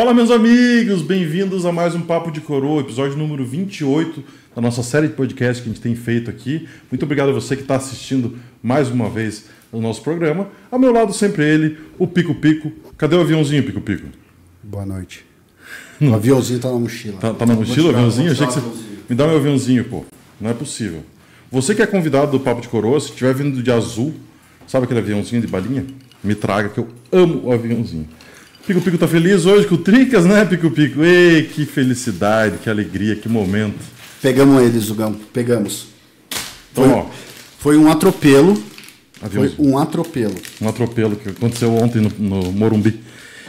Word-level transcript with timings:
Fala, 0.00 0.14
meus 0.14 0.30
amigos! 0.30 1.02
Bem-vindos 1.02 1.66
a 1.66 1.72
mais 1.72 1.94
um 1.94 2.00
Papo 2.00 2.30
de 2.30 2.40
Coroa, 2.40 2.80
episódio 2.80 3.18
número 3.18 3.44
28 3.44 4.24
da 4.56 4.62
nossa 4.62 4.82
série 4.82 5.08
de 5.08 5.12
podcast 5.12 5.62
que 5.62 5.68
a 5.68 5.72
gente 5.74 5.82
tem 5.82 5.94
feito 5.94 6.30
aqui. 6.30 6.66
Muito 6.90 7.02
obrigado 7.02 7.28
a 7.28 7.32
você 7.32 7.54
que 7.54 7.60
está 7.60 7.76
assistindo 7.76 8.38
mais 8.62 8.88
uma 8.88 9.10
vez 9.10 9.50
o 9.70 9.78
nosso 9.78 10.00
programa. 10.00 10.48
Ao 10.70 10.78
meu 10.78 10.90
lado, 10.90 11.12
sempre 11.12 11.44
ele, 11.44 11.76
o 11.98 12.06
Pico 12.06 12.34
Pico. 12.34 12.72
Cadê 12.96 13.14
o 13.14 13.20
aviãozinho, 13.20 13.62
Pico 13.62 13.82
Pico? 13.82 14.06
Boa 14.62 14.86
noite. 14.86 15.22
O 16.00 16.14
aviãozinho 16.14 16.60
tá 16.60 16.70
na 16.70 16.78
mochila. 16.78 17.18
Tá, 17.18 17.34
tá 17.34 17.44
na 17.44 17.52
mochila 17.52 17.88
o 17.88 17.90
aviãozinho? 17.90 18.32
Achei 18.32 18.46
que 18.46 18.54
você... 18.54 18.60
Me 19.06 19.14
dá 19.14 19.26
meu 19.26 19.36
aviãozinho, 19.36 19.84
pô. 19.84 20.06
Não 20.40 20.48
é 20.48 20.54
possível. 20.54 21.04
Você 21.52 21.74
que 21.74 21.82
é 21.82 21.86
convidado 21.86 22.30
do 22.30 22.40
Papo 22.40 22.62
de 22.62 22.70
Coroa, 22.70 22.98
se 22.98 23.10
estiver 23.10 23.34
vindo 23.34 23.62
de 23.62 23.70
azul, 23.70 24.14
sabe 24.66 24.84
aquele 24.84 25.00
aviãozinho 25.00 25.42
de 25.42 25.46
balinha? 25.46 25.84
Me 26.24 26.34
traga, 26.34 26.70
que 26.70 26.78
eu 26.78 26.88
amo 27.12 27.48
o 27.48 27.52
aviãozinho. 27.52 28.08
Pico 28.66 28.80
Pico 28.80 28.98
tá 28.98 29.08
feliz 29.08 29.46
hoje 29.46 29.66
com 29.66 29.74
o 29.74 29.78
Tricas, 29.78 30.24
né, 30.24 30.44
Pico 30.44 30.70
Pico? 30.70 31.02
Ei, 31.02 31.44
que 31.44 31.64
felicidade, 31.64 32.58
que 32.58 32.70
alegria, 32.70 33.16
que 33.16 33.28
momento. 33.28 33.78
Pegamos 34.22 34.62
eles, 34.62 34.84
Zugão. 34.84 35.16
Pegamos. 35.32 35.86
Então, 36.72 36.84
Foi, 36.84 36.92
ó, 36.92 37.06
foi 37.58 37.76
um 37.76 37.90
atropelo. 37.90 38.62
Foi 39.32 39.54
um 39.58 39.78
atropelo. 39.78 40.34
um 40.60 40.68
atropelo 40.68 41.16
que 41.16 41.30
aconteceu 41.30 41.72
ontem 41.74 42.00
no, 42.00 42.10
no 42.18 42.52
Morumbi. 42.52 43.00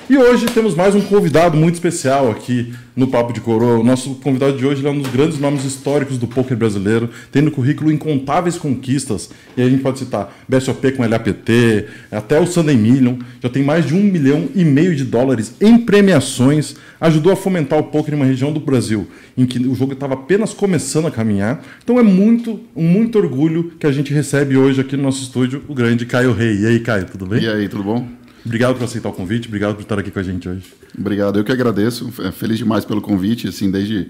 E 0.10 0.18
hoje 0.18 0.46
temos 0.48 0.76
mais 0.76 0.94
um 0.94 1.02
convidado 1.02 1.56
muito 1.56 1.76
especial 1.76 2.30
aqui 2.30 2.74
no 2.96 3.08
Papo 3.08 3.32
de 3.32 3.40
Coroa. 3.40 3.80
O 3.80 3.84
nosso 3.84 4.16
convidado 4.16 4.58
de 4.58 4.66
hoje 4.66 4.86
é 4.86 4.90
um 4.90 5.00
dos 5.00 5.10
grandes 5.10 5.40
nomes 5.40 5.64
históricos 5.64 6.18
do 6.18 6.28
poker 6.28 6.58
brasileiro, 6.58 7.10
tem 7.32 7.42
no 7.42 7.50
currículo 7.50 7.92
incontáveis 7.92 8.58
conquistas. 8.58 9.30
E 9.56 9.62
a 9.62 9.70
gente 9.70 9.82
pode 9.82 10.00
citar 10.00 10.36
BSOP 10.50 10.92
com 10.94 11.08
LAPT, 11.08 11.86
até 12.12 12.40
o 12.40 12.46
Sunday 12.46 12.76
Million. 12.76 13.16
Já 13.42 13.48
tem 13.50 13.64
mais 13.64 13.86
de 13.86 13.94
um 13.94 14.04
milhão 14.04 14.50
e 14.54 14.66
meio 14.66 14.96
de 14.96 15.06
dólares 15.06 15.54
em 15.62 15.78
premiações. 15.78 16.76
Ajudou 17.00 17.32
a 17.32 17.36
fomentar 17.36 17.80
o 17.80 17.84
poker 17.84 18.14
em 18.14 18.18
uma 18.18 18.26
região 18.26 18.52
do 18.52 18.60
Brasil 18.60 19.08
em 19.38 19.46
que 19.46 19.60
o 19.60 19.76
jogo 19.76 19.94
estava 19.94 20.16
apenas 20.16 20.54
começando 20.54 21.08
a 21.08 21.12
caminhar. 21.12 21.64
Então 21.84 21.98
é 21.98 22.04
muito, 22.04 22.60
muito 22.76 23.18
orgulho 23.18 23.72
que 23.80 23.88
a 23.88 23.92
gente 23.92 24.14
recebe 24.14 24.58
hoje 24.58 24.82
aqui 24.82 24.98
no 24.98 25.04
nosso 25.04 25.24
estúdio 25.24 25.64
o 25.70 25.74
grande 25.74 26.06
Caio 26.06 26.34
Rei. 26.34 26.60
E 26.60 26.66
aí, 26.66 26.80
Caio, 26.82 27.06
tudo 27.06 27.26
bem? 27.26 27.42
E 27.42 27.48
aí, 27.48 27.70
tudo 27.70 27.84
bom? 27.84 28.21
Obrigado 28.46 28.76
por 28.76 28.84
aceitar 28.84 29.10
o 29.10 29.14
convite, 29.14 29.48
obrigado 29.48 29.76
por 29.76 29.82
estar 29.82 30.00
aqui 30.00 30.10
com 30.12 30.20
a 30.20 30.24
gente 30.24 30.48
hoje. 30.50 30.64
Obrigado, 30.98 31.38
eu 31.40 31.44
que 31.44 31.52
agradeço. 31.52 32.12
É, 32.20 32.32
Feliz 32.32 32.58
demais 32.58 32.84
pelo 32.86 33.02
convite, 33.02 33.48
assim, 33.48 33.70
desde 33.70 34.10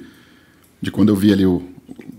de 0.81 0.89
quando 0.89 1.10
eu 1.10 1.16
vi 1.16 1.31
ali 1.33 1.45
o 1.45 1.62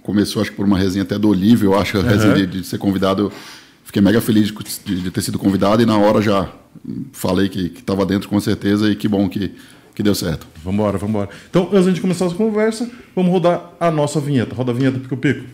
começou 0.02 0.42
acho 0.42 0.50
que 0.50 0.56
por 0.56 0.66
uma 0.66 0.78
resenha 0.78 1.02
até 1.04 1.18
do 1.18 1.28
Olívio, 1.28 1.72
eu 1.72 1.78
acho, 1.78 1.98
a 1.98 2.02
resenha 2.02 2.34
de, 2.34 2.46
de 2.60 2.66
ser 2.66 2.78
convidado. 2.78 3.32
Fiquei 3.84 4.00
mega 4.02 4.20
feliz 4.20 4.48
de, 4.48 4.54
de- 4.84 5.00
de 5.02 5.10
ter 5.10 5.22
sido 5.22 5.38
convidado 5.38 5.82
e 5.82 5.86
na 5.86 5.96
hora 5.98 6.20
já 6.22 6.50
falei 7.12 7.48
que 7.48 7.66
estava 7.78 8.04
dentro 8.06 8.28
com 8.28 8.38
certeza 8.40 8.90
e 8.90 8.96
que 8.96 9.06
bom 9.08 9.28
que, 9.28 9.52
que 9.94 10.02
deu 10.02 10.14
certo. 10.14 10.46
Vamos 10.64 10.78
embora, 10.80 10.98
vamos 10.98 11.10
embora. 11.14 11.30
Então, 11.50 11.68
antes 11.72 11.94
de 11.94 12.00
começar 12.00 12.26
essa 12.26 12.34
conversa, 12.34 12.88
vamos 13.14 13.30
rodar 13.30 13.72
a 13.80 13.90
nossa 13.90 14.20
vinheta. 14.20 14.54
Roda 14.54 14.70
a 14.72 14.74
vinheta 14.74 14.98
Pico 14.98 15.16
Pico. 15.16 15.44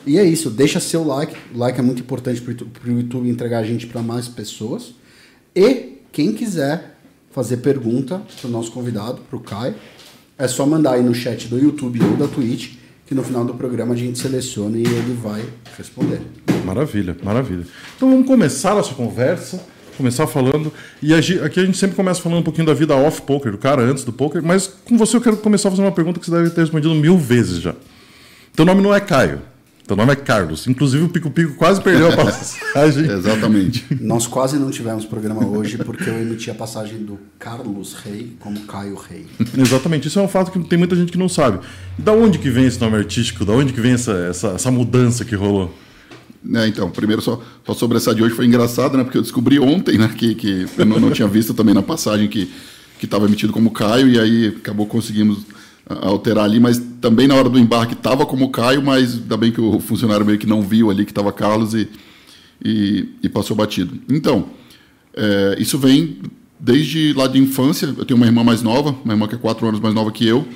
E 0.07 0.19
é 0.19 0.25
isso, 0.25 0.49
deixa 0.49 0.79
seu 0.79 1.05
like. 1.05 1.37
O 1.53 1.59
like 1.59 1.79
é 1.79 1.83
muito 1.83 2.01
importante 2.01 2.41
para 2.41 2.53
o 2.89 2.97
YouTube 2.97 3.29
entregar 3.29 3.59
a 3.59 3.65
gente 3.65 3.89
para 3.89 4.01
mais 4.01 4.29
pessoas. 4.29 4.95
E 5.55 5.99
quem 6.13 6.33
quiser 6.33 6.97
fazer 7.33 7.59
pergunta 7.59 8.23
para 8.41 8.49
o 8.49 8.51
nosso 8.51 8.71
convidado, 8.71 9.21
para 9.29 9.37
o 9.37 9.41
Caio, 9.41 9.75
é 10.39 10.47
só 10.47 10.65
mandar 10.65 10.93
aí 10.93 11.03
no 11.03 11.15
chat 11.15 11.49
do 11.49 11.59
YouTube 11.59 12.03
ou 12.03 12.17
da 12.17 12.29
Twitch, 12.29 12.75
que 13.05 13.15
no 13.15 13.23
final 13.23 13.45
do 13.45 13.55
programa 13.55 13.95
a 13.95 13.97
gente 13.97 14.19
seleciona 14.19 14.77
e 14.77 14.83
ele 14.83 15.15
vai 15.15 15.45
responder. 15.77 16.21
Maravilha, 16.65 17.17
maravilha. 17.23 17.67
Então 17.97 18.11
vamos 18.11 18.27
começar 18.27 18.73
a 18.73 18.75
nossa 18.77 18.95
conversa, 18.95 19.61
começar 19.97 20.27
falando. 20.27 20.73
E 21.03 21.13
a 21.13 21.19
aqui 21.19 21.61
a 21.61 21.65
gente 21.65 21.77
sempre 21.77 21.97
começa 21.97 22.21
falando 22.21 22.41
um 22.41 22.45
pouquinho 22.45 22.67
da 22.67 22.75
vida 22.75 22.95
off 22.95 23.23
poker, 23.23 23.51
do 23.51 23.59
cara 23.59 23.83
antes 23.83 24.05
do 24.05 24.13
poker, 24.13 24.43
mas 24.43 24.67
com 24.67 24.97
você 24.97 25.17
eu 25.17 25.21
quero 25.21 25.37
começar 25.39 25.69
fazendo 25.71 25.87
uma 25.87 25.93
pergunta 25.93 26.21
que 26.21 26.27
você 26.27 26.33
deve 26.33 26.51
ter 26.51 26.61
respondido 26.61 26.95
mil 26.95 27.19
vezes 27.19 27.61
já. 27.61 27.75
Teu 28.55 28.65
nome 28.65 28.83
não 28.83 28.95
é 28.95 29.01
Caio, 29.01 29.41
teu 29.87 29.97
nome 29.97 30.13
é 30.13 30.17
Carlos. 30.17 30.67
Inclusive 30.67 31.05
o 31.05 31.09
Pico 31.09 31.31
Pico 31.31 31.55
quase 31.55 31.81
perdeu 31.81 32.13
a 32.13 32.17
passagem. 32.17 33.11
Exatamente. 33.11 33.87
Nós 34.01 34.27
quase 34.27 34.59
não 34.59 34.71
tivemos 34.71 35.05
programa 35.05 35.47
hoje 35.47 35.79
porque 35.79 36.09
eu 36.09 36.21
emiti 36.21 36.51
a 36.51 36.55
passagem 36.55 36.99
do 36.99 37.19
Carlos 37.39 37.95
Rei 37.95 38.37
como 38.41 38.61
Caio 38.61 38.97
Rei. 38.97 39.27
Exatamente, 39.57 40.09
isso 40.09 40.19
é 40.19 40.23
um 40.23 40.29
fato 40.29 40.51
que 40.51 40.59
tem 40.65 40.79
muita 40.79 40.97
gente 40.97 41.13
que 41.13 41.19
não 41.19 41.29
sabe. 41.29 41.61
E 41.99 42.03
da 42.03 42.13
onde 42.13 42.39
que 42.39 42.51
vem 42.51 42.67
esse 42.67 42.81
nome 42.81 42.97
artístico? 42.97 43.45
Da 43.45 43.53
onde 43.53 43.73
que 43.73 43.81
vem 43.81 43.93
essa, 43.93 44.13
essa, 44.13 44.49
essa 44.49 44.71
mudança 44.71 45.25
que 45.25 45.35
rolou? 45.35 45.73
Né, 46.43 46.69
então, 46.69 46.91
primeiro 46.91 47.21
só, 47.23 47.43
só 47.65 47.75
sobre 47.75 47.97
essa 47.97 48.15
de 48.15 48.23
hoje 48.23 48.35
foi 48.35 48.47
engraçado, 48.47 48.97
né? 48.97 49.03
Porque 49.03 49.19
eu 49.19 49.23
descobri 49.23 49.59
ontem, 49.59 49.99
né? 49.99 50.09
Que, 50.17 50.35
que 50.35 50.67
eu 50.79 50.87
não, 50.87 51.01
não 51.01 51.11
tinha 51.11 51.27
visto 51.27 51.53
também 51.53 51.75
na 51.75 51.83
passagem 51.83 52.29
que 52.29 52.49
que 52.99 53.05
estava 53.05 53.27
emitido 53.27 53.53
como 53.53 53.71
Caio 53.71 54.09
e 54.09 54.19
aí 54.19 54.47
acabou 54.49 54.87
conseguimos 54.87 55.41
alterar 55.89 56.45
ali, 56.45 56.59
mas 56.59 56.83
também 57.01 57.29
na 57.29 57.35
hora 57.35 57.49
do 57.49 57.59
embarque 57.59 57.95
estava 57.95 58.27
como 58.27 58.51
Caio, 58.51 58.83
mas 58.83 59.15
ainda 59.15 59.37
bem 59.37 59.53
que 59.53 59.61
o 59.61 59.79
funcionário 59.79 60.27
meio 60.27 60.39
que 60.39 60.47
não 60.47 60.61
viu 60.61 60.91
ali 60.91 61.05
que 61.05 61.13
estava 61.13 61.33
Carlos 61.33 61.75
e, 61.75 61.89
e, 62.65 63.09
e 63.23 63.29
passou 63.29 63.57
batido. 63.57 63.97
Então, 64.09 64.47
é, 65.15 65.57
isso 65.59 65.79
vem 65.79 66.19
desde 66.59 67.13
lá 67.13 67.29
de 67.29 67.39
infância. 67.39 67.95
Eu 67.97 68.05
tenho 68.05 68.17
uma 68.17 68.27
irmã 68.27 68.43
mais 68.43 68.63
nova, 68.63 68.97
uma 69.05 69.15
irmã 69.15 69.29
que 69.29 69.37
é 69.37 69.39
quatro 69.39 69.67
anos 69.67 69.79
mais 69.79 69.95
nova 69.95 70.11
que 70.11 70.27
eu, 70.27 70.47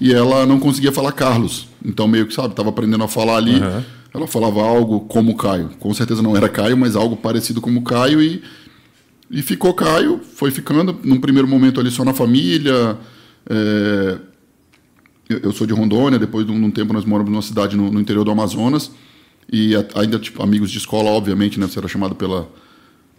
e 0.00 0.12
ela 0.12 0.46
não 0.46 0.58
conseguia 0.58 0.90
falar 0.90 1.12
Carlos. 1.12 1.66
Então, 1.84 2.08
meio 2.08 2.26
que, 2.26 2.32
sabe, 2.32 2.50
estava 2.50 2.70
aprendendo 2.70 3.04
a 3.04 3.08
falar 3.08 3.36
ali. 3.36 3.60
Uhum. 3.60 3.82
Ela 4.14 4.26
falava 4.26 4.62
algo 4.62 5.00
como 5.00 5.36
Caio. 5.36 5.70
Com 5.80 5.92
certeza 5.92 6.22
não 6.22 6.36
era 6.36 6.48
Caio, 6.48 6.76
mas 6.76 6.96
algo 6.96 7.16
parecido 7.16 7.60
como 7.60 7.82
Caio 7.82 8.22
e 8.22 8.42
E 9.30 9.40
ficou 9.42 9.72
Caio, 9.72 10.20
foi 10.34 10.50
ficando, 10.50 10.98
num 11.02 11.18
primeiro 11.18 11.48
momento 11.48 11.80
ali 11.80 11.90
só 11.90 12.04
na 12.04 12.12
família. 12.12 12.98
É, 13.48 14.18
eu, 15.28 15.38
eu 15.38 15.52
sou 15.52 15.66
de 15.66 15.72
Rondônia, 15.72 16.18
depois 16.18 16.46
de 16.46 16.52
um, 16.52 16.58
de 16.60 16.66
um 16.66 16.70
tempo 16.70 16.92
nós 16.92 17.04
moramos 17.04 17.30
numa 17.32 17.42
cidade 17.42 17.76
no, 17.76 17.90
no 17.90 18.00
interior 18.00 18.24
do 18.24 18.30
Amazonas. 18.30 18.90
E 19.50 19.74
a- 19.76 19.84
ainda, 19.96 20.18
tipo, 20.18 20.42
amigos 20.42 20.70
de 20.70 20.78
escola, 20.78 21.10
obviamente, 21.10 21.58
né? 21.58 21.66
Você 21.66 21.78
era 21.78 21.88
chamado 21.88 22.14
pela, 22.14 22.48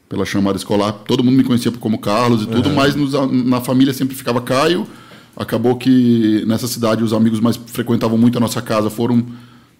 pela 0.09 0.25
chamada 0.25 0.57
escolar. 0.57 0.91
Todo 0.93 1.23
mundo 1.23 1.35
me 1.37 1.43
conhecia 1.43 1.71
como 1.71 1.99
Carlos 1.99 2.43
e 2.43 2.47
tudo, 2.47 2.69
mas 2.71 2.95
nos- 2.95 3.13
na 3.45 3.61
família 3.61 3.93
sempre 3.93 4.15
ficava 4.15 4.41
Caio. 4.41 4.87
Acabou 5.35 5.75
que 5.75 6.43
nessa 6.47 6.67
cidade 6.67 7.03
os 7.03 7.11
amigos 7.13 7.39
mais 7.39 7.57
frequentavam 7.57 8.17
muito 8.17 8.37
a 8.37 8.41
nossa 8.41 8.61
casa 8.61 8.89
foram 8.89 9.25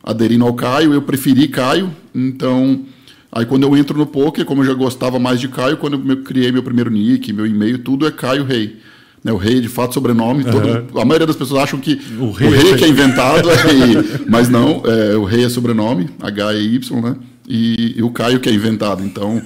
aderindo 0.03 0.45
ao 0.45 0.53
Caio. 0.53 0.93
Eu 0.93 1.01
preferi 1.01 1.47
Caio, 1.47 1.91
então. 2.13 2.81
Aí 3.31 3.45
quando 3.45 3.63
eu 3.63 3.75
entro 3.75 3.97
no 3.97 4.05
poker, 4.05 4.45
como 4.45 4.61
eu 4.61 4.65
já 4.67 4.73
gostava 4.75 5.17
mais 5.17 5.39
de 5.39 5.47
Caio, 5.47 5.77
quando 5.77 5.93
eu 6.11 6.17
criei 6.23 6.51
meu 6.51 6.61
primeiro 6.61 6.91
nick, 6.91 7.31
meu 7.33 7.47
e-mail, 7.47 7.79
tudo 7.79 8.05
é 8.05 8.11
Caio 8.11 8.43
Rei. 8.43 8.77
Né, 9.23 9.31
o 9.31 9.37
Rei 9.37 9.57
é 9.57 9.61
de 9.61 9.69
fato 9.69 9.93
sobrenome. 9.93 10.43
todo- 10.43 10.99
a 10.99 11.05
maioria 11.05 11.25
das 11.27 11.35
pessoas 11.35 11.63
acham 11.63 11.79
que 11.79 11.99
O 12.19 12.25
o 12.25 12.31
Rei 12.31 12.49
Rei, 12.49 12.73
é- 12.73 12.77
que 12.77 12.83
é 12.83 12.87
inventado, 12.89 13.49
e- 13.49 14.25
mas 14.29 14.49
não, 14.49 14.83
é, 14.85 15.15
o 15.15 15.23
Rei 15.23 15.45
é 15.45 15.49
sobrenome, 15.49 16.09
H-E-Y, 16.21 17.01
né? 17.01 17.15
E, 17.47 17.95
e 17.97 18.03
o 18.03 18.09
Caio 18.09 18.39
que 18.39 18.47
é 18.49 18.53
inventado. 18.53 19.03
Então, 19.03 19.41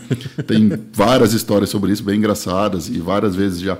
tem 0.46 0.72
várias 0.94 1.34
histórias 1.34 1.70
sobre 1.70 1.92
isso, 1.92 2.04
bem 2.04 2.18
engraçadas, 2.18 2.88
e 2.90 3.00
várias 3.00 3.36
vezes 3.36 3.60
já 3.60 3.78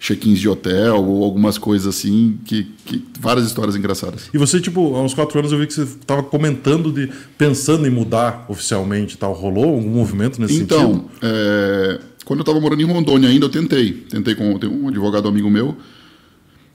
check-ins 0.00 0.38
de 0.40 0.48
hotel 0.48 1.04
ou 1.04 1.22
algumas 1.22 1.58
coisas 1.58 1.86
assim, 1.94 2.38
que, 2.46 2.64
que 2.86 3.04
várias 3.20 3.46
histórias 3.46 3.76
engraçadas. 3.76 4.30
E 4.32 4.38
você, 4.38 4.58
tipo, 4.58 4.96
há 4.96 5.02
uns 5.02 5.12
quatro 5.12 5.38
anos 5.38 5.52
eu 5.52 5.58
vi 5.58 5.66
que 5.66 5.74
você 5.74 5.82
estava 5.82 6.22
comentando 6.22 6.90
de 6.90 7.10
pensando 7.36 7.86
em 7.86 7.90
mudar 7.90 8.46
oficialmente 8.48 9.14
e 9.14 9.18
tal. 9.18 9.34
Rolou 9.34 9.64
algum 9.74 9.90
movimento 9.90 10.40
nesse 10.40 10.54
Então, 10.56 10.92
sentido? 10.94 11.10
é, 11.20 12.00
quando 12.24 12.38
eu 12.40 12.42
estava 12.44 12.58
morando 12.58 12.80
em 12.80 12.86
Rondônia 12.86 13.28
ainda, 13.28 13.44
eu 13.44 13.50
tentei. 13.50 13.92
Tentei 13.92 14.34
com 14.34 14.58
tem 14.58 14.70
um 14.70 14.88
advogado 14.88 15.28
amigo 15.28 15.50
meu. 15.50 15.76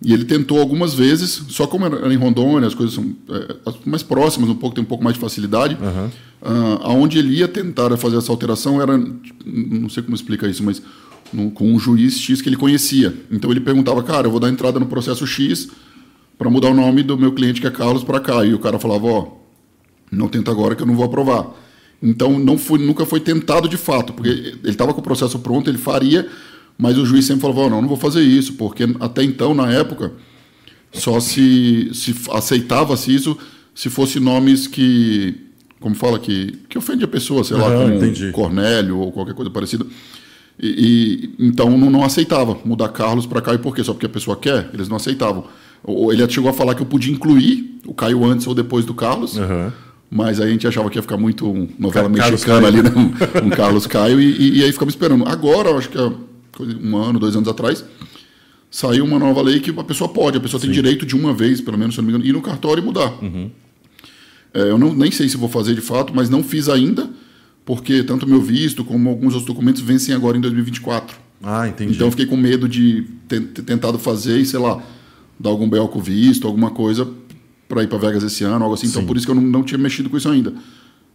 E 0.03 0.13
ele 0.13 0.25
tentou 0.25 0.59
algumas 0.59 0.93
vezes, 0.93 1.45
só 1.49 1.65
como 1.65 1.85
era 1.85 2.13
em 2.13 2.17
Rondônia, 2.17 2.67
as 2.67 2.75
coisas 2.75 2.93
são 2.93 3.15
é, 3.29 3.55
mais 3.85 4.03
próximas, 4.03 4.49
um 4.51 4.55
pouco 4.55 4.75
tem 4.75 4.83
um 4.83 4.87
pouco 4.87 5.03
mais 5.03 5.15
de 5.15 5.19
facilidade. 5.19 5.75
Ah, 6.43 6.79
aonde 6.81 7.17
ele 7.17 7.37
ia 7.37 7.47
tentar 7.47 7.95
fazer 7.97 8.17
essa 8.17 8.31
alteração 8.31 8.79
era, 8.79 8.95
não 9.43 9.89
sei 9.89 10.03
como 10.03 10.13
explica 10.15 10.47
isso, 10.47 10.61
mas 10.63 10.79
no- 11.33 11.51
com 11.51 11.71
um 11.73 11.79
juiz 11.79 12.17
X 12.19 12.41
que 12.41 12.49
ele 12.49 12.55
conhecia. 12.55 13.13
Então 13.31 13.51
ele 13.51 13.59
perguntava, 13.59 14.01
cara, 14.03 14.27
eu 14.27 14.31
vou 14.31 14.39
dar 14.39 14.49
entrada 14.49 14.79
no 14.79 14.85
processo 14.85 15.25
X 15.25 15.67
para 16.37 16.49
mudar 16.49 16.69
o 16.69 16.73
nome 16.73 17.03
do 17.03 17.17
meu 17.17 17.31
cliente 17.33 17.61
que 17.61 17.67
é 17.67 17.71
Carlos 17.71 18.03
para 18.03 18.19
cá. 18.19 18.45
E 18.45 18.53
o 18.53 18.59
cara 18.59 18.77
falava, 18.79 19.05
ó, 19.07 19.27
não 20.11 20.27
tenta 20.27 20.51
agora 20.51 20.75
que 20.75 20.83
eu 20.83 20.87
não 20.87 20.95
vou 20.95 21.05
aprovar. 21.05 21.47
Então 22.01 22.37
não 22.37 22.57
foi, 22.57 22.77
nunca 22.79 23.05
foi 23.05 23.19
tentado 23.19 23.67
de 23.69 23.77
fato, 23.77 24.13
porque 24.13 24.29
ele 24.29 24.59
estava 24.65 24.93
com 24.93 24.99
o 24.99 25.03
processo 25.03 25.39
pronto, 25.39 25.69
ele 25.69 25.77
faria, 25.77 26.27
mas 26.77 26.97
o 26.97 27.05
juiz 27.05 27.25
sempre 27.25 27.41
falava, 27.41 27.61
"Ó, 27.61 27.69
não, 27.69 27.81
não 27.81 27.87
vou 27.87 27.97
fazer 27.97 28.21
isso, 28.21 28.53
porque 28.53 28.83
até 28.99 29.23
então, 29.23 29.53
na 29.53 29.71
época, 29.71 30.11
só 30.91 31.19
se, 31.19 31.89
se 31.93 32.13
aceitava-se 32.31 33.13
isso 33.15 33.37
se 33.73 33.89
fosse 33.89 34.19
nomes 34.19 34.67
que, 34.67 35.35
como 35.79 35.95
fala, 35.95 36.19
que, 36.19 36.53
que 36.69 36.77
ofende 36.77 37.03
a 37.03 37.07
pessoa, 37.07 37.43
sei 37.43 37.57
lá, 37.57 37.63
como 37.83 37.93
entendi. 37.95 38.31
Cornélio 38.31 38.97
ou 38.99 39.11
qualquer 39.11 39.33
coisa 39.33 39.49
parecida. 39.49 39.85
E, 40.59 40.67
e- 41.39 41.45
então 41.47 41.77
não, 41.77 41.89
não 41.89 42.03
aceitava 42.03 42.57
mudar 42.63 42.89
Carlos 42.89 43.25
para 43.25 43.41
Caio, 43.41 43.59
por 43.59 43.75
quê? 43.75 43.83
Só 43.83 43.93
porque 43.93 44.05
a 44.05 44.09
pessoa 44.09 44.37
quer? 44.37 44.69
Eles 44.73 44.87
não 44.87 44.95
aceitavam. 44.95 45.45
Ou 45.83 46.11
ele 46.13 46.27
chegou 46.29 46.49
a 46.49 46.53
falar 46.53 46.73
que 46.75 46.81
eu 46.81 46.85
podia 46.85 47.11
incluir 47.13 47.79
o 47.85 47.93
Caio 47.93 48.23
antes 48.25 48.47
ou 48.47 48.55
depois 48.55 48.85
do 48.85 48.93
Carlos, 48.93 49.37
Aham. 49.37 49.71
mas 50.09 50.39
aí 50.39 50.47
a 50.47 50.51
gente 50.51 50.65
achava 50.67 50.89
que 50.89 50.97
ia 50.97 51.01
ficar 51.01 51.17
muito 51.17 51.45
um 51.47 51.67
novela 51.77 52.09
Ca- 52.09 52.31
mexicana 52.31 52.61
Caio. 52.71 52.79
ali, 52.79 52.81
né? 52.81 52.91
um, 52.95 53.47
um 53.47 53.49
Carlos 53.49 53.85
Caio, 53.85 54.19
e, 54.19 54.59
e- 54.59 54.63
aí 54.63 54.71
ficamos 54.71 54.93
esperando. 54.93 55.27
Agora, 55.27 55.71
acho 55.77 55.89
que 55.89 55.97
há 55.97 56.11
coisa- 56.57 56.77
um 56.81 56.97
ano, 56.97 57.19
dois 57.19 57.35
anos 57.35 57.47
atrás, 57.49 57.83
saiu 58.71 59.03
uma 59.05 59.19
nova 59.19 59.41
lei 59.41 59.59
que 59.59 59.69
a 59.77 59.83
pessoa 59.83 60.09
pode, 60.09 60.37
a 60.37 60.41
pessoa 60.41 60.59
tem 60.59 60.71
direito 60.71 61.05
de 61.05 61.15
uma 61.15 61.33
vez, 61.33 61.61
pelo 61.61 61.77
menos, 61.77 61.93
se 61.95 61.99
eu 61.99 62.03
não 62.03 62.07
me 62.11 62.15
engano, 62.17 62.29
ir 62.29 62.33
no 62.33 62.41
cartório 62.41 62.81
e 62.81 62.85
mudar. 62.85 63.13
É, 64.53 64.61
eu 64.61 64.77
não, 64.77 64.93
nem 64.95 65.11
sei 65.11 65.27
se 65.27 65.37
vou 65.37 65.49
fazer 65.49 65.75
de 65.75 65.81
fato, 65.81 66.13
mas 66.15 66.29
não 66.29 66.41
fiz 66.41 66.69
ainda, 66.69 67.09
porque 67.65 68.03
tanto 68.03 68.27
meu 68.27 68.41
visto 68.41 68.83
como 68.85 69.09
alguns 69.09 69.33
outros 69.33 69.45
documentos 69.45 69.81
vencem 69.81 70.13
agora 70.13 70.37
em 70.37 70.41
2024. 70.41 71.17
Ah, 71.43 71.67
entendi. 71.67 71.93
Então 71.93 72.07
eu 72.07 72.11
fiquei 72.11 72.25
com 72.25 72.37
medo 72.37 72.67
de 72.69 73.05
ter, 73.27 73.41
ter 73.41 73.61
tentado 73.63 73.97
fazer 73.99 74.39
e, 74.39 74.45
sei 74.45 74.59
lá, 74.59 74.81
dar 75.39 75.49
algum 75.49 75.67
BO 75.67 75.87
com 75.89 75.99
visto, 75.99 76.47
alguma 76.47 76.71
coisa 76.71 77.07
para 77.67 77.83
ir 77.83 77.87
para 77.87 77.97
Vegas 77.97 78.23
esse 78.23 78.43
ano, 78.43 78.63
algo 78.63 78.75
assim. 78.75 78.87
Então 78.87 79.01
Sim. 79.01 79.07
por 79.07 79.17
isso 79.17 79.25
que 79.25 79.31
eu 79.31 79.35
não, 79.35 79.41
não 79.41 79.63
tinha 79.63 79.77
mexido 79.77 80.09
com 80.09 80.17
isso 80.17 80.29
ainda. 80.29 80.53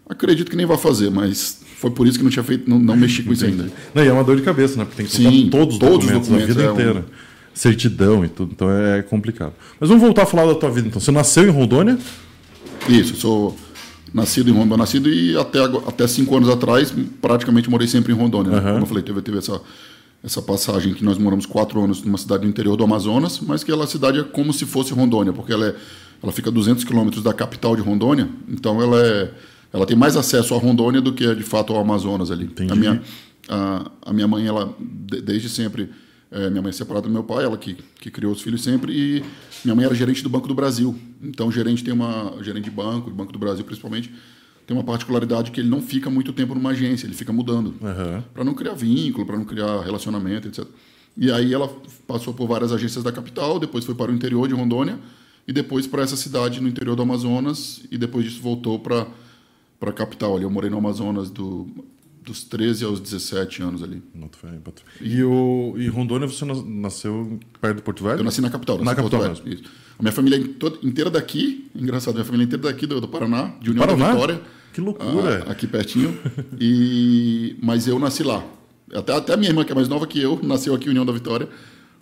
Acredito 0.08 0.50
que 0.50 0.56
nem 0.56 0.66
vai 0.66 0.76
fazer, 0.76 1.08
mas 1.10 1.60
foi 1.76 1.90
por 1.90 2.06
isso 2.06 2.18
que 2.18 2.24
não 2.24 2.30
tinha 2.30 2.42
feito, 2.42 2.68
não, 2.68 2.78
não 2.78 2.96
mexi 2.96 3.22
com 3.22 3.32
isso 3.32 3.44
ainda. 3.44 3.70
Não, 3.94 4.04
e 4.04 4.08
é 4.08 4.12
uma 4.12 4.24
dor 4.24 4.36
de 4.36 4.42
cabeça, 4.42 4.76
né? 4.76 4.84
Porque 4.84 4.96
tem 4.96 5.06
que 5.06 5.12
Sim, 5.12 5.48
todos 5.50 5.74
os 5.74 5.78
todos 5.80 6.04
os 6.04 6.10
documentos, 6.10 6.28
documentos, 6.28 6.42
a 6.42 6.46
vida 6.46 6.62
é 6.62 6.70
um- 6.70 6.74
inteira. 6.74 7.06
Certidão 7.54 8.24
e 8.24 8.28
tudo, 8.28 8.52
então 8.52 8.70
é 8.70 9.02
complicado. 9.02 9.52
Mas 9.78 9.88
vamos 9.88 10.02
voltar 10.02 10.22
a 10.22 10.26
falar 10.26 10.46
da 10.46 10.54
tua 10.54 10.70
vida, 10.70 10.88
então. 10.88 11.00
Você 11.00 11.10
nasceu 11.10 11.44
em 11.46 11.50
Rondônia? 11.50 11.98
Isso, 12.88 13.16
sou 13.16 13.56
nascido 14.12 14.48
em 14.50 14.52
Rondônia, 14.52 14.76
nascido 14.78 15.08
e 15.08 15.36
até, 15.36 15.60
até 15.64 16.06
cinco 16.06 16.36
anos 16.36 16.48
atrás 16.48 16.92
praticamente 17.20 17.68
morei 17.70 17.86
sempre 17.88 18.12
em 18.12 18.16
Rondônia. 18.16 18.50
né? 18.52 18.58
Aham. 18.58 18.70
Como 18.72 18.82
eu 18.82 18.86
falei, 18.86 19.02
teve, 19.02 19.22
teve 19.22 19.38
essa, 19.38 19.60
essa 20.22 20.42
passagem 20.42 20.94
que 20.94 21.04
nós 21.04 21.16
moramos 21.18 21.46
quatro 21.46 21.82
anos 21.82 22.02
numa 22.02 22.18
cidade 22.18 22.42
do 22.42 22.48
interior 22.48 22.76
do 22.76 22.84
Amazonas, 22.84 23.40
mas 23.40 23.62
que 23.64 23.70
ela, 23.70 23.84
a 23.84 23.86
cidade 23.86 24.18
é 24.18 24.22
como 24.22 24.52
se 24.52 24.66
fosse 24.66 24.92
Rondônia, 24.92 25.32
porque 25.32 25.52
ela, 25.52 25.66
é, 25.66 25.74
ela 26.22 26.32
fica 26.32 26.50
a 26.50 26.52
200 26.52 26.84
quilômetros 26.84 27.22
da 27.22 27.32
capital 27.32 27.76
de 27.76 27.82
Rondônia, 27.82 28.28
então 28.48 28.82
ela, 28.82 29.00
é, 29.02 29.30
ela 29.72 29.86
tem 29.86 29.96
mais 29.96 30.16
acesso 30.16 30.54
a 30.54 30.58
Rondônia 30.58 31.00
do 31.00 31.12
que 31.12 31.24
é, 31.24 31.34
de 31.34 31.42
fato 31.44 31.72
ao 31.72 31.80
Amazonas 31.80 32.30
ali. 32.30 32.44
Entendi. 32.44 32.72
A 32.72 32.74
minha, 32.76 33.02
a, 33.48 33.90
a 34.06 34.12
minha 34.12 34.26
mãe, 34.28 34.46
ela 34.46 34.74
de- 34.78 35.20
desde 35.22 35.48
sempre, 35.48 35.88
é, 36.30 36.48
minha 36.48 36.62
mãe 36.62 36.70
é 36.70 36.72
separada 36.72 37.08
do 37.08 37.12
meu 37.12 37.24
pai, 37.24 37.44
ela 37.44 37.56
que, 37.56 37.76
que 38.00 38.10
criou 38.10 38.32
os 38.32 38.40
filhos 38.40 38.62
sempre, 38.62 38.92
e 38.92 39.24
minha 39.64 39.74
mãe 39.74 39.84
era 39.84 39.94
gerente 39.94 40.22
do 40.22 40.28
Banco 40.28 40.46
do 40.46 40.54
Brasil. 40.54 40.96
Então, 41.22 41.48
o 41.48 41.52
gerente 41.52 41.82
tem 41.82 41.92
uma 41.92 42.36
gerente 42.42 42.64
de 42.64 42.70
banco, 42.70 43.10
do 43.10 43.16
Banco 43.16 43.32
do 43.32 43.38
Brasil 43.38 43.64
principalmente, 43.64 44.12
tem 44.66 44.76
uma 44.76 44.84
particularidade 44.84 45.50
que 45.50 45.60
ele 45.60 45.68
não 45.68 45.82
fica 45.82 46.08
muito 46.08 46.32
tempo 46.32 46.54
numa 46.54 46.70
agência, 46.70 47.06
ele 47.06 47.14
fica 47.14 47.32
mudando 47.32 47.74
Aham. 47.82 48.24
para 48.32 48.44
não 48.44 48.54
criar 48.54 48.74
vínculo, 48.74 49.26
para 49.26 49.36
não 49.36 49.44
criar 49.44 49.80
relacionamento, 49.82 50.46
etc. 50.46 50.64
E 51.16 51.30
aí 51.32 51.52
ela 51.52 51.68
passou 52.06 52.32
por 52.32 52.46
várias 52.46 52.72
agências 52.72 53.02
da 53.02 53.10
capital, 53.10 53.58
depois 53.58 53.84
foi 53.84 53.96
para 53.96 54.12
o 54.12 54.14
interior 54.14 54.46
de 54.46 54.54
Rondônia 54.54 54.98
e 55.48 55.52
depois 55.52 55.88
para 55.88 56.02
essa 56.02 56.16
cidade 56.16 56.60
no 56.60 56.68
interior 56.68 56.94
do 56.94 57.02
Amazonas 57.02 57.82
e 57.90 57.98
depois 57.98 58.24
disso 58.24 58.40
voltou 58.40 58.78
para 58.78 59.08
para 59.80 59.90
a 59.90 59.92
capital. 59.94 60.36
Ali 60.36 60.44
eu 60.44 60.50
morei 60.50 60.68
no 60.68 60.76
Amazonas 60.76 61.30
do, 61.30 61.66
dos 62.24 62.44
13 62.44 62.84
aos 62.84 63.00
17 63.00 63.62
anos 63.62 63.82
ali. 63.82 64.02
E, 65.00 65.22
o, 65.22 65.74
e 65.76 65.88
Rondônia 65.88 66.26
você 66.28 66.44
nas- 66.44 66.64
nasceu 66.64 67.38
perto 67.60 67.76
de 67.76 67.82
Porto 67.82 68.04
Velho? 68.04 68.20
Eu 68.20 68.24
nasci 68.24 68.40
na 68.40 68.50
capital, 68.50 68.76
nasci 68.76 68.86
Na 68.86 68.94
capital 68.94 69.20
Velho, 69.20 69.54
isso. 69.54 69.62
A 69.98 70.02
minha 70.02 70.12
família 70.12 70.36
é 70.36 70.86
inteira 70.86 71.10
daqui, 71.10 71.68
engraçado, 71.74 72.14
minha 72.14 72.24
família 72.24 72.44
é 72.44 72.46
inteira 72.46 72.62
daqui 72.64 72.86
do, 72.86 73.00
do 73.00 73.08
Paraná, 73.08 73.52
de 73.60 73.70
União 73.70 73.84
Paraná? 73.86 74.06
da 74.06 74.12
Vitória. 74.12 74.40
Que 74.72 74.80
loucura. 74.80 75.44
Ah, 75.46 75.50
aqui 75.52 75.66
pertinho. 75.66 76.16
E, 76.60 77.56
mas 77.62 77.86
eu 77.88 77.98
nasci 77.98 78.22
lá. 78.22 78.44
Até, 78.94 79.12
até 79.14 79.34
a 79.34 79.36
minha 79.36 79.50
irmã, 79.50 79.64
que 79.64 79.72
é 79.72 79.74
mais 79.74 79.88
nova 79.88 80.06
que 80.06 80.20
eu, 80.20 80.38
nasceu 80.42 80.74
aqui 80.74 80.86
em 80.86 80.90
União 80.90 81.04
da 81.06 81.12
Vitória. 81.12 81.48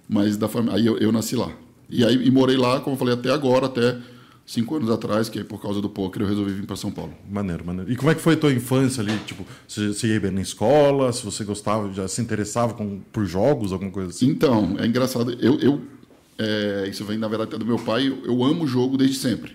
Mas 0.08 0.36
da 0.36 0.48
aí 0.72 0.86
eu, 0.86 0.98
eu 0.98 1.12
nasci 1.12 1.36
lá. 1.36 1.50
E 1.88 2.04
aí 2.04 2.26
e 2.26 2.30
morei 2.30 2.56
lá, 2.56 2.80
como 2.80 2.94
eu 2.94 2.98
falei, 2.98 3.14
até 3.14 3.30
agora, 3.30 3.66
até 3.66 3.96
cinco 4.48 4.76
anos 4.76 4.88
atrás, 4.88 5.28
que 5.28 5.38
aí 5.38 5.44
por 5.44 5.60
causa 5.60 5.80
do 5.80 5.90
poker 5.90 6.22
eu 6.22 6.26
resolvi 6.26 6.52
vir 6.52 6.66
para 6.66 6.74
São 6.74 6.90
Paulo. 6.90 7.12
Maneiro, 7.30 7.64
maneiro. 7.64 7.92
E 7.92 7.96
como 7.96 8.10
é 8.10 8.14
que 8.14 8.20
foi 8.20 8.32
a 8.32 8.36
tua 8.36 8.52
infância 8.52 9.02
ali? 9.02 9.16
Tipo, 9.26 9.46
você, 9.66 9.88
você 9.88 10.08
ia 10.08 10.18
bem 10.18 10.30
na 10.30 10.40
escola? 10.40 11.12
Se 11.12 11.22
você 11.22 11.44
gostava, 11.44 11.92
já 11.92 12.08
se 12.08 12.22
interessava 12.22 12.72
com, 12.72 13.00
por 13.12 13.26
jogos, 13.26 13.72
alguma 13.72 13.90
coisa 13.90 14.08
assim? 14.08 14.26
Então, 14.26 14.76
é 14.78 14.86
engraçado. 14.86 15.32
Eu, 15.38 15.60
eu 15.60 15.82
é, 16.38 16.88
isso 16.88 17.04
vem, 17.04 17.18
na 17.18 17.28
verdade, 17.28 17.50
até 17.50 17.58
do 17.58 17.66
meu 17.66 17.78
pai. 17.78 18.08
Eu, 18.08 18.24
eu 18.24 18.42
amo 18.42 18.66
jogo 18.66 18.96
desde 18.96 19.18
sempre. 19.18 19.54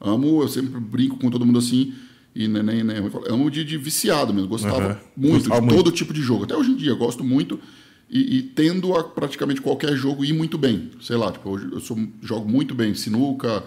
Amo, 0.00 0.40
eu 0.40 0.48
sempre 0.48 0.78
brinco 0.78 1.16
com 1.16 1.28
todo 1.30 1.44
mundo 1.44 1.58
assim. 1.58 1.92
E 2.32 2.46
nem, 2.46 2.62
nem, 2.62 2.84
nem 2.84 2.96
eu 2.98 3.10
falo, 3.10 3.24
amo 3.28 3.50
de, 3.50 3.64
de 3.64 3.76
viciado 3.76 4.32
mesmo. 4.32 4.48
Gostava 4.48 4.84
Aham. 4.84 4.98
muito 5.16 5.50
de 5.50 5.60
muito. 5.60 5.74
todo 5.74 5.90
tipo 5.90 6.12
de 6.12 6.22
jogo. 6.22 6.44
Até 6.44 6.56
hoje 6.56 6.70
em 6.70 6.76
dia, 6.76 6.94
gosto 6.94 7.24
muito. 7.24 7.58
E, 8.08 8.38
e 8.38 8.42
tendo 8.42 8.94
a 8.94 9.02
praticamente 9.02 9.60
qualquer 9.60 9.96
jogo 9.96 10.24
ir 10.24 10.32
muito 10.32 10.56
bem. 10.56 10.90
Sei 11.00 11.16
lá, 11.16 11.32
tipo, 11.32 11.50
hoje 11.50 11.68
eu 11.72 11.80
sou, 11.80 11.98
jogo 12.22 12.48
muito 12.48 12.74
bem 12.74 12.94
sinuca, 12.94 13.64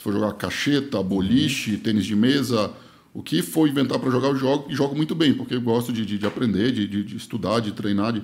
se 0.00 0.04
for 0.04 0.14
jogar 0.14 0.32
cacheta, 0.32 1.02
boliche, 1.02 1.76
tênis 1.76 2.06
de 2.06 2.16
mesa, 2.16 2.72
o 3.12 3.22
que 3.22 3.42
for 3.42 3.68
inventar 3.68 3.98
para 3.98 4.10
jogar, 4.10 4.28
eu 4.28 4.36
jogo 4.36 4.72
e 4.72 4.74
jogo 4.74 4.96
muito 4.96 5.14
bem, 5.14 5.34
porque 5.34 5.54
eu 5.54 5.60
gosto 5.60 5.92
de, 5.92 6.06
de, 6.06 6.16
de 6.16 6.26
aprender, 6.26 6.72
de, 6.72 6.88
de, 6.88 7.04
de 7.04 7.16
estudar, 7.18 7.60
de 7.60 7.72
treinar. 7.72 8.14
De... 8.14 8.22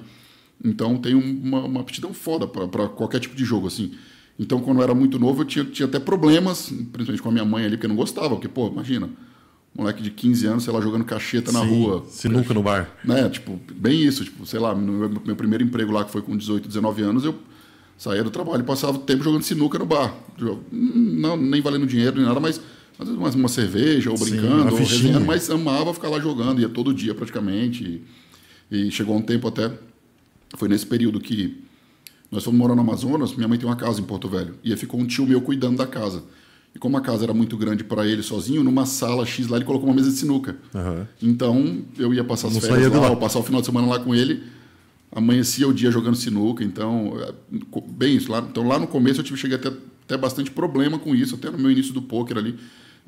Então 0.65 0.97
tenho 0.97 1.19
uma, 1.19 1.67
uma 1.67 1.81
aptidão 1.83 2.15
foda 2.15 2.47
para 2.47 2.89
qualquer 2.89 3.21
tipo 3.21 3.37
de 3.37 3.45
jogo, 3.45 3.67
assim. 3.67 3.93
Então, 4.39 4.59
quando 4.61 4.79
eu 4.79 4.85
era 4.85 4.95
muito 4.95 5.19
novo, 5.19 5.43
eu 5.43 5.45
tinha, 5.45 5.67
tinha 5.67 5.87
até 5.87 5.99
problemas, 5.99 6.71
principalmente 6.71 7.21
com 7.21 7.29
a 7.29 7.33
minha 7.33 7.45
mãe 7.45 7.67
ali, 7.67 7.77
porque 7.77 7.85
eu 7.85 7.91
não 7.91 7.97
gostava, 7.97 8.31
porque, 8.31 8.49
pô, 8.49 8.69
imagina, 8.69 9.11
moleque 9.75 10.03
de 10.03 10.11
15 10.11 10.47
anos, 10.47 10.65
sei 10.65 10.73
lá, 10.73 10.81
jogando 10.81 11.05
cacheta 11.05 11.53
na 11.53 11.61
Sim, 11.61 11.69
rua. 11.69 12.07
Sinuca 12.09 12.55
no 12.55 12.63
bar. 12.63 12.91
Né, 13.05 13.29
tipo, 13.29 13.61
bem 13.75 14.03
isso, 14.03 14.25
tipo, 14.25 14.47
sei 14.47 14.61
lá, 14.61 14.75
no 14.75 14.93
meu, 14.93 15.11
meu 15.27 15.37
primeiro 15.37 15.63
emprego 15.63 15.93
lá, 15.93 16.07
que 16.07 16.11
foi 16.11 16.23
com 16.23 16.35
18, 16.35 16.69
19 16.69 17.03
anos, 17.03 17.25
eu 17.27 17.35
saía 17.97 18.23
do 18.23 18.31
trabalho 18.31 18.63
e 18.63 18.67
passava 18.67 18.97
o 18.97 19.01
tempo 19.01 19.25
jogando 19.25 19.43
sinuca 19.43 19.79
no 19.79 19.87
bar. 19.87 20.15
Não, 20.71 21.37
nem 21.37 21.61
valendo 21.61 21.87
dinheiro, 21.87 22.17
nem 22.17 22.25
nada, 22.25 22.41
mas 22.41 22.61
às 22.99 23.09
vezes 23.09 23.35
uma, 23.35 23.49
cerveja, 23.49 24.11
ou 24.11 24.17
Sim, 24.17 24.25
brincando, 24.31 24.63
uma 24.63 24.73
ou 24.73 24.79
resenhando, 24.79 25.25
mas 25.27 25.51
amava 25.51 25.93
ficar 25.93 26.09
lá 26.09 26.19
jogando, 26.19 26.61
ia 26.61 26.69
todo 26.69 26.95
dia 26.95 27.15
praticamente. 27.15 28.03
E, 28.71 28.87
e 28.89 28.91
chegou 28.91 29.17
um 29.17 29.23
tempo 29.23 29.47
até 29.49 29.71
foi 30.57 30.69
nesse 30.69 30.87
período 30.87 31.21
que 31.21 31.63
nós 32.31 32.43
fomos 32.43 32.59
morar 32.59 32.75
no 32.75 32.81
Amazonas, 32.81 33.35
minha 33.35 33.49
mãe 33.49 33.59
tem 33.59 33.69
uma 33.69 33.77
casa 33.77 34.01
em 34.01 34.05
Porto 34.05 34.29
Velho, 34.29 34.55
e 34.65 34.73
aí 34.73 34.79
ficou 34.79 34.99
um 34.99 35.07
tio 35.07 35.27
meu 35.27 35.41
cuidando 35.41 35.77
da 35.77 35.87
casa. 35.87 36.23
E 36.75 36.79
como 36.79 36.97
a 36.97 37.01
casa 37.01 37.25
era 37.25 37.33
muito 37.33 37.57
grande 37.57 37.83
para 37.83 38.07
ele 38.07 38.23
sozinho, 38.23 38.63
numa 38.63 38.85
sala 38.85 39.25
X 39.25 39.47
lá 39.49 39.57
ele 39.57 39.65
colocou 39.65 39.89
uma 39.89 39.95
mesa 39.95 40.11
de 40.11 40.17
sinuca. 40.17 40.57
Aham. 40.75 41.09
Então 41.23 41.83
eu 41.99 42.13
ia 42.13 42.23
passar 42.23 42.49
as 42.49 42.55
Não 42.55 42.61
férias 42.61 42.93
lá, 42.93 43.09
lá. 43.09 43.17
passar 43.17 43.39
o 43.39 43.43
final 43.43 43.63
de 43.63 43.67
semana 43.67 43.87
lá 43.87 43.99
com 43.99 44.15
ele. 44.15 44.43
Amanhecia 45.17 45.67
o 45.67 45.73
dia 45.73 45.91
jogando 45.91 46.15
sinuca, 46.15 46.63
então 46.63 47.15
bem 47.89 48.17
isso. 48.17 48.31
Lá, 48.31 48.39
então 48.41 48.69
lá 48.69 48.79
no 48.79 48.87
começo 48.87 49.21
eu 49.21 49.25
tive 49.25 49.39
cheguei 49.39 49.57
até 49.57 49.73
até 50.05 50.17
bastante 50.17 50.51
problema 50.51 50.99
com 50.99 51.15
isso, 51.15 51.35
até 51.35 51.51
no 51.51 51.59
meu 51.59 51.71
início 51.71 51.93
do 51.93 52.01
poker 52.01 52.37
ali 52.37 52.55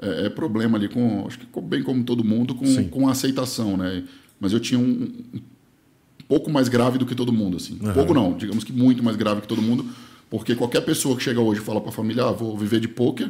é, 0.01 0.27
é 0.27 0.29
problema 0.31 0.77
ali 0.77 0.89
com 0.89 1.27
acho 1.27 1.39
que 1.39 1.47
bem 1.61 1.83
como 1.83 2.03
todo 2.03 2.25
mundo 2.25 2.55
com, 2.55 2.67
Sim. 2.67 2.89
com 2.89 3.07
a 3.09 3.13
aceitação, 3.13 3.77
né? 3.77 4.05
Mas 4.41 4.53
eu 4.53 4.61
tinha 4.61 4.81
um, 4.81 5.13
um 5.35 5.41
pouco 6.27 6.51
mais 6.51 6.69
grave 6.69 6.99
do 6.99 7.05
que 7.05 7.15
todo 7.15 7.33
mundo, 7.33 7.57
assim. 7.57 7.79
Pouco 7.95 8.15
não, 8.15 8.37
digamos 8.37 8.65
que 8.65 8.73
muito 8.73 9.03
mais 9.03 9.17
grave 9.17 9.41
que 9.41 9.49
todo 9.49 9.61
mundo, 9.61 9.85
porque 10.31 10.55
qualquer 10.55 10.81
pessoa 10.81 11.17
que 11.17 11.23
chega 11.23 11.41
hoje 11.41 11.61
e 11.61 11.65
fala 11.65 11.81
para 11.81 11.91
a 11.91 11.93
família, 11.93 12.25
ah, 12.25 12.33
vou 12.33 12.57
viver 12.57 12.81
de 12.81 12.89
poker, 12.89 13.29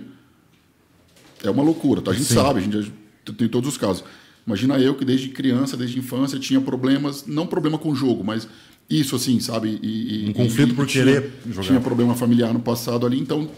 é 1.42 1.50
uma 1.50 1.62
loucura, 1.62 2.02
tá? 2.02 2.11
A 2.11 2.14
gente 2.14 2.26
Sim. 2.26 2.35
sabe, 2.35 2.61
a 2.61 2.62
gente 2.62 2.92
tem 3.37 3.49
todos 3.49 3.68
os 3.70 3.76
casos. 3.76 4.04
Imagina 4.47 4.78
eu 4.78 4.94
que 4.94 5.04
desde 5.04 5.28
criança, 5.28 5.76
desde 5.76 5.99
infância, 5.99 6.38
tinha 6.38 6.61
problemas, 6.61 7.26
não 7.26 7.47
problema 7.47 7.78
com 7.78 7.90
o 7.90 7.94
jogo, 7.94 8.25
mas 8.25 8.49
isso 8.88 9.16
assim, 9.16 9.38
sabe? 9.40 9.78
E, 9.83 10.26
e- 10.26 10.30
Um 10.30 10.33
conflito 10.33 10.73
e- 10.73 10.75
por 10.75 10.87
tinha- 10.87 11.04
querer 11.04 11.33
jogar. 11.50 11.66
Tinha 11.68 11.80
problema 11.80 12.14
familiar 12.14 12.52
no 12.52 12.61
passado 12.61 13.04
ali, 13.07 13.18
então 13.18 13.49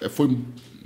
é, 0.00 0.08
foi 0.08 0.36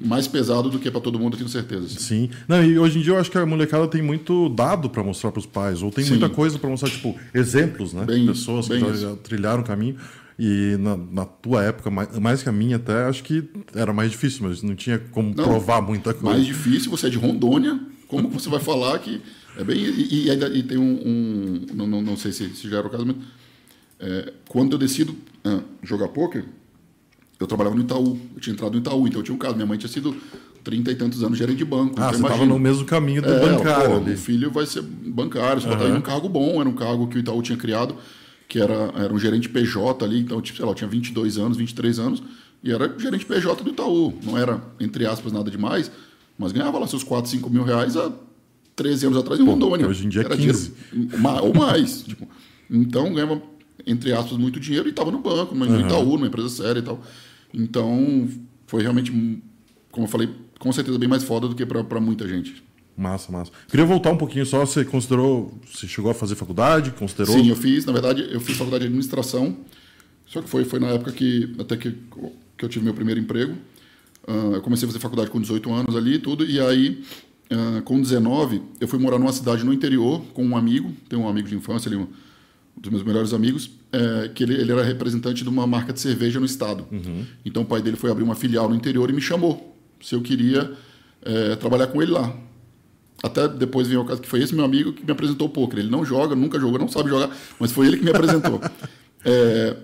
mais 0.02 0.26
pesado 0.26 0.70
do 0.70 0.78
que 0.78 0.90
para 0.90 1.00
todo 1.00 1.18
mundo, 1.18 1.34
eu 1.34 1.38
tenho 1.38 1.48
certeza. 1.50 1.84
assim. 1.86 1.98
Sim. 1.98 2.30
Não, 2.48 2.64
e 2.64 2.78
hoje 2.78 2.98
em 2.98 3.02
dia 3.02 3.12
eu 3.12 3.18
acho 3.18 3.30
que 3.30 3.36
a 3.38 3.44
molecada 3.44 3.86
tem 3.86 4.00
muito 4.02 4.48
dado 4.48 4.88
pra 4.88 5.02
mostrar 5.04 5.30
pros 5.30 5.44
pais, 5.46 5.82
ou 5.82 5.90
tem 5.90 6.04
Sim. 6.04 6.10
muita 6.12 6.28
coisa 6.30 6.58
pra 6.58 6.70
mostrar, 6.70 6.88
tipo, 6.90 7.14
exemplos, 7.34 7.92
né? 7.92 8.04
Bem 8.06 8.26
Pessoas 8.26 8.66
isso, 8.66 8.74
que 8.74 8.80
bem 8.82 8.94
já, 8.96 9.14
trilharam 9.16 9.60
o 9.62 9.64
caminho. 9.64 9.96
E 10.38 10.76
na, 10.80 10.96
na 10.96 11.24
tua 11.26 11.62
época, 11.64 11.90
mais, 11.90 12.18
mais 12.18 12.42
que 12.42 12.48
a 12.48 12.52
minha 12.52 12.76
até, 12.76 13.04
acho 13.04 13.22
que 13.22 13.44
era 13.74 13.92
mais 13.92 14.10
difícil, 14.10 14.48
mas 14.48 14.62
não 14.62 14.74
tinha 14.74 14.98
como 14.98 15.34
Não, 15.36 15.44
provar 15.44 15.82
muita 15.82 16.14
coisa. 16.14 16.34
Mais 16.34 16.46
difícil, 16.46 16.90
você 16.90 17.08
é 17.08 17.10
de 17.10 17.18
Rondônia, 17.18 17.78
como 18.08 18.26
você 18.30 18.48
vai 18.48 18.58
falar 18.60 18.98
que 19.00 19.20
é 19.58 19.62
bem 19.64 19.76
e, 19.84 20.28
e 20.28 20.30
e 20.30 20.62
tem 20.62 20.78
um, 20.78 20.92
um- 21.04 21.66
não, 21.74 21.86
não, 21.86 22.00
não 22.00 22.16
sei 22.16 22.32
se, 22.32 22.48
se 22.56 22.70
já 22.70 22.78
era 22.78 22.86
o 22.86 22.90
caso, 22.90 23.04
mas 23.04 23.16
é, 24.00 24.32
quando 24.48 24.72
eu 24.72 24.78
decido 24.78 25.14
ah, 25.44 25.60
jogar 25.82 26.08
poker, 26.08 26.44
eu 27.38 27.46
trabalhava 27.46 27.74
no 27.76 27.82
Itaú, 27.82 28.18
eu 28.34 28.40
tinha 28.40 28.52
entrado 28.52 28.72
no 28.72 28.78
Itaú, 28.78 29.06
então 29.06 29.20
eu 29.20 29.24
tinha 29.24 29.34
um 29.34 29.38
caso, 29.38 29.54
minha 29.54 29.66
mãe 29.66 29.78
tinha 29.78 29.88
sido 29.90 30.14
trinta 30.62 30.90
e 30.90 30.94
tantos 30.94 31.22
anos 31.22 31.38
gerente 31.38 31.56
de 31.58 31.64
banco, 31.64 31.94
Ah, 31.98 32.08
você 32.12 32.20
tava 32.20 32.34
imagina. 32.34 32.46
no 32.46 32.58
mesmo 32.58 32.84
caminho 32.84 33.22
do 33.22 33.28
É, 33.28 33.40
bancário 33.40 34.02
pô. 34.02 34.10
O 34.10 34.16
filho 34.16 34.50
vai 34.50 34.66
ser 34.66 34.82
bancário, 34.82 35.62
você 35.62 35.68
vai 35.68 35.76
Aham. 35.86 35.94
em 35.94 35.98
um 35.98 36.02
cargo 36.02 36.28
bom, 36.28 36.60
era 36.60 36.68
um 36.68 36.74
cargo 36.74 37.06
que 37.08 37.16
o 37.16 37.18
Itaú 37.20 37.40
tinha 37.40 37.56
criado, 37.56 37.94
que 38.46 38.58
era, 38.60 38.92
era 38.96 39.12
um 39.12 39.18
gerente 39.18 39.48
PJ 39.48 40.04
ali, 40.04 40.20
então, 40.20 40.40
tipo, 40.42 40.56
sei 40.58 40.66
lá, 40.66 40.72
eu 40.72 40.74
tinha 40.74 40.88
22 40.88 41.38
anos, 41.38 41.56
23 41.56 41.98
anos, 41.98 42.22
e 42.62 42.70
era 42.70 42.94
gerente 42.98 43.24
PJ 43.24 43.62
do 43.64 43.70
Itaú. 43.70 44.12
Não 44.22 44.36
era, 44.36 44.62
entre 44.78 45.06
aspas, 45.06 45.32
nada 45.32 45.50
demais, 45.50 45.90
mas 46.36 46.52
ganhava 46.52 46.78
lá 46.78 46.86
seus 46.86 47.02
4, 47.02 47.30
5 47.30 47.48
mil 47.48 47.62
reais 47.64 47.96
há 47.96 48.12
13 48.76 49.06
anos 49.06 49.18
atrás 49.18 49.40
em 49.40 49.44
Rondônia. 49.46 49.86
hoje 49.88 50.04
em 50.04 50.10
dia 50.10 50.22
é 50.22 50.24
era 50.26 50.36
15. 50.36 50.72
dinheiro- 50.92 51.44
ou 51.44 51.54
mais. 51.54 52.02
tipo, 52.06 52.28
então, 52.70 53.14
ganhava, 53.14 53.40
entre 53.86 54.12
aspas, 54.12 54.38
muito 54.38 54.60
dinheiro 54.60 54.88
e 54.88 54.90
estava 54.90 55.10
no 55.10 55.18
banco, 55.18 55.54
no 55.54 55.80
Itaú, 55.80 56.12
numa 56.16 56.26
empresa 56.26 56.48
séria 56.48 56.80
e 56.80 56.82
tal. 56.82 57.02
Então, 57.52 58.28
foi 58.66 58.82
realmente, 58.82 59.10
como 59.90 60.06
eu 60.06 60.10
falei, 60.10 60.28
com 60.58 60.72
certeza 60.72 60.98
bem 60.98 61.08
mais 61.08 61.24
foda 61.24 61.48
do 61.48 61.54
que 61.54 61.66
para 61.66 62.00
muita 62.00 62.28
gente. 62.28 62.62
Massa, 62.96 63.32
massa. 63.32 63.50
Queria 63.68 63.86
voltar 63.86 64.10
um 64.10 64.16
pouquinho 64.16 64.44
só, 64.44 64.64
você 64.64 64.84
considerou, 64.84 65.58
você 65.66 65.88
chegou 65.88 66.10
a 66.10 66.14
fazer 66.14 66.34
faculdade, 66.34 66.90
considerou? 66.90 67.34
Sim, 67.34 67.48
eu 67.48 67.56
fiz, 67.56 67.86
na 67.86 67.92
verdade, 67.92 68.28
eu 68.30 68.40
fiz 68.40 68.56
faculdade 68.56 68.82
de 68.82 68.88
administração, 68.88 69.56
só 70.26 70.42
que 70.42 70.48
foi, 70.48 70.64
foi 70.64 70.78
na 70.78 70.88
época 70.88 71.10
que, 71.12 71.56
até 71.58 71.76
que, 71.76 71.96
que 72.58 72.64
eu 72.64 72.68
tive 72.68 72.84
meu 72.84 72.92
primeiro 72.92 73.18
emprego. 73.18 73.54
Ah, 74.28 74.50
eu 74.54 74.60
comecei 74.60 74.86
a 74.86 74.88
fazer 74.88 75.00
faculdade 75.00 75.30
com 75.30 75.40
18 75.40 75.72
anos 75.72 75.96
ali 75.96 76.14
e 76.14 76.18
tudo, 76.18 76.44
e 76.44 76.60
aí, 76.60 77.02
ah, 77.50 77.80
com 77.82 77.98
19, 77.98 78.60
eu 78.80 78.86
fui 78.86 78.98
morar 78.98 79.18
numa 79.18 79.32
cidade 79.32 79.64
no 79.64 79.72
interior 79.72 80.22
com 80.34 80.44
um 80.44 80.56
amigo, 80.56 80.92
tem 81.08 81.18
um 81.18 81.26
amigo 81.26 81.48
de 81.48 81.54
infância 81.54 81.88
ali, 81.88 81.96
um 81.96 82.06
dos 82.80 82.90
meus 82.90 83.02
melhores 83.04 83.32
amigos, 83.34 83.70
eh, 83.92 84.30
que 84.34 84.42
ele, 84.42 84.54
ele 84.54 84.72
era 84.72 84.82
representante 84.82 85.42
de 85.44 85.48
uma 85.50 85.66
marca 85.66 85.92
de 85.92 86.00
cerveja 86.00 86.40
no 86.40 86.46
estado. 86.46 86.86
Então 87.44 87.62
o 87.62 87.66
pai 87.66 87.82
dele 87.82 87.96
foi 87.96 88.10
abrir 88.10 88.24
uma 88.24 88.34
filial 88.34 88.68
no 88.68 88.74
interior 88.74 89.10
e 89.10 89.12
me 89.12 89.20
chamou 89.20 89.76
se 90.00 90.14
eu 90.14 90.22
queria 90.22 90.72
eh, 91.22 91.56
trabalhar 91.56 91.88
com 91.88 92.00
ele 92.02 92.10
lá. 92.10 92.34
Até 93.22 93.46
depois 93.46 93.86
veio 93.86 94.00
o 94.00 94.04
caso 94.06 94.22
que 94.22 94.28
foi 94.28 94.40
esse 94.42 94.54
meu 94.54 94.64
amigo 94.64 94.94
que 94.94 95.04
me 95.04 95.12
apresentou 95.12 95.46
o 95.46 95.50
poker. 95.50 95.78
Ele 95.78 95.90
não 95.90 96.02
joga, 96.06 96.34
nunca 96.34 96.58
jogou, 96.58 96.78
não 96.78 96.88
sabe 96.88 97.10
jogar, 97.10 97.30
mas 97.58 97.70
foi 97.70 97.86
ele 97.86 97.98
que 97.98 98.04
me 98.04 98.10
apresentou. 98.10 98.60
É, 99.22 99.76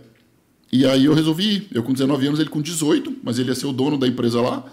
e 0.73 0.87
aí 0.87 1.05
eu 1.05 1.13
resolvi 1.13 1.57
ir. 1.57 1.69
Eu 1.71 1.83
com 1.83 1.93
19 1.93 2.27
anos, 2.27 2.41
ele 2.41 2.49
com 2.49 2.63
18, 2.63 3.17
mas 3.23 3.39
ele 3.39 3.51
ia 3.51 3.55
ser 3.55 3.67
o 3.67 3.73
dono 3.73 3.99
da 3.99 4.09
empresa 4.09 4.41
lá. 4.41 4.65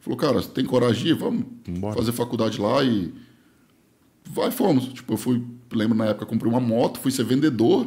Falou, 0.00 0.18
cara, 0.18 0.34
você 0.34 0.48
tem 0.50 0.66
coragem? 0.66 1.14
Vamos 1.14 1.46
Vambora. 1.66 1.96
fazer 1.96 2.12
faculdade 2.12 2.60
lá 2.60 2.84
e. 2.84 3.10
Vai, 4.34 4.50
fomos. 4.50 4.86
Tipo, 4.92 5.12
eu 5.14 5.16
fui, 5.18 5.42
lembro 5.72 5.96
na 5.96 6.06
época, 6.06 6.24
comprei 6.26 6.50
uma 6.50 6.60
moto, 6.60 6.98
fui 6.98 7.10
ser 7.10 7.24
vendedor, 7.24 7.86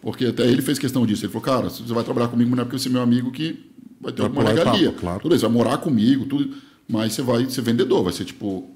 porque 0.00 0.26
até 0.26 0.46
ele 0.46 0.62
fez 0.62 0.78
questão 0.78 1.04
disso. 1.06 1.24
Ele 1.26 1.32
falou, 1.32 1.44
cara, 1.44 1.68
você 1.68 1.82
vai 1.92 2.02
trabalhar 2.04 2.28
comigo, 2.28 2.48
mas 2.50 2.56
não 2.56 2.62
é 2.62 2.64
porque 2.64 2.78
você 2.78 2.88
é 2.88 2.92
meu 2.92 3.02
amigo 3.02 3.30
que 3.30 3.70
vai 4.00 4.12
ter 4.12 4.22
Vai 4.22 4.26
alguma 4.30 4.48
regalia. 4.48 4.88
etapa, 4.88 5.00
claro. 5.00 5.20
Tudo 5.20 5.34
você 5.38 5.42
vai 5.46 5.50
morar 5.54 5.78
comigo, 5.78 6.24
tudo, 6.26 6.54
mas 6.88 7.12
você 7.12 7.22
vai 7.22 7.48
ser 7.50 7.60
vendedor, 7.62 8.02
vai 8.04 8.12
ser 8.12 8.24
tipo. 8.24 8.70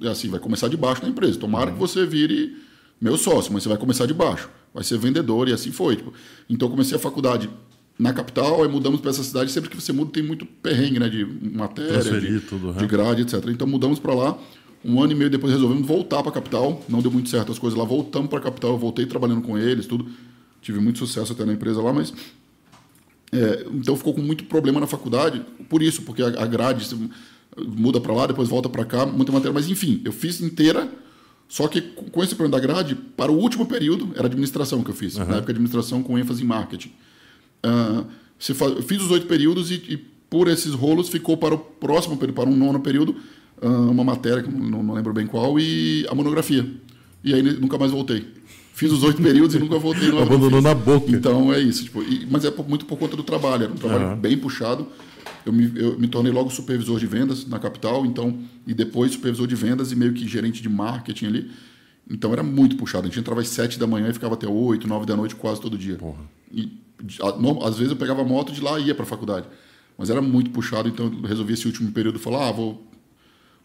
É 0.00 0.08
assim, 0.08 0.28
vai 0.28 0.38
começar 0.38 0.68
de 0.68 0.76
baixo 0.76 1.02
na 1.02 1.08
empresa. 1.08 1.38
Tomara 1.38 1.66
Uhum. 1.70 1.74
que 1.74 1.80
você 1.80 2.06
vire 2.06 2.56
meu 3.00 3.16
sócio, 3.18 3.52
mas 3.52 3.64
você 3.64 3.68
vai 3.68 3.78
começar 3.78 4.06
de 4.06 4.14
baixo. 4.14 4.48
Vai 4.72 4.84
ser 4.84 4.96
vendedor 4.98 5.48
e 5.48 5.52
assim 5.52 5.72
foi. 5.72 5.96
Tipo. 5.96 6.12
Então 6.48 6.66
eu 6.68 6.70
comecei 6.70 6.96
a 6.96 7.00
faculdade 7.00 7.50
na 7.98 8.12
capital, 8.12 8.62
aí 8.62 8.68
mudamos 8.68 9.00
para 9.00 9.10
essa 9.10 9.22
cidade. 9.24 9.50
Sempre 9.50 9.68
que 9.70 9.76
você 9.76 9.92
muda 9.92 10.12
tem 10.12 10.22
muito 10.22 10.46
perrengue, 10.46 10.98
né? 11.00 11.08
De 11.08 11.24
matéria, 11.24 12.20
de, 12.20 12.40
tudo, 12.40 12.72
de 12.72 12.80
né? 12.82 12.86
grade, 12.86 13.22
etc. 13.22 13.44
Então 13.48 13.66
mudamos 13.66 13.98
para 13.98 14.14
lá. 14.14 14.38
Um 14.84 15.00
ano 15.02 15.12
e 15.12 15.14
meio 15.14 15.30
depois 15.30 15.52
resolvemos 15.52 15.86
voltar 15.86 16.20
para 16.22 16.30
a 16.30 16.34
capital. 16.34 16.82
Não 16.88 17.00
deu 17.00 17.10
muito 17.10 17.28
certo 17.28 17.52
as 17.52 17.58
coisas 17.58 17.78
lá. 17.78 17.84
Voltamos 17.84 18.28
para 18.28 18.38
a 18.38 18.42
capital. 18.42 18.72
Eu 18.72 18.78
voltei 18.78 19.06
trabalhando 19.06 19.42
com 19.42 19.56
eles, 19.58 19.86
tudo. 19.86 20.06
Tive 20.60 20.80
muito 20.80 20.98
sucesso 20.98 21.32
até 21.32 21.44
na 21.44 21.52
empresa 21.52 21.80
lá, 21.82 21.92
mas 21.92 22.12
é, 23.32 23.66
então 23.72 23.96
ficou 23.96 24.12
com 24.14 24.20
muito 24.20 24.44
problema 24.44 24.78
na 24.78 24.86
faculdade, 24.86 25.42
por 25.68 25.82
isso, 25.82 26.02
porque 26.02 26.22
a, 26.22 26.46
grade 26.46 26.86
muda 27.56 28.00
para 28.00 28.12
lá, 28.12 28.26
depois 28.26 28.48
volta 28.48 28.68
para 28.68 28.84
cá, 28.84 29.06
muita 29.06 29.32
matéria. 29.32 29.52
Mas 29.52 29.68
enfim, 29.68 30.00
eu 30.04 30.12
fiz 30.12 30.40
inteira, 30.40 30.88
só 31.48 31.66
que 31.66 31.80
com 31.80 32.22
esse 32.22 32.34
problema 32.34 32.60
da 32.60 32.66
grade, 32.66 32.94
para 32.94 33.32
o 33.32 33.36
último 33.38 33.66
período, 33.66 34.10
era 34.14 34.26
administração 34.26 34.82
que 34.84 34.90
eu 34.90 34.94
fiz. 34.94 35.16
Na 35.16 35.24
época, 35.36 35.52
administração 35.52 36.02
com 36.02 36.18
ênfase 36.18 36.42
em 36.42 36.46
marketing. 36.46 36.92
Ah, 37.62 38.04
se 38.38 38.54
fa- 38.54 38.66
eu 38.66 38.82
fiz 38.82 39.00
os 39.02 39.10
oito 39.10 39.26
períodos 39.26 39.70
e, 39.70 39.74
e 39.88 39.96
por 39.96 40.48
esses 40.48 40.72
rolos 40.74 41.08
ficou 41.08 41.36
para 41.36 41.54
o 41.54 41.58
próximo 41.58 42.16
período, 42.16 42.36
para 42.36 42.48
um 42.48 42.56
nono 42.56 42.80
período, 42.80 43.16
ah, 43.16 43.20
uma 43.68 44.04
matéria, 44.04 44.42
não, 44.42 44.82
não 44.82 44.94
lembro 44.94 45.12
bem 45.12 45.26
qual, 45.26 45.58
e 45.58 46.06
a 46.08 46.14
monografia. 46.14 46.68
E 47.24 47.32
aí 47.34 47.42
nunca 47.42 47.78
mais 47.78 47.92
voltei. 47.92 48.26
Fiz 48.74 48.90
os 48.90 49.02
oito 49.02 49.20
períodos 49.22 49.54
e 49.54 49.58
nunca 49.58 49.78
voltei. 49.78 50.08
no- 50.08 50.20
Abandonou 50.22 50.60
na 50.62 50.74
boca. 50.74 51.10
então 51.10 51.52
é 51.52 51.60
isso. 51.60 51.84
Tipo, 51.84 52.02
e- 52.02 52.26
mas 52.30 52.44
é 52.44 52.52
muito 52.66 52.86
por 52.86 52.98
conta 52.98 53.16
do 53.16 53.22
trabalho. 53.22 53.64
Era 53.64 53.72
um 53.72 53.76
trabalho 53.76 54.04
Aham. 54.06 54.16
bem 54.16 54.36
puxado. 54.36 54.86
Eu 55.44 55.52
me, 55.52 55.70
eu 55.74 55.98
me 55.98 56.06
tornei 56.08 56.32
logo 56.32 56.50
supervisor 56.50 56.98
de 57.00 57.06
vendas 57.06 57.46
na 57.46 57.58
capital, 57.58 58.06
então 58.06 58.38
e 58.66 58.72
depois 58.72 59.12
supervisor 59.12 59.46
de 59.46 59.54
vendas 59.56 59.90
e 59.92 59.96
meio 59.96 60.12
que 60.12 60.26
gerente 60.26 60.62
de 60.62 60.68
marketing 60.68 61.26
ali. 61.26 61.50
Então 62.10 62.32
era 62.32 62.42
muito 62.42 62.76
puxado. 62.76 63.04
A 63.04 63.08
gente 63.08 63.18
entrava 63.20 63.40
às 63.40 63.48
sete 63.48 63.78
da 63.78 63.86
manhã 63.86 64.08
e 64.08 64.12
ficava 64.12 64.34
até 64.34 64.46
oito, 64.48 64.86
nove 64.88 65.04
da 65.06 65.16
noite 65.16 65.34
quase 65.36 65.60
todo 65.60 65.76
dia. 65.78 65.96
Porra. 65.96 66.18
E 66.52 66.70
a- 67.20 67.36
no- 67.38 67.64
às 67.64 67.76
vezes 67.76 67.90
eu 67.92 67.96
pegava 67.96 68.22
a 68.22 68.24
moto 68.24 68.52
de 68.52 68.60
lá 68.60 68.78
e 68.78 68.86
ia 68.86 68.94
para 68.94 69.04
a 69.04 69.06
faculdade. 69.06 69.46
Mas 69.98 70.10
era 70.10 70.22
muito 70.22 70.50
puxado, 70.50 70.88
então 70.88 71.06
eu 71.22 71.28
resolvi 71.28 71.52
esse 71.54 71.66
último 71.66 71.90
período 71.92 72.18
falar, 72.18 72.48
ah, 72.48 72.52
vou, 72.52 72.86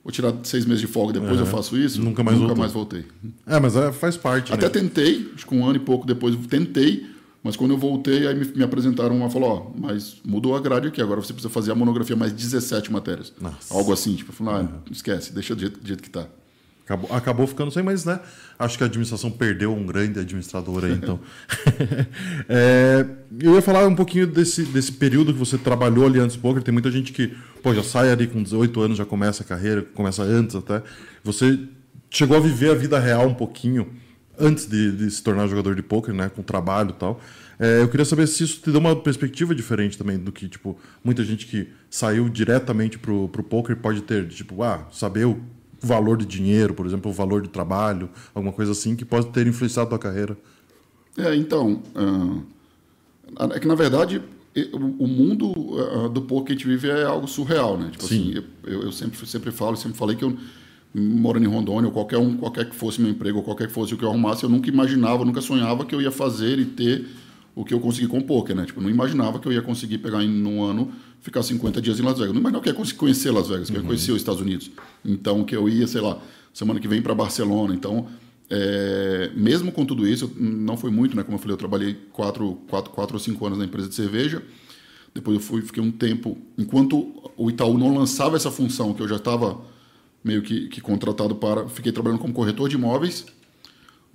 vou 0.03 0.11
tirar 0.11 0.33
seis 0.43 0.65
meses 0.65 0.81
de 0.81 0.87
folga, 0.87 1.19
depois 1.19 1.39
eu 1.39 1.45
faço 1.45 1.77
isso. 1.77 2.01
Nunca 2.01 2.23
mais 2.23 2.37
Nunca 2.37 2.47
voltou. 2.47 2.61
mais 2.63 2.71
voltei. 2.71 3.05
É, 3.45 3.59
mas 3.59 3.75
é, 3.75 3.91
faz 3.91 4.15
parte, 4.17 4.53
Até 4.53 4.65
né? 4.65 4.69
tentei, 4.69 5.31
acho 5.35 5.45
que 5.45 5.53
um 5.55 5.65
ano 5.65 5.75
e 5.75 5.79
pouco 5.79 6.05
depois 6.05 6.35
tentei, 6.47 7.05
mas 7.43 7.55
quando 7.55 7.71
eu 7.71 7.77
voltei, 7.77 8.27
aí 8.27 8.35
me, 8.35 8.45
me 8.45 8.63
apresentaram 8.63 9.15
uma 9.15 9.29
falou, 9.29 9.49
ó, 9.75 9.79
mas 9.79 10.17
mudou 10.25 10.55
a 10.55 10.59
grade 10.59 10.87
aqui, 10.87 11.01
agora 11.01 11.21
você 11.21 11.33
precisa 11.33 11.49
fazer 11.53 11.71
a 11.71 11.75
monografia 11.75 12.15
mais 12.15 12.31
17 12.33 12.91
matérias. 12.91 13.31
Nossa. 13.39 13.73
Algo 13.73 13.93
assim, 13.93 14.15
tipo, 14.15 14.31
eu 14.31 14.35
falei, 14.35 14.65
ah, 14.65 14.69
esquece, 14.91 15.33
deixa 15.33 15.55
do 15.55 15.61
jeito, 15.61 15.79
do 15.79 15.87
jeito 15.87 16.03
que 16.03 16.09
tá. 16.09 16.27
Acabou, 16.87 17.13
acabou 17.13 17.45
ficando 17.45 17.69
sem, 17.69 17.83
mas 17.83 18.05
né? 18.05 18.17
Acho 18.57 18.77
que 18.77 18.83
a 18.83 18.87
administração 18.87 19.29
perdeu 19.29 19.75
um 19.75 19.85
grande 19.85 20.21
administrador 20.21 20.85
aí, 20.85 20.93
então. 20.93 21.19
É, 22.49 23.05
eu 23.41 23.55
ia 23.55 23.61
falar 23.61 23.85
um 23.85 23.95
pouquinho 23.95 24.25
desse, 24.25 24.63
desse 24.63 24.91
período 24.93 25.33
que 25.33 25.39
você 25.39 25.57
trabalhou 25.57 26.05
ali 26.05 26.19
antes 26.19 26.37
do 26.37 26.41
poker. 26.41 26.63
Tem 26.63 26.71
muita 26.71 26.89
gente 26.89 27.11
que 27.11 27.35
pô, 27.61 27.73
já 27.73 27.83
sai 27.83 28.09
ali 28.09 28.25
com 28.25 28.41
18 28.41 28.79
anos, 28.79 28.97
já 28.97 29.05
começa 29.05 29.43
a 29.43 29.45
carreira, 29.45 29.81
começa 29.81 30.23
antes 30.23 30.55
até. 30.55 30.81
Você 31.25 31.59
chegou 32.09 32.37
a 32.37 32.39
viver 32.39 32.71
a 32.71 32.73
vida 32.73 32.97
real 32.97 33.27
um 33.27 33.33
pouquinho 33.33 33.91
antes 34.39 34.65
de, 34.65 34.91
de 34.93 35.11
se 35.11 35.21
tornar 35.21 35.47
jogador 35.47 35.75
de 35.75 35.83
poker, 35.83 36.13
né? 36.13 36.31
Com 36.33 36.41
trabalho 36.41 36.91
e 36.91 36.93
tal. 36.93 37.19
É, 37.59 37.81
eu 37.81 37.89
queria 37.89 38.05
saber 38.05 38.27
se 38.27 38.43
isso 38.43 38.61
te 38.61 38.71
deu 38.71 38.79
uma 38.79 38.95
perspectiva 38.95 39.53
diferente 39.53 39.97
também 39.97 40.17
do 40.17 40.31
que, 40.31 40.47
tipo, 40.47 40.79
muita 41.03 41.23
gente 41.25 41.47
que 41.47 41.69
saiu 41.89 42.29
diretamente 42.29 42.97
pro, 42.97 43.27
pro 43.27 43.43
poker 43.43 43.75
pode 43.75 44.03
ter, 44.03 44.27
tipo, 44.29 44.63
ah, 44.63 44.87
saber 44.91 45.25
o 45.25 45.41
valor 45.81 46.17
de 46.17 46.25
dinheiro, 46.25 46.73
por 46.73 46.85
exemplo, 46.85 47.11
o 47.11 47.13
valor 47.13 47.41
de 47.41 47.49
trabalho, 47.49 48.09
alguma 48.33 48.53
coisa 48.53 48.71
assim 48.71 48.95
que 48.95 49.05
pode 49.05 49.27
ter 49.27 49.47
influenciado 49.47 49.87
a 49.87 49.89
tua 49.91 49.99
carreira. 49.99 50.37
É, 51.17 51.35
então. 51.35 51.81
ah, 53.35 53.49
é 53.53 53.59
que 53.59 53.67
na 53.67 53.75
verdade 53.75 54.21
o 54.73 55.03
o 55.03 55.07
mundo 55.07 55.53
ah, 55.77 56.07
do 56.07 56.21
poker 56.21 56.45
que 56.47 56.51
a 56.53 56.55
gente 56.55 56.67
vive 56.67 56.89
é 56.89 57.03
algo 57.03 57.27
surreal, 57.27 57.77
né? 57.77 57.89
Tipo 57.91 58.05
Sim. 58.05 58.31
assim, 58.31 58.43
eu, 58.63 58.83
eu 58.83 58.91
sempre, 58.91 59.25
sempre 59.27 59.51
falo, 59.51 59.75
sempre 59.77 59.97
falei 59.97 60.15
que 60.15 60.23
eu 60.23 60.35
morando 60.93 61.45
em 61.45 61.49
Rondônia, 61.49 61.87
ou 61.87 61.93
qualquer 61.93 62.17
um, 62.17 62.37
qualquer 62.37 62.69
que 62.69 62.75
fosse 62.75 62.99
meu 62.99 63.11
emprego, 63.11 63.37
ou 63.37 63.43
qualquer 63.43 63.67
que 63.67 63.73
fosse 63.73 63.93
o 63.93 63.97
que 63.97 64.03
eu 64.03 64.09
arrumasse, 64.09 64.43
eu 64.43 64.49
nunca 64.49 64.69
imaginava, 64.69 65.23
nunca 65.23 65.41
sonhava 65.41 65.85
que 65.85 65.93
eu 65.93 66.01
ia 66.01 66.11
fazer 66.11 66.57
e 66.57 66.65
ter 66.65 67.05
o 67.57 67.65
que 67.65 67.73
eu 67.73 67.79
consegui 67.79 68.07
com 68.07 68.19
o 68.19 68.23
poker, 68.23 68.55
né? 68.55 68.67
Tipo, 68.67 68.79
não 68.79 68.87
imaginava 68.87 69.39
que 69.39 69.47
eu 69.47 69.51
ia 69.51 69.63
conseguir 69.63 69.97
pegar 69.97 70.23
em 70.23 70.45
um 70.45 70.63
ano, 70.63 70.91
ficar 71.21 71.41
50 71.41 71.81
dias 71.81 71.99
em 71.99 72.03
Las 72.03 72.19
Vegas. 72.19 72.31
Não 72.31 72.39
imaginava 72.39 72.63
que 72.63 72.69
eu 72.69 72.85
ia 72.85 72.93
conhecer 72.93 73.31
Las 73.31 73.47
Vegas, 73.47 73.71
que 73.71 73.75
eu 73.75 73.81
ia 73.81 73.87
conhecer 73.87 74.11
os 74.11 74.17
Estados 74.17 74.39
Unidos. 74.39 74.69
Então, 75.03 75.43
que 75.43 75.55
eu 75.55 75.67
ia, 75.67 75.87
sei 75.87 75.99
lá, 75.99 76.21
semana 76.53 76.79
que 76.79 76.87
vem 76.87 77.01
para 77.01 77.15
Barcelona. 77.15 77.73
Então, 77.73 78.05
é, 78.47 79.31
mesmo 79.35 79.71
com 79.71 79.83
tudo 79.87 80.07
isso, 80.07 80.31
não 80.37 80.77
foi 80.77 80.91
muito, 80.91 81.17
né? 81.17 81.23
Como 81.23 81.35
eu 81.35 81.39
falei, 81.39 81.53
eu 81.55 81.57
trabalhei 81.57 81.97
quatro, 82.13 82.59
quatro, 82.69 82.91
quatro 82.91 83.15
ou 83.15 83.19
cinco 83.19 83.43
anos 83.47 83.57
na 83.57 83.65
empresa 83.65 83.89
de 83.89 83.95
cerveja. 83.95 84.43
Depois 85.11 85.37
eu 85.37 85.41
fui, 85.41 85.63
fiquei 85.63 85.81
um 85.81 85.89
tempo, 85.89 86.37
enquanto 86.59 87.11
o 87.35 87.49
Itaú 87.49 87.75
não 87.75 87.91
lançava 87.97 88.35
essa 88.35 88.51
função, 88.51 88.93
que 88.93 89.01
eu 89.01 89.07
já 89.07 89.15
estava 89.15 89.59
meio 90.23 90.43
que, 90.43 90.67
que 90.67 90.79
contratado 90.79 91.33
para, 91.33 91.67
fiquei 91.67 91.91
trabalhando 91.91 92.19
como 92.19 92.35
corretor 92.35 92.69
de 92.69 92.75
imóveis 92.75 93.25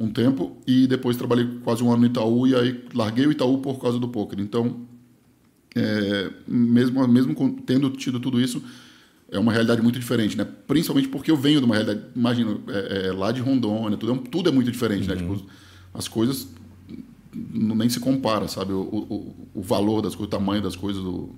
um 0.02 0.10
tempo 0.10 0.56
e 0.66 0.86
depois 0.86 1.16
trabalhei 1.16 1.46
quase 1.62 1.82
um 1.82 1.90
ano 1.90 2.00
no 2.00 2.06
Itaú 2.06 2.46
e 2.46 2.54
aí 2.54 2.84
larguei 2.92 3.26
o 3.26 3.30
Itaú 3.30 3.58
por 3.58 3.80
causa 3.80 3.98
do 3.98 4.08
poker. 4.08 4.40
Então, 4.40 4.80
é, 5.76 6.30
mesmo 6.46 7.06
mesmo 7.06 7.62
tendo 7.64 7.88
tido 7.90 8.18
tudo 8.18 8.40
isso, 8.40 8.62
é 9.30 9.38
uma 9.38 9.52
realidade 9.52 9.80
muito 9.80 9.98
diferente, 9.98 10.36
né? 10.36 10.46
Principalmente 10.66 11.08
porque 11.08 11.30
eu 11.30 11.36
venho 11.36 11.60
de 11.60 11.64
uma 11.64 11.74
realidade, 11.74 12.06
imagina, 12.14 12.58
é, 12.68 13.06
é, 13.06 13.12
lá 13.12 13.32
de 13.32 13.40
Rondônia, 13.40 13.96
tudo 13.96 14.12
é, 14.12 14.18
tudo 14.30 14.48
é 14.48 14.52
muito 14.52 14.70
diferente, 14.70 15.08
né? 15.08 15.16
Tipo, 15.16 15.46
as 15.94 16.08
coisas 16.08 16.48
não, 17.34 17.74
nem 17.74 17.88
se 17.88 18.00
compara, 18.00 18.48
sabe? 18.48 18.72
O, 18.72 18.80
o, 18.80 19.48
o 19.54 19.62
valor 19.62 20.02
das 20.02 20.14
coisas, 20.14 20.34
o 20.34 20.38
tamanho 20.38 20.62
das 20.62 20.76
coisas. 20.76 21.02
O... 21.02 21.30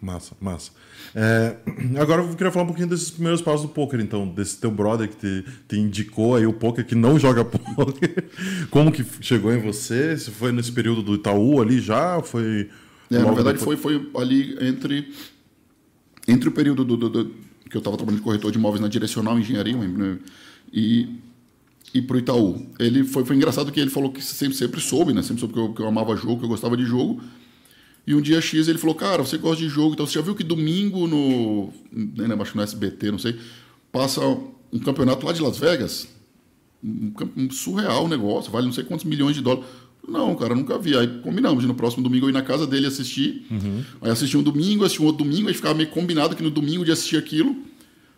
Massa, 0.00 0.34
massa. 0.40 0.70
É, 1.14 1.56
agora 2.00 2.22
eu 2.22 2.28
queria 2.34 2.50
falar 2.50 2.64
um 2.64 2.68
pouquinho 2.68 2.88
desses 2.88 3.10
primeiros 3.10 3.42
passos 3.42 3.62
do 3.62 3.68
poker, 3.68 4.00
então, 4.00 4.26
desse 4.26 4.58
teu 4.58 4.70
brother 4.70 5.08
que 5.08 5.16
te, 5.16 5.44
te 5.68 5.78
indicou 5.78 6.34
aí 6.36 6.46
o 6.46 6.52
poker, 6.54 6.86
que 6.86 6.94
não 6.94 7.18
joga 7.20 7.44
poker. 7.44 8.24
Como 8.70 8.90
que 8.90 9.04
chegou 9.20 9.52
em 9.52 9.60
você? 9.60 10.16
Se 10.16 10.30
foi 10.30 10.52
nesse 10.52 10.72
período 10.72 11.02
do 11.02 11.14
Itaú 11.16 11.60
ali 11.60 11.80
já? 11.80 12.20
Foi. 12.22 12.70
É, 13.10 13.18
na 13.18 13.30
verdade, 13.32 13.58
depois? 13.58 13.78
foi, 13.78 13.98
foi 14.00 14.22
ali 14.22 14.56
entre, 14.60 15.12
entre 16.26 16.48
o 16.48 16.52
período 16.52 16.84
do, 16.84 16.96
do- 16.96 17.08
do- 17.10 17.34
que 17.68 17.76
eu 17.76 17.80
estava 17.80 17.96
trabalhando 17.96 18.20
de 18.20 18.24
corretor 18.24 18.50
de 18.50 18.58
imóveis 18.58 18.80
na 18.80 18.88
Direcional 18.88 19.38
Engenharia 19.38 19.76
e, 20.72 21.08
e 21.92 22.00
para 22.02 22.16
o 22.16 22.18
Itaú. 22.18 22.66
Ele 22.78 23.04
foi, 23.04 23.24
foi 23.24 23.36
engraçado 23.36 23.70
que 23.70 23.78
ele 23.78 23.90
falou 23.90 24.10
que 24.10 24.22
sempre, 24.22 24.56
sempre 24.56 24.80
soube, 24.80 25.12
né? 25.12 25.22
Sempre 25.22 25.40
soube 25.40 25.54
que 25.54 25.60
eu, 25.60 25.72
que 25.74 25.82
eu 25.82 25.86
amava 25.86 26.16
jogo, 26.16 26.38
que 26.38 26.44
eu 26.44 26.48
gostava 26.48 26.76
de 26.76 26.84
jogo. 26.84 27.20
E 28.06 28.14
um 28.14 28.20
dia 28.20 28.40
X 28.40 28.66
ele 28.66 28.78
falou, 28.78 28.94
cara, 28.94 29.22
você 29.22 29.36
gosta 29.38 29.62
de 29.62 29.68
jogo, 29.68 29.94
então 29.94 30.06
você 30.06 30.14
já 30.14 30.20
viu 30.20 30.34
que 30.34 30.42
domingo 30.42 31.06
no. 31.06 31.72
Nem 31.92 32.26
lembro, 32.26 32.42
acho 32.42 32.52
que 32.52 32.56
no 32.56 32.62
SBT, 32.62 33.12
não 33.12 33.18
sei, 33.18 33.38
passa 33.92 34.20
um 34.72 34.78
campeonato 34.78 35.24
lá 35.24 35.32
de 35.32 35.42
Las 35.42 35.58
Vegas? 35.58 36.08
Um, 36.82 37.12
um 37.36 37.50
surreal 37.50 38.08
negócio, 38.08 38.50
vale 38.50 38.66
não 38.66 38.72
sei 38.72 38.84
quantos 38.84 39.04
milhões 39.04 39.36
de 39.36 39.42
dólares. 39.42 39.66
Não, 40.06 40.34
cara, 40.34 40.54
nunca 40.54 40.78
vi. 40.78 40.96
Aí 40.96 41.06
combinamos 41.22 41.62
de 41.62 41.68
no 41.68 41.74
próximo 41.74 42.02
domingo 42.02 42.26
eu 42.26 42.30
ir 42.30 42.32
na 42.32 42.42
casa 42.42 42.66
dele 42.66 42.86
assistir. 42.86 43.46
Aí 44.00 44.10
assisti 44.10 44.36
um 44.36 44.42
domingo, 44.42 44.84
assisti 44.84 45.02
um 45.02 45.06
outro 45.06 45.24
domingo, 45.24 45.48
aí 45.48 45.54
ficava 45.54 45.74
meio 45.74 45.90
combinado 45.90 46.34
que 46.34 46.42
no 46.42 46.50
domingo 46.50 46.84
de 46.84 46.90
assistir 46.90 47.16
aquilo. 47.16 47.54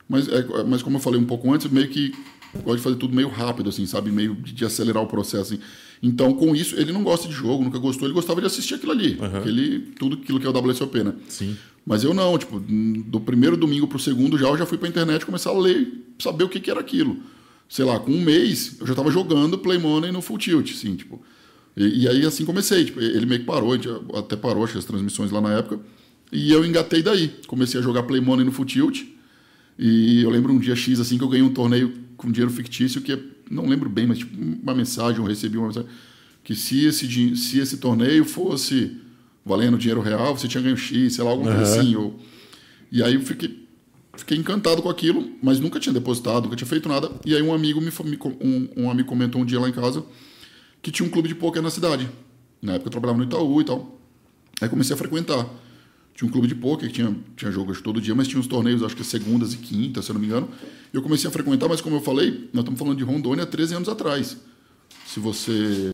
Mas, 0.09 0.29
é, 0.29 0.45
mas 0.67 0.83
como 0.83 0.97
eu 0.97 1.01
falei 1.01 1.21
um 1.21 1.25
pouco 1.25 1.53
antes, 1.53 1.71
meio 1.71 1.89
que 1.89 2.15
gosto 2.61 2.77
de 2.77 2.83
fazer 2.83 2.97
tudo 2.97 3.15
meio 3.15 3.29
rápido, 3.29 3.69
assim, 3.69 3.87
sabe? 3.87 4.11
Meio 4.11 4.35
de, 4.35 4.53
de 4.53 4.65
acelerar 4.65 5.03
o 5.03 5.07
processo, 5.07 5.55
assim. 5.55 5.63
Então, 6.03 6.35
com 6.35 6.55
isso, 6.55 6.75
ele 6.75 6.91
não 6.91 7.05
gosta 7.05 7.29
de 7.29 7.35
jogo, 7.35 7.63
nunca 7.63 7.79
gostou, 7.79 8.09
ele 8.09 8.15
gostava 8.15 8.41
de 8.41 8.47
assistir 8.49 8.75
aquilo 8.75 8.91
ali. 8.91 9.17
Aquele, 9.21 9.79
tudo 9.99 10.17
aquilo 10.17 10.41
que 10.41 10.47
é 10.47 10.51
o 10.51 10.53
WSOP, 10.53 11.05
né? 11.05 11.15
Sim. 11.29 11.57
Mas 11.87 12.03
eu 12.03 12.13
não, 12.13 12.37
tipo, 12.37 12.59
do 12.59 13.21
primeiro 13.21 13.57
domingo 13.57 13.87
pro 13.87 14.01
segundo 14.01 14.37
já, 14.37 14.49
eu 14.49 14.59
já 14.59 14.67
fui 14.67 14.79
pra 14.79 14.89
internet 14.89 15.25
começar 15.25 15.51
a 15.51 15.59
ler, 15.59 16.05
saber 16.19 16.45
o 16.45 16.49
que, 16.49 16.59
que 16.59 16.71
era 16.71 16.81
aquilo. 16.81 17.19
Sei 17.69 17.85
lá, 17.85 18.01
com 18.01 18.11
um 18.11 18.21
mês, 18.21 18.77
eu 18.81 18.87
já 18.87 18.95
tava 18.95 19.11
jogando 19.11 19.57
Play 19.59 19.79
Money 19.79 20.11
no 20.11 20.21
Full 20.21 20.39
Tilt, 20.39 20.73
assim, 20.73 20.97
tipo. 20.97 21.23
E, 21.77 22.03
e 22.03 22.09
aí, 22.09 22.27
assim, 22.27 22.45
comecei. 22.45 22.85
Tipo, 22.85 23.01
ele 23.01 23.25
meio 23.25 23.41
que 23.41 23.47
parou, 23.47 23.73
até 24.15 24.37
parou, 24.37 24.65
as 24.65 24.85
transmissões 24.85 25.31
lá 25.31 25.41
na 25.41 25.53
época. 25.53 25.81
E 26.31 26.53
eu 26.53 26.65
engatei 26.65 27.03
daí. 27.03 27.31
Comecei 27.47 27.81
a 27.81 27.83
jogar 27.83 28.03
Play 28.03 28.21
Money 28.21 28.45
no 28.45 28.53
Full 28.53 28.65
Tilt. 28.65 29.03
E 29.79 30.23
eu 30.23 30.31
lembro 30.31 30.53
um 30.53 30.59
dia 30.59 30.77
X, 30.77 31.01
assim, 31.01 31.17
que 31.17 31.25
eu 31.25 31.29
ganhei 31.29 31.45
um 31.45 31.53
torneio 31.53 31.93
com 32.17 32.31
dinheiro 32.31 32.53
fictício, 32.53 33.01
que 33.01 33.19
não 33.53 33.67
lembro 33.67 33.89
bem, 33.89 34.07
mas 34.07 34.19
tipo, 34.19 34.37
uma 34.41 34.75
mensagem, 34.75 35.21
eu 35.21 35.27
recebi 35.27 35.59
uma 35.59 35.67
mensagem, 35.67 35.89
que 36.43 36.55
se 36.55 36.87
esse, 36.87 37.37
se 37.37 37.59
esse 37.59 37.77
torneio 37.77 38.25
fosse 38.25 38.97
valendo 39.45 39.77
dinheiro 39.77 40.01
real, 40.01 40.37
você 40.37 40.49
tinha 40.49 40.63
ganho 40.63 40.77
X, 40.77 41.15
sei 41.15 41.25
lá, 41.25 41.31
alguma 41.31 41.55
coisa 41.55 41.73
Aham. 41.73 41.81
assim. 41.81 41.97
Ou... 41.97 42.19
E 42.91 43.03
aí 43.03 43.15
eu 43.15 43.21
fiquei, 43.21 43.67
fiquei 44.17 44.39
encantado 44.39 44.83
com 44.83 44.89
aquilo, 44.89 45.31
mas 45.43 45.61
nunca 45.61 45.79
tinha 45.79 45.93
depositado, 45.93 46.45
nunca 46.45 46.57
tinha 46.57 46.67
feito 46.67 46.89
nada. 46.89 47.11
E 47.25 47.35
aí 47.35 47.43
um 47.43 47.53
amigo 47.53 47.81
me, 47.81 47.91
um, 48.41 48.69
um 48.85 48.91
amigo 48.91 49.09
comentou 49.09 49.41
um 49.41 49.45
dia 49.45 49.61
lá 49.61 49.69
em 49.69 49.73
casa 49.73 50.05
que 50.81 50.91
tinha 50.91 51.07
um 51.07 51.11
clube 51.11 51.29
de 51.29 51.35
pôquer 51.35 51.63
na 51.63 51.71
cidade. 51.71 52.09
Na 52.61 52.75
época 52.75 52.89
eu 52.89 52.91
trabalhava 52.91 53.19
no 53.19 53.25
Itaú 53.25 53.61
e 53.61 53.65
tal. 53.65 54.01
Aí 54.61 54.69
comecei 54.69 54.95
a 54.95 54.97
frequentar. 54.97 55.49
Tinha 56.15 56.29
um 56.29 56.31
clube 56.33 56.47
de 56.47 56.55
pôquer 56.55 56.89
que 56.89 56.95
tinha, 56.95 57.17
tinha 57.37 57.51
jogos 57.51 57.81
todo 57.81 58.01
dia, 58.01 58.15
mas 58.15 58.29
tinha 58.29 58.39
uns 58.39 58.47
torneios, 58.47 58.83
acho 58.83 58.95
que 58.95 59.03
segundas 59.03 59.55
e 59.55 59.59
quintas, 59.59 60.05
se 60.05 60.11
eu 60.11 60.15
não 60.15 60.21
me 60.21 60.27
engano. 60.27 60.49
Eu 60.93 61.03
comecei 61.03 61.29
a 61.29 61.33
frequentar, 61.33 61.69
mas 61.69 61.81
como 61.81 61.97
eu 61.97 62.01
falei, 62.01 62.49
nós 62.53 62.63
estamos 62.63 62.79
falando 62.79 62.97
de 62.99 63.05
Rondônia 63.05 63.45
há 63.45 63.47
13 63.47 63.75
anos 63.77 63.89
atrás. 63.89 64.37
Se 65.07 65.19
você 65.21 65.93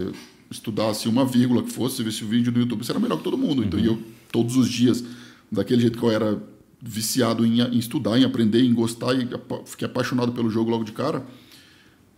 estudasse 0.51 1.09
uma 1.09 1.25
vírgula 1.25 1.63
que 1.63 1.71
fosse, 1.71 1.97
se 1.97 2.03
visse 2.03 2.25
o 2.25 2.27
vídeo 2.29 2.51
no 2.53 2.59
YouTube, 2.59 2.85
você 2.85 2.91
era 2.93 2.99
melhor 3.01 3.19
que 3.19 3.25
todo 3.25 3.37
mundo. 3.39 3.63
Então, 3.65 3.79
e 3.79 3.87
eu, 3.87 3.99
todos 4.33 4.57
os 4.57 4.69
dias, 4.69 5.05
daquele 5.53 5.81
jeito 5.83 5.99
que 5.99 6.05
eu 6.05 6.11
era 6.11 6.39
viciado 6.83 7.45
em, 7.45 7.61
em 7.61 7.79
estudar, 7.79 8.19
em 8.19 8.25
aprender, 8.25 8.63
em 8.63 8.73
gostar, 8.75 9.15
e 9.15 9.23
apa- 9.35 9.61
fiquei 9.67 9.87
apaixonado 9.87 10.33
pelo 10.33 10.49
jogo 10.51 10.71
logo 10.71 10.85
de 10.85 10.93
cara, 10.93 11.25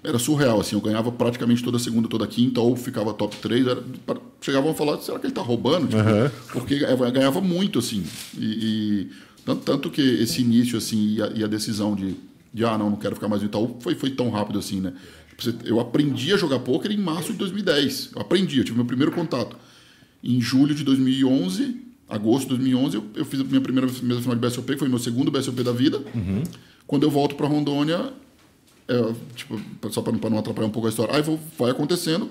era 0.03 0.19
surreal, 0.19 0.61
assim, 0.61 0.75
eu 0.77 0.81
ganhava 0.81 1.13
praticamente 1.13 1.63
toda 1.63 1.79
segunda, 1.79 2.09
toda 2.09 2.27
quinta, 2.27 2.61
ou 2.61 2.75
ficava 2.77 3.13
top 3.13 3.37
3, 3.37 3.67
era, 3.67 3.83
chegavam 4.41 4.71
a 4.71 4.75
falar, 4.75 4.99
será 4.99 5.19
que 5.19 5.27
ele 5.27 5.35
tá 5.35 5.43
roubando? 5.43 5.89
Tipo, 5.89 6.01
Aham. 6.01 6.31
Porque 6.53 6.75
eu 6.75 7.11
ganhava 7.11 7.41
muito, 7.43 7.79
assim, 7.79 8.03
e, 8.39 8.45
e 8.45 9.09
tanto, 9.45 9.63
tanto 9.63 9.91
que 9.91 10.01
esse 10.01 10.41
início, 10.41 10.79
assim, 10.79 11.17
e 11.17 11.23
a, 11.23 11.27
e 11.37 11.45
a 11.45 11.47
decisão 11.47 11.95
de, 11.95 12.15
de, 12.53 12.65
ah, 12.65 12.77
não, 12.77 12.91
não 12.91 12.97
quero 12.97 13.15
ficar 13.15 13.29
mais 13.29 13.43
no 13.43 13.49
Itaú, 13.49 13.77
foi, 13.81 13.95
foi 13.95 14.11
tão 14.11 14.31
rápido, 14.31 14.59
assim, 14.59 14.81
né? 14.81 14.93
Eu 15.65 15.81
aprendi 15.81 16.33
a 16.35 16.37
jogar 16.37 16.59
pôquer 16.59 16.91
em 16.91 16.99
março 16.99 17.33
de 17.33 17.39
2010, 17.39 18.11
eu 18.15 18.21
aprendi, 18.21 18.59
eu 18.59 18.65
tive 18.65 18.77
meu 18.77 18.85
primeiro 18.87 19.11
contato. 19.13 19.57
Em 20.23 20.39
julho 20.41 20.75
de 20.75 20.85
2011, 20.85 21.77
agosto 22.09 22.43
de 22.43 22.49
2011, 22.57 22.97
eu, 22.97 23.05
eu 23.15 23.25
fiz 23.25 23.41
a 23.41 23.45
minha 23.45 23.61
primeira 23.61 23.87
mesa 24.03 24.21
final 24.21 24.35
de 24.37 24.41
BSOP, 24.47 24.67
que 24.73 24.79
foi 24.79 24.89
meu 24.89 24.99
segundo 24.99 25.31
BSOP 25.31 25.63
da 25.63 25.73
vida. 25.73 26.03
Quando 26.87 27.05
eu 27.05 27.11
volto 27.11 27.37
para 27.37 27.47
Rondônia, 27.47 28.13
é, 28.87 29.15
tipo, 29.35 29.59
só 29.91 30.03
para 30.03 30.13
não 30.29 30.39
atrapalhar 30.39 30.67
um 30.67 30.71
pouco 30.71 30.89
a 30.89 30.91
história, 30.91 31.15
aí 31.15 31.23
vou- 31.23 31.41
vai 31.59 31.71
acontecendo. 31.71 32.29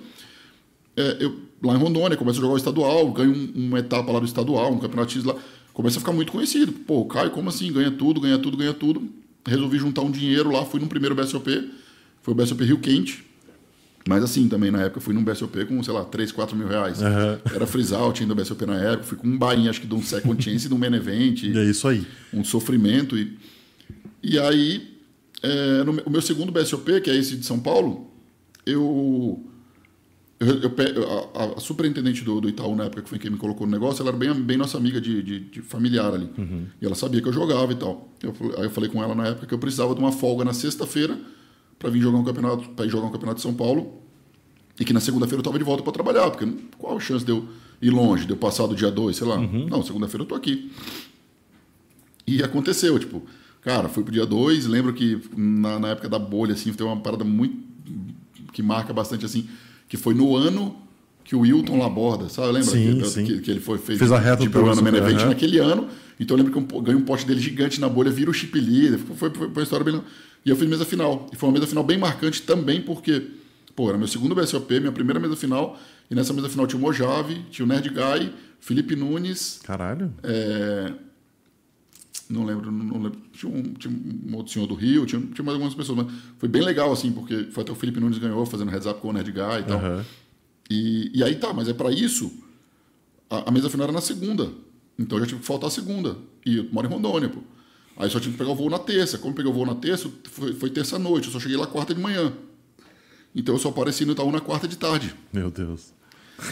É, 0.95 1.17
eu, 1.21 1.39
lá 1.63 1.73
em 1.73 1.77
Rondônia, 1.77 2.17
começo 2.17 2.39
a 2.39 2.41
jogar 2.41 2.53
o 2.53 2.57
estadual, 2.57 3.09
ganho 3.11 3.31
um- 3.33 3.51
uma 3.67 3.79
etapa 3.79 4.11
lá 4.11 4.19
do 4.19 4.25
estadual, 4.25 4.71
um 4.73 4.79
campeonato 4.79 5.13
X 5.13 5.23
lá. 5.23 5.35
Começa 5.73 5.97
a 5.97 5.99
ficar 6.01 6.11
muito 6.11 6.31
conhecido. 6.31 6.73
Pô, 6.73 7.05
Caio, 7.05 7.31
como 7.31 7.47
assim? 7.49 7.71
Ganha 7.71 7.89
tudo, 7.89 8.19
ganha 8.19 8.37
tudo, 8.37 8.57
ganha 8.57 8.73
tudo. 8.73 9.07
Resolvi 9.45 9.77
juntar 9.77 10.01
um 10.01 10.11
dinheiro 10.11 10.51
lá, 10.51 10.65
fui 10.65 10.79
no 10.79 10.87
primeiro 10.87 11.15
BSOP, 11.15 11.71
foi 12.21 12.33
o 12.33 12.37
BSOP 12.37 12.63
Rio 12.63 12.79
Quente. 12.79 13.25
Mas 14.07 14.23
assim, 14.23 14.47
também 14.47 14.71
na 14.71 14.81
época 14.83 14.99
fui 15.01 15.13
num 15.13 15.23
BSOP 15.23 15.65
com, 15.65 15.83
sei 15.83 15.93
lá, 15.93 16.03
3, 16.03 16.31
4 16.31 16.55
mil 16.55 16.67
reais. 16.67 17.01
Aham. 17.01 17.39
Era 17.53 17.67
freeze 17.67 17.93
out 17.93 18.21
ainda 18.21 18.33
BSOP 18.33 18.65
na 18.65 18.75
época. 18.75 19.03
Fui 19.03 19.17
com 19.17 19.27
um 19.27 19.37
bainha, 19.37 19.69
acho 19.69 19.81
que 19.81 19.87
de 19.87 19.93
um 19.93 20.01
second 20.01 20.41
chance 20.41 20.65
e 20.65 20.69
de 20.69 20.73
um 20.73 20.77
main 20.77 20.93
event 20.95 21.43
E 21.43 21.57
é 21.57 21.63
isso 21.65 21.87
aí. 21.87 22.05
um 22.33 22.43
sofrimento. 22.43 23.17
E, 23.17 23.37
e 24.23 24.39
aí, 24.39 24.97
é, 25.43 25.83
no 25.83 26.01
o 26.05 26.09
meu 26.09 26.21
segundo 26.21 26.51
BSOP, 26.51 27.01
que 27.01 27.09
é 27.09 27.15
esse 27.15 27.35
de 27.35 27.45
São 27.45 27.59
Paulo, 27.59 28.11
eu. 28.65 29.45
Eu, 30.39 30.59
eu 30.61 31.29
a, 31.35 31.57
a- 31.57 31.59
superintendente 31.59 32.23
do, 32.23 32.39
do 32.39 32.47
Itaú, 32.49 32.75
na 32.75 32.85
época 32.85 33.01
que 33.01 33.09
foi 33.09 33.19
quem 33.19 33.29
me 33.29 33.37
colocou 33.37 33.67
no 33.67 33.71
negócio, 33.73 34.01
ela 34.01 34.09
era 34.09 34.17
bem, 34.17 34.33
bem 34.33 34.55
nossa 34.57 34.77
amiga 34.77 35.01
de, 35.01 35.21
de- 35.21 35.39
de 35.41 35.61
familiar 35.61 36.13
ali. 36.13 36.29
E 36.81 36.85
ela 36.85 36.95
sabia 36.95 37.21
que 37.21 37.27
eu 37.27 37.33
jogava 37.33 37.71
e 37.71 37.75
tal. 37.75 38.09
Eu, 38.23 38.33
aí 38.57 38.63
eu 38.63 38.69
falei 38.69 38.89
com 38.89 39.03
ela 39.03 39.13
na 39.13 39.27
época 39.27 39.45
que 39.47 39.53
eu 39.53 39.59
precisava 39.59 39.93
de 39.93 39.99
uma 39.99 40.11
folga 40.11 40.45
na 40.45 40.53
sexta-feira 40.53 41.19
para 41.77 41.89
vir 41.89 42.01
jogar 42.01 42.17
um 42.17 42.23
campeonato, 42.23 42.69
para 42.69 42.85
ir 42.85 42.89
jogar 42.89 43.07
um 43.07 43.11
campeonato 43.11 43.37
de 43.37 43.41
São 43.43 43.53
Paulo. 43.53 44.01
E 44.79 44.85
que 44.85 44.93
na 44.93 45.01
segunda-feira 45.01 45.37
eu 45.37 45.41
estava 45.41 45.57
de 45.57 45.63
volta 45.65 45.83
para 45.83 45.91
trabalhar, 45.91 46.29
porque 46.31 46.45
qual 46.77 46.95
a 46.95 46.99
chance 47.01 47.25
de 47.25 47.31
eu 47.31 47.45
ir 47.81 47.89
longe, 47.89 48.25
de 48.25 48.31
eu 48.31 48.37
passar 48.37 48.65
do 48.67 48.75
dia 48.75 48.89
2, 48.89 49.17
sei 49.17 49.27
lá. 49.27 49.37
Não, 49.69 49.83
segunda-feira 49.83 50.23
eu 50.23 50.27
tô 50.27 50.35
aqui. 50.35 50.71
E 52.25 52.43
aconteceu, 52.43 52.97
tipo, 52.99 53.23
cara, 53.61 53.89
fui 53.89 54.03
pro 54.03 54.13
dia 54.13 54.25
2, 54.25 54.67
lembro 54.67 54.93
que 54.93 55.19
na, 55.35 55.79
na 55.79 55.87
época 55.89 56.07
da 56.07 56.19
bolha, 56.19 56.53
assim, 56.53 56.71
tem 56.73 56.85
uma 56.85 56.97
parada 56.97 57.23
muito. 57.23 57.57
que 58.53 58.61
marca 58.63 58.93
bastante, 58.93 59.25
assim, 59.25 59.47
que 59.89 59.97
foi 59.97 60.13
no 60.13 60.37
ano 60.37 60.77
que 61.25 61.35
o 61.35 61.41
Wilton 61.41 61.77
Laborda, 61.77 62.29
sabe? 62.29 62.53
Lembra? 62.53 62.71
Sim, 62.71 62.99
que, 62.99 63.07
sim. 63.07 63.25
Que, 63.25 63.39
que 63.41 63.51
ele 63.51 63.59
foi 63.59 63.77
fez, 63.77 63.99
Fez 63.99 64.11
a 64.11 64.17
reta 64.17 64.41
de 64.41 64.49
programa 64.49 64.79
no 64.79 64.87
Super, 64.87 65.01
Main 65.01 65.11
Event 65.11 65.27
naquele 65.27 65.57
ano. 65.57 65.89
Então 66.17 66.37
eu 66.37 66.43
lembro 66.43 66.63
que 66.63 66.75
eu 66.75 66.81
ganhei 66.81 67.01
um 67.01 67.05
pote 67.05 67.25
dele 67.25 67.41
gigante 67.41 67.81
na 67.81 67.89
bolha, 67.89 68.09
vira 68.09 68.31
o 68.31 68.33
chip 68.33 68.57
leader, 68.57 68.97
foi, 68.99 69.15
foi, 69.15 69.31
foi 69.31 69.47
uma 69.47 69.63
história 69.63 69.83
bem. 69.83 70.01
E 70.45 70.49
eu 70.49 70.55
fiz 70.55 70.69
mesa 70.69 70.85
final. 70.85 71.27
E 71.33 71.35
foi 71.35 71.49
uma 71.49 71.53
mesa 71.53 71.67
final 71.67 71.83
bem 71.83 71.97
marcante 71.97 72.41
também, 72.41 72.81
porque 72.81 73.23
Pô, 73.79 73.87
era 73.87 73.97
meu 73.97 74.09
segundo 74.09 74.35
BSOP, 74.35 74.77
minha 74.81 74.91
primeira 74.91 75.21
mesa 75.21 75.37
final. 75.37 75.79
E 76.11 76.13
nessa 76.13 76.33
mesa 76.33 76.49
final 76.49 76.67
tinha 76.67 76.77
o 76.77 76.81
Mojave, 76.81 77.45
tinha 77.49 77.65
o 77.65 77.69
Nerd 77.69 77.87
Guy, 77.87 78.29
Felipe 78.59 78.93
Nunes. 78.93 79.61
Caralho. 79.63 80.13
É... 80.21 80.91
Não 82.29 82.45
lembro, 82.45 82.71
não 82.71 83.01
lembro. 83.01 83.19
Tinha 83.33 83.51
um, 83.51 83.63
tinha 83.73 83.91
um 83.91 84.35
outro 84.35 84.53
senhor 84.53 84.67
do 84.67 84.75
Rio, 84.75 85.05
tinha, 85.05 85.19
tinha 85.19 85.43
mais 85.43 85.55
algumas 85.55 85.73
pessoas. 85.73 85.97
Mas 85.97 86.13
foi 86.37 86.47
bem 86.47 86.61
legal, 86.61 86.91
assim, 86.91 87.11
porque 87.11 87.45
foi 87.45 87.63
até 87.63 87.71
o 87.71 87.75
Felipe 87.75 87.99
Nunes 87.99 88.19
ganhou 88.19 88.45
fazendo 88.45 88.69
heads 88.69 88.85
up 88.85 89.01
com 89.01 89.09
o 89.09 89.13
Nerd 89.13 89.31
Guy 89.31 89.59
e 89.61 89.63
tal. 89.63 89.79
Aham. 89.79 90.05
E, 90.69 91.11
e 91.13 91.23
aí 91.23 91.35
tá, 91.35 91.51
mas 91.51 91.67
é 91.67 91.73
pra 91.73 91.91
isso. 91.91 92.31
A, 93.29 93.49
a 93.49 93.51
mesa 93.51 93.69
final 93.69 93.85
era 93.85 93.93
na 93.93 94.01
segunda. 94.01 94.51
Então 94.97 95.17
eu 95.17 95.23
já 95.23 95.29
tive 95.29 95.41
que 95.41 95.47
faltar 95.47 95.69
a 95.69 95.71
segunda. 95.71 96.17
E 96.45 96.57
eu 96.57 96.67
moro 96.71 96.87
em 96.87 96.91
Rondônia, 96.91 97.29
pô. 97.29 97.39
Aí 97.97 98.09
só 98.09 98.19
tive 98.19 98.33
que 98.33 98.37
pegar 98.37 98.51
o 98.51 98.55
voo 98.55 98.69
na 98.69 98.79
terça. 98.79 99.17
Como 99.17 99.33
peguei 99.33 99.51
o 99.51 99.53
voo 99.53 99.65
na 99.65 99.75
terça, 99.75 100.09
foi, 100.29 100.53
foi 100.53 100.69
terça-noite. 100.69 101.27
Eu 101.27 101.33
só 101.33 101.39
cheguei 101.39 101.57
lá 101.57 101.65
quarta 101.65 101.95
de 101.95 101.99
manhã. 101.99 102.31
Então 103.35 103.55
eu 103.55 103.59
só 103.59 103.69
apareci 103.69 104.05
no 104.05 104.11
Itaú 104.11 104.31
na 104.31 104.39
quarta 104.39 104.67
de 104.67 104.77
tarde. 104.77 105.15
Meu 105.33 105.49
Deus. 105.49 105.93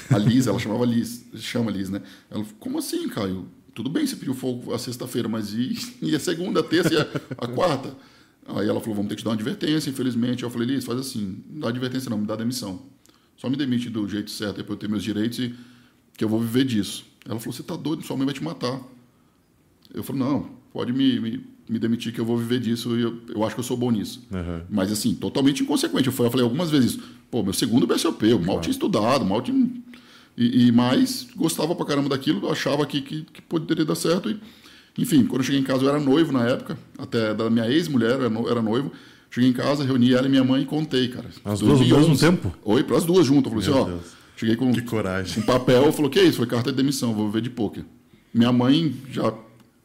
A 0.09 0.17
Liz, 0.17 0.47
ela 0.47 0.59
chamava 0.59 0.85
Liz, 0.85 1.25
chama 1.35 1.71
Liz, 1.71 1.89
né? 1.89 2.01
Ela 2.29 2.43
falou, 2.43 2.59
como 2.59 2.77
assim, 2.77 3.07
Caio? 3.07 3.47
Tudo 3.77 3.91
bem, 3.91 4.07
você 4.07 4.15
pediu 4.15 4.33
fogo 4.33 4.73
a 4.73 4.79
sexta-feira, 4.79 5.29
mas 5.29 5.53
e, 5.53 5.77
e 6.01 6.15
a 6.15 6.19
segunda, 6.19 6.61
a 6.61 6.63
terça 6.63 6.91
e 6.91 6.97
a, 6.97 7.07
a 7.37 7.47
quarta? 7.47 7.95
Aí 8.47 8.67
ela 8.67 8.79
falou, 8.79 8.95
vamos 8.95 9.09
ter 9.09 9.15
que 9.15 9.21
te 9.21 9.23
dar 9.23 9.29
uma 9.29 9.35
advertência, 9.35 9.87
infelizmente. 9.87 10.41
Eu 10.41 10.49
falei, 10.49 10.67
Liz, 10.67 10.83
faz 10.83 10.99
assim, 10.99 11.43
não 11.47 11.59
dá 11.59 11.69
advertência 11.69 12.09
não, 12.09 12.17
me 12.17 12.25
dá 12.25 12.35
demissão. 12.35 12.81
Só 13.35 13.47
me 13.47 13.55
demite 13.55 13.87
do 13.87 14.09
jeito 14.09 14.31
certo, 14.31 14.63
para 14.63 14.73
eu 14.73 14.77
ter 14.77 14.89
meus 14.89 15.03
direitos 15.03 15.37
e 15.37 15.53
que 16.17 16.23
eu 16.23 16.27
vou 16.27 16.39
viver 16.39 16.65
disso. 16.65 17.05
Ela 17.23 17.39
falou, 17.39 17.53
você 17.53 17.61
tá 17.61 17.75
doido, 17.75 18.01
sua 18.01 18.17
mãe 18.17 18.25
vai 18.25 18.33
te 18.33 18.43
matar. 18.43 18.81
Eu 19.93 20.01
falei, 20.01 20.23
não, 20.23 20.49
pode 20.73 20.91
me, 20.91 21.19
me, 21.19 21.45
me 21.69 21.77
demitir 21.77 22.11
que 22.11 22.19
eu 22.19 22.25
vou 22.25 22.35
viver 22.35 22.59
disso 22.59 22.97
e 22.97 23.01
eu, 23.03 23.21
eu 23.29 23.43
acho 23.43 23.53
que 23.53 23.59
eu 23.59 23.63
sou 23.63 23.77
bom 23.77 23.91
nisso. 23.91 24.25
Aham. 24.33 24.65
Mas 24.71 24.91
assim, 24.91 25.13
totalmente 25.13 25.61
inconsequente. 25.61 26.07
Eu 26.07 26.13
falei, 26.13 26.29
eu 26.29 26.31
falei 26.31 26.43
algumas 26.43 26.71
vezes 26.71 26.93
isso. 26.93 27.03
Pô, 27.29 27.43
meu 27.43 27.53
segundo 27.53 27.85
BSOP, 27.85 28.25
eu 28.25 28.39
mal 28.39 28.59
tinha 28.59 28.71
estudado, 28.71 29.23
mal 29.23 29.39
tinha. 29.39 29.69
E, 30.37 30.67
e 30.67 30.71
mais 30.71 31.27
gostava 31.35 31.73
pra 31.73 31.85
caramba 31.85 32.09
daquilo, 32.09 32.49
achava 32.51 32.85
que, 32.85 33.01
que, 33.01 33.21
que 33.33 33.41
poderia 33.41 33.83
dar 33.83 33.95
certo. 33.95 34.29
E, 34.29 34.39
enfim, 34.97 35.25
quando 35.25 35.41
eu 35.41 35.45
cheguei 35.45 35.59
em 35.59 35.63
casa, 35.63 35.83
eu 35.83 35.89
era 35.89 35.99
noivo 35.99 36.31
na 36.31 36.45
época, 36.47 36.77
até 36.97 37.33
da 37.33 37.49
minha 37.49 37.67
ex-mulher, 37.69 38.11
era, 38.11 38.29
no- 38.29 38.47
era 38.47 38.61
noivo. 38.61 38.91
Cheguei 39.31 39.49
em 39.49 39.53
casa, 39.53 39.83
reuni 39.83 40.13
ela 40.13 40.25
e 40.27 40.29
minha 40.29 40.43
mãe 40.43 40.61
e 40.61 40.65
contei, 40.65 41.07
cara. 41.09 41.25
As 41.43 41.59
duas 41.59 41.73
ao 41.73 41.79
mesmo 41.79 41.95
2011. 42.15 42.19
tempo? 42.25 42.53
Oi, 42.63 42.83
para 42.83 42.97
as 42.97 43.03
duas 43.03 43.25
juntas. 43.25 43.51
Eu 43.51 43.59
falei 43.61 43.67
Meu 43.69 43.81
assim, 43.83 43.91
ó. 43.91 43.93
Deus. 43.95 44.17
Cheguei 44.37 44.55
com 44.55 44.71
Que 44.71 44.81
coragem. 44.83 45.39
um 45.41 45.45
papel, 45.45 45.91
falou, 45.91 46.09
que 46.11 46.21
isso? 46.21 46.37
Foi 46.37 46.45
carta 46.47 46.71
de 46.71 46.77
demissão, 46.77 47.13
vou 47.13 47.25
viver 47.27 47.41
de 47.41 47.49
pôquer. 47.49 47.83
Minha 48.33 48.51
mãe 48.51 48.95
já 49.11 49.33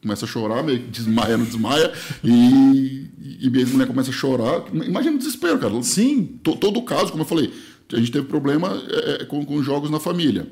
começa 0.01 0.25
a 0.25 0.27
chorar, 0.27 0.61
meio 0.63 0.79
que 0.79 0.87
desmaia, 0.91 1.37
não 1.37 1.45
desmaia, 1.45 1.91
e, 2.23 3.07
e 3.41 3.49
minha 3.49 3.65
mulher 3.67 3.87
começa 3.87 4.09
a 4.11 4.13
chorar. 4.13 4.63
Imagina 4.73 5.15
o 5.15 5.17
desespero, 5.17 5.57
cara. 5.59 5.81
Sim. 5.83 6.39
To- 6.43 6.55
todo 6.55 6.81
caso, 6.83 7.11
como 7.11 7.23
eu 7.23 7.27
falei, 7.27 7.51
a 7.93 7.99
gente 7.99 8.11
teve 8.11 8.27
problema 8.27 8.81
é, 8.89 9.21
é, 9.21 9.25
com, 9.25 9.45
com 9.45 9.61
jogos 9.61 9.89
na 9.89 9.99
família. 9.99 10.47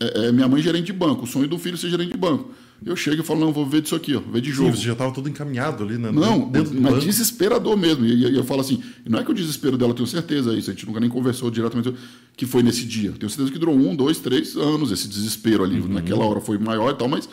É, 0.00 0.26
é, 0.26 0.32
minha 0.32 0.48
mãe 0.48 0.60
é 0.60 0.62
gerente 0.62 0.86
de 0.86 0.92
banco, 0.92 1.24
o 1.24 1.26
sonho 1.26 1.48
do 1.48 1.58
filho 1.58 1.74
é 1.74 1.78
ser 1.78 1.88
gerente 1.88 2.12
de 2.12 2.18
banco. 2.18 2.50
Eu 2.84 2.96
chego 2.96 3.22
e 3.22 3.24
falo, 3.24 3.40
não, 3.40 3.52
vou 3.52 3.64
ver 3.64 3.80
disso 3.80 3.94
aqui, 3.94 4.14
ó, 4.14 4.20
ver 4.20 4.40
de 4.40 4.50
Sim, 4.50 4.56
jogo. 4.56 4.76
você 4.76 4.82
já 4.82 4.92
estava 4.92 5.12
todo 5.12 5.28
encaminhado 5.28 5.84
ali, 5.84 5.96
né? 5.96 6.10
Não, 6.10 6.50
dentro 6.50 6.74
do 6.74 6.80
mas 6.80 6.94
banco. 6.94 7.06
desesperador 7.06 7.76
mesmo. 7.76 8.04
E, 8.04 8.26
e 8.26 8.36
eu 8.36 8.44
falo 8.44 8.60
assim, 8.60 8.82
e 9.06 9.08
não 9.08 9.18
é 9.18 9.24
que 9.24 9.30
o 9.30 9.34
desespero 9.34 9.78
dela, 9.78 9.92
eu 9.92 9.94
tenho 9.94 10.06
certeza 10.06 10.52
é 10.52 10.58
isso, 10.58 10.70
a 10.70 10.74
gente 10.74 10.84
nunca 10.84 11.00
nem 11.00 11.08
conversou 11.08 11.50
diretamente 11.50 11.94
que 12.36 12.44
foi 12.44 12.62
nesse 12.62 12.84
dia. 12.84 13.12
Tenho 13.12 13.30
certeza 13.30 13.50
que 13.50 13.58
durou 13.58 13.74
um, 13.74 13.94
dois, 13.96 14.18
três 14.18 14.56
anos 14.56 14.90
esse 14.90 15.08
desespero 15.08 15.64
ali. 15.64 15.80
Uhum. 15.80 15.88
Naquela 15.88 16.24
hora 16.26 16.40
foi 16.40 16.58
maior 16.58 16.90
e 16.90 16.94
tal, 16.94 17.08
mas, 17.08 17.28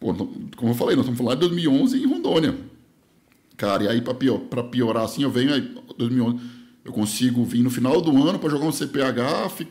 pô, 0.00 0.14
como 0.56 0.70
eu 0.70 0.74
falei, 0.74 0.96
nós 0.96 1.04
estamos 1.04 1.18
falando 1.18 1.34
de 1.34 1.48
2011 1.48 1.98
em 1.98 2.06
Rondônia. 2.06 2.54
Cara, 3.56 3.84
e 3.84 3.88
aí 3.88 4.00
pra, 4.00 4.14
pior, 4.14 4.38
piorar 4.70 5.04
assim, 5.04 5.22
eu 5.22 5.30
venho 5.30 5.52
aí, 5.52 5.68
2011, 5.98 6.38
eu 6.84 6.92
consigo 6.92 7.44
vir 7.44 7.62
no 7.62 7.70
final 7.70 8.00
do 8.00 8.10
ano 8.28 8.38
para 8.38 8.50
jogar 8.50 8.66
um 8.66 8.72
CPH, 8.72 9.50
fi- 9.56 9.68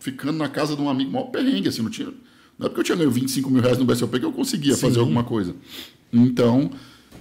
ficando 0.00 0.38
na 0.38 0.48
casa 0.48 0.74
de 0.76 0.82
um 0.82 0.88
amigo, 0.88 1.10
maior 1.10 1.26
perrengue, 1.26 1.68
assim, 1.68 1.82
não 1.82 1.90
tinha... 1.90 2.08
Não 2.58 2.66
é 2.66 2.68
porque 2.68 2.80
eu 2.80 2.84
tinha 2.84 2.96
ganho 2.96 3.10
25 3.10 3.50
mil 3.50 3.60
reais 3.60 3.78
no 3.78 3.84
BSOP 3.84 4.18
que 4.18 4.24
eu 4.24 4.32
conseguia 4.32 4.76
fazer 4.76 5.00
alguma 5.00 5.24
coisa. 5.24 5.56
Então, 6.12 6.70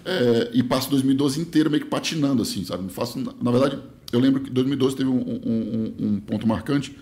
é, 0.06 0.52
e 0.54 0.62
passo 0.62 0.90
2012 0.92 1.40
inteiro 1.42 1.72
meio 1.72 1.84
que 1.84 1.90
patinando, 1.90 2.42
assim, 2.44 2.64
sabe? 2.64 2.84
Não 2.84 2.90
faço, 2.90 3.18
na, 3.20 3.34
na 3.42 3.52
verdade, 3.52 3.80
eu 4.12 4.20
lembro 4.20 4.42
que 4.42 4.50
2012 4.52 4.96
teve 4.96 5.10
um, 5.10 5.18
um- 5.18 5.94
um- 6.00 6.08
um 6.08 6.20
ponto 6.20 6.48
marcante, 6.48 6.96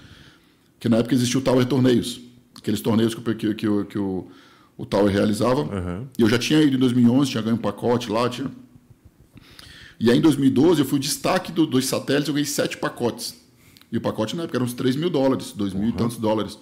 que 0.80 0.88
na 0.88 0.98
época 0.98 1.14
existia 1.14 1.40
o 1.40 1.44
Tower 1.44 1.66
Torneios, 1.66 2.22
aqueles 2.56 2.80
torneios 2.80 3.14
que, 3.14 3.20
o- 3.20 3.36
que, 3.36 3.54
que, 3.54 3.84
que 3.86 4.00
o, 4.00 4.28
o 4.78 4.86
Tower 4.86 5.12
realizava. 5.12 5.64
Aham. 5.64 6.08
E 6.18 6.22
eu 6.22 6.30
já 6.30 6.40
tinha 6.40 6.62
ido 6.62 6.78
em 6.78 6.80
2011, 6.80 7.32
tinha 7.32 7.44
ganho 7.44 7.56
um 7.58 7.60
pacote 7.60 8.10
lá, 8.10 8.30
tinha... 8.30 8.50
E 10.02 10.10
aí 10.10 10.18
em 10.18 10.22
2012 10.22 10.82
eu 10.82 10.86
fui 10.86 10.98
o 10.98 11.02
destaque 11.02 11.52
do- 11.52 11.68
dos 11.68 11.86
satélites, 11.86 12.28
eu 12.28 12.34
ganhei 12.34 12.46
sete 12.46 12.78
pacotes. 12.78 13.36
E 13.92 13.98
o 13.98 14.02
pacote 14.02 14.36
na 14.36 14.44
época 14.44 14.58
era 14.58 14.64
uns 14.64 14.74
3 14.74 14.96
mil 14.96 15.10
dólares, 15.10 15.54
2 15.56 15.74
mil 15.74 15.90
e 15.90 15.92
tantos 15.92 16.18
dólares. 16.18 16.58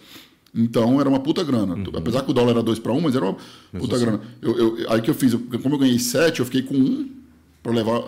Então 0.54 1.00
era 1.00 1.08
uma 1.08 1.20
puta 1.20 1.44
grana. 1.44 1.76
Apesar 1.96 2.24
que 2.24 2.32
o 2.32 2.34
dólar 2.34 2.52
era 2.52 2.64
2 2.64 2.80
para 2.80 2.92
1, 2.92 3.00
mas 3.02 3.16
era 3.16 3.24
uma 3.26 3.38
puta 3.80 3.98
grana. 4.00 4.22
Eu, 4.42 4.58
eu- 4.80 4.92
aí 4.92 5.02
que 5.02 5.10
eu 5.10 5.14
fiz, 5.14 5.34
eu- 5.34 5.40
como 5.62 5.76
eu 5.76 5.80
ganhei 5.80 6.00
7, 6.00 6.40
eu 6.40 6.46
fiquei 6.46 6.64
com 6.64 6.74
um 6.76 7.10
para 7.62 7.72
levar 7.72 8.02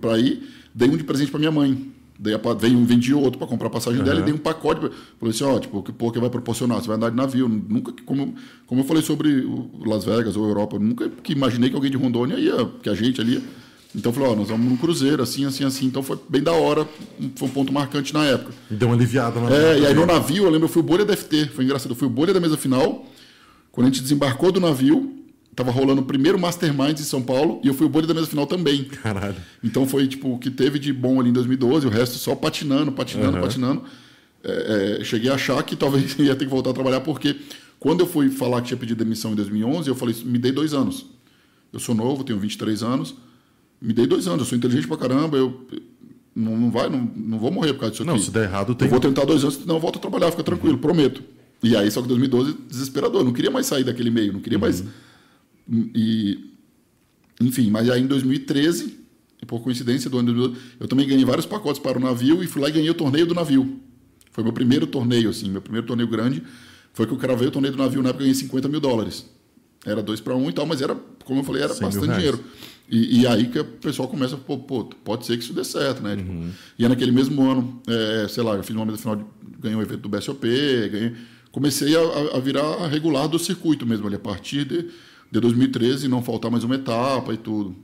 para 0.00 0.18
ir, 0.18 0.42
dei 0.74 0.88
um 0.88 0.96
de 0.96 1.04
presente 1.04 1.30
para 1.30 1.38
minha 1.40 1.50
mãe. 1.52 1.90
Dei 2.20 2.34
a, 2.34 2.38
veio 2.54 2.76
um, 2.76 2.84
vendi 2.84 3.14
outro 3.14 3.38
para 3.38 3.46
comprar 3.46 3.68
a 3.68 3.70
passagem 3.70 4.02
dela 4.02 4.18
e 4.20 4.22
dei 4.24 4.34
um 4.34 4.38
pacote. 4.38 4.80
pra- 4.80 4.90
Falei 5.18 5.34
assim: 5.34 5.44
ó, 5.44 5.58
tipo, 5.58 5.82
que 5.82 5.92
pô, 5.92 6.10
que 6.10 6.18
vai 6.18 6.28
proporcionar? 6.28 6.80
Você 6.80 6.88
vai 6.88 6.96
andar 6.96 7.10
de 7.10 7.16
navio. 7.16 7.48
Nunca, 7.48 7.92
como, 8.04 8.34
como 8.66 8.80
eu 8.80 8.84
falei 8.84 9.02
sobre 9.02 9.46
Las 9.86 10.04
Vegas 10.04 10.36
ou 10.36 10.46
Europa, 10.46 10.76
eu 10.76 10.80
nunca 10.80 11.08
que 11.08 11.32
imaginei 11.32 11.70
que 11.70 11.76
alguém 11.76 11.90
de 11.90 11.96
Rondônia 11.96 12.34
ia, 12.38 12.66
que 12.82 12.88
a 12.90 12.94
gente 12.94 13.20
ali. 13.20 13.34
ia. 13.34 13.42
Então 13.94 14.10
eu 14.10 14.14
falei: 14.14 14.30
ó, 14.30 14.36
nós 14.36 14.48
vamos 14.48 14.68
num 14.68 14.76
cruzeiro, 14.76 15.22
assim, 15.22 15.44
assim, 15.44 15.64
assim. 15.64 15.86
Então 15.86 16.02
foi 16.02 16.18
bem 16.28 16.42
da 16.42 16.52
hora, 16.52 16.86
foi 17.36 17.48
um 17.48 17.50
ponto 17.50 17.72
marcante 17.72 18.12
na 18.12 18.24
época. 18.24 18.52
Deu 18.70 18.88
uma 18.88 18.94
aliviada 18.94 19.40
na 19.40 19.50
É, 19.50 19.80
e 19.80 19.86
aí 19.86 19.94
no 19.94 20.04
navio, 20.06 20.44
eu 20.44 20.50
lembro, 20.50 20.66
eu 20.66 20.72
fui 20.72 20.80
o 20.80 20.84
bolha 20.84 21.04
da 21.04 21.16
FT, 21.16 21.46
foi 21.54 21.64
engraçado, 21.64 21.92
eu 21.92 21.96
fui 21.96 22.06
o 22.06 22.10
bolha 22.10 22.34
da 22.34 22.40
mesa 22.40 22.56
final. 22.56 23.06
Quando 23.72 23.86
a 23.86 23.90
gente 23.90 24.02
desembarcou 24.02 24.50
do 24.52 24.60
navio, 24.60 25.14
tava 25.54 25.70
rolando 25.70 26.02
o 26.02 26.04
primeiro 26.04 26.38
Masterminds 26.38 27.00
em 27.00 27.04
São 27.04 27.22
Paulo, 27.22 27.60
e 27.64 27.68
eu 27.68 27.74
fui 27.74 27.86
o 27.86 27.88
bolha 27.88 28.06
da 28.06 28.14
mesa 28.14 28.26
final 28.26 28.46
também. 28.46 28.84
Caralho. 28.84 29.36
Então 29.62 29.86
foi 29.86 30.06
tipo 30.06 30.34
o 30.34 30.38
que 30.38 30.50
teve 30.50 30.78
de 30.78 30.92
bom 30.92 31.20
ali 31.20 31.30
em 31.30 31.32
2012, 31.32 31.86
o 31.86 31.90
resto 31.90 32.16
só 32.18 32.34
patinando, 32.34 32.92
patinando, 32.92 33.36
Aham. 33.36 33.40
patinando. 33.40 33.82
É, 34.44 34.98
é, 35.00 35.04
cheguei 35.04 35.30
a 35.30 35.34
achar 35.34 35.62
que 35.62 35.74
talvez 35.74 36.14
ia 36.18 36.36
ter 36.36 36.44
que 36.44 36.50
voltar 36.50 36.70
a 36.70 36.74
trabalhar, 36.74 37.00
porque 37.00 37.36
quando 37.80 38.00
eu 38.00 38.06
fui 38.06 38.30
falar 38.30 38.60
que 38.60 38.68
tinha 38.68 38.78
pedido 38.78 39.02
demissão 39.02 39.32
em 39.32 39.34
2011, 39.34 39.88
eu 39.88 39.94
falei, 39.94 40.14
me 40.24 40.38
dei 40.38 40.52
dois 40.52 40.74
anos. 40.74 41.06
Eu 41.72 41.78
sou 41.78 41.94
novo, 41.94 42.24
tenho 42.24 42.38
23 42.38 42.82
anos, 42.82 43.14
me 43.80 43.92
dei 43.92 44.06
dois 44.06 44.26
anos, 44.26 44.40
eu 44.40 44.46
sou 44.46 44.58
inteligente 44.58 44.86
pra 44.86 44.96
caramba, 44.96 45.36
eu 45.36 45.66
não, 46.34 46.56
não 46.56 46.70
vai, 46.70 46.88
não, 46.88 47.10
não 47.16 47.38
vou 47.38 47.50
morrer 47.50 47.72
por 47.72 47.80
causa 47.80 47.92
disso 47.92 48.04
Não, 48.04 48.14
aqui. 48.14 48.24
se 48.24 48.30
der 48.30 48.44
errado, 48.44 48.74
tem. 48.74 48.86
Eu 48.86 48.90
vou 48.90 49.00
tentar 49.00 49.24
dois 49.24 49.42
anos, 49.42 49.56
senão 49.56 49.76
eu 49.76 49.80
volto 49.80 49.96
a 49.96 50.00
trabalhar, 50.00 50.30
fica 50.30 50.44
tranquilo, 50.44 50.78
prometo. 50.78 51.22
E 51.62 51.76
aí, 51.76 51.90
só 51.90 52.00
que 52.00 52.08
2012, 52.08 52.56
desesperador. 52.68 53.22
Eu 53.22 53.24
não 53.24 53.32
queria 53.32 53.50
mais 53.50 53.66
sair 53.66 53.82
daquele 53.82 54.10
meio, 54.10 54.32
não 54.32 54.40
queria 54.40 54.58
mais. 54.58 54.84
E, 55.68 56.52
enfim, 57.40 57.70
mas 57.70 57.90
aí 57.90 58.00
em 58.00 58.06
2013, 58.06 58.98
e 59.42 59.46
por 59.46 59.60
coincidência 59.60 60.08
do 60.08 60.18
ano 60.18 60.28
de 60.28 60.34
2012, 60.34 60.76
eu 60.80 60.88
também 60.88 61.06
ganhei 61.08 61.24
vários 61.24 61.46
pacotes 61.46 61.80
para 61.80 61.98
o 61.98 62.00
navio 62.00 62.42
e 62.42 62.46
fui 62.46 62.62
lá 62.62 62.68
e 62.68 62.72
ganhei 62.72 62.90
o 62.90 62.94
torneio 62.94 63.26
do 63.26 63.34
navio. 63.34 63.80
Foi 64.30 64.44
meu 64.44 64.52
primeiro 64.52 64.86
torneio, 64.86 65.30
assim, 65.30 65.50
meu 65.50 65.60
primeiro 65.60 65.86
torneio 65.86 66.08
grande. 66.08 66.42
Foi 66.92 67.06
que 67.06 67.12
eu 67.12 67.16
cravei 67.18 67.48
o 67.48 67.50
torneio 67.50 67.74
do 67.74 67.78
navio 67.82 68.00
na 68.02 68.10
época, 68.10 68.22
eu 68.22 68.26
ganhei 68.26 68.34
50 68.40 68.68
mil 68.68 68.80
dólares. 68.80 69.26
Era 69.84 70.02
dois 70.02 70.20
para 70.20 70.36
um 70.36 70.48
e 70.48 70.52
tal, 70.52 70.66
mas 70.66 70.80
era, 70.80 70.94
como 71.24 71.40
eu 71.40 71.44
falei, 71.44 71.62
era 71.62 71.74
100 71.74 71.88
mil 71.88 72.00
bastante 72.00 72.16
dinheiro. 72.16 72.40
E, 72.90 73.20
e 73.20 73.26
aí 73.26 73.48
que 73.48 73.58
o 73.58 73.64
pessoal 73.64 74.08
começa, 74.08 74.36
pô, 74.36 74.56
pô, 74.58 74.84
pode 74.84 75.26
ser 75.26 75.36
que 75.36 75.44
isso 75.44 75.52
dê 75.52 75.62
certo, 75.64 76.02
né? 76.02 76.16
Tipo, 76.16 76.32
e 76.78 76.84
é 76.84 76.88
naquele 76.88 77.12
mesmo 77.12 77.42
ano, 77.42 77.82
é, 77.86 78.26
sei 78.28 78.42
lá, 78.42 78.54
eu 78.54 78.62
fiz 78.62 78.74
uma 78.74 78.86
mesa 78.86 78.96
final, 78.98 79.16
de, 79.16 79.24
ganhei 79.60 79.76
um 79.76 79.82
evento 79.82 80.00
do 80.00 80.08
BSOP, 80.08 80.42
ganhei, 80.90 81.12
comecei 81.52 81.94
a, 81.94 82.00
a- 82.36 82.40
virar 82.40 82.86
regular 82.88 83.28
do 83.28 83.38
circuito 83.38 83.84
mesmo 83.86 84.06
ali, 84.06 84.16
a 84.16 84.18
partir 84.18 84.64
de, 84.64 84.86
de 85.30 85.38
2013, 85.40 86.08
não 86.08 86.22
faltar 86.22 86.50
mais 86.50 86.64
uma 86.64 86.76
etapa 86.76 87.34
e 87.34 87.36
tudo. 87.36 87.76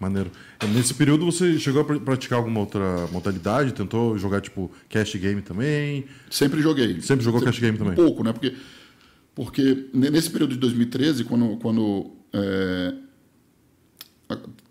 Maneiro. 0.00 0.30
É, 0.60 0.66
Nesse 0.66 0.92
período 0.92 1.24
você 1.24 1.58
chegou 1.58 1.82
a 1.82 1.84
pr- 1.84 2.00
praticar 2.00 2.38
alguma 2.38 2.60
outra 2.60 3.06
modalidade? 3.12 3.72
Tentou 3.72 4.18
jogar 4.18 4.40
tipo 4.40 4.70
cash 4.90 5.14
game 5.16 5.40
também? 5.40 6.04
Sempre 6.30 6.60
joguei. 6.60 7.00
Sempre 7.00 7.24
jogou 7.24 7.40
cash 7.40 7.58
game 7.60 7.78
também? 7.78 7.92
Um 7.92 7.96
pouco, 7.96 8.22
né? 8.24 8.32
Porque, 8.32 8.54
porque 9.34 9.86
ne- 9.94 10.10
nesse 10.10 10.28
período 10.30 10.50
de 10.54 10.58
2013, 10.58 11.24
quando, 11.24 11.56
quando 11.58 12.10
é, 12.32 12.94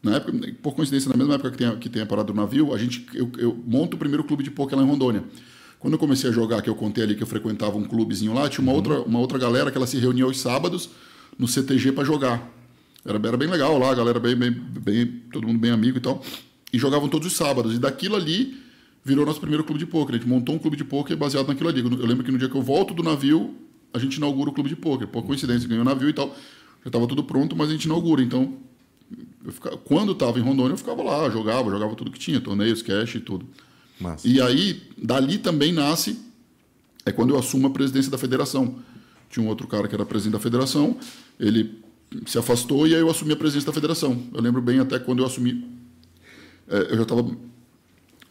na 0.03 0.15
época, 0.17 0.33
por 0.61 0.75
coincidência, 0.75 1.09
na 1.09 1.17
mesma 1.17 1.35
época 1.35 1.51
que 1.51 1.57
tem, 1.57 1.67
a- 1.67 1.75
que 1.75 1.89
tem 1.89 2.01
a 2.01 2.05
parada 2.05 2.27
do 2.27 2.33
navio, 2.33 2.73
a 2.73 2.77
gente, 2.77 3.05
eu, 3.13 3.31
eu 3.37 3.57
monto 3.65 3.95
o 3.95 3.99
primeiro 3.99 4.23
clube 4.23 4.43
de 4.43 4.51
poker 4.51 4.77
lá 4.77 4.83
em 4.83 4.87
Rondônia. 4.87 5.23
Quando 5.79 5.93
eu 5.93 5.99
comecei 5.99 6.29
a 6.29 6.33
jogar, 6.33 6.61
que 6.61 6.69
eu 6.69 6.75
contei 6.75 7.03
ali 7.03 7.15
que 7.15 7.23
eu 7.23 7.27
frequentava 7.27 7.77
um 7.77 7.83
clubezinho 7.83 8.33
lá, 8.33 8.49
tinha 8.49 8.63
uma, 8.63 8.73
outra, 8.73 9.01
uma 9.01 9.19
outra 9.19 9.37
galera 9.37 9.71
que 9.71 9.77
ela 9.77 9.87
se 9.87 9.97
reunia 9.97 10.23
aos 10.25 10.39
sábados 10.39 10.89
no 11.37 11.47
CTG 11.47 11.91
para 11.91 12.03
jogar. 12.03 12.51
Era, 13.05 13.19
era 13.27 13.37
bem 13.37 13.47
legal 13.47 13.77
lá, 13.77 13.91
a 13.91 13.95
galera 13.95 14.19
bem, 14.19 14.35
bem, 14.35 14.51
bem, 14.51 15.05
todo 15.31 15.45
mundo 15.47 15.59
bem 15.59 15.71
amigo 15.71 15.97
e 15.97 16.01
tal. 16.01 16.23
E 16.73 16.79
jogavam 16.79 17.07
todos 17.07 17.27
os 17.27 17.33
sábados. 17.33 17.75
E 17.75 17.79
daquilo 17.79 18.15
ali 18.15 18.57
virou 19.03 19.25
nosso 19.25 19.39
primeiro 19.39 19.63
clube 19.63 19.77
de 19.79 19.85
pôquer. 19.85 20.15
A 20.15 20.17
gente 20.17 20.27
montou 20.27 20.55
um 20.55 20.57
clube 20.59 20.75
de 20.75 20.83
pôquer 20.83 21.15
baseado 21.15 21.47
naquilo 21.47 21.69
ali. 21.69 21.81
Eu 21.81 22.05
lembro 22.07 22.23
que 22.23 22.31
no 22.31 22.37
dia 22.39 22.49
que 22.49 22.55
eu 22.55 22.61
volto 22.63 22.93
do 22.93 23.03
navio, 23.03 23.53
a 23.93 23.99
gente 23.99 24.15
inaugura 24.15 24.49
o 24.49 24.53
clube 24.53 24.69
de 24.69 24.75
pôquer. 24.75 25.07
Por 25.07 25.23
coincidência, 25.23 25.69
ganhou 25.69 25.83
o 25.83 25.85
navio 25.85 26.09
e 26.09 26.13
tal. 26.13 26.29
Já 26.83 26.87
estava 26.87 27.05
tudo 27.07 27.23
pronto, 27.23 27.55
mas 27.55 27.69
a 27.69 27.73
gente 27.73 27.83
inaugura. 27.85 28.23
Então, 28.23 28.55
ficava- 29.51 29.77
quando 29.77 30.11
estava 30.11 30.39
em 30.39 30.41
Rondônia, 30.41 30.73
eu 30.73 30.77
ficava 30.77 31.01
lá, 31.03 31.29
jogava, 31.29 31.69
jogava 31.69 31.95
tudo 31.95 32.11
que 32.11 32.19
tinha, 32.19 32.39
torneios, 32.39 32.81
cash 32.81 33.15
e 33.15 33.19
tudo. 33.19 33.45
Massa. 33.99 34.27
E 34.27 34.41
aí, 34.41 34.81
dali 34.97 35.37
também 35.37 35.71
nasce, 35.71 36.19
é 37.05 37.11
quando 37.11 37.31
eu 37.33 37.39
assumo 37.39 37.67
a 37.67 37.69
presidência 37.69 38.11
da 38.11 38.17
federação. 38.17 38.75
Tinha 39.29 39.45
um 39.45 39.49
outro 39.49 39.67
cara 39.67 39.87
que 39.87 39.95
era 39.95 40.05
presidente 40.05 40.33
da 40.33 40.39
federação, 40.39 40.97
ele 41.39 41.81
se 42.25 42.37
afastou 42.37 42.87
e 42.87 42.93
aí 42.93 42.99
eu 43.01 43.09
assumi 43.09 43.33
a 43.33 43.35
presidência 43.35 43.67
da 43.67 43.73
federação. 43.73 44.21
Eu 44.33 44.41
lembro 44.41 44.61
bem 44.61 44.79
até 44.79 44.99
quando 44.99 45.19
eu 45.19 45.25
assumi, 45.25 45.65
é, 46.67 46.91
eu 46.91 46.97
já 46.97 47.03
estava 47.03 47.29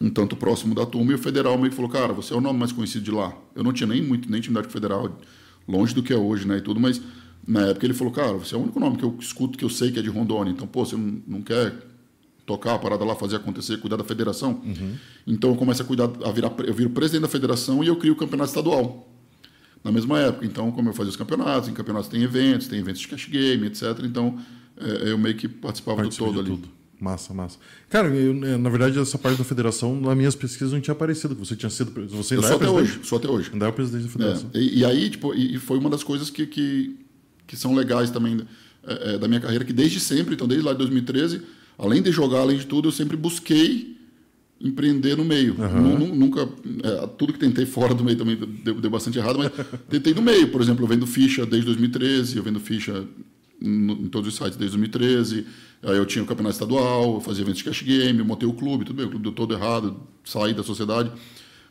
um 0.00 0.10
tanto 0.10 0.36
próximo 0.36 0.74
da 0.74 0.84
turma 0.84 1.12
e 1.12 1.14
o 1.14 1.18
federal 1.18 1.56
meio 1.56 1.70
que 1.70 1.76
falou, 1.76 1.90
cara, 1.90 2.12
você 2.12 2.32
é 2.34 2.36
o 2.36 2.40
nome 2.40 2.58
mais 2.58 2.72
conhecido 2.72 3.04
de 3.04 3.10
lá. 3.10 3.36
Eu 3.54 3.62
não 3.62 3.72
tinha 3.72 3.86
nem 3.86 4.02
muito 4.02 4.30
nem 4.30 4.38
intimidade 4.38 4.66
com 4.66 4.70
o 4.70 4.72
federal, 4.72 5.18
longe 5.66 5.94
do 5.94 6.02
que 6.02 6.12
é 6.12 6.16
hoje, 6.16 6.46
né, 6.46 6.58
e 6.58 6.60
tudo, 6.60 6.80
mas 6.80 7.00
na 7.46 7.62
época 7.68 7.86
ele 7.86 7.94
falou, 7.94 8.12
cara, 8.12 8.32
você 8.34 8.54
é 8.54 8.58
o 8.58 8.62
único 8.62 8.78
nome 8.80 8.96
que 8.96 9.04
eu 9.04 9.16
escuto 9.20 9.58
que 9.58 9.64
eu 9.64 9.70
sei 9.70 9.90
que 9.92 9.98
é 9.98 10.02
de 10.02 10.08
Rondônia, 10.08 10.50
então, 10.50 10.66
pô, 10.66 10.84
você 10.84 10.96
não, 10.96 11.22
não 11.26 11.42
quer 11.42 11.74
tocar 12.46 12.74
a 12.74 12.78
parada 12.78 13.04
lá, 13.04 13.14
fazer 13.14 13.36
acontecer, 13.36 13.78
cuidar 13.78 13.96
da 13.96 14.04
federação? 14.04 14.60
Então 15.26 15.50
eu 15.50 15.56
começo 15.56 15.82
a 15.82 15.84
cuidar, 15.84 16.10
a 16.24 16.30
virar, 16.30 16.52
eu 16.66 16.74
viro 16.74 16.90
presidente 16.90 17.22
da 17.22 17.28
federação 17.28 17.82
e 17.82 17.86
eu 17.86 17.96
crio 17.96 18.12
o 18.12 18.16
campeonato 18.16 18.50
estadual. 18.50 19.08
Na 19.82 19.92
mesma 19.92 20.18
época, 20.18 20.46
então, 20.46 20.70
como 20.72 20.88
eu 20.88 20.94
fazia 20.94 21.10
os 21.10 21.16
campeonatos, 21.16 21.68
em 21.68 21.74
campeonatos 21.74 22.08
tem 22.08 22.22
eventos, 22.22 22.68
tem 22.68 22.78
eventos 22.78 23.02
de 23.02 23.08
cash 23.08 23.26
game, 23.28 23.66
etc. 23.66 23.82
Então, 24.02 24.38
é, 24.78 25.10
eu 25.10 25.18
meio 25.18 25.34
que 25.36 25.46
participava 25.46 25.98
Participa 25.98 26.24
do 26.26 26.32
todo 26.32 26.40
ali. 26.40 26.50
tudo. 26.50 26.68
Massa, 26.98 27.34
massa. 27.34 27.58
Cara, 27.90 28.08
eu, 28.08 28.32
eh, 28.44 28.56
na 28.56 28.70
verdade, 28.70 28.98
essa 28.98 29.18
parte 29.18 29.36
da 29.36 29.44
federação, 29.44 30.00
nas 30.00 30.16
minhas 30.16 30.34
pesquisas, 30.34 30.72
não 30.72 30.80
tinha 30.80 30.92
aparecido. 30.92 31.34
que 31.34 31.40
Você 31.44 31.54
tinha 31.54 31.68
sido. 31.68 31.90
Você 32.08 32.34
Eu 32.34 32.38
ainda 32.38 32.48
sou 32.48 32.52
é 32.52 32.56
até 32.56 32.56
presidente? 32.56 32.98
hoje, 32.98 33.00
sou 33.08 33.18
até 33.18 33.28
hoje. 33.28 33.50
Ainda 33.52 33.66
é 33.66 33.68
o 33.68 33.72
presidente 33.74 34.04
da 34.04 34.08
federação. 34.08 34.50
É, 34.54 34.58
e, 34.58 34.78
e 34.78 34.84
aí, 34.86 35.10
tipo, 35.10 35.34
e, 35.34 35.56
e 35.56 35.58
foi 35.58 35.76
uma 35.76 35.90
das 35.90 36.02
coisas 36.02 36.30
que, 36.30 36.46
que, 36.46 36.96
que 37.46 37.56
são 37.56 37.74
legais 37.74 38.10
também 38.10 38.40
é, 38.86 39.14
é, 39.14 39.18
da 39.18 39.26
minha 39.28 39.40
carreira, 39.40 39.64
que 39.64 39.72
desde 39.72 39.98
sempre, 40.00 40.34
então 40.34 40.46
desde 40.46 40.64
lá 40.64 40.72
de 40.72 40.78
2013, 40.78 41.42
além 41.78 42.02
de 42.02 42.10
jogar, 42.12 42.40
além 42.40 42.58
de 42.58 42.66
tudo, 42.66 42.88
eu 42.88 42.92
sempre 42.92 43.16
busquei 43.16 43.94
empreender 44.60 45.16
no 45.16 45.24
meio. 45.24 45.54
Nu- 45.98 46.14
Nunca, 46.14 46.48
é, 46.82 47.06
tudo 47.18 47.32
que 47.32 47.38
tentei 47.38 47.66
fora 47.66 47.94
do 47.94 48.04
meio 48.04 48.16
também 48.16 48.36
deu, 48.64 48.80
deu 48.80 48.90
bastante 48.90 49.18
errado, 49.18 49.38
mas 49.38 49.50
tentei 49.88 50.14
no 50.14 50.22
meio. 50.22 50.48
Por 50.48 50.60
exemplo, 50.60 50.84
eu 50.84 50.88
vendo 50.88 51.06
ficha 51.06 51.44
desde 51.44 51.66
2013, 51.66 52.36
eu 52.36 52.42
vendo 52.42 52.60
ficha 52.60 53.04
no- 53.60 53.92
em 53.94 54.08
todos 54.08 54.28
os 54.28 54.36
sites 54.36 54.56
desde 54.56 54.76
2013. 54.76 55.44
Aí 55.82 55.96
eu 55.98 56.06
tinha 56.06 56.22
o 56.22 56.26
campeonato 56.26 56.54
estadual, 56.54 57.14
eu 57.14 57.20
fazia 57.20 57.42
eventos 57.42 57.58
de 57.58 57.64
cash 57.64 57.82
game, 57.82 58.22
montei 58.22 58.48
o 58.48 58.54
clube, 58.54 58.84
tudo 58.86 58.96
bem, 58.96 59.04
o 59.06 59.10
clube 59.10 59.22
deu 59.24 59.32
todo 59.32 59.52
errado, 59.52 60.00
saí 60.24 60.54
da 60.54 60.62
sociedade, 60.62 61.10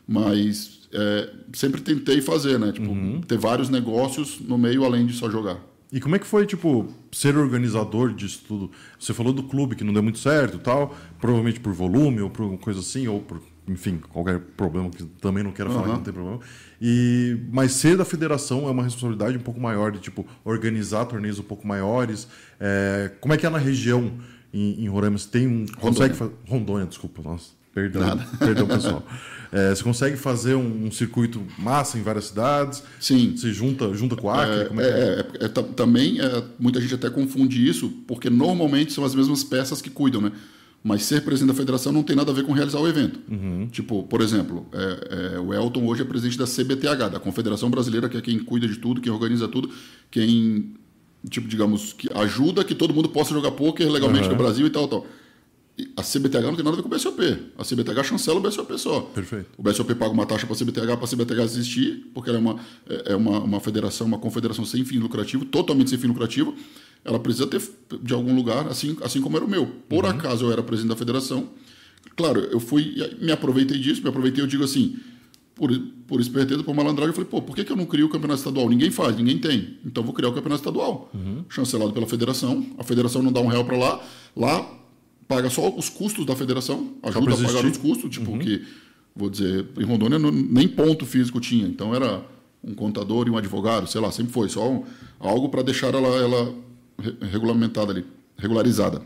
mas 0.08 0.82
é, 0.94 1.30
sempre 1.54 1.82
tentei 1.82 2.22
fazer, 2.22 2.60
né? 2.60 2.72
Tipo, 2.72 2.94
ter 3.28 3.38
vários 3.38 3.70
negócios 3.70 4.40
no 4.40 4.58
meio 4.58 4.84
além 4.86 5.06
de 5.06 5.14
só 5.14 5.30
jogar. 5.30 5.60
E 5.92 6.00
como 6.00 6.16
é 6.16 6.20
que 6.20 6.26
foi, 6.26 6.46
tipo, 6.48 6.88
ser 7.12 7.38
organizador 7.38 8.14
disso 8.14 8.44
tudo? 8.48 8.72
Você 9.00 9.14
falou 9.14 9.32
do 9.32 9.44
clube 9.44 9.76
que 9.76 9.84
não 9.84 9.94
deu 9.94 10.02
muito 10.02 10.18
certo 10.18 10.58
e 10.58 10.60
tal, 10.60 10.96
provavelmente 11.20 11.60
por 11.60 11.72
volume 11.72 12.20
ou 12.22 12.32
por 12.32 12.58
coisa 12.58 12.80
assim, 12.80 13.08
ou 13.08 13.20
por, 13.22 13.40
enfim, 13.68 14.00
qualquer 14.10 14.40
problema 14.40 14.90
que 14.90 15.04
também 15.22 15.44
não 15.44 15.52
quero 15.52 15.70
falar 15.70 15.84
que 15.84 15.90
Aham. 15.90 15.98
não 15.98 16.04
tem 16.04 16.14
problema. 16.14 16.40
E, 16.82 17.38
mas 17.52 17.74
ser 17.74 17.96
da 17.96 18.04
federação 18.04 18.68
é 18.68 18.72
uma 18.72 18.82
responsabilidade 18.82 19.38
um 19.38 19.42
pouco 19.42 19.60
maior, 19.60 19.92
de, 19.92 20.00
tipo, 20.00 20.26
organizar 20.44 21.06
torneios 21.06 21.38
um 21.38 21.44
pouco 21.44 21.68
maiores. 21.68 22.28
É, 22.60 23.12
como 23.22 23.32
é 23.36 23.38
que 23.38 23.46
é 23.46 23.50
na 23.52 23.60
região, 23.60 24.14
em, 24.52 24.84
em 24.84 24.88
Roraima? 24.90 25.18
Você 25.20 25.30
tem 25.30 25.48
um... 25.48 25.66
Consegue 25.80 26.16
fa- 26.16 26.32
Rondônia, 26.48 26.88
desculpa, 26.88 27.22
nossa. 27.22 27.52
Perdão, 27.74 28.02
Nada. 28.02 28.28
perdão 28.40 28.68
pessoal. 28.68 29.06
É, 29.52 29.70
você 29.74 29.84
consegue 29.84 30.18
fazer 30.18 30.56
um, 30.56 30.86
um 30.88 30.92
circuito 30.92 31.42
massa 31.60 31.98
em 31.98 32.02
várias 32.02 32.26
cidades? 32.26 32.84
Sim. 33.00 33.36
Se 33.38 33.52
junta, 33.54 33.94
junta 33.94 34.16
com 34.16 34.30
a 34.30 34.44
Acre? 34.44 34.66
como 34.66 34.82
é 34.82 34.84
que 34.84 34.90
é? 34.92 34.94
É, 34.98 35.04
é, 35.44 35.46
é, 35.46 35.48
ta- 35.48 35.62
também 35.64 36.18
muita 36.60 36.82
gente 36.82 36.96
até 36.96 37.10
confunde 37.10 37.68
isso, 37.68 37.90
porque 38.08 38.30
normalmente 38.30 38.92
são 38.94 39.04
as 39.06 39.14
mesmas 39.14 39.44
peças 39.44 39.82
que 39.82 39.90
cuidam, 39.90 40.22
né? 40.22 40.32
Mas 40.84 41.04
ser 41.04 41.22
presidente 41.22 41.54
da 41.54 41.58
federação 41.60 41.94
não 41.94 42.04
tem 42.04 42.16
nada 42.16 42.32
a 42.32 42.34
ver 42.36 42.44
com 42.44 42.52
realizar 42.52 42.80
o 42.80 42.88
evento. 42.88 43.20
Uhum. 43.32 43.70
Tipo, 43.72 44.04
por 44.04 44.22
exemplo, 44.22 44.66
é, 44.74 45.36
é, 45.36 45.40
o 45.40 45.54
Elton 45.54 45.86
hoje 45.88 46.02
é 46.02 46.06
presidente 46.06 46.38
da 46.38 46.46
CBTH, 46.46 47.10
da 47.10 47.20
Confederação 47.20 47.70
Brasileira, 47.70 48.10
que 48.10 48.18
é 48.18 48.22
quem 48.22 48.38
cuida 48.40 48.68
de 48.68 48.76
tudo, 48.78 49.00
quem 49.00 49.12
organiza 49.12 49.48
tudo, 49.48 49.70
quem, 50.12 50.74
tipo, 51.30 51.48
digamos, 51.48 51.94
que 51.94 52.10
ajuda 52.14 52.64
que 52.66 52.76
todo 52.76 52.94
mundo 52.94 53.08
possa 53.10 53.34
jogar 53.34 53.52
poker 53.52 53.90
legalmente 53.90 54.26
Uhum. 54.26 54.32
no 54.32 54.38
Brasil 54.38 54.68
e 54.68 54.70
tal, 54.70 54.88
tal. 54.90 55.06
A 55.96 56.04
CBTH 56.04 56.42
não 56.44 56.56
tem 56.56 56.64
nada 56.64 56.70
a 56.70 56.76
ver 56.76 56.82
com 56.84 56.88
o 56.88 56.92
BSOP. 56.92 57.20
A 57.58 57.64
CBTH 57.64 58.04
chancela 58.04 58.38
o 58.38 58.42
BSOP 58.42 58.78
só. 58.78 59.02
Perfeito. 59.02 59.50
O 59.58 59.64
BSOP 59.64 59.96
paga 59.96 60.14
uma 60.14 60.26
taxa 60.26 60.46
para 60.46 60.56
a 60.56 60.60
CBTH, 60.60 60.98
para 60.98 61.06
a 61.06 61.08
CBTH 61.08 61.44
existir, 61.44 62.12
porque 62.14 62.30
ela 62.30 62.38
é 62.38 62.42
uma, 62.42 62.60
é 62.88 63.14
é 63.14 63.16
uma, 63.16 63.40
uma 63.40 63.60
federação, 63.60 64.06
uma 64.06 64.20
confederação 64.20 64.66
sem 64.66 64.86
fim 64.86 65.00
lucrativo, 65.00 65.46
totalmente 65.46 65.90
sem 65.90 65.98
fim 65.98 66.08
lucrativo. 66.08 66.54
Ela 67.04 67.20
precisa 67.20 67.48
ter 67.48 67.62
de 68.02 68.14
algum 68.14 68.36
lugar, 68.36 68.68
assim, 68.68 68.96
assim 69.02 69.20
como 69.20 69.36
era 69.36 69.46
o 69.46 69.50
meu. 69.50 69.66
Por 69.90 70.06
acaso 70.06 70.46
eu 70.46 70.52
era 70.52 70.62
presidente 70.62 70.92
da 70.92 70.96
federação. 70.96 71.50
Claro, 72.16 72.40
eu 72.40 72.60
fui, 72.60 72.96
me 73.20 73.32
aproveitei 73.32 73.80
disso, 73.80 74.04
me 74.04 74.10
aproveitei, 74.10 74.44
eu 74.44 74.48
digo 74.48 74.64
assim, 74.64 74.98
por, 75.56 75.72
por 76.08 76.22
esperteza, 76.22 76.64
por 76.64 76.76
malandragem, 76.76 77.10
eu 77.10 77.16
falei, 77.16 77.30
pô, 77.30 77.42
por 77.42 77.56
que, 77.56 77.64
que 77.64 77.72
eu 77.72 77.76
não 77.76 77.86
crio 77.86 78.06
o 78.06 78.10
campeonato 78.10 78.40
estadual? 78.40 78.70
Ninguém 78.70 78.92
faz, 78.92 79.16
ninguém 79.18 79.40
tem. 79.40 79.80
Então 79.84 80.04
vou 80.04 80.14
criar 80.14 80.30
o 80.30 80.34
campeonato 80.34 80.62
estadual. 80.62 81.12
Chancelado 81.50 81.92
pela 81.94 82.06
federação. 82.06 82.64
A 82.78 82.84
federação 82.84 83.24
não 83.24 83.32
dá 83.32 83.42
um 83.42 83.48
real 83.48 83.66
para 83.66 83.78
lá. 83.78 84.04
Lá 84.36 84.83
paga 85.28 85.50
só 85.50 85.70
os 85.76 85.90
custos 85.90 86.26
da 86.26 86.36
federação, 86.36 86.94
ajuda 87.04 87.34
a 87.34 87.38
pagar 87.38 87.66
os 87.66 87.78
custos, 87.78 88.10
tipo, 88.10 88.38
que, 88.40 88.64
vou 89.16 89.30
dizer, 89.30 89.66
em 89.78 89.84
Rondônia 89.84 90.18
não- 90.20 90.32
nem 90.32 90.68
ponto 90.68 91.06
físico 91.06 91.40
tinha. 91.40 91.68
Então 91.68 91.94
era 91.96 92.24
um 92.64 92.74
contador 92.74 93.28
e 93.28 93.32
um 93.32 93.38
advogado, 93.38 93.88
sei 93.88 94.00
lá, 94.02 94.12
sempre 94.12 94.32
foi. 94.34 94.50
Só 94.50 94.70
um- 94.70 94.84
algo 95.20 95.50
para 95.50 95.62
deixar 95.62 95.94
ela, 95.94 96.08
ela 96.18 96.54
re- 97.00 97.16
regulamentada 97.32 97.92
ali, 97.92 98.06
regularizada. 98.38 99.02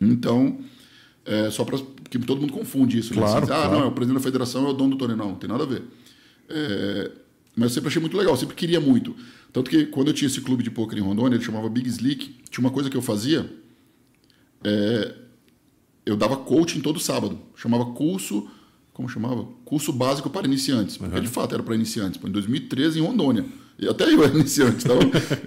Então, 0.00 0.58
é 1.24 1.50
só 1.50 1.64
para 1.64 1.78
que 2.08 2.18
todo 2.20 2.40
mundo 2.40 2.52
confunde 2.52 2.98
isso. 2.98 3.12
né? 3.14 3.20
Claro, 3.20 3.44
Assim, 3.44 3.52
ah, 3.52 3.56
claro. 3.56 3.72
não, 3.72 3.82
é 3.82 3.86
o 3.86 3.92
presidente 3.92 4.18
da 4.18 4.24
federação, 4.24 4.66
é 4.66 4.70
o 4.70 4.72
dono 4.72 4.90
do 4.90 4.96
torneio. 4.98 5.18
Não, 5.18 5.28
não 5.30 5.34
tem 5.36 5.48
nada 5.48 5.64
a 5.64 5.66
ver. 5.66 5.82
É, 6.48 7.10
mas 7.56 7.64
eu 7.70 7.74
sempre 7.74 7.88
achei 7.88 8.00
muito 8.00 8.16
legal, 8.16 8.36
sempre 8.36 8.54
queria 8.54 8.80
muito. 8.80 9.14
Tanto 9.52 9.68
que 9.70 9.86
quando 9.86 10.08
eu 10.08 10.14
tinha 10.14 10.26
esse 10.26 10.40
clube 10.40 10.62
de 10.62 10.70
poker 10.70 10.96
em 10.98 11.02
Rondônia, 11.02 11.36
ele 11.36 11.44
chamava 11.44 11.68
Big 11.68 11.88
Slick, 11.88 12.36
tinha 12.50 12.64
uma 12.64 12.70
coisa 12.70 12.88
que 12.88 12.96
eu 12.96 13.02
fazia, 13.02 13.50
é, 14.64 15.14
eu 16.08 16.16
dava 16.16 16.36
coaching 16.36 16.80
todo 16.80 16.98
sábado. 17.00 17.38
Chamava 17.56 17.84
curso, 17.86 18.48
como 18.92 19.08
chamava? 19.08 19.46
Curso 19.64 19.92
básico 19.92 20.28
para 20.30 20.46
iniciantes. 20.46 20.96
Porque 20.96 21.20
de 21.20 21.28
fato 21.28 21.54
era 21.54 21.62
para 21.62 21.74
iniciantes. 21.74 22.20
Em 22.24 22.30
2013 22.30 22.98
em 22.98 23.02
Rondônia. 23.02 23.44
E 23.78 23.86
até 23.88 24.04
eu 24.12 24.22
era 24.24 24.32
iniciante, 24.38 24.84
então, 24.84 24.98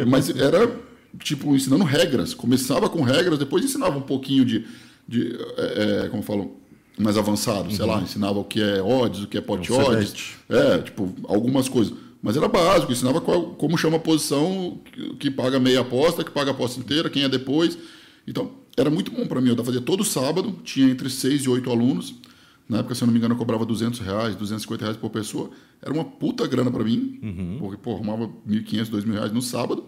mas 0.08 0.30
era 0.30 0.74
tipo 1.20 1.54
ensinando 1.56 1.84
regras. 1.84 2.34
Começava 2.34 2.90
com 2.90 3.02
regras, 3.02 3.38
depois 3.38 3.64
ensinava 3.66 3.98
um 3.98 4.02
pouquinho 4.02 4.46
de, 4.46 4.66
de 5.08 5.38
é, 5.58 6.04
é, 6.06 6.08
como 6.10 6.22
eu 6.22 6.26
falo, 6.26 6.58
mais 6.98 7.18
avançado, 7.18 7.72
sei 7.74 7.86
lá, 7.86 8.00
ensinava 8.02 8.40
o 8.40 8.44
que 8.46 8.62
é 8.62 8.82
odds, 8.82 9.24
o 9.24 9.28
que 9.28 9.38
é 9.38 9.42
pot 9.42 9.70
Uhum. 9.72 9.78
Um 9.78 9.82
odds, 9.82 10.10
sedete. 10.10 10.38
é, 10.50 10.78
tipo, 10.80 11.14
algumas 11.28 11.68
coisas. 11.68 11.94
Mas 12.24 12.38
era 12.38 12.48
básico, 12.48 12.92
ensinava 12.92 13.20
qual- 13.20 13.56
como 13.56 13.76
chama 13.78 13.98
a 13.98 14.00
posição 14.00 14.80
que, 14.94 15.16
que 15.16 15.32
paga 15.32 15.60
meia 15.60 15.82
aposta, 15.82 16.24
que 16.24 16.30
paga 16.32 16.52
a 16.52 16.54
aposta 16.54 16.80
inteira, 16.80 17.10
quem 17.10 17.24
é 17.24 17.30
depois. 17.30 17.78
Então, 18.28 18.52
era 18.78 18.90
muito 18.90 19.12
bom 19.12 19.26
para 19.28 19.40
mim. 19.42 19.50
Eu 19.56 19.64
fazia 19.64 19.82
todo 19.82 20.04
sábado, 20.04 20.56
tinha 20.64 20.90
entre 20.90 21.10
seis 21.10 21.44
e 21.44 21.50
oito 21.50 21.70
alunos. 21.70 22.16
Na 22.70 22.78
época, 22.80 22.96
se 22.96 23.04
eu 23.04 23.06
não 23.06 23.12
me 23.12 23.20
engano, 23.20 23.34
eu 23.34 23.38
cobrava 23.38 23.66
200 23.66 24.00
reais, 24.00 24.34
250 24.36 24.84
reais 24.86 24.98
por 24.98 25.10
pessoa. 25.10 25.50
Era 25.82 25.94
uma 25.94 26.06
puta 26.06 26.48
grana 26.48 26.72
para 26.72 26.84
mim, 26.84 27.20
porque, 27.60 27.76
pô, 27.78 27.96
arrumava 27.96 28.30
1.500, 28.48 28.90
2.000 28.90 29.12
reais 29.14 29.32
no 29.34 29.42
sábado. 29.42 29.84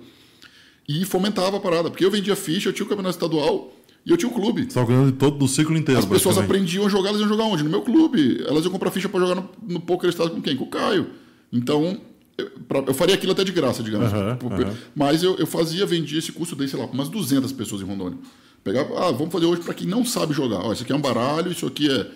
E 0.88 1.06
fomentava 1.06 1.58
a 1.58 1.60
parada, 1.62 1.90
porque 1.90 2.04
eu 2.04 2.12
vendia 2.12 2.36
ficha, 2.36 2.70
eu 2.70 2.74
tinha 2.74 2.86
o 2.86 2.90
campeonato 2.90 3.16
estadual 3.16 3.74
e 4.06 4.12
eu 4.12 4.18
tinha 4.18 4.30
o 4.30 4.34
clube. 4.34 4.66
Você 4.70 4.80
de 5.06 5.12
todo 5.14 5.38
do 5.38 5.48
ciclo 5.48 5.78
inteiro. 5.78 5.98
As 6.00 6.06
pessoas 6.06 6.36
aprendiam 6.44 6.86
a 6.86 6.90
jogar, 6.90 7.10
elas 7.10 7.22
iam 7.22 7.30
jogar 7.30 7.46
onde? 7.46 7.64
No 7.64 7.70
meu 7.70 7.82
clube. 7.84 8.44
Elas 8.46 8.66
iam 8.66 8.72
comprar 8.72 8.92
ficha 8.92 9.08
para 9.08 9.20
jogar 9.22 9.36
no, 9.36 9.50
no 9.66 9.80
Poker 9.80 10.10
Estado 10.10 10.32
com 10.32 10.42
quem? 10.42 10.58
Com 10.58 10.66
o 10.66 10.70
Caio. 10.70 11.08
Então, 11.54 12.02
eu, 12.38 12.50
pra- 12.68 12.84
eu 12.86 12.94
faria 12.94 13.16
aquilo 13.16 13.32
até 13.32 13.46
de 13.46 13.54
graça, 13.54 13.82
digamos. 13.82 14.12
Por- 14.36 14.52
aham. 14.66 14.76
Mas 14.94 15.24
eu, 15.24 15.36
eu 15.38 15.48
fazia, 15.48 15.86
vendia 15.86 16.20
esse 16.20 16.34
curso, 16.34 16.54
dei, 16.54 16.68
sei 16.68 16.78
lá, 16.78 16.86
umas 16.88 17.08
200 17.08 17.54
pessoas 17.54 17.82
em 17.82 17.86
Rondônia. 17.86 18.18
Pegava, 18.64 19.08
ah, 19.08 19.12
vamos 19.12 19.32
fazer 19.32 19.46
hoje 19.46 19.62
para 19.62 19.74
quem 19.74 19.88
não 19.88 20.06
sabe 20.06 20.34
jogar. 20.34 20.60
Ó, 20.60 20.72
isso 20.72 20.84
aqui 20.84 20.92
é 20.92 20.96
um 20.96 21.02
baralho, 21.02 21.52
isso 21.52 21.66
aqui 21.66 21.90
é 21.90 22.10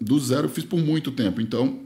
do 0.00 0.18
zero, 0.20 0.46
eu 0.46 0.50
fiz 0.50 0.64
por 0.64 0.78
muito 0.78 1.10
tempo. 1.10 1.40
Então, 1.40 1.80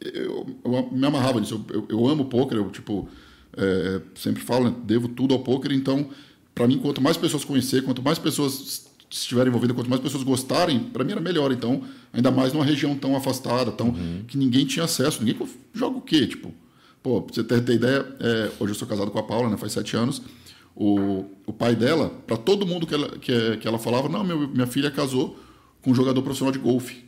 eu, 0.00 0.46
eu 0.64 0.88
me 0.90 1.06
amarrava 1.06 1.40
nisso. 1.40 1.64
Eu, 1.68 1.76
eu, 1.76 1.86
eu 1.88 2.08
amo 2.08 2.24
poker, 2.24 2.58
eu, 2.58 2.70
tipo, 2.70 3.08
é, 3.56 4.00
sempre 4.14 4.42
falo, 4.42 4.64
né, 4.70 4.74
devo 4.84 5.08
tudo 5.08 5.34
ao 5.34 5.40
poker. 5.40 5.72
Então, 5.72 6.10
para 6.54 6.66
mim, 6.66 6.78
quanto 6.78 7.00
mais 7.00 7.16
pessoas 7.16 7.44
conhecer, 7.44 7.82
quanto 7.84 8.02
mais 8.02 8.18
pessoas 8.18 8.86
estiverem 9.08 9.50
envolvidas, 9.50 9.76
quanto 9.76 9.88
mais 9.88 10.02
pessoas 10.02 10.24
gostarem, 10.24 10.80
para 10.80 11.04
mim 11.04 11.12
era 11.12 11.20
melhor. 11.20 11.52
Então, 11.52 11.82
ainda 12.12 12.30
mais 12.30 12.52
numa 12.52 12.64
região 12.64 12.96
tão 12.96 13.16
afastada, 13.16 13.70
tão 13.70 13.94
que 14.26 14.36
ninguém 14.36 14.66
tinha 14.66 14.84
acesso. 14.84 15.20
Ninguém 15.20 15.34
pô, 15.34 15.48
joga 15.72 15.98
o 15.98 16.02
quê? 16.02 16.26
Tipo, 16.26 16.52
pô, 17.02 17.22
pra 17.22 17.34
você 17.34 17.44
ter, 17.44 17.60
ter 17.62 17.74
ideia, 17.74 18.04
é, 18.18 18.50
hoje 18.58 18.72
eu 18.72 18.74
sou 18.74 18.88
casado 18.88 19.10
com 19.12 19.18
a 19.18 19.22
Paula, 19.22 19.48
né, 19.48 19.56
faz 19.56 19.72
sete 19.72 19.96
anos. 19.96 20.20
O, 20.76 21.24
o 21.46 21.52
pai 21.54 21.74
dela, 21.74 22.10
para 22.26 22.36
todo 22.36 22.66
mundo 22.66 22.86
que 22.86 22.94
ela, 22.94 23.08
que, 23.18 23.56
que 23.56 23.66
ela 23.66 23.78
falava, 23.78 24.10
não, 24.10 24.22
meu, 24.22 24.46
minha 24.46 24.66
filha 24.66 24.90
casou 24.90 25.38
com 25.80 25.90
um 25.90 25.94
jogador 25.94 26.20
profissional 26.20 26.52
de 26.52 26.58
golfe. 26.58 27.06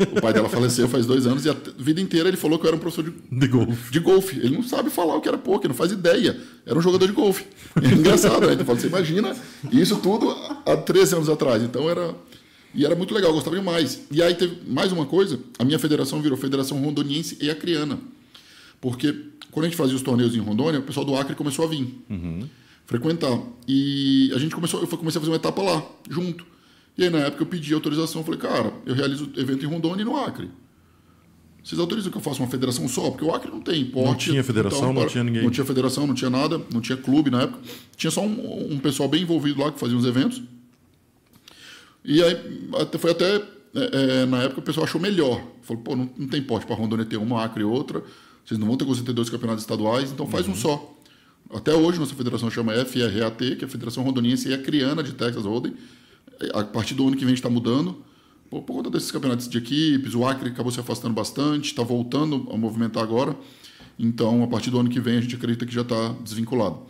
O 0.00 0.20
pai 0.20 0.32
dela 0.32 0.48
faleceu 0.48 0.88
faz 0.88 1.04
dois 1.06 1.26
anos 1.26 1.44
e 1.44 1.50
a 1.50 1.56
vida 1.78 2.00
inteira 2.00 2.26
ele 2.28 2.36
falou 2.36 2.58
que 2.58 2.64
eu 2.64 2.68
era 2.68 2.76
um 2.76 2.80
professor 2.80 3.04
de, 3.04 3.12
De 3.30 3.46
golfe. 3.46 3.92
de 3.92 4.00
golfe. 4.00 4.36
Ele 4.38 4.56
não 4.56 4.62
sabe 4.62 4.88
falar 4.90 5.14
o 5.14 5.20
que 5.20 5.28
era 5.28 5.36
poker, 5.38 5.68
não 5.68 5.74
faz 5.76 5.92
ideia. 5.92 6.40
Era 6.66 6.76
um 6.78 6.82
jogador 6.82 7.06
de 7.06 7.12
golfe. 7.12 7.44
É 7.80 7.86
engraçado, 7.94 8.46
né? 8.46 8.54
Então, 8.54 8.74
você 8.74 8.86
imagina 8.86 9.36
isso 9.70 9.96
tudo 9.98 10.30
há 10.66 10.76
13 10.76 11.16
anos 11.16 11.28
atrás. 11.28 11.62
Então 11.62 11.88
era. 11.88 12.14
E 12.74 12.84
era 12.86 12.94
muito 12.96 13.12
legal, 13.12 13.32
gostava 13.32 13.54
demais. 13.56 14.00
E 14.10 14.22
aí 14.22 14.34
teve 14.34 14.56
mais 14.68 14.90
uma 14.90 15.04
coisa, 15.04 15.38
a 15.58 15.64
minha 15.64 15.78
federação 15.78 16.22
virou 16.22 16.38
Federação 16.38 16.80
Rondoniense 16.82 17.36
e 17.40 17.50
Acreana. 17.50 17.98
Porque 18.80 19.14
quando 19.50 19.66
a 19.66 19.68
gente 19.68 19.76
fazia 19.76 19.96
os 19.96 20.02
torneios 20.02 20.34
em 20.34 20.38
Rondônia, 20.38 20.80
o 20.80 20.82
pessoal 20.82 21.04
do 21.04 21.14
Acre 21.16 21.34
começou 21.34 21.64
a 21.64 21.68
vir. 21.68 21.86
Frequentar. 22.90 23.40
E 23.68 24.32
a 24.34 24.38
gente 24.38 24.52
começou, 24.52 24.80
eu 24.80 24.88
comecei 24.88 25.18
a 25.18 25.20
fazer 25.20 25.30
uma 25.30 25.36
etapa 25.36 25.62
lá, 25.62 25.80
junto. 26.08 26.44
E 26.98 27.04
aí 27.04 27.10
na 27.10 27.18
época 27.18 27.44
eu 27.44 27.46
pedi 27.46 27.72
autorização, 27.72 28.24
falei, 28.24 28.40
cara, 28.40 28.72
eu 28.84 28.96
realizo 28.96 29.30
evento 29.36 29.64
em 29.64 29.68
Rondônia 29.68 30.02
e 30.02 30.04
no 30.04 30.16
Acre. 30.16 30.50
Vocês 31.62 31.80
autorizam 31.80 32.10
que 32.10 32.18
eu 32.18 32.20
faça 32.20 32.42
uma 32.42 32.48
federação 32.48 32.88
só? 32.88 33.12
Porque 33.12 33.24
o 33.24 33.32
Acre 33.32 33.48
não 33.48 33.60
tem 33.60 33.84
porte. 33.84 34.08
Não 34.08 34.14
tinha 34.16 34.42
federação, 34.42 34.92
não 34.92 35.06
tinha 35.06 35.22
ninguém. 35.22 35.44
Não 35.44 35.50
tinha 35.50 35.64
federação, 35.64 36.04
não 36.04 36.14
tinha 36.14 36.30
nada, 36.30 36.60
não 36.72 36.80
tinha 36.80 36.98
clube 36.98 37.30
na 37.30 37.42
época. 37.42 37.60
Tinha 37.96 38.10
só 38.10 38.22
um, 38.22 38.72
um 38.72 38.78
pessoal 38.80 39.08
bem 39.08 39.22
envolvido 39.22 39.60
lá 39.60 39.70
que 39.70 39.78
fazia 39.78 39.96
os 39.96 40.04
eventos. 40.04 40.42
E 42.04 42.20
aí 42.20 42.68
até, 42.74 42.98
foi 42.98 43.12
até. 43.12 43.36
é, 43.36 44.22
é, 44.22 44.26
na 44.26 44.42
época 44.42 44.58
o 44.58 44.64
pessoal 44.64 44.84
achou 44.84 45.00
melhor. 45.00 45.40
Falou, 45.62 45.80
pô, 45.80 45.94
não, 45.94 46.10
não 46.18 46.26
tem 46.26 46.42
porte 46.42 46.66
para 46.66 46.74
Rondônia 46.74 47.04
ter 47.04 47.18
uma, 47.18 47.44
Acre 47.44 47.62
e 47.62 47.64
outra. 47.64 48.02
Vocês 48.44 48.58
não 48.58 48.66
vão 48.66 48.76
ter 48.76 48.84
conseguido 48.84 49.12
ter 49.12 49.14
dois 49.14 49.30
campeonatos 49.30 49.62
estaduais, 49.62 50.10
então 50.10 50.26
faz 50.26 50.48
um 50.48 50.56
só. 50.56 50.96
Até 51.52 51.74
hoje 51.74 51.98
nossa 51.98 52.14
federação 52.14 52.48
chama 52.48 52.72
FRAT, 52.84 53.56
que 53.56 53.64
é 53.64 53.66
a 53.66 53.68
Federação 53.68 54.04
Rondoniense 54.04 54.48
e 54.48 54.54
Acreana 54.54 55.02
de 55.02 55.12
Texas 55.12 55.44
Hold'em. 55.44 55.74
A 56.54 56.62
partir 56.62 56.94
do 56.94 57.06
ano 57.06 57.16
que 57.16 57.24
vem 57.24 57.34
está 57.34 57.50
mudando. 57.50 58.04
Por, 58.48 58.62
por 58.62 58.74
conta 58.74 58.90
desses 58.90 59.10
campeonatos 59.10 59.48
de 59.48 59.58
equipes, 59.58 60.14
o 60.14 60.24
Acre 60.24 60.50
acabou 60.50 60.70
se 60.70 60.78
afastando 60.78 61.12
bastante, 61.12 61.66
está 61.66 61.82
voltando 61.82 62.48
a 62.52 62.56
movimentar 62.56 63.02
agora. 63.02 63.36
Então, 63.98 64.44
a 64.44 64.46
partir 64.46 64.70
do 64.70 64.78
ano 64.78 64.88
que 64.88 65.00
vem, 65.00 65.18
a 65.18 65.20
gente 65.20 65.34
acredita 65.34 65.66
que 65.66 65.74
já 65.74 65.82
está 65.82 66.14
desvinculado. 66.22 66.82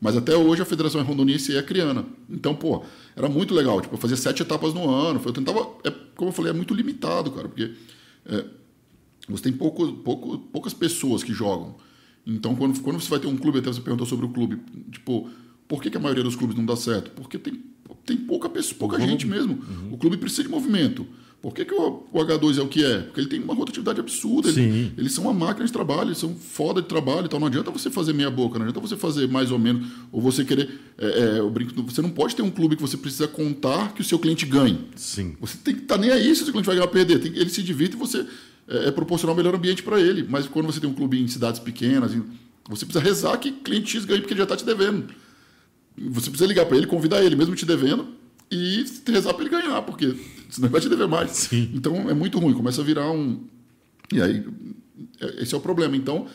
Mas 0.00 0.16
até 0.16 0.34
hoje 0.34 0.62
a 0.62 0.64
federação 0.64 1.00
é 1.00 1.04
rondoniense 1.04 1.52
e 1.52 1.56
é 1.56 1.58
acriana. 1.58 2.04
Então, 2.28 2.54
pô, 2.54 2.84
era 3.14 3.28
muito 3.28 3.54
legal. 3.54 3.80
Tipo, 3.82 3.94
eu 3.94 3.98
fazia 3.98 4.16
sete 4.16 4.42
etapas 4.42 4.72
no 4.72 4.90
ano. 4.90 5.20
Eu 5.24 5.32
tentava. 5.32 5.60
É, 5.84 5.90
como 6.14 6.30
eu 6.30 6.32
falei, 6.32 6.50
é 6.50 6.54
muito 6.54 6.74
limitado, 6.74 7.30
cara, 7.30 7.48
porque 7.48 7.72
é, 8.26 8.44
você 9.28 9.44
tem 9.44 9.52
pouco, 9.52 9.92
pouco, 9.92 10.38
poucas 10.38 10.74
pessoas 10.74 11.22
que 11.22 11.32
jogam. 11.32 11.76
Então, 12.26 12.54
quando, 12.56 12.80
quando 12.80 13.00
você 13.00 13.08
vai 13.08 13.18
ter 13.20 13.28
um 13.28 13.36
clube, 13.36 13.58
até 13.60 13.72
você 13.72 13.80
perguntou 13.80 14.06
sobre 14.06 14.26
o 14.26 14.28
clube, 14.30 14.58
tipo, 14.90 15.28
por 15.68 15.80
que, 15.82 15.90
que 15.90 15.96
a 15.96 16.00
maioria 16.00 16.24
dos 16.24 16.34
clubes 16.34 16.56
não 16.56 16.64
dá 16.66 16.74
certo? 16.76 17.10
Porque 17.12 17.38
tem, 17.38 17.60
tem 18.04 18.16
pouca, 18.16 18.48
pessoa, 18.48 18.76
pouca 18.78 18.98
gente 19.00 19.26
mesmo. 19.26 19.58
O 19.92 19.96
clube 19.96 20.16
precisa 20.16 20.42
de 20.42 20.48
movimento. 20.48 21.06
Por 21.40 21.54
que, 21.54 21.64
que 21.64 21.74
o, 21.74 22.02
o 22.12 22.18
H2 22.18 22.58
é 22.58 22.62
o 22.62 22.66
que 22.66 22.82
é? 22.84 22.98
Porque 23.02 23.20
ele 23.20 23.28
tem 23.28 23.40
uma 23.40 23.54
rotatividade 23.54 24.00
absurda. 24.00 24.48
ele- 24.48 24.92
eles 24.98 25.12
são 25.12 25.22
uma 25.24 25.34
máquina 25.34 25.64
de 25.64 25.72
trabalho, 25.72 26.08
eles 26.08 26.18
são 26.18 26.34
foda 26.34 26.82
de 26.82 26.88
trabalho. 26.88 27.26
Então 27.26 27.38
não 27.38 27.46
adianta 27.46 27.70
você 27.70 27.88
fazer 27.90 28.12
meia 28.14 28.30
boca, 28.30 28.58
não 28.58 28.66
adianta 28.66 28.80
você 28.80 28.96
fazer 28.96 29.28
mais 29.28 29.52
ou 29.52 29.58
menos, 29.58 29.86
ou 30.10 30.20
você 30.20 30.44
querer. 30.44 30.68
É, 30.98 31.06
é, 31.06 31.38
eu 31.38 31.48
brinco, 31.50 31.80
você 31.84 32.02
não 32.02 32.10
pode 32.10 32.34
ter 32.34 32.42
um 32.42 32.50
clube 32.50 32.74
que 32.74 32.82
você 32.82 32.96
precisa 32.96 33.28
contar 33.28 33.92
que 33.94 34.00
o 34.00 34.04
seu 34.04 34.18
cliente 34.18 34.44
ganhe. 34.46 34.80
Sim. 34.96 35.36
Você 35.40 35.58
tem 35.62 35.74
que 35.76 35.82
estar 35.82 35.98
nem 35.98 36.10
aí 36.10 36.34
se 36.34 36.40
o 36.42 36.44
seu 36.46 36.52
cliente 36.52 36.66
vai 36.66 36.74
ganhar 36.74 36.86
ou 36.86 36.92
perder. 36.92 37.20
Tem 37.20 37.30
ele 37.36 37.50
se 37.50 37.62
divirta 37.62 37.94
e 37.94 37.98
você 37.98 38.26
é, 38.68 38.88
é 38.88 38.90
proporcionar 38.90 39.34
o 39.34 39.36
melhor 39.36 39.54
ambiente 39.54 39.82
para 39.82 40.00
ele. 40.00 40.26
Mas 40.28 40.46
quando 40.46 40.66
você 40.66 40.80
tem 40.80 40.88
um 40.88 40.94
clube 40.94 41.20
em 41.20 41.28
cidades 41.28 41.60
pequenas, 41.60 42.12
você 42.68 42.84
precisa 42.84 43.04
rezar 43.04 43.36
que 43.38 43.52
cliente 43.52 43.90
X 43.90 44.04
ganhe 44.04 44.20
porque 44.20 44.32
ele 44.34 44.38
já 44.38 44.44
está 44.44 44.56
te 44.56 44.64
devendo. 44.64 45.06
Você 45.98 46.28
precisa 46.30 46.46
ligar 46.46 46.66
para 46.66 46.76
ele, 46.76 46.86
convidar 46.86 47.24
ele, 47.24 47.36
mesmo 47.36 47.54
te 47.54 47.64
devendo, 47.64 48.08
e 48.50 48.84
rezar 49.06 49.32
para 49.32 49.42
ele 49.44 49.50
ganhar, 49.50 49.80
porque 49.82 50.14
senão 50.50 50.66
ele 50.66 50.72
vai 50.72 50.80
te 50.80 50.88
dever 50.88 51.08
mais. 51.08 51.30
Sim. 51.30 51.70
Então 51.74 52.10
é 52.10 52.14
muito 52.14 52.38
ruim, 52.38 52.52
começa 52.52 52.80
a 52.80 52.84
virar 52.84 53.10
um. 53.10 53.44
E 54.12 54.20
aí, 54.20 54.44
é- 55.20 55.42
esse 55.42 55.54
é 55.54 55.58
o 55.58 55.60
problema. 55.60 55.96
Então, 55.96 56.26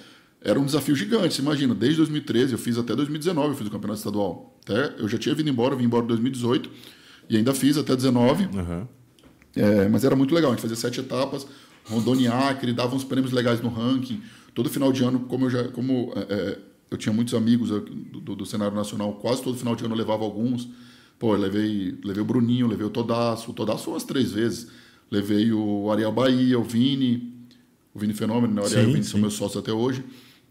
era 0.41 0.59
um 0.59 0.65
desafio 0.65 0.95
gigante. 0.95 1.35
Você 1.35 1.41
imagina, 1.41 1.75
desde 1.75 1.97
2013, 1.97 2.53
eu 2.53 2.57
fiz 2.57 2.77
até 2.77 2.95
2019, 2.95 3.49
eu 3.49 3.55
fiz 3.55 3.67
o 3.67 3.71
campeonato 3.71 3.99
estadual. 3.99 4.59
Até, 4.63 4.95
eu 4.97 5.07
já 5.07 5.17
tinha 5.17 5.35
vindo 5.35 5.49
embora, 5.49 5.75
eu 5.75 5.77
vim 5.77 5.85
embora 5.85 6.03
em 6.03 6.07
2018, 6.07 6.69
e 7.29 7.37
ainda 7.37 7.53
fiz 7.53 7.77
até 7.77 7.95
19. 7.95 8.49
Aham. 8.57 8.87
É, 9.55 9.87
mas 9.89 10.03
era 10.03 10.15
muito 10.15 10.33
legal, 10.33 10.51
a 10.51 10.53
gente 10.55 10.61
fazia 10.61 10.77
sete 10.77 11.01
etapas, 11.01 11.45
Rondônia 11.89 12.25
e 12.25 12.31
Acre, 12.31 12.73
dava 12.73 12.95
uns 12.95 13.03
prêmios 13.03 13.31
legais 13.31 13.61
no 13.61 13.69
ranking. 13.69 14.21
Todo 14.53 14.69
final 14.69 14.91
de 14.91 15.03
ano, 15.03 15.21
como 15.21 15.45
eu 15.45 15.49
já. 15.49 15.63
Como, 15.69 16.13
é, 16.15 16.19
é, 16.33 16.59
eu 16.91 16.97
tinha 16.97 17.13
muitos 17.13 17.33
amigos 17.33 17.69
do, 17.69 17.79
do- 17.81 18.35
do 18.35 18.45
cenário 18.45 18.75
nacional, 18.75 19.13
quase 19.13 19.41
todo 19.41 19.57
final 19.57 19.75
de 19.75 19.83
ano 19.85 19.93
eu 19.93 19.97
levava 19.97 20.23
alguns. 20.23 20.67
Pô, 21.17 21.35
eu 21.35 21.39
levei, 21.39 21.97
levei 22.03 22.21
o 22.21 22.25
Bruninho, 22.25 22.67
levei 22.67 22.85
o 22.85 22.89
Todaço, 22.89 23.51
o 23.51 23.53
Todaço 23.53 23.89
umas 23.91 24.03
três 24.03 24.31
vezes. 24.31 24.67
Levei 25.09 25.51
o 25.53 25.91
Ariel 25.91 26.11
Bahia, 26.11 26.57
o 26.59 26.63
Vini, 26.63 27.33
o 27.93 27.99
Vini 27.99 28.13
Fenômeno, 28.13 28.53
né? 28.53 28.61
o 28.61 28.65
Ariel 28.65 28.81
Sim, 28.83 28.87
e 28.87 28.89
o 28.89 28.93
Vini 28.93 29.03
sim. 29.05 29.11
são 29.11 29.19
meus 29.19 29.33
sócios 29.33 29.61
até 29.61 29.71
hoje. 29.73 30.03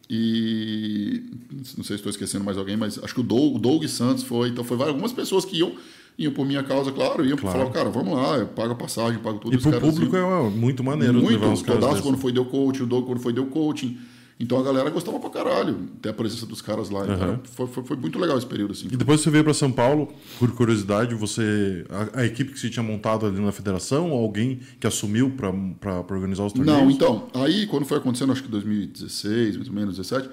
E 0.08 1.22
não 1.56 1.84
sei 1.84 1.84
se 1.84 1.94
estou 1.94 2.10
esquecendo 2.10 2.44
mais 2.44 2.58
alguém, 2.58 2.76
mas 2.76 2.98
acho 3.02 3.14
que 3.14 3.20
o 3.20 3.24
Doug, 3.24 3.56
o 3.56 3.58
Doug 3.58 3.84
Santos 3.86 4.24
foi. 4.24 4.48
Então 4.48 4.64
foi 4.64 4.76
várias- 4.76 4.94
algumas 4.94 5.12
pessoas 5.12 5.44
que 5.44 5.56
iam, 5.58 5.72
iam 6.20 6.32
por 6.32 6.44
minha 6.46 6.62
causa, 6.62 6.92
claro, 6.92 7.24
iam 7.24 7.36
Claro. 7.38 7.58
falar, 7.58 7.70
cara, 7.70 7.88
vamos 7.90 8.14
lá, 8.14 8.36
eu 8.36 8.46
pago 8.48 8.72
a 8.72 8.76
passagem, 8.76 9.18
pago 9.20 9.38
tudo. 9.38 9.54
E 9.54 9.56
os 9.56 9.62
pro 9.62 9.72
caras 9.72 9.88
público 9.94 10.14
iam. 10.16 10.46
é 10.46 10.50
muito 10.50 10.84
maneiro 10.84 11.14
Muito, 11.14 11.30
levar 11.30 11.48
uns 11.48 11.62
o 11.62 11.64
caras 11.64 11.80
Todaço 11.82 12.02
quando 12.02 12.18
foi 12.18 12.30
deu 12.30 12.44
coaching, 12.44 12.82
o 12.82 12.86
Doug 12.86 13.06
quando 13.06 13.20
foi 13.20 13.32
deu 13.32 13.46
coaching. 13.46 13.96
Então 14.42 14.58
a 14.58 14.62
galera 14.62 14.88
gostava 14.88 15.20
pra 15.20 15.28
caralho 15.28 15.76
ter 16.00 16.08
a 16.08 16.12
presença 16.14 16.46
dos 16.46 16.62
caras 16.62 16.88
lá. 16.88 17.04
Então, 17.04 17.14
Aham. 17.28 17.40
foi, 17.44 17.66
foi, 17.66 17.84
foi 17.84 17.96
muito 17.98 18.18
legal 18.18 18.38
esse 18.38 18.46
período, 18.46 18.72
assim. 18.72 18.88
E 18.90 18.96
depois 18.96 19.20
você 19.20 19.28
veio 19.30 19.44
para 19.44 19.52
São 19.52 19.70
Paulo, 19.70 20.08
por 20.38 20.50
curiosidade, 20.52 21.14
você 21.14 21.84
a, 21.90 22.20
a 22.20 22.24
equipe 22.26 22.50
que 22.52 22.58
você 22.58 22.70
tinha 22.70 22.82
montado 22.82 23.26
ali 23.26 23.38
na 23.38 23.52
federação, 23.52 24.10
ou 24.12 24.22
alguém 24.22 24.60
que 24.80 24.86
assumiu 24.86 25.30
para 25.30 26.00
organizar 26.14 26.44
os 26.46 26.54
torneios? 26.54 26.80
Não, 26.80 26.90
então, 26.90 27.28
aí 27.34 27.66
quando 27.66 27.84
foi 27.84 27.98
acontecendo, 27.98 28.32
acho 28.32 28.42
que 28.42 28.48
2016, 28.48 29.56
mais 29.56 29.68
ou 29.68 29.74
menos 29.74 29.96
17, 29.98 30.30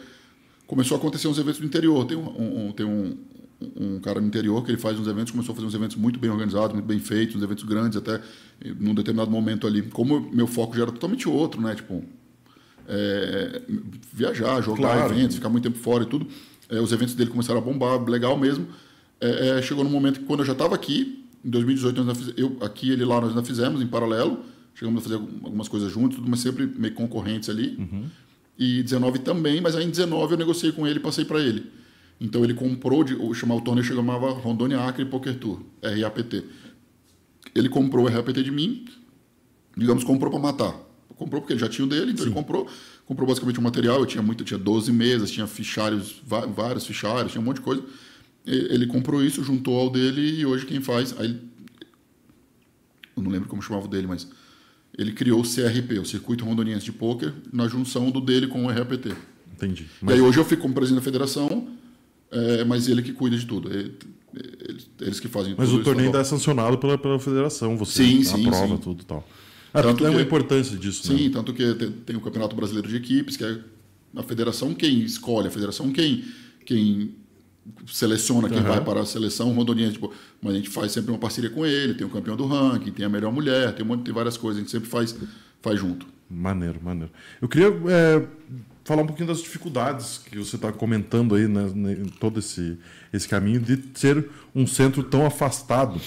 começou 0.65 0.95
a 0.95 0.99
acontecer 0.99 1.27
uns 1.27 1.37
eventos 1.37 1.59
no 1.59 1.65
interior. 1.65 2.05
Tem 2.05 2.15
um- 2.17 2.67
um- 2.67 2.71
tem 2.71 2.85
um, 2.85 3.13
um 3.75 3.99
cara 3.99 4.21
no 4.21 4.27
interior 4.27 4.63
que 4.63 4.69
ele 4.71 4.77
faz 4.77 4.99
uns 4.99 5.07
eventos, 5.07 5.31
começou 5.31 5.53
a 5.53 5.55
fazer 5.55 5.67
uns 5.67 5.73
eventos 5.73 5.95
muito 5.97 6.19
bem 6.19 6.29
organizados, 6.29 6.73
muito 6.73 6.85
bem 6.85 6.99
feitos, 6.99 7.35
uns 7.35 7.41
eventos 7.43 7.63
grandes 7.63 7.97
até 7.97 8.21
num 8.79 8.93
determinado 8.93 9.31
momento 9.31 9.65
ali. 9.65 9.81
Como 9.81 10.29
meu 10.31 10.45
foco 10.47 10.75
já 10.75 10.83
era 10.83 10.91
totalmente 10.91 11.27
outro, 11.27 11.59
né? 11.61 11.73
Tipo, 11.75 12.03
é, 12.87 13.61
viajar, 14.13 14.61
jogar 14.61 14.93
Claro. 14.95 15.13
eventos, 15.13 15.35
ficar 15.35 15.49
muito 15.49 15.63
tempo 15.63 15.77
fora 15.79 16.03
e 16.03 16.07
tudo. 16.07 16.27
É, 16.69 16.79
os 16.79 16.91
eventos 16.91 17.15
dele 17.15 17.29
começaram 17.29 17.59
a 17.59 17.63
bombar, 17.63 18.01
legal 18.07 18.37
mesmo. 18.37 18.67
É, 19.19 19.57
é, 19.57 19.61
chegou 19.61 19.83
num 19.83 19.89
momento 19.89 20.19
que 20.19 20.25
quando 20.25 20.41
eu 20.41 20.45
já 20.45 20.53
estava 20.53 20.75
aqui, 20.75 21.23
em 21.43 21.49
2018, 21.49 22.03
nós 22.03 22.33
eu 22.37 22.57
aqui 22.61 22.91
ele 22.91 23.05
lá 23.05 23.19
nós 23.21 23.29
ainda 23.31 23.43
fizemos 23.43 23.81
em 23.81 23.87
paralelo. 23.87 24.41
Chegamos 24.75 24.99
a 24.99 25.03
fazer 25.03 25.15
algum- 25.15 25.45
algumas 25.45 25.67
coisas 25.67 25.91
juntos, 25.91 26.17
tudo, 26.17 26.29
mas 26.29 26.39
sempre 26.39 26.67
meio 26.67 26.93
concorrentes 26.93 27.49
ali. 27.49 27.77
E 28.59 28.83
19 28.83 29.19
também, 29.19 29.59
mas 29.61 29.75
aí 29.75 29.85
em 29.85 29.89
19 29.89 30.33
eu 30.33 30.37
negociei 30.37 30.71
com 30.71 30.85
ele 30.85 30.99
e 30.99 31.01
passei 31.01 31.25
para 31.25 31.39
ele. 31.41 31.65
Então 32.19 32.43
ele 32.43 32.53
comprou, 32.53 33.03
de, 33.03 33.13
o, 33.13 33.33
chamava, 33.33 33.59
o 33.61 33.63
torneio 33.63 33.85
chamava 33.85 34.31
Rondônia 34.31 34.79
Acre 34.79 35.05
Poker 35.05 35.35
Tour, 35.37 35.61
RAPT. 35.83 36.43
Ele 37.53 37.69
comprou 37.69 38.05
o 38.05 38.09
RAPT 38.09 38.43
de 38.43 38.51
mim, 38.51 38.85
digamos, 39.75 40.03
comprou 40.03 40.31
para 40.31 40.39
matar. 40.39 40.75
Comprou 41.15 41.41
porque 41.41 41.53
ele 41.53 41.59
já 41.59 41.69
tinha 41.69 41.85
o 41.85 41.89
dele, 41.89 42.11
então 42.11 42.25
ele 42.25 42.33
comprou. 42.33 42.67
Comprou 43.05 43.27
basicamente 43.27 43.59
o 43.59 43.61
material, 43.61 43.99
eu 43.99 44.05
tinha 44.05 44.21
muito, 44.21 44.41
eu 44.41 44.45
tinha 44.45 44.57
12 44.57 44.91
mesas, 44.91 45.31
tinha 45.31 45.47
fichários, 45.47 46.21
vários 46.25 46.85
fichários, 46.85 47.31
tinha 47.31 47.41
um 47.41 47.45
monte 47.45 47.57
de 47.57 47.61
coisa. 47.63 47.83
E- 48.45 48.67
Ele 48.73 48.85
comprou 48.87 49.23
isso, 49.23 49.43
juntou 49.43 49.79
ao 49.79 49.89
dele 49.89 50.39
e 50.39 50.45
hoje 50.45 50.65
quem 50.65 50.81
faz. 50.81 51.15
Aí, 51.19 51.39
eu 53.15 53.23
não 53.23 53.31
lembro 53.31 53.47
como 53.49 53.61
chamava 53.61 53.85
o 53.85 53.89
dele, 53.89 54.07
mas 54.07 54.27
ele 54.97 55.11
criou 55.11 55.41
o 55.41 55.43
CRP, 55.43 55.99
o 55.99 56.05
Circuito 56.05 56.45
Rondoniense 56.45 56.85
de 56.85 56.91
Pôquer, 56.91 57.33
na 57.51 57.67
junção 57.67 58.11
do 58.11 58.19
dele 58.21 58.47
com 58.47 58.65
o 58.65 58.67
RAPT. 58.67 59.15
Entendi. 59.55 59.83
E 60.01 60.05
Mas 60.05 60.15
aí 60.15 60.21
hoje 60.21 60.37
eu 60.39 60.45
fico 60.45 60.61
como 60.63 60.73
presidente 60.73 60.99
da 60.99 61.05
federação, 61.05 61.67
é, 62.37 62.63
mas 62.63 62.87
ele 62.87 63.01
que 63.01 63.13
cuida 63.13 63.37
de 63.37 63.45
tudo. 63.45 63.69
Ele- 63.71 63.95
eles, 65.01 65.19
que 65.19 65.27
fazem 65.27 65.55
Mas 65.57 65.69
o 65.69 65.75
isso 65.75 65.83
torneio 65.83 66.07
ainda 66.07 66.19
é 66.19 66.23
sancionado 66.23 66.77
pela, 66.77 66.97
pela 66.97 67.17
federação, 67.19 67.75
você 67.75 68.03
Sim, 68.03 68.23
sim, 68.23 68.45
aprova 68.47 68.75
sim. 68.75 68.81
tudo 68.81 69.01
e 69.01 69.05
tal. 69.05 69.27
Ah, 69.73 69.81
Tanto 69.81 70.05
é 70.05 70.09
uma 70.09 70.17
que- 70.19 70.25
importância 70.25 70.77
disso, 70.77 71.11
né? 71.11 71.17
Sim, 71.17 71.29
tanto 71.31 71.53
que 71.53 71.73
tem, 71.73 71.91
tem 71.91 72.15
o 72.15 72.21
Campeonato 72.21 72.55
Brasileiro 72.55 72.87
de 72.87 72.95
Equipes, 72.97 73.35
que 73.35 73.43
é 73.43 73.57
a 74.15 74.23
federação 74.23 74.73
quem 74.75 74.99
escolhe, 75.01 75.47
a 75.47 75.51
federação 75.51 75.91
quem, 75.91 76.23
quem 76.65 77.15
seleciona 77.87 78.47
quem 78.49 78.59
Aham. 78.59 78.67
vai 78.69 78.83
para 78.83 79.01
a 79.01 79.05
seleção 79.05 79.51
rondoniense. 79.53 79.93
Tipo, 79.93 80.13
mas 80.41 80.53
a 80.53 80.57
gente 80.57 80.69
faz 80.69 80.91
sempre 80.91 81.11
uma 81.11 81.17
parceria 81.19 81.49
com 81.49 81.65
ele, 81.65 81.93
tem 81.95 82.05
o 82.05 82.09
campeão 82.09 82.35
do 82.35 82.45
ranking, 82.45 82.91
tem 82.91 83.05
a 83.05 83.09
melhor 83.09 83.31
mulher, 83.31 83.73
tem, 83.73 83.83
um 83.85 83.89
monte, 83.89 84.03
tem 84.03 84.13
várias 84.13 84.37
coisas, 84.37 84.57
a 84.57 84.61
gente 84.61 84.71
sempre 84.71 84.89
faz, 84.89 85.15
faz 85.61 85.79
junto. 85.79 86.05
Maneiro, 86.29 86.79
maneiro. 86.83 87.11
Eu 87.41 87.47
queria 87.47 87.67
é, 87.87 88.27
falar 88.87 89.01
um 89.01 89.05
pouquinho 89.05 89.27
das 89.27 89.39
dificuldades 89.39 90.17
que 90.17 90.37
você 90.37 90.55
está 90.55 90.71
comentando 90.71 91.35
aí, 91.35 91.45
né, 91.45 91.65
em 91.91 92.05
todo 92.05 92.39
esse, 92.39 92.77
esse 93.11 93.27
caminho 93.27 93.59
de 93.59 93.77
ser 93.93 94.29
um 94.55 94.65
centro 94.65 95.03
tão 95.03 95.25
afastado, 95.25 95.99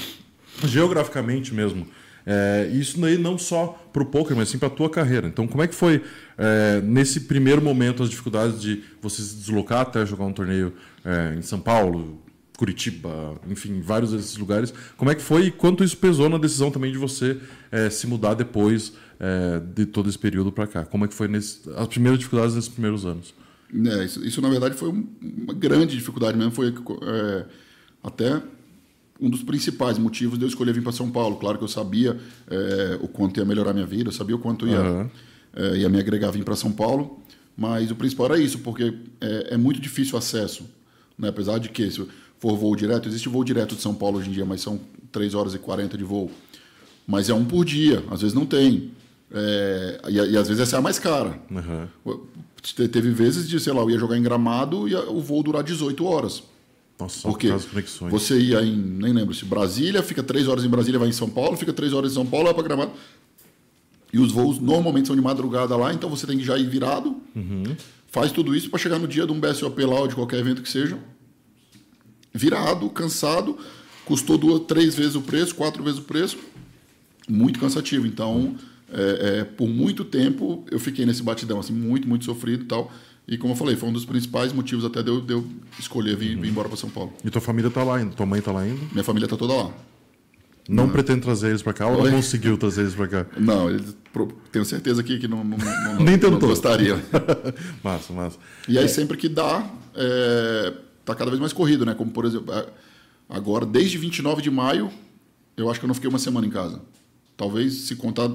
geograficamente 0.64 1.52
mesmo. 1.52 1.86
É, 2.24 2.70
isso 2.72 2.98
daí 2.98 3.18
não 3.18 3.36
só 3.36 3.78
para 3.92 4.02
o 4.02 4.06
poker, 4.06 4.34
mas 4.34 4.48
sim 4.48 4.56
para 4.56 4.68
a 4.68 4.70
tua 4.70 4.88
carreira. 4.88 5.28
Então, 5.28 5.46
como 5.46 5.62
é 5.62 5.68
que 5.68 5.74
foi 5.74 6.02
é, 6.38 6.80
nesse 6.80 7.20
primeiro 7.20 7.60
momento 7.60 8.02
as 8.02 8.08
dificuldades 8.08 8.58
de 8.62 8.82
você 9.02 9.20
se 9.20 9.34
deslocar 9.34 9.82
até 9.82 10.06
jogar 10.06 10.24
um 10.24 10.32
torneio 10.32 10.72
é, 11.04 11.34
em 11.36 11.42
São 11.42 11.60
Paulo, 11.60 12.18
Curitiba, 12.60 13.40
enfim, 13.48 13.80
vários 13.80 14.12
desses 14.12 14.36
lugares. 14.36 14.72
Como 14.96 15.10
é 15.10 15.14
que 15.14 15.22
foi 15.22 15.46
e 15.46 15.50
quanto 15.50 15.84
isso 15.84 15.96
pesou 15.96 16.30
na 16.30 16.36
decisão 16.36 16.70
também 16.70 16.92
de 16.92 16.98
você 16.98 17.38
eh, 17.72 17.88
se 17.88 18.06
mudar 18.06 18.34
depois 18.34 18.92
eh, 19.20 19.60
de 19.74 19.86
todo 19.86 20.08
esse 20.08 20.18
período 20.18 20.50
para 20.50 20.66
cá? 20.66 20.84
Como 20.84 21.04
é 21.04 21.08
que 21.08 21.14
foi 21.14 21.28
nesse, 21.28 21.60
as 21.76 21.86
primeiras 21.88 22.18
dificuldades 22.18 22.54
nesses 22.54 22.70
primeiros 22.70 23.04
anos? 23.06 23.34
É, 23.72 24.04
isso, 24.04 24.24
isso, 24.26 24.40
na 24.42 24.48
verdade 24.48 24.74
foi 24.74 24.88
um- 24.88 25.06
uma 25.44 25.54
grande 25.54 25.94
dificuldade 25.96 26.36
mesmo, 26.36 26.50
foi 26.50 26.74
é, 27.02 27.44
até 28.02 28.42
um 29.20 29.28
dos 29.30 29.42
principais 29.42 29.98
motivos 29.98 30.38
de 30.38 30.44
eu 30.44 30.48
escolher 30.48 30.72
vir 30.72 30.82
para 30.82 30.92
São 30.92 31.10
Paulo. 31.10 31.36
Claro 31.36 31.58
que 31.58 31.64
eu 31.64 31.68
sabia 31.68 32.18
é, 32.48 32.98
o 33.00 33.06
quanto 33.06 33.38
ia 33.38 33.44
melhorar 33.44 33.72
minha 33.74 33.86
vida, 33.86 34.08
eu 34.08 34.12
sabia 34.12 34.34
o 34.34 34.38
quanto 34.38 34.66
ia, 34.66 34.78
Aham. 34.80 35.10
é, 35.54 35.76
ia 35.78 35.88
me 35.88 35.98
agregar 36.00 36.30
vir 36.30 36.42
para 36.44 36.56
São 36.56 36.72
Paulo, 36.72 37.20
mas 37.56 37.90
o 37.90 37.94
principal 37.94 38.26
era 38.26 38.38
isso, 38.38 38.58
porque 38.60 38.94
é, 39.20 39.54
é 39.54 39.56
muito 39.56 39.78
difícil 39.80 40.14
o 40.14 40.18
acesso. 40.18 40.64
Né? 41.18 41.28
Apesar 41.28 41.58
de 41.58 41.68
que, 41.68 41.90
se 41.90 42.04
for 42.38 42.56
voo 42.56 42.74
direto, 42.74 43.06
existe 43.08 43.28
voo 43.28 43.44
direto 43.44 43.76
de 43.76 43.82
São 43.82 43.94
Paulo 43.94 44.18
hoje 44.18 44.30
em 44.30 44.32
dia, 44.32 44.46
mas 44.46 44.62
são 44.62 44.80
3 45.12 45.34
horas 45.34 45.54
e 45.54 45.58
40 45.58 45.98
de 45.98 46.02
voo. 46.04 46.30
Mas 47.06 47.28
é 47.28 47.34
um 47.34 47.44
por 47.44 47.64
dia, 47.64 48.02
às 48.10 48.22
vezes 48.22 48.34
não 48.34 48.46
tem. 48.46 48.90
É, 49.32 50.00
e, 50.08 50.14
e 50.14 50.36
às 50.36 50.48
vezes 50.48 50.60
essa 50.60 50.76
é 50.76 50.78
a 50.78 50.82
mais 50.82 50.98
cara. 50.98 51.38
Te- 52.62 52.88
Teve 52.88 53.10
vezes 53.10 53.48
de, 53.48 53.58
sei 53.60 53.72
lá, 53.72 53.80
eu 53.80 53.90
ia 53.90 53.98
jogar 53.98 54.16
em 54.18 54.22
gramado 54.22 54.88
e 54.88 54.94
o 54.94 55.20
voo 55.20 55.42
durar 55.42 55.62
18 55.62 56.04
horas. 56.04 56.42
Nossa, 56.98 57.20
só 57.20 57.28
Por. 57.48 57.58
Você 58.10 58.38
ia 58.38 58.60
em, 58.62 58.76
nem 58.76 59.12
lembro 59.12 59.32
se 59.34 59.44
Brasília, 59.46 60.02
fica 60.02 60.22
três 60.22 60.46
horas 60.46 60.64
em 60.64 60.68
Brasília, 60.68 60.98
vai 60.98 61.08
em 61.08 61.12
São 61.12 61.30
Paulo, 61.30 61.56
fica 61.56 61.72
três 61.72 61.92
horas 61.94 62.10
em 62.12 62.14
São 62.14 62.26
Paulo, 62.26 62.44
vai 62.46 62.54
para 62.54 62.62
Gramado. 62.64 62.92
E 64.12 64.18
os 64.18 64.32
voos 64.32 64.58
normalmente 64.58 65.06
são 65.06 65.16
de 65.16 65.22
madrugada 65.22 65.76
lá, 65.76 65.94
então 65.94 66.10
você 66.10 66.26
tem 66.26 66.36
que 66.36 66.44
já 66.44 66.58
ir 66.58 66.68
virado. 66.68 67.16
Faz 68.08 68.32
tudo 68.32 68.54
isso 68.54 68.68
para 68.68 68.78
chegar 68.78 68.98
no 68.98 69.06
dia 69.08 69.24
de 69.24 69.32
um 69.32 69.38
BSOP 69.40 69.78
lá 69.84 70.00
ou 70.00 70.08
de 70.08 70.14
qualquer 70.16 70.40
evento 70.40 70.60
que 70.62 70.68
seja. 70.68 70.98
Virado, 72.34 72.88
cansado, 72.90 73.56
custou 74.04 74.36
duas, 74.38 74.62
três 74.66 74.94
vezes 74.94 75.14
o 75.14 75.20
preço, 75.22 75.54
quatro 75.54 75.82
vezes 75.82 75.98
o 76.00 76.02
preço. 76.02 76.36
Muito 77.28 77.58
cansativo. 77.58 78.06
Então, 78.06 78.56
é, 78.92 79.38
é, 79.40 79.44
por 79.44 79.68
muito 79.68 80.04
tempo 80.04 80.64
eu 80.70 80.78
fiquei 80.78 81.06
nesse 81.06 81.22
batidão, 81.22 81.58
assim, 81.60 81.72
muito, 81.72 82.08
muito 82.08 82.24
sofrido 82.24 82.64
e 82.64 82.66
tal. 82.66 82.92
E 83.28 83.38
como 83.38 83.52
eu 83.52 83.56
falei, 83.56 83.76
foi 83.76 83.88
um 83.88 83.92
dos 83.92 84.04
principais 84.04 84.52
motivos 84.52 84.84
até 84.84 85.02
de 85.02 85.08
eu, 85.08 85.20
de 85.20 85.32
eu 85.32 85.46
escolher 85.78 86.16
vir, 86.16 86.36
vir 86.36 86.50
embora 86.50 86.68
para 86.68 86.76
São 86.76 86.90
Paulo. 86.90 87.12
E 87.24 87.30
tua 87.30 87.40
família 87.40 87.70
tá 87.70 87.84
lá 87.84 87.96
ainda? 87.96 88.12
Tua 88.12 88.26
mãe 88.26 88.40
tá 88.40 88.50
lá 88.50 88.62
ainda? 88.62 88.80
Minha 88.90 89.04
família 89.04 89.28
tá 89.28 89.36
toda 89.36 89.54
lá. 89.54 89.70
Não 90.68 90.88
pretende 90.88 91.20
trazer 91.20 91.48
eles 91.48 91.62
pra 91.62 91.72
cá 91.72 91.86
ou 91.88 92.04
não 92.04 92.12
conseguiu 92.12 92.56
trazer 92.56 92.82
eles 92.82 92.94
pra 92.94 93.08
cá? 93.08 93.26
Não, 93.36 93.68
eles 93.68 93.96
tenho 94.52 94.64
certeza 94.64 95.02
que, 95.02 95.18
que 95.18 95.26
não, 95.26 95.42
não, 95.42 95.58
não, 95.58 95.96
Nem 96.02 96.16
não 96.16 96.18
tentou. 96.18 96.48
gostaria. 96.48 96.96
massa, 97.82 98.12
massa. 98.12 98.38
E 98.68 98.78
aí 98.78 98.88
sempre 98.88 99.16
que 99.16 99.28
dá, 99.28 99.68
é, 99.94 100.72
tá 101.04 101.14
cada 101.14 101.30
vez 101.30 101.40
mais 101.40 101.52
corrido, 101.52 101.84
né? 101.84 101.94
Como 101.94 102.10
por 102.10 102.24
exemplo, 102.24 102.54
agora 103.28 103.66
desde 103.66 103.98
29 103.98 104.42
de 104.42 104.50
maio, 104.50 104.90
eu 105.56 105.68
acho 105.70 105.80
que 105.80 105.86
eu 105.86 105.88
não 105.88 105.94
fiquei 105.94 106.08
uma 106.08 106.18
semana 106.18 106.46
em 106.46 106.50
casa. 106.50 106.80
Talvez 107.36 107.74
se 107.74 107.96
contar 107.96 108.30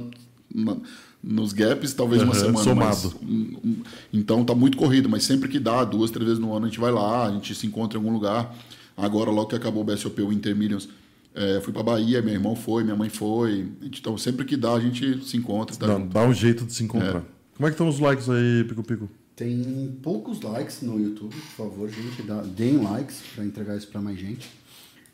na- 0.53 0.77
nos 1.23 1.53
gaps, 1.53 1.93
talvez 1.93 2.21
uma 2.21 2.33
Aham, 2.33 2.39
semana. 2.45 2.63
somado. 2.63 3.13
mas, 3.19 3.29
um, 3.29 3.57
um, 3.63 3.75
então 4.13 4.45
tá 4.45 4.53
muito 4.53 4.77
corrido, 4.77 5.09
mas 5.09 5.23
sempre 5.23 5.49
que 5.49 5.59
dá, 5.59 5.83
duas, 5.83 6.11
três 6.11 6.25
vezes 6.27 6.39
no 6.39 6.53
ano 6.53 6.65
a 6.65 6.69
gente 6.69 6.79
vai 6.79 6.91
lá, 6.91 7.27
a 7.27 7.31
gente 7.31 7.55
se 7.55 7.65
encontra 7.65 7.97
em 7.97 8.01
algum 8.01 8.13
lugar. 8.13 8.55
Agora, 8.95 9.31
logo 9.31 9.49
que 9.49 9.55
acabou 9.55 9.81
o 9.81 9.85
BSOP, 9.85 10.21
o 10.21 10.31
Inter 10.31 10.55
Millions, 10.55 10.87
é, 11.33 11.59
fui 11.61 11.73
pra 11.73 11.81
Bahia, 11.83 12.21
meu 12.21 12.33
irmão 12.33 12.55
foi, 12.55 12.83
minha 12.83 12.95
mãe 12.95 13.09
foi. 13.09 13.67
Então 13.81 14.17
sempre 14.17 14.45
que 14.45 14.55
dá, 14.55 14.73
a 14.73 14.79
gente 14.79 15.23
se 15.25 15.35
encontra. 15.35 15.75
Tá 15.75 15.87
Dá, 15.87 15.97
dá 15.97 16.23
um 16.25 16.33
jeito 16.33 16.63
de 16.63 16.73
se 16.73 16.83
encontrar. 16.83 17.23
Como 17.55 17.67
é 17.67 17.71
que 17.71 17.73
estão 17.73 17.87
os 17.89 17.99
likes 17.99 18.29
aí, 18.29 18.63
Pico 18.63 18.83
Pico? 18.83 19.09
Tem 19.35 19.97
poucos 20.01 20.39
likes 20.41 20.81
no 20.81 20.97
YouTube, 20.97 21.35
por 21.35 21.65
favor, 21.65 21.89
gente. 21.89 22.21
Dá, 22.21 22.41
deem 22.41 22.77
likes 22.77 23.21
para 23.33 23.43
entregar 23.43 23.75
isso 23.75 23.87
para 23.87 23.99
mais 23.99 24.17
gente. 24.17 24.49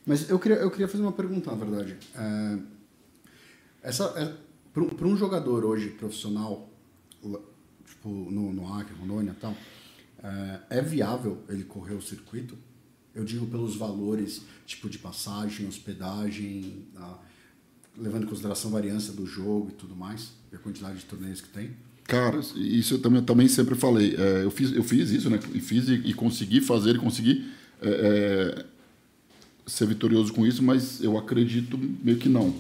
Mas 0.05 0.29
eu 0.29 0.37
queria, 0.37 0.57
eu 0.57 0.69
queria 0.69 0.87
fazer 0.87 1.01
uma 1.03 1.11
pergunta, 1.11 1.49
na 1.49 1.57
verdade. 1.57 1.95
É, 2.15 2.57
essa, 3.83 4.03
é, 4.15 4.31
para 4.73 5.07
um 5.07 5.17
jogador 5.17 5.65
hoje 5.65 5.89
profissional, 5.89 6.69
tipo 7.85 8.09
no, 8.09 8.53
no 8.53 8.73
Acre, 8.73 8.93
Rondônia 8.95 9.31
e 9.31 9.39
tal, 9.41 9.55
é, 10.23 10.59
é 10.77 10.81
viável 10.81 11.43
ele 11.49 11.63
correr 11.63 11.95
o 11.95 12.01
circuito? 12.01 12.57
Eu 13.13 13.25
digo 13.25 13.45
pelos 13.47 13.75
valores, 13.75 14.41
tipo 14.65 14.89
de 14.89 14.97
passagem, 14.97 15.67
hospedagem, 15.67 16.85
levando 17.97 18.23
em 18.23 18.27
consideração 18.27 18.71
a 18.71 18.73
variância 18.73 19.11
do 19.13 19.25
jogo 19.25 19.69
e 19.69 19.73
tudo 19.73 19.95
mais, 19.95 20.31
e 20.51 20.55
a 20.55 20.59
quantidade 20.59 20.99
de 20.99 21.05
torneios 21.05 21.41
que 21.41 21.49
tem. 21.49 21.71
Cara, 22.05 22.39
isso 22.55 22.95
eu 22.95 23.01
também, 23.01 23.23
também 23.23 23.47
sempre 23.47 23.75
falei. 23.75 24.15
É, 24.15 24.43
eu, 24.43 24.51
fiz, 24.51 24.71
eu 24.73 24.83
fiz 24.83 25.11
isso, 25.11 25.29
né? 25.29 25.39
E 25.53 25.59
fiz 25.59 25.87
e, 25.87 25.93
e 25.93 26.13
consegui 26.13 26.61
fazer 26.61 26.95
e 26.95 26.99
consegui 26.99 27.49
é, 27.81 27.89
é, 27.89 28.65
ser 29.65 29.87
vitorioso 29.87 30.33
com 30.33 30.45
isso, 30.45 30.61
mas 30.63 31.01
eu 31.03 31.17
acredito 31.17 31.77
meio 31.77 32.17
que 32.17 32.27
não. 32.27 32.53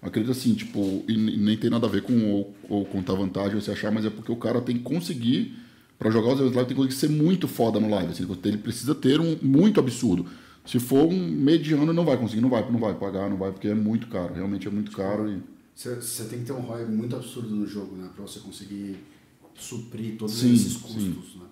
Acredito 0.00 0.30
assim, 0.30 0.54
tipo, 0.54 1.02
e 1.08 1.16
nem 1.16 1.56
tem 1.56 1.68
nada 1.68 1.86
a 1.86 1.90
ver 1.90 2.02
com 2.02 2.32
ou, 2.32 2.54
ou 2.68 2.84
contar 2.84 3.14
vantagem 3.14 3.56
ou 3.56 3.60
se 3.60 3.70
achar, 3.70 3.90
mas 3.90 4.04
é 4.04 4.10
porque 4.10 4.30
o 4.30 4.36
cara 4.36 4.60
tem 4.60 4.76
que 4.76 4.82
conseguir, 4.82 5.56
para 5.98 6.10
jogar 6.10 6.28
os 6.34 6.38
eventos 6.38 6.54
live, 6.54 6.68
tem 6.68 6.76
que 6.76 6.82
conseguir 6.82 7.00
ser 7.00 7.08
muito 7.10 7.48
foda 7.48 7.80
no 7.80 7.90
live. 7.90 8.12
Assim, 8.12 8.26
ele 8.44 8.58
precisa 8.58 8.94
ter 8.94 9.20
um 9.20 9.36
muito 9.42 9.80
absurdo. 9.80 10.26
Se 10.64 10.78
for 10.78 11.06
um 11.06 11.28
mediano, 11.28 11.92
não 11.92 12.04
vai 12.04 12.16
conseguir, 12.16 12.40
não 12.40 12.50
vai, 12.50 12.70
não 12.70 12.78
vai 12.78 12.94
pagar, 12.94 13.28
não 13.28 13.36
vai, 13.36 13.50
porque 13.50 13.68
é 13.68 13.74
muito 13.74 14.06
caro, 14.06 14.34
realmente 14.34 14.68
é 14.68 14.70
muito 14.70 14.92
caro 14.92 15.30
e. 15.30 15.42
Você 15.74 16.24
tem 16.24 16.40
que 16.40 16.44
ter 16.44 16.52
um 16.52 16.60
ROI 16.60 16.84
muito 16.86 17.14
absurdo 17.14 17.54
no 17.54 17.66
jogo, 17.66 17.96
né? 17.96 18.08
Pra 18.14 18.26
você 18.26 18.40
conseguir 18.40 18.96
suprir 19.54 20.16
todos 20.16 20.34
Sim, 20.34 20.52
esses 20.52 20.72
sim. 20.72 20.80
custos, 20.80 21.36
né? 21.36 21.46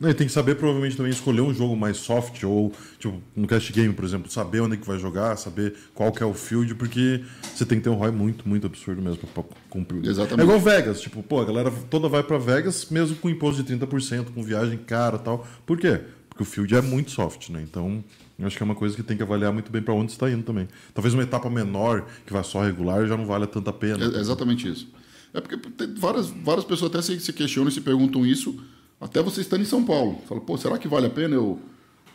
Não, 0.00 0.08
e 0.08 0.14
tem 0.14 0.26
que 0.26 0.32
saber 0.32 0.54
provavelmente 0.54 0.96
também 0.96 1.12
escolher 1.12 1.42
um 1.42 1.52
jogo 1.52 1.76
mais 1.76 1.98
soft 1.98 2.42
ou, 2.42 2.72
tipo, 2.98 3.20
no 3.36 3.46
cast 3.46 3.70
game, 3.70 3.92
por 3.92 4.02
exemplo, 4.02 4.30
saber 4.30 4.60
onde 4.60 4.74
é 4.74 4.76
que 4.78 4.86
vai 4.86 4.98
jogar, 4.98 5.36
saber 5.36 5.74
qual 5.94 6.10
que 6.10 6.22
é 6.22 6.26
o 6.26 6.32
field, 6.32 6.74
porque 6.74 7.22
você 7.54 7.66
tem 7.66 7.76
que 7.76 7.84
ter 7.84 7.90
um 7.90 7.96
ROI 7.96 8.10
muito, 8.10 8.48
muito 8.48 8.66
absurdo 8.66 9.02
mesmo 9.02 9.18
pra, 9.18 9.42
pra 9.42 9.56
cumprir. 9.68 10.06
Exatamente. 10.06 10.40
É 10.40 10.42
igual 10.44 10.58
Vegas, 10.58 11.02
tipo, 11.02 11.22
pô, 11.22 11.38
a 11.38 11.44
galera 11.44 11.70
toda 11.90 12.08
vai 12.08 12.22
pra 12.22 12.38
Vegas 12.38 12.86
mesmo 12.90 13.14
com 13.16 13.28
imposto 13.28 13.62
de 13.62 13.76
30%, 13.76 14.32
com 14.34 14.42
viagem 14.42 14.78
cara 14.78 15.16
e 15.16 15.20
tal. 15.20 15.46
Por 15.66 15.78
quê? 15.78 16.00
Porque 16.30 16.42
o 16.44 16.46
field 16.46 16.74
é 16.74 16.80
muito 16.80 17.10
soft, 17.10 17.50
né? 17.50 17.62
Então, 17.62 18.02
eu 18.38 18.46
acho 18.46 18.56
que 18.56 18.62
é 18.62 18.64
uma 18.64 18.74
coisa 18.74 18.96
que 18.96 19.02
tem 19.02 19.18
que 19.18 19.22
avaliar 19.22 19.52
muito 19.52 19.70
bem 19.70 19.82
pra 19.82 19.92
onde 19.92 20.12
está 20.12 20.30
indo 20.30 20.44
também. 20.44 20.66
Talvez 20.94 21.12
uma 21.12 21.22
etapa 21.22 21.50
menor, 21.50 22.06
que 22.24 22.32
vai 22.32 22.42
só 22.42 22.62
regular, 22.62 23.06
já 23.06 23.18
não 23.18 23.26
vale 23.26 23.46
tanta 23.46 23.70
pena. 23.70 24.02
É, 24.02 24.18
exatamente 24.18 24.66
isso. 24.66 24.88
É 25.34 25.42
porque 25.42 25.58
várias, 25.98 26.28
várias 26.28 26.64
pessoas 26.64 26.90
até 26.90 27.02
se, 27.02 27.20
se 27.20 27.32
questionam 27.34 27.68
e 27.68 27.72
se 27.72 27.82
perguntam 27.82 28.24
isso, 28.24 28.58
até 29.00 29.22
você 29.22 29.40
estando 29.40 29.62
em 29.62 29.66
São 29.66 29.84
Paulo. 29.84 30.20
Fala, 30.28 30.40
pô, 30.40 30.56
será 30.56 30.78
que 30.78 30.86
vale 30.86 31.06
a 31.06 31.10
pena 31.10 31.34
eu 31.34 31.58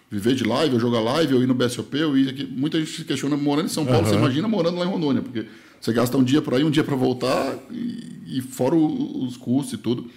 viver 0.09 0.35
de 0.35 0.43
live, 0.43 0.75
eu 0.75 0.79
jogar 0.79 0.99
live, 0.99 1.33
eu 1.33 1.41
ir 1.41 1.47
no 1.47 1.53
BSOP, 1.53 1.97
eu 1.97 2.17
ir 2.17 2.29
aqui? 2.29 2.45
Muita 2.45 2.79
gente 2.79 2.91
se 2.91 3.03
questiona 3.03 3.35
morando 3.35 3.65
em 3.65 3.69
São 3.69 3.85
Paulo, 3.85 4.01
Aham. 4.01 4.09
você 4.09 4.15
imagina 4.15 4.47
morando 4.47 4.77
lá 4.77 4.85
em 4.85 4.89
Rondônia, 4.89 5.21
porque 5.21 5.45
você 5.81 5.91
gasta 5.91 6.17
um 6.17 6.23
dia 6.23 6.41
para 6.41 6.59
ir, 6.59 6.63
um 6.63 6.71
dia 6.71 6.83
para 6.83 6.95
voltar, 6.95 7.57
e, 7.71 8.37
e 8.37 8.41
fora 8.41 8.75
os 8.75 9.35
custos 9.37 9.73
e 9.73 9.77
tudo. 9.77 10.09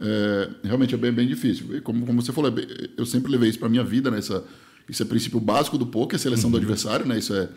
É, 0.00 0.50
realmente 0.64 0.94
é 0.94 0.98
bem, 0.98 1.12
bem 1.12 1.26
difícil. 1.26 1.76
E 1.76 1.80
como, 1.80 2.06
como 2.06 2.22
você 2.22 2.32
falou, 2.32 2.50
é 2.50 2.88
eu 2.96 3.06
sempre 3.06 3.30
levei 3.30 3.48
isso 3.48 3.58
para 3.58 3.68
minha 3.68 3.84
vida, 3.84 4.10
né? 4.10 4.18
Essa, 4.18 4.44
isso 4.88 5.02
é 5.02 5.06
princípio 5.06 5.40
básico 5.40 5.76
do 5.76 5.86
poker, 5.86 6.18
seleção 6.18 6.50
do 6.50 6.56
adversário, 6.56 7.04
né? 7.06 7.18
Isso 7.18 7.34
é 7.34 7.48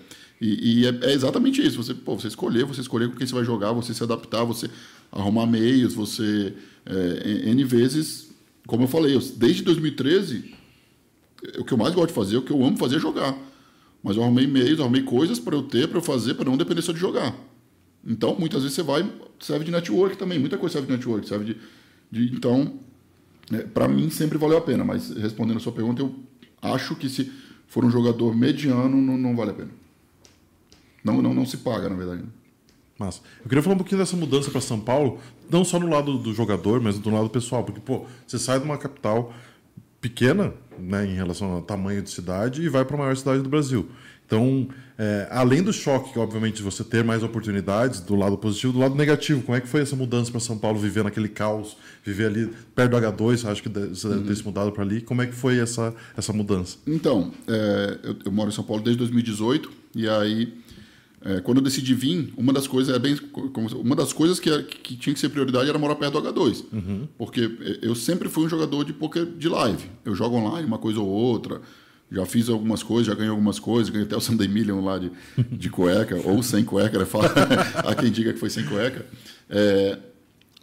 e, 0.41 0.81
e 0.81 0.87
é, 0.87 0.99
é 1.03 1.13
exatamente 1.13 1.65
isso. 1.65 1.81
Você, 1.83 1.93
pô, 1.93 2.19
você 2.19 2.27
escolher, 2.27 2.65
você 2.65 2.81
escolher 2.81 3.07
com 3.07 3.15
quem 3.15 3.27
você 3.27 3.35
vai 3.35 3.45
jogar, 3.45 3.71
você 3.73 3.93
se 3.93 4.03
adaptar, 4.03 4.43
você 4.43 4.67
arrumar 5.11 5.45
meios, 5.45 5.93
você 5.93 6.53
é, 6.83 7.47
n 7.47 7.63
vezes, 7.63 8.30
como 8.71 8.85
eu 8.85 8.87
falei, 8.87 9.13
eu- 9.13 9.19
desde 9.35 9.63
2013 9.63 10.55
o 11.59 11.65
que 11.65 11.73
eu 11.73 11.77
mais 11.77 11.93
gosto 11.93 12.07
de 12.07 12.13
fazer, 12.13 12.37
o 12.37 12.41
que 12.41 12.53
eu 12.53 12.63
amo 12.63 12.77
fazer 12.77 12.95
é 12.95 12.99
jogar. 12.99 13.37
Mas 14.01 14.15
eu 14.15 14.23
arrumei 14.23 14.47
meios, 14.47 14.79
arrumei 14.79 15.03
coisas 15.03 15.39
para 15.39 15.53
eu 15.53 15.63
ter, 15.63 15.89
para 15.89 15.97
eu 15.97 16.01
fazer, 16.01 16.35
para 16.35 16.45
não 16.45 16.55
depender 16.55 16.81
só 16.81 16.93
de 16.93 16.97
jogar. 16.99 17.35
Então, 18.07 18.33
muitas 18.39 18.61
vezes 18.63 18.73
você 18.75 18.81
vai, 18.81 19.05
serve 19.41 19.65
de 19.65 19.71
network 19.71 20.15
também, 20.15 20.39
muita 20.39 20.57
coisa 20.57 20.71
serve 20.71 20.87
de 20.87 20.93
network, 20.93 21.27
serve 21.27 21.43
de. 21.43 21.57
de 22.09 22.33
então, 22.33 22.79
para 23.73 23.89
mim 23.89 24.09
sempre 24.09 24.37
valeu 24.37 24.57
a 24.57 24.61
pena, 24.61 24.85
mas 24.85 25.09
respondendo 25.17 25.57
a 25.57 25.59
sua 25.59 25.73
pergunta, 25.73 26.01
eu 26.01 26.15
acho 26.61 26.95
que 26.95 27.09
se 27.09 27.29
for 27.67 27.83
um 27.83 27.91
jogador 27.91 28.33
mediano, 28.33 29.01
não, 29.01 29.17
não 29.17 29.35
vale 29.35 29.51
a 29.51 29.53
pena. 29.53 29.71
Não, 31.03 31.21
não, 31.21 31.33
não 31.33 31.45
se 31.45 31.57
paga, 31.57 31.89
na 31.89 31.95
verdade. 31.97 32.23
Massa. 33.05 33.21
Eu 33.43 33.49
queria 33.49 33.63
falar 33.63 33.75
um 33.75 33.77
pouquinho 33.77 33.99
dessa 33.99 34.15
mudança 34.15 34.51
para 34.51 34.61
São 34.61 34.79
Paulo, 34.79 35.19
não 35.49 35.63
só 35.63 35.79
no 35.79 35.89
lado 35.89 36.17
do 36.17 36.33
jogador, 36.33 36.79
mas 36.79 36.99
do 36.99 37.09
lado 37.09 37.29
pessoal, 37.29 37.63
porque 37.63 37.79
pô, 37.79 38.05
você 38.25 38.37
sai 38.37 38.59
de 38.59 38.65
uma 38.65 38.77
capital 38.77 39.33
pequena, 39.99 40.53
né, 40.79 41.05
em 41.05 41.15
relação 41.15 41.51
ao 41.51 41.61
tamanho 41.61 42.01
de 42.01 42.09
cidade 42.09 42.61
e 42.63 42.69
vai 42.69 42.83
para 42.83 42.95
a 42.95 42.99
maior 42.99 43.15
cidade 43.15 43.41
do 43.41 43.49
Brasil. 43.49 43.87
Então, 44.25 44.69
é, 44.97 45.27
além 45.29 45.61
do 45.61 45.73
choque, 45.73 46.13
que 46.13 46.19
obviamente 46.19 46.55
de 46.55 46.63
você 46.63 46.85
ter 46.85 47.03
mais 47.03 47.21
oportunidades 47.21 47.99
do 47.99 48.15
lado 48.15 48.37
positivo, 48.37 48.71
do 48.71 48.79
lado 48.79 48.95
negativo, 48.95 49.41
como 49.41 49.57
é 49.57 49.59
que 49.59 49.67
foi 49.67 49.81
essa 49.81 49.93
mudança 49.93 50.31
para 50.31 50.39
São 50.39 50.57
Paulo, 50.57 50.79
viver 50.79 51.03
naquele 51.03 51.27
caos, 51.27 51.75
viver 52.01 52.27
ali 52.27 52.49
perto 52.73 52.91
do 52.91 52.97
H2, 52.97 53.49
acho 53.49 53.61
que 53.61 53.67
você 53.67 54.07
deve 54.07 54.23
ter 54.27 54.35
se 54.35 54.45
mudado 54.45 54.71
para 54.71 54.83
ali. 54.83 55.01
Como 55.01 55.21
é 55.21 55.27
que 55.27 55.33
foi 55.35 55.59
essa 55.59 55.93
essa 56.15 56.31
mudança? 56.31 56.77
Então, 56.87 57.33
é, 57.45 57.99
eu, 58.03 58.15
eu 58.25 58.31
moro 58.31 58.49
em 58.49 58.53
São 58.53 58.63
Paulo 58.63 58.81
desde 58.81 58.99
2018 58.99 59.69
e 59.95 60.07
aí 60.07 60.53
é, 61.23 61.39
quando 61.41 61.57
eu 61.59 61.63
decidi 61.63 61.93
vir, 61.93 62.33
uma 62.35 62.51
das 62.51 62.67
coisas 62.67 62.95
é 62.95 62.97
bem 62.99 63.15
uma 63.83 63.95
das 63.95 64.11
coisas 64.11 64.39
que, 64.39 64.49
que 64.63 64.95
tinha 64.97 65.13
que 65.13 65.19
ser 65.19 65.29
prioridade 65.29 65.69
era 65.69 65.77
morar 65.77 65.95
perto 65.95 66.19
do 66.19 66.33
H2, 66.33 66.63
porque 67.17 67.51
eu 67.81 67.93
sempre 67.95 68.27
fui 68.29 68.45
um 68.45 68.49
jogador 68.49 68.83
de 68.83 68.91
poker 68.93 69.25
de 69.25 69.47
live. 69.47 69.83
Eu 70.03 70.15
jogo 70.15 70.35
online 70.37 70.65
uma 70.65 70.77
coisa 70.79 70.99
ou 70.99 71.07
outra, 71.07 71.61
já 72.11 72.25
fiz 72.25 72.49
algumas 72.49 72.81
coisas, 72.83 73.07
já 73.07 73.13
ganhei 73.13 73.29
algumas 73.29 73.59
coisas, 73.59 73.89
ganhei 73.89 74.05
até 74.05 74.17
o 74.17 74.19
Sunday 74.21 74.47
Million 74.47 74.83
lá 74.83 74.97
de, 74.97 75.11
de 75.51 75.69
cueca 75.69 76.19
ou 76.25 76.41
sem 76.43 76.63
cueca, 76.65 76.97
né? 76.99 77.05
Fala- 77.05 77.31
Há 77.85 77.95
quem 77.95 78.11
diga 78.11 78.33
que 78.33 78.39
foi 78.39 78.49
sem 78.49 78.65
cueca. 78.65 79.05
É, 79.49 79.97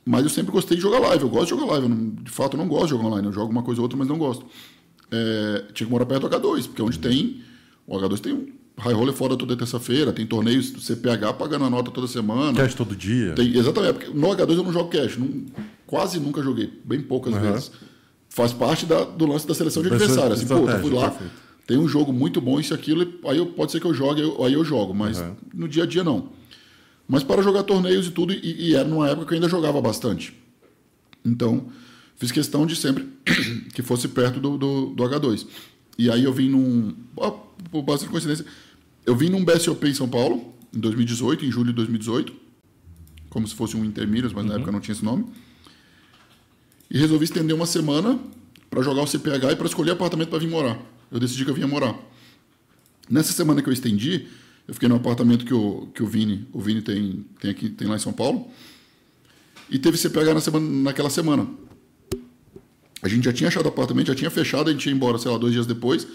mas 0.05 0.25
eu 0.25 0.29
sempre 0.29 0.51
gostei 0.53 0.77
de 0.77 0.83
jogar 0.83 0.99
live. 0.99 1.23
Eu 1.23 1.31
gosto 1.31 1.55
de 1.55 1.61
jogar 1.61 1.73
live. 1.73 1.85
Eu 1.89 1.89
não- 1.95 2.11
de 2.11 2.31
fato, 2.31 2.55
eu 2.55 2.59
não 2.59 2.69
gosto 2.69 2.85
de 2.85 2.91
jogar 2.91 3.07
online. 3.07 3.27
Eu 3.29 3.33
jogo 3.33 3.51
uma 3.53 3.63
coisa 3.63 3.81
ou 3.81 3.85
outra, 3.85 3.97
mas 3.99 4.09
não 4.09 4.19
gosto. 4.19 4.45
É, 5.11 5.65
tinha 5.73 5.87
que 5.87 5.91
morar 5.93 6.05
perto 6.07 6.29
do 6.29 6.37
H2, 6.39 6.65
porque 6.67 6.83
onde 6.83 6.99
tem. 6.99 7.43
O 7.87 7.97
H2 7.97 8.19
tem 8.21 8.33
um, 8.35 8.47
high 8.79 8.93
roller 8.95 9.13
fora 9.15 9.37
toda 9.37 9.57
terça-feira, 9.57 10.13
tem 10.13 10.27
torneios 10.27 10.71
do 10.71 10.81
CPH 10.81 11.33
pagando 11.39 11.65
a 11.65 11.71
nota 11.71 11.91
toda 11.91 12.07
semana. 12.07 12.53
Cash 12.57 12.75
todo 12.75 12.95
dia. 12.97 13.35
Tem, 13.35 13.57
exatamente, 13.57 13.93
porque 13.95 14.11
no 14.19 14.29
H2 14.29 14.57
eu 14.57 14.65
não 14.65 14.73
jogo 14.73 14.89
cash, 14.91 15.17
não, 15.17 15.29
quase 15.87 16.19
nunca 16.21 16.43
joguei, 16.43 16.73
bem 16.85 17.01
poucas 17.01 17.35
Uhum. 17.35 17.41
vezes. 17.41 17.71
Faz 18.29 18.53
parte 18.53 18.87
da- 18.87 19.05
do 19.05 19.27
lance 19.27 19.47
da 19.47 19.55
seleção 19.55 19.83
de 19.83 19.89
adversário. 19.89 20.33
Assim, 20.33 20.47
pô, 20.47 20.55
eu 20.69 20.79
fui 20.81 20.91
lá, 20.91 21.11
perfeito. 21.11 21.33
tem 21.67 21.77
um 21.79 21.89
jogo 21.89 22.13
muito 22.13 22.41
bom, 22.41 22.61
isso 22.61 22.73
e 22.73 22.75
aquilo, 22.75 23.07
aí 23.27 23.39
eu, 23.39 23.47
pode 23.47 23.73
ser 23.73 23.81
que 23.81 23.87
eu 23.87 23.95
jogue, 23.95 24.21
eu- 24.23 24.45
aí 24.45 24.53
eu 24.53 24.65
jogo, 24.65 24.95
mas 24.95 25.19
Uhum. 25.19 25.35
no 25.55 25.69
dia 25.69 25.83
a 25.83 25.87
dia 25.87 26.05
não. 26.05 26.29
Mas 27.09 27.23
para 27.25 27.43
jogar 27.43 27.63
torneios 27.63 28.07
e 28.07 28.11
tudo, 28.11 28.33
e, 28.33 28.69
e 28.71 28.75
era 28.75 28.87
numa 28.87 29.09
época 29.09 29.27
que 29.27 29.33
eu 29.33 29.37
ainda 29.37 29.49
jogava 29.49 29.81
bastante. 29.81 30.35
Então, 31.25 31.67
fiz 32.17 32.31
questão 32.31 32.67
de 32.67 32.77
sempre 32.77 33.09
que 33.75 33.83
fosse 33.83 34.09
perto 34.09 34.39
do, 34.39 34.57
do, 34.59 34.87
do 34.91 35.03
H2. 35.05 35.47
E 35.99 36.11
aí 36.11 36.23
eu 36.25 36.33
vim 36.33 36.49
num. 36.51 36.95
ó, 37.17 37.31
Por 37.71 37.83
bastante 37.83 38.11
coincidência, 38.11 38.45
eu 39.09 39.17
vim 39.17 39.31
num 39.31 39.43
BSOP 39.43 39.89
em 39.89 39.95
São 39.95 40.07
Paulo, 40.07 40.53
em 40.71 40.79
2018, 40.79 41.47
em 41.47 41.51
julho 41.51 41.69
de 41.69 41.77
2018, 41.77 42.31
como 43.31 43.49
se 43.49 43.55
fosse 43.55 43.75
um 43.75 43.83
Intermídios, 43.83 44.35
mas 44.35 44.45
na 44.45 44.57
época 44.57 44.71
não 44.71 44.81
tinha 44.81 44.93
esse 44.93 45.03
nome. 45.03 45.25
E 46.91 46.99
resolvi 46.99 47.25
estender 47.25 47.57
uma 47.57 47.65
semana 47.65 48.19
para 48.69 48.83
jogar 48.83 49.01
o 49.01 49.07
CPH 49.07 49.53
e 49.53 49.57
para 49.57 49.67
escolher 49.67 49.93
apartamento 49.93 50.29
para 50.29 50.39
vir 50.39 50.51
morar. 50.51 50.79
Eu 51.11 51.19
decidi 51.19 51.43
que 51.43 51.51
eu 51.51 51.55
vinha 51.55 51.67
morar. 51.67 51.99
Nessa 53.09 53.33
semana 53.33 53.63
que 53.63 53.69
eu 53.71 53.73
estendi, 53.73 54.27
eu 54.67 54.75
fiquei 54.75 54.91
no 54.91 54.97
apartamento 54.97 55.47
que 55.47 55.55
o, 55.55 55.89
que 55.95 56.03
o 56.03 56.07
Vini, 56.07 56.47
o 56.53 56.61
Vini 56.61 56.83
tem, 56.83 57.25
tem, 57.41 57.51
aqui, 57.51 57.71
tem 57.71 57.89
lá 57.89 57.97
em 57.97 57.99
São 57.99 58.13
Paulo. 58.13 58.47
E 59.71 59.79
teve 59.79 59.97
CPH 59.97 60.35
na 60.35 60.41
semana, 60.43 60.83
naquela 60.83 61.09
semana. 61.09 61.49
A 63.01 63.09
gente 63.09 63.25
já 63.25 63.33
tinha 63.33 63.49
achado 63.49 63.69
apartamento, 63.69 64.09
já 64.09 64.15
tinha 64.15 64.31
fechado, 64.31 64.69
a 64.69 64.73
gente 64.73 64.85
ia 64.85 64.93
embora, 64.93 65.17
sei 65.17 65.31
lá, 65.31 65.39
dois 65.39 65.55
dias 65.55 65.67
depois. 65.67 66.07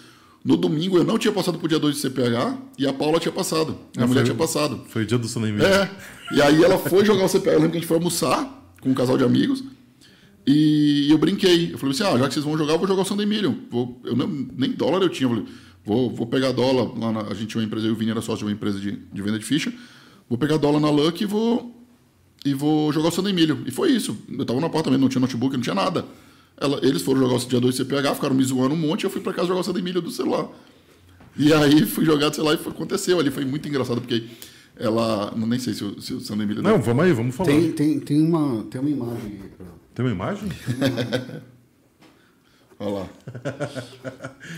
No 0.43 0.57
domingo 0.57 0.97
eu 0.97 1.03
não 1.05 1.17
tinha 1.17 1.31
passado 1.31 1.57
pro 1.57 1.67
dia 1.69 1.79
2 1.79 1.95
de 1.95 2.01
CPH 2.01 2.57
e 2.77 2.85
a 2.85 2.91
Paula 2.93 3.19
tinha 3.19 3.31
passado. 3.31 3.77
Minha 3.95 4.03
Ah, 4.03 4.07
mulher 4.07 4.21
foi- 4.21 4.23
tinha 4.25 4.35
passado. 4.35 4.81
Foi 4.89 5.03
o 5.03 5.05
dia 5.05 5.17
do 5.17 5.27
Sunday. 5.27 5.53
É. 5.65 5.89
E 6.35 6.41
aí 6.41 6.61
ela 6.63 6.77
foi 6.77 7.05
jogar 7.05 7.23
o 7.25 7.29
CPH. 7.29 7.53
Eu 7.53 7.59
lembro 7.59 7.71
que 7.71 7.77
a 7.77 7.79
gente 7.79 7.87
foi 7.87 7.97
almoçar 7.97 8.73
com 8.81 8.89
um 8.89 8.93
casal 8.93 9.17
de 9.17 9.23
amigos. 9.23 9.63
E 10.45 11.07
eu 11.09 11.17
brinquei. 11.17 11.71
Eu 11.73 11.77
falei 11.77 11.95
assim: 11.95 12.03
ah, 12.03 12.17
já 12.17 12.27
que 12.27 12.33
vocês 12.33 12.43
vão 12.45 12.57
jogar, 12.57 12.73
eu 12.73 12.77
vou 12.79 12.87
jogar 12.87 13.03
o 13.03 13.05
Sunday 13.05 13.25
Million. 13.25 13.53
Vou, 13.71 14.01
eu 14.03 14.15
não, 14.15 14.27
nem 14.27 14.71
dólar 14.71 15.01
eu 15.01 15.09
tinha. 15.09 15.29
Eu 15.29 15.35
falei, 15.35 15.45
vou, 15.85 16.09
vou 16.09 16.27
pegar 16.27 16.51
dólar. 16.51 16.91
Lá 16.99 17.11
na, 17.13 17.21
a 17.21 17.33
gente 17.33 17.47
tinha 17.47 17.61
uma 17.61 17.65
empresa, 17.65 17.85
eu 17.87 17.91
e 17.91 17.93
o 17.93 17.95
Vini 17.95 18.11
era 18.11 18.19
sócio 18.21 18.39
de 18.39 18.45
uma 18.45 18.51
empresa 18.51 18.79
de, 18.79 18.91
de 18.91 19.21
venda 19.21 19.39
de 19.39 19.45
ficha. 19.45 19.71
Vou 20.27 20.37
pegar 20.37 20.57
dólar 20.57 20.81
na 20.81 20.89
Luck 20.89 21.23
e 21.23 21.25
vou, 21.25 21.73
e 22.45 22.53
vou 22.53 22.91
jogar 22.91 23.07
o 23.07 23.11
Sunday 23.11 23.31
Million. 23.31 23.59
E 23.65 23.71
foi 23.71 23.91
isso. 23.91 24.17
Eu 24.29 24.43
tava 24.45 24.59
no 24.59 24.65
apartamento, 24.65 24.99
não 24.99 25.07
tinha 25.09 25.21
notebook, 25.21 25.53
não 25.55 25.61
tinha 25.63 25.75
nada. 25.75 26.03
Ela- 26.57 26.79
eles 26.83 27.01
foram 27.01 27.19
jogar 27.21 27.35
o 27.35 27.39
dia 27.39 27.59
2 27.59 27.75
CPH, 27.75 28.15
ficaram 28.15 28.35
me 28.35 28.43
zoando 28.43 28.73
um 28.75 28.77
monte. 28.77 29.03
Eu 29.03 29.09
fui 29.09 29.21
pra 29.21 29.33
casa 29.33 29.47
jogar 29.47 29.61
o 29.61 29.63
Sunday 29.63 29.81
Million 29.83 30.01
do 30.01 30.11
celular. 30.11 30.47
E 31.35 31.51
aí 31.53 31.85
fui 31.85 32.05
jogar 32.05 32.29
do 32.29 32.35
celular 32.35 32.53
e 32.55 32.57
foi, 32.57 32.71
aconteceu 32.71 33.19
ali. 33.19 33.31
Foi 33.31 33.43
muito 33.43 33.67
engraçado, 33.67 33.99
porque 34.01 34.23
ela. 34.77 35.33
não- 35.35 35.47
Nem 35.47 35.59
sei 35.59 35.73
se 35.73 35.83
o, 35.83 35.99
se 36.01 36.13
o 36.13 36.35
Million. 36.35 36.61
Não, 36.61 36.79
vamos 36.81 37.03
aí, 37.05 37.11
vamos 37.11 37.35
falar. 37.35 37.49
Tem, 37.49 37.71
Tem, 37.71 37.71
tem, 37.71 37.99
tem, 37.99 38.21
uma, 38.27 38.63
tem 38.65 38.79
uma 38.81 38.89
imagem 38.89 39.39
aí 39.41 39.49
pra... 39.57 39.65
uma 40.05 40.11
imagem? 40.11 40.49
Olha 42.79 42.89
lá. 42.91 43.07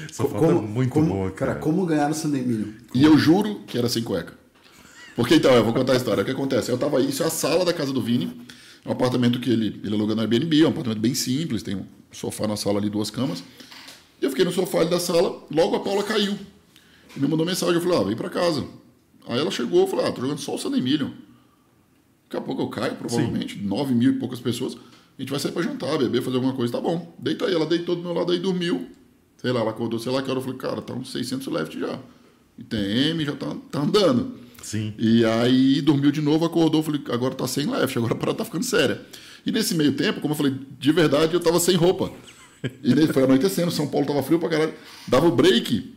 Essa 0.09 0.23
foto 0.23 0.45
é 0.45 0.53
muito 0.53 0.89
como- 0.91 1.07
boa, 1.13 1.31
cara. 1.31 1.51
Cara, 1.53 1.63
como 1.63 1.85
ganhar 1.85 2.09
o 2.09 2.13
Sunday 2.13 2.41
Million? 2.41 2.69
E 2.93 3.03
eu 3.03 3.17
juro 3.17 3.61
que 3.67 3.77
era 3.77 3.87
sem 3.89 4.03
cueca. 4.03 4.33
Porque 5.15 5.35
então, 5.35 5.53
eu 5.53 5.63
vou 5.63 5.73
contar 5.73 5.93
a 5.93 5.95
história. 5.95 6.23
O 6.23 6.25
que 6.25 6.31
acontece? 6.31 6.69
Eu 6.71 6.77
tava 6.77 6.97
aí, 6.97 7.09
isso 7.09 7.23
é 7.23 7.27
a 7.27 7.29
sala 7.29 7.63
da 7.63 7.71
casa 7.73 7.93
do 7.93 8.01
Vini. 8.01 8.41
É 8.86 8.89
um 8.89 8.91
apartamento 8.91 9.39
que 9.39 9.49
ele, 9.49 9.81
ele 9.83 9.95
aluga 9.95 10.13
no 10.13 10.21
Airbnb, 10.21 10.61
é 10.61 10.65
um 10.65 10.69
apartamento 10.69 11.01
bem 11.01 11.15
simples, 11.15 11.63
tem 11.63 11.75
um 11.75 11.86
sofá 12.11 12.47
na 12.47 12.55
sala 12.55 12.79
ali, 12.79 12.88
duas 12.88 13.09
camas. 13.09 13.43
E 14.21 14.25
eu 14.25 14.29
fiquei 14.29 14.45
no 14.45 14.51
sofá 14.51 14.81
ali 14.81 14.91
da 14.91 14.99
sala, 14.99 15.43
logo 15.51 15.75
a 15.75 15.79
Paula 15.79 16.03
caiu. 16.03 16.38
E 17.17 17.19
me 17.19 17.27
mandou 17.27 17.45
mensagem, 17.45 17.75
eu 17.75 17.81
falei, 17.81 17.97
ah, 17.97 18.03
vem 18.03 18.15
pra 18.15 18.29
casa. 18.29 18.63
Aí 19.27 19.39
ela 19.39 19.49
chegou, 19.49 19.81
eu 19.81 19.88
falei, 19.88 20.05
ah, 20.05 20.11
tô 20.11 20.21
jogando 20.21 20.38
só 20.38 20.53
o 20.53 20.57
Sunday 20.59 20.81
Million. 20.81 21.09
Daqui 22.25 22.38
a 22.38 22.41
pouco 22.41 22.61
eu 22.61 22.67
caio, 22.67 22.95
provavelmente, 22.95 23.57
nove 23.57 23.93
mil 23.93 24.11
e 24.11 24.19
poucas 24.19 24.39
pessoas. 24.39 24.75
A 25.17 25.21
gente 25.21 25.31
vai 25.31 25.39
sair 25.39 25.51
pra 25.51 25.63
jantar, 25.63 25.97
beber, 25.97 26.21
fazer 26.21 26.36
alguma 26.36 26.53
coisa, 26.53 26.73
tá 26.73 26.81
bom. 26.81 27.15
Deita 27.17 27.45
aí, 27.45 27.55
ela 27.55 27.65
deitou 27.65 27.95
do 27.95 28.03
meu 28.03 28.13
lado 28.13 28.31
aí, 28.31 28.39
dormiu. 28.39 28.88
Sei 29.38 29.51
lá, 29.51 29.61
ela 29.61 29.71
acordou, 29.71 29.97
sei 29.99 30.11
lá 30.11 30.21
que 30.21 30.29
hora, 30.29 30.39
eu 30.39 30.43
falei, 30.43 30.59
cara, 30.59 30.81
tá 30.81 30.93
uns 30.93 31.11
600 31.11 31.47
left 31.47 31.79
já. 31.79 31.99
E 32.57 32.63
TM 32.63 33.25
já 33.25 33.36
tá, 33.36 33.55
tá 33.71 33.81
andando. 33.81 34.44
Sim. 34.66 34.95
E 34.97 35.24
aí 35.24 35.80
dormiu 35.80 36.11
de 36.11 36.22
novo, 36.22 36.43
acordou, 36.43 36.82
falei, 36.82 36.99
agora 37.11 37.36
tá 37.36 37.47
sem 37.47 37.68
left, 37.68 37.95
agora 37.95 38.13
a 38.13 38.18
parada 38.18 38.39
tá 38.39 38.45
ficando 38.45 38.66
séria. 38.66 38.99
E 39.45 39.51
nesse 39.51 39.76
meio 39.76 39.93
tempo, 39.93 40.20
como 40.20 40.34
eu 40.34 40.36
falei, 40.36 40.55
de 40.80 40.91
verdade 40.91 41.36
eu 41.36 41.39
tava 41.39 41.59
sem 41.59 41.76
roupa. 41.76 42.11
E 42.84 42.95
daí 42.95 43.05
foi 43.05 43.24
anoitecendo, 43.26 43.70
São 43.70 43.86
Paulo 43.88 44.07
tava 44.07 44.24
frio 44.24 44.39
pra 44.39 44.49
caralho. 44.49 44.74
Dava 45.07 45.28
o 45.28 45.32
break, 45.32 45.93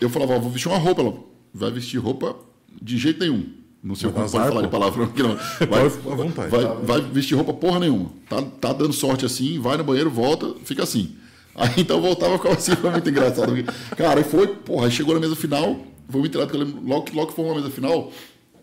eu 0.00 0.08
falava, 0.08 0.38
vou 0.38 0.48
vestir 0.48 0.68
uma 0.68 0.78
roupa. 0.78 1.02
Ela, 1.02 1.14
vai 1.52 1.72
vestir 1.72 1.98
roupa 1.98 2.36
de 2.80 2.96
jeito 2.96 3.18
nenhum. 3.18 3.46
Não 3.82 3.96
sei 3.96 4.08
como 4.12 4.30
pode 4.30 4.48
falar 4.48 4.62
de 4.62 4.68
palavra 4.68 5.04
aqui 5.06 5.20
não. 5.20 5.36
Vai, 5.68 5.88
vontade. 5.88 6.50
vai, 6.50 6.64
vai 6.64 7.00
vestir 7.00 7.34
roupa 7.34 7.52
porra 7.52 7.80
nenhuma. 7.80 8.10
Tá, 8.28 8.40
tá 8.40 8.72
dando 8.72 8.92
sorte 8.92 9.26
assim, 9.26 9.58
vai 9.58 9.76
no 9.76 9.82
banheiro, 9.82 10.08
volta, 10.08 10.54
fica 10.64 10.84
assim. 10.84 11.16
Aí 11.52 11.72
então 11.78 11.96
eu 11.96 12.02
voltava 12.02 12.38
com 12.38 12.48
assim, 12.48 12.76
foi 12.76 12.90
muito 12.90 13.10
engraçado. 13.10 13.52
Cara, 13.96 14.20
aí 14.20 14.24
foi, 14.24 14.46
porra, 14.46 14.86
aí 14.86 14.92
chegou 14.92 15.14
na 15.14 15.20
mesa 15.20 15.34
final, 15.34 15.84
foi 16.08 16.20
muito 16.20 16.36
irado, 16.36 16.50
que 16.50 16.56
eu 16.56 16.60
lembro, 16.64 16.82
logo, 16.86 17.02
que- 17.04 17.14
logo 17.16 17.28
que 17.28 17.34
foi 17.34 17.44
uma 17.44 17.54
mesa 17.54 17.70
final, 17.70 18.12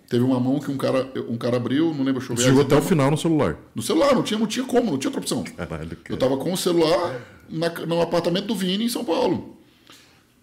teve 0.10 0.24
uma 0.24 0.40
mão 0.40 0.60
que 0.60 0.70
um 0.72 0.78
cara, 0.78 1.12
um 1.30 1.38
cara 1.38 1.58
abriu, 1.58 1.94
não 1.94 2.04
lembro, 2.04 2.20
deixa 2.20 2.32
eu 2.34 2.36
ver. 2.36 2.42
Você 2.44 2.48
chegou 2.50 2.64
até 2.64 2.76
o 2.76 2.82
final 2.82 3.10
no 3.12 3.18
celular. 3.18 3.58
No 3.76 3.82
celular, 3.82 4.14
não 4.16 4.24
tinha, 4.24 4.40
não 4.40 4.48
tinha 4.48 4.66
como, 4.66 4.92
não 4.92 4.98
tinha 4.98 5.10
outra 5.10 5.22
opção. 5.22 5.44
Caralho, 5.44 5.90
cara. 5.90 6.02
Eu 6.10 6.18
tava 6.18 6.38
com 6.38 6.52
o 6.54 6.58
celular 6.58 7.20
na, 7.50 7.70
no 7.86 8.02
apartamento 8.02 8.46
do 8.48 8.56
Vini 8.56 8.86
em 8.86 8.90
São 8.90 9.04
Paulo. 9.06 9.58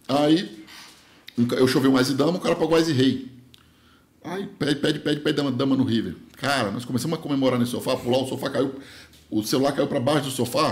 Aí 0.09 0.65
eu 1.57 1.69
chovei 1.69 1.91
um 1.91 2.01
Ice 2.01 2.15
Dama, 2.15 2.39
o 2.39 2.41
cara 2.41 2.57
pagou 2.57 2.79
Ice 2.79 2.93
Rei. 2.93 3.29
Aí 4.31 4.47
pede, 4.59 4.75
pede, 4.77 4.99
pede, 5.01 5.21
pede 5.21 5.37
dama, 5.37 5.51
dama 5.51 5.77
no 5.77 5.85
River. 5.85 6.15
Cara, 6.37 6.71
nós 6.71 6.85
começamos 6.85 7.19
a 7.19 7.21
comemorar 7.23 7.59
nesse 7.59 7.73
sofá, 7.73 7.97
pular, 7.97 8.19
o 8.23 8.27
sofá 8.29 8.51
caiu, 8.51 8.75
o 9.31 9.43
celular 9.43 9.73
caiu 9.73 9.87
pra 9.87 9.99
baixo 10.01 10.25
do 10.27 10.31
sofá. 10.31 10.71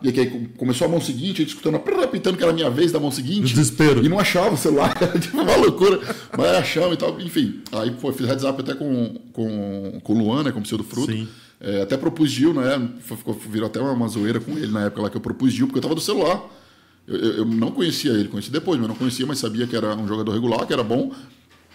E 0.00 0.08
aí 0.08 0.48
começou 0.56 0.86
a 0.86 0.90
mão 0.90 1.00
seguinte, 1.00 1.36
a 1.42 1.44
gente 1.44 1.48
escutando, 1.48 1.78
prrr, 1.80 2.06
pitando 2.08 2.36
que 2.36 2.42
era 2.42 2.52
a 2.52 2.54
minha 2.54 2.70
vez 2.70 2.92
da 2.92 3.00
mão 3.00 3.10
seguinte. 3.10 3.52
Desespero. 3.52 4.04
E 4.04 4.08
não 4.08 4.18
achava 4.18 4.54
o 4.54 4.56
celular, 4.56 4.94
tipo 5.20 5.40
uma 5.40 5.56
loucura. 5.56 5.98
Mas 6.36 6.46
achamos 6.56 6.94
e 6.94 6.96
tal, 6.96 7.20
enfim. 7.20 7.60
Aí 7.72 7.90
pô, 7.90 8.12
fiz 8.12 8.26
heads 8.26 8.44
up 8.44 8.60
até 8.60 8.74
com, 8.74 9.16
com, 9.32 10.00
com 10.02 10.12
o 10.12 10.18
Luan, 10.18 10.44
né, 10.44 10.52
como 10.52 10.64
seu 10.66 10.78
do 10.78 10.84
fruto. 10.84 11.10
Sim. 11.12 11.26
É, 11.60 11.82
até 11.82 11.96
propus 11.96 12.30
Gil, 12.30 12.54
né? 12.54 12.88
Foi- 13.00 13.16
Ficou, 13.16 13.34
virou 13.34 13.66
até 13.66 13.80
uma, 13.80 13.90
uma 13.90 14.06
zoeira 14.06 14.38
com 14.38 14.52
ele 14.52 14.68
na 14.70 14.84
época 14.84 15.02
lá 15.02 15.10
que 15.10 15.16
eu 15.16 15.20
propus 15.20 15.52
Gil, 15.52 15.66
porque 15.66 15.78
eu 15.78 15.82
tava 15.82 15.96
do 15.96 16.00
celular. 16.00 16.40
Eu, 17.06 17.16
eu- 17.16 17.32
eu 17.38 17.44
não 17.44 17.72
conhecia 17.72 18.12
ele, 18.12 18.28
conheci 18.28 18.52
depois, 18.52 18.78
mas 18.78 18.88
não 18.88 18.94
conhecia, 18.94 19.26
mas 19.26 19.40
sabia 19.40 19.66
que 19.66 19.74
era 19.74 19.96
um 19.96 20.06
jogador 20.06 20.30
regular, 20.32 20.64
que 20.64 20.72
era 20.72 20.84
bom. 20.84 21.10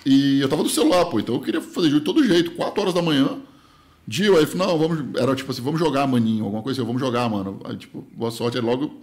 E 0.06 0.40
eu 0.42 0.50
tava 0.50 0.64
do 0.64 0.70
celular, 0.70 1.06
pô, 1.06 1.20
então 1.20 1.36
eu 1.36 1.42
queria 1.42 1.62
fazer 1.62 1.90
Gil 1.90 2.00
de 2.00 2.06
todo 2.06 2.24
jeito, 2.26 2.52
4 2.52 2.82
horas 2.82 2.94
da 2.94 3.02
manhã. 3.02 3.38
Gil, 4.08 4.38
aí 4.38 4.46
não, 4.56 4.78
vamos. 4.78 5.00
Era 5.18 5.34
tipo 5.36 5.50
assim, 5.52 5.62
vamos 5.62 5.80
jogar, 5.80 6.06
maninho, 6.08 6.44
alguma 6.44 6.62
coisa 6.62 6.82
assim, 6.82 6.86
vamos 6.88 7.02
jogar, 7.02 7.30
mano. 7.30 7.60
Aí, 7.64 7.78
tipo, 7.78 8.06
boa 8.14 8.32
sorte, 8.32 8.58
aí 8.58 8.64
logo. 8.64 9.02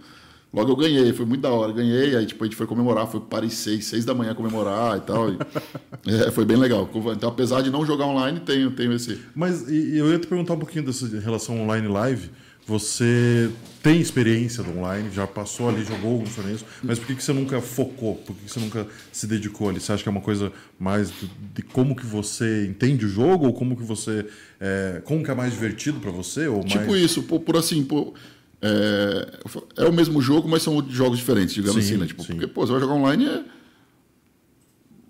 Logo 0.53 0.69
eu 0.69 0.75
ganhei, 0.75 1.13
foi 1.13 1.25
muito 1.25 1.39
da 1.41 1.49
hora. 1.49 1.71
Ganhei, 1.71 2.13
aí 2.15 2.25
tipo, 2.25 2.43
a 2.43 2.45
gente 2.45 2.57
foi 2.57 2.67
comemorar, 2.67 3.07
foi 3.07 3.21
para 3.21 3.29
Paris 3.29 3.53
6, 3.53 3.85
6 3.85 4.03
da 4.05 4.13
manhã 4.13 4.35
comemorar 4.35 4.97
e 4.97 5.01
tal. 5.01 5.29
e- 5.31 5.37
é, 6.27 6.29
foi 6.29 6.43
bem 6.43 6.57
legal. 6.57 6.87
Então, 7.15 7.29
apesar 7.29 7.61
de 7.61 7.69
não 7.71 7.85
jogar 7.85 8.05
online, 8.05 8.41
tenho, 8.41 8.69
tenho 8.71 8.91
esse. 8.91 9.17
Mas 9.33 9.69
e- 9.69 9.97
eu 9.97 10.11
ia 10.11 10.19
te 10.19 10.27
perguntar 10.27 10.53
um 10.55 10.59
pouquinho 10.59 10.83
dessa 10.85 11.07
relação 11.19 11.59
online 11.61 11.87
live. 11.87 12.29
Você 12.67 13.49
tem 13.81 13.99
experiência 13.99 14.63
do 14.63 14.77
online, 14.77 15.09
já 15.11 15.25
passou 15.25 15.67
ali, 15.69 15.83
jogou 15.83 16.11
alguns 16.13 16.35
torneios, 16.35 16.63
mas 16.83 16.99
por 16.99 17.07
que, 17.07 17.15
que 17.15 17.23
você 17.23 17.33
nunca 17.33 17.59
focou? 17.59 18.15
Por 18.15 18.35
que, 18.35 18.45
que 18.45 18.51
você 18.51 18.59
nunca 18.59 18.87
se 19.11 19.25
dedicou 19.25 19.69
ali? 19.69 19.79
Você 19.79 19.91
acha 19.91 20.03
que 20.03 20.09
é 20.09 20.11
uma 20.11 20.21
coisa 20.21 20.51
mais 20.79 21.09
de, 21.09 21.27
de 21.55 21.61
como 21.63 21.95
que 21.95 22.05
você 22.05 22.67
entende 22.67 23.05
o 23.05 23.09
jogo 23.09 23.47
ou 23.47 23.53
como 23.53 23.75
que 23.75 23.83
você 23.83 24.27
é, 24.59 25.01
como 25.03 25.23
que 25.23 25.31
é 25.31 25.35
mais 25.35 25.53
divertido 25.53 25.99
para 25.99 26.11
você 26.11 26.47
ou 26.47 26.63
Tipo 26.63 26.91
mais 26.91 27.01
isso, 27.03 27.23
por, 27.23 27.39
por 27.39 27.57
assim, 27.57 27.83
por, 27.83 28.13
é, 28.61 29.39
é 29.77 29.85
o 29.85 29.91
mesmo 29.93 30.21
jogo, 30.21 30.47
mas 30.47 30.61
são 30.61 30.87
jogos 30.89 31.17
diferentes, 31.17 31.55
digamos 31.55 31.83
Sim, 31.83 31.89
assim, 31.93 31.99
né? 31.99 32.05
Tipo, 32.05 32.21
sim. 32.23 32.33
porque, 32.33 32.47
pô, 32.47 32.65
você 32.65 32.71
vai 32.71 32.81
jogar 32.81 32.93
online 32.93 33.25
é 33.25 33.43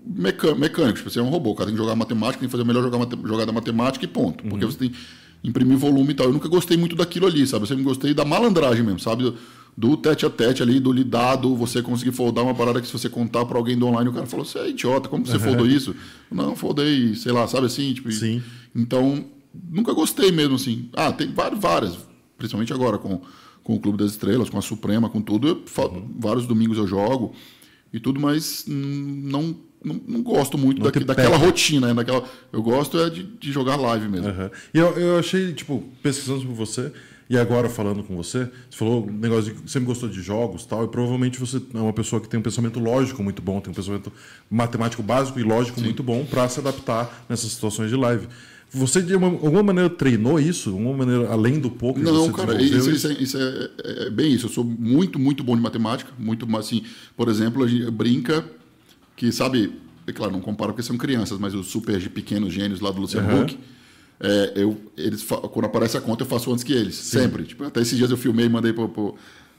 mecânico, 0.03 0.97
tipo, 0.97 1.09
você 1.09 1.19
é 1.19 1.21
um 1.21 1.29
robô, 1.29 1.51
o 1.51 1.55
cara 1.55 1.67
tem 1.67 1.75
que 1.75 1.81
jogar 1.81 1.95
matemática, 1.95 2.39
tem 2.39 2.47
que 2.47 2.51
fazer 2.51 2.63
a 2.63 2.65
melhor 2.65 2.81
joga- 2.83 2.97
mate- 2.97 3.27
jogada 3.27 3.51
matemática 3.51 4.03
e 4.03 4.07
ponto. 4.07 4.43
Uhum. 4.43 4.49
Porque 4.49 4.65
você 4.65 4.77
tem 4.77 4.91
imprimir 5.43 5.77
volume 5.77 6.11
e 6.11 6.13
tal. 6.15 6.27
Eu 6.27 6.33
nunca 6.33 6.47
gostei 6.47 6.77
muito 6.77 6.95
daquilo 6.95 7.25
ali, 7.27 7.45
sabe? 7.47 7.63
Eu 7.63 7.67
sempre 7.67 7.83
gostei 7.83 8.13
da 8.13 8.23
malandragem 8.25 8.83
mesmo, 8.83 8.99
sabe? 8.99 9.23
Do, 9.23 9.35
do 9.77 9.97
tete 9.97 10.25
a 10.25 10.29
tete 10.29 10.61
ali, 10.61 10.79
do 10.79 10.91
lidado, 10.91 11.55
você 11.55 11.81
conseguir 11.81 12.11
foldar 12.11 12.43
uma 12.43 12.53
parada 12.53 12.81
que 12.81 12.87
se 12.87 12.93
você 12.93 13.09
contar 13.09 13.45
pra 13.45 13.57
alguém 13.57 13.77
do 13.77 13.87
online, 13.87 14.09
o 14.09 14.13
cara 14.13 14.25
falou, 14.25 14.45
você 14.45 14.59
é 14.59 14.69
idiota, 14.69 15.07
como 15.09 15.25
você 15.25 15.39
foldou 15.39 15.65
isso? 15.65 15.95
Não, 16.31 16.55
foldei, 16.55 17.15
sei 17.15 17.31
lá, 17.31 17.47
sabe 17.47 17.67
assim? 17.67 17.93
Tipo, 17.93 18.11
Sim. 18.11 18.41
então, 18.75 19.25
nunca 19.69 19.93
gostei 19.93 20.31
mesmo, 20.31 20.55
assim. 20.55 20.89
Ah, 20.93 21.11
tem 21.11 21.31
várias, 21.33 21.59
várias 21.59 21.97
principalmente 22.37 22.73
agora 22.73 22.97
com, 22.97 23.21
com 23.63 23.75
o 23.75 23.79
Clube 23.79 23.97
das 23.97 24.11
Estrelas, 24.11 24.49
com 24.49 24.57
a 24.57 24.61
Suprema, 24.61 25.09
com 25.09 25.21
tudo. 25.21 25.47
Eu, 25.47 25.61
fa- 25.65 25.89
Vários 26.19 26.45
domingos 26.45 26.77
eu 26.77 26.85
jogo 26.87 27.33
e 27.93 27.99
tudo, 27.99 28.19
mas 28.19 28.65
não, 28.67 29.55
não, 29.83 29.99
não 30.07 30.21
gosto 30.23 30.57
muito 30.57 30.81
Não 30.81 30.91
te 30.91 30.99
daquela 31.03 31.31
pega. 31.31 31.45
rotina. 31.45 31.87
né? 31.87 31.93
Daquela, 31.93 32.23
eu 32.53 32.61
gosto 32.61 32.99
é 32.99 33.09
de, 33.09 33.23
de 33.23 33.51
jogar 33.51 33.75
live 33.75 34.07
mesmo. 34.07 34.27
Aham. 34.27 34.51
E 34.73 34.77
eu, 34.77 34.87
eu 34.97 35.19
achei, 35.19 35.53
tipo, 35.53 35.83
pesquisando 36.03 36.41
sobre 36.41 36.55
você, 36.55 36.91
E 37.29 37.37
agora, 37.37 37.69
falando 37.69 38.03
com 38.03 38.13
você, 38.17 38.49
você 38.69 38.77
falou 38.77 39.07
um 39.07 39.11
negócio 39.13 39.53
de 39.53 39.71
sempre 39.71 39.87
gostou 39.87 40.09
de 40.09 40.21
jogos 40.21 40.65
tal, 40.65 40.83
e 40.83 40.87
provavelmente 40.89 41.39
você 41.39 41.61
é 41.73 41.77
uma 41.79 41.93
pessoa 41.93 42.21
que 42.21 42.27
tem 42.27 42.37
um 42.37 42.43
pensamento 42.43 42.77
lógico 42.77 43.23
muito 43.23 43.41
bom, 43.41 43.61
tem 43.61 43.71
um 43.71 43.73
pensamento 43.73 44.11
matemático 44.49 45.01
básico 45.01 45.39
e 45.39 45.43
lógico 45.43 45.79
Sim. 45.79 45.85
muito 45.85 46.03
bom 46.03 46.25
para 46.25 46.49
se 46.49 46.59
adaptar 46.59 47.25
nessas 47.29 47.49
situações 47.53 47.89
de 47.89 47.95
live. 47.95 48.27
Você, 48.73 49.01
de 49.01 49.15
uma, 49.15 49.27
alguma 49.27 49.63
maneira, 49.63 49.89
treinou 49.89 50.39
isso? 50.39 50.71
De 50.71 50.77
alguma 50.77 51.05
maneira, 51.05 51.29
além 51.31 51.57
do 51.59 51.69
pouco 51.71 51.99
Não, 51.99 52.31
cara, 52.33 52.61
isso, 52.61 52.89
isso, 52.89 53.07
é, 53.07 53.13
isso 53.13 53.37
é, 53.37 53.69
é, 53.83 54.09
bem 54.09 54.33
isso. 54.33 54.47
Eu 54.47 54.49
sou 54.49 54.63
muito, 54.63 55.17
muito 55.17 55.41
bom 55.43 55.55
de 55.55 55.61
matemática. 55.61 56.11
Muito, 56.19 56.45
assim, 56.57 56.83
por 57.15 57.29
exemplo, 57.29 57.63
a 57.63 57.67
gente 57.67 57.89
brinca 57.91 58.45
que, 59.15 59.31
sabe, 59.31 59.79
é 60.07 60.11
claro, 60.11 60.31
não 60.31 60.41
comparo 60.41 60.73
porque 60.73 60.83
são 60.83 60.97
crianças, 60.97 61.37
mas 61.39 61.53
os 61.53 61.67
super 61.67 62.09
pequenos 62.09 62.53
gênios 62.53 62.79
lá 62.79 62.91
do 62.91 63.01
Luciano 63.01 63.31
uhum. 63.33 63.43
Huck, 63.43 63.57
é, 64.19 64.53
eu, 64.55 64.77
eles, 64.95 65.23
quando 65.23 65.65
aparece 65.65 65.97
a 65.97 66.01
conta, 66.01 66.23
eu 66.23 66.27
faço 66.27 66.51
antes 66.51 66.63
que 66.63 66.73
eles. 66.73 66.95
Sim. 66.95 67.19
Sempre. 67.19 67.43
Tipo, 67.43 67.63
até 67.63 67.81
esses 67.81 67.97
dias 67.97 68.11
eu 68.11 68.17
filmei 68.17 68.45
e 68.45 68.49
mandei 68.49 68.71
para 68.71 68.87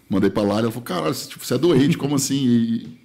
mandei 0.08 0.30
pra 0.30 0.42
Lara. 0.42 0.62
Ela 0.62 0.70
falou, 0.70 0.84
caralho, 0.84 1.14
tipo, 1.14 1.44
você 1.44 1.54
é 1.54 1.58
doente, 1.58 1.98
como 1.98 2.14
assim? 2.14 2.46
E, 2.46 3.02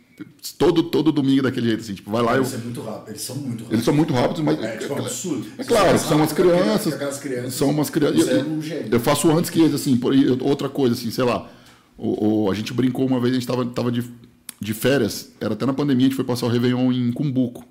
todo, 0.58 0.84
todo 0.84 1.12
domingo 1.12 1.44
daquele 1.44 1.68
jeito, 1.68 1.82
assim, 1.82 1.96
tipo, 1.96 2.12
vai 2.12 2.22
lá 2.22 2.36
Eles, 2.36 2.54
eu... 2.54 2.60
é 2.60 2.62
muito 2.62 2.82
rápido. 2.82 3.10
Eles 3.10 3.22
são 3.22 3.36
muito 3.36 3.64
rápidos. 3.64 3.74
Eles 3.74 3.86
são 3.86 3.94
muito 3.94 4.14
rápidos, 4.14 4.42
mas. 4.44 4.64
É, 4.64 4.78
tipo, 4.78 4.94
é 4.94 5.00
absurdo. 5.00 5.48
É 5.58 5.64
claro, 5.64 5.98
são 5.98 6.18
umas 6.18 6.34
crianças. 6.34 7.20
crianças. 7.20 7.54
São 7.56 7.70
umas 7.72 7.90
crianças. 7.90 8.28
Eu, 8.28 8.46
um 8.46 8.62
eu, 8.92 9.00
faço 9.00 9.32
antes 9.32 9.50
que 9.50 9.60
eles, 9.60 9.74
assim, 9.74 9.98
por, 9.98 10.14
outra 10.42 10.70
coisa, 10.70 10.94
assim, 10.94 11.10
sei 11.10 11.24
lá. 11.24 11.50
O, 11.98 12.46
o, 12.46 12.52
a 12.52 12.54
gente 12.54 12.72
brincou 12.74 13.08
uma 13.08 13.20
vez, 13.20 13.32
a 13.34 13.40
gente 13.40 13.48
tava, 13.48 13.66
tava 13.66 13.92
de, 13.92 14.04
de 14.60 14.74
férias, 14.74 15.32
era 15.40 15.54
até 15.54 15.66
na 15.66 15.74
pandemia, 15.74 16.06
a 16.06 16.10
gente 16.10 16.16
foi 16.16 16.26
passar 16.26 16.46
o 16.46 16.50
Réveillon 16.50 16.92
em 16.92 17.12
Cumbuco. 17.12 17.66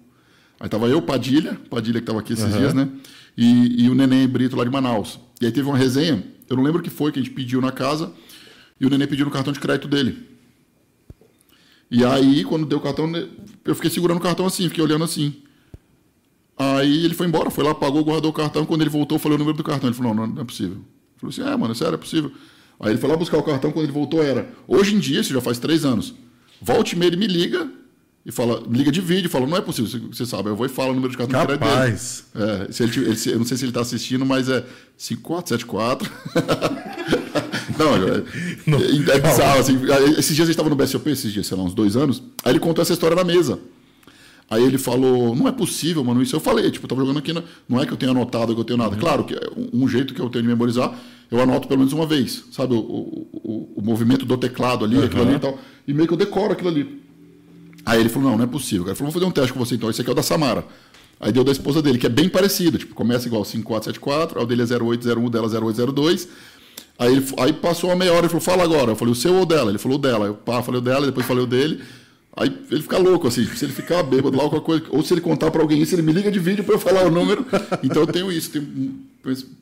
Aí 0.59 0.69
tava 0.69 0.87
eu, 0.89 1.03
Padilha, 1.03 1.59
Padilha 1.69 2.01
que 2.01 2.07
tava 2.07 2.21
aqui 2.21 2.33
esses 2.33 2.45
uhum. 2.45 2.59
dias, 2.59 2.75
né? 2.75 2.89
E, 3.37 3.85
e 3.85 3.91
o 3.91 3.95
Neném 3.95 4.27
Brito 4.27 4.57
lá 4.57 4.65
de 4.65 4.71
Manaus. 4.71 5.21
E 5.41 5.47
aí 5.47 5.53
teve 5.53 5.69
uma 5.69 5.77
resenha, 5.77 6.25
eu 6.49 6.57
não 6.57 6.63
lembro 6.63 6.81
o 6.81 6.83
que 6.83 6.91
foi 6.91 7.13
que 7.13 7.19
a 7.19 7.23
gente 7.23 7.35
pediu 7.35 7.61
na 7.61 7.73
casa, 7.73 8.13
e 8.81 8.87
o 8.87 8.91
Neném 8.91 9.07
pediu 9.07 9.27
no 9.27 9.33
cartão 9.33 9.53
de 9.53 9.61
crédito 9.61 9.89
dele. 9.89 10.37
E 11.91 12.05
aí, 12.05 12.45
quando 12.45 12.67
deu 12.67 12.79
o 12.79 12.81
cartão, 12.81 13.11
eu 13.65 13.75
fiquei 13.75 13.91
segurando 13.91 14.19
o 14.19 14.23
cartão 14.23 14.47
assim, 14.47 14.69
fiquei 14.69 14.83
olhando 14.83 15.05
assim. 15.05 15.35
Aí 16.59 17.05
ele 17.05 17.15
foi 17.15 17.27
embora, 17.27 17.51
foi 17.51 17.63
lá, 17.63 17.75
pagou, 17.75 18.03
guardou 18.03 18.31
o 18.31 18.35
cartão. 18.35 18.65
Quando 18.65 18.81
ele 18.81 18.91
voltou, 18.91 19.17
eu 19.17 19.21
falei 19.21 19.37
o 19.37 19.39
número 19.39 19.57
do 19.57 19.63
cartão. 19.63 19.89
Ele 19.89 19.97
falou: 19.97 20.15
não, 20.15 20.27
não 20.27 20.43
é 20.43 20.45
possível. 20.45 20.79
Eu 20.79 21.21
falei 21.21 21.35
assim: 21.35 21.43
é, 21.43 21.57
mano, 21.57 21.75
sério, 21.75 21.95
é 21.95 21.99
possível. 21.99 22.33
Aí 22.81 22.91
ele 22.91 22.99
foi 22.99 23.09
lá 23.09 23.17
buscar 23.17 23.39
o 23.39 23.43
cartão, 23.43 23.71
quando 23.71 23.85
ele 23.85 23.93
voltou, 23.93 24.23
era. 24.23 24.51
Hoje 24.67 24.95
em 24.95 24.99
dia, 24.99 25.21
isso 25.21 25.33
já 25.33 25.41
faz 25.41 25.59
três 25.59 25.85
anos. 25.85 26.15
Volte 26.61 26.95
e 26.95 26.99
meia, 26.99 27.09
ele 27.09 27.17
me 27.17 27.27
liga 27.27 27.69
e 28.25 28.33
fala, 28.33 28.63
liga 28.69 28.91
de 28.91 29.01
vídeo, 29.01 29.31
fala, 29.31 29.47
não 29.47 29.57
é 29.57 29.61
possível, 29.61 30.09
você 30.13 30.27
sabe, 30.27 30.49
eu 30.49 30.57
vou 30.57 30.67
e 30.67 30.69
falo 30.69 30.91
o 30.91 30.95
número 30.95 31.13
de 31.13 31.17
cartão 31.17 31.47
Capaz. 31.47 32.25
de 32.27 32.33
crédito 32.33 32.35
dele. 32.35 32.69
É, 32.69 32.73
se 32.73 32.83
ele, 32.83 33.11
ele, 33.11 33.21
eu 33.27 33.39
não 33.39 33.47
sei 33.47 33.57
se 33.57 33.65
ele 33.65 33.71
está 33.71 33.81
assistindo, 33.83 34.27
mas 34.27 34.49
é 34.49 34.65
5474. 34.97 36.11
Não, 37.79 37.95
é, 37.95 38.23
não. 38.65 38.79
é 38.79 39.21
bizarro, 39.21 39.61
assim. 39.61 39.79
Esses 40.17 40.35
dias 40.35 40.47
a 40.47 40.51
gente 40.51 40.51
estava 40.53 40.71
no 40.71 40.77
BSOP, 40.77 41.11
esses 41.11 41.31
dias, 41.31 41.47
sei 41.47 41.57
lá, 41.59 41.63
uns 41.63 41.75
dois 41.75 41.95
anos. 41.95 42.23
Aí 42.43 42.53
ele 42.53 42.59
contou 42.59 42.81
essa 42.81 42.95
história 42.95 43.15
na 43.15 43.23
mesa. 43.25 43.59
Aí 44.49 44.63
ele 44.63 44.79
falou, 44.79 45.35
não 45.35 45.49
é 45.49 45.53
possível, 45.53 46.05
mano, 46.05 46.23
isso 46.23 46.37
eu 46.37 46.41
falei, 46.41 46.71
tipo, 46.71 46.85
eu 46.85 46.89
tava 46.89 47.01
jogando 47.01 47.19
aqui, 47.19 47.33
na... 47.33 47.43
não 47.69 47.81
é 47.81 47.87
que 47.87 47.93
eu 47.93 47.97
tenha 47.97 48.13
anotado, 48.13 48.55
que 48.55 48.61
eu 48.61 48.65
tenho 48.65 48.79
nada. 48.79 48.95
Uhum. 48.95 49.01
Claro 49.01 49.25
que 49.25 49.35
é 49.35 49.41
um 49.73 49.89
jeito 49.89 50.15
que 50.15 50.21
eu 50.21 50.31
tenho 50.31 50.43
de 50.43 50.49
memorizar, 50.49 50.97
eu 51.31 51.41
anoto 51.41 51.67
pelo 51.67 51.81
menos 51.81 51.93
uma 51.93 52.07
vez, 52.07 52.45
sabe, 52.53 52.75
o, 52.75 52.79
o, 52.79 53.73
o 53.77 53.83
movimento 53.83 54.25
do 54.25 54.37
teclado 54.37 54.85
ali, 54.85 54.97
uhum. 54.97 55.05
aquilo 55.05 55.23
ali 55.23 55.35
e 55.35 55.39
tal, 55.41 55.59
e 55.87 55.93
meio 55.93 56.07
que 56.07 56.15
eu 56.15 56.19
decoro 56.19 56.53
aquilo 56.53 56.69
ali. 56.69 57.03
Aí 57.85 58.01
ele 58.01 58.09
falou, 58.09 58.31
não, 58.31 58.37
não 58.39 58.45
é 58.45 58.47
possível. 58.47 58.87
Ele 58.87 58.95
falou, 58.95 59.13
vou 59.13 59.21
fazer 59.21 59.29
um 59.29 59.33
teste 59.33 59.53
com 59.53 59.59
você 59.59 59.75
então, 59.75 59.91
esse 59.91 60.01
aqui 60.01 60.11
é 60.11 60.13
o 60.13 60.17
da 60.17 60.23
Samara. 60.23 60.65
Aí 61.19 61.33
deu 61.33 61.43
da 61.43 61.51
esposa 61.51 61.83
dele, 61.83 61.99
que 61.99 62.07
é 62.07 62.11
bem 62.11 62.29
parecido, 62.29 62.79
tipo, 62.79 62.95
começa 62.95 63.27
igual 63.27 63.45
5474, 63.45 64.39
aí 64.39 64.45
o 64.45 64.47
dele 64.47 64.63
é 64.63 64.83
0801, 64.83 65.31
dela 65.31 65.49
0802, 65.49 66.29
Aí, 66.99 67.13
ele, 67.13 67.27
aí 67.39 67.53
passou 67.53 67.91
uma 67.91 67.97
meia 67.97 68.13
hora 68.13 68.27
e 68.27 68.29
falou, 68.29 68.41
fala 68.41 68.65
agora. 68.65 68.93
Eu 68.93 68.97
falei, 68.97 69.13
o 69.13 69.15
seu 69.15 69.35
ou 69.35 69.45
dela? 69.45 69.71
Ele 69.71 69.79
falou 69.79 69.99
o 69.99 70.01
dela. 70.01 70.27
Eu 70.27 70.35
pá, 70.35 70.63
falei 70.63 70.81
o 70.81 70.83
dela, 70.83 71.07
depois 71.07 71.27
falei 71.27 71.45
o 71.45 71.47
dele. 71.47 71.83
Aí 72.37 72.55
ele 72.71 72.83
fica 72.83 72.99
louco, 72.99 73.27
assim, 73.27 73.47
se 73.47 73.65
ele 73.65 73.73
ficar 73.73 74.03
bêbado 74.03 74.37
lá, 74.37 74.43
alguma 74.45 74.61
coisa, 74.61 74.85
ou 74.91 75.03
se 75.03 75.15
ele 75.15 75.23
contar 75.23 75.51
para 75.51 75.63
alguém 75.63 75.81
isso, 75.81 75.95
ele 75.95 76.03
me 76.03 76.13
liga 76.13 76.31
de 76.31 76.39
vídeo 76.39 76.63
para 76.63 76.75
eu 76.75 76.79
falar 76.79 77.07
o 77.07 77.11
número. 77.11 77.47
Então 77.83 78.03
eu 78.03 78.07
tenho 78.07 78.31
isso, 78.31 78.51
tenho 78.51 78.67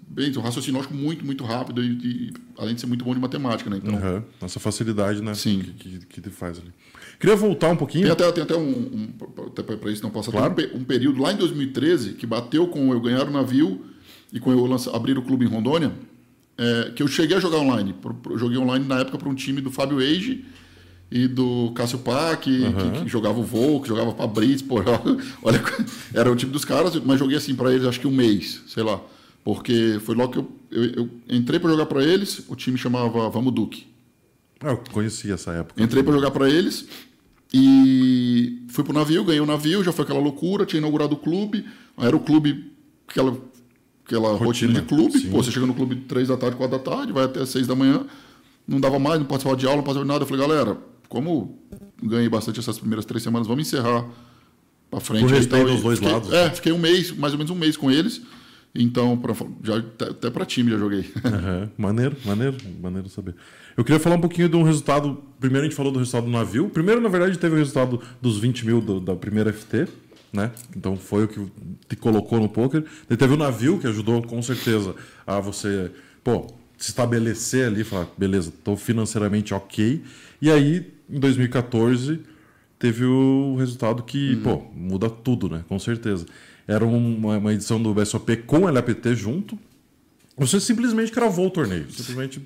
bem, 0.09 0.37
um 0.37 0.41
raciocínio 0.41 0.85
muito, 0.91 1.25
muito 1.25 1.45
rápido 1.45 1.83
e, 1.83 1.87
e, 1.87 2.33
além 2.59 2.75
de 2.75 2.81
ser 2.81 2.89
muito 2.89 3.05
bom 3.05 3.15
de 3.15 3.21
matemática, 3.21 3.71
né? 3.71 3.77
Então, 3.83 3.95
uhum. 3.95 4.23
Nossa 4.41 4.59
facilidade, 4.59 5.23
né? 5.23 5.35
Sim. 5.35 5.61
Que, 5.61 5.73
que, 5.73 6.07
que 6.07 6.21
te 6.21 6.31
faz 6.31 6.59
ali. 6.59 6.73
Queria 7.21 7.37
voltar 7.37 7.71
um 7.71 7.77
pouquinho. 7.77 8.05
Tem 8.05 8.13
até, 8.13 8.33
tem 8.33 8.43
até 8.43 8.57
um, 8.57 8.69
um 8.69 9.09
para 9.79 9.93
isso 9.93 10.03
não 10.03 10.11
posso 10.11 10.33
claro. 10.33 10.55
um, 10.75 10.79
um, 10.79 10.85
período 10.85 11.23
lá 11.23 11.33
em 11.33 11.37
2013 11.37 12.15
que 12.15 12.27
bateu 12.27 12.67
com 12.67 12.93
eu 12.93 13.01
ganhar 13.01 13.29
o 13.29 13.31
navio 13.31 13.85
e 14.33 14.41
com 14.41 14.51
eu 14.51 14.67
lançar, 14.67 14.95
abrir 14.95 15.17
o 15.17 15.23
clube 15.23 15.45
em 15.45 15.49
Rondônia 15.49 15.93
é, 16.59 16.93
que 16.95 17.03
eu 17.03 17.09
cheguei 17.09 17.37
a 17.37 17.41
jogar 17.41 17.59
online. 17.59 17.95
Joguei 18.37 18.59
online 18.59 18.85
na 18.85 19.01
época 19.01 19.19
para 19.19 19.29
um 19.29 19.35
time 19.35 19.61
do 19.61 19.71
Fábio 19.71 19.99
Age 19.99 20.45
e 21.15 21.29
do 21.29 21.71
Cássio 21.77 22.01
Pac, 22.01 22.51
uhum. 22.51 22.73
que, 22.73 23.03
que, 23.05 23.09
jogava 23.09 23.39
o 23.39 23.45
Voo, 23.45 23.81
que 23.81 23.87
jogava 23.87 24.13
para 24.13 24.27
Brits, 24.27 24.63
pô, 24.63 24.81
olha, 25.45 25.63
era 26.13 26.31
o 26.31 26.35
time 26.35 26.51
dos 26.51 26.65
caras, 26.65 26.97
mas 26.97 27.21
joguei 27.21 27.37
assim 27.37 27.55
para 27.55 27.73
eles 27.73 27.87
acho 27.87 28.01
que 28.01 28.09
um 28.09 28.11
mês, 28.11 28.65
sei 28.67 28.83
lá. 28.83 29.01
Porque 29.45 30.01
foi 30.05 30.17
logo 30.17 30.33
que 30.33 30.39
eu, 30.41 30.53
eu, 30.73 30.85
eu 30.97 31.11
entrei 31.29 31.61
para 31.61 31.71
jogar 31.71 31.87
para 31.87 32.03
eles, 32.03 32.43
o 32.49 32.57
time 32.57 32.77
chamava 32.77 33.31
Vamos 33.31 33.55
Duque. 33.55 33.87
Ah, 34.59 34.71
eu 34.71 34.83
conheci 34.91 35.31
essa 35.31 35.53
época. 35.53 35.81
Entrei 35.81 36.03
para 36.03 36.15
jogar 36.15 36.33
para 36.33 36.51
eles 36.51 36.85
e 37.53 38.65
fui 38.71 38.83
pro 38.83 38.93
navio, 38.93 39.23
ganhei 39.23 39.41
o 39.41 39.47
navio, 39.47 39.85
já 39.85 39.93
foi 39.93 40.05
aquela 40.05 40.19
loucura, 40.19 40.67
tinha 40.67 40.81
inaugurado 40.81 41.15
o 41.15 41.19
clube, 41.19 41.65
era 41.97 42.17
o 42.17 42.21
clube, 42.21 42.73
aquela 43.07 43.39
aquela 44.05 44.31
rotina, 44.31 44.47
rotina 44.47 44.81
de 44.81 44.83
clube. 44.83 45.19
Sim. 45.21 45.31
Pô, 45.31 45.41
você 45.41 45.53
chega 45.53 45.65
no 45.65 45.75
clube 45.75 45.95
três 46.09 46.27
da 46.27 46.37
tarde, 46.37 46.57
quatro 46.57 46.77
da 46.77 46.83
tarde, 46.83 47.13
vai 47.13 47.27
até 47.27 47.47
seis 47.47 47.69
da 47.69 47.77
manhã. 47.77 48.05
Não 48.67 48.81
dava 48.81 48.99
mais, 48.99 49.21
não 49.21 49.27
participava 49.27 49.57
de 49.57 49.65
aula, 49.65 49.77
não 49.77 49.85
participava 49.85 50.05
de 50.07 50.13
nada. 50.13 50.25
Eu 50.25 50.27
falei, 50.27 50.49
galera, 50.49 50.94
como 51.15 51.57
ganhei 52.03 52.29
bastante 52.29 52.59
essas 52.59 52.77
primeiras 52.77 53.05
três 53.05 53.23
semanas, 53.23 53.47
vamos 53.47 53.69
encerrar 53.69 54.05
para 54.91 54.99
frente. 54.99 55.21
Por 55.21 55.31
respeito 55.31 55.71
dos 55.71 55.81
dois 55.81 56.01
fiquei, 56.01 56.13
lados. 56.13 56.33
É, 56.33 56.51
fiquei 56.51 56.73
um 56.73 56.79
mês, 56.79 57.13
mais 57.13 57.33
ou 57.33 57.39
menos 57.39 57.53
um 57.53 57.55
mês 57.55 57.77
com 57.77 57.89
eles. 57.89 58.21
Então, 58.75 59.17
pra, 59.17 59.33
já, 59.63 59.77
até 60.11 60.29
para 60.29 60.45
time 60.45 60.73
já 60.73 60.77
joguei. 60.77 61.09
Uhum. 61.25 61.69
Maneiro, 61.79 62.17
maneiro, 62.25 62.57
maneiro 62.83 63.09
saber. 63.09 63.37
Eu 63.77 63.85
queria 63.85 64.01
falar 64.01 64.17
um 64.17 64.21
pouquinho 64.21 64.49
de 64.49 64.57
um 64.57 64.65
resultado. 64.65 65.23
Primeiro 65.39 65.65
a 65.65 65.69
gente 65.69 65.77
falou 65.77 65.93
do 65.93 66.01
resultado 66.01 66.25
do 66.25 66.33
navio. 66.33 66.69
Primeiro, 66.69 67.01
na 67.01 67.09
verdade, 67.09 67.39
teve 67.39 67.55
o 67.55 67.59
resultado 67.59 68.03
dos 68.21 68.41
20 68.41 68.67
mil 68.67 68.81
do, 68.81 68.99
da 68.99 69.15
primeira 69.15 69.53
FT 69.53 69.87
né? 70.33 70.51
Então 70.77 70.97
foi 70.97 71.25
o 71.25 71.29
que 71.29 71.47
te 71.89 71.95
colocou 71.95 72.41
no 72.41 72.49
poker. 72.49 72.85
Daí 73.09 73.17
teve 73.17 73.35
o 73.35 73.37
navio 73.37 73.79
que 73.79 73.87
ajudou 73.87 74.21
com 74.21 74.43
certeza 74.43 74.97
a 75.25 75.39
você, 75.39 75.93
pô, 76.25 76.53
se 76.77 76.91
estabelecer 76.91 77.69
ali, 77.69 77.85
falar, 77.85 78.09
beleza, 78.19 78.49
estou 78.49 78.77
financeiramente 78.77 79.55
ok. 79.55 80.03
E 80.43 80.51
aí, 80.51 80.93
em 81.15 81.21
2014, 81.21 82.21
teve 82.79 83.05
o 83.05 83.57
resultado 83.57 84.03
que, 84.03 84.35
uhum. 84.35 84.43
pô, 84.43 84.63
muda 84.75 85.09
tudo, 85.09 85.49
né? 85.49 85.65
Com 85.69 85.79
certeza. 85.79 86.27
Era 86.67 86.85
uma, 86.85 87.39
uma 87.39 87.53
edição 87.53 87.81
do 87.83 87.95
BSOP 87.95 88.37
com 88.39 88.67
LAPT 88.67 89.15
junto. 89.15 89.59
Você 90.37 90.59
simplesmente 90.59 91.13
cravou 91.13 91.47
o 91.47 91.51
torneio. 91.51 91.91
Simplesmente 91.91 92.43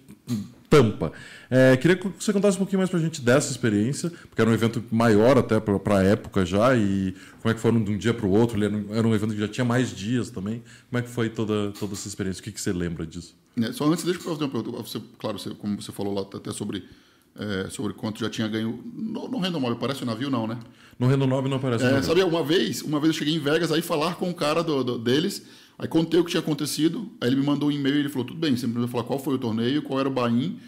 tampa. 0.69 1.13
É, 1.51 1.77
queria 1.77 1.97
que 1.97 2.09
você 2.09 2.33
contasse 2.33 2.57
um 2.57 2.59
pouquinho 2.59 2.79
mais 2.79 2.91
pra 2.91 2.99
gente 3.01 3.23
dessa 3.23 3.51
experiência, 3.51 4.11
porque 4.11 4.41
era 4.41 4.51
um 4.51 4.53
evento 4.53 4.85
maior 4.91 5.39
até 5.39 5.59
pra, 5.59 5.79
pra 5.79 6.03
época 6.03 6.45
já, 6.45 6.77
e 6.77 7.15
como 7.41 7.51
é 7.51 7.55
que 7.55 7.61
foram 7.61 7.83
de 7.83 7.91
um 7.91 7.97
dia 7.97 8.13
pro 8.13 8.29
outro? 8.29 8.63
Era 8.63 8.77
um, 8.77 8.95
era 8.95 9.09
um 9.09 9.15
evento 9.15 9.33
que 9.33 9.41
já 9.41 9.49
tinha 9.49 9.65
mais 9.65 9.95
dias 9.95 10.29
também. 10.31 10.63
Como 10.91 11.01
é 11.01 11.03
que 11.03 11.09
foi 11.09 11.31
toda, 11.31 11.73
toda 11.73 11.95
essa 11.95 12.07
experiência? 12.07 12.41
O 12.41 12.45
que, 12.45 12.53
que 12.53 12.61
você 12.61 12.73
lembra 12.73 13.07
disso? 13.07 13.35
É, 13.57 13.73
só 13.73 13.87
antes, 13.87 14.05
deixa 14.05 14.21
eu 14.21 14.25
fazer 14.25 14.45
uma 14.45 14.51
pergunta. 14.51 14.83
Você, 14.83 15.01
claro, 15.19 15.39
você, 15.39 15.51
como 15.51 15.81
você 15.81 15.91
falou 15.91 16.15
lá 16.15 16.23
até 16.23 16.53
sobre, 16.53 16.85
é, 17.39 17.71
sobre 17.71 17.93
quanto 17.93 18.21
já 18.21 18.29
tinha 18.29 18.49
ganho. 18.49 18.83
No, 18.95 19.29
no 19.29 19.39
Rendomóvel, 19.39 19.77
parece 19.77 20.03
o 20.03 20.07
navio, 20.07 20.29
não, 20.29 20.47
né? 20.47 20.59
No 20.99 21.07
Rendomóvel 21.07 21.49
não 21.49 21.59
aparece 21.59 21.85
é, 21.85 22.03
Sabe, 22.03 22.23
uma 22.23 22.43
vez, 22.43 22.83
uma 22.83 22.99
vez 22.99 23.15
eu 23.15 23.19
cheguei 23.19 23.35
em 23.35 23.39
Vegas 23.39 23.71
aí 23.71 23.81
falar 23.81 24.17
com 24.17 24.29
o 24.29 24.35
cara 24.35 24.63
do, 24.63 24.83
do 24.83 24.99
deles. 24.99 25.47
Aí 25.79 25.87
contei 25.87 26.19
o 26.19 26.25
que 26.25 26.31
tinha 26.31 26.41
acontecido, 26.41 27.09
aí 27.21 27.29
ele 27.29 27.37
me 27.37 27.47
mandou 27.47 27.69
um 27.69 27.73
e-mail 27.73 27.97
e 27.97 27.99
ele 28.01 28.09
falou: 28.09 28.27
tudo 28.27 28.41
bem, 28.41 28.57
você 28.57 28.67
precisa 28.67 28.89
falar 28.89 29.05
qual 29.05 29.19
foi 29.19 29.35
o 29.35 29.39
torneio, 29.39 29.81
qual 29.83 30.01
era 30.01 30.09
o 30.09 30.13
bain, 30.13 30.59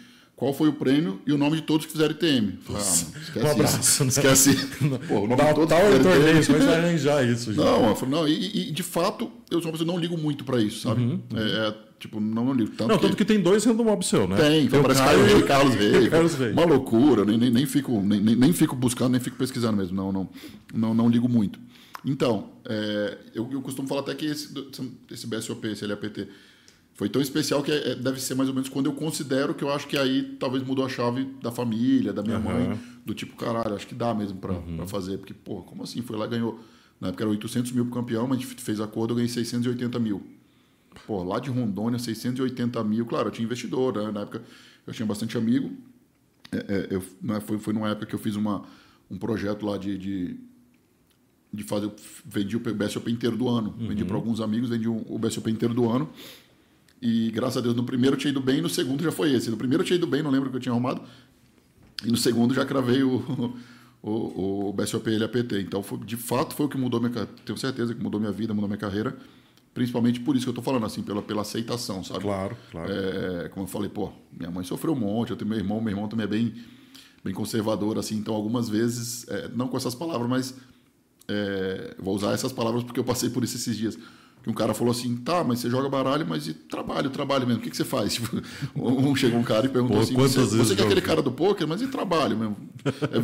qual 0.41 0.55
foi 0.55 0.69
o 0.69 0.73
prêmio 0.73 1.21
e 1.23 1.31
o 1.31 1.37
nome 1.37 1.57
de 1.57 1.61
todos 1.61 1.85
que 1.85 1.91
fizeram 1.91 2.15
ITM. 2.15 2.57
Falei, 2.61 2.81
ah, 2.81 3.19
esquece 3.21 3.45
um 3.45 3.51
abraço, 3.51 3.79
isso. 3.79 4.03
Né? 4.03 4.09
Esquece. 4.09 4.55
Pô, 5.07 5.19
o 5.19 5.27
nome 5.27 5.35
Dá, 5.35 5.49
de 5.49 5.53
todos 5.53 5.71
fizeram 5.71 6.03
torneio, 6.03 6.65
vai 6.65 6.79
arranjar 6.79 7.29
isso. 7.29 7.53
Já. 7.53 7.63
Não, 7.63 7.89
eu 7.89 7.95
falei, 7.95 8.15
não 8.15 8.27
e, 8.27 8.69
e, 8.69 8.71
de 8.71 8.81
fato, 8.81 9.31
eu 9.51 9.61
sou 9.61 9.67
uma 9.67 9.73
pessoa 9.73 9.87
que 9.87 9.93
não 9.93 9.99
ligo 9.99 10.17
muito 10.17 10.43
para 10.43 10.59
isso, 10.59 10.79
sabe? 10.79 10.99
Uhum, 10.99 11.21
uhum. 11.31 11.37
É, 11.37 11.67
é, 11.67 11.75
tipo, 11.99 12.19
não, 12.19 12.43
não 12.43 12.53
ligo. 12.55 12.71
Tanto 12.71 12.87
não, 12.87 12.97
que... 12.97 13.03
tanto 13.03 13.17
que 13.17 13.23
tem 13.23 13.39
dois 13.39 13.63
random 13.65 13.83
mob 13.83 14.03
seu, 14.03 14.27
né? 14.27 14.35
Tem, 14.35 14.67
tem 14.67 14.81
parece 14.81 15.03
Caio 15.03 15.37
e 15.37 15.43
Carlos 15.43 15.75
Reis. 15.75 16.09
Carlos 16.09 16.33
Reis. 16.33 16.53
Uma 16.53 16.65
loucura, 16.65 17.23
nem, 17.23 17.37
nem, 17.37 17.51
nem, 17.51 17.65
fico, 17.67 18.01
nem, 18.01 18.19
nem 18.19 18.51
fico 18.51 18.75
buscando, 18.75 19.11
nem 19.11 19.21
fico 19.21 19.37
pesquisando 19.37 19.77
mesmo. 19.77 19.95
Não, 19.95 20.11
não, 20.11 20.29
não, 20.73 20.93
não 20.95 21.07
ligo 21.07 21.29
muito. 21.29 21.59
Então, 22.03 22.49
é, 22.67 23.15
eu, 23.35 23.47
eu, 23.51 23.61
costumo 23.61 23.87
falar 23.87 24.01
até 24.01 24.15
que 24.15 24.25
esse, 24.25 24.51
esse 25.11 25.27
BSOP, 25.27 25.67
esse 25.67 25.85
LAPT, 25.85 26.27
foi 27.01 27.09
tão 27.09 27.19
especial 27.19 27.63
que 27.63 27.71
é, 27.71 27.93
é, 27.93 27.95
deve 27.95 28.21
ser 28.21 28.35
mais 28.35 28.47
ou 28.47 28.53
menos 28.53 28.69
quando 28.69 28.85
eu 28.85 28.93
considero 28.93 29.55
que 29.55 29.63
eu 29.63 29.71
acho 29.71 29.87
que 29.87 29.97
aí 29.97 30.21
talvez 30.39 30.63
mudou 30.63 30.85
a 30.85 30.87
chave 30.87 31.25
da 31.41 31.51
família, 31.51 32.13
da 32.13 32.21
minha 32.21 32.37
uhum. 32.37 32.43
mãe, 32.43 32.79
do 33.03 33.11
tipo, 33.11 33.35
caralho, 33.35 33.73
acho 33.73 33.87
que 33.87 33.95
dá 33.95 34.13
mesmo 34.13 34.37
para 34.37 34.53
uhum. 34.53 34.87
fazer. 34.87 35.17
Porque, 35.17 35.33
pô, 35.33 35.63
como 35.63 35.81
assim? 35.81 36.03
Foi 36.03 36.15
lá 36.15 36.27
ganhou. 36.27 36.59
Na 36.99 37.07
época 37.07 37.23
era 37.23 37.31
800 37.31 37.71
mil 37.71 37.85
pro 37.85 37.95
campeão, 37.95 38.27
mas 38.27 38.37
a 38.37 38.41
gente 38.41 38.61
fez 38.61 38.79
acordo, 38.79 39.13
eu 39.13 39.15
ganhei 39.15 39.29
680 39.29 39.97
mil. 39.97 40.21
pô, 41.07 41.23
lá 41.23 41.39
de 41.39 41.49
Rondônia, 41.49 41.97
680 41.97 42.83
mil. 42.83 43.03
Claro, 43.07 43.29
eu 43.29 43.31
tinha 43.31 43.45
investidor, 43.45 43.95
né? 43.97 44.11
Na 44.11 44.21
época 44.21 44.43
eu 44.85 44.93
tinha 44.93 45.07
bastante 45.07 45.35
amigo. 45.35 45.71
É, 46.51 46.57
é, 46.57 46.87
eu, 46.91 47.03
né, 47.19 47.39
foi, 47.39 47.57
foi 47.57 47.73
numa 47.73 47.89
época 47.89 48.05
que 48.05 48.13
eu 48.13 48.19
fiz 48.19 48.35
uma, 48.35 48.61
um 49.09 49.17
projeto 49.17 49.65
lá 49.65 49.75
de, 49.75 49.97
de, 49.97 50.39
de 51.51 51.63
fazer. 51.63 51.91
Vendi 52.23 52.55
o 52.55 52.59
BSOP 52.59 53.09
inteiro 53.09 53.35
do 53.35 53.49
ano. 53.49 53.73
Uhum. 53.79 53.87
Vendi 53.87 54.05
para 54.05 54.15
alguns 54.15 54.39
amigos, 54.39 54.69
vendi 54.69 54.87
o 54.87 55.17
BSOP 55.17 55.49
inteiro 55.49 55.73
do 55.73 55.89
ano. 55.89 56.07
E 57.01 57.31
graças 57.31 57.57
a 57.57 57.61
Deus, 57.61 57.75
no 57.75 57.83
primeiro 57.83 58.15
eu 58.15 58.19
tinha 58.19 58.29
ido 58.29 58.39
bem, 58.39 58.61
no 58.61 58.69
segundo 58.69 59.03
já 59.03 59.11
foi 59.11 59.33
esse. 59.33 59.49
No 59.49 59.57
primeiro 59.57 59.81
eu 59.81 59.87
tinha 59.87 59.97
ido 59.97 60.05
bem, 60.05 60.21
não 60.21 60.29
lembro 60.29 60.49
o 60.49 60.51
que 60.51 60.57
eu 60.57 60.61
tinha 60.61 60.71
arrumado. 60.71 61.01
E 62.05 62.11
no 62.11 62.17
segundo 62.17 62.53
já 62.53 62.63
cravei 62.63 63.01
o, 63.01 63.55
o, 64.03 64.69
o 64.69 64.73
BSOP 64.73 65.17
LAPT. 65.17 65.55
Então, 65.55 65.81
foi, 65.81 65.97
de 65.99 66.15
fato, 66.15 66.53
foi 66.53 66.67
o 66.67 66.69
que 66.69 66.77
mudou 66.77 66.99
minha 66.99 67.25
Tenho 67.43 67.57
certeza 67.57 67.95
que 67.95 68.03
mudou 68.03 68.19
minha 68.19 68.31
vida, 68.31 68.53
mudou 68.53 68.67
minha 68.67 68.77
carreira. 68.77 69.17
Principalmente 69.73 70.19
por 70.19 70.35
isso 70.35 70.45
que 70.45 70.49
eu 70.49 70.51
estou 70.51 70.63
falando, 70.63 70.85
assim, 70.85 71.01
pela, 71.01 71.23
pela 71.23 71.41
aceitação, 71.41 72.03
sabe? 72.03 72.19
Claro, 72.19 72.55
claro. 72.69 72.91
É, 72.91 73.49
como 73.49 73.63
eu 73.63 73.67
falei, 73.67 73.89
pô, 73.89 74.11
minha 74.37 74.51
mãe 74.51 74.63
sofreu 74.63 74.93
um 74.93 74.99
monte, 74.99 75.31
eu 75.31 75.37
tenho 75.37 75.49
meu 75.49 75.57
irmão, 75.57 75.81
meu 75.81 75.91
irmão 75.91 76.07
também 76.09 76.25
é 76.25 76.27
bem, 76.27 76.53
bem 77.23 77.33
conservador, 77.33 77.97
assim, 77.97 78.17
então 78.17 78.35
algumas 78.35 78.67
vezes, 78.67 79.25
é, 79.29 79.47
não 79.55 79.69
com 79.69 79.77
essas 79.77 79.95
palavras, 79.95 80.29
mas 80.29 80.55
é, 81.25 81.95
vou 81.97 82.13
usar 82.13 82.33
essas 82.33 82.51
palavras 82.51 82.83
porque 82.83 82.99
eu 82.99 83.03
passei 83.05 83.29
por 83.29 83.45
isso 83.45 83.55
esses 83.55 83.77
dias 83.77 83.97
que 84.43 84.49
um 84.49 84.53
cara 84.53 84.73
falou 84.73 84.91
assim, 84.91 85.15
tá, 85.17 85.43
mas 85.43 85.59
você 85.59 85.69
joga 85.69 85.87
baralho, 85.87 86.25
mas 86.27 86.47
e 86.47 86.53
trabalho, 86.53 87.09
trabalho 87.11 87.45
mesmo, 87.45 87.61
o 87.61 87.63
que, 87.63 87.69
que 87.69 87.77
você 87.77 87.85
faz? 87.85 88.13
Tipo, 88.21 88.41
um 88.75 89.15
chegou 89.15 89.39
um 89.39 89.43
cara 89.43 89.67
e 89.67 89.69
perguntou 89.69 89.97
Pô, 89.97 90.03
assim, 90.03 90.15
você, 90.15 90.43
você 90.43 90.75
que 90.75 90.81
é 90.81 90.85
aquele 90.85 91.01
cara 91.01 91.21
do 91.21 91.31
poker, 91.31 91.67
mas 91.67 91.81
e 91.81 91.87
trabalho 91.87 92.35
mesmo? 92.37 92.57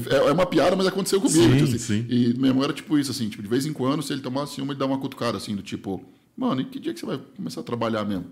É, 0.10 0.30
é, 0.30 0.32
uma 0.32 0.46
piada, 0.46 0.76
mas 0.76 0.86
aconteceu 0.86 1.20
comigo. 1.20 1.40
Sim, 1.40 1.54
tipo 1.54 1.64
assim. 1.64 1.78
sim. 1.78 2.06
E 2.08 2.34
meu 2.38 2.50
irmão 2.50 2.64
era 2.64 2.74
tipo 2.74 2.98
isso, 3.00 3.10
assim, 3.10 3.30
tipo, 3.30 3.42
de 3.42 3.50
vez 3.50 3.66
em 3.66 3.74
quando, 3.74 4.04
se 4.04 4.14
ele 4.14 4.22
tomasse 4.22 4.62
uma, 4.62 4.74
ele 4.74 4.80
dava 4.80 4.92
uma 4.92 5.00
cutucada, 5.00 5.38
assim, 5.38 5.56
do 5.56 5.64
tipo, 5.64 6.04
mano, 6.36 6.62
e 6.62 6.66
que 6.66 6.80
dia 6.80 6.94
que 6.94 7.00
você 7.00 7.06
vai 7.06 7.20
começar 7.36 7.62
a 7.62 7.64
trabalhar 7.64 8.06
mesmo? 8.06 8.26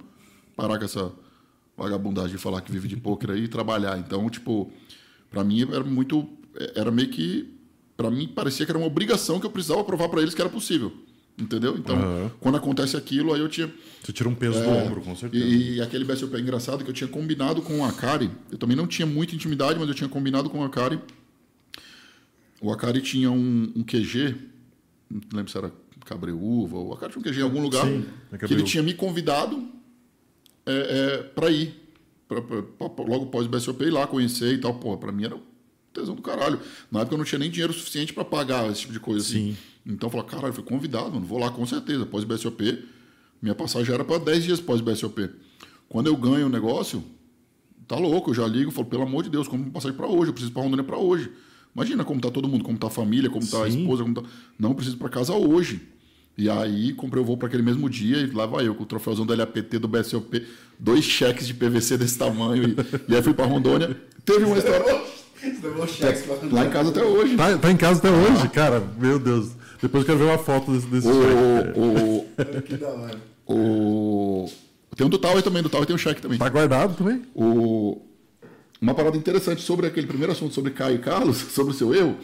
Parar 0.55 0.77
com 0.77 0.85
essa 0.85 1.11
vagabundagem 1.75 2.31
de 2.31 2.37
falar 2.37 2.61
que 2.61 2.71
vive 2.71 2.87
de 2.87 2.97
poker 2.97 3.31
aí 3.31 3.45
e 3.45 3.47
trabalhar. 3.47 3.97
Então, 3.97 4.29
tipo, 4.29 4.71
para 5.29 5.43
mim 5.43 5.63
era 5.63 5.83
muito, 5.83 6.27
era 6.75 6.91
meio 6.91 7.09
que, 7.09 7.51
para 7.97 8.11
mim 8.11 8.27
parecia 8.27 8.65
que 8.65 8.71
era 8.71 8.77
uma 8.77 8.87
obrigação 8.87 9.39
que 9.39 9.45
eu 9.45 9.51
precisava 9.51 9.83
provar 9.83 10.07
para 10.09 10.21
eles 10.21 10.33
que 10.35 10.41
era 10.41 10.49
possível. 10.49 10.93
Entendeu? 11.37 11.75
Então, 11.77 11.97
uhum. 11.97 12.29
quando 12.39 12.55
acontece 12.55 12.95
aquilo, 12.95 13.33
aí 13.33 13.41
eu 13.41 13.49
tinha. 13.49 13.71
Você 14.01 14.13
tira 14.13 14.29
um 14.29 14.35
peso 14.35 14.57
é, 14.57 14.63
do 14.63 14.69
ombro, 14.69 15.01
com 15.01 15.15
certeza. 15.15 15.43
E, 15.43 15.75
e 15.75 15.81
aquele 15.81 16.05
BSOP 16.05 16.33
é 16.33 16.39
engraçado 16.39 16.83
que 16.83 16.89
eu 16.89 16.93
tinha 16.93 17.09
combinado 17.09 17.61
com 17.61 17.79
o 17.79 17.83
Akari. 17.83 18.31
Eu 18.49 18.57
também 18.57 18.77
não 18.77 18.87
tinha 18.87 19.05
muita 19.05 19.35
intimidade, 19.35 19.77
mas 19.77 19.89
eu 19.89 19.93
tinha 19.93 20.07
combinado 20.07 20.49
com 20.49 20.59
o 20.59 20.63
Akari. 20.63 20.97
O 22.61 22.71
Akari 22.71 23.01
tinha 23.01 23.29
um, 23.29 23.73
um 23.75 23.83
QG, 23.83 24.33
não 25.11 25.21
lembro 25.33 25.51
se 25.51 25.57
era 25.57 25.73
Cabreúva, 26.05 26.77
o 26.77 26.93
Akari 26.93 27.11
tinha 27.11 27.21
um 27.21 27.23
QG 27.23 27.39
em 27.39 27.43
algum 27.43 27.61
lugar, 27.61 27.85
Sim, 27.85 28.05
é 28.31 28.37
que 28.37 28.53
ele 28.53 28.63
tinha 28.63 28.81
me 28.81 28.93
convidado 28.93 29.67
é, 30.65 30.73
é, 30.73 31.17
para 31.23 31.51
ir. 31.51 31.81
Pra, 32.29 32.41
pra, 32.41 32.63
pra, 32.63 33.05
logo 33.05 33.25
após 33.25 33.45
o 33.45 33.49
BSOP, 33.49 33.83
ir 33.83 33.91
lá 33.91 34.07
conhecer 34.07 34.53
e 34.53 34.57
tal. 34.57 34.75
Porra, 34.75 34.97
pra 34.97 35.11
mim 35.11 35.25
era 35.25 35.37
tesão 35.95 36.13
do 36.13 36.21
caralho. 36.21 36.59
Na 36.91 36.99
época 36.99 37.15
eu 37.15 37.17
não 37.17 37.25
tinha 37.25 37.39
nem 37.39 37.49
dinheiro 37.49 37.73
suficiente 37.73 38.13
para 38.13 38.25
pagar 38.25 38.69
esse 38.69 38.81
tipo 38.81 38.93
de 38.93 38.99
coisa 38.99 39.25
assim. 39.25 39.53
Sim. 39.53 39.57
Então 39.85 40.07
eu 40.07 40.11
falei, 40.11 40.27
caralho, 40.27 40.53
fui 40.53 40.63
convidado, 40.63 41.11
mano, 41.11 41.25
vou 41.25 41.39
lá 41.39 41.49
com 41.49 41.65
certeza. 41.65 42.05
Pós 42.05 42.23
BSOP, 42.23 42.83
minha 43.41 43.55
passagem 43.55 43.93
era 43.93 44.03
para 44.03 44.17
10 44.17 44.43
dias 44.43 44.59
pós 44.59 44.81
BSOP. 44.81 45.29
Quando 45.87 46.07
eu 46.07 46.17
ganho 46.17 46.47
o 46.47 46.49
negócio, 46.49 47.03
tá 47.87 47.95
louco, 47.95 48.31
eu 48.31 48.33
já 48.35 48.47
ligo, 48.47 48.71
falo, 48.71 48.87
pelo 48.87 49.03
amor 49.03 49.23
de 49.23 49.29
Deus, 49.29 49.47
como 49.47 49.71
passagem 49.71 49.95
para 49.95 50.07
hoje, 50.07 50.29
eu 50.29 50.33
preciso 50.33 50.51
para 50.51 50.63
Rondônia 50.63 50.83
para 50.83 50.97
hoje. 50.97 51.31
Imagina 51.75 52.03
como 52.03 52.19
tá 52.19 52.31
todo 52.31 52.47
mundo, 52.47 52.63
como 52.63 52.77
tá 52.77 52.87
a 52.87 52.89
família, 52.89 53.29
como 53.29 53.45
tá 53.45 53.57
Sim. 53.57 53.63
a 53.63 53.67
esposa, 53.67 54.03
como 54.03 54.15
tá. 54.15 54.23
Não, 54.57 54.73
preciso 54.73 54.97
para 54.97 55.09
casa 55.09 55.33
hoje. 55.33 55.81
E 56.37 56.49
aí 56.49 56.93
comprei 56.93 57.21
o 57.21 57.25
voo 57.25 57.37
para 57.37 57.47
aquele 57.47 57.63
mesmo 57.63 57.89
dia 57.89 58.17
e 58.17 58.31
lá 58.31 58.45
vai 58.45 58.67
eu 58.67 58.75
com 58.75 58.83
o 58.83 58.85
troféuzão 58.85 59.25
do 59.25 59.33
LAPT 59.33 59.79
do 59.79 59.87
BSOP, 59.87 60.45
dois 60.77 61.05
cheques 61.05 61.47
de 61.47 61.53
PVC 61.53 61.97
desse 61.97 62.17
tamanho 62.17 62.69
e, 62.69 62.75
e 63.11 63.15
aí 63.15 63.21
fui 63.21 63.33
para 63.33 63.45
Rondônia. 63.45 63.95
Teve 64.25 64.43
uma 64.43 64.57
história 66.13 66.49
Lá 66.51 66.65
em 66.65 66.69
casa 66.69 66.89
até 66.89 67.03
hoje. 67.03 67.35
Tá, 67.35 67.57
tá 67.57 67.71
em 67.71 67.77
casa 67.77 67.99
até 67.99 68.09
hoje, 68.09 68.49
cara. 68.49 68.83
Meu 68.97 69.19
Deus. 69.19 69.51
Depois 69.81 70.03
eu 70.03 70.05
quero 70.05 70.19
ver 70.19 70.25
uma 70.25 70.37
foto 70.37 70.71
desse, 70.71 70.87
desse 70.87 71.07
o, 71.07 71.13
cheque. 71.13 71.79
O, 71.79 72.61
que 72.63 72.77
da 72.77 72.89
hora. 72.89 73.21
O, 73.47 74.49
tem 74.95 75.05
um 75.05 75.09
do 75.09 75.17
Tower 75.17 75.43
também, 75.43 75.61
do 75.61 75.69
Tower 75.69 75.85
tem 75.85 75.95
um 75.95 75.99
cheque 75.99 76.21
também. 76.21 76.37
Tá 76.37 76.49
guardado 76.49 76.95
também? 76.95 77.21
O, 77.35 78.01
uma 78.81 78.93
parada 78.93 79.17
interessante 79.17 79.61
sobre 79.61 79.85
aquele 79.85 80.07
primeiro 80.07 80.31
assunto 80.31 80.53
sobre 80.53 80.71
Caio 80.71 80.95
e 80.95 80.99
Carlos, 80.99 81.37
sobre 81.53 81.73
o 81.73 81.75
seu 81.75 81.93
erro, 81.93 82.17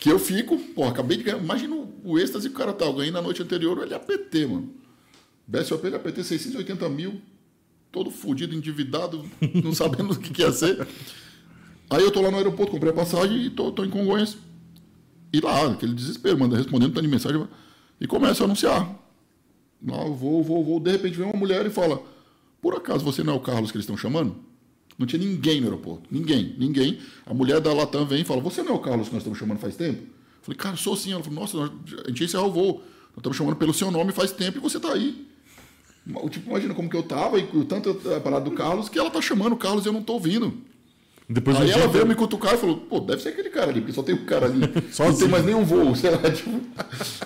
que 0.00 0.10
eu 0.10 0.18
fico, 0.18 0.58
pô, 0.58 0.84
acabei 0.84 1.18
de 1.18 1.24
ganhar. 1.24 1.38
Imagina 1.38 1.76
o 2.02 2.18
êxtase 2.18 2.48
que 2.48 2.54
o 2.54 2.58
cara 2.58 2.72
tá. 2.72 2.86
Eu 2.86 2.94
ganhei 2.94 3.12
na 3.12 3.22
noite 3.22 3.42
anterior 3.42 3.82
ele 3.82 3.94
APT, 3.94 4.46
mano. 4.46 4.72
BSOP 5.46 5.86
ele 5.86 5.96
APT 5.96 6.24
680 6.24 6.88
mil, 6.88 7.20
todo 7.92 8.10
fudido, 8.10 8.54
endividado, 8.54 9.24
não 9.62 9.72
sabendo 9.72 10.12
o 10.12 10.18
que, 10.18 10.30
que 10.30 10.42
ia 10.42 10.50
ser. 10.50 10.86
Aí 11.88 12.02
eu 12.02 12.10
tô 12.10 12.20
lá 12.20 12.30
no 12.30 12.36
aeroporto, 12.36 12.72
comprei 12.72 12.90
a 12.90 12.94
passagem 12.94 13.44
e 13.44 13.50
tô, 13.50 13.70
tô 13.70 13.84
em 13.84 13.90
Congonhas. 13.90 14.36
E 15.32 15.40
lá, 15.40 15.66
aquele 15.72 15.94
desespero, 15.94 16.38
manda 16.38 16.56
respondendo 16.56 16.92
tanto 16.92 17.02
de 17.02 17.08
mensagem. 17.08 17.46
E 18.00 18.06
começa 18.06 18.42
a 18.42 18.46
anunciar. 18.46 18.88
Lá 19.86 20.04
vou, 20.04 20.42
vou, 20.42 20.64
vou. 20.64 20.80
De 20.80 20.90
repente 20.90 21.16
vem 21.16 21.26
uma 21.26 21.38
mulher 21.38 21.64
e 21.66 21.70
fala: 21.70 22.02
Por 22.60 22.74
acaso 22.74 23.04
você 23.04 23.22
não 23.22 23.34
é 23.34 23.36
o 23.36 23.40
Carlos 23.40 23.70
que 23.70 23.76
eles 23.76 23.84
estão 23.84 23.96
chamando? 23.96 24.36
Não 24.98 25.06
tinha 25.06 25.20
ninguém 25.20 25.60
no 25.60 25.66
aeroporto. 25.66 26.08
Ninguém, 26.10 26.54
ninguém. 26.58 26.98
A 27.24 27.34
mulher 27.34 27.60
da 27.60 27.72
Latam 27.72 28.06
vem 28.06 28.22
e 28.22 28.24
fala: 28.24 28.40
Você 28.40 28.62
não 28.62 28.72
é 28.72 28.74
o 28.74 28.78
Carlos 28.78 29.08
que 29.08 29.14
nós 29.14 29.22
estamos 29.22 29.38
chamando 29.38 29.58
faz 29.58 29.76
tempo? 29.76 30.02
Eu 30.02 30.42
falei: 30.42 30.58
Cara, 30.58 30.76
sou 30.76 30.96
sim. 30.96 31.12
Ela 31.12 31.22
falou: 31.22 31.40
Nossa, 31.40 31.58
a 32.04 32.08
gente 32.08 32.20
ia 32.20 32.24
encerrar 32.24 32.46
o 32.46 32.52
voo. 32.52 32.82
Nós 33.10 33.18
estamos 33.18 33.36
chamando 33.36 33.56
pelo 33.56 33.72
seu 33.72 33.90
nome 33.90 34.12
faz 34.12 34.32
tempo 34.32 34.58
e 34.58 34.60
você 34.60 34.76
está 34.76 34.92
aí. 34.92 35.26
Tipo, 36.30 36.50
imagina 36.50 36.74
como 36.74 36.88
que 36.88 36.96
eu 36.96 37.02
tava 37.02 37.38
e 37.38 37.64
tanto 37.64 37.90
a 38.14 38.20
parada 38.20 38.44
do 38.44 38.52
Carlos 38.52 38.88
que 38.88 38.98
ela 38.98 39.10
tá 39.10 39.20
chamando 39.20 39.54
o 39.54 39.56
Carlos 39.56 39.84
e 39.84 39.88
eu 39.88 39.92
não 39.92 40.02
tô 40.02 40.14
ouvindo. 40.14 40.54
Depois 41.28 41.56
aí 41.56 41.70
ela 41.70 41.88
veio 41.88 42.06
me 42.06 42.14
cutucar 42.14 42.54
e 42.54 42.56
falou, 42.56 42.76
pô, 42.76 43.00
deve 43.00 43.20
ser 43.20 43.30
aquele 43.30 43.50
cara 43.50 43.70
ali, 43.70 43.80
porque 43.80 43.92
só 43.92 44.02
tem 44.02 44.14
um 44.14 44.24
cara 44.24 44.46
ali. 44.46 44.60
só 44.92 45.06
não 45.10 45.16
tem 45.16 45.28
mais 45.28 45.44
nenhum 45.44 45.64
voo, 45.64 45.94
sei 45.96 46.10
lá. 46.10 46.30
Tipo... 46.30 46.60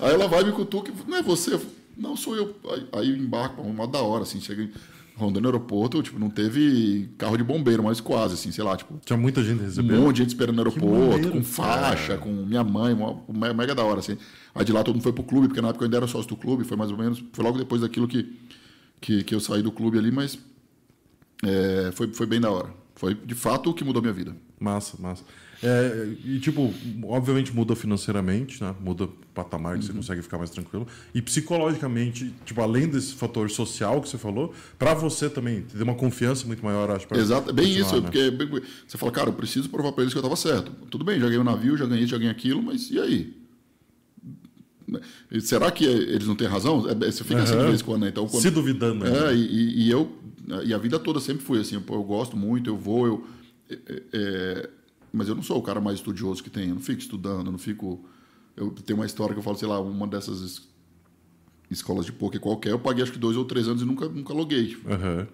Aí 0.00 0.14
ela 0.14 0.26
vai 0.26 0.42
me 0.42 0.52
cutuca 0.52 0.90
e 0.90 0.94
fala, 0.94 1.10
não 1.10 1.18
é 1.18 1.22
você? 1.22 1.60
Não, 1.96 2.16
sou 2.16 2.34
eu. 2.34 2.56
Aí, 2.70 2.86
aí 2.92 3.10
eu 3.10 3.16
embarco, 3.16 3.60
uma 3.60 3.86
da 3.86 4.00
hora, 4.00 4.22
assim, 4.22 4.40
chega 4.40 4.62
em 4.62 4.70
Rondônia 5.14 5.48
Aeroporto, 5.48 6.02
tipo, 6.02 6.18
não 6.18 6.30
teve 6.30 7.10
carro 7.18 7.36
de 7.36 7.44
bombeiro, 7.44 7.82
mas 7.82 8.00
quase, 8.00 8.34
assim, 8.34 8.50
sei 8.50 8.64
lá, 8.64 8.74
tipo. 8.74 8.98
Tinha 9.04 9.18
muita 9.18 9.44
gente 9.44 9.60
recebendo. 9.60 9.98
Um 9.98 10.04
monte 10.04 10.16
de 10.16 10.22
gente 10.22 10.28
esperando 10.30 10.56
no 10.56 10.62
aeroporto, 10.62 11.30
com 11.30 11.42
faixa, 11.42 12.16
com 12.16 12.30
minha 12.30 12.64
mãe, 12.64 12.94
uma, 12.94 13.52
mega 13.52 13.74
da 13.74 13.84
hora, 13.84 13.98
assim. 13.98 14.16
Aí 14.54 14.64
de 14.64 14.72
lá 14.72 14.82
todo 14.82 14.94
mundo 14.94 15.02
foi 15.02 15.12
pro 15.12 15.22
clube, 15.22 15.48
porque 15.48 15.60
na 15.60 15.68
época 15.68 15.84
eu 15.84 15.86
ainda 15.86 15.98
era 15.98 16.06
sócio 16.06 16.28
do 16.28 16.36
clube, 16.36 16.64
foi 16.64 16.76
mais 16.76 16.90
ou 16.90 16.96
menos, 16.96 17.22
foi 17.34 17.44
logo 17.44 17.58
depois 17.58 17.82
daquilo 17.82 18.08
que, 18.08 18.34
que, 18.98 19.22
que 19.22 19.34
eu 19.34 19.40
saí 19.40 19.62
do 19.62 19.70
clube 19.70 19.98
ali, 19.98 20.10
mas 20.10 20.38
é, 21.44 21.90
foi, 21.92 22.08
foi 22.14 22.26
bem 22.26 22.40
da 22.40 22.50
hora. 22.50 22.79
Foi 23.00 23.14
de 23.14 23.34
fato 23.34 23.70
o 23.70 23.74
que 23.74 23.82
mudou 23.82 24.02
minha 24.02 24.12
vida. 24.12 24.36
Massa, 24.60 24.94
massa. 25.00 25.24
É, 25.62 26.06
e 26.22 26.38
tipo, 26.38 26.70
obviamente 27.04 27.50
muda 27.50 27.74
financeiramente, 27.74 28.62
né? 28.62 28.74
Muda 28.78 29.04
o 29.04 29.08
patamar 29.32 29.78
que 29.78 29.80
uhum. 29.80 29.86
você 29.86 29.92
consegue 29.94 30.20
ficar 30.20 30.36
mais 30.36 30.50
tranquilo. 30.50 30.86
E 31.14 31.22
psicologicamente, 31.22 32.30
tipo, 32.44 32.60
além 32.60 32.86
desse 32.86 33.14
fator 33.14 33.48
social 33.48 34.02
que 34.02 34.08
você 34.10 34.18
falou, 34.18 34.52
para 34.78 34.92
você 34.92 35.30
também 35.30 35.62
ter 35.62 35.82
uma 35.82 35.94
confiança 35.94 36.46
muito 36.46 36.62
maior, 36.62 36.90
acho. 36.90 37.06
Exato, 37.14 37.54
bem 37.54 37.74
isso, 37.74 37.94
né? 37.96 38.02
porque 38.02 38.30
você 38.86 38.98
fala, 38.98 39.12
cara, 39.12 39.30
eu 39.30 39.34
preciso 39.34 39.70
provar 39.70 39.92
para 39.92 40.02
eles 40.02 40.12
que 40.12 40.18
eu 40.18 40.22
estava 40.22 40.36
certo. 40.36 40.70
Tudo 40.90 41.02
bem, 41.02 41.18
já 41.18 41.24
ganhei 41.24 41.38
o 41.38 41.40
um 41.40 41.44
navio, 41.44 41.78
já 41.78 41.86
ganhei, 41.86 42.06
já 42.06 42.18
ganhei 42.18 42.32
aquilo, 42.32 42.62
mas 42.62 42.90
e 42.90 43.00
aí? 43.00 43.40
Será 45.40 45.70
que 45.70 45.86
eles 45.86 46.26
não 46.26 46.36
têm 46.36 46.48
razão? 46.48 46.86
É, 46.86 46.94
você 46.94 47.24
fica 47.24 47.36
uhum. 47.36 47.44
assim 47.44 47.56
de 47.56 47.64
vez 47.64 47.80
em 47.80 47.84
quando, 47.84 48.02
né? 48.02 48.08
Então, 48.08 48.28
quando, 48.28 48.42
Se 48.42 48.50
duvidando. 48.50 49.06
Né? 49.06 49.30
É, 49.30 49.34
e, 49.34 49.86
e 49.86 49.90
eu 49.90 50.20
e 50.64 50.74
a 50.74 50.78
vida 50.78 50.98
toda 50.98 51.20
sempre 51.20 51.44
fui 51.44 51.60
assim, 51.60 51.74
eu, 51.74 52.02
gosto 52.02 52.36
muito, 52.36 52.68
eu 52.68 52.76
vou, 52.76 53.06
eu. 53.06 53.26
É, 53.68 53.74
é, 53.74 54.02
é, 54.12 54.70
mas 55.12 55.28
eu 55.28 55.34
não 55.34 55.42
sou 55.42 55.58
o 55.58 55.62
cara 55.62 55.80
mais 55.80 55.98
estudioso 55.98 56.42
que 56.42 56.50
tem, 56.50 56.68
eu 56.68 56.74
não 56.74 56.82
fico 56.82 57.00
estudando, 57.00 57.46
eu 57.46 57.52
não 57.52 57.58
fico. 57.58 58.04
Eu 58.56 58.70
tenho 58.70 58.98
uma 58.98 59.06
história 59.06 59.34
que 59.34 59.38
eu 59.38 59.42
falo, 59.42 59.56
sei 59.56 59.68
lá, 59.68 59.80
uma 59.80 60.06
dessas 60.06 60.68
escolas 61.70 62.04
de 62.04 62.12
poker 62.12 62.40
qualquer, 62.40 62.70
eu 62.70 62.78
paguei 62.78 63.02
acho 63.02 63.12
que 63.12 63.18
dois 63.18 63.36
ou 63.36 63.44
três 63.44 63.68
anos 63.68 63.82
e 63.82 63.84
nunca, 63.84 64.08
nunca 64.08 64.32
loguei. 64.32 64.68
Tipo. 64.68 64.88
Uhum. 64.88 65.26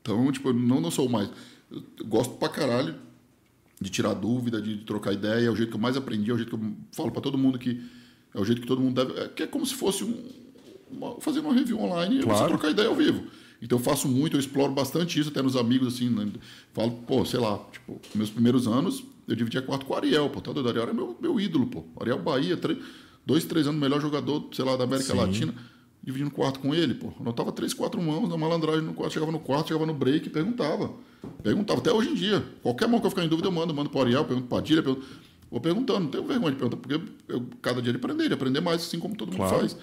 Então, 0.00 0.32
tipo, 0.32 0.48
eu 0.48 0.54
não, 0.54 0.80
não 0.80 0.90
sou 0.90 1.08
mais. 1.08 1.30
Eu 1.70 1.82
gosto 2.06 2.34
pra 2.34 2.48
caralho 2.48 2.94
de 3.80 3.90
tirar 3.90 4.14
dúvida, 4.14 4.60
de, 4.60 4.78
de, 4.78 4.84
trocar 4.84 5.12
ideia, 5.12 5.46
é 5.46 5.50
o 5.50 5.56
jeito 5.56 5.70
que 5.70 5.76
eu 5.76 5.80
mais 5.80 5.96
aprendi, 5.96 6.30
é 6.30 6.34
o 6.34 6.36
jeito 6.36 6.56
que 6.56 6.64
eu 6.64 6.72
falo 6.92 7.10
para 7.10 7.20
todo 7.20 7.38
mundo 7.38 7.58
que 7.58 7.80
é 8.34 8.40
o 8.40 8.44
jeito 8.44 8.60
que 8.60 8.66
todo 8.66 8.80
mundo 8.80 8.94
deve. 8.94 9.20
É, 9.20 9.28
que 9.28 9.42
é 9.42 9.46
como 9.46 9.64
se 9.64 9.74
fosse 9.74 10.04
um, 10.04 10.30
uma, 10.90 11.20
fazer 11.20 11.40
uma 11.40 11.52
review 11.52 11.80
online 11.80 12.20
claro. 12.22 12.38
e 12.38 12.42
você 12.42 12.48
trocar 12.48 12.70
ideia 12.70 12.88
ao 12.88 12.94
vivo. 12.94 13.24
Então 13.60 13.78
eu 13.78 13.82
faço 13.82 14.08
muito, 14.08 14.36
eu 14.36 14.40
exploro 14.40 14.72
bastante 14.72 15.18
isso 15.18 15.30
até 15.30 15.42
nos 15.42 15.56
amigos, 15.56 15.94
assim, 15.94 16.08
né? 16.08 16.28
falo, 16.72 16.92
pô, 17.06 17.24
sei 17.24 17.40
lá, 17.40 17.58
tipo, 17.72 18.00
meus 18.14 18.30
primeiros 18.30 18.66
anos 18.66 19.02
eu 19.28 19.36
dividia 19.36 19.60
quarto 19.60 19.84
com 19.84 19.92
o 19.92 19.96
Ariel, 19.96 20.30
pô, 20.30 20.40
tá 20.40 20.52
doido? 20.52 20.68
Ariel 20.68 20.84
era 20.84 20.94
meu, 20.94 21.16
meu 21.20 21.38
ídolo, 21.38 21.66
pô. 21.66 21.84
Ariel 22.00 22.18
Bahia, 22.18 22.56
três, 22.56 22.78
dois, 23.26 23.44
três 23.44 23.66
anos, 23.66 23.78
melhor 23.78 24.00
jogador, 24.00 24.48
sei 24.52 24.64
lá, 24.64 24.74
da 24.74 24.84
América 24.84 25.12
Sim. 25.12 25.18
Latina, 25.18 25.54
dividindo 26.02 26.30
quarto 26.30 26.60
com 26.60 26.74
ele, 26.74 26.94
pô. 26.94 27.12
Eu 27.18 27.24
notava 27.24 27.52
três, 27.52 27.74
quatro 27.74 28.00
mãos 28.00 28.26
na 28.26 28.38
malandragem 28.38 28.80
no 28.80 28.94
quarto, 28.94 29.12
chegava 29.12 29.30
no 29.30 29.38
quarto, 29.38 29.68
chegava 29.68 29.84
no 29.84 29.92
break 29.92 30.28
e 30.28 30.30
perguntava. 30.30 30.92
Perguntava, 31.42 31.80
até 31.80 31.92
hoje 31.92 32.08
em 32.08 32.14
dia. 32.14 32.42
Qualquer 32.62 32.88
mão 32.88 33.00
que 33.00 33.06
eu 33.06 33.10
ficar 33.10 33.22
em 33.22 33.28
dúvida, 33.28 33.48
eu 33.48 33.52
mando, 33.52 33.74
mando 33.74 33.90
pro 33.90 34.00
Ariel, 34.00 34.24
pergunto 34.24 34.48
pra 34.48 34.58
Padilha, 34.58 34.82
pergunto. 34.82 35.06
Vou 35.50 35.60
perguntando, 35.60 36.00
não 36.00 36.08
tenho 36.08 36.24
vergonha 36.24 36.52
de 36.52 36.56
perguntar, 36.56 36.76
porque 36.76 37.00
eu, 37.28 37.46
cada 37.60 37.82
dia 37.82 37.90
ele 37.90 37.98
aprender, 37.98 38.24
ele 38.24 38.34
aprender 38.34 38.60
mais, 38.60 38.82
assim 38.82 38.98
como 38.98 39.14
todo 39.14 39.28
mundo 39.28 39.38
claro. 39.38 39.60
faz. 39.60 39.76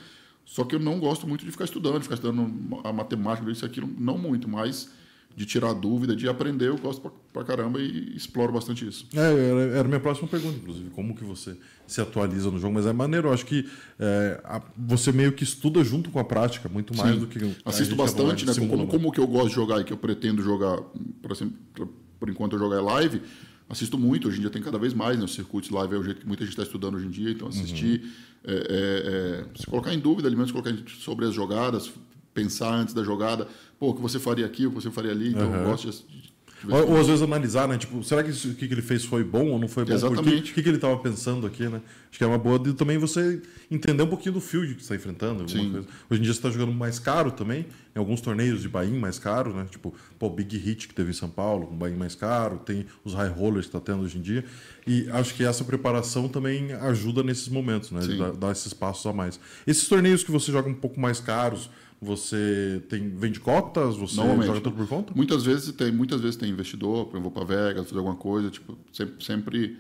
Só 0.46 0.64
que 0.64 0.76
eu 0.76 0.80
não 0.80 1.00
gosto 1.00 1.28
muito 1.28 1.44
de 1.44 1.52
ficar 1.52 1.66
estudando, 1.66 1.96
de 1.98 2.04
ficar 2.04 2.16
estudando 2.16 2.80
a 2.84 2.94
matemática, 2.94 3.50
isso 3.52 3.66
e 3.66 3.68
aquilo, 3.68 3.90
não 3.98 4.18
muito, 4.18 4.48
mas 4.48 4.90
de 5.36 5.46
tirar 5.46 5.74
dúvida, 5.74 6.16
de 6.16 6.30
aprender, 6.30 6.70
eu 6.70 6.78
gosto 6.78 7.02
pra, 7.02 7.12
pra 7.34 7.44
caramba 7.44 7.82
e 7.82 8.16
exploro 8.16 8.54
bastante 8.54 8.88
isso. 8.88 9.06
É, 9.14 9.20
era, 9.20 9.62
era 9.74 9.82
a 9.82 9.84
minha 9.84 10.00
próxima 10.00 10.30
pergunta, 10.30 10.56
inclusive, 10.58 10.90
como 10.92 11.14
que 11.14 11.26
você 11.26 11.58
se 11.86 12.00
atualiza 12.00 12.50
no 12.50 12.58
jogo, 12.58 12.74
mas 12.76 12.86
é 12.86 12.94
maneiro, 12.94 13.28
eu 13.28 13.32
aacho 13.34 13.46
que 13.46 13.68
é, 14.00 14.40
a- 14.46 14.62
você 14.78 15.12
meio 15.12 15.34
que 15.34 15.44
estuda 15.44 15.84
junto 15.84 16.10
com 16.10 16.20
a 16.20 16.24
prática, 16.24 16.70
muito 16.70 16.96
mais 16.96 17.16
Sim. 17.16 17.20
do 17.20 17.28
que... 17.28 17.40
Assisto 17.66 17.98
bastante, 17.98 18.46
né? 18.46 18.54
Como, 18.56 18.88
como 18.88 19.12
que 19.12 19.20
eu 19.20 19.28
gosto 19.28 19.50
de 19.50 19.56
jogar 19.56 19.82
e 19.82 19.84
que 19.84 19.92
eu 19.92 19.98
pretendo 19.98 20.42
jogar, 20.42 20.80
por, 21.22 21.32
exemplo, 21.34 21.58
por- 21.74 21.90
por 22.18 22.30
enquanto 22.30 22.54
eu 22.54 22.60
jogar 22.60 22.80
live, 22.82 23.22
assisto 23.70 23.98
muito. 23.98 24.28
Hoje 24.28 24.38
em 24.38 24.42
dia 24.42 24.50
tem 24.50 24.62
cada 24.62 24.78
vez 24.78 24.94
mais, 24.94 25.18
né? 25.18 25.26
Os 25.26 25.34
circuitos 25.34 25.70
live 25.70 25.96
é 25.96 25.98
o 25.98 26.04
jeito 26.04 26.22
que 26.22 26.28
muita 26.28 26.44
gente 26.44 26.52
está 26.54 26.64
estudando 26.64 26.96
hoje 26.96 27.08
em 27.08 27.12
dia, 27.12 27.32
então 27.32 27.48
assistir, 27.48 28.02
Uhum. 28.04 28.12
é, 28.46 28.54
é, 28.54 29.46
é, 29.56 29.60
se 29.60 29.66
colocar 29.68 29.94
em 29.94 30.00
dúvida, 30.00 30.28
ali 30.28 30.36
mesmo, 30.36 30.48
se 30.48 30.54
colocar 30.64 30.76
sobre 31.00 31.26
as 31.26 31.34
jogadas, 31.34 31.92
pensar 32.34 32.74
antes 32.74 32.94
da 32.94 33.04
jogada, 33.04 33.48
pô, 33.80 33.90
o 33.90 33.94
que 33.96 34.02
você 34.02 34.20
faria 34.20 34.46
aqui, 34.46 34.66
o 34.66 34.70
que 34.70 34.76
você 34.76 34.92
faria 34.92 35.12
ali, 35.12 35.30
então 35.30 35.42
eu 35.44 35.52
Uhum. 35.60 35.64
gosto 35.64 35.90
de, 35.90 36.34
Ou, 36.68 36.92
ou 36.92 37.00
às 37.00 37.08
vezes 37.08 37.22
analisar, 37.22 37.68
né? 37.68 37.78
Tipo, 37.78 38.04
será 38.04 38.24
que 38.24 38.30
isso- 38.30 38.50
o 38.50 38.56
que, 38.56 38.66
ele 38.66 38.82
fez 38.82 39.04
foi 39.04 39.24
bom 39.24 39.48
ou 39.50 39.60
não 39.60 39.68
foi 39.68 39.84
bom? 39.86 39.94
Exatamente. 39.94 40.52
O 40.52 40.56
que, 40.56 40.64
que 40.64 40.70
ele 40.70 40.78
estava 40.78 40.98
pensando 40.98 41.46
aqui, 41.46 41.68
né? 41.68 41.82
Acho 42.10 42.18
que 42.18 42.24
é 42.24 42.28
uma 42.28 42.38
boa 42.38 42.58
de 42.58 42.74
também 42.74 42.98
você 42.98 43.42
entender 43.70 44.02
um 44.04 44.08
pouquinho 44.08 44.34
do 44.34 44.42
field 44.42 44.74
que 44.76 44.82
você 44.84 44.94
está 44.94 44.96
enfrentando. 44.96 45.50
Sim. 45.52 45.72
coisa. 45.72 45.88
Hoje 46.10 46.22
em 46.22 46.24
dia 46.24 46.34
você 46.34 46.40
está 46.40 46.50
jogando 46.50 46.72
mais 46.72 46.98
caro 46.98 47.30
também, 47.32 47.66
em 47.96 48.00
alguns 48.00 48.22
torneios 48.22 48.62
de 48.62 48.70
buy 48.70 48.88
mais 48.88 49.20
caro, 49.20 49.54
né? 49.54 49.66
Tipo, 49.70 49.94
pô, 50.18 50.30
Big 50.30 50.58
Hit 50.58 50.88
que 50.88 50.94
teve 50.94 51.10
em 51.10 51.14
São 51.14 51.30
Paulo, 51.30 51.70
um 51.72 51.76
buy 51.78 51.92
mais 51.92 52.16
caro, 52.16 52.58
tem 52.58 52.86
os 53.04 53.14
high 53.14 53.30
rollers 53.30 53.66
que 53.68 53.76
está 53.76 53.80
tendo 53.82 54.04
hoje 54.04 54.18
em 54.18 54.22
dia. 54.22 54.46
E 54.88 55.10
acho 55.12 55.34
que 55.36 55.44
essa 55.44 55.64
preparação 55.64 56.28
também 56.30 56.72
ajuda 56.74 57.22
nesses 57.22 57.50
momentos, 57.50 57.92
né? 57.92 58.00
Dar, 58.18 58.32
dar 58.32 58.52
esses 58.52 58.74
passos 58.74 59.06
a 59.06 59.12
mais. 59.14 59.40
Esses 59.68 59.88
torneios 59.88 60.24
que 60.24 60.32
você 60.32 60.52
joga 60.52 60.70
um 60.70 60.74
pouco 60.74 61.00
mais 61.00 61.20
caros, 61.20 61.70
você 62.02 62.84
tem 62.90 63.10
vende 63.10 63.40
cotas, 63.40 63.96
você 63.96 64.16
joga 64.16 64.62
tudo 64.62 64.76
por 64.76 64.88
conta? 64.88 65.14
Muitas 65.16 65.44
vezes 65.44 65.72
tem, 65.74 65.92
muitas 65.92 66.22
vezes 66.22 66.36
tem 66.36 66.50
investidor, 66.50 67.10
eu 67.14 67.22
vou 67.22 67.32
para 67.32 67.44
Vegas 67.44 67.88
fazer 67.88 67.98
alguma 67.98 68.16
coisa, 68.16 68.50
tipo, 68.50 68.78
sempre, 68.92 69.26
sempre 69.26 69.78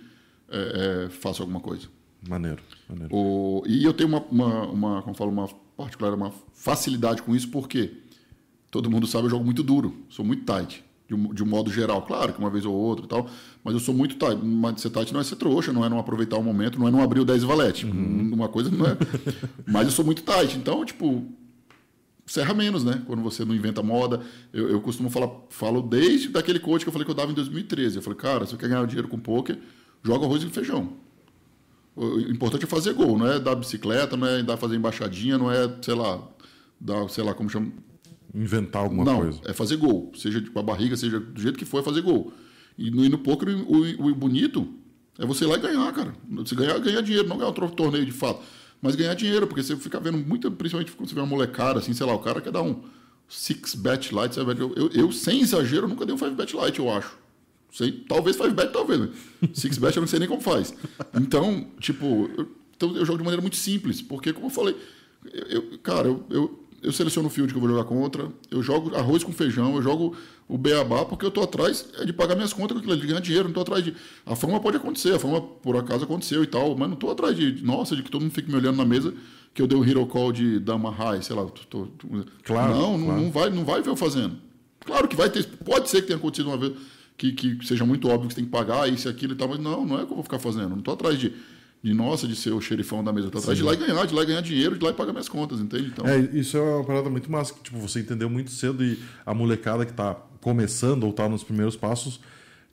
é, 0.49 1.05
é, 1.05 1.09
faço 1.09 1.41
alguma 1.41 1.59
coisa. 1.59 1.87
Maneiro, 2.27 2.61
maneiro. 2.89 3.15
O, 3.15 3.63
e 3.67 3.83
eu 3.83 3.93
tenho 3.93 4.09
uma, 4.09 4.21
uma, 4.31 4.65
uma, 4.67 5.01
como 5.01 5.11
eu 5.11 5.17
falo, 5.17 5.31
uma 5.31 5.47
particular, 5.77 6.13
uma 6.13 6.33
facilidade 6.53 7.21
com 7.21 7.35
isso, 7.35 7.49
porque 7.49 7.91
todo 8.71 8.89
mundo 8.89 9.05
sabe, 9.05 9.25
eu 9.25 9.29
jogo 9.29 9.43
muito 9.43 9.61
duro, 9.61 9.95
sou 10.09 10.25
muito 10.25 10.43
tight, 10.51 10.83
de 11.07 11.13
um, 11.13 11.33
de 11.33 11.43
um 11.43 11.45
modo 11.45 11.71
geral. 11.71 12.01
Claro 12.01 12.33
que 12.33 12.39
uma 12.39 12.49
vez 12.49 12.65
ou 12.65 12.73
outra 12.73 13.05
e 13.05 13.07
tal, 13.07 13.29
mas 13.63 13.73
eu 13.73 13.79
sou 13.79 13.93
muito 13.93 14.15
tight. 14.15 14.43
Mas 14.43 14.81
ser 14.81 14.89
tight 14.89 15.13
não 15.13 15.19
é 15.19 15.23
ser 15.23 15.35
trouxa, 15.35 15.71
não 15.71 15.85
é 15.85 15.89
não 15.89 15.99
aproveitar 15.99 16.37
o 16.37 16.43
momento, 16.43 16.79
não 16.79 16.87
é 16.87 16.91
não 16.91 17.01
abrir 17.01 17.19
o 17.19 17.25
10 17.25 17.43
e 17.43 17.45
valete. 17.45 17.85
Uma 17.85 18.47
coisa 18.47 18.71
não 18.71 18.85
é. 18.87 18.97
mas 19.67 19.85
eu 19.85 19.91
sou 19.91 20.03
muito 20.03 20.23
tight, 20.23 20.57
então, 20.57 20.83
tipo, 20.83 21.25
serra 22.25 22.53
menos, 22.53 22.83
né? 22.83 23.01
Quando 23.05 23.21
você 23.21 23.45
não 23.45 23.53
inventa 23.55 23.81
moda. 23.83 24.21
Eu, 24.51 24.69
eu 24.69 24.81
costumo 24.81 25.09
falar, 25.09 25.29
falo 25.49 25.81
desde 25.81 26.29
daquele 26.29 26.59
coach 26.59 26.83
que 26.83 26.89
eu 26.89 26.93
falei 26.93 27.05
que 27.05 27.11
eu 27.11 27.15
dava 27.15 27.31
em 27.31 27.35
2013. 27.35 27.97
Eu 27.97 28.01
falei, 28.01 28.17
cara, 28.17 28.45
se 28.45 28.51
você 28.51 28.57
quer 28.57 28.69
ganhar 28.69 28.85
dinheiro 28.87 29.07
com 29.07 29.19
poker, 29.19 29.57
joga 30.03 30.25
arroz 30.25 30.43
e 30.43 30.49
feijão. 30.49 30.93
O 31.95 32.19
importante 32.19 32.65
é 32.65 32.67
fazer 32.67 32.93
gol, 32.93 33.17
não 33.17 33.25
é 33.27 33.39
dar 33.39 33.55
bicicleta, 33.55 34.17
não 34.17 34.27
é 34.27 34.43
dar 34.43 34.57
fazer 34.57 34.75
embaixadinha, 34.75 35.37
não 35.37 35.49
é, 35.49 35.73
sei 35.81 35.93
lá, 35.93 36.21
dar, 36.79 37.07
sei 37.09 37.23
lá, 37.23 37.33
como 37.33 37.49
chama. 37.49 37.71
Inventar 38.33 38.81
alguma 38.83 39.05
não, 39.05 39.21
coisa. 39.21 39.39
é 39.45 39.53
fazer 39.53 39.77
gol. 39.77 40.11
Seja 40.13 40.41
com 40.41 40.59
a 40.59 40.63
barriga, 40.63 40.97
seja 40.97 41.21
do 41.21 41.39
jeito 41.39 41.57
que 41.57 41.63
for, 41.63 41.79
é 41.79 41.83
fazer 41.83 42.01
gol. 42.01 42.33
E 42.77 42.91
no, 42.91 43.05
e 43.05 43.07
no 43.07 43.17
poker, 43.17 43.47
o, 43.47 43.77
o- 43.81 44.07
o 44.11 44.15
bonito 44.15 44.67
é 45.17 45.25
você 45.25 45.45
ir 45.45 45.47
lá 45.47 45.55
e 45.55 45.61
ganhar, 45.61 45.89
cara. 45.93 46.13
Se 46.45 46.53
ganhar, 46.53 46.77
ganhar 46.79 46.99
dinheiro, 46.99 47.29
não 47.29 47.37
ganhar 47.37 47.51
um 47.51 47.69
torneio 47.69 48.05
de 48.05 48.11
fato. 48.11 48.41
Mas 48.85 48.95
ganhar 48.95 49.15
dinheiro, 49.15 49.47
porque 49.47 49.63
você 49.63 49.75
fica 49.75 49.99
vendo 49.99 50.19
muito, 50.19 50.51
principalmente 50.51 50.91
quando 50.91 51.09
você 51.09 51.15
vê 51.15 51.21
uma 51.21 51.25
molecada, 51.27 51.79
assim, 51.79 51.91
sei 51.91 52.05
lá, 52.05 52.13
o 52.13 52.19
cara 52.19 52.39
quer 52.39 52.51
dar 52.51 52.61
um 52.61 52.83
six 53.27 53.73
bet 53.73 54.13
light, 54.13 54.35
sabe? 54.35 54.51
Eu, 54.61 54.71
eu, 54.75 54.89
eu, 54.93 55.11
sem 55.11 55.41
exagero, 55.41 55.87
nunca 55.87 56.05
dei 56.05 56.13
um 56.13 56.17
five 56.19 56.35
bet 56.35 56.55
light, 56.55 56.77
eu 56.77 56.91
acho. 56.91 57.17
Sei, 57.73 57.91
talvez 58.07 58.37
five 58.37 58.53
bet, 58.53 58.71
talvez. 58.71 58.99
né? 58.99 59.09
Six 59.55 59.79
bet 59.79 59.95
eu 59.97 60.01
não 60.01 60.07
sei 60.07 60.19
nem 60.19 60.27
como 60.27 60.39
faz. 60.39 60.71
Então, 61.19 61.67
tipo, 61.79 62.29
eu, 62.37 62.47
então 62.77 62.95
eu 62.95 63.03
jogo 63.03 63.17
de 63.17 63.23
maneira 63.23 63.41
muito 63.41 63.55
simples, 63.55 64.03
porque, 64.03 64.31
como 64.31 64.45
eu 64.45 64.51
falei, 64.51 64.75
eu, 65.33 65.63
eu- 65.71 65.79
cara, 65.79 66.07
eu, 66.07 66.23
eu, 66.29 66.64
eu 66.85 66.91
seleciono 66.93 67.27
o 67.27 67.31
field 67.31 67.51
que 67.51 67.57
eu 67.57 67.61
vou 67.61 67.69
jogar 67.69 67.83
contra, 67.85 68.29
eu 68.51 68.61
jogo 68.61 68.95
arroz 68.95 69.23
com 69.23 69.31
feijão, 69.31 69.75
eu 69.75 69.81
jogo 69.81 70.15
o 70.47 70.57
beabá, 70.57 71.03
porque 71.05 71.25
eu 71.25 71.31
tô 71.31 71.41
atrás 71.41 71.85
de 72.05 72.13
pagar 72.13 72.35
minhas 72.35 72.53
contas 72.53 72.79
com 72.81 72.95
de 72.95 73.07
ganhar 73.07 73.19
dinheiro, 73.19 73.47
não 73.47 73.53
tô 73.53 73.61
atrás 73.61 73.83
de. 73.83 73.93
A 74.25 74.35
fama 74.35 74.59
pode 74.59 74.77
acontecer, 74.77 75.13
a 75.15 75.19
fama 75.19 75.41
por 75.41 75.75
acaso 75.75 76.03
aconteceu 76.03 76.43
e 76.43 76.47
tal, 76.47 76.75
mas 76.77 76.89
não 76.89 76.95
tô 76.95 77.09
atrás 77.09 77.35
de, 77.35 77.63
nossa, 77.63 77.95
de 77.95 78.03
que 78.03 78.11
todo 78.11 78.21
mundo 78.21 78.31
fique 78.33 78.49
me 78.49 78.55
olhando 78.57 78.77
na 78.77 78.85
mesa 78.85 79.13
que 79.53 79.61
eu 79.61 79.67
dei 79.67 79.77
o 79.77 79.83
hero 79.83 80.05
call 80.05 80.31
de 80.33 80.59
Dama 80.59 80.91
High, 80.91 81.21
sei 81.23 81.35
lá. 81.35 81.45
Tô, 81.45 81.85
tô- 81.87 81.87
Claro, 82.43 82.73
não, 82.75 82.97
não- 82.97 83.05
claro. 83.05 83.21
não 83.21 83.31
vai, 83.31 83.49
não 83.49 83.63
vai 83.65 83.81
ver 83.81 83.89
eu 83.89 83.95
fazendo. 83.95 84.35
Claro 84.85 85.07
que 85.07 85.15
vai 85.15 85.29
ter, 85.29 85.45
pode 85.63 85.89
ser 85.89 86.01
que 86.01 86.07
tenha 86.07 86.17
acontecido 86.17 86.47
uma 86.49 86.57
vez 86.57 86.73
que, 87.17 87.31
que 87.31 87.65
seja 87.65 87.85
muito 87.85 88.07
óbvio 88.09 88.27
que 88.27 88.33
você 88.33 88.41
tem 88.41 88.45
que 88.45 88.51
pagar 88.51 88.87
isso 88.91 89.07
e 89.07 89.09
aquilo 89.09 89.33
e 89.33 89.35
tal, 89.35 89.47
mas 89.47 89.57
não, 89.59 89.85
não 89.85 89.97
é 89.97 90.03
o 90.03 90.05
que 90.05 90.11
eu 90.11 90.15
vou 90.15 90.23
ficar 90.23 90.37
fazendo. 90.39 90.69
Não 90.75 90.81
tô 90.81 90.91
atrás 90.91 91.17
de, 91.17 91.31
de 91.85 91.93
nossa, 91.93 92.27
de 92.27 92.35
ser 92.35 92.51
o 92.51 92.59
xerifão 92.59 93.03
da 93.03 93.13
mesa. 93.13 93.29
Tô 93.29 93.37
atrás 93.37 93.55
de 93.55 93.63
lá 93.63 93.71
e 93.75 93.77
ganhar, 93.77 94.07
de 94.07 94.13
lá 94.15 94.23
e 94.23 94.25
ganhar 94.25 94.41
dinheiro, 94.41 94.75
de 94.75 94.83
lá 94.83 94.89
e 94.89 94.93
pagar 94.95 95.11
minhas 95.11 95.29
contas, 95.29 95.59
entende? 95.59 95.91
Então, 95.93 96.03
É, 96.07 96.17
isso 96.33 96.57
é 96.57 96.59
uma 96.59 96.83
parada 96.83 97.11
muito 97.11 97.31
massa, 97.31 97.53
que 97.53 97.61
tipo, 97.61 97.77
você 97.77 97.99
entendeu 97.99 98.27
muito 98.27 98.49
cedo 98.49 98.83
e 98.83 98.97
a 99.23 99.35
molecada 99.35 99.85
que 99.85 99.93
tá 99.93 100.15
começando 100.41 101.03
ou 101.03 101.13
tá 101.13 101.29
nos 101.29 101.43
primeiros 101.43 101.75
passos, 101.75 102.19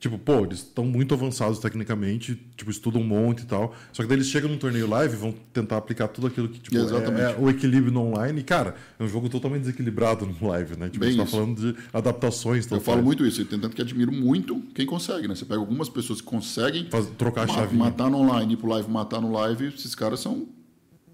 tipo, 0.03 0.17
pô, 0.17 0.39
eles 0.43 0.57
estão 0.59 0.83
muito 0.83 1.13
avançados 1.13 1.59
tecnicamente, 1.59 2.35
tipo, 2.57 2.69
estudam 2.69 2.99
um 3.01 3.05
monte 3.07 3.43
e 3.43 3.45
tal. 3.45 3.73
Só 3.93 4.03
que 4.03 4.09
daí 4.09 4.17
eles 4.17 4.27
chegam 4.27 4.49
num 4.49 4.57
torneio 4.57 4.85
live 4.85 5.13
e 5.13 5.17
vão 5.17 5.31
tentar 5.53 5.77
aplicar 5.77 6.09
tudo 6.09 6.27
aquilo 6.27 6.49
que, 6.49 6.59
tipo, 6.59 6.75
é, 6.75 7.31
é 7.31 7.37
o 7.39 7.49
equilíbrio 7.49 7.89
no 7.89 8.01
online. 8.01 8.41
E, 8.41 8.43
cara, 8.43 8.75
é 8.99 9.03
um 9.03 9.07
jogo 9.07 9.29
totalmente 9.29 9.61
desequilibrado 9.61 10.25
no 10.25 10.47
live, 10.49 10.75
né? 10.75 10.87
Tipo, 10.89 11.05
Bem 11.05 11.13
gente 11.13 11.21
tá 11.23 11.25
falando 11.25 11.55
de 11.73 11.79
adaptações. 11.93 12.69
eu 12.69 12.81
falo 12.81 13.01
muito 13.01 13.25
isso, 13.25 13.41
e 13.41 13.45
tanto 13.45 13.69
que 13.69 13.81
admiro 13.81 14.11
muito 14.11 14.59
quem 14.75 14.85
consegue, 14.85 15.25
né? 15.25 15.35
Você 15.35 15.45
pega 15.45 15.61
algumas 15.61 15.87
pessoas 15.87 16.19
que 16.19 16.27
conseguem 16.27 16.89
Faz- 16.91 17.07
trocar 17.17 17.43
a 17.43 17.47
chavinha. 17.47 17.85
matar 17.85 18.09
no 18.11 18.17
online, 18.17 18.55
ir 18.55 18.57
pro 18.57 18.67
live, 18.67 18.91
matar 18.91 19.21
no 19.21 19.31
live, 19.31 19.67
esses 19.67 19.95
caras 19.95 20.19
são 20.19 20.49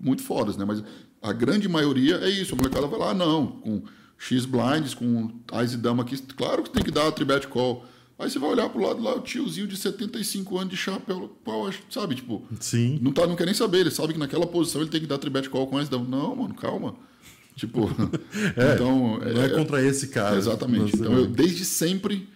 muito 0.01 0.23
fodas, 0.23 0.57
né? 0.57 0.65
Mas 0.65 0.83
a 1.21 1.31
grande 1.31 1.69
maioria 1.69 2.15
é 2.15 2.29
isso, 2.31 2.55
a 2.55 2.57
molecada 2.57 2.87
vai 2.87 2.97
lá, 2.97 3.13
não, 3.13 3.45
com 3.45 3.83
X 4.17 4.45
blinds, 4.45 4.95
com 4.95 5.29
Ais 5.51 5.73
e 5.73 5.77
Dama 5.77 6.01
aqui, 6.01 6.17
claro 6.35 6.63
que 6.63 6.71
tem 6.71 6.81
que 6.83 6.89
dar 6.89 7.07
a 7.07 7.11
tribet 7.11 7.47
call. 7.47 7.85
Aí 8.19 8.29
você 8.29 8.37
vai 8.37 8.49
olhar 8.49 8.67
pro 8.67 8.85
lado 8.85 9.01
lá, 9.01 9.15
o 9.15 9.21
tiozinho 9.21 9.65
de 9.65 9.77
75 9.77 10.57
anos 10.57 10.69
de 10.71 10.75
chapéu, 10.75 11.33
pau, 11.41 11.71
sabe, 11.89 12.15
tipo, 12.15 12.43
Sim. 12.59 12.99
não, 13.01 13.13
tá, 13.13 13.25
não 13.25 13.33
quer 13.33 13.45
nem 13.45 13.53
saber, 13.53 13.79
ele 13.79 13.91
sabe 13.91 14.11
que 14.11 14.19
naquela 14.19 14.45
posição 14.45 14.81
ele 14.81 14.89
tem 14.89 14.99
que 14.99 15.07
dar 15.07 15.17
tribet 15.17 15.49
call 15.49 15.67
com 15.67 15.77
Ais 15.77 15.87
Dama. 15.87 16.05
Não, 16.05 16.35
mano, 16.35 16.53
calma. 16.53 16.95
Tipo, 17.55 17.89
É, 18.57 18.75
então... 18.75 19.19
não 19.19 19.41
é, 19.41 19.49
contra 19.49 19.81
esse 19.81 20.09
cara. 20.09 20.35
Exatamente. 20.35 20.97
Então, 20.97 21.13
é, 21.13 21.19
eu, 21.19 21.27
desde 21.27 21.63
sempre, 21.63 22.27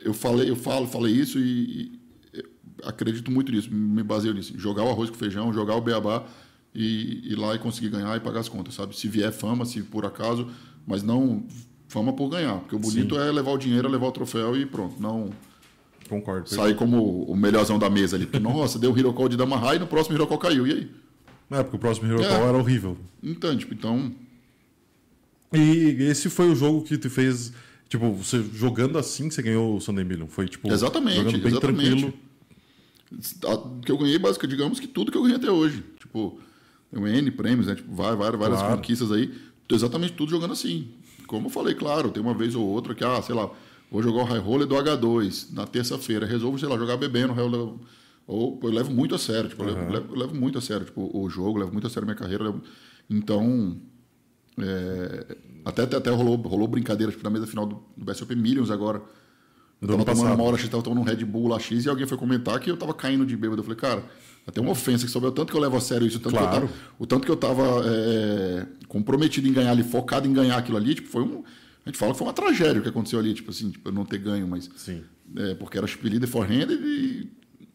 eu 0.00 0.12
falei, 0.12 0.50
eu 0.50 0.56
falo, 0.56 0.88
falei 0.88 1.14
isso 1.14 1.38
e, 1.38 2.00
e 2.34 2.44
acredito 2.82 3.30
muito 3.30 3.52
nisso, 3.52 3.72
me 3.72 4.02
baseio 4.02 4.34
nisso. 4.34 4.58
Jogar 4.58 4.82
o 4.82 4.88
arroz 4.88 5.08
com 5.08 5.16
feijão, 5.16 5.52
jogar 5.52 5.76
o 5.76 5.80
beabá 5.80 6.26
e 6.74 7.32
ir 7.32 7.36
lá 7.36 7.54
e 7.54 7.60
conseguir 7.60 7.90
ganhar 7.90 8.16
e 8.16 8.20
pagar 8.20 8.40
as 8.40 8.48
contas, 8.48 8.74
sabe? 8.74 8.98
Se 8.98 9.06
vier 9.06 9.32
fama, 9.32 9.64
se 9.64 9.82
por 9.82 10.04
acaso, 10.04 10.48
mas 10.84 11.04
não 11.04 11.46
fama 11.88 12.12
por 12.12 12.28
ganhar, 12.28 12.58
porque 12.60 12.74
o 12.76 12.78
bonito 12.78 13.14
Sim. 13.14 13.20
é 13.20 13.30
levar 13.32 13.52
o 13.52 13.58
dinheiro, 13.58 13.88
levar 13.88 14.06
o 14.06 14.12
troféu 14.12 14.56
e 14.56 14.66
pronto, 14.66 15.00
não 15.00 15.30
Concordo. 16.08 16.48
sair 16.48 16.74
como 16.76 17.22
o 17.24 17.36
melhorzão 17.36 17.78
da 17.78 17.88
mesa 17.90 18.16
ali. 18.16 18.26
Porque, 18.26 18.38
nossa, 18.38 18.78
deu 18.78 18.92
o 18.92 18.98
Hero 18.98 19.12
Call 19.12 19.28
de 19.28 19.36
Dama 19.36 19.56
High 19.56 19.76
e 19.76 19.78
no 19.80 19.86
próximo 19.86 20.16
Hero 20.16 20.26
Call 20.26 20.38
caiu, 20.38 20.66
e 20.66 20.72
aí? 20.72 20.90
É, 21.50 21.62
porque 21.62 21.76
o 21.76 21.78
próximo 21.78 22.08
Hero 22.10 22.22
É. 22.22 22.28
Call 22.28 22.48
era 22.48 22.58
horrível. 22.58 22.96
Então, 23.22 23.56
tipo, 23.56 23.72
então, 23.74 24.12
E 25.52 25.96
esse 26.00 26.28
foi 26.28 26.50
o 26.50 26.54
jogo 26.56 26.82
que 26.82 26.98
te 26.98 27.08
fez. 27.08 27.52
Tipo, 27.88 28.12
você 28.12 28.42
jogando 28.52 28.98
assim, 28.98 29.30
você 29.30 29.40
ganhou 29.42 29.76
o 29.76 29.80
Sunday 29.80 30.04
Million. 30.04 30.26
Foi 30.26 30.48
tipo. 30.48 30.70
Exatamente, 30.70 31.16
Jogando 31.18 31.38
bem 31.38 31.46
exatamente. 31.52 31.88
tranquilo. 31.88 32.14
que 33.84 33.92
eu 33.92 33.96
ganhei, 33.96 34.18
basicamente, 34.18 34.56
digamos 34.56 34.80
que 34.80 34.88
tudo 34.88 35.12
que 35.12 35.16
eu 35.16 35.22
ganhei 35.22 35.36
até 35.36 35.50
hoje. 35.50 35.84
Tipo, 36.00 36.38
eu 36.92 37.06
N 37.06 37.30
prêmios, 37.30 37.68
né? 37.68 37.76
Tipo, 37.76 37.94
várias, 37.94 38.18
várias, 38.18 38.40
várias 38.40 38.58
Claro. 38.60 38.76
conquistas 38.76 39.12
aí. 39.12 39.32
Exatamente 39.70 40.12
tudo 40.14 40.30
jogando 40.30 40.52
assim. 40.52 40.88
Como 41.26 41.46
eu 41.46 41.50
falei, 41.50 41.74
claro, 41.74 42.10
tem 42.10 42.22
uma 42.22 42.34
vez 42.34 42.54
ou 42.54 42.64
outra 42.66 42.94
que, 42.94 43.04
ah, 43.04 43.20
sei 43.22 43.34
lá, 43.34 43.50
vou 43.90 44.02
jogar 44.02 44.22
o 44.22 44.24
High 44.24 44.38
Roller 44.40 44.66
do 44.66 44.74
H2 44.76 45.52
na 45.52 45.66
terça-feira. 45.66 46.26
Resolvo, 46.26 46.58
sei 46.58 46.68
lá, 46.68 46.76
jogar 46.76 46.96
bebendo. 46.96 47.32
Roller, 47.32 47.74
ou 48.26 48.58
eu 48.62 48.70
levo 48.70 48.92
muito 48.92 49.14
a 49.14 49.18
sério. 49.18 49.48
Tipo, 49.50 49.64
eu, 49.64 49.74
levo, 49.92 50.14
eu 50.14 50.18
levo 50.18 50.34
muito 50.34 50.58
a 50.58 50.60
sério 50.60 50.84
tipo, 50.86 51.10
o 51.12 51.28
jogo, 51.28 51.58
eu 51.58 51.60
levo 51.60 51.72
muito 51.72 51.86
a 51.86 51.90
sério 51.90 52.04
a 52.04 52.06
minha 52.06 52.16
carreira. 52.16 52.44
eu 52.44 52.52
levo- 52.52 52.62
Então, 53.10 53.76
é, 54.58 55.36
até, 55.64 55.82
até, 55.82 55.96
até 55.96 56.10
rolou, 56.10 56.36
rolou 56.36 56.66
brincadeira 56.68 57.10
tipo, 57.12 57.24
na 57.24 57.30
mesa 57.30 57.46
final 57.46 57.66
do, 57.66 57.82
do 57.96 58.04
BSOP 58.04 58.34
Millions 58.34 58.70
agora. 58.70 59.02
Eu 59.80 59.88
tava 59.88 60.04
tomando 60.04 60.34
uma 60.34 60.42
hora 60.44 60.68
tava 60.68 60.82
tomando 60.82 61.00
um 61.00 61.04
Red 61.04 61.24
Bull 61.24 61.48
lá 61.48 61.58
X 61.58 61.84
e 61.84 61.88
alguém 61.88 62.06
foi 62.06 62.16
comentar 62.16 62.58
que 62.58 62.70
eu 62.70 62.76
tava 62.76 62.94
caindo 62.94 63.26
de 63.26 63.36
bêbado. 63.36 63.60
Eu 63.60 63.64
falei, 63.64 63.78
cara, 63.78 64.04
até 64.46 64.60
uma 64.60 64.70
ofensa 64.70 65.04
que 65.04 65.10
souber 65.10 65.30
o 65.30 65.32
tanto 65.32 65.50
que 65.50 65.56
eu 65.56 65.60
levo 65.60 65.76
a 65.76 65.80
sério 65.80 66.06
isso, 66.06 66.18
o 66.18 66.20
tanto, 66.20 66.36
Claro. 66.36 66.48
que, 66.48 66.56
eu 66.56 66.68
tava, 66.68 66.72
o 66.98 67.06
tanto 67.06 67.24
que 67.26 67.30
eu 67.30 67.36
tava 67.36 67.82
é, 67.84 68.66
comprometido 68.88 69.46
em 69.46 69.52
ganhar 69.52 69.72
ali, 69.72 69.82
focado 69.82 70.26
em 70.26 70.32
ganhar 70.32 70.56
aquilo 70.56 70.76
ali, 70.76 70.94
tipo, 70.94 71.08
foi 71.08 71.22
um. 71.22 71.42
A 71.84 71.88
gente 71.88 71.98
fala 71.98 72.12
que 72.12 72.18
foi 72.18 72.26
uma 72.26 72.32
tragédia 72.32 72.80
o 72.80 72.82
que 72.82 72.88
aconteceu 72.88 73.18
ali, 73.18 73.34
tipo 73.34 73.50
assim, 73.50 73.70
tipo, 73.70 73.88
eu 73.88 73.92
não 73.92 74.04
ter 74.04 74.18
ganho, 74.18 74.48
mas. 74.48 74.70
Sim. 74.76 75.02
É, 75.36 75.54
porque 75.54 75.76
era 75.76 75.86
chip 75.86 76.08
leader 76.08 76.28
forehand 76.28 76.68
e. 76.70 77.28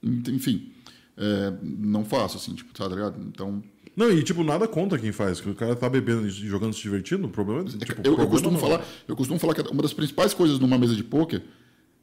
Enfim. 0.03 0.71
é, 1.17 1.53
não 1.61 2.03
faço, 2.03 2.37
assim, 2.37 2.53
tipo, 2.55 2.73
tá 2.73 2.87
ligado? 2.87 3.21
Então. 3.21 3.61
Não, 3.95 4.09
e 4.09 4.23
tipo, 4.23 4.43
nada 4.43 4.67
contra 4.67 4.97
quem 4.97 5.11
faz. 5.11 5.41
que 5.41 5.49
O 5.49 5.55
cara 5.55 5.75
tá 5.75 5.89
bebendo 5.89 6.25
e 6.25 6.29
jogando 6.29 6.73
se 6.73 6.81
divertindo, 6.81 7.27
o 7.27 7.29
problema 7.29 7.61
é. 7.61 7.85
Tipo, 7.85 8.01
eu, 8.03 8.17
eu 8.17 8.27
costumo 8.27 8.53
não. 8.53 8.59
falar, 8.59 8.83
eu 9.07 9.15
costumo 9.15 9.37
falar 9.37 9.53
que 9.53 9.61
uma 9.69 9.81
das 9.83 9.93
principais 9.93 10.33
coisas 10.33 10.57
numa 10.57 10.77
mesa 10.77 10.95
de 10.95 11.03
pôquer 11.03 11.43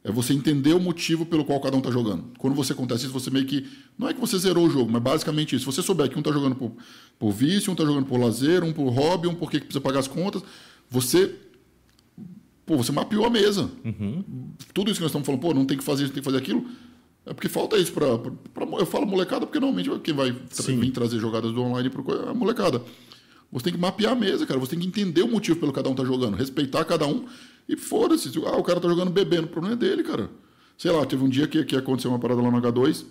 é 0.03 0.11
você 0.11 0.33
entender 0.33 0.73
o 0.73 0.79
motivo 0.79 1.25
pelo 1.25 1.43
qual 1.43 1.59
cada 1.59 1.75
um 1.75 1.81
tá 1.81 1.91
jogando. 1.91 2.25
Quando 2.37 2.55
você 2.55 2.71
acontece 2.71 3.03
isso, 3.03 3.13
você 3.13 3.29
meio 3.29 3.45
que. 3.45 3.67
Não 3.97 4.07
é 4.07 4.13
que 4.13 4.19
você 4.19 4.37
zerou 4.37 4.65
o 4.65 4.69
jogo, 4.69 4.89
mas 4.91 5.01
basicamente 5.01 5.55
isso. 5.55 5.69
Se 5.69 5.75
você 5.75 5.85
souber 5.85 6.09
que 6.09 6.17
um 6.17 6.21
tá 6.21 6.31
jogando 6.31 6.55
por, 6.55 6.71
por 7.17 7.31
vício, 7.31 7.71
um 7.71 7.75
tá 7.75 7.83
jogando 7.83 8.05
por 8.05 8.17
lazer, 8.17 8.63
um 8.63 8.71
por 8.71 8.89
hobby, 8.89 9.27
um 9.27 9.35
porque 9.35 9.59
precisa 9.59 9.81
pagar 9.81 9.99
as 9.99 10.07
contas, 10.07 10.41
você. 10.89 11.35
Pô, 12.65 12.77
você 12.77 12.91
mapeou 12.91 13.25
a 13.25 13.29
mesa. 13.29 13.69
Tudo 14.73 14.89
isso 14.89 14.99
que 14.99 15.03
nós 15.03 15.09
estamos 15.09 15.25
falando, 15.25 15.41
pô, 15.41 15.53
não 15.53 15.65
tem 15.65 15.77
que 15.77 15.83
fazer 15.83 16.03
isso, 16.03 16.13
tem 16.13 16.21
que 16.21 16.25
fazer 16.25 16.37
aquilo. 16.37 16.65
É 17.25 17.33
porque 17.33 17.49
falta 17.49 17.77
isso 17.77 17.91
para. 17.91 18.07
Eu 18.79 18.85
falo 18.85 19.05
molecada 19.05 19.45
porque 19.45 19.59
normalmente 19.59 19.89
quem 19.99 20.13
vai 20.13 20.33
Sim. 20.49 20.79
vir 20.79 20.91
trazer 20.91 21.19
jogadas 21.19 21.51
do 21.51 21.61
online 21.61 21.89
é 21.89 22.29
a 22.29 22.33
molecada. 22.33 22.81
Você 23.51 23.65
tem 23.65 23.73
que 23.73 23.79
mapear 23.79 24.13
a 24.13 24.15
mesa, 24.15 24.45
cara. 24.45 24.59
Você 24.59 24.71
tem 24.71 24.79
que 24.79 24.87
entender 24.87 25.23
o 25.23 25.27
motivo 25.27 25.59
pelo 25.59 25.73
que 25.73 25.77
cada 25.77 25.89
um 25.89 25.95
tá 25.95 26.05
jogando, 26.05 26.35
respeitar 26.35 26.85
cada 26.85 27.05
um 27.05 27.25
e 27.69 27.77
foda-se. 27.77 28.31
Ah, 28.47 28.57
o 28.57 28.63
cara 28.63 28.81
tá 28.81 28.89
jogando 28.89 29.11
bebendo, 29.11 29.43
o 29.43 29.49
problema 29.49 29.75
é 29.75 29.77
dele, 29.77 30.03
cara. 30.03 30.29
Sei 30.75 30.89
lá, 30.89 31.05
teve 31.05 31.23
um 31.23 31.29
dia 31.29 31.47
que, 31.47 31.63
que 31.63 31.75
aconteceu 31.75 32.09
uma 32.09 32.17
parada 32.17 32.41
lá 32.41 32.49
no 32.49 32.59
H2, 32.59 33.05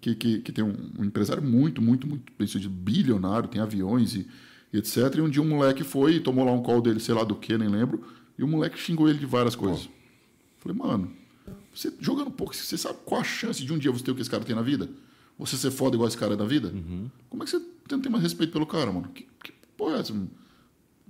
que, 0.00 0.14
que, 0.14 0.38
que 0.40 0.52
tem 0.52 0.64
um, 0.64 0.74
um 0.98 1.04
empresário 1.04 1.42
muito, 1.42 1.82
muito, 1.82 2.06
muito 2.08 2.32
sucedido, 2.38 2.72
bilionário, 2.72 3.48
tem 3.48 3.60
aviões 3.60 4.14
e, 4.14 4.26
e 4.72 4.78
etc. 4.78 5.14
E 5.16 5.20
um 5.20 5.28
dia 5.28 5.42
um 5.42 5.48
moleque 5.48 5.84
foi 5.84 6.14
e 6.14 6.20
tomou 6.20 6.46
lá 6.46 6.52
um 6.52 6.62
call 6.62 6.80
dele, 6.80 6.98
sei 6.98 7.14
lá 7.14 7.24
do 7.24 7.34
que, 7.34 7.58
nem 7.58 7.68
lembro, 7.68 8.02
e 8.38 8.42
o 8.42 8.48
moleque 8.48 8.78
xingou 8.78 9.08
ele 9.08 9.18
de 9.18 9.26
várias 9.26 9.54
coisas. 9.54 9.88
Falei, 10.60 10.78
mano, 10.78 11.12
você 11.74 11.92
jogando 12.00 12.30
pouco, 12.30 12.56
você 12.56 12.78
sabe 12.78 12.98
qual 13.04 13.20
a 13.20 13.24
chance 13.24 13.62
de 13.62 13.70
um 13.70 13.76
dia 13.76 13.92
você 13.92 14.02
ter 14.02 14.12
o 14.12 14.14
que 14.14 14.22
esse 14.22 14.30
cara 14.30 14.44
tem 14.44 14.56
na 14.56 14.62
vida? 14.62 14.88
Você 15.38 15.56
ser 15.56 15.72
foda 15.72 15.96
igual 15.96 16.08
esse 16.08 16.16
cara 16.16 16.34
é 16.34 16.36
da 16.36 16.46
vida? 16.46 16.72
Como 17.28 17.42
é 17.42 17.44
que 17.44 17.50
você 17.50 17.62
não 17.90 18.00
tem 18.00 18.10
mais 18.10 18.22
respeito 18.22 18.52
pelo 18.52 18.66
cara, 18.66 18.90
mano? 18.90 19.08
Que, 19.08 19.26
que 19.42 19.52
porra 19.76 19.96
é 19.96 20.00
essa? 20.00 20.14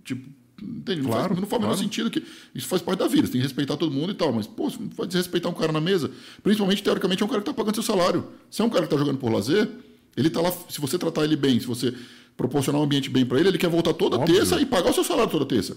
Tipo, 0.03 0.29
entende? 0.63 1.03
Não 1.03 1.11
Claro, 1.11 1.29
faz, 1.29 1.41
não 1.41 1.47
faz 1.47 1.59
o 1.59 1.63
menor 1.63 1.75
claro. 1.75 1.77
sentido 1.85 2.11
que 2.11 2.23
isso 2.55 2.67
faz 2.69 2.81
parte 2.83 2.99
da 3.01 3.07
vida, 3.09 3.27
você 3.27 3.33
tem 3.33 3.41
que 3.41 3.47
respeitar 3.47 3.77
todo 3.77 3.91
mundo 3.93 4.11
e 4.13 4.15
tal, 4.15 4.33
mas, 4.33 4.47
pô, 4.47 4.71
você 4.71 4.79
não 4.81 4.89
vai 4.97 5.07
desrespeitar 5.07 5.51
um 5.51 5.55
cara 5.55 5.73
na 5.73 5.81
mesa, 5.81 6.11
principalmente, 6.43 6.83
teoricamente, 6.83 7.23
é 7.23 7.27
um 7.27 7.29
cara 7.29 7.41
que 7.41 7.47
tá 7.47 7.55
pagando 7.55 7.75
seu 7.75 7.83
salário. 7.83 8.25
Se 8.51 8.63
é 8.63 8.65
um 8.65 8.71
cara 8.71 8.85
que 8.85 8.91
tá 8.91 8.97
jogando 8.97 9.19
por 9.19 9.31
lazer, 9.33 9.69
ele 10.17 10.31
tá 10.31 10.41
lá, 10.41 10.53
se 10.69 10.81
você 10.81 10.97
tratar 10.99 11.25
ele 11.25 11.37
bem, 11.37 11.59
se 11.59 11.67
você 11.67 11.93
proporcionar 12.37 12.81
um 12.81 12.85
ambiente 12.85 13.11
bem 13.11 13.25
pra 13.27 13.39
ele, 13.39 13.49
ele 13.49 13.59
quer 13.59 13.69
voltar 13.71 13.95
toda 13.95 14.17
Óbvio. 14.17 14.35
terça 14.35 14.61
e 14.61 14.67
pagar 14.67 14.91
o 14.91 14.95
seu 14.95 15.05
salário 15.05 15.31
toda 15.31 15.45
terça. 15.47 15.77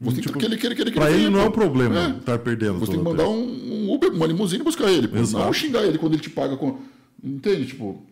Você 0.00 0.14
tem 0.16 0.22
que 0.22 0.28
Tipo, 0.28 0.38
ele, 0.38 0.56
que 0.56 0.66
ele, 0.66 0.74
que 0.74 0.80
ele, 0.82 0.90
que 0.92 0.98
ele 0.98 1.10
venha, 1.10 1.28
não 1.30 1.40
é 1.40 1.44
o 1.46 1.50
problema 1.50 1.98
É. 2.14 2.18
estar 2.18 2.38
perdendo. 2.38 2.78
Você 2.78 2.92
tem 2.92 2.98
que 3.00 3.04
mandar 3.04 3.28
um, 3.28 3.84
um 3.84 3.92
Uber, 3.92 4.10
uma 4.10 4.26
limusine 4.26 4.62
buscar 4.64 4.90
ele. 4.90 5.10
Exato. 5.18 5.44
Não 5.44 5.52
xingar 5.52 5.84
ele 5.84 5.98
quando 5.98 6.14
ele 6.14 6.22
te 6.22 6.30
paga 6.30 6.56
com. 6.56 6.78
Entende? 7.22 7.66
Tipo. 7.66 8.02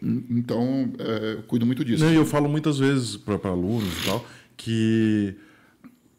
en- 0.00 0.22
Então, 0.30 0.88
é, 1.00 1.32
eu 1.38 1.42
cuido 1.42 1.66
muito 1.66 1.84
disso. 1.84 2.04
Não, 2.04 2.12
e 2.12 2.14
eu 2.14 2.24
falo 2.24 2.48
muitas 2.48 2.78
vezes 2.78 3.16
para 3.16 3.34
alunos 3.50 3.88
e 4.02 4.06
tal 4.06 4.24
que 4.56 5.34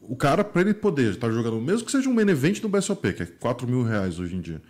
o 0.02 0.16
cara, 0.16 0.44
para 0.44 0.62
ele 0.62 0.74
poder 0.74 1.12
estar 1.12 1.30
jogando, 1.32 1.60
mesmo 1.60 1.86
que 1.86 1.92
seja 1.92 2.10
um 2.10 2.14
main 2.14 2.30
event 2.30 2.62
no 2.62 2.70
BSOP, 2.70 3.14
que 3.14 3.24
é 3.24 3.26
4 3.26 3.68
mil 3.68 3.84
reais 3.84 4.20
hoje 4.20 4.36
em 4.36 4.42
dia, 4.42 4.62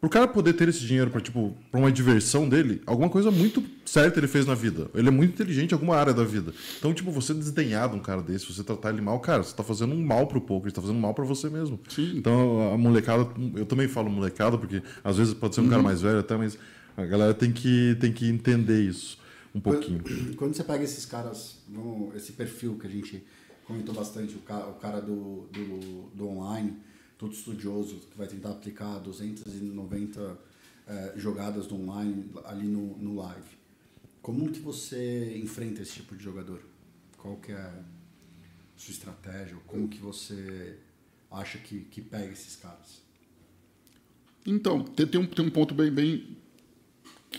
pro 0.00 0.10
cara 0.10 0.26
poder 0.28 0.52
ter 0.52 0.68
esse 0.68 0.80
dinheiro 0.80 1.10
para 1.10 1.20
tipo, 1.20 1.56
pra 1.70 1.80
uma 1.80 1.90
diversão 1.90 2.48
dele, 2.48 2.82
alguma 2.84 3.08
coisa 3.08 3.30
muito 3.30 3.62
certa 3.86 4.18
ele 4.18 4.26
fez 4.26 4.44
na 4.44 4.54
vida. 4.54 4.90
Ele 4.94 5.08
é 5.08 5.10
muito 5.10 5.32
inteligente 5.32 5.70
em 5.70 5.74
alguma 5.74 5.96
área 5.96 6.12
da 6.12 6.24
vida. 6.24 6.52
Então, 6.78 6.92
tipo, 6.92 7.10
você 7.10 7.32
desdenhar 7.32 7.88
de 7.88 7.96
um 7.96 8.00
cara 8.00 8.20
desse, 8.20 8.52
você 8.52 8.62
tratar 8.64 8.90
ele 8.90 9.00
mal, 9.00 9.18
cara, 9.20 9.42
você 9.42 9.54
tá 9.54 9.62
fazendo 9.62 9.94
um 9.94 10.04
mal 10.04 10.26
pro 10.26 10.40
poker, 10.40 10.70
você 10.70 10.74
tá 10.74 10.82
fazendo 10.82 10.98
mal 10.98 11.14
para 11.14 11.24
você 11.24 11.48
mesmo. 11.48 11.78
Sim. 11.88 12.14
Então, 12.16 12.72
a 12.74 12.76
molecada, 12.76 13.28
eu 13.54 13.64
também 13.64 13.86
falo 13.88 14.10
molecada, 14.10 14.58
porque 14.58 14.82
às 15.04 15.16
vezes 15.16 15.32
pode 15.32 15.54
ser 15.54 15.60
um 15.60 15.64
Uhum. 15.64 15.70
cara 15.70 15.82
mais 15.82 16.02
velho 16.02 16.18
até, 16.18 16.36
mas 16.36 16.58
a 16.96 17.06
galera 17.06 17.32
tem 17.32 17.50
que, 17.52 17.96
tem 18.00 18.12
que 18.12 18.28
entender 18.28 18.82
isso 18.82 19.21
um 19.54 19.60
pouquinho. 19.60 20.02
Quando, 20.02 20.36
quando 20.36 20.54
você 20.54 20.64
pega 20.64 20.84
esses 20.84 21.04
caras, 21.06 21.58
vamos- 21.68 22.14
esse 22.14 22.32
perfil 22.32 22.78
que 22.78 22.86
a 22.86 22.90
gente 22.90 23.24
comentou 23.66 23.94
bastante, 23.94 24.34
o 24.34 24.40
cara, 24.40 24.66
o 24.68 24.74
cara 24.74 25.00
do, 25.00 25.46
do, 25.52 26.10
do 26.14 26.28
online, 26.28 26.76
todo 27.18 27.32
estudioso, 27.32 28.00
que 28.10 28.18
vai 28.18 28.26
tentar 28.26 28.50
aplicar 28.50 28.98
290 28.98 30.38
eh, 30.86 31.12
jogadas 31.16 31.66
do 31.66 31.76
online 31.76 32.30
ali 32.44 32.66
no, 32.66 32.96
no 32.98 33.14
live. 33.16 33.62
Como 34.20 34.50
que 34.50 34.58
você 34.60 35.36
enfrenta 35.38 35.82
esse 35.82 35.94
tipo 35.94 36.16
de 36.16 36.22
jogador? 36.24 36.60
Qual 37.16 37.36
que 37.36 37.52
é 37.52 37.56
a 37.56 37.82
sua 38.76 38.92
estratégia? 38.92 39.56
Como 39.66 39.88
que 39.88 39.98
você 39.98 40.76
acha 41.30 41.58
que, 41.58 41.80
que 41.80 42.00
pega 42.00 42.32
esses 42.32 42.56
caras? 42.56 43.00
Então, 44.44 44.82
tem, 44.82 45.06
tem 45.06 45.20
um, 45.20 45.26
tem 45.26 45.44
um 45.44 45.50
ponto 45.50 45.74
bem, 45.74 45.90
bem. 45.90 46.36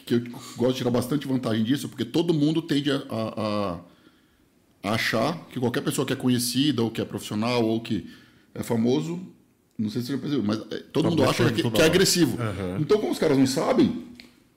Que 0.02 0.14
eu 0.16 0.22
gosto 0.58 0.72
de 0.74 0.78
tirar 0.80 0.92
bastante 0.92 1.28
vantagem 1.28 1.64
disso, 1.64 1.88
porque 1.90 2.06
todo 2.06 2.34
mundo 2.34 2.62
tende 2.62 2.92
a, 2.92 3.02
a- 3.10 3.80
a 4.84 4.94
achar 4.94 5.48
que 5.50 5.60
qualquer 5.60 5.82
pessoa 5.82 6.06
que 6.06 6.14
é 6.14 6.16
conhecida, 6.16 6.82
ou 6.84 6.92
que 6.92 7.02
é 7.02 7.06
profissional, 7.06 7.64
ou 7.66 7.80
que 7.82 8.06
é 8.54 8.64
famoso, 8.64 9.20
não 9.78 9.90
sei 9.90 10.02
se 10.02 10.08
você 10.08 10.14
já 10.14 10.20
percebeu, 10.20 10.44
mas 10.44 10.60
é, 10.72 10.84
todo 10.92 11.06
Tá 11.06 11.10
mundo 11.10 11.24
acha 11.24 11.52
que, 11.52 11.70
que 11.70 11.82
é 11.82 11.86
agressivo. 11.86 12.38
Aham. 12.42 12.78
Então, 12.80 13.00
como 13.00 13.12
os 13.12 13.18
caras 13.20 13.38
não 13.38 13.48
sabem, 13.48 14.04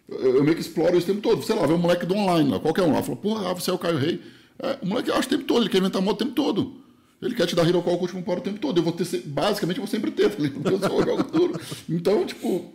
eu, 0.09 0.37
eu 0.37 0.45
meio 0.45 0.55
que 0.57 0.61
exploro 0.63 0.97
isso 0.99 1.11
o 1.11 1.15
tempo 1.15 1.21
todo. 1.27 1.43
Sei 1.45 1.55
lá, 1.55 1.67
vê 1.67 1.73
um 1.75 1.79
moleque 1.79 2.05
do 2.07 2.15
online 2.15 2.51
lá, 2.51 2.59
qualquer 2.61 2.83
um 2.83 2.93
lá, 2.93 3.03
fala, 3.03 3.17
porra, 3.17 3.55
você 3.55 3.71
é 3.71 3.73
o 3.73 3.79
Caio 3.79 3.99
Rei. 3.99 4.21
É, 4.59 4.79
o 4.83 4.87
moleque 4.87 5.11
acha 5.11 5.27
o 5.27 5.31
tempo 5.31 5.45
todo, 5.45 5.63
ele 5.63 5.71
quer 5.71 5.79
inventar 5.79 6.03
moda 6.03 6.15
o 6.17 6.19
tempo 6.19 6.33
todo. 6.33 6.75
Ele 7.23 7.35
quer 7.35 7.47
te 7.47 7.57
dar 7.57 7.67
hero 7.67 7.81
call 7.83 7.95
com 7.95 8.01
o 8.01 8.03
último 8.03 8.23
paro 8.23 8.41
o 8.41 8.43
tempo 8.43 8.59
todo. 8.59 8.77
Eu 8.79 8.83
vou 8.83 8.93
ter, 8.93 9.07
basicamente, 9.25 9.79
eu 9.79 9.85
vou 9.85 9.91
sempre 9.91 10.11
ter, 10.11 10.25
eu 10.39 10.79
sou 10.81 11.01
o 11.01 11.05
jogo 11.05 11.23
duro. 11.25 11.59
Então, 11.89 12.27
tipo, 12.27 12.75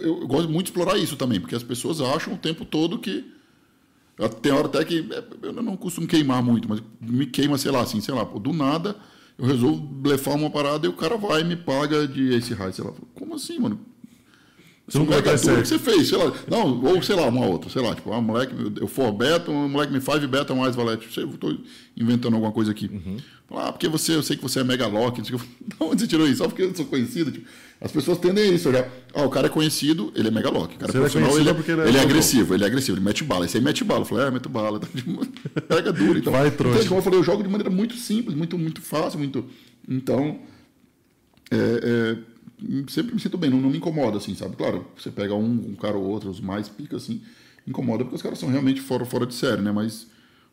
eu 0.00 0.26
gosto 0.26 0.48
muito 0.48 0.66
de 0.66 0.70
explorar 0.70 0.98
isso 0.98 1.16
também, 1.16 1.40
porque 1.40 1.54
as 1.54 1.62
pessoas 1.62 2.00
acham 2.00 2.34
o 2.34 2.38
tempo 2.38 2.64
todo 2.64 2.98
que. 2.98 3.24
Tem 4.40 4.52
hora 4.52 4.66
até 4.66 4.84
que 4.84 5.08
é, 5.10 5.24
eu 5.42 5.52
não 5.52 5.76
costumo 5.76 6.06
queimar 6.06 6.42
muito, 6.42 6.68
mas 6.68 6.82
me 7.00 7.26
queima, 7.26 7.58
sei 7.58 7.70
lá, 7.70 7.80
assim, 7.80 8.00
sei 8.00 8.14
lá, 8.14 8.24
pô, 8.24 8.38
do 8.38 8.52
nada 8.52 8.96
eu 9.38 9.46
resolvo 9.46 9.80
blefar 9.80 10.34
uma 10.34 10.50
parada 10.50 10.86
e 10.86 10.88
o 10.88 10.92
cara 10.92 11.16
vai 11.16 11.40
e 11.40 11.44
me 11.44 11.56
paga 11.56 12.06
de 12.06 12.34
Ace 12.34 12.54
High, 12.54 12.72
sei 12.72 12.84
lá. 12.84 12.92
Como 13.14 13.34
assim, 13.34 13.58
mano? 13.58 13.80
Você 14.86 14.98
não 14.98 15.06
Tour 15.06 15.38
certo. 15.38 15.62
que 15.62 15.68
você 15.68 15.78
fez, 15.78 16.08
sei 16.08 16.18
lá. 16.18 16.32
Não, 16.48 16.84
ou 16.84 17.02
sei 17.02 17.16
lá, 17.16 17.26
uma 17.26 17.46
outra, 17.46 17.70
sei 17.70 17.80
lá, 17.80 17.94
tipo, 17.94 18.12
ah, 18.12 18.20
moleque, 18.20 18.54
eu 18.80 18.86
for 18.86 19.10
beta, 19.12 19.50
um 19.50 19.68
moleque 19.68 19.92
me 19.92 20.00
five 20.00 20.26
beta 20.26 20.54
mais 20.54 20.74
valete. 20.74 21.12
Sei, 21.12 21.22
eu 21.22 21.28
tô 21.38 21.56
inventando 21.96 22.34
alguma 22.34 22.52
coisa 22.52 22.72
aqui. 22.72 22.90
Uhum. 22.92 23.16
Ah, 23.50 23.72
porque 23.72 23.88
você, 23.88 24.14
eu 24.14 24.22
sei 24.22 24.36
que 24.36 24.42
você 24.42 24.60
é 24.60 24.64
mega 24.64 24.86
lock, 24.86 25.18
não 25.18 25.24
sei 25.24 25.36
o 25.36 25.38
que. 25.38 25.46
Da 25.78 25.86
onde 25.86 26.02
você 26.02 26.06
tirou 26.08 26.26
isso? 26.26 26.38
Só 26.38 26.48
porque 26.48 26.62
eu 26.62 26.74
sou 26.74 26.86
conhecido. 26.86 27.30
Tipo, 27.30 27.46
as 27.82 27.90
pessoas 27.90 28.18
tendem 28.18 28.54
isso, 28.54 28.70
já. 28.70 28.86
Ah, 29.12 29.24
o 29.24 29.28
cara 29.28 29.48
é 29.48 29.50
conhecido, 29.50 30.12
ele 30.14 30.28
é 30.28 30.30
mega 30.30 30.48
lock. 30.48 30.76
O 30.76 30.78
cara 30.78 30.92
Se 30.92 30.98
é 30.98 31.00
profissional, 31.00 31.36
ele, 31.36 31.50
é 31.50 31.54
porque 31.54 31.72
ele 31.72 31.80
é 31.80 31.88
ele 31.88 31.98
é 31.98 32.00
agressivo, 32.00 32.54
ele 32.54 32.62
é 32.62 32.66
agressivo, 32.68 32.96
ele 32.96 33.04
mete 33.04 33.24
bala. 33.24 33.44
Esse 33.44 33.56
aí 33.56 33.62
mete 33.62 33.82
bala. 33.82 34.02
Eu 34.02 34.04
falei, 34.04 34.26
é, 34.26 34.30
meto 34.30 34.48
bala. 34.48 34.80
Pega 35.66 35.92
duro. 35.92 36.16
Então, 36.16 36.32
Vai, 36.32 36.48
trouxa. 36.52 36.76
Entende? 36.76 36.88
Como 36.88 37.00
eu 37.00 37.04
falei, 37.04 37.18
eu 37.18 37.24
jogo 37.24 37.42
de 37.42 37.48
maneira 37.48 37.70
muito 37.70 37.96
simples, 37.96 38.36
muito, 38.36 38.56
muito 38.56 38.80
fácil, 38.80 39.18
muito. 39.18 39.44
Então, 39.88 40.38
é, 41.50 41.56
é, 41.56 42.18
sempre 42.88 43.14
me 43.14 43.20
sinto 43.20 43.36
bem, 43.36 43.50
não, 43.50 43.60
não 43.60 43.68
me 43.68 43.78
incomoda, 43.78 44.16
assim, 44.16 44.36
sabe? 44.36 44.54
Claro, 44.54 44.86
você 44.96 45.10
pega 45.10 45.34
um, 45.34 45.70
um 45.70 45.74
cara 45.74 45.96
ou 45.96 46.04
outro, 46.04 46.30
os 46.30 46.40
mais 46.40 46.68
pica, 46.68 46.96
assim, 46.96 47.20
incomoda 47.66 48.04
porque 48.04 48.14
os 48.14 48.22
caras 48.22 48.38
são 48.38 48.48
realmente 48.48 48.80
fora, 48.80 49.04
fora 49.04 49.26
de 49.26 49.34
série, 49.34 49.60
né? 49.60 49.72
Mas, 49.72 50.06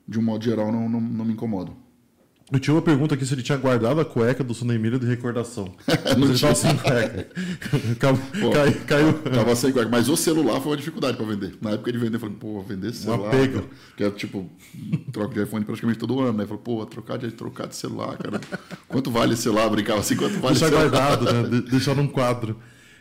de 0.08 0.18
um 0.18 0.24
modo 0.24 0.44
geral, 0.44 0.72
não, 0.72 0.90
não, 0.90 1.00
não 1.00 1.26
me 1.26 1.34
incomoda. 1.34 1.72
Eu 2.52 2.60
tinha 2.60 2.74
uma 2.74 2.82
pergunta 2.82 3.14
aqui 3.14 3.26
se 3.26 3.34
ele 3.34 3.44
tinha 3.44 3.58
guardado 3.58 4.02
a 4.02 4.06
cueca 4.06 4.44
do 4.44 4.54
Emílio 4.74 4.98
de 5.00 5.06
recordação. 5.06 5.72
Não 6.18 6.28
ele 6.30 6.40
tava 6.40 6.56
sem 6.56 6.76
cueca. 6.78 7.28
Caiu- 8.00 8.20
Pô, 8.42 8.50
cai- 8.50 8.74
caiu. 8.88 9.14
Tava 9.20 9.56
sem 9.56 9.72
cueca, 9.72 9.90
mas 9.90 10.10
o 10.10 10.18
celular 10.18 10.60
foi 10.60 10.72
uma 10.72 10.78
dificuldade 10.78 11.16
pra 11.16 11.26
vender. 11.26 11.54
Na 11.62 11.72
época 11.72 11.92
de 11.92 11.98
vender, 12.00 12.16
eu 12.16 12.20
falei, 12.20 12.36
pô, 12.40 12.62
vender 12.64 12.92
celular. 12.94 13.30
pega. 13.30 13.54
cara, 13.60 13.66
Que 13.98 14.04
é 14.04 14.12
tipo, 14.12 14.50
troco 15.12 15.34
de 15.34 15.44
iPhone 15.44 15.64
praticamente 15.64 16.00
todo 16.00 16.20
ano, 16.20 16.38
né? 16.38 16.46
Falei, 16.48 16.62
pô, 16.64 16.84
trocar 16.86 17.18
de, 17.18 17.32
trocar 17.32 17.68
de 17.68 17.76
celular, 17.76 18.18
cara. 18.18 18.42
Quanto 18.88 19.12
vale 19.12 19.34
esse 19.34 19.44
celular? 19.44 19.70
Brincava 19.70 20.00
assim, 20.00 20.16
quanto 20.16 20.40
vale 20.40 20.56
Deixar 20.58 20.70
celular? 20.70 20.90
guardado, 20.90 21.26
né? 21.32 21.50
De- 21.62 21.70
Deixar 21.72 21.96
num 21.96 22.08
quadro. 22.08 22.58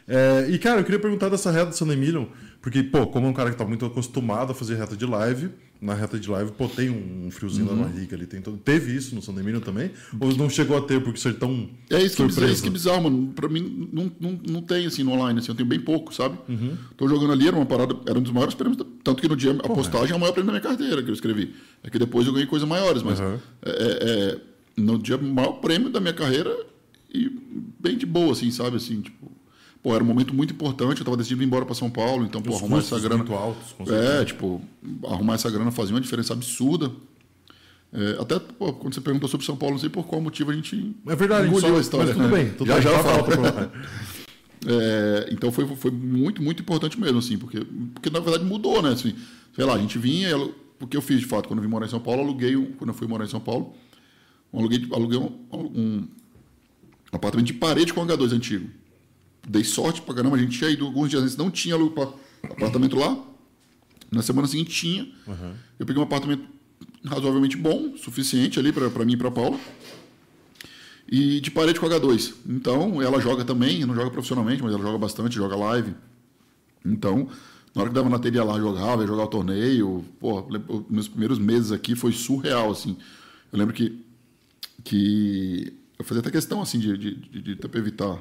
É, 0.06 0.46
e, 0.50 0.58
cara, 0.58 0.80
eu 0.80 0.84
queria 0.84 0.98
perguntar 1.00 1.28
dessa 1.28 1.50
reta 1.50 1.66
do 1.66 1.74
San 1.76 1.86
Emilion, 1.92 2.26
porque, 2.60 2.82
pô, 2.82 3.06
como 3.06 3.26
é 3.26 3.30
um 3.30 3.32
cara 3.32 3.50
que 3.50 3.56
tá 3.56 3.64
muito 3.64 3.84
acostumado 3.86 4.52
a 4.52 4.54
fazer 4.54 4.74
reta 4.76 4.96
de 4.96 5.06
live, 5.06 5.50
na 5.80 5.94
reta 5.94 6.18
de 6.18 6.28
live, 6.28 6.50
pô, 6.52 6.66
tem 6.66 6.90
um 6.90 7.30
friozinho 7.30 7.68
Uhum. 7.68 7.76
na 7.76 7.84
barriga 7.84 8.16
ali, 8.16 8.26
tem 8.26 8.40
todo... 8.42 8.56
Teve 8.56 8.96
isso 8.96 9.14
no 9.14 9.22
San 9.22 9.32
também? 9.60 9.92
Ou 10.18 10.34
não 10.36 10.50
chegou 10.50 10.76
a 10.76 10.80
ter 10.80 11.00
porque 11.00 11.28
é 11.28 11.32
tão 11.32 11.70
É 11.88 12.02
isso 12.02 12.16
que, 12.16 12.22
é 12.22 12.28
surpreso? 12.28 12.52
isso 12.52 12.62
que 12.62 12.68
é 12.68 12.72
bizarro, 12.72 13.04
mano. 13.04 13.32
Pra 13.32 13.48
mim, 13.48 13.88
não, 13.92 14.10
não, 14.18 14.40
não 14.50 14.60
tem 14.62 14.86
assim 14.86 15.04
no 15.04 15.12
online, 15.12 15.38
assim, 15.38 15.52
eu 15.52 15.54
tenho 15.54 15.68
bem 15.68 15.78
pouco, 15.78 16.12
sabe? 16.12 16.36
Uhum. 16.48 16.76
Tô 16.96 17.06
jogando 17.08 17.32
ali, 17.32 17.46
era 17.46 17.56
uma 17.56 17.64
parada, 17.64 17.94
era 18.06 18.18
um 18.18 18.22
dos 18.22 18.32
maiores 18.32 18.54
prêmios, 18.54 18.76
tanto 19.04 19.22
que 19.22 19.28
no 19.28 19.36
dia 19.36 19.52
a 19.52 19.68
postagem 19.68 20.12
é 20.12 20.16
o 20.16 20.18
maior 20.20 20.32
prêmio 20.32 20.52
da 20.52 20.58
minha 20.58 20.68
carteira 20.68 21.00
que 21.00 21.10
eu 21.10 21.14
escrevi. 21.14 21.54
É 21.84 21.88
que 21.90 21.98
depois 21.98 22.26
eu 22.26 22.32
ganhei 22.32 22.48
coisas 22.48 22.68
maiores, 22.68 23.02
mas 23.04 23.20
Uhum. 23.20 23.38
é, 23.62 23.70
é, 23.70 24.32
é, 24.34 24.40
no 24.76 24.98
dia 24.98 25.16
o 25.16 25.22
maior 25.22 25.52
prêmio 25.60 25.90
da 25.90 26.00
minha 26.00 26.12
carreira 26.12 26.54
e 27.14 27.30
bem 27.78 27.96
de 27.96 28.04
boa, 28.04 28.32
assim, 28.32 28.50
sabe? 28.50 28.76
Assim, 28.78 29.00
tipo, 29.00 29.27
pô, 29.82 29.94
era 29.94 30.02
um 30.02 30.06
momento 30.06 30.34
muito 30.34 30.52
importante, 30.52 30.98
eu 31.00 31.04
tava 31.04 31.16
decidindo 31.16 31.42
ir 31.42 31.46
embora 31.46 31.64
pra 31.64 31.74
São 31.74 31.90
Paulo, 31.90 32.24
então, 32.24 32.40
pô, 32.42 32.50
Os 32.50 32.56
arrumar 32.58 32.78
essa 32.78 32.98
grana. 32.98 33.18
muito 33.18 33.34
altos, 33.34 33.72
com 33.72 33.84
É, 33.92 34.24
tipo, 34.24 34.60
arrumar 35.06 35.34
essa 35.34 35.50
grana 35.50 35.70
fazia 35.70 35.94
uma 35.94 36.00
diferença 36.00 36.32
absurda. 36.32 36.90
É, 37.92 38.18
até 38.20 38.38
pô, 38.38 38.72
quando 38.74 38.92
você 38.94 39.00
perguntou 39.00 39.28
sobre 39.28 39.46
São 39.46 39.56
Paulo, 39.56 39.74
não 39.74 39.80
sei 39.80 39.88
por 39.88 40.06
qual 40.06 40.20
motivo 40.20 40.50
a 40.50 40.54
gente 40.54 40.94
É 41.06 41.16
verdade, 41.16 41.48
engoliu 41.48 41.70
só- 41.70 41.76
a 41.76 41.80
história. 41.80 42.06
mas 42.14 42.16
tudo 42.16 42.28
né? 42.28 42.42
bem. 42.44 42.52
Tudo 42.54 42.66
já 42.68 42.74
bem, 42.74 42.82
já 42.82 42.90
eu 42.90 42.96
tá 42.96 43.02
falo. 43.02 43.72
É, 44.66 45.28
então 45.30 45.52
foi, 45.52 45.64
foi 45.76 45.90
muito, 45.92 46.42
muito 46.42 46.60
importante 46.62 46.98
mesmo, 46.98 47.18
assim, 47.20 47.38
porque, 47.38 47.60
porque 47.94 48.10
na 48.10 48.18
verdade 48.18 48.44
mudou, 48.44 48.82
né? 48.82 48.90
Assim, 48.90 49.14
sei 49.54 49.64
lá, 49.64 49.74
a 49.74 49.78
gente 49.78 49.96
vinha, 49.98 50.28
ela- 50.28 50.50
o 50.80 50.86
que 50.86 50.96
eu 50.96 51.00
fiz 51.00 51.20
de 51.20 51.26
fato. 51.26 51.46
Quando 51.48 51.60
eu 51.60 51.62
vim 51.62 51.68
morar 51.70 51.86
em 51.86 51.88
São 51.88 52.00
Paulo, 52.00 52.22
aluguei, 52.22 52.56
quando 52.76 52.88
eu 52.90 52.94
fui 52.94 53.06
morar 53.06 53.24
em 53.24 53.28
São 53.28 53.38
Paulo, 53.40 53.72
aluguei, 54.52 54.84
aluguei 54.92 55.16
um, 55.18 55.30
um, 55.52 56.08
apartamento 57.12 57.46
de 57.46 57.52
parede 57.54 57.94
com 57.94 58.04
H2 58.04 58.32
antigo. 58.32 58.68
Dei 59.48 59.64
sorte 59.64 60.02
pra 60.02 60.14
caramba, 60.14 60.36
a 60.36 60.38
gente 60.38 60.58
tinha 60.58 60.70
ido 60.70 60.84
alguns 60.84 61.08
dias 61.08 61.22
antes, 61.22 61.36
não 61.36 61.50
tinha 61.50 61.74
apartamento 62.44 62.96
lá. 62.96 63.18
Na 64.10 64.22
semana 64.22 64.46
seguinte 64.46 64.70
tinha. 64.70 65.04
Uhum. 65.26 65.54
Eu 65.78 65.86
peguei 65.86 66.00
um 66.00 66.04
apartamento 66.04 66.44
razoavelmente 67.04 67.56
bom, 67.56 67.96
suficiente 67.96 68.58
ali 68.58 68.72
para 68.72 69.04
mim 69.04 69.12
e 69.12 69.16
para 69.16 69.30
Paula. 69.30 69.58
E 71.10 71.40
de 71.40 71.50
parede 71.50 71.80
com 71.80 71.86
H2. 71.86 72.34
Então, 72.46 73.00
ela 73.00 73.18
joga 73.20 73.42
também, 73.44 73.84
não 73.86 73.94
joga 73.94 74.10
profissionalmente, 74.10 74.62
mas 74.62 74.74
ela 74.74 74.82
joga 74.82 74.98
bastante, 74.98 75.36
joga 75.36 75.56
live. 75.56 75.94
Então, 76.84 77.28
na 77.74 77.82
hora 77.82 77.90
que 77.90 77.94
dava 77.94 78.10
na 78.10 78.18
teria 78.18 78.44
lá, 78.44 78.58
jogava, 78.58 79.06
jogar 79.06 79.24
o 79.24 79.28
torneio. 79.28 80.04
Pô, 80.20 80.46
meus 80.90 81.08
primeiros 81.08 81.38
meses 81.38 81.72
aqui 81.72 81.94
foi 81.94 82.12
surreal, 82.12 82.70
assim. 82.70 82.98
Eu 83.50 83.58
lembro 83.58 83.74
que, 83.74 84.04
que 84.84 85.72
eu 85.98 86.04
fazia 86.04 86.20
até 86.20 86.30
questão, 86.30 86.60
assim, 86.60 86.78
de, 86.78 86.98
de, 86.98 87.14
de, 87.14 87.54
de 87.54 87.58
evitar 87.78 88.18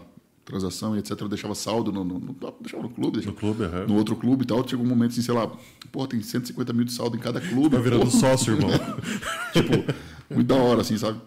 transação 0.48 0.96
e 0.96 1.00
etc. 1.00 1.20
Eu 1.20 1.28
deixava 1.28 1.54
saldo 1.54 1.92
no, 1.92 2.04
no, 2.04 2.20
no 2.20 2.36
deixava 2.62 2.82
no 2.82 2.90
clube, 2.90 3.18
deixava 3.18 3.36
no, 3.36 3.40
clube 3.40 3.64
uhum. 3.64 3.88
no 3.88 3.96
outro 3.96 4.16
clube 4.16 4.44
e 4.44 4.48
tal. 4.48 4.68
Chegou 4.68 4.86
um 4.86 4.90
momento 4.90 5.12
assim, 5.12 5.22
sei 5.22 5.34
lá, 5.34 5.52
pô, 5.92 6.08
tem 6.08 6.22
150 6.22 6.74
mil 6.74 6.86
de 6.86 6.94
saldo 6.94 7.18
em 7.18 7.20
cada 7.20 7.42
clube. 7.42 7.76
Tá 7.76 7.82
virando 7.82 8.06
pô. 8.06 8.12
sócio, 8.12 8.56
irmão. 8.56 8.70
tipo, 9.52 9.94
muito 10.34 10.48
da 10.48 10.56
hora, 10.56 10.82
assim, 10.82 10.98
sabe? 10.98 11.20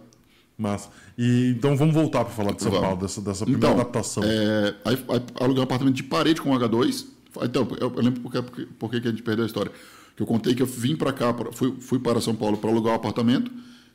Mas, 0.57 0.91
e, 1.17 1.55
então 1.57 1.77
vamos 1.77 1.95
voltar 1.95 2.25
para 2.25 2.35
falar 2.35 2.53
de 2.53 2.63
São 2.63 2.73
Paulo, 2.73 3.01
dessa, 3.01 3.21
dessa 3.21 3.45
primeira 3.45 3.69
então, 3.69 3.81
adaptação. 3.81 4.23
É, 4.25 4.75
aí, 4.85 5.05
aí 5.09 5.23
aluguei 5.39 5.61
um 5.61 5.65
apartamento 5.65 5.97
de 5.97 6.03
parede 6.03 6.41
com 6.41 6.51
H2. 6.51 7.07
Então, 7.43 7.69
eu, 7.79 7.93
eu 7.95 8.03
lembro 8.03 8.21
porque, 8.21 8.43
porque, 8.43 8.69
porque 8.79 9.01
que 9.01 9.09
a 9.09 9.11
gente 9.11 9.23
perdeu 9.23 9.45
a 9.45 9.47
história. 9.47 9.71
Que 10.17 10.23
eu 10.23 10.27
contei 10.27 10.55
que 10.55 10.63
eu 10.63 10.67
vim 10.67 10.97
para 10.97 11.13
cá, 11.13 11.33
pra, 11.33 11.53
fui, 11.53 11.77
fui 11.81 11.99
para 11.99 12.21
São 12.21 12.35
Paulo 12.35 12.57
para 12.57 12.71
alugar 12.71 12.95
um 12.95 12.97
apartamento 12.97 13.51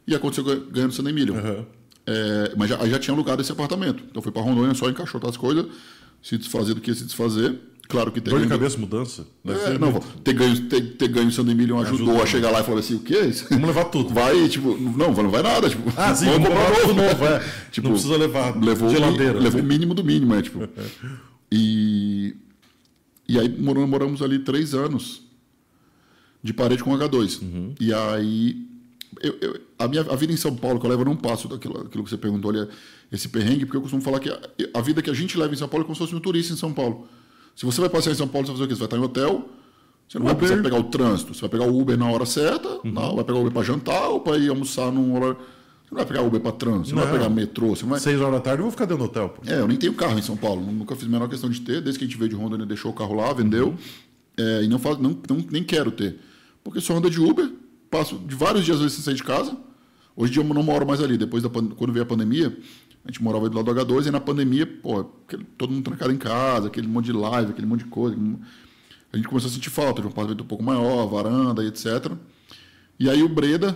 e 0.08 0.16
aconteceu 0.16 0.44
ganhando 0.72 0.94
San 0.94 1.08
Emílio. 1.08 1.34
Uhum. 1.36 1.66
É, 2.08 2.54
mas 2.56 2.70
já, 2.70 2.86
já 2.88 3.00
tinha 3.00 3.14
alugado 3.14 3.42
esse 3.42 3.52
apartamento. 3.52 4.04
Então 4.10 4.22
fui 4.22 4.32
para 4.32 4.42
Rondônia 4.42 4.74
só 4.76 4.90
encaixotar 4.90 5.30
as 5.30 5.38
coisas, 5.38 5.66
se 6.22 6.38
desfazer 6.38 6.74
do 6.74 6.82
que 6.82 6.94
se 6.94 7.04
desfazer. 7.04 7.60
Claro 7.88 8.12
que 8.12 8.20
ter 8.20 8.32
Dor 8.32 8.40
ganho... 8.40 8.50
de 8.50 8.56
cabeça, 8.58 8.78
mudança? 8.80 9.28
É, 9.46 9.78
não, 9.78 10.00
ter 10.24 10.34
ganho, 10.34 10.60
ter, 10.68 10.82
ter 10.82 11.08
ganho 11.08 11.28
o 11.28 11.32
Sandro 11.32 11.52
Emílio 11.52 11.78
ajudou, 11.78 12.08
ajudou 12.08 12.24
a 12.24 12.26
chegar 12.26 12.50
lá 12.50 12.62
e 12.62 12.64
falar 12.64 12.80
assim: 12.80 12.96
o 12.96 13.00
quê? 13.00 13.32
Vamos 13.50 13.68
levar 13.68 13.86
tudo. 13.86 14.12
Vai, 14.12 14.48
tipo, 14.48 14.76
não, 14.76 15.14
não 15.14 15.30
vai 15.30 15.44
nada. 15.44 15.70
Tipo, 15.70 15.94
ah, 15.96 16.16
sim, 16.16 16.26
vamos 16.26 16.48
comprar 16.48 16.72
novo. 16.72 16.94
novo 16.94 17.26
é. 17.26 17.44
tipo, 17.72 17.88
não 17.88 17.94
precisa 17.94 18.18
levar 18.18 18.58
levou, 18.60 18.90
geladeira. 18.90 19.40
Levou 19.40 19.62
o 19.62 19.64
mínimo 19.64 19.94
do 19.94 20.04
mínimo, 20.04 20.34
é, 20.34 20.42
tipo. 20.42 20.68
e, 21.52 22.36
e 23.28 23.40
aí 23.40 23.50
moramos, 23.50 23.90
moramos 23.90 24.22
ali 24.24 24.40
três 24.40 24.74
anos 24.74 25.22
de 26.42 26.54
parede 26.54 26.84
com 26.84 26.92
H2. 26.92 27.42
Uhum. 27.42 27.76
E 27.80 27.94
aí 27.94 28.68
eu, 29.22 29.38
eu, 29.42 29.62
a 29.78 29.88
minha 29.88 30.02
a 30.02 30.16
vida 30.16 30.34
em 30.34 30.38
São 30.38 30.56
Paulo 30.56 30.80
que 30.80 30.86
eu 30.86 30.90
levo, 30.90 31.02
eu 31.02 31.06
não 31.06 31.16
passo 31.16 31.48
daquilo, 31.48 31.84
daquilo 31.84 32.04
que 32.04 32.10
você 32.10 32.18
perguntou 32.18 32.52
ali, 32.52 32.68
esse 33.12 33.30
perrengue, 33.30 33.66
porque 33.66 33.78
eu 33.78 33.82
costumo 33.82 34.02
falar 34.02 34.20
que 34.20 34.30
a, 34.30 34.40
a, 34.74 34.82
vida 34.82 35.02
que 35.02 35.10
a 35.10 35.14
gente 35.14 35.38
leva 35.38 35.54
em 35.54 35.58
São 35.58 35.68
Paulo 35.68 35.84
é 35.84 35.86
como 35.86 35.96
se 35.96 36.00
fosse 36.00 36.16
um 36.16 36.20
turista 36.20 36.54
em 36.54 36.58
São 36.58 36.74
Paulo. 36.74 37.08
Se 37.56 37.66
você 37.66 37.80
vai 37.82 37.90
passear 37.90 38.14
em 38.14 38.16
São 38.16 38.28
Paulo, 38.28 38.48
você 38.48 38.54
vai 38.54 38.60
fazer 38.60 38.66
o 38.66 38.68
quê? 38.68 38.76
Você 38.76 38.80
vai 38.80 38.88
estar 38.88 38.98
em 38.98 39.02
hotel, 39.02 39.50
você 40.08 40.20
não 40.20 40.26
Uber. 40.26 40.36
vai 40.36 40.36
precisar 40.36 40.64
pegar 40.64 40.80
o 40.80 40.84
trânsito, 40.84 41.34
você 41.34 41.42
vai 41.42 41.50
pegar 41.50 41.66
o 41.66 41.80
Uber 41.80 41.98
na 41.98 42.10
hora 42.10 42.26
certa, 42.26 42.68
uhum. 42.68 42.92
não, 42.92 43.16
vai 43.16 43.24
pegar 43.24 43.38
o 43.38 43.42
Uber 43.42 43.54
para 43.54 43.64
jantar 43.64 44.10
ou 44.10 44.20
para 44.20 44.38
ir 44.38 44.50
almoçar 44.50 44.92
num 44.92 45.16
hora. 45.16 45.34
Você 45.34 45.92
não 45.92 45.98
vai 45.98 46.06
pegar 46.06 46.22
Uber 46.24 46.42
para 46.42 46.52
trânsito, 46.52 46.90
você 46.90 46.96
não, 46.96 47.02
não 47.02 47.10
vai 47.10 47.20
pegar 47.20 47.30
metrô. 47.30 47.76
Você 47.76 47.86
vai... 47.86 48.00
Seis 48.00 48.20
horas 48.20 48.34
da 48.34 48.40
tarde 48.40 48.60
eu 48.60 48.64
vou 48.64 48.72
ficar 48.72 48.86
dentro 48.86 49.04
do 49.04 49.10
hotel. 49.10 49.30
Pô. 49.30 49.42
É, 49.46 49.60
eu 49.60 49.68
nem 49.68 49.78
tenho 49.78 49.94
carro 49.94 50.18
em 50.18 50.22
São 50.22 50.36
Paulo, 50.36 50.62
nunca 50.62 50.96
fiz 50.96 51.08
a 51.08 51.12
menor 51.12 51.30
questão 51.30 51.50
de 51.50 51.62
ter, 51.62 51.82
desde 51.82 52.00
que 52.00 52.06
a 52.06 52.08
gente 52.08 52.18
veio 52.18 52.30
de 52.30 52.36
Rondônia, 52.36 52.66
deixou 52.66 52.92
o 52.92 52.94
carro 52.94 53.14
lá, 53.14 53.32
vendeu, 53.34 53.68
uhum. 53.68 53.78
é, 54.38 54.64
e 54.64 54.68
não, 54.68 54.80
faz, 54.80 54.98
não, 54.98 55.18
não, 55.30 55.46
nem 55.50 55.64
quero 55.64 55.92
ter. 55.92 56.18
Porque 56.64 56.82
só 56.82 56.96
anda 56.98 57.10
de 57.10 57.20
Uber, 57.22 57.48
passo 57.98 58.18
de 58.18 58.36
vários 58.36 58.66
dias 58.66 58.78
às 58.78 58.84
vezes 58.84 58.96
sem 58.96 59.04
sair 59.04 59.16
de 59.16 59.24
casa, 59.24 59.56
Hoje 60.16 60.32
em 60.32 60.34
dia 60.36 60.44
eu 60.44 60.54
não 60.54 60.64
moro 60.64 60.88
mais 60.88 61.02
ali. 61.02 61.18
Depois 61.18 61.44
da 61.44 61.50
quando 61.50 61.92
veio 61.92 62.04
a 62.04 62.06
pandemia, 62.06 62.58
a 63.04 63.08
gente 63.08 63.22
morava 63.22 63.50
do 63.50 63.56
lado 63.56 63.74
do 63.74 63.82
H2 63.82 64.08
e 64.08 64.12
na 64.12 64.20
pandemia, 64.20 64.66
pô, 64.66 65.04
todo 65.58 65.72
mundo 65.72 65.84
trancado 65.84 66.12
em 66.12 66.18
casa, 66.18 66.68
aquele 66.68 66.88
monte 66.88 67.06
de 67.06 67.12
live, 67.12 67.52
aquele 67.52 67.68
monte 67.68 67.84
de 67.84 67.90
coisa. 67.90 68.18
A 69.12 69.18
gente 69.18 69.28
começou 69.28 69.50
a 69.50 69.54
sentir 69.54 69.70
falta 69.70 70.02
de 70.02 70.08
um 70.08 70.12
apartamento 70.12 70.44
um 70.44 70.48
pouco 70.48 70.64
maior, 70.64 71.06
varanda 71.08 71.64
e 71.64 71.68
etc. 71.68 72.14
E 72.98 73.10
aí 73.10 73.22
o 73.22 73.30
Breda, 73.30 73.76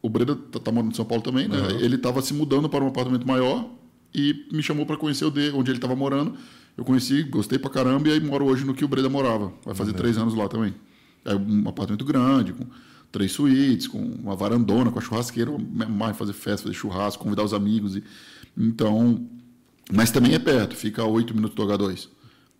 o 0.00 0.08
Breda 0.08 0.34
tá, 0.34 0.58
tá 0.58 0.72
morando 0.72 0.92
em 0.92 0.94
São 0.94 1.04
Paulo 1.04 1.22
também, 1.22 1.48
né? 1.48 1.58
Uhum. 1.58 1.80
Ele 1.80 1.96
estava 1.96 2.22
se 2.22 2.32
mudando 2.32 2.68
para 2.68 2.82
um 2.82 2.88
apartamento 2.88 3.26
maior 3.26 3.68
e 4.14 4.46
me 4.52 4.62
chamou 4.62 4.86
para 4.86 4.96
conhecer 4.96 5.26
o 5.26 5.30
dele, 5.30 5.54
onde 5.54 5.70
ele 5.70 5.78
estava 5.78 5.94
morando. 5.94 6.34
Eu 6.76 6.84
conheci, 6.84 7.22
gostei 7.24 7.58
pra 7.58 7.70
caramba 7.70 8.08
e 8.08 8.12
aí 8.12 8.20
moro 8.20 8.46
hoje 8.46 8.64
no 8.64 8.74
que 8.74 8.84
o 8.84 8.88
Breda 8.88 9.10
morava. 9.10 9.52
Vai 9.64 9.74
fazer 9.74 9.90
uhum. 9.90 9.96
três 9.98 10.16
anos 10.16 10.34
lá 10.34 10.48
também. 10.48 10.74
É 11.24 11.34
um 11.34 11.68
apartamento 11.68 12.04
grande, 12.04 12.52
com 12.54 12.64
três 13.14 13.30
suítes, 13.30 13.86
com 13.86 13.98
uma 13.98 14.34
varandona, 14.34 14.90
com 14.90 14.98
a 14.98 15.02
churrasqueira, 15.02 15.52
mais 15.88 16.16
fazer 16.16 16.32
festa, 16.32 16.64
fazer 16.64 16.74
churrasco, 16.74 17.22
convidar 17.22 17.44
os 17.44 17.54
amigos. 17.54 17.94
E, 17.94 18.02
então, 18.58 19.24
mas 19.92 20.10
também 20.10 20.34
é 20.34 20.38
perto, 20.40 20.74
fica 20.74 21.00
a 21.00 21.06
8 21.06 21.32
minutos 21.32 21.54
do 21.54 21.62
H2. 21.62 22.08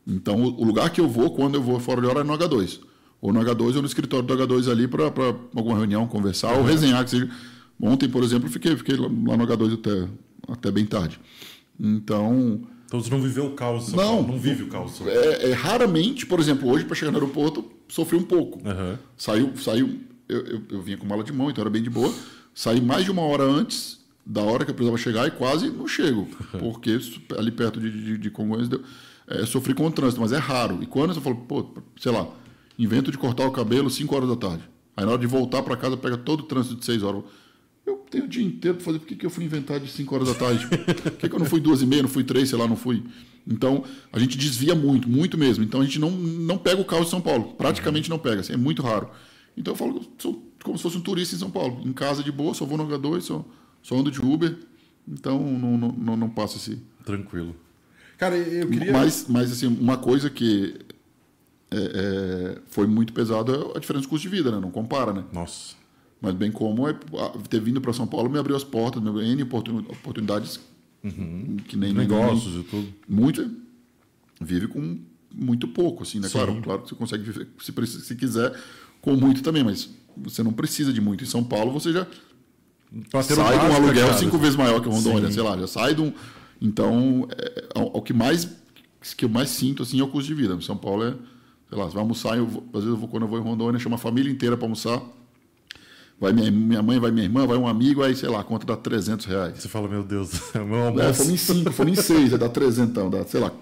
Então, 0.06 0.44
o 0.44 0.64
lugar 0.64 0.90
que 0.90 1.00
eu 1.00 1.08
vou, 1.08 1.32
quando 1.32 1.56
eu 1.56 1.62
vou 1.62 1.80
fora 1.80 2.00
de 2.00 2.06
hora, 2.06 2.20
é 2.20 2.22
no 2.22 2.38
H2. 2.38 2.78
Ou 3.20 3.32
no 3.32 3.40
H2 3.40 3.74
ou 3.74 3.82
no 3.82 3.86
escritório 3.88 4.24
do 4.24 4.32
H2 4.32 4.70
ali 4.70 4.86
para 4.86 5.06
alguma 5.56 5.76
reunião, 5.76 6.06
conversar 6.06 6.52
uhum. 6.52 6.60
ou 6.60 6.64
resenhar. 6.64 7.02
Que 7.02 7.10
seja. 7.10 7.28
Ontem, 7.80 8.08
por 8.08 8.22
exemplo, 8.22 8.48
fiquei, 8.48 8.76
fiquei 8.76 8.96
lá 8.96 9.08
no 9.08 9.46
H2 9.46 9.74
até, 9.74 10.08
até 10.52 10.70
bem 10.70 10.86
tarde. 10.86 11.18
Então. 11.80 12.60
Então 12.86 13.00
você 13.00 13.10
não 13.10 13.20
viveu 13.20 13.46
o 13.46 13.54
caos? 13.54 13.92
Não, 13.92 14.22
não 14.22 14.38
vive 14.38 14.62
o 14.62 14.68
caos. 14.68 15.00
É, 15.04 15.50
é, 15.50 15.52
raramente, 15.52 16.26
por 16.26 16.38
exemplo, 16.38 16.70
hoje 16.70 16.84
para 16.84 16.94
chegar 16.94 17.10
no 17.10 17.18
aeroporto, 17.18 17.64
sofri 17.88 18.16
um 18.16 18.22
pouco. 18.22 18.58
Uhum. 18.58 18.96
Saiu, 19.16 19.56
saiu 19.56 19.98
eu, 20.28 20.40
eu, 20.46 20.62
eu, 20.70 20.82
vinha 20.82 20.96
com 20.96 21.06
mala 21.06 21.22
de 21.22 21.32
mão, 21.32 21.50
então 21.50 21.62
era 21.62 21.70
bem 21.70 21.82
de 21.82 21.90
boa. 21.90 22.12
Saí 22.54 22.80
mais 22.80 23.04
de 23.04 23.10
uma 23.10 23.22
hora 23.22 23.44
antes 23.44 24.00
da 24.24 24.42
hora 24.42 24.64
que 24.64 24.70
eu 24.70 24.74
precisava 24.74 24.96
chegar 24.98 25.26
e 25.28 25.30
quase 25.30 25.68
não 25.68 25.86
chego, 25.86 26.28
porque 26.58 26.98
ali 27.36 27.50
perto 27.50 27.78
de, 27.80 27.90
de, 27.90 28.18
de 28.18 28.30
Congonhas 28.30 28.68
deu, 28.68 28.82
é, 29.26 29.44
sofri 29.44 29.74
com 29.74 29.86
o 29.86 29.90
trânsito, 29.90 30.20
mas 30.20 30.32
é 30.32 30.38
raro. 30.38 30.82
E 30.82 30.86
quando 30.86 31.14
você 31.14 31.20
fala, 31.20 31.36
pô, 31.36 31.74
sei 31.98 32.12
lá, 32.12 32.26
invento 32.78 33.10
de 33.10 33.18
cortar 33.18 33.46
o 33.46 33.50
cabelo 33.50 33.90
5 33.90 34.14
horas 34.14 34.28
da 34.28 34.36
tarde. 34.36 34.62
Aí 34.96 35.04
na 35.04 35.12
hora 35.12 35.20
de 35.20 35.26
voltar 35.26 35.62
para 35.62 35.76
casa 35.76 35.96
pega 35.96 36.16
todo 36.16 36.40
o 36.40 36.42
trânsito 36.44 36.76
de 36.76 36.84
6 36.84 37.02
horas. 37.02 37.22
Eu 37.86 37.96
tenho 38.10 38.24
o 38.24 38.28
dia 38.28 38.44
inteiro 38.44 38.76
para 38.76 38.84
fazer, 38.84 38.98
por 38.98 39.08
que, 39.08 39.16
que 39.16 39.26
eu 39.26 39.30
fui 39.30 39.44
inventar 39.44 39.78
de 39.78 39.90
5 39.90 40.14
horas 40.14 40.28
da 40.28 40.34
tarde? 40.34 40.66
por 40.66 41.10
que, 41.12 41.28
que 41.28 41.34
eu 41.34 41.38
não 41.38 41.46
fui 41.46 41.60
duas 41.60 41.82
e 41.82 41.86
meia, 41.86 42.02
não 42.02 42.08
fui 42.08 42.24
três, 42.24 42.48
sei 42.48 42.58
lá, 42.58 42.66
não 42.66 42.76
fui. 42.76 43.02
Então, 43.46 43.84
a 44.10 44.18
gente 44.18 44.38
desvia 44.38 44.74
muito, 44.74 45.08
muito 45.08 45.36
mesmo. 45.36 45.62
Então, 45.62 45.82
a 45.82 45.84
gente 45.84 45.98
não, 45.98 46.10
não 46.10 46.56
pega 46.56 46.80
o 46.80 46.84
carro 46.84 47.04
de 47.04 47.10
São 47.10 47.20
Paulo. 47.20 47.54
Praticamente 47.58 48.08
não 48.08 48.18
pega, 48.18 48.40
assim, 48.40 48.54
é 48.54 48.56
muito 48.56 48.80
raro. 48.80 49.10
Então 49.56 49.72
eu 49.72 49.76
falo 49.76 50.04
sou 50.18 50.42
como 50.62 50.78
se 50.78 50.82
fosse 50.82 50.96
um 50.96 51.00
turista 51.00 51.36
em 51.36 51.38
São 51.38 51.50
Paulo. 51.50 51.82
Em 51.84 51.92
casa 51.92 52.22
de 52.22 52.32
boa, 52.32 52.54
só 52.54 52.64
vou 52.64 52.78
no 52.78 52.86
H2, 52.86 53.20
só, 53.20 53.44
só 53.82 53.96
ando 53.96 54.10
de 54.10 54.20
Uber. 54.20 54.56
Então 55.06 55.38
não, 55.38 55.76
não, 55.76 55.92
não, 55.92 56.16
não 56.16 56.30
passo 56.30 56.56
assim. 56.56 56.80
Tranquilo. 57.04 57.54
Cara, 58.16 58.36
eu 58.36 58.68
queria. 58.68 58.92
Mas, 58.92 59.26
mas 59.28 59.52
assim, 59.52 59.66
uma 59.66 59.98
coisa 59.98 60.30
que 60.30 60.74
é, 61.70 61.76
é, 61.76 62.58
foi 62.68 62.86
muito 62.86 63.12
pesada 63.12 63.52
é 63.52 63.76
a 63.76 63.80
diferença 63.80 64.02
de 64.02 64.08
custo 64.08 64.28
de 64.28 64.34
vida, 64.34 64.50
né? 64.50 64.58
Não 64.60 64.70
compara, 64.70 65.12
né? 65.12 65.24
Nossa. 65.32 65.74
Mas 66.20 66.34
bem 66.34 66.50
como 66.50 66.88
é, 66.88 66.96
ter 67.50 67.60
vindo 67.60 67.80
para 67.80 67.92
São 67.92 68.06
Paulo 68.06 68.30
me 68.30 68.38
abriu 68.38 68.56
as 68.56 68.64
portas, 68.64 69.02
me 69.02 69.08
abriu 69.08 69.26
N 69.26 69.42
oportunidades 69.42 70.58
uhum. 71.02 71.56
que 71.68 71.76
nem 71.76 71.92
negócios 71.92 72.54
nem, 72.54 72.62
e 72.62 72.64
tudo. 72.64 72.94
Muito. 73.06 73.50
Vive 74.40 74.68
com 74.68 74.98
muito 75.34 75.68
pouco, 75.68 76.02
assim, 76.02 76.20
né? 76.20 76.28
Claro, 76.30 76.60
claro 76.62 76.82
que 76.82 76.88
você 76.88 76.94
consegue 76.94 77.24
viver 77.24 77.48
se, 77.60 78.00
se 78.00 78.16
quiser 78.16 78.54
com 79.04 79.14
muito 79.14 79.42
também, 79.42 79.62
mas 79.62 79.90
você 80.16 80.42
não 80.42 80.50
precisa 80.50 80.90
de 80.90 80.98
muito. 80.98 81.22
Em 81.22 81.26
São 81.26 81.44
Paulo 81.44 81.70
você 81.70 81.92
já 81.92 82.06
sai 83.22 83.58
com 83.58 83.66
um 83.66 83.74
aluguel 83.74 84.06
cara. 84.06 84.18
cinco 84.18 84.38
vezes 84.38 84.56
maior 84.56 84.80
que 84.80 84.88
o 84.88 84.90
Rondônia, 84.90 85.28
Sim. 85.28 85.34
sei 85.34 85.42
lá, 85.42 85.58
já 85.58 85.66
sai 85.66 85.94
de 85.94 86.00
um. 86.00 86.10
Então, 86.58 87.28
é, 87.36 87.64
é, 87.76 87.80
o 87.80 88.00
que 88.00 88.14
mais 88.14 88.48
que 89.18 89.26
eu 89.26 89.28
mais 89.28 89.50
sinto 89.50 89.82
assim 89.82 90.00
é 90.00 90.02
o 90.02 90.08
custo 90.08 90.28
de 90.28 90.34
vida. 90.34 90.54
Em 90.54 90.60
São 90.62 90.78
Paulo 90.78 91.04
é, 91.04 91.10
sei 91.68 91.76
lá, 91.76 91.84
você 91.84 91.92
vai 91.92 92.02
almoçar, 92.02 92.38
eu 92.38 92.46
às 92.46 92.80
vezes 92.80 92.88
eu 92.88 92.96
vou, 92.96 93.06
quando 93.06 93.24
eu 93.24 93.28
vou 93.28 93.38
em 93.38 93.42
Rondônia, 93.42 93.78
chama 93.78 93.96
a 93.96 93.98
família 93.98 94.32
inteira 94.32 94.56
para 94.56 94.64
almoçar. 94.64 95.02
Vai 96.18 96.32
minha, 96.32 96.50
minha 96.50 96.82
mãe, 96.82 96.98
vai 96.98 97.10
minha 97.10 97.24
irmã, 97.24 97.46
vai 97.46 97.58
um 97.58 97.68
amigo, 97.68 98.02
aí, 98.02 98.16
sei 98.16 98.30
lá, 98.30 98.40
a 98.40 98.44
conta 98.44 98.64
dá 98.64 98.76
300 98.76 99.26
reais. 99.26 99.58
Você 99.58 99.68
fala, 99.68 99.86
meu 99.86 100.02
Deus, 100.02 100.30
é 100.56 100.60
o 100.60 100.66
meu 100.66 100.84
almoço. 100.84 101.04
É, 101.04 101.12
fomos 101.12 101.32
em 101.32 101.36
5, 101.36 101.72
fomos 101.72 101.98
em 101.98 102.02
6, 102.02 102.38
dá 102.38 102.48
300, 102.48 102.90
então, 102.90 103.10
dá, 103.10 103.26
sei 103.26 103.40
lá, 103.40 103.52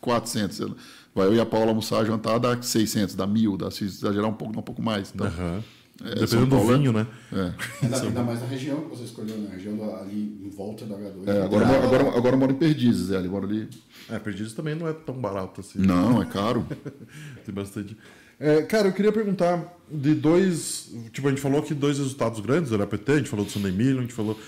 400. 0.00 0.56
Sei 0.56 0.64
lá. 0.64 0.74
Vai 1.16 1.28
eu 1.28 1.34
e 1.34 1.40
a 1.40 1.46
Paula 1.46 1.68
almoçar, 1.68 2.04
jantar, 2.04 2.38
dá 2.38 2.60
600, 2.60 3.14
dá 3.14 3.26
mil, 3.26 3.56
dá, 3.56 3.70
se 3.70 3.84
exagerar 3.84 4.28
um 4.28 4.34
pouco, 4.34 4.52
dá 4.52 4.60
um 4.60 4.62
pouco 4.62 4.82
mais. 4.82 5.10
Então, 5.14 5.26
uhum. 5.26 5.62
é, 6.04 6.14
Dependendo 6.14 6.46
do 6.46 6.66
vinho, 6.66 6.92
né? 6.92 7.06
É. 7.32 7.52
Ainda, 7.82 8.02
ainda 8.02 8.22
mais 8.22 8.40
na 8.42 8.46
região 8.46 8.82
que 8.82 8.90
você 8.90 9.04
escolheu, 9.04 9.38
na 9.38 9.48
região 9.48 9.98
ali 9.98 10.38
em 10.44 10.50
volta 10.50 10.84
da 10.84 10.94
H2. 10.94 11.26
É, 11.26 11.42
agora, 11.42 11.66
ah, 11.66 11.84
agora, 11.84 12.18
agora 12.18 12.34
eu 12.34 12.38
moro 12.38 12.52
em 12.52 12.56
Perdizes, 12.56 13.10
é, 13.10 13.16
ali, 13.16 13.28
moro 13.28 13.46
ali. 13.46 13.66
É, 14.10 14.18
Perdizes 14.18 14.52
também 14.52 14.74
não 14.74 14.86
é 14.86 14.92
tão 14.92 15.14
barato 15.14 15.62
assim. 15.62 15.78
Não, 15.78 16.20
é 16.20 16.26
caro. 16.26 16.66
Tem 17.46 17.54
bastante. 17.54 17.96
É, 18.38 18.60
cara, 18.60 18.88
eu 18.88 18.92
queria 18.92 19.10
perguntar 19.10 19.74
de 19.90 20.14
dois. 20.14 20.92
Tipo, 21.12 21.28
a 21.28 21.30
gente 21.30 21.40
falou 21.40 21.60
aqui 21.60 21.72
dois 21.72 21.96
resultados 21.96 22.40
grandes 22.40 22.68
do 22.68 22.76
LAPT, 22.76 23.10
a 23.10 23.16
gente 23.16 23.30
falou 23.30 23.46
do 23.46 23.50
Sunday 23.50 23.72
Million, 23.72 24.00
a 24.00 24.02
gente 24.02 24.12
falou. 24.12 24.38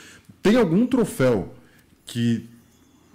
Tem 0.43 0.57
algum 0.57 0.87
troféu 0.87 1.55
que. 2.05 2.47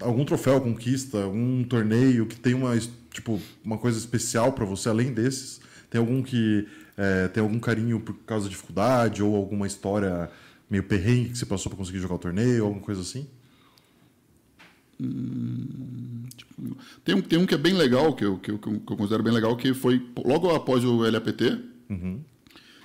Algum 0.03 0.25
troféu, 0.25 0.59
conquista, 0.61 1.23
algum 1.23 1.63
torneio 1.63 2.25
que 2.25 2.35
tem 2.35 2.53
uma 2.53 2.75
tipo, 3.11 3.39
uma 3.63 3.77
coisa 3.77 3.97
especial 3.97 4.51
para 4.53 4.65
você, 4.65 4.89
além 4.89 5.13
desses? 5.13 5.61
Tem 5.89 5.99
algum 5.99 6.21
que 6.21 6.67
é, 6.97 7.27
tem 7.27 7.41
algum 7.41 7.59
carinho 7.59 7.99
por 7.99 8.13
causa 8.25 8.45
da 8.45 8.49
dificuldade 8.49 9.23
ou 9.23 9.35
alguma 9.35 9.67
história 9.67 10.29
meio 10.69 10.83
perrengue 10.83 11.29
que 11.29 11.37
você 11.37 11.45
passou 11.45 11.69
para 11.69 11.77
conseguir 11.77 11.99
jogar 11.99 12.15
o 12.15 12.19
torneio, 12.19 12.65
alguma 12.65 12.81
coisa 12.81 13.01
assim? 13.01 13.27
Hum, 14.99 16.23
tipo, 16.35 16.77
tem, 17.03 17.15
um, 17.15 17.21
tem 17.21 17.39
um 17.39 17.45
que 17.45 17.53
é 17.53 17.57
bem 17.57 17.73
legal, 17.73 18.15
que 18.15 18.25
eu, 18.25 18.37
que, 18.37 18.51
eu, 18.51 18.57
que 18.57 18.69
eu 18.69 18.97
considero 18.97 19.23
bem 19.23 19.33
legal, 19.33 19.55
que 19.55 19.73
foi 19.73 20.03
logo 20.23 20.49
após 20.51 20.83
o 20.83 20.97
LAPT, 21.09 21.59
uhum. 21.89 22.21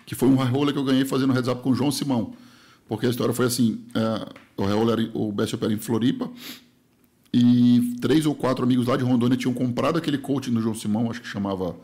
que 0.05 0.15
foi 0.15 0.29
um 0.29 0.37
high 0.37 0.51
roller 0.51 0.73
que 0.73 0.79
eu 0.79 0.85
ganhei 0.85 1.05
fazendo 1.05 1.33
heads 1.33 1.49
up 1.49 1.63
com 1.63 1.71
o 1.71 1.75
João 1.75 1.91
Simão. 1.91 2.35
Porque 2.89 3.07
a 3.07 3.11
história 3.11 3.35
foi 3.35 3.47
assim: 3.47 3.85
é, 3.95 4.29
o 4.57 4.65
high 4.65 4.75
roller, 4.75 5.11
o 5.15 5.31
Best 5.31 5.55
Opera 5.55 5.73
em 5.73 5.79
Floripa, 5.79 6.31
e 7.33 7.97
três 8.01 8.27
ou 8.27 8.35
quatro 8.35 8.65
amigos 8.65 8.87
lá 8.87 8.97
de 8.97 9.05
Rondônia 9.05 9.37
tinham 9.37 9.53
comprado 9.53 9.99
aquele 9.99 10.19
coaching 10.19 10.53
do 10.53 10.61
João 10.61 10.75
Simão, 10.75 11.11
acho 11.11 11.21
que 11.21 11.29
chamava 11.29 11.77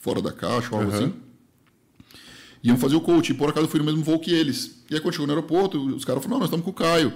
Fora 0.00 0.22
da 0.22 0.32
Caixa 0.32 0.68
ou 0.72 0.80
algo 0.80 0.90
uhum. 0.90 0.98
assim. 0.98 1.12
Iam 2.62 2.76
fazer 2.76 2.96
o 2.96 3.00
coaching, 3.00 3.34
por 3.34 3.48
acaso 3.50 3.66
eu 3.66 3.70
fui 3.70 3.80
no 3.80 3.84
mesmo 3.84 4.02
voo 4.02 4.18
que 4.18 4.32
eles. 4.32 4.82
E 4.88 4.94
aí 4.94 5.00
quando 5.00 5.14
chegou 5.14 5.26
no 5.26 5.32
aeroporto, 5.32 5.78
os 5.78 6.04
caras 6.04 6.22
falaram: 6.22 6.38
Não, 6.38 6.38
nós 6.40 6.48
estamos 6.48 6.64
com 6.64 6.70
o 6.70 6.74
Caio. 6.74 7.12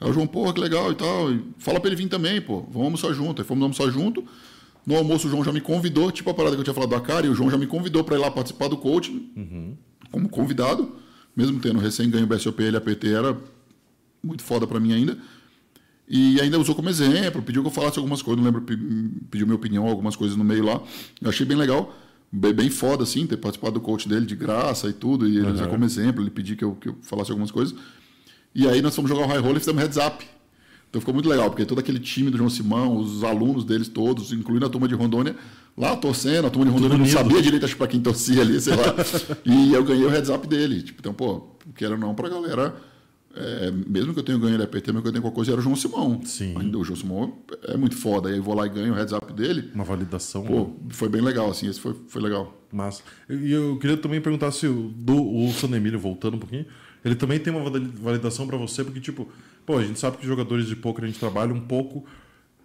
Aí 0.00 0.08
o 0.08 0.12
João, 0.12 0.26
porra, 0.26 0.52
que 0.52 0.60
legal 0.60 0.90
e 0.92 0.94
tal. 0.94 1.32
E 1.32 1.42
fala 1.58 1.80
pra 1.80 1.88
ele 1.88 1.96
vir 1.96 2.08
também, 2.08 2.40
pô. 2.40 2.62
Vamos 2.62 2.82
almoçar 2.82 3.12
junto. 3.12 3.42
Aí 3.42 3.46
fomos 3.46 3.62
almoçar 3.62 3.90
junto. 3.90 4.24
No 4.86 4.96
almoço, 4.96 5.26
o 5.26 5.30
João 5.30 5.42
já 5.42 5.52
me 5.52 5.60
convidou, 5.60 6.12
tipo 6.12 6.28
a 6.28 6.34
parada 6.34 6.54
que 6.54 6.60
eu 6.60 6.64
tinha 6.64 6.74
falado 6.74 6.90
da 6.90 7.00
cara, 7.00 7.26
e 7.26 7.30
o 7.30 7.34
João 7.34 7.50
já 7.50 7.56
me 7.56 7.66
convidou 7.66 8.04
para 8.04 8.16
ir 8.16 8.18
lá 8.18 8.30
participar 8.30 8.68
do 8.68 8.76
coaching, 8.76 9.30
uhum. 9.34 9.76
como 10.10 10.28
convidado, 10.28 10.96
mesmo 11.34 11.58
tendo 11.58 11.78
recém-ganho 11.78 12.24
o 12.24 12.26
BSOP 12.26 12.62
e 12.62 12.76
APT, 12.76 13.08
era 13.08 13.36
muito 14.22 14.42
foda 14.42 14.66
para 14.66 14.78
mim 14.78 14.92
ainda. 14.92 15.18
E 16.08 16.40
ainda 16.40 16.58
usou 16.58 16.74
como 16.74 16.88
exemplo, 16.88 17.42
pediu 17.42 17.62
que 17.62 17.68
eu 17.68 17.72
falasse 17.72 17.98
algumas 17.98 18.20
coisas, 18.20 18.42
não 18.42 18.50
lembro, 18.50 18.62
pediu 19.30 19.46
minha 19.46 19.56
opinião, 19.56 19.86
algumas 19.86 20.14
coisas 20.14 20.36
no 20.36 20.44
meio 20.44 20.64
lá. 20.64 20.82
Eu 21.20 21.30
achei 21.30 21.46
bem 21.46 21.56
legal, 21.56 21.94
bem, 22.30 22.52
bem 22.52 22.70
foda, 22.70 23.04
assim, 23.04 23.26
ter 23.26 23.38
participado 23.38 23.74
do 23.74 23.80
coach 23.80 24.06
dele 24.06 24.26
de 24.26 24.36
graça 24.36 24.88
e 24.88 24.92
tudo, 24.92 25.26
e 25.26 25.36
ele 25.38 25.46
uhum. 25.46 25.54
usar 25.54 25.66
como 25.66 25.84
exemplo, 25.84 26.22
ele 26.22 26.30
pediu 26.30 26.56
que 26.56 26.64
eu, 26.64 26.74
que 26.74 26.88
eu 26.90 26.96
falasse 27.02 27.30
algumas 27.30 27.50
coisas. 27.50 27.74
E 28.54 28.68
aí 28.68 28.82
nós 28.82 28.94
fomos 28.94 29.10
jogar 29.10 29.24
o 29.24 29.28
high 29.28 29.38
roll 29.38 29.56
e 29.56 29.60
fizemos 29.60 29.82
heads 29.82 29.96
up. 29.96 30.24
Então 30.90 31.00
ficou 31.00 31.14
muito 31.14 31.28
legal, 31.28 31.50
porque 31.50 31.64
todo 31.64 31.80
aquele 31.80 31.98
time 31.98 32.30
do 32.30 32.36
João 32.36 32.48
Simão, 32.48 32.96
os 32.96 33.24
alunos 33.24 33.64
deles 33.64 33.88
todos, 33.88 34.30
incluindo 34.30 34.64
a 34.64 34.68
turma 34.68 34.86
de 34.86 34.94
Rondônia, 34.94 35.34
lá 35.76 35.96
torcendo, 35.96 36.46
a 36.46 36.50
turma 36.50 36.66
de 36.66 36.70
Rondônia 36.70 36.96
não 36.96 37.06
sabia 37.06 37.42
direito 37.42 37.76
para 37.76 37.88
quem 37.88 38.00
torcia 38.00 38.42
ali, 38.42 38.60
sei 38.60 38.76
lá. 38.76 38.94
e 39.44 39.72
eu 39.72 39.82
ganhei 39.82 40.04
o 40.04 40.08
heads 40.08 40.30
up 40.30 40.46
dele. 40.46 40.82
Tipo, 40.82 41.00
então, 41.00 41.12
pô, 41.12 41.48
quero 41.74 41.98
não 41.98 42.14
pra 42.14 42.28
galera. 42.28 42.76
É, 43.36 43.70
mesmo 43.70 44.14
que 44.14 44.20
eu 44.20 44.22
tenha 44.22 44.38
ganho 44.38 44.54
ele 44.54 44.62
APT, 44.62 44.86
mesmo 44.88 45.02
que 45.02 45.08
eu 45.08 45.12
tenha 45.12 45.22
qualquer 45.22 45.34
coisa, 45.34 45.50
era 45.52 45.60
o 45.60 45.62
João 45.62 45.74
Simão. 45.74 46.20
Sim. 46.24 46.54
Ainda 46.56 46.78
o 46.78 46.84
João 46.84 46.96
Simão 46.96 47.38
é 47.64 47.76
muito 47.76 47.96
foda. 47.96 48.28
Aí 48.28 48.36
eu 48.36 48.42
vou 48.42 48.54
lá 48.54 48.66
e 48.66 48.68
ganho 48.68 48.92
o 48.92 48.96
heads 48.96 49.12
up 49.12 49.32
dele. 49.32 49.70
Uma 49.74 49.84
validação. 49.84 50.44
Pô, 50.44 50.70
foi 50.90 51.08
bem 51.08 51.20
legal, 51.20 51.50
assim. 51.50 51.68
Esse 51.68 51.80
foi, 51.80 51.96
foi 52.06 52.22
legal. 52.22 52.56
Mas. 52.72 53.02
E 53.28 53.50
eu 53.50 53.76
queria 53.78 53.96
também 53.96 54.20
perguntar 54.20 54.52
se 54.52 54.66
o, 54.68 54.88
do, 54.94 55.16
o 55.16 55.52
San 55.52 55.68
Emílio, 55.74 55.98
voltando 55.98 56.36
um 56.36 56.38
pouquinho, 56.38 56.64
ele 57.04 57.16
também 57.16 57.40
tem 57.40 57.52
uma 57.52 57.68
validação 58.00 58.46
para 58.46 58.56
você, 58.56 58.84
porque, 58.84 59.00
tipo, 59.00 59.28
pô, 59.66 59.78
a 59.78 59.84
gente 59.84 59.98
sabe 59.98 60.16
que 60.16 60.26
jogadores 60.26 60.66
de 60.66 60.76
poker 60.76 61.04
a 61.04 61.06
gente 61.06 61.18
trabalha 61.18 61.52
um 61.52 61.60
pouco. 61.60 62.04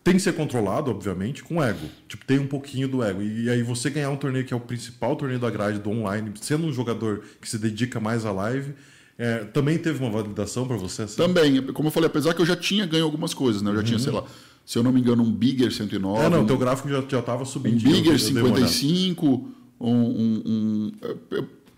Tem 0.03 0.13
que 0.13 0.21
ser 0.21 0.33
controlado, 0.33 0.89
obviamente, 0.89 1.43
com 1.43 1.61
ego. 1.61 1.87
Tipo, 2.07 2.25
tem 2.25 2.39
um 2.39 2.47
pouquinho 2.47 2.87
do 2.87 3.03
ego. 3.03 3.21
E 3.21 3.49
aí 3.49 3.61
você 3.61 3.89
ganhar 3.89 4.09
um 4.09 4.15
torneio 4.15 4.45
que 4.45 4.53
é 4.53 4.57
o 4.57 4.59
principal 4.59 5.15
torneio 5.15 5.39
da 5.39 5.49
grade 5.49 5.79
do 5.79 5.89
online, 5.89 6.31
sendo 6.39 6.67
um 6.67 6.71
jogador 6.71 7.21
que 7.41 7.49
se 7.49 7.57
dedica 7.57 7.99
mais 7.99 8.25
à 8.25 8.31
live, 8.31 8.73
é, 9.19 9.39
também 9.43 9.77
teve 9.77 10.01
uma 10.01 10.09
validação 10.09 10.65
para 10.65 10.77
você? 10.77 11.01
Assim? 11.01 11.17
Também. 11.17 11.61
Como 11.73 11.89
eu 11.89 11.91
falei, 11.91 12.07
apesar 12.07 12.33
que 12.33 12.41
eu 12.41 12.45
já 12.45 12.55
tinha 12.55 12.85
ganho 12.85 13.03
algumas 13.03 13.33
coisas, 13.33 13.61
né? 13.61 13.69
Eu 13.69 13.75
já 13.75 13.79
uhum. 13.81 13.85
tinha, 13.85 13.99
sei 13.99 14.13
lá, 14.13 14.23
se 14.65 14.79
eu 14.79 14.83
não 14.83 14.93
me 14.93 15.01
engano, 15.01 15.21
um 15.21 15.29
Bigger 15.29 15.73
109. 15.73 16.23
É, 16.23 16.29
não, 16.29 16.43
um, 16.43 16.45
teu 16.45 16.57
gráfico 16.57 16.87
já, 16.87 17.03
já 17.05 17.21
tava 17.21 17.43
subindo. 17.43 17.85
Um 17.85 17.91
Bigger 17.91 18.17
55, 18.17 19.51
um, 19.77 19.91
um, 19.91 20.43
um, 20.45 20.91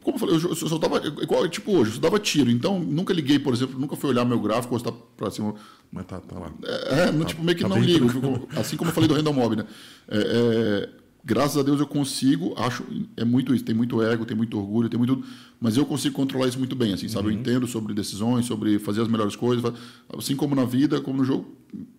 como 0.04 0.18
eu 0.18 0.20
falei, 0.20 0.36
eu, 0.36 0.56
só 0.56 0.78
dava, 0.78 0.98
igual 1.22 1.48
tipo 1.48 1.72
hoje, 1.72 1.90
eu 1.90 1.96
só 1.96 2.02
dava 2.02 2.20
tiro. 2.20 2.52
Então, 2.52 2.80
nunca 2.80 3.12
liguei, 3.12 3.40
por 3.40 3.56
exemplo, 3.56 3.80
nunca 3.80 3.96
fui 3.96 4.12
olhar 4.12 4.24
meu 4.24 4.40
gráfico 4.40 4.76
ou 4.76 4.78
estar 4.78 4.92
para 4.92 5.32
cima. 5.32 5.56
Mas 5.92 6.06
tá, 6.06 6.20
tá 6.20 6.38
lá. 6.38 6.52
É, 6.64 7.10
é 7.10 7.12
tá, 7.12 7.26
tipo, 7.26 7.44
meio 7.44 7.58
que 7.58 7.64
tá 7.64 7.70
não 7.70 7.80
ligo. 7.80 8.08
Fico, 8.08 8.48
assim 8.56 8.78
como 8.78 8.92
eu 8.92 8.94
falei 8.94 9.08
do 9.08 9.16
Random 9.16 9.34
Mob, 9.34 9.56
né? 9.56 9.66
É, 10.08 10.18
é, 10.18 10.90
graças 11.24 11.58
a 11.58 11.64
Deus 11.64 11.80
eu 11.80 11.88
consigo, 11.88 12.54
acho, 12.58 12.84
é 13.16 13.24
muito 13.24 13.54
isso, 13.54 13.64
tem 13.64 13.76
muito 13.76 14.02
ego, 14.02 14.26
tem 14.26 14.36
muito 14.36 14.58
orgulho, 14.58 14.90
tem 14.90 14.98
muito. 14.98 15.24
Mas 15.60 15.78
eu 15.78 15.86
consigo 15.86 16.16
controlar 16.16 16.48
isso 16.48 16.58
muito 16.58 16.76
bem, 16.76 16.94
assim, 16.94 17.08
sabe? 17.08 17.28
Uhum. 17.28 17.34
Eu 17.34 17.40
entendo 17.40 17.68
sobre 17.68 17.94
decisões, 17.94 18.46
sobre 18.46 18.80
fazer 18.80 19.02
as 19.02 19.08
melhores 19.08 19.36
coisas. 19.36 19.74
Assim 20.18 20.36
como 20.36 20.56
na 20.56 20.66
vida, 20.66 21.00
como 21.02 21.20
no 21.20 21.24
jogo, 21.24 21.56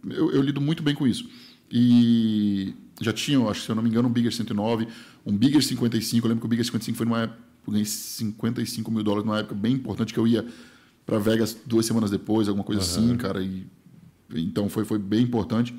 eu, 0.09 0.33
eu 0.33 0.43
lido 0.43 0.61
muito 0.61 0.83
bem 0.83 0.95
com 0.95 1.07
isso. 1.07 1.29
E 1.71 2.75
já 3.01 3.13
tinha, 3.13 3.39
acho 3.49 3.61
que 3.61 3.67
se 3.67 3.71
eu 3.71 3.77
não 3.77 3.83
me 3.83 3.89
engano, 3.89 4.09
um 4.09 4.13
Bigger 4.13 4.33
109, 4.33 4.87
um 5.25 5.37
Bigger 5.37 5.63
55. 5.63 6.27
Eu 6.27 6.29
lembro 6.29 6.41
que 6.41 6.47
o 6.47 6.49
Bigger 6.49 6.65
55 6.65 6.97
foi 6.97 7.07
numa 7.07 7.21
época 7.21 7.53
eu 7.67 7.73
ganhei 7.73 7.87
55 7.87 8.91
mil 8.91 9.03
dólares 9.03 9.25
numa 9.25 9.39
época 9.39 9.55
bem 9.55 9.75
importante 9.75 10.13
que 10.13 10.19
eu 10.19 10.27
ia 10.27 10.45
para 11.07 11.19
Vegas 11.19 11.57
duas 11.67 11.87
semanas 11.87 12.11
depois, 12.11 12.49
alguma 12.49 12.65
coisa 12.65 12.81
uhum. 12.81 12.87
assim, 12.87 13.17
cara. 13.17 13.43
E, 13.43 13.67
então 14.35 14.69
foi, 14.69 14.85
foi 14.85 14.99
bem 14.99 15.23
importante. 15.23 15.75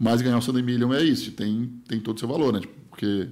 Mas 0.00 0.22
ganhar 0.22 0.38
o 0.38 0.42
Sunday 0.42 0.62
Million 0.62 0.94
é 0.94 1.02
isso, 1.02 1.30
tem, 1.32 1.70
tem 1.86 2.00
todo 2.00 2.16
o 2.16 2.18
seu 2.18 2.28
valor, 2.28 2.52
né? 2.52 2.60
Tipo, 2.60 2.72
porque. 2.88 3.28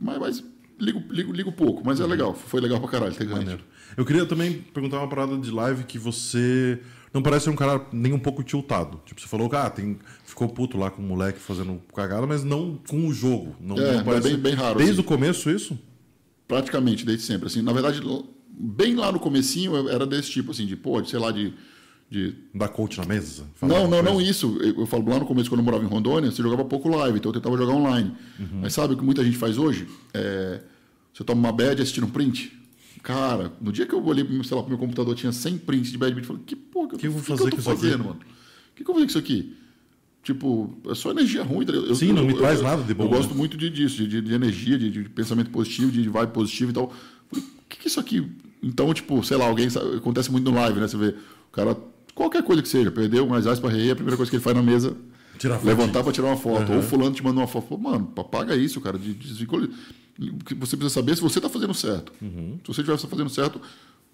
Mas, 0.00 0.18
mas 0.18 0.44
ligo, 0.78 1.02
ligo, 1.10 1.32
ligo 1.32 1.52
pouco, 1.52 1.82
mas 1.84 1.98
é 1.98 2.04
uhum. 2.04 2.08
é 2.08 2.12
legal. 2.12 2.34
Foi 2.34 2.60
legal 2.60 2.78
pra 2.78 2.88
caralho 2.88 3.14
ter 3.14 3.26
ganho. 3.26 3.58
Eu 3.96 4.04
queria 4.04 4.24
também 4.24 4.52
perguntar 4.52 4.98
uma 4.98 5.08
parada 5.08 5.36
de 5.36 5.50
live 5.50 5.82
que 5.82 5.98
você 5.98 6.80
não 7.12 7.20
parece 7.20 7.46
ser 7.46 7.50
um 7.50 7.56
cara 7.56 7.84
nem 7.92 8.12
um 8.12 8.18
pouco 8.18 8.44
tiltado. 8.44 9.00
Tipo, 9.04 9.20
você 9.20 9.26
falou 9.26 9.50
que 9.50 9.56
ah, 9.56 9.68
tem, 9.68 9.98
ficou 10.24 10.48
puto 10.48 10.78
lá 10.78 10.90
com 10.90 11.02
o 11.02 11.04
moleque 11.04 11.40
fazendo 11.40 11.82
cagada, 11.92 12.26
mas 12.26 12.44
não 12.44 12.78
com 12.88 13.08
o 13.08 13.12
jogo. 13.12 13.56
Não, 13.60 13.76
é, 13.76 13.96
não 13.96 14.04
parece... 14.04 14.28
é 14.28 14.30
bem, 14.30 14.40
bem 14.40 14.54
raro. 14.54 14.78
Desde 14.78 14.94
assim. 14.94 15.00
o 15.00 15.04
começo 15.04 15.50
isso? 15.50 15.76
praticamente 16.48 17.04
desde 17.04 17.24
sempre. 17.24 17.46
Assim, 17.46 17.60
na 17.60 17.72
verdade, 17.72 18.00
bem 18.50 18.96
lá 18.96 19.12
no 19.12 19.20
comecinho 19.20 19.88
era 19.88 20.06
desse 20.06 20.30
tipo, 20.30 20.50
assim, 20.50 20.66
de, 20.66 20.74
pô, 20.74 21.00
de, 21.02 21.10
sei 21.10 21.18
lá, 21.20 21.30
de. 21.30 21.52
De... 22.10 22.34
Dar 22.54 22.68
coach 22.68 22.98
na 22.98 23.04
mesa? 23.04 23.44
Não, 23.60 23.88
não, 23.88 24.02
não 24.02 24.20
isso. 24.20 24.58
Eu, 24.60 24.80
eu, 24.80 24.86
falo 24.86 25.08
lá 25.08 25.18
no 25.18 25.26
começo, 25.26 25.50
quando 25.50 25.60
eu 25.60 25.64
morava 25.64 25.84
em 25.84 25.88
Rondônia, 25.88 26.30
você 26.30 26.42
jogava 26.42 26.64
pouco 26.64 26.88
live, 26.88 27.18
então 27.18 27.30
eu 27.30 27.34
tentava 27.34 27.56
jogar 27.56 27.74
online. 27.74 28.12
Uhum. 28.38 28.60
Mas 28.62 28.72
sabe 28.72 28.94
o 28.94 28.96
que 28.96 29.04
muita 29.04 29.24
gente 29.24 29.36
faz 29.36 29.58
hoje? 29.58 29.86
É, 30.14 30.62
você 31.12 31.24
toma 31.24 31.40
uma 31.40 31.52
bad 31.52 31.80
assistindo 31.80 32.06
um 32.06 32.10
print. 32.10 32.56
Cara, 33.02 33.52
no 33.60 33.72
dia 33.72 33.86
que 33.86 33.94
eu 33.94 34.04
olhei, 34.04 34.24
sei 34.44 34.56
lá, 34.56 34.62
pro 34.62 34.70
meu 34.70 34.78
computador 34.78 35.14
tinha 35.14 35.32
100 35.32 35.58
prints 35.58 35.92
de 35.92 35.98
bad 35.98 36.14
beat, 36.14 36.24
eu 36.24 36.28
falei, 36.28 36.42
que 36.46 36.56
porra 36.56 36.88
que, 36.88 36.96
que 36.98 37.06
eu, 37.06 37.12
vou 37.12 37.22
fazer 37.22 37.50
que 37.50 37.58
eu 37.58 37.62
tô 37.62 37.62
fazendo, 37.62 38.04
mano? 38.04 38.20
O 38.20 38.74
que, 38.74 38.84
que 38.84 38.90
eu 38.90 38.94
vou 38.94 38.94
fazer 38.94 39.06
com 39.06 39.10
isso 39.10 39.18
aqui? 39.18 39.54
Tipo, 40.22 40.76
é 40.86 40.94
só 40.94 41.10
energia 41.10 41.42
ruim. 41.42 41.64
Eu, 41.66 41.94
Sim, 41.94 42.12
não 42.12 42.22
eu, 42.22 42.26
me 42.26 42.32
eu, 42.32 42.38
traz 42.38 42.60
nada 42.60 42.82
de 42.82 42.92
bom. 42.92 43.04
Eu 43.04 43.08
gosto 43.08 43.30
né? 43.30 43.36
muito 43.36 43.56
de, 43.56 43.70
disso, 43.70 44.06
de, 44.06 44.20
de 44.20 44.34
energia, 44.34 44.78
de, 44.78 44.90
de, 44.90 45.08
pensamento 45.08 45.50
positivo, 45.50 45.90
de 45.90 46.06
vibe 46.08 46.32
positivo 46.32 46.70
e 46.70 46.74
tal. 46.74 46.92
O 47.32 47.40
que, 47.68 47.78
que 47.78 47.86
é 47.86 47.88
isso 47.88 48.00
aqui? 48.00 48.30
Então, 48.62 48.92
tipo, 48.92 49.22
sei 49.24 49.36
lá, 49.36 49.46
alguém. 49.46 49.70
Sabe, 49.70 49.96
acontece 49.96 50.30
muito 50.30 50.50
no 50.50 50.56
live, 50.58 50.80
né? 50.80 50.88
Você 50.88 50.96
vê, 50.96 51.08
o 51.08 51.52
cara, 51.52 51.76
qualquer 52.18 52.42
coisa 52.42 52.60
que 52.60 52.68
seja, 52.68 52.90
perdeu 52.90 53.26
mais 53.26 53.44
reais 53.44 53.60
para 53.60 53.70
rei, 53.70 53.90
a 53.90 53.94
primeira 53.94 54.16
coisa 54.16 54.28
que 54.28 54.36
ele 54.36 54.42
faz 54.42 54.56
na 54.56 54.62
mesa 54.62 54.96
tirar 55.38 55.64
levantar 55.64 56.02
para 56.02 56.12
tirar 56.12 56.26
uma 56.26 56.36
foto. 56.36 56.70
Uhum. 56.70 56.76
Ou 56.78 56.82
fulano 56.82 57.14
te 57.14 57.22
manda 57.22 57.40
uma 57.40 57.46
foto. 57.46 57.68
Pô, 57.68 57.78
mano, 57.78 58.12
apaga 58.16 58.56
isso, 58.56 58.80
cara. 58.80 58.98
De, 58.98 59.14
de, 59.14 59.34
de, 59.34 59.46
você 60.56 60.76
precisa 60.76 60.90
saber 60.90 61.14
se 61.14 61.22
você 61.22 61.38
está 61.38 61.48
fazendo 61.48 61.72
certo. 61.72 62.12
Uhum. 62.20 62.58
Se 62.64 62.74
você 62.74 62.80
estiver 62.80 62.98
fazendo 62.98 63.30
certo, 63.30 63.60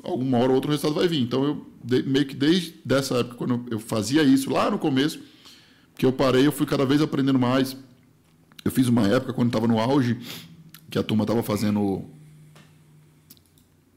alguma 0.03 0.37
hora 0.37 0.49
ou 0.49 0.55
outra 0.55 0.69
o 0.69 0.73
resultado 0.73 0.95
vai 0.95 1.09
vir. 1.09 1.23
Então, 1.23 1.45
eu 1.45 1.67
meio 2.05 2.27
que 2.27 2.37
desde 2.37 2.75
essa 2.91 3.17
época, 3.17 3.37
quando 3.37 3.65
eu 3.71 3.79
fazia 3.79 4.23
isso 4.23 4.51
lá 4.51 4.71
no 4.71 4.79
começo 4.79 5.19
que 5.97 6.05
eu 6.05 6.13
parei, 6.13 6.47
eu 6.47 6.53
fui 6.53 6.67
cada 6.67 6.85
vez 6.85 7.01
aprendendo 7.01 7.39
mais. 7.39 7.75
Eu 8.63 8.71
fiz 8.71 8.87
uma 8.87 9.07
época, 9.09 9.33
quando 9.33 9.49
estava 9.49 9.67
no 9.67 9.79
auge, 9.79 10.19
que 10.91 10.99
a 10.99 11.03
turma 11.03 11.25
estava 11.25 11.43
fazendo. 11.43 12.05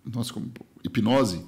Nossa, 0.06 0.32
como, 0.32 0.50
hipnose. 0.84 1.44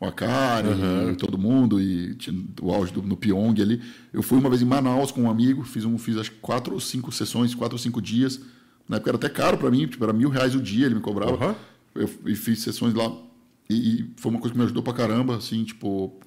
O 0.00 0.06
Akari, 0.06 0.68
uhum. 0.68 1.14
todo 1.14 1.36
mundo, 1.36 1.78
e 1.78 2.16
o 2.62 2.72
auge 2.72 2.90
do, 2.90 3.02
no 3.02 3.18
Pyong 3.18 3.60
ali. 3.60 3.82
Eu 4.12 4.22
fui 4.22 4.38
uma 4.38 4.48
vez 4.48 4.62
em 4.62 4.64
Manaus 4.64 5.12
com 5.12 5.24
um 5.24 5.30
amigo, 5.30 5.62
fiz, 5.62 5.84
um, 5.84 5.98
fiz 5.98 6.16
acho 6.16 6.32
quatro 6.40 6.72
ou 6.72 6.80
cinco 6.80 7.12
sessões, 7.12 7.54
quatro 7.54 7.74
ou 7.74 7.78
cinco 7.78 8.00
dias. 8.00 8.40
Na 8.88 8.96
época 8.96 9.10
era 9.10 9.16
até 9.18 9.28
caro 9.28 9.58
para 9.58 9.70
mim, 9.70 9.86
tipo, 9.86 10.02
era 10.02 10.12
mil 10.12 10.30
reais 10.30 10.54
o 10.54 10.60
dia, 10.60 10.86
ele 10.86 10.94
me 10.94 11.00
cobrava. 11.02 11.48
Uhum. 11.48 11.54
Eu, 11.94 12.10
eu 12.24 12.36
fiz 12.36 12.60
sessões 12.60 12.94
lá 12.94 13.12
e, 13.68 13.74
e, 13.74 14.10
foi 14.16 14.32
uma 14.32 14.40
coisa 14.40 14.52
que 14.52 14.58
me 14.58 14.64
ajudou 14.64 14.82
pra 14.82 14.92
caramba, 14.92 15.36
assim, 15.36 15.62
tipo, 15.62 16.18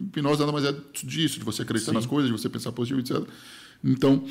hipnose 0.00 0.40
nada 0.40 0.52
mais 0.52 0.64
é 0.64 0.74
disso, 1.04 1.38
de 1.38 1.44
você 1.44 1.62
acreditar 1.62 1.90
Sim. 1.90 1.96
nas 1.96 2.06
coisas, 2.06 2.30
de 2.30 2.38
você 2.38 2.48
pensar 2.48 2.72
positivo, 2.72 3.00
etc. 3.00 3.28
Então, 3.84 4.24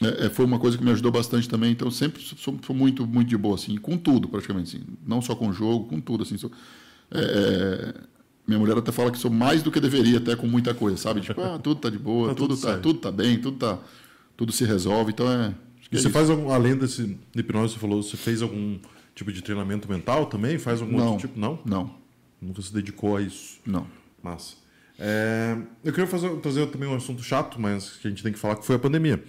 é, 0.00 0.26
é, 0.26 0.30
foi 0.30 0.44
uma 0.44 0.58
coisa 0.60 0.78
que 0.78 0.84
me 0.84 0.90
ajudou 0.92 1.10
bastante 1.10 1.48
também. 1.48 1.72
Então, 1.72 1.90
sempre 1.90 2.22
sou, 2.22 2.58
sou, 2.64 2.76
muito, 2.76 3.04
muito 3.06 3.28
de 3.28 3.36
boa, 3.36 3.56
assim, 3.56 3.76
com 3.76 3.96
tudo, 3.96 4.28
praticamente. 4.28 4.76
Assim. 4.76 4.86
Não 5.04 5.20
só 5.20 5.34
com 5.34 5.48
o 5.48 5.52
jogo, 5.52 5.86
com 5.86 6.00
tudo. 6.00 6.22
Assim, 6.22 6.38
sou, 6.38 6.52
é, 7.12 7.20
é, 7.20 7.94
minha 8.46 8.58
mulher 8.58 8.76
até 8.78 8.92
fala 8.92 9.10
que 9.10 9.18
sou 9.18 9.30
mais 9.30 9.62
do 9.62 9.70
que 9.70 9.80
deveria, 9.80 10.18
até 10.18 10.36
com 10.36 10.46
muita 10.46 10.74
coisa, 10.74 10.96
sabe? 10.96 11.20
Tipo, 11.20 11.40
ah, 11.40 11.58
tudo 11.58 11.80
tá 11.80 11.90
de 11.90 11.98
boa, 11.98 12.28
tá 12.30 12.34
tudo, 12.34 12.56
tudo, 12.56 12.66
tá, 12.66 12.78
tudo 12.78 12.98
tá 12.98 13.12
bem, 13.12 13.40
tudo, 13.40 13.56
tá, 13.58 13.78
tudo 14.36 14.52
se 14.52 14.64
resolve. 14.64 15.12
Então, 15.12 15.30
é. 15.30 15.54
E 15.90 15.96
você 15.96 16.06
isso. 16.06 16.10
faz 16.10 16.30
algum, 16.30 16.50
além 16.50 16.76
desse 16.76 17.18
hipnose, 17.34 17.74
você 17.74 17.80
falou, 17.80 18.02
você 18.02 18.16
fez 18.16 18.42
algum 18.42 18.78
tipo 19.14 19.32
de 19.32 19.42
treinamento 19.42 19.88
mental 19.90 20.26
também? 20.26 20.56
Faz 20.56 20.80
algum 20.80 20.96
não, 20.96 21.12
outro 21.12 21.28
tipo? 21.28 21.38
Não? 21.38 21.58
Não. 21.64 21.94
Nunca 22.40 22.62
se 22.62 22.72
dedicou 22.72 23.16
a 23.16 23.22
isso? 23.22 23.58
Não. 23.66 23.86
Massa. 24.22 24.54
É, 24.98 25.56
eu 25.82 25.92
queria 25.92 26.06
fazer, 26.06 26.30
trazer 26.36 26.66
também 26.66 26.88
um 26.88 26.94
assunto 26.94 27.22
chato, 27.22 27.60
mas 27.60 27.96
que 27.96 28.06
a 28.06 28.10
gente 28.10 28.22
tem 28.22 28.32
que 28.32 28.38
falar, 28.38 28.56
que 28.56 28.64
foi 28.64 28.76
a 28.76 28.78
pandemia. 28.78 29.22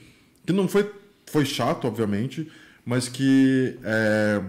Que 0.46 0.54
não 0.54 0.68
foi, 0.68 0.92
foi 1.26 1.46
chato, 1.46 1.86
obviamente, 1.86 2.48
mas 2.86 3.08
que 3.08 3.78
é, 3.84 4.44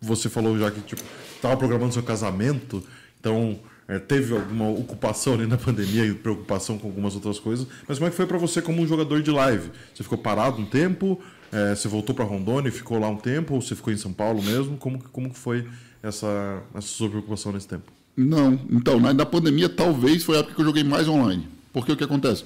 você 0.00 0.28
falou 0.28 0.58
já 0.58 0.70
que 0.70 0.80
tipo 0.82 1.02
estava 1.38 1.56
programando 1.56 1.92
seu 1.92 2.02
casamento, 2.02 2.82
então 3.18 3.58
é, 3.88 3.98
teve 3.98 4.34
alguma 4.34 4.68
ocupação 4.68 5.34
ali 5.34 5.46
na 5.46 5.56
pandemia 5.56 6.04
e 6.04 6.12
preocupação 6.12 6.78
com 6.78 6.88
algumas 6.88 7.14
outras 7.14 7.38
coisas. 7.38 7.66
Mas 7.88 7.98
como 7.98 8.08
é 8.08 8.10
que 8.10 8.16
foi 8.16 8.26
para 8.26 8.36
você 8.36 8.60
como 8.60 8.82
um 8.82 8.86
jogador 8.86 9.22
de 9.22 9.30
live? 9.30 9.70
Você 9.94 10.02
ficou 10.02 10.18
parado 10.18 10.60
um 10.60 10.66
tempo? 10.66 11.18
É, 11.50 11.74
você 11.74 11.88
voltou 11.88 12.14
para 12.14 12.24
Rondônia 12.24 12.68
e 12.68 12.72
ficou 12.72 12.98
lá 12.98 13.08
um 13.08 13.16
tempo? 13.16 13.54
Ou 13.54 13.62
você 13.62 13.74
ficou 13.74 13.92
em 13.92 13.96
São 13.96 14.12
Paulo 14.12 14.42
mesmo? 14.42 14.76
Como, 14.76 15.02
como 15.10 15.32
foi 15.32 15.66
essa, 16.02 16.62
essa 16.74 16.86
sua 16.86 17.08
preocupação 17.08 17.52
nesse 17.52 17.66
tempo? 17.66 17.90
Não, 18.14 18.60
então, 18.70 19.00
na, 19.00 19.14
na 19.14 19.24
pandemia 19.24 19.68
talvez 19.68 20.22
foi 20.22 20.36
a 20.36 20.40
época 20.40 20.54
que 20.54 20.60
eu 20.60 20.66
joguei 20.66 20.84
mais 20.84 21.08
online. 21.08 21.48
Porque 21.72 21.92
o 21.92 21.96
que 21.96 22.04
acontece? 22.04 22.44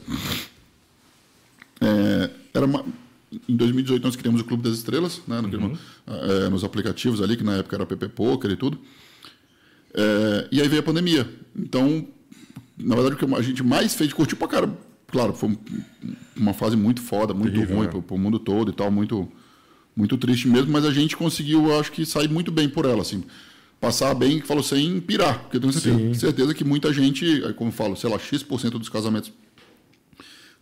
É, 1.81 2.31
era 2.55 2.66
uma, 2.66 2.85
em 3.48 3.56
2018 3.56 4.02
nós 4.02 4.16
criamos 4.16 4.40
o 4.40 4.44
Clube 4.44 4.62
das 4.62 4.78
Estrelas, 4.78 5.22
né, 5.26 5.40
uhum. 5.40 5.76
é, 6.06 6.48
nos 6.48 6.64
aplicativos 6.64 7.20
ali, 7.22 7.36
que 7.36 7.44
na 7.44 7.56
época 7.56 7.76
era 7.76 7.86
PP 7.86 8.09
Poker 8.09 8.50
e 8.50 8.56
tudo. 8.56 8.78
É, 9.94 10.48
e 10.50 10.60
aí 10.60 10.68
veio 10.68 10.80
a 10.80 10.84
pandemia. 10.84 11.28
Então, 11.56 12.06
na 12.78 12.94
verdade, 12.94 13.14
o 13.14 13.18
que 13.18 13.34
a 13.34 13.42
gente 13.42 13.62
mais 13.62 13.94
fez, 13.94 14.12
curtiu 14.12 14.36
pra 14.36 14.48
cara. 14.48 14.78
Claro, 15.09 15.34
foi 15.34 15.56
uma 16.36 16.54
fase 16.54 16.76
muito 16.76 17.02
foda, 17.02 17.34
muito 17.34 17.52
Terrível, 17.52 17.76
ruim 17.76 17.86
né? 17.86 17.90
pro, 17.90 18.02
pro 18.02 18.18
mundo 18.18 18.38
todo 18.38 18.70
e 18.70 18.74
tal, 18.74 18.90
muito, 18.90 19.28
muito 19.94 20.16
triste 20.16 20.48
mesmo, 20.48 20.72
mas 20.72 20.86
a 20.86 20.90
gente 20.90 21.16
conseguiu, 21.16 21.66
eu 21.66 21.78
acho 21.78 21.92
que, 21.92 22.06
sair 22.06 22.28
muito 22.28 22.50
bem 22.50 22.68
por 22.68 22.86
ela, 22.86 23.02
assim. 23.02 23.22
Passar 23.78 24.14
bem, 24.14 24.40
que 24.40 24.46
falou, 24.46 24.62
sem 24.62 25.00
pirar. 25.00 25.40
Porque 25.40 25.56
eu 25.56 25.60
tenho 25.60 25.72
certeza, 25.72 26.14
certeza 26.14 26.54
que 26.54 26.64
muita 26.64 26.92
gente, 26.92 27.42
como 27.56 27.68
eu 27.68 27.74
falo, 27.74 27.96
sei 27.96 28.09
lá, 28.09 28.18
X% 28.18 28.78
dos 28.78 28.88
casamentos 28.88 29.32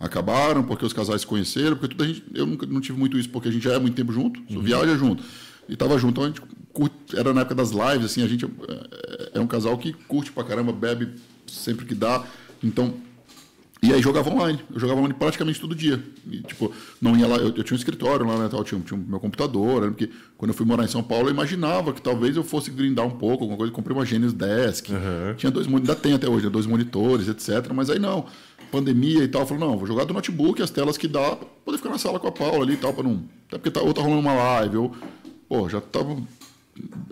acabaram, 0.00 0.62
porque 0.64 0.84
os 0.84 0.94
casais 0.94 1.20
se 1.20 1.26
conheceram, 1.26 1.76
porque 1.76 1.94
tudo 1.94 2.02
a 2.02 2.06
gente, 2.06 2.24
eu 2.34 2.46
nunca 2.46 2.66
não 2.66 2.80
tive 2.80 2.98
muito 2.98 3.18
isso, 3.18 3.28
porque 3.28 3.48
a 3.48 3.52
gente 3.52 3.62
já 3.62 3.74
é 3.74 3.78
muito 3.78 3.94
tempo 3.94 4.12
junto, 4.12 4.40
uhum. 4.50 4.62
viaja 4.62 4.96
junto. 4.96 5.22
E 5.68 5.76
tava 5.76 5.98
junto, 5.98 6.12
então 6.12 6.24
a 6.24 6.26
gente 6.28 6.40
curte, 6.72 7.16
era 7.16 7.34
na 7.34 7.42
época 7.42 7.54
das 7.54 7.70
lives, 7.70 8.06
assim, 8.06 8.22
a 8.22 8.26
gente 8.26 8.46
é, 8.46 9.30
é 9.34 9.40
um 9.40 9.46
casal 9.46 9.76
que 9.76 9.92
curte 9.92 10.32
pra 10.32 10.42
caramba, 10.42 10.72
bebe 10.72 11.10
sempre 11.46 11.84
que 11.84 11.94
dá. 11.94 12.24
Então, 12.64 12.94
e 13.82 13.92
aí 13.92 14.02
jogava 14.02 14.28
online. 14.30 14.58
Eu 14.72 14.80
jogava 14.80 15.00
online 15.00 15.14
praticamente 15.18 15.60
todo 15.60 15.74
dia. 15.74 16.02
E, 16.30 16.40
tipo, 16.42 16.72
não 17.00 17.16
ia 17.16 17.26
lá, 17.26 17.36
eu, 17.36 17.48
eu 17.48 17.62
tinha 17.62 17.74
um 17.74 17.78
escritório 17.78 18.26
lá, 18.26 18.38
né, 18.38 18.48
tal, 18.50 18.64
tinha, 18.64 18.80
tinha 18.80 18.98
meu 18.98 19.20
computador, 19.20 19.82
né, 19.82 19.88
porque 19.88 20.10
quando 20.36 20.50
eu 20.50 20.54
fui 20.54 20.66
morar 20.66 20.84
em 20.84 20.88
São 20.88 21.02
Paulo, 21.02 21.28
eu 21.28 21.32
imaginava 21.32 21.92
que 21.92 22.02
talvez 22.02 22.36
eu 22.36 22.42
fosse 22.42 22.70
grindar 22.70 23.06
um 23.06 23.10
pouco, 23.10 23.44
alguma 23.44 23.56
coisa, 23.56 23.72
comprei 23.72 23.96
uma 23.96 24.04
Genius 24.04 24.32
Desk. 24.32 24.90
Uhum. 24.90 25.34
Tinha 25.36 25.50
dois, 25.50 25.66
ainda 25.66 25.94
tem 25.94 26.12
até 26.14 26.28
hoje, 26.28 26.44
né, 26.44 26.50
dois 26.50 26.66
monitores, 26.66 27.28
etc. 27.28 27.72
Mas 27.74 27.90
aí 27.90 27.98
não 27.98 28.26
pandemia 28.70 29.24
e 29.24 29.28
tal, 29.28 29.46
falou, 29.46 29.68
não, 29.68 29.76
vou 29.76 29.86
jogar 29.86 30.04
do 30.04 30.14
notebook, 30.14 30.62
as 30.62 30.70
telas 30.70 30.96
que 30.96 31.08
dá, 31.08 31.36
pra 31.36 31.48
poder 31.64 31.78
ficar 31.78 31.90
na 31.90 31.98
sala 31.98 32.18
com 32.18 32.28
a 32.28 32.32
Paula 32.32 32.64
ali 32.64 32.74
e 32.74 32.76
tal, 32.76 32.92
para 32.92 33.04
não. 33.04 33.24
Até 33.48 33.58
porque 33.58 33.70
tá, 33.70 33.80
ou 33.80 33.92
tá 33.92 34.00
rolando 34.00 34.20
uma 34.20 34.32
live, 34.32 34.76
ou. 34.76 34.94
Pô, 35.48 35.68
já 35.68 35.80
tava. 35.80 36.16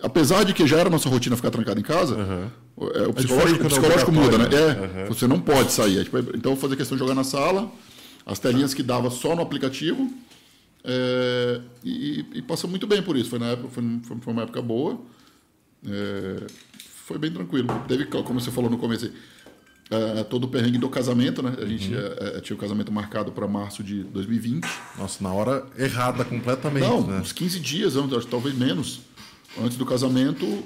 Apesar 0.03 0.45
de 0.45 0.55
que 0.55 0.67
já 0.67 0.79
era 0.79 0.89
nossa 0.89 1.09
rotina 1.09 1.37
ficar 1.37 1.51
trancado 1.51 1.79
em 1.79 1.83
casa, 1.83 2.15
uhum. 2.15 2.91
é, 2.95 3.09
o 3.09 3.13
psicológico, 3.13 3.65
o 3.65 3.69
psicológico 3.69 4.13
muda, 4.13 4.39
né? 4.39 4.47
É, 4.47 5.03
uhum. 5.03 5.07
você 5.09 5.27
não 5.27 5.41
pode 5.41 5.73
sair. 5.73 5.99
É, 5.99 6.05
tipo, 6.05 6.19
então 6.35 6.57
fazer 6.57 6.77
questão 6.77 6.97
de 6.97 7.03
jogar 7.03 7.15
na 7.15 7.25
sala, 7.25 7.71
as 8.25 8.39
telinhas 8.39 8.73
que 8.73 8.83
dava 8.83 9.11
só 9.11 9.35
no 9.35 9.43
aplicativo. 9.43 10.11
É, 10.85 11.61
e, 11.85 12.25
e 12.35 12.43
passou 12.43 12.71
muito 12.71 12.87
bem 12.87 13.03
por 13.03 13.17
isso. 13.17 13.29
Foi, 13.29 13.39
na 13.39 13.49
época, 13.49 13.69
foi, 13.69 13.85
foi 14.21 14.33
uma 14.33 14.43
época 14.43 14.63
boa. 14.63 14.99
É, 15.87 16.47
foi 17.05 17.19
bem 17.19 17.31
tranquilo. 17.31 17.69
Teve, 17.89 18.07
como 18.07 18.41
você 18.41 18.51
falou 18.51 18.71
no 18.71 18.79
começo, 18.79 19.11
é, 19.91 20.23
todo 20.25 20.45
o 20.45 20.49
perrengue 20.49 20.79
do 20.79 20.89
casamento, 20.89 21.43
né? 21.43 21.55
A 21.59 21.65
gente 21.65 21.95
uhum. 21.95 22.01
é, 22.01 22.41
tinha 22.41 22.57
o 22.57 22.59
casamento 22.59 22.93
marcado 22.93 23.33
para 23.33 23.47
março 23.49 23.83
de 23.83 24.05
2020. 24.05 24.67
Nossa, 24.99 25.23
na 25.23 25.33
hora 25.33 25.67
errada 25.79 26.25
completamente. 26.25 26.87
Não, 26.87 27.07
né? 27.07 27.21
uns 27.21 27.33
15 27.33 27.59
dias, 27.61 27.95
talvez 28.31 28.55
menos, 28.55 29.01
antes 29.63 29.79
do 29.79 29.87
casamento, 29.87 30.63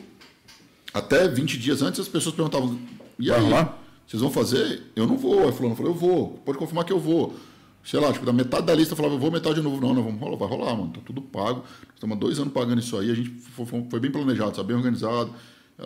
até 0.92 1.28
20 1.28 1.58
dias 1.58 1.82
antes, 1.82 2.00
as 2.00 2.08
pessoas 2.08 2.34
perguntavam: 2.34 2.78
e 3.18 3.30
aí, 3.30 3.48
lá? 3.48 3.78
vocês 4.06 4.20
vão 4.20 4.30
fazer? 4.30 4.82
Eu 4.96 5.06
não 5.06 5.16
vou. 5.16 5.46
Aí 5.46 5.52
fulano 5.52 5.76
falou: 5.76 5.92
eu 5.92 5.98
vou, 5.98 6.28
pode 6.44 6.58
confirmar 6.58 6.84
que 6.84 6.92
eu 6.92 6.98
vou. 6.98 7.36
Sei 7.84 7.98
lá, 7.98 8.12
tipo, 8.12 8.24
da 8.24 8.32
metade 8.32 8.64
da 8.64 8.74
lista 8.74 8.92
eu 8.92 8.96
falava, 8.96 9.14
eu 9.14 9.18
vou 9.18 9.30
metade 9.30 9.56
de 9.56 9.62
novo. 9.62 9.80
Não, 9.80 9.92
não, 9.92 10.02
vamos 10.04 10.20
rolar, 10.20 10.36
vai 10.36 10.48
rolar, 10.48 10.76
mano. 10.76 10.92
Tá 10.92 11.00
tudo 11.04 11.20
pago. 11.20 11.64
Estamos 11.94 12.16
há 12.16 12.20
dois 12.20 12.38
anos 12.38 12.52
pagando 12.52 12.80
isso 12.80 12.96
aí. 12.96 13.10
A 13.10 13.14
gente 13.14 13.30
foi, 13.30 13.66
foi 13.66 14.00
bem 14.00 14.10
planejado, 14.10 14.54
sabe? 14.54 14.68
bem 14.68 14.76
organizado. 14.76 15.32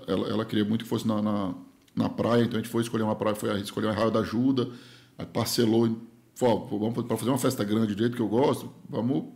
Ela, 0.07 0.29
ela 0.29 0.45
queria 0.45 0.65
muito 0.65 0.85
que 0.85 0.89
fosse 0.89 1.07
na, 1.07 1.23
na 1.23 1.55
na 1.97 2.11
praia, 2.11 2.43
então 2.43 2.61
a 2.61 2.63
gente 2.63 2.71
foi 2.71 2.83
escolher 2.83 3.05
uma 3.05 3.17
praia, 3.17 3.35
foi 3.35 3.59
escolher 3.59 3.87
uma 3.87 3.95
raio 3.95 4.11
da 4.11 4.21
ajuda, 4.21 4.69
aí 5.17 5.25
parcelou, 5.25 5.99
falou, 6.35 6.69
vamos 6.69 7.05
para 7.07 7.17
fazer 7.17 7.31
uma 7.31 7.39
festa 7.39 7.65
grande 7.65 7.95
do 7.95 7.99
jeito 7.99 8.15
que 8.15 8.23
eu 8.23 8.29
gosto, 8.29 8.71
vamos 8.87 9.33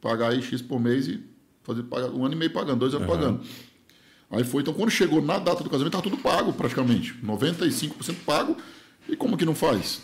pagar 0.00 0.32
aí 0.32 0.42
X 0.42 0.60
por 0.60 0.80
mês 0.80 1.06
e 1.06 1.24
fazer 1.62 1.84
pagar 1.84 2.10
um 2.10 2.24
ano 2.24 2.34
e 2.34 2.36
meio 2.36 2.50
pagando, 2.50 2.80
dois 2.80 2.92
anos 2.94 3.08
uhum. 3.08 3.14
pagando. 3.14 3.40
Aí 4.30 4.42
foi, 4.42 4.62
então 4.62 4.74
quando 4.74 4.90
chegou 4.90 5.22
na 5.22 5.38
data 5.38 5.62
do 5.62 5.70
casamento, 5.70 5.96
estava 5.96 6.02
tudo 6.02 6.20
pago 6.20 6.52
praticamente, 6.52 7.14
95% 7.24 8.16
pago, 8.26 8.56
e 9.08 9.16
como 9.16 9.36
que 9.36 9.44
não 9.44 9.54
faz? 9.54 10.02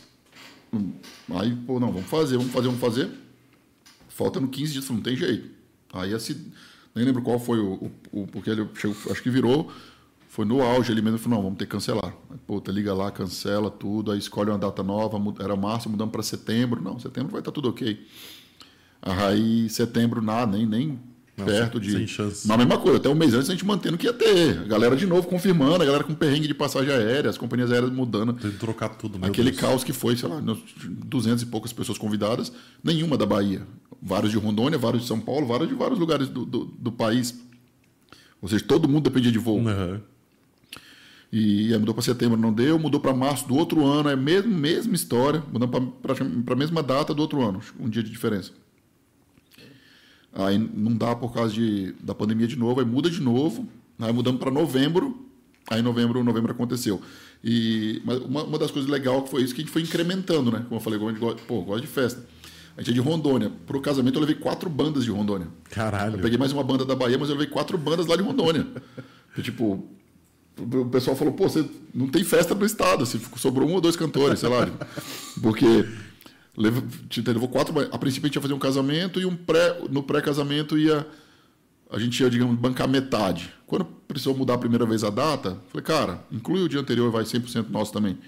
Hum, 0.73 0.93
aí, 1.31 1.55
pô, 1.67 1.81
não, 1.81 1.93
vamos 1.93 2.09
fazer, 2.09 2.37
vamos 2.37 2.53
fazer, 2.53 2.67
vamos 2.69 2.81
fazer. 2.81 3.11
Faltando 4.09 4.47
15 4.47 4.73
dias, 4.73 4.89
não 4.89 5.01
tem 5.01 5.17
jeito. 5.17 5.51
Aí 5.93 6.15
assim, 6.15 6.53
nem 6.95 7.05
lembro 7.05 7.21
qual 7.21 7.39
foi 7.39 7.59
o, 7.59 7.91
o, 8.13 8.23
o 8.23 8.27
porque 8.29 8.51
ele 8.51 8.67
chegou, 8.75 8.97
acho 9.11 9.23
que 9.23 9.29
virou 9.29 9.71
foi 10.35 10.45
no 10.45 10.61
auge 10.63 10.91
ele 10.91 11.01
mesmo 11.01 11.17
falou, 11.17 11.39
não, 11.39 11.45
vamos 11.45 11.59
ter 11.61 11.65
que 11.65 11.71
cancelar. 11.71 12.13
Puta, 12.45 12.73
liga 12.73 12.93
lá, 12.93 13.09
cancela 13.09 13.71
tudo, 13.71 14.11
aí 14.11 14.19
escolhe 14.19 14.51
uma 14.51 14.59
data 14.59 14.83
nova, 14.83 15.17
era 15.39 15.55
março, 15.55 15.89
mudamos 15.89 16.11
para 16.11 16.25
setembro. 16.25 16.83
Não, 16.83 16.99
setembro 16.99 17.31
vai 17.31 17.41
estar 17.41 17.53
tá 17.53 17.55
tudo 17.55 17.69
ok. 17.69 18.05
Aí 19.01 19.69
setembro 19.69 20.21
nada, 20.21 20.57
nem, 20.57 20.67
nem 20.67 20.99
não, 21.37 21.47
perto 21.47 21.79
de. 21.79 21.93
Sem 21.93 22.07
chance. 22.09 22.49
Mas 22.49 22.55
a 22.57 22.59
mesma 22.59 22.77
coisa, 22.79 22.99
até 22.99 23.09
um 23.09 23.15
mês 23.15 23.33
antes 23.33 23.49
a 23.49 23.53
gente 23.53 23.65
mantendo 23.65 23.97
que 23.97 24.07
ia 24.07 24.13
ter. 24.13 24.59
A 24.59 24.65
galera 24.65 24.97
de 24.97 25.07
novo 25.07 25.29
confirmando, 25.29 25.81
a 25.81 25.87
galera 25.87 26.03
com 26.03 26.13
perrengue 26.13 26.49
de 26.49 26.55
passagem 26.55 26.93
aérea, 26.93 27.31
as 27.31 27.39
companhias 27.39 27.71
aéreas 27.71 27.93
mudando. 27.93 28.33
Tem 28.33 28.51
que 28.51 28.59
trocar 28.59 28.89
tudo, 28.89 29.21
meu 29.21 29.29
Aquele 29.29 29.53
Deus. 29.53 29.61
caos 29.61 29.85
que 29.85 29.93
foi, 29.93 30.17
sei 30.17 30.29
lá, 30.29 30.43
200 30.43 31.45
e 31.45 31.47
poucas 31.47 31.73
pessoas 31.73 31.97
convidadas, 31.97 32.53
nenhuma 32.83 33.17
da 33.17 33.25
Bahia. 33.25 33.63
Vários 34.03 34.33
de 34.33 34.39
Rondônia, 34.39 34.77
vários 34.77 35.03
de 35.03 35.09
São 35.09 35.21
Paulo, 35.21 35.47
vários 35.47 35.69
de 35.69 35.77
vários 35.77 36.01
lugares 36.01 36.29
do, 36.29 36.45
do, 36.45 36.65
do 36.65 36.91
país. 36.91 37.41
Ou 38.43 38.49
seja, 38.49 38.65
todo 38.65 38.89
mundo 38.89 39.05
dependia 39.05 39.31
de 39.31 39.39
voo. 39.39 39.59
Uhum. 39.59 40.01
E 41.37 41.73
aí 41.73 41.79
mudou 41.81 41.93
para 41.93 42.05
setembro, 42.05 42.39
não 42.39 42.53
deu, 42.53 42.79
mudou 42.79 43.01
para 43.01 43.13
março 43.13 43.49
do 43.49 43.57
outro 43.57 43.85
ano, 43.85 44.09
é 44.09 44.13
a 44.13 44.17
mesma, 44.17 44.95
história, 44.95 45.43
mudando 45.53 45.91
para 46.01 46.55
a 46.55 46.57
mesma 46.57 46.81
data 46.81 47.13
do 47.13 47.21
outro 47.21 47.43
ano, 47.43 47.61
um 47.81 47.89
dia 47.89 48.05
de 48.05 48.11
diferença. 48.11 48.53
Aí 50.33 50.57
não 50.57 50.97
dá 50.97 51.17
por 51.17 51.35
causa 51.35 51.53
de, 51.53 51.93
da 52.01 52.15
pandemia 52.15 52.47
de 52.47 52.55
novo, 52.55 52.79
aí 52.79 52.87
muda 52.87 53.11
de 53.11 53.21
novo, 53.21 53.67
aí 53.99 54.13
mudamos 54.13 54.39
para 54.39 54.49
novembro, 54.49 55.27
aí 55.69 55.83
novembro, 55.83 56.23
novembro 56.23 56.53
aconteceu. 56.53 57.03
E 57.43 58.01
mas 58.05 58.21
uma, 58.21 58.45
uma 58.45 58.57
das 58.57 58.71
coisas 58.71 58.89
legais 58.89 59.25
que 59.25 59.31
foi 59.31 59.43
isso 59.43 59.53
que 59.53 59.61
a 59.61 59.65
gente 59.65 59.73
foi 59.73 59.83
incrementando, 59.83 60.53
né? 60.53 60.65
Como 60.69 60.77
eu 60.77 60.81
falei, 60.81 61.05
a 61.05 61.11
gente 61.11 61.43
pô, 61.49 61.63
gosta 61.63 61.81
de 61.81 61.89
festa. 61.89 62.25
A 62.77 62.81
gente 62.81 62.93
é 62.93 62.95
de 62.95 63.01
Rondônia. 63.01 63.51
Pro 63.67 63.81
casamento 63.81 64.15
eu 64.15 64.21
levei 64.21 64.37
quatro 64.37 64.71
bandas 64.71 65.05
de 65.05 65.11
Rondônia. 65.11 65.49
Caralho. 65.65 66.15
Eu 66.15 66.23
peguei 66.23 66.39
mais 66.39 66.53
uma 66.53 66.63
banda 66.63 66.85
da 66.85 66.95
Bahia, 66.95 67.19
mas 67.19 67.29
eu 67.29 67.35
levei 67.35 67.49
quatro 67.49 67.77
bandas 67.77 68.07
lá 68.07 68.15
de 68.15 68.23
Rondônia. 68.23 68.65
tipo, 69.43 69.89
o 70.59 70.87
pessoal 70.87 71.17
falou, 71.17 71.35
pô, 71.35 71.49
você 71.49 71.65
não 71.93 72.07
tem 72.09 72.23
festa 72.23 72.55
no 72.55 72.65
estado, 72.65 73.05
se 73.05 73.21
sobrou 73.37 73.69
um 73.69 73.75
ou 73.75 73.81
dois 73.81 73.97
cantores, 73.97 74.39
sei 74.39 74.49
lá. 74.49 74.69
Porque 75.43 75.85
levou, 76.57 76.83
levou 77.27 77.49
quatro. 77.49 77.75
A 77.93 77.99
princípio 77.99 78.27
a 78.27 78.29
gente 78.29 78.37
ia 78.37 78.43
fazer 78.43 78.55
um 78.55 78.59
casamento 78.59 79.21
e 79.21 79.27
um 79.27 79.35
pré, 79.35 79.81
no 79.91 80.03
pré-casamento 80.03 80.79
ia. 80.79 81.07
A 81.91 81.99
gente 81.99 82.21
ia, 82.21 82.31
digamos, 82.31 82.57
bancar 82.57 82.89
metade. 82.89 83.53
Quando 83.67 83.85
precisou 83.85 84.35
mudar 84.35 84.55
a 84.55 84.59
primeira 84.59 84.87
vez 84.87 85.05
a 85.05 85.11
data, 85.11 85.59
falei, 85.69 85.85
cara, 85.85 86.25
inclui 86.31 86.63
o 86.63 86.69
dia 86.69 86.81
anterior, 86.81 87.11
vai 87.11 87.25
100% 87.25 87.69
nosso 87.71 87.93
também. 87.93 88.19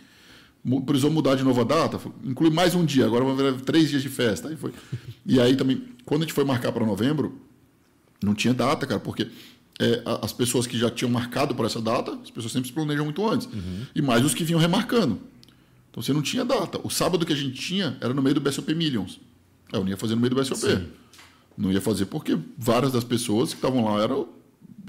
Precisou 0.85 1.11
mudar 1.11 1.37
de 1.37 1.45
novo 1.45 1.61
a 1.61 1.65
data, 1.65 2.01
inclui 2.25 2.51
mais 2.51 2.75
um 2.75 2.85
dia, 2.85 3.07
agora 3.07 3.25
vamos 3.25 3.41
ver 3.41 3.61
três 3.61 3.89
dias 3.89 4.03
de 4.03 4.09
festa. 4.09 4.49
Aí 4.49 4.57
foi. 4.57 4.73
E 5.25 5.41
aí 5.41 5.57
também, 5.57 5.83
quando 6.05 6.23
a 6.23 6.25
gente 6.25 6.35
foi 6.35 6.45
marcar 6.45 6.73
para 6.73 6.85
novembro, 6.85 7.41
não 8.23 8.35
tinha 8.35 8.53
data, 8.53 8.85
cara, 8.87 8.99
porque 8.99 9.29
é, 9.79 10.03
as 10.23 10.33
pessoas 10.33 10.67
que 10.67 10.79
já 10.79 10.91
tinham 10.91 11.11
marcado 11.11 11.55
para 11.55 11.67
essa 11.67 11.81
data, 11.81 12.13
as 12.23 12.31
pessoas 12.31 12.53
sempre 12.53 12.69
se 12.69 12.73
planejam 12.73 13.05
muito 13.05 13.29
antes. 13.29 13.47
Uhum. 13.47 13.87
E 13.95 14.01
mais 14.01 14.25
os 14.25 14.35
que 14.35 14.43
vinham 14.43 14.59
remarcando. 14.59 15.21
Então 15.91 16.03
você 16.03 16.13
não 16.13 16.23
tinha 16.23 16.45
data. 16.45 16.81
O 16.83 16.91
sábado 16.91 17.25
que 17.25 17.33
a 17.33 17.37
gente 17.37 17.61
tinha 17.61 17.97
era 18.01 18.15
no 18.15 18.23
meio 18.23 18.35
do 18.35 18.41
BSOP 18.41 18.75
Millions. 18.75 19.21
Eu 19.73 19.81
não 19.81 19.89
ia 19.89 19.97
fazer 19.97 20.15
no 20.15 20.21
meio 20.21 20.35
do 20.35 20.41
BSOP. 20.41 20.61
Sim. 20.61 20.87
Não 21.57 21.73
ia 21.73 21.81
fazer 21.81 22.07
porque 22.07 22.39
várias 22.59 22.93
das 22.93 23.05
pessoas 23.05 23.51
que 23.51 23.57
estavam 23.57 23.85
lá 23.85 24.03
eram 24.03 24.29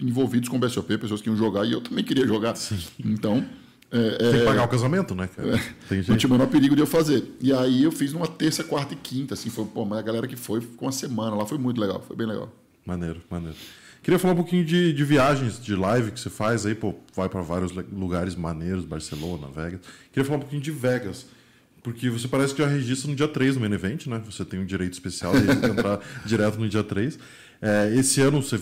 envolvidos 0.01 0.49
com 0.49 0.57
o 0.57 0.59
BSOP, 0.59 0.97
pessoas 0.97 1.21
que 1.21 1.29
iam 1.29 1.35
jogar 1.35 1.65
e 1.65 1.71
eu 1.71 1.81
também 1.81 2.03
queria 2.03 2.25
jogar. 2.25 2.55
Sim. 2.55 2.79
Então. 3.03 3.45
É, 3.89 4.09
Tem 4.17 4.31
que 4.31 4.37
é, 4.37 4.45
pagar 4.45 4.65
o 4.65 4.67
casamento, 4.67 5.15
né, 5.15 5.27
cara? 5.27 5.55
É, 5.89 5.95
não 6.09 6.17
tinha 6.17 6.29
o 6.29 6.31
menor 6.33 6.47
perigo 6.47 6.75
de 6.75 6.81
eu 6.81 6.87
fazer. 6.87 7.23
E 7.39 7.53
aí 7.53 7.83
eu 7.83 7.91
fiz 7.91 8.11
numa 8.11 8.27
terça, 8.27 8.61
quarta 8.61 8.93
e 8.93 8.97
quinta, 8.97 9.33
assim, 9.33 9.49
foi, 9.49 9.63
pô, 9.63 9.85
mas 9.85 9.99
a 9.99 10.01
galera 10.01 10.27
que 10.27 10.35
foi 10.35 10.59
ficou 10.59 10.87
uma 10.87 10.91
semana 10.91 11.37
lá, 11.37 11.45
foi 11.45 11.57
muito 11.57 11.79
legal, 11.79 12.03
foi 12.05 12.15
bem 12.17 12.27
legal. 12.27 12.53
Maneiro, 12.85 13.21
maneiro. 13.29 13.55
Queria 14.01 14.17
falar 14.19 14.33
um 14.33 14.37
pouquinho 14.37 14.63
de, 14.63 14.93
de 14.93 15.03
viagens 15.03 15.61
de 15.61 15.75
live 15.75 16.11
que 16.11 16.19
você 16.19 16.29
faz 16.29 16.65
aí, 16.65 16.73
pô, 16.73 16.95
vai 17.15 17.27
para 17.27 17.41
vários 17.41 17.71
lugares 17.71 18.35
maneiros, 18.35 18.85
Barcelona, 18.85 19.47
Vegas. 19.53 19.81
Queria 20.11 20.25
falar 20.25 20.37
um 20.37 20.41
pouquinho 20.41 20.61
de 20.61 20.71
Vegas. 20.71 21.25
Porque 21.83 22.09
você 22.09 22.27
parece 22.27 22.53
que 22.53 22.61
já 22.61 22.67
registra 22.67 23.09
no 23.09 23.15
dia 23.15 23.27
3 23.27 23.55
no 23.55 23.61
main 23.61 23.71
event, 23.71 24.07
né? 24.07 24.21
Você 24.25 24.43
tem 24.43 24.59
um 24.59 24.65
direito 24.65 24.93
especial 24.93 25.33
de 25.33 25.49
entrar 25.67 25.99
direto 26.25 26.59
no 26.59 26.67
dia 26.67 26.83
3. 26.83 27.17
É, 27.61 27.93
esse 27.95 28.19
ano 28.21 28.41
você 28.41 28.55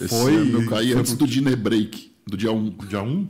Esse 0.00 0.08
foi. 0.08 0.36
ano 0.36 0.62
eu 0.62 0.68
caí 0.68 0.92
antes 0.92 1.14
pro 1.14 1.26
do 1.26 1.30
dinner 1.30 1.56
break, 1.56 2.10
do 2.26 2.36
dia 2.36 2.52
1. 2.52 2.70
dia 2.88 3.02
1? 3.02 3.26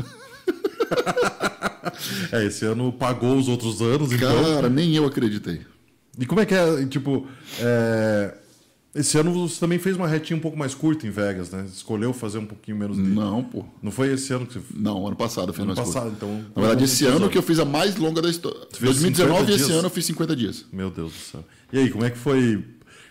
é, 2.32 2.45
esse 2.45 2.65
ano 2.65 2.93
pagou 2.93 3.37
os 3.37 3.49
outros 3.49 3.81
anos, 3.82 4.12
então. 4.12 4.55
Cara, 4.55 4.69
nem 4.69 4.95
eu 4.95 5.05
acreditei. 5.07 5.62
E 6.19 6.27
como 6.27 6.41
é 6.41 6.47
que 6.47 6.55
é, 6.55 6.87
tipo, 6.87 7.27
é, 7.61 8.35
esse 8.95 9.17
ano 9.17 9.33
você 9.33 9.61
também 9.61 9.79
fez 9.79 9.97
uma 9.97 10.09
retinha 10.09 10.37
um 10.37 10.41
pouco 10.41 10.59
mais 10.59 10.75
curta 10.75 11.07
em 11.07 11.11
Vegas, 11.11 11.51
né? 11.51 11.65
Escolheu 11.73 12.12
fazer 12.12 12.39
um 12.39 12.47
pouquinho 12.47 12.77
menos 12.77 12.97
de... 12.97 13.03
Não, 13.03 13.45
pô. 13.45 13.65
Não 13.81 13.93
foi 13.93 14.12
esse 14.12 14.33
ano 14.33 14.47
que 14.47 14.55
você... 14.55 14.61
Não, 14.75 15.07
ano 15.07 15.15
passado 15.15 15.53
fiz 15.53 15.62
Ano 15.62 15.75
mais 15.75 15.79
passado, 15.79 16.11
curto. 16.11 16.17
então... 16.27 16.45
Na 16.57 16.62
verdade, 16.62 16.85
esse 16.85 17.05
ano 17.07 17.29
que 17.29 17.39
eu 17.39 17.43
fiz 17.43 17.61
a 17.61 17.65
mais 17.65 17.97
longa 17.97 18.21
da 18.21 18.29
história. 18.29 18.61
fez 18.73 19.01
2019 19.01 19.43
e 19.43 19.47
50 19.47 19.62
esse 19.62 19.73
ano 19.73 19.87
eu 19.87 19.91
fiz 19.91 20.05
50 20.07 20.37
dias. 20.37 20.65
Meu 20.73 20.91
Deus 20.91 21.12
do 21.12 21.19
céu. 21.19 21.45
E 21.73 21.79
aí, 21.79 21.89
como 21.89 22.05
é 22.05 22.11
que 22.11 22.19
foi, 22.19 22.65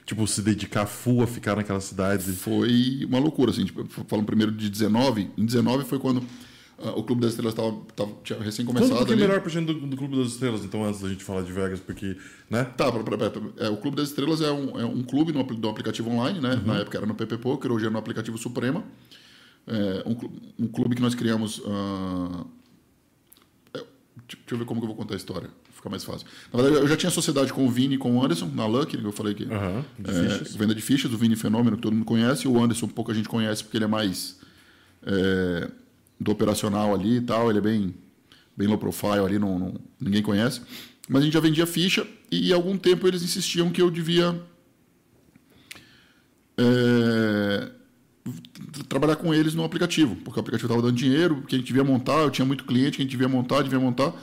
tipo, 0.06 0.28
se 0.28 0.42
dedicar 0.42 0.86
full 0.86 1.24
a 1.24 1.28
ficar 1.28 1.56
naquela 1.56 1.80
cidade? 1.80 2.30
Foi 2.34 3.06
uma 3.08 3.20
loucura, 3.20 3.52
assim. 3.52 3.64
Tipo, 3.64 3.88
falando 4.06 4.26
primeiro 4.26 4.52
de 4.52 4.70
19. 4.70 5.30
Em 5.38 5.46
19 5.46 5.86
foi 5.86 5.98
quando 5.98 6.22
o 6.96 7.04
Clube 7.04 7.22
das 7.22 7.32
Estrelas 7.32 7.54
tava, 7.54 7.76
tava, 7.96 8.12
tinha 8.24 8.40
recém 8.40 8.66
Conta 8.66 8.80
um 8.80 8.82
começado. 8.82 8.98
pouquinho 8.98 9.18
ali. 9.18 9.28
melhor 9.28 9.42
pra 9.42 9.52
gente 9.52 9.66
do, 9.66 9.74
do 9.88 9.98
Clube 9.98 10.18
das 10.18 10.28
Estrelas, 10.34 10.64
então, 10.64 10.84
antes 10.86 11.02
da 11.02 11.10
gente 11.10 11.24
falar 11.24 11.42
de 11.42 11.52
Vegas, 11.52 11.80
porque, 11.80 12.18
né? 12.50 12.64
Tá, 12.64 12.92
pra, 12.92 13.04
pra, 13.04 13.30
pra, 13.30 13.42
é, 13.58 13.70
o 13.70 13.78
Clube 13.78 13.98
das 13.98 14.10
Estrelas 14.10 14.42
é 14.42 14.52
um, 14.52 14.80
é 14.80 14.86
um 14.86 15.04
clube 15.04 15.32
no, 15.34 15.44
do 15.44 15.70
aplicativo 15.70 16.10
online, 16.10 16.40
né? 16.40 16.62
Na 16.66 16.78
época 16.78 16.98
era 16.98 17.06
no 17.06 17.16
PP 17.16 17.38
Poker, 17.40 17.72
hoje 17.72 17.86
é 17.86 17.90
no 17.90 17.98
aplicativo 17.98 18.38
Suprema. 18.38 18.84
É 19.68 20.04
um, 20.08 20.66
um 20.66 20.68
clube 20.68 20.96
que 20.96 21.02
nós 21.02 21.14
criamos. 21.14 21.62
ah, 21.68 22.46
é, 23.74 23.84
deixa 24.28 24.38
eu 24.52 24.58
ver 24.58 24.66
como 24.66 24.80
que 24.80 24.86
eu 24.86 24.88
vou 24.90 24.96
contar 24.98 25.14
a 25.14 25.18
história, 25.18 25.50
fica 25.74 25.90
mais 25.90 26.04
fácil. 26.04 26.26
Na 26.52 26.62
verdade, 26.62 26.84
eu 26.84 26.88
já 26.88 26.98
tinha 26.98 27.12
sociedade 27.12 27.54
com 27.54 27.66
o 27.66 27.70
Vini 27.70 27.96
e 27.96 27.98
com 27.98 28.16
o 28.18 28.24
Anderson, 28.24 28.50
na 28.56 28.66
Lucky, 28.66 28.98
que 28.98 29.04
eu 29.04 29.12
falei 29.12 29.34
que. 29.34 29.44
Aham, 29.46 29.86
de 30.00 30.10
é, 30.12 30.58
venda 30.58 30.74
de 30.74 30.82
fichas, 30.82 31.12
o 31.14 31.18
Vini 31.18 31.36
Fenômeno, 31.36 31.76
que 31.76 31.84
todo 31.84 31.94
mundo 31.94 32.06
conhece, 32.06 32.48
o 32.48 32.62
Anderson, 32.64 32.88
pouca 32.88 33.14
gente 33.14 33.30
conhece 33.30 33.64
porque 33.64 33.78
ele 33.78 33.86
é 33.86 33.88
mais 33.88 34.40
é, 35.06 35.70
do 36.20 36.32
operacional 36.32 36.94
ali 36.94 37.18
e 37.18 37.22
tal, 37.22 37.50
ele 37.50 37.60
é 37.60 37.62
bem, 37.62 37.96
bem 38.58 38.68
low 38.68 38.78
profile 38.78 39.20
ali, 39.26 39.40
não, 39.40 39.58
não- 39.58 39.74
ninguém 40.00 40.22
conhece. 40.22 40.62
Mas 41.08 41.22
a 41.22 41.26
gente 41.26 41.34
já 41.34 41.40
vendia 41.40 41.66
ficha 41.66 42.06
e 42.32 42.54
algum 42.54 42.78
tempo 42.78 43.08
eles 43.08 43.24
insistiam 43.24 43.70
que 43.72 43.82
eu 43.82 43.90
devia 43.90 44.40
é, 46.58 47.72
trabalhar 48.88 49.16
com 49.16 49.34
eles 49.34 49.56
no 49.56 49.64
aplicativo, 49.64 50.16
porque 50.18 50.40
o 50.40 50.42
aplicativo 50.42 50.68
estava 50.72 50.82
dando 50.88 50.98
dinheiro, 50.98 51.42
que 51.48 51.56
a 51.56 51.58
gente 51.58 51.68
devia 51.68 51.84
montar, 51.84 52.20
eu 52.22 52.30
tinha 52.30 52.46
muito 52.46 52.66
cliente 52.66 52.98
que 52.98 53.02
a 53.02 53.06
gente 53.06 53.12
devia 53.12 53.28
montar, 53.30 53.62
devia 53.64 53.80
montar. 53.80 54.14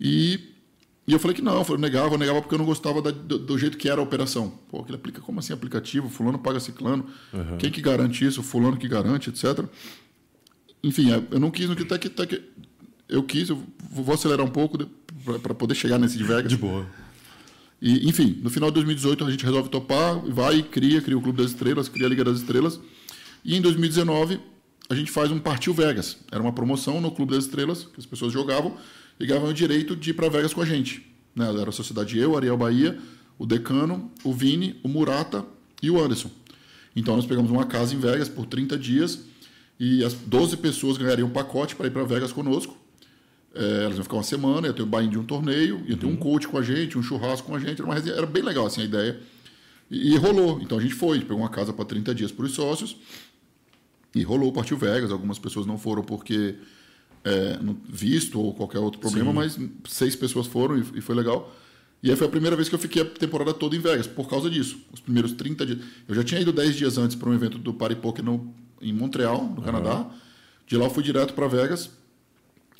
E, 0.00 0.40
e 1.06 1.12
eu 1.12 1.18
falei 1.18 1.34
que 1.34 1.42
não, 1.42 1.56
eu 1.56 1.64
falei, 1.64 1.80
negava, 1.82 2.14
eu 2.14 2.18
negava 2.18 2.40
porque 2.40 2.54
eu 2.54 2.58
não 2.58 2.64
gostava 2.64 3.02
da- 3.02 3.10
do, 3.10 3.38
do 3.38 3.58
jeito 3.58 3.76
que 3.76 3.88
era 3.88 4.00
a 4.00 4.04
operação. 4.04 4.50
Pô, 4.70 4.80
aquele 4.80 4.96
aplica, 4.96 5.20
como 5.20 5.40
assim 5.40 5.52
aplicativo? 5.52 6.08
Fulano 6.08 6.38
paga 6.38 6.60
ciclano. 6.60 7.04
Quem 7.58 7.70
que 7.70 7.82
garante 7.82 8.24
isso? 8.24 8.42
Fulano 8.42 8.76
que 8.78 8.88
garante, 8.88 9.28
etc. 9.28 9.64
Enfim, 10.82 11.12
é, 11.12 11.22
eu 11.30 11.40
não 11.40 11.50
quis, 11.50 11.68
no 11.68 11.72
até 11.72 11.98
que, 11.98 12.08
até 12.08 12.26
que 12.26 12.42
eu 13.08 13.22
quis, 13.22 13.48
eu 13.48 13.62
vou 13.90 14.14
acelerar 14.14 14.44
um 14.44 14.50
pouco 14.50 14.78
para 15.42 15.54
poder 15.54 15.74
chegar 15.74 15.98
nesse 15.98 16.16
de 16.16 16.24
Vegas. 16.24 16.50
De 16.50 16.56
boa. 16.56 16.86
E, 17.80 18.08
enfim, 18.08 18.38
no 18.42 18.50
final 18.50 18.70
de 18.70 18.74
2018 18.74 19.24
a 19.24 19.30
gente 19.30 19.44
resolve 19.44 19.68
topar, 19.68 20.18
vai 20.26 20.58
e 20.58 20.62
cria, 20.62 21.00
cria 21.00 21.16
o 21.16 21.20
Clube 21.20 21.42
das 21.42 21.52
Estrelas, 21.52 21.88
cria 21.88 22.06
a 22.06 22.08
Liga 22.08 22.24
das 22.24 22.38
Estrelas. 22.38 22.78
E 23.44 23.56
em 23.56 23.60
2019 23.60 24.38
a 24.88 24.94
gente 24.94 25.10
faz 25.10 25.30
um 25.30 25.38
Partiu 25.38 25.72
Vegas. 25.72 26.18
Era 26.30 26.42
uma 26.42 26.52
promoção 26.52 27.00
no 27.00 27.10
Clube 27.10 27.34
das 27.34 27.44
Estrelas, 27.44 27.84
que 27.84 27.98
as 27.98 28.06
pessoas 28.06 28.32
jogavam 28.32 28.76
e 29.18 29.26
ganhavam 29.26 29.50
o 29.50 29.54
direito 29.54 29.96
de 29.96 30.10
ir 30.10 30.14
para 30.14 30.28
Vegas 30.28 30.52
com 30.52 30.60
a 30.60 30.66
gente. 30.66 31.06
Né? 31.34 31.48
Era 31.48 31.70
a 31.70 31.72
sociedade 31.72 32.18
eu, 32.18 32.36
Ariel 32.36 32.56
Bahia, 32.56 32.98
o 33.38 33.46
Decano, 33.46 34.10
o 34.24 34.32
Vini, 34.32 34.78
o 34.82 34.88
Murata 34.88 35.44
e 35.82 35.90
o 35.90 36.02
Anderson. 36.02 36.30
Então 36.94 37.16
nós 37.16 37.24
pegamos 37.24 37.50
uma 37.50 37.64
casa 37.66 37.94
em 37.94 37.98
Vegas 37.98 38.28
por 38.28 38.46
30 38.46 38.76
dias 38.76 39.29
e 39.80 40.04
as 40.04 40.12
12 40.12 40.58
pessoas 40.58 40.98
ganhariam 40.98 41.26
um 41.26 41.30
pacote 41.32 41.74
para 41.74 41.86
ir 41.86 41.90
para 41.90 42.04
Vegas 42.04 42.30
conosco. 42.30 42.76
É, 43.54 43.84
elas 43.84 43.96
iam 43.96 44.04
ficar 44.04 44.16
uma 44.16 44.22
semana, 44.22 44.66
ia 44.68 44.72
ter 44.74 44.82
o 44.82 44.86
buy 44.86 45.08
de 45.08 45.18
um 45.18 45.24
torneio, 45.24 45.82
ia 45.88 45.96
ter 45.96 46.04
um 46.06 46.14
coach 46.14 46.46
com 46.46 46.58
a 46.58 46.62
gente, 46.62 46.98
um 46.98 47.02
churrasco 47.02 47.46
com 47.48 47.56
a 47.56 47.58
gente, 47.58 47.80
era, 47.80 47.84
uma 47.84 47.94
resenha- 47.94 48.14
era 48.14 48.26
bem 48.26 48.42
legal 48.42 48.66
assim 48.66 48.82
a 48.82 48.84
ideia. 48.84 49.18
E, 49.90 50.12
e 50.12 50.16
rolou. 50.18 50.60
Então 50.60 50.78
a 50.78 50.80
gente 50.82 50.94
foi, 50.94 51.12
a 51.12 51.14
gente 51.14 51.26
pegou 51.26 51.42
uma 51.42 51.48
casa 51.48 51.72
para 51.72 51.84
30 51.86 52.14
dias 52.14 52.30
para 52.30 52.44
os 52.44 52.52
sócios 52.52 52.96
e 54.14 54.22
rolou, 54.22 54.52
partiu 54.52 54.76
Vegas. 54.76 55.10
Algumas 55.10 55.38
pessoas 55.38 55.66
não 55.66 55.78
foram 55.78 56.02
porque 56.02 56.56
é, 57.24 57.58
visto 57.88 58.38
ou 58.38 58.52
qualquer 58.54 58.78
outro 58.80 59.00
problema, 59.00 59.32
mas 59.32 59.58
seis 59.88 60.14
pessoas 60.14 60.46
foram 60.46 60.78
e, 60.78 60.84
e 60.96 61.00
foi 61.00 61.14
legal. 61.14 61.52
E 62.02 62.10
aí 62.10 62.16
foi 62.16 62.26
a 62.26 62.30
primeira 62.30 62.54
vez 62.54 62.68
que 62.68 62.74
eu 62.74 62.78
fiquei 62.78 63.02
a 63.02 63.04
temporada 63.04 63.52
toda 63.52 63.74
em 63.76 63.80
Vegas, 63.80 64.06
por 64.06 64.28
causa 64.28 64.48
disso. 64.48 64.78
Os 64.92 65.00
primeiros 65.00 65.32
30 65.32 65.66
dias. 65.66 65.78
Eu 66.06 66.14
já 66.14 66.22
tinha 66.22 66.40
ido 66.40 66.52
10 66.52 66.76
dias 66.76 66.98
antes 66.98 67.16
para 67.16 67.28
um 67.28 67.34
evento 67.34 67.58
do 67.58 67.74
Party 67.74 67.96
Poker 67.96 68.24
no, 68.24 68.54
em 68.80 68.92
Montreal, 68.92 69.44
no 69.44 69.62
Canadá. 69.62 70.10
De 70.66 70.76
lá 70.76 70.86
eu 70.86 70.90
fui 70.90 71.02
direto 71.02 71.34
para 71.34 71.46
Vegas. 71.46 71.90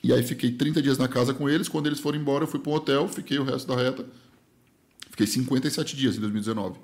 E 0.02 0.12
aí 0.12 0.22
fiquei 0.22 0.52
30 0.52 0.80
dias 0.80 0.98
na 0.98 1.08
casa 1.08 1.34
com 1.34 1.48
eles. 1.48 1.68
Quando 1.68 1.86
eles 1.86 2.00
foram 2.00 2.18
embora, 2.18 2.44
eu 2.44 2.48
fui 2.48 2.58
para 2.58 2.70
um 2.70 2.74
hotel, 2.74 3.08
fiquei 3.08 3.38
o 3.38 3.44
resto 3.44 3.68
da 3.68 3.76
reta. 3.76 4.06
Fiquei 5.10 5.26
57 5.26 5.96
dias 5.96 6.16
em 6.16 6.20
2019. 6.20 6.78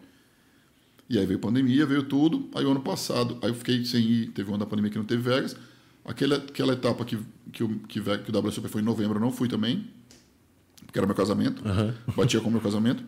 E 1.08 1.18
aí 1.18 1.24
veio 1.24 1.38
pandemia, 1.38 1.86
veio 1.86 2.02
tudo. 2.02 2.50
Aí 2.54 2.64
o 2.64 2.70
ano 2.70 2.80
passado, 2.80 3.38
aí 3.42 3.48
eu 3.50 3.54
fiquei 3.54 3.84
sem 3.84 4.02
ir, 4.02 4.26
teve 4.32 4.50
um 4.50 4.54
ano 4.54 4.64
da 4.64 4.68
pandemia 4.68 4.90
que 4.90 4.98
não 4.98 5.04
teve 5.04 5.22
Vegas. 5.22 5.56
Aquela, 6.04 6.36
aquela 6.36 6.72
etapa 6.72 7.04
que, 7.04 7.18
que, 7.52 7.64
o, 7.64 7.78
que, 7.80 8.00
que 8.00 8.30
o 8.30 8.38
WSOP 8.38 8.68
foi 8.68 8.82
em 8.82 8.84
novembro, 8.84 9.16
eu 9.16 9.20
não 9.20 9.32
fui 9.32 9.48
também, 9.48 9.88
porque 10.84 10.98
era 10.98 11.06
meu 11.06 11.16
casamento. 11.16 11.62
Batia 12.14 12.40
com 12.40 12.48
o 12.48 12.52
meu 12.52 12.60
casamento. 12.60 13.02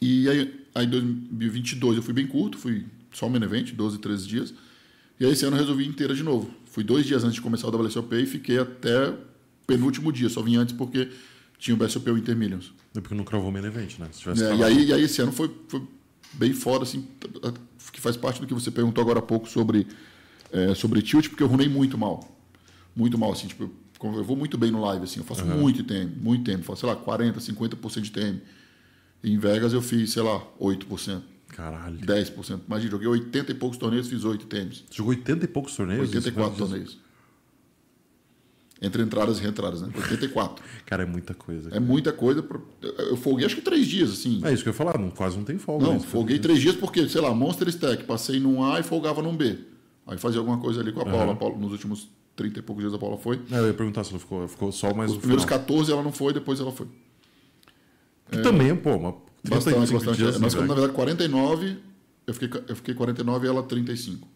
E 0.00 0.28
aí, 0.28 0.66
aí 0.74 0.86
em 0.86 0.90
2022 0.90 1.96
eu 1.96 2.02
fui 2.02 2.12
bem 2.12 2.26
curto, 2.26 2.58
fui 2.58 2.84
só 3.12 3.26
um 3.26 3.30
main 3.30 3.42
event, 3.42 3.72
12, 3.72 3.98
13 3.98 4.26
dias. 4.26 4.54
E 5.18 5.24
aí 5.24 5.32
esse 5.32 5.44
ano 5.44 5.56
eu 5.56 5.60
resolvi 5.60 5.84
ir 5.84 5.88
inteira 5.88 6.14
de 6.14 6.22
novo. 6.22 6.50
Fui 6.66 6.82
dois 6.82 7.06
dias 7.06 7.22
antes 7.22 7.34
de 7.34 7.40
começar 7.40 7.68
o 7.68 7.76
WSOP 7.76 8.14
e 8.16 8.26
fiquei 8.26 8.58
até 8.58 9.10
o 9.10 9.18
penúltimo 9.66 10.12
dia. 10.12 10.28
Só 10.28 10.42
vim 10.42 10.56
antes 10.56 10.74
porque 10.74 11.08
tinha 11.58 11.76
o 11.76 11.82
WSOP 11.82 12.10
o 12.10 12.18
Inter 12.18 12.36
Millions. 12.36 12.72
É 12.96 13.00
porque 13.00 13.14
não 13.14 13.24
cravou 13.24 13.52
main 13.52 13.64
event, 13.64 13.98
né? 13.98 14.08
Se 14.10 14.20
tivesse 14.20 14.42
É, 14.42 14.56
e, 14.56 14.64
aí, 14.64 14.84
e 14.86 14.92
aí 14.92 15.02
esse 15.02 15.22
ano 15.22 15.32
foi, 15.32 15.50
foi 15.68 15.82
bem 16.32 16.52
foda, 16.52 16.84
assim, 16.84 17.06
que 17.92 18.00
faz 18.00 18.16
parte 18.16 18.40
do 18.40 18.46
que 18.46 18.54
você 18.54 18.70
perguntou 18.70 19.02
agora 19.02 19.18
há 19.18 19.22
pouco 19.22 19.48
sobre, 19.48 19.86
é, 20.50 20.74
sobre 20.74 21.02
tilt, 21.02 21.28
porque 21.28 21.42
eu 21.42 21.46
runei 21.46 21.68
muito 21.68 21.96
mal. 21.96 22.36
Muito 22.96 23.16
mal, 23.18 23.32
assim, 23.32 23.46
tipo, 23.46 23.64
eu, 23.64 24.14
eu 24.14 24.24
vou 24.24 24.36
muito 24.36 24.58
bem 24.58 24.70
no 24.70 24.80
live, 24.80 25.04
assim, 25.04 25.20
eu 25.20 25.24
faço 25.24 25.44
muito 25.44 25.84
TM, 25.84 26.10
muito 26.20 26.44
TM, 26.44 26.62
faço, 26.62 26.80
sei 26.80 26.88
lá, 26.88 26.96
40%, 26.96 27.36
50% 27.36 28.00
de 28.00 28.10
TM. 28.10 28.40
E 29.22 29.32
em 29.32 29.38
Vegas 29.38 29.72
eu 29.72 29.80
fiz, 29.80 30.10
sei 30.10 30.22
lá, 30.22 30.42
8%, 30.60 31.22
Caralho. 31.52 31.98
10%. 31.98 32.60
Imagina, 32.66 32.90
joguei 32.90 33.08
80 33.08 33.52
e 33.52 33.54
poucos 33.54 33.78
torneios, 33.78 34.08
fiz 34.08 34.24
8 34.24 34.46
TMs. 34.46 34.84
Você 34.88 34.96
jogou 34.96 35.10
80 35.10 35.44
e 35.44 35.48
poucos 35.48 35.76
torneios? 35.76 36.08
84 36.08 36.50
Isso, 36.50 36.58
torneios. 36.58 36.98
Entre 38.80 39.00
entradas 39.00 39.38
e 39.38 39.42
reentradas, 39.42 39.80
né? 39.80 39.92
84. 39.94 40.64
Cara, 40.84 41.04
é 41.04 41.06
muita 41.06 41.34
coisa. 41.34 41.70
É 41.72 41.78
muita 41.78 42.12
coisa. 42.12 42.42
Pra... 42.42 42.58
Eu 42.82 43.16
folguei 43.16 43.46
acho 43.46 43.54
que 43.54 43.62
três 43.62 43.86
dias, 43.86 44.10
assim. 44.10 44.40
É 44.42 44.52
isso 44.52 44.64
que 44.64 44.68
eu 44.68 44.72
ia 44.72 44.76
falar, 44.76 44.98
não, 44.98 45.10
quase 45.10 45.36
não 45.36 45.44
tem 45.44 45.56
folga. 45.56 45.86
Não, 45.86 45.94
né? 45.94 46.00
folguei 46.00 46.38
três 46.40 46.60
dias 46.60 46.74
porque, 46.74 47.08
sei 47.08 47.20
lá, 47.20 47.32
Monster 47.32 47.68
Stack, 47.68 48.02
passei 48.04 48.40
num 48.40 48.64
A 48.64 48.80
e 48.80 48.82
folgava 48.82 49.22
num 49.22 49.36
B. 49.36 49.56
Aí 50.04 50.18
fazia 50.18 50.40
alguma 50.40 50.58
coisa 50.58 50.80
ali 50.80 50.90
com 50.90 51.00
a 51.00 51.04
Paula. 51.04 51.32
A 51.32 51.36
Paula 51.36 51.56
nos 51.58 51.70
últimos 51.70 52.08
30 52.34 52.58
e 52.58 52.62
poucos 52.62 52.82
dias 52.82 52.94
a 52.94 52.98
Paula 52.98 53.16
foi. 53.16 53.40
É, 53.52 53.58
eu 53.58 53.68
ia 53.68 53.74
perguntar 53.74 54.02
se 54.02 54.10
ela 54.10 54.18
ficou, 54.18 54.48
ficou 54.48 54.72
só 54.72 54.92
mais 54.92 55.12
Os 55.12 55.18
primeiros 55.18 55.44
final. 55.44 55.60
14 55.60 55.92
ela 55.92 56.02
não 56.02 56.12
foi, 56.12 56.32
depois 56.32 56.58
ela 56.58 56.72
foi. 56.72 56.88
Que 58.32 58.40
também, 58.40 58.74
pô, 58.74 58.96
uma 58.96 59.12
35 59.12 59.31
Bastante, 59.44 59.92
bastante. 59.92 60.16
dias 60.16 60.38
Nós 60.38 60.52
ficamos, 60.52 60.68
na 60.68 60.74
verdade, 60.74 60.94
49, 60.94 61.76
eu 62.26 62.34
fiquei, 62.34 62.62
eu 62.68 62.76
fiquei 62.76 62.94
49 62.94 63.46
e 63.46 63.48
ela 63.48 63.62
35. 63.62 64.28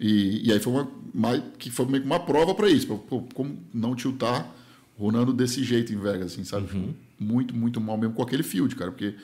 E, 0.00 0.48
e 0.48 0.52
aí 0.52 0.60
foi 0.60 0.72
uma, 0.72 0.88
mais, 1.12 1.42
que 1.58 1.70
foi 1.70 1.86
meio 1.86 2.02
que 2.02 2.06
uma 2.06 2.20
prova 2.20 2.54
para 2.54 2.70
isso, 2.70 2.86
pra, 2.86 2.96
pô, 2.96 3.22
como 3.34 3.58
não 3.74 3.96
tiltar 3.96 4.54
runando 4.96 5.32
desse 5.32 5.64
jeito 5.64 5.92
em 5.92 5.98
Vegas, 5.98 6.32
assim, 6.32 6.44
sabe? 6.44 6.72
Uhum. 6.72 6.94
Muito, 7.18 7.54
muito 7.54 7.80
mal 7.80 7.96
mesmo 7.96 8.14
com 8.14 8.22
aquele 8.22 8.44
field, 8.44 8.74
cara, 8.76 8.92
porque 8.92 9.14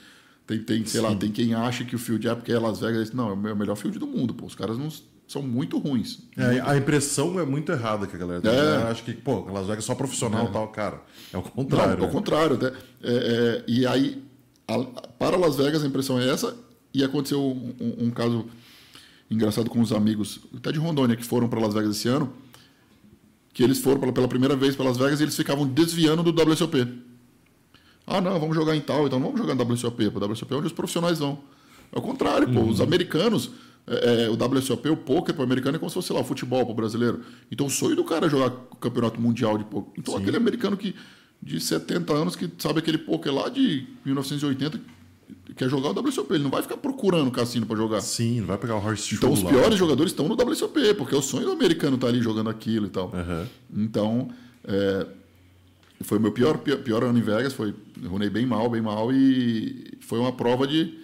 tem, 0.47 0.59
tem 0.59 0.85
sei 0.85 1.01
lá, 1.01 1.15
tem 1.15 1.31
quem 1.31 1.55
acha 1.55 1.85
que 1.85 1.95
o 1.95 1.99
field 1.99 2.27
é 2.27 2.35
porque 2.35 2.53
é 2.53 2.59
Las 2.59 2.81
Vegas, 2.81 3.13
não, 3.13 3.31
é 3.31 3.33
o 3.33 3.49
é 3.49 3.53
o 3.53 3.57
melhor 3.57 3.77
field 3.77 3.99
do 3.99 4.07
mundo, 4.07 4.35
pô, 4.35 4.47
os 4.47 4.55
caras 4.55 4.77
não, 4.77 4.89
são 5.27 5.43
muito 5.43 5.79
ruins. 5.79 6.19
É, 6.37 6.61
a 6.61 6.77
impressão 6.77 7.39
é 7.41 7.45
muito 7.45 7.73
errada 7.73 8.07
que 8.07 8.15
a 8.15 8.19
galera 8.19 8.41
tem. 8.41 8.51
É. 8.51 8.55
A 8.55 8.63
galera 8.65 8.91
acha 8.91 9.03
que, 9.03 9.13
pô, 9.15 9.41
Las 9.51 9.67
Vegas 9.67 9.85
é 9.85 9.87
só 9.87 9.95
profissional 9.95 10.47
e 10.47 10.53
tal, 10.53 10.69
cara. 10.69 11.01
É 11.33 11.39
o 11.39 11.43
contrário. 11.43 11.95
Não, 11.97 12.05
ao 12.05 12.07
né? 12.09 12.13
contrário. 12.13 12.55
Até, 12.57 12.67
é, 12.67 12.73
é, 13.03 13.65
e 13.67 13.87
aí, 13.87 14.23
a- 14.69 14.79
para 15.19 15.37
Las 15.37 15.57
Vegas, 15.57 15.83
a 15.83 15.87
impressão 15.87 16.19
é 16.21 16.29
essa. 16.29 16.57
E 16.93 17.03
aconteceu 17.03 17.41
um, 17.41 17.75
um- 17.81 18.07
um 18.07 18.11
caso 18.11 18.47
engraçado 19.31 19.69
com 19.71 19.81
os 19.81 19.93
amigos, 19.93 20.41
até 20.57 20.71
de 20.71 20.79
Rondônia, 20.79 21.17
que 21.17 21.25
foram 21.25 21.49
para 21.49 21.59
Las 21.61 21.75
Vegas 21.75 21.97
esse 21.97 22.07
ano. 22.09 22.33
Que 23.53 23.63
eles 23.63 23.79
foram 23.79 24.01
pela, 24.01 24.13
pela 24.13 24.29
primeira 24.29 24.55
vez 24.57 24.77
para 24.77 24.85
Las 24.87 24.97
Vegas 24.97 25.21
e 25.21 25.23
eles 25.25 25.37
ficavam 25.37 25.67
desviando 25.67 26.23
do 26.23 26.31
WSOP. 26.43 27.03
Ah, 28.07 28.21
não, 28.21 28.39
vamos 28.39 28.55
jogar 28.55 28.77
em 28.77 28.81
tal, 28.81 29.07
então 29.07 29.19
não 29.19 29.29
vamos 29.33 29.41
jogar 29.41 29.55
no 29.55 29.63
WSOP. 29.73 30.11
Pô, 30.11 30.19
O 30.21 30.29
WSOP 30.31 30.53
é 30.53 30.57
onde 30.57 30.67
os 30.67 30.73
profissionais 30.73 31.19
vão. 31.21 31.39
É 31.93 31.99
o 31.99 32.03
contrário, 32.03 32.53
pô. 32.53 32.61
Os 32.63 32.81
americanos, 32.81 33.51
é, 33.87 34.25
é, 34.25 34.31
o 34.31 34.35
WSOP, 34.35 34.89
o 34.89 34.97
poker 34.97 35.35
para 35.35 35.43
o 35.43 35.45
americano 35.45 35.77
é 35.77 35.79
como 35.79 35.91
se 35.91 35.95
fosse, 35.95 36.09
sei 36.09 36.17
lá, 36.17 36.23
o 36.23 36.25
futebol 36.25 36.65
para 36.65 36.73
o 36.73 36.75
brasileiro. 36.75 37.21
Então 37.51 37.67
o 37.67 37.71
sonho 37.71 37.95
do 37.95 38.05
cara 38.05 38.27
é 38.27 38.31
jogar 38.31 38.51
campeonato 38.81 39.21
mundial 39.21 39.59
de 39.59 39.65
poker. 39.65 39.93
Então 39.99 40.17
aquele 40.17 40.37
americano 40.37 40.77
que 40.77 40.95
de 41.43 41.61
70 41.61 42.13
anos 42.13 42.37
que 42.37 42.51
sabe 42.59 42.79
aquele 42.79 42.97
poker 42.97 43.33
lá 43.33 43.51
de 43.51 43.87
1980, 44.05 44.81
quer 45.55 45.69
jogar 45.69 45.91
o 45.91 46.01
WSOP, 46.01 46.33
ele 46.33 46.43
não 46.43 46.51
vai 46.51 46.63
ficar 46.63 46.79
procurando 46.79 47.31
cassino 47.31 47.67
para 47.67 47.77
jogar. 47.77 48.01
Sim, 48.01 48.41
não 48.41 48.47
vai 48.47 48.59
pegar 48.59 48.77
o 48.77 48.85
Horse 48.85 49.15
Então 49.15 49.31
os 49.31 49.43
lá. 49.43 49.51
piores 49.51 49.79
jogadores 49.79 50.13
estão 50.13 50.27
no 50.27 50.35
WSOP, 50.35 50.95
porque 50.95 51.15
é 51.15 51.19
o 51.19 51.23
sonho 51.23 51.45
do 51.45 51.53
americano 51.53 51.97
estar 51.97 52.09
ali 52.09 52.23
jogando 52.23 52.49
aquilo 52.49 52.87
e 52.87 52.91
tal. 52.91 53.13
Aham. 53.15 53.47
Então, 53.75 54.31
é, 54.65 55.07
foi 56.01 56.19
o 56.19 56.21
meu 56.21 56.33
pior, 56.33 56.59
pior, 56.59 56.79
pior 56.79 57.05
ano 57.05 57.19
em 57.19 57.23
Vegas, 57.23 57.53
foi, 57.53 57.75
runei 58.05 58.31
bem 58.31 58.47
mal, 58.47 58.69
bem 58.71 58.81
mal, 58.81 59.13
e 59.13 59.99
foi 60.01 60.19
uma 60.19 60.33
prova 60.33 60.67
de, 60.67 60.99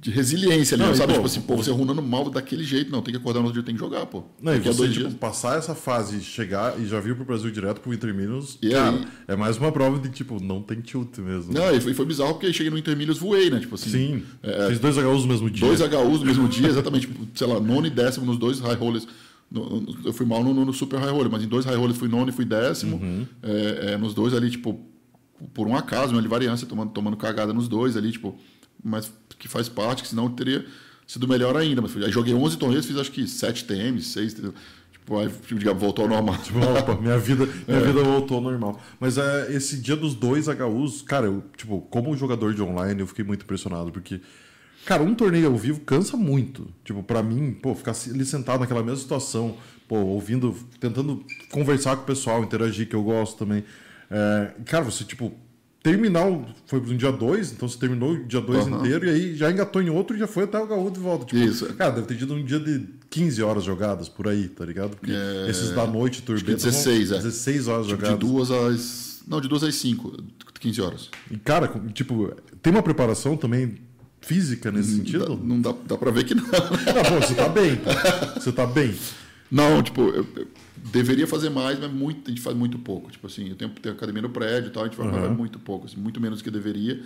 de 0.00 0.10
resiliência 0.12 0.76
ali, 0.76 0.84
Não, 0.84 0.94
sabe? 0.94 1.08
pô, 1.08 1.14
tipo 1.14 1.26
assim, 1.26 1.40
pô, 1.40 1.56
você 1.56 1.72
runando 1.72 2.00
mal 2.00 2.30
daquele 2.30 2.62
jeito, 2.62 2.88
não, 2.92 3.02
tem 3.02 3.12
que 3.12 3.18
acordar 3.18 3.40
no 3.40 3.46
outro 3.46 3.60
dia, 3.60 3.66
tem 3.66 3.74
que 3.74 3.80
jogar, 3.80 4.06
pô. 4.06 4.22
Não, 4.40 4.52
e 4.52 4.56
Daqui 4.58 4.68
você, 4.68 4.76
dois 4.78 4.92
tipo, 4.92 5.08
dias. 5.08 5.18
passar 5.18 5.58
essa 5.58 5.74
fase, 5.74 6.20
chegar 6.20 6.78
e 6.78 6.86
já 6.86 7.00
vir 7.00 7.16
pro 7.16 7.24
Brasil 7.24 7.50
direto 7.50 7.80
pro 7.80 7.92
Interminos, 7.92 8.56
E 8.62 8.70
cara, 8.70 8.90
aí? 8.96 9.04
é 9.26 9.34
mais 9.34 9.56
uma 9.58 9.72
prova 9.72 9.98
de, 9.98 10.08
tipo, 10.10 10.40
não 10.40 10.62
tem 10.62 10.80
tilt 10.80 11.18
mesmo. 11.18 11.52
Não, 11.52 11.74
e 11.74 11.80
foi, 11.80 11.94
foi 11.94 12.06
bizarro 12.06 12.34
porque 12.34 12.52
cheguei 12.52 12.70
no 12.70 12.78
Intermilhos 12.78 13.18
voei, 13.18 13.50
né? 13.50 13.58
Tipo 13.58 13.74
assim, 13.74 13.90
Sim, 13.90 14.22
é, 14.40 14.68
fiz 14.68 14.78
dois 14.78 14.96
HUs 14.96 15.22
no 15.22 15.26
mesmo 15.28 15.50
dia. 15.50 15.66
dois 15.66 15.80
HUs 15.80 16.20
no 16.20 16.26
mesmo 16.26 16.48
dia, 16.48 16.68
exatamente, 16.68 17.08
tipo, 17.08 17.26
sei 17.34 17.46
lá, 17.48 17.58
nono 17.58 17.86
e 17.86 17.90
décimo 17.90 18.24
nos 18.24 18.38
dois 18.38 18.60
high 18.60 18.76
rollers. 18.76 19.06
No- 19.50 19.80
no- 19.80 19.96
eu 20.04 20.12
fui 20.12 20.26
mal 20.26 20.44
no, 20.44 20.52
no 20.54 20.72
super 20.72 21.00
high 21.00 21.10
roller, 21.10 21.28
mas 21.32 21.42
em 21.42 21.48
dois 21.48 21.64
high 21.64 21.74
rollers 21.74 21.98
fui 21.98 22.06
nono 22.06 22.28
e 22.28 22.32
fui 22.32 22.44
décimo. 22.44 22.96
Uhum. 22.98 23.26
É, 23.42 23.92
é, 23.94 23.96
nos 23.96 24.14
dois 24.14 24.32
ali, 24.32 24.48
tipo, 24.48 24.78
por 25.52 25.66
um 25.66 25.74
acaso, 25.74 26.12
uma 26.14 26.22
variância, 26.28 26.66
tomando, 26.68 26.90
tomando 26.92 27.16
cagada 27.16 27.52
nos 27.52 27.66
dois 27.66 27.96
ali, 27.96 28.12
tipo, 28.12 28.38
mas 28.82 29.12
que 29.38 29.48
faz 29.48 29.68
parte, 29.68 30.02
que 30.02 30.08
senão 30.08 30.28
teria 30.30 30.64
sido 31.06 31.26
melhor 31.26 31.56
ainda. 31.56 31.80
Mas 31.80 31.96
aí 31.96 32.10
joguei 32.10 32.34
11 32.34 32.56
torneios, 32.58 32.86
fiz 32.86 32.96
acho 32.96 33.10
que 33.10 33.26
7 33.26 33.64
TMs, 33.64 34.08
6, 34.08 34.32
entendeu? 34.32 34.54
Tipo, 34.92 35.18
aí 35.18 35.28
tipo, 35.28 35.58
digamos, 35.58 35.80
voltou 35.80 36.04
ao 36.04 36.10
normal. 36.10 36.36
Tipo, 36.42 36.58
opa, 36.58 37.00
minha 37.00 37.18
vida, 37.18 37.48
minha 37.66 37.80
vida 37.80 38.02
voltou 38.02 38.36
ao 38.36 38.42
normal. 38.42 38.80
Mas 39.00 39.16
é, 39.16 39.52
esse 39.52 39.78
dia 39.78 39.96
dos 39.96 40.14
dois 40.14 40.46
HUs, 40.48 41.02
cara, 41.02 41.26
eu, 41.26 41.42
tipo, 41.56 41.80
como 41.90 42.14
jogador 42.16 42.52
de 42.54 42.62
online, 42.62 43.00
eu 43.00 43.06
fiquei 43.06 43.24
muito 43.24 43.42
impressionado, 43.42 43.90
porque, 43.90 44.20
cara, 44.84 45.02
um 45.02 45.14
torneio 45.14 45.48
ao 45.48 45.56
vivo 45.56 45.80
cansa 45.80 46.16
muito. 46.16 46.68
Tipo, 46.84 47.02
pra 47.02 47.22
mim, 47.22 47.52
pô, 47.52 47.74
ficar 47.74 47.94
ali 48.06 48.24
sentado 48.24 48.60
naquela 48.60 48.82
mesma 48.82 48.98
situação, 48.98 49.56
pô, 49.88 49.96
ouvindo, 49.96 50.54
tentando 50.78 51.24
conversar 51.50 51.96
com 51.96 52.02
o 52.02 52.06
pessoal, 52.06 52.44
interagir, 52.44 52.86
que 52.86 52.94
eu 52.94 53.02
gosto 53.02 53.38
também. 53.38 53.64
É, 54.10 54.52
cara, 54.66 54.84
você, 54.84 55.04
tipo, 55.04 55.32
terminar, 55.90 56.26
o- 56.28 56.44
foi 56.66 56.80
no 56.80 56.94
dia 56.96 57.10
2, 57.12 57.52
então 57.52 57.68
você 57.68 57.78
terminou 57.78 58.12
o 58.12 58.24
dia 58.24 58.40
2 58.40 58.66
Aham. 58.66 58.78
inteiro, 58.78 59.06
e 59.06 59.10
aí 59.10 59.36
já 59.36 59.50
engatou 59.50 59.80
em 59.82 59.90
outro 59.90 60.16
e 60.16 60.18
já 60.18 60.26
foi 60.26 60.44
até 60.44 60.58
o 60.58 60.66
HU 60.66 60.90
de 60.90 61.00
volta. 61.00 61.24
Tipo, 61.26 61.38
Isso. 61.42 61.66
Cara, 61.74 61.92
deve 61.92 62.06
ter 62.06 62.16
tido 62.16 62.34
um 62.34 62.44
dia 62.44 62.60
de 62.60 62.84
15 63.10 63.42
horas 63.42 63.64
jogadas 63.64 64.08
por 64.08 64.28
aí, 64.28 64.48
tá 64.48 64.64
ligado? 64.64 64.96
Porque 64.96 65.12
É, 65.12 65.46
esses 65.50 65.70
da 65.70 65.86
noite, 65.86 66.22
turbeta, 66.22 66.56
16, 66.56 67.12
é. 67.12 67.16
16 67.16 67.68
horas 67.68 67.86
Tipo, 67.86 67.98
de 68.02 68.06
jogadas. 68.08 68.28
duas 68.28 68.50
às. 68.50 69.22
Não, 69.26 69.40
de 69.40 69.48
duas 69.48 69.62
às 69.62 69.74
5, 69.74 70.16
15 70.60 70.80
horas. 70.80 71.10
E, 71.30 71.36
cara, 71.36 71.70
tipo, 71.92 72.32
tem 72.62 72.72
uma 72.72 72.82
preparação 72.82 73.36
também 73.36 73.76
física 74.20 74.70
nesse 74.72 74.90
Dá- 74.90 74.96
sentido? 74.96 75.40
não 75.42 75.60
dá, 75.60 75.74
dá 75.86 75.96
pra 75.96 76.10
ver 76.10 76.24
que 76.24 76.34
não. 76.34 76.42
né? 76.44 76.50
Ah, 76.52 77.08
pô, 77.08 77.20
você 77.26 77.34
tá 77.34 77.48
bem. 77.48 77.78
Você 78.40 78.52
tá 78.52 78.66
bem. 78.66 78.94
Não, 79.50 79.82
tipo, 79.82 80.02
eu, 80.02 80.26
eu 80.36 80.46
deveria 80.92 81.26
fazer 81.26 81.50
mais, 81.50 81.78
mas 81.78 81.90
muito, 81.92 82.26
a 82.26 82.30
gente 82.30 82.40
faz 82.40 82.56
muito 82.56 82.78
pouco. 82.78 83.10
Tipo 83.10 83.26
assim, 83.26 83.48
eu 83.50 83.56
tenho, 83.56 83.70
tenho 83.70 83.94
academia 83.94 84.22
no 84.22 84.30
prédio 84.30 84.68
e 84.68 84.72
tal, 84.72 84.84
a 84.84 84.86
gente 84.86 84.96
vai 84.96 85.06
Uhum. 85.08 85.34
muito 85.34 85.58
pouco, 85.58 85.86
assim, 85.86 85.96
muito 85.98 86.20
menos 86.20 86.38
do 86.38 86.44
que 86.44 86.50
deveria. 86.50 87.02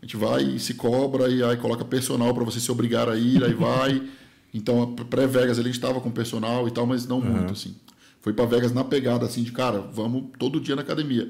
A 0.00 0.04
gente 0.04 0.16
vai 0.16 0.42
e 0.42 0.58
se 0.58 0.74
cobra 0.74 1.28
e 1.28 1.42
aí 1.42 1.56
coloca 1.56 1.84
personal 1.84 2.34
para 2.34 2.44
você 2.44 2.60
se 2.60 2.70
obrigar 2.70 3.08
a 3.08 3.16
ir, 3.16 3.42
aí 3.44 3.54
vai. 3.54 4.02
Então, 4.56 4.94
pré-Vegas 4.94 5.58
a 5.58 5.62
gente 5.62 5.74
estava 5.74 6.00
com 6.00 6.12
personal 6.12 6.68
e 6.68 6.70
tal, 6.70 6.86
mas 6.86 7.08
não 7.08 7.20
muito, 7.20 7.52
assim. 7.52 7.74
Foi 8.20 8.32
para 8.32 8.46
Vegas 8.46 8.72
na 8.72 8.84
pegada, 8.84 9.26
assim, 9.26 9.42
de 9.42 9.50
cara, 9.50 9.80
vamos 9.80 10.26
todo 10.38 10.60
dia 10.60 10.76
na 10.76 10.82
academia. 10.82 11.28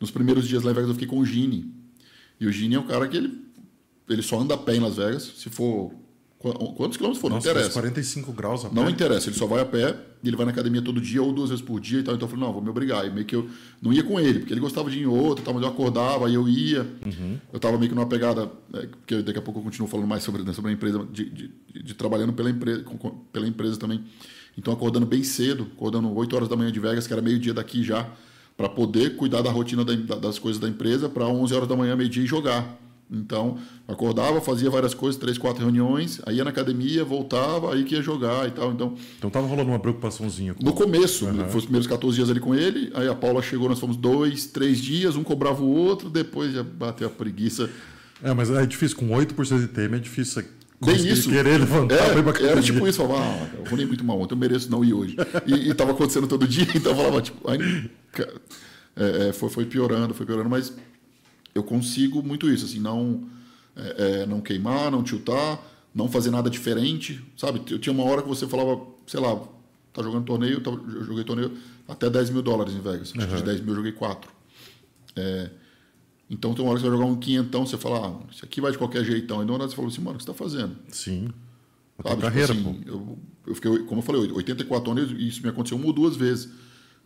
Nos 0.00 0.10
primeiros 0.10 0.48
dias 0.48 0.62
lá 0.62 0.70
em 0.70 0.74
Vegas 0.74 0.88
eu 0.88 0.94
fiquei 0.94 1.06
com 1.06 1.18
o 1.18 1.26
Gini. 1.26 1.70
E 2.40 2.46
o 2.46 2.50
Gini 2.50 2.74
é 2.74 2.80
um 2.80 2.86
cara 2.86 3.06
que 3.06 3.18
ele, 3.18 3.44
ele 4.08 4.22
só 4.22 4.40
anda 4.40 4.54
a 4.54 4.56
pé 4.56 4.74
em 4.76 4.80
Las 4.80 4.96
Vegas. 4.96 5.22
Se 5.36 5.50
for. 5.50 5.92
Qu- 6.42 6.74
Quantos 6.74 6.96
quilômetros 6.96 7.20
for, 7.20 7.28
não 7.28 7.36
Nossa, 7.36 7.48
faz 7.48 7.56
interessa. 7.58 7.80
45 7.80 8.32
graus 8.32 8.64
a 8.64 8.68
Não 8.70 8.84
pé. 8.86 8.90
interessa, 8.90 9.28
ele 9.30 9.36
só 9.36 9.46
vai 9.46 9.60
a 9.62 9.64
pé 9.64 9.96
e 10.22 10.28
ele 10.28 10.36
vai 10.36 10.44
na 10.44 10.52
academia 10.52 10.82
todo 10.82 11.00
dia 11.00 11.22
ou 11.22 11.32
duas 11.32 11.50
vezes 11.50 11.64
por 11.64 11.80
dia 11.80 12.00
e 12.00 12.02
tal. 12.02 12.14
Então 12.14 12.26
eu 12.26 12.30
falei, 12.30 12.44
não, 12.44 12.52
vou 12.52 12.60
me 12.62 12.68
obrigar. 12.68 13.06
E 13.06 13.10
meio 13.10 13.24
que 13.24 13.34
eu 13.36 13.48
não 13.80 13.92
ia 13.92 14.02
com 14.02 14.18
ele, 14.20 14.40
porque 14.40 14.52
ele 14.52 14.60
gostava 14.60 14.90
de 14.90 14.98
ir 14.98 15.02
em 15.02 15.06
outro, 15.06 15.42
e 15.42 15.44
tal, 15.44 15.54
mas 15.54 15.62
eu 15.62 15.68
acordava, 15.68 16.26
aí 16.26 16.34
eu 16.34 16.48
ia. 16.48 16.82
Uhum. 17.06 17.38
Eu 17.52 17.60
tava 17.60 17.78
meio 17.78 17.88
que 17.88 17.94
numa 17.94 18.06
pegada, 18.06 18.50
né, 18.72 18.88
porque 18.90 19.22
daqui 19.22 19.38
a 19.38 19.42
pouco 19.42 19.60
eu 19.60 19.64
continuo 19.64 19.88
falando 19.88 20.06
mais 20.06 20.22
sobre, 20.22 20.42
né, 20.42 20.52
sobre 20.52 20.70
a 20.70 20.74
empresa, 20.74 21.06
de, 21.12 21.24
de, 21.30 21.50
de- 21.72 21.82
de 21.82 21.94
trabalhando 21.94 22.32
pela 22.32 22.50
empresa, 22.50 22.82
com- 22.82 23.10
pela 23.32 23.46
empresa 23.46 23.76
também. 23.78 24.02
Então 24.58 24.72
acordando 24.72 25.06
bem 25.06 25.22
cedo, 25.24 25.66
acordando 25.76 26.12
8 26.14 26.36
horas 26.36 26.48
da 26.48 26.56
manhã 26.56 26.70
de 26.70 26.78
Vegas, 26.80 27.06
que 27.06 27.12
era 27.12 27.22
meio-dia 27.22 27.54
daqui 27.54 27.82
já, 27.82 28.06
para 28.56 28.68
poder 28.68 29.16
cuidar 29.16 29.40
da 29.42 29.50
rotina 29.50 29.82
da- 29.84 30.16
das 30.16 30.38
coisas 30.38 30.60
da 30.60 30.68
empresa, 30.68 31.08
para 31.08 31.26
11 31.26 31.54
horas 31.54 31.66
da 31.68 31.74
manhã, 31.74 31.96
meio-dia 31.96 32.22
e 32.22 32.26
jogar. 32.26 32.78
Então, 33.12 33.58
acordava, 33.86 34.40
fazia 34.40 34.70
várias 34.70 34.94
coisas, 34.94 35.20
três, 35.20 35.36
quatro 35.36 35.62
reuniões, 35.62 36.20
aí 36.24 36.36
ia 36.36 36.44
na 36.44 36.50
academia, 36.50 37.04
voltava, 37.04 37.74
aí 37.74 37.84
que 37.84 37.94
ia 37.94 38.02
jogar 38.02 38.48
e 38.48 38.52
tal. 38.52 38.72
Então, 38.72 38.94
Então 39.18 39.28
tava 39.28 39.46
rolando 39.46 39.70
uma 39.70 39.78
preocupaçãozinha. 39.78 40.54
Com... 40.54 40.64
no 40.64 40.72
começo, 40.72 41.26
foi 41.26 41.58
os 41.58 41.64
primeiros 41.64 41.86
14 41.86 42.16
dias 42.16 42.30
ali 42.30 42.40
com 42.40 42.54
ele, 42.54 42.90
aí 42.94 43.06
a 43.06 43.14
Paula 43.14 43.42
chegou, 43.42 43.68
nós 43.68 43.78
fomos 43.78 43.96
dois, 43.96 44.46
três 44.46 44.78
dias, 44.78 45.14
um 45.14 45.22
cobrava 45.22 45.62
o 45.62 45.68
outro, 45.68 46.08
depois 46.08 46.54
já 46.54 46.62
bateu 46.62 47.06
a 47.06 47.10
preguiça. 47.10 47.68
É, 48.22 48.32
mas 48.32 48.50
é 48.50 48.64
difícil, 48.64 48.96
com 48.96 49.08
8% 49.08 49.60
de 49.60 49.68
TM 49.68 49.96
é 49.96 49.98
difícil 49.98 50.42
Bem 50.80 50.94
conseguir 50.94 51.12
isso. 51.12 51.28
querer 51.28 51.58
levantar 51.58 52.10
pra 52.10 52.18
ir 52.18 52.22
pra 52.22 52.46
É, 52.46 52.50
era 52.50 52.62
tipo 52.62 52.86
isso, 52.88 52.98
falava, 52.98 53.20
ah, 53.22 53.50
eu 53.58 53.70
runei 53.70 53.84
muito 53.84 54.04
mal 54.04 54.20
ontem, 54.20 54.34
eu 54.34 54.38
mereço 54.38 54.70
não 54.70 54.84
ir 54.84 54.94
hoje. 54.94 55.16
E, 55.46 55.70
e 55.70 55.74
tava 55.74 55.90
acontecendo 55.92 56.26
todo 56.26 56.46
dia, 56.46 56.66
então 56.74 56.92
eu 56.92 56.96
falava, 56.96 57.20
tipo, 57.20 57.50
aí, 57.50 57.90
é, 58.96 59.28
é, 59.28 59.32
foi, 59.32 59.48
foi 59.48 59.64
piorando, 59.64 60.14
foi 60.14 60.26
piorando, 60.26 60.48
mas 60.48 60.72
eu 61.54 61.62
consigo 61.62 62.22
muito 62.22 62.48
isso, 62.50 62.64
assim, 62.64 62.80
não, 62.80 63.24
é, 63.76 64.22
é, 64.22 64.26
não 64.26 64.40
queimar, 64.40 64.90
não 64.90 65.02
tiltar, 65.02 65.60
não 65.94 66.08
fazer 66.08 66.30
nada 66.30 66.48
diferente, 66.48 67.22
sabe? 67.36 67.60
Eu 67.70 67.78
tinha 67.78 67.92
uma 67.92 68.04
hora 68.04 68.22
que 68.22 68.28
você 68.28 68.46
falava, 68.46 68.80
sei 69.06 69.20
lá, 69.20 69.36
tá 69.92 70.02
jogando 70.02 70.24
torneio, 70.24 70.60
tá- 70.62 70.70
eu 70.70 71.04
joguei 71.04 71.24
torneio 71.24 71.52
até 71.86 72.08
10 72.08 72.30
mil 72.30 72.40
dólares 72.42 72.72
em 72.74 72.80
Vegas, 72.80 73.12
que 73.12 73.18
de 73.36 73.42
10 73.42 73.60
mil 73.60 73.70
eu 73.70 73.76
joguei 73.76 73.92
4. 73.92 74.30
Então 76.30 76.54
tem 76.54 76.64
uma 76.64 76.70
hora 76.70 76.80
que 76.80 76.84
você 76.86 76.90
vai 76.90 76.98
jogar 76.98 77.10
um 77.12 77.16
quinhentão, 77.16 77.66
você 77.66 77.76
fala, 77.76 78.08
ah, 78.08 78.26
isso 78.32 78.44
aqui 78.44 78.60
vai 78.60 78.72
de 78.72 78.78
qualquer 78.78 79.04
jeitão. 79.04 79.44
De 79.44 79.50
uma 79.50 79.54
hora 79.58 79.68
você 79.68 79.76
falou 79.76 79.90
assim, 79.90 80.00
mano, 80.00 80.14
o 80.14 80.18
que 80.18 80.24
você 80.24 80.30
tá 80.30 80.34
fazendo? 80.34 80.74
Sim. 80.88 81.28
Sabe, 82.02 82.22
carreira, 82.22 82.54
tipo 82.54 82.70
assim, 82.70 82.82
eu, 82.86 83.18
eu 83.46 83.54
fiquei, 83.54 83.78
como 83.80 84.00
eu 84.00 84.04
falei, 84.04 84.32
84 84.32 84.90
anos 84.92 85.10
e 85.12 85.28
isso 85.28 85.42
me 85.42 85.50
aconteceu 85.50 85.76
uma 85.76 85.86
ou 85.86 85.92
duas 85.92 86.16
vezes. 86.16 86.48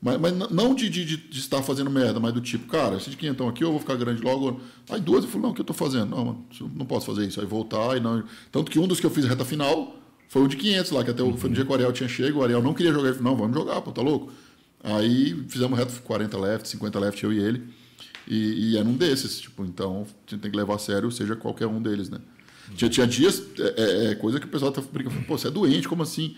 Mas, 0.00 0.20
mas 0.20 0.32
não 0.50 0.74
de, 0.74 0.88
de, 0.90 1.04
de- 1.04 1.38
estar 1.38 1.62
fazendo 1.62 1.90
merda, 1.90 2.20
mas 2.20 2.32
do 2.32 2.40
tipo, 2.40 2.66
cara, 2.66 2.96
esse 2.96 3.08
de 3.10 3.16
quinhentão 3.16 3.48
aqui 3.48 3.64
eu 3.64 3.70
vou 3.70 3.80
ficar 3.80 3.96
grande 3.96 4.22
logo. 4.22 4.60
Aí 4.90 5.00
duas 5.00 5.24
eu 5.24 5.30
falei, 5.30 5.42
não, 5.46 5.50
o 5.50 5.54
que 5.54 5.60
eu 5.60 5.64
tô 5.64 5.72
fazendo? 5.72 6.10
Não, 6.14 6.24
mano, 6.24 6.44
não 6.74 6.84
posso 6.86 7.06
fazer 7.06 7.26
isso. 7.26 7.40
Aí 7.40 7.46
voltar 7.46 7.96
e 7.96 8.00
não. 8.00 8.22
Tanto 8.52 8.70
que 8.70 8.78
um 8.78 8.86
dos 8.86 9.00
que 9.00 9.06
eu 9.06 9.10
fiz 9.10 9.24
reta 9.24 9.44
final 9.44 9.96
foi 10.28 10.42
o 10.42 10.48
de 10.48 10.56
500 10.56 10.90
lá, 10.92 11.02
que 11.04 11.10
até 11.10 11.22
o- 11.22 11.36
foi 11.36 11.48
no 11.48 11.54
dia 11.56 11.64
que 11.64 11.70
o 11.70 11.74
Ariel 11.74 11.92
tinha 11.92 12.08
chego, 12.08 12.40
o 12.40 12.42
Ariel 12.44 12.62
não 12.62 12.74
queria 12.74 12.92
jogar. 12.92 13.08
Ele 13.08 13.16
falou, 13.16 13.32
não, 13.32 13.38
vamos 13.40 13.56
jogar, 13.56 13.80
pô, 13.80 13.90
tá 13.90 14.02
louco? 14.02 14.30
Aí 14.84 15.44
fizemos 15.48 15.76
reta 15.78 15.92
40 16.04 16.38
left, 16.38 16.68
50 16.68 16.98
left, 17.00 17.24
eu 17.24 17.32
e 17.32 17.38
ele. 17.38 17.62
E, 18.28 18.72
e 18.72 18.76
era 18.76 18.86
um 18.86 18.94
desses, 18.96 19.40
tipo, 19.40 19.64
então 19.64 20.02
a 20.02 20.30
gente 20.30 20.40
tem 20.42 20.50
que 20.50 20.56
levar 20.56 20.74
a 20.74 20.78
sério, 20.78 21.10
seja 21.10 21.34
qualquer 21.36 21.66
um 21.68 21.80
deles, 21.80 22.10
né? 22.10 22.18
Tinha, 22.74 22.90
tinha 22.90 23.06
dias, 23.06 23.40
é, 23.58 23.74
é, 23.76 24.06
é 24.10 24.14
coisa 24.16 24.40
que 24.40 24.46
o 24.46 24.48
pessoal 24.48 24.72
tá 24.72 24.82
brincando, 24.92 25.22
pô, 25.22 25.38
você 25.38 25.46
é 25.46 25.50
doente, 25.50 25.88
como 25.88 26.02
assim? 26.02 26.36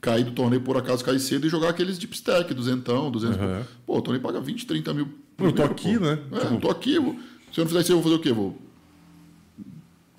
Cair 0.00 0.24
do 0.24 0.30
torneio 0.30 0.62
por 0.62 0.76
acaso, 0.76 1.04
cair 1.04 1.18
cedo 1.18 1.46
e 1.46 1.50
jogar 1.50 1.70
aqueles 1.70 1.98
deep 1.98 2.14
stack, 2.14 2.54
duzentão, 2.54 3.10
200. 3.10 3.36
Uhum. 3.36 3.62
Pô, 3.86 3.98
o 3.98 4.02
torneio 4.02 4.22
paga 4.22 4.40
20, 4.40 4.64
30 4.66 4.94
mil. 4.94 5.08
Eu 5.38 5.52
tô 5.52 5.62
aqui, 5.64 5.98
pô. 5.98 6.04
né? 6.04 6.18
É, 6.32 6.38
Tipo- 6.40 6.54
eu 6.54 6.60
tô 6.60 6.70
aqui. 6.70 6.98
vou- 7.00 7.14
se 7.52 7.58
eu 7.60 7.64
não 7.64 7.66
fizer 7.68 7.80
isso, 7.80 7.92
eu 7.92 7.96
vou 7.96 8.04
fazer 8.04 8.14
o 8.14 8.18
quê? 8.20 8.32
Vou, 8.32 8.56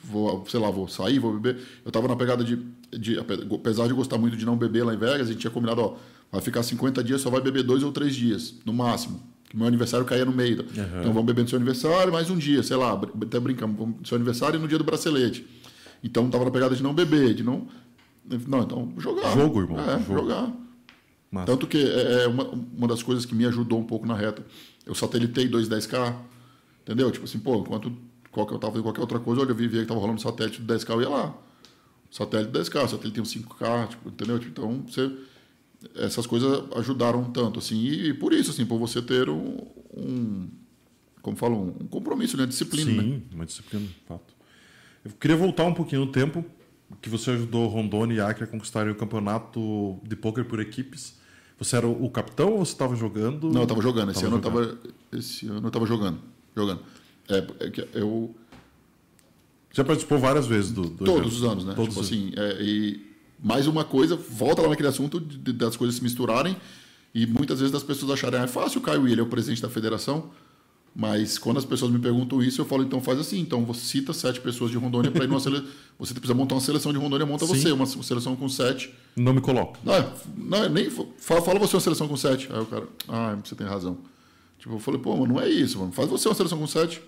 vou, 0.03 0.45
sei 0.47 0.59
lá, 0.59 0.69
vou 0.69 0.87
sair, 0.87 1.19
vou 1.19 1.33
beber. 1.39 1.61
Eu 1.85 1.91
tava 1.91 2.07
na 2.07 2.15
pegada 2.15 2.43
de, 2.43 2.57
de, 2.91 3.17
apesar 3.19 3.87
de 3.87 3.93
gostar 3.93 4.17
muito 4.17 4.35
de 4.35 4.45
não 4.45 4.57
beber 4.57 4.83
lá 4.83 4.93
em 4.93 4.97
Vegas, 4.97 5.27
a 5.27 5.31
gente 5.31 5.39
tinha 5.39 5.51
combinado, 5.51 5.81
ó, 5.81 5.95
vai 6.31 6.41
ficar 6.41 6.63
50 6.63 7.03
dias, 7.03 7.21
só 7.21 7.29
vai 7.29 7.41
beber 7.41 7.63
dois 7.63 7.83
ou 7.83 7.91
três 7.91 8.15
dias, 8.15 8.55
no 8.65 8.73
máximo. 8.73 9.21
Que 9.49 9.57
meu 9.57 9.65
aniversário 9.65 10.05
caía 10.05 10.25
no 10.25 10.31
meio. 10.31 10.63
Então 10.99 11.11
vamos 11.11 11.25
beber 11.25 11.41
no 11.41 11.47
seu 11.49 11.55
aniversário, 11.57 12.11
mais 12.13 12.29
um 12.29 12.37
dia, 12.37 12.61
sei 12.61 12.77
lá, 12.77 12.93
até 13.21 13.39
brincamos, 13.39 13.79
no 13.79 14.05
seu 14.05 14.15
aniversário 14.15 14.57
e 14.57 14.61
no 14.61 14.67
dia 14.67 14.77
do 14.77 14.83
bracelete. 14.83 15.45
Então 16.03 16.29
tava 16.29 16.45
na 16.45 16.51
pegada 16.51 16.75
de 16.75 16.83
não 16.83 16.93
beber, 16.93 17.33
de 17.33 17.43
não. 17.43 17.67
Não, 18.47 18.61
então 18.61 18.93
jogar. 18.97 19.33
Jogo, 19.33 19.61
irmão, 19.61 19.79
É, 19.79 19.99
jogo. 19.99 20.13
jogar. 20.21 20.53
Massa. 21.31 21.45
Tanto 21.51 21.67
que 21.67 21.77
é 21.77 22.23
é 22.23 22.27
uma, 22.27 22.43
uma 22.45 22.87
das 22.87 23.03
coisas 23.03 23.25
que 23.25 23.35
me 23.35 23.45
ajudou 23.45 23.79
um 23.79 23.83
pouco 23.85 24.05
na 24.07 24.15
reta. 24.15 24.43
Eu 24.85 24.95
satelitei 24.95 25.47
210K, 25.47 26.15
entendeu? 26.81 27.11
Tipo 27.11 27.25
assim, 27.25 27.39
pô, 27.39 27.55
enquanto 27.57 27.91
qualquer, 28.31 28.55
eu 28.55 28.59
tava 28.59 28.71
fazendo 28.73 28.83
qualquer 28.85 29.01
outra 29.01 29.19
coisa, 29.19 29.41
olha, 29.41 29.51
eu 29.51 29.55
via 29.55 29.69
que 29.69 29.85
tava 29.85 29.99
rolando 29.99 30.21
satélite 30.21 30.61
do 30.61 30.73
10K, 30.73 30.89
eu 30.93 31.01
ia 31.01 31.09
lá. 31.09 31.37
Satélite 32.11 32.51
10K, 32.51 32.87
satélite 32.87 33.11
tem 33.11 33.21
um 33.21 33.25
5K, 33.25 33.87
tipo, 33.89 34.09
entendeu? 34.09 34.39
Tipo, 34.39 34.51
Então, 34.51 34.83
você, 34.87 35.11
essas 35.95 36.25
coisas 36.25 36.63
ajudaram 36.75 37.25
tanto, 37.25 37.59
assim, 37.59 37.79
e, 37.79 38.13
por 38.13 38.33
isso, 38.33 38.49
assim, 38.49 38.65
por 38.65 38.79
você 38.79 38.99
ter 39.01 39.29
um, 39.29 39.57
um 39.95 40.49
como 41.21 41.37
falo, 41.37 41.75
um 41.79 41.87
compromisso, 41.87 42.35
né? 42.37 42.45
Disciplina, 42.45 42.91
né? 42.91 43.03
Sim, 43.03 43.23
uma 43.33 43.45
disciplina, 43.45 43.85
fato. 44.07 44.33
Eu 45.05 45.11
queria 45.19 45.37
voltar 45.37 45.65
um 45.65 45.73
pouquinho 45.73 46.05
no 46.05 46.11
tempo 46.11 46.43
que 47.01 47.09
você 47.09 47.31
ajudou 47.31 47.67
Rondônia 47.67 48.15
e 48.15 48.19
Acre 48.21 48.43
a 48.43 48.47
conquistarem 48.47 48.91
o 48.91 48.95
campeonato 48.95 49.97
de 50.03 50.15
pôquer 50.15 50.45
por 50.45 50.59
equipes. 50.59 51.17
Você 51.57 51.75
era 51.75 51.87
o 51.87 52.09
capitão 52.09 52.51
ou 52.53 52.65
você 52.65 52.71
estava 52.71 52.95
jogando? 52.95 53.49
Não, 53.51 53.61
eu 53.61 53.67
tava 53.67 53.81
jogando. 53.81 54.11
Esse 54.11 54.21
Tava 54.21 54.35
ano 54.35 54.43
eu 54.45 54.51
jogando. 54.51 54.77
tava. 54.77 54.93
Esse 55.11 55.47
ano 55.47 55.67
eu 55.67 55.71
tava 55.71 55.85
jogando. 55.85 56.19
Jogando. 56.55 56.79
É, 57.27 57.37
é 57.37 57.87
eu. 58.01 58.33
Já 59.71 59.83
participou 59.83 60.17
várias 60.17 60.47
vezes 60.47 60.71
do, 60.71 60.83
do 60.83 61.05
Todos 61.05 61.11
evento? 61.19 61.27
os 61.27 61.43
anos, 61.43 61.65
né? 61.65 61.73
Todos 61.75 61.89
tipo 61.89 62.01
os 62.01 62.07
assim, 62.07 62.31
é, 62.35 62.61
e 62.63 63.05
mais 63.41 63.67
uma 63.67 63.83
coisa, 63.83 64.15
volta 64.15 64.61
lá 64.61 64.69
naquele 64.69 64.87
assunto 64.89 65.19
de- 65.19 65.37
de- 65.37 65.53
das 65.53 65.77
coisas 65.77 65.95
se 65.97 66.03
misturarem 66.03 66.57
e 67.13 67.25
muitas 67.27 67.59
vezes 67.59 67.71
das 67.71 67.83
pessoas 67.83 68.11
acharem, 68.11 68.39
ah, 68.39 68.43
é 68.43 68.47
fácil 68.47 68.79
o 68.79 68.83
Caio 68.83 69.07
ele 69.07 69.19
é 69.21 69.23
o 69.23 69.27
presidente 69.27 69.61
da 69.61 69.69
federação, 69.69 70.31
mas 70.95 71.37
quando 71.37 71.57
as 71.57 71.65
pessoas 71.65 71.91
me 71.91 71.99
perguntam 71.99 72.41
isso, 72.41 72.59
eu 72.61 72.65
falo, 72.65 72.83
então 72.83 72.99
faz 72.99 73.19
assim, 73.19 73.39
então 73.39 73.63
você 73.63 73.81
cita 73.81 74.11
sete 74.11 74.39
pessoas 74.41 74.71
de 74.71 74.77
Rondônia 74.77 75.11
para 75.11 75.23
ir 75.23 75.27
numa 75.27 75.39
seleção, 75.39 75.67
você 75.97 76.13
precisa 76.13 76.33
montar 76.33 76.55
uma 76.55 76.61
seleção 76.61 76.91
de 76.91 76.97
Rondônia, 76.97 77.25
monta 77.25 77.45
Sim. 77.45 77.55
você, 77.55 77.71
uma 77.71 77.85
seleção 77.85 78.35
com 78.35 78.49
sete. 78.49 78.93
Não 79.15 79.33
me 79.33 79.41
coloco. 79.41 79.77
Não, 79.83 79.93
é- 79.93 80.13
não 80.35 80.57
é 80.63 80.69
nem, 80.69 80.89
fala, 80.89 81.41
fala 81.41 81.59
você 81.59 81.75
uma 81.75 81.81
seleção 81.81 82.07
com 82.07 82.17
sete. 82.17 82.49
Aí 82.51 82.59
o 82.59 82.65
cara, 82.65 82.87
ah, 83.07 83.37
você 83.43 83.55
tem 83.55 83.65
razão. 83.67 83.97
Tipo, 84.57 84.75
eu 84.75 84.79
falei, 84.79 84.99
pô, 84.99 85.15
mas 85.15 85.29
não 85.29 85.39
é 85.39 85.47
isso, 85.49 85.79
mano, 85.79 85.91
faz 85.91 86.09
você 86.09 86.27
uma 86.27 86.35
seleção 86.35 86.57
com 86.57 86.67
sete. 86.67 87.01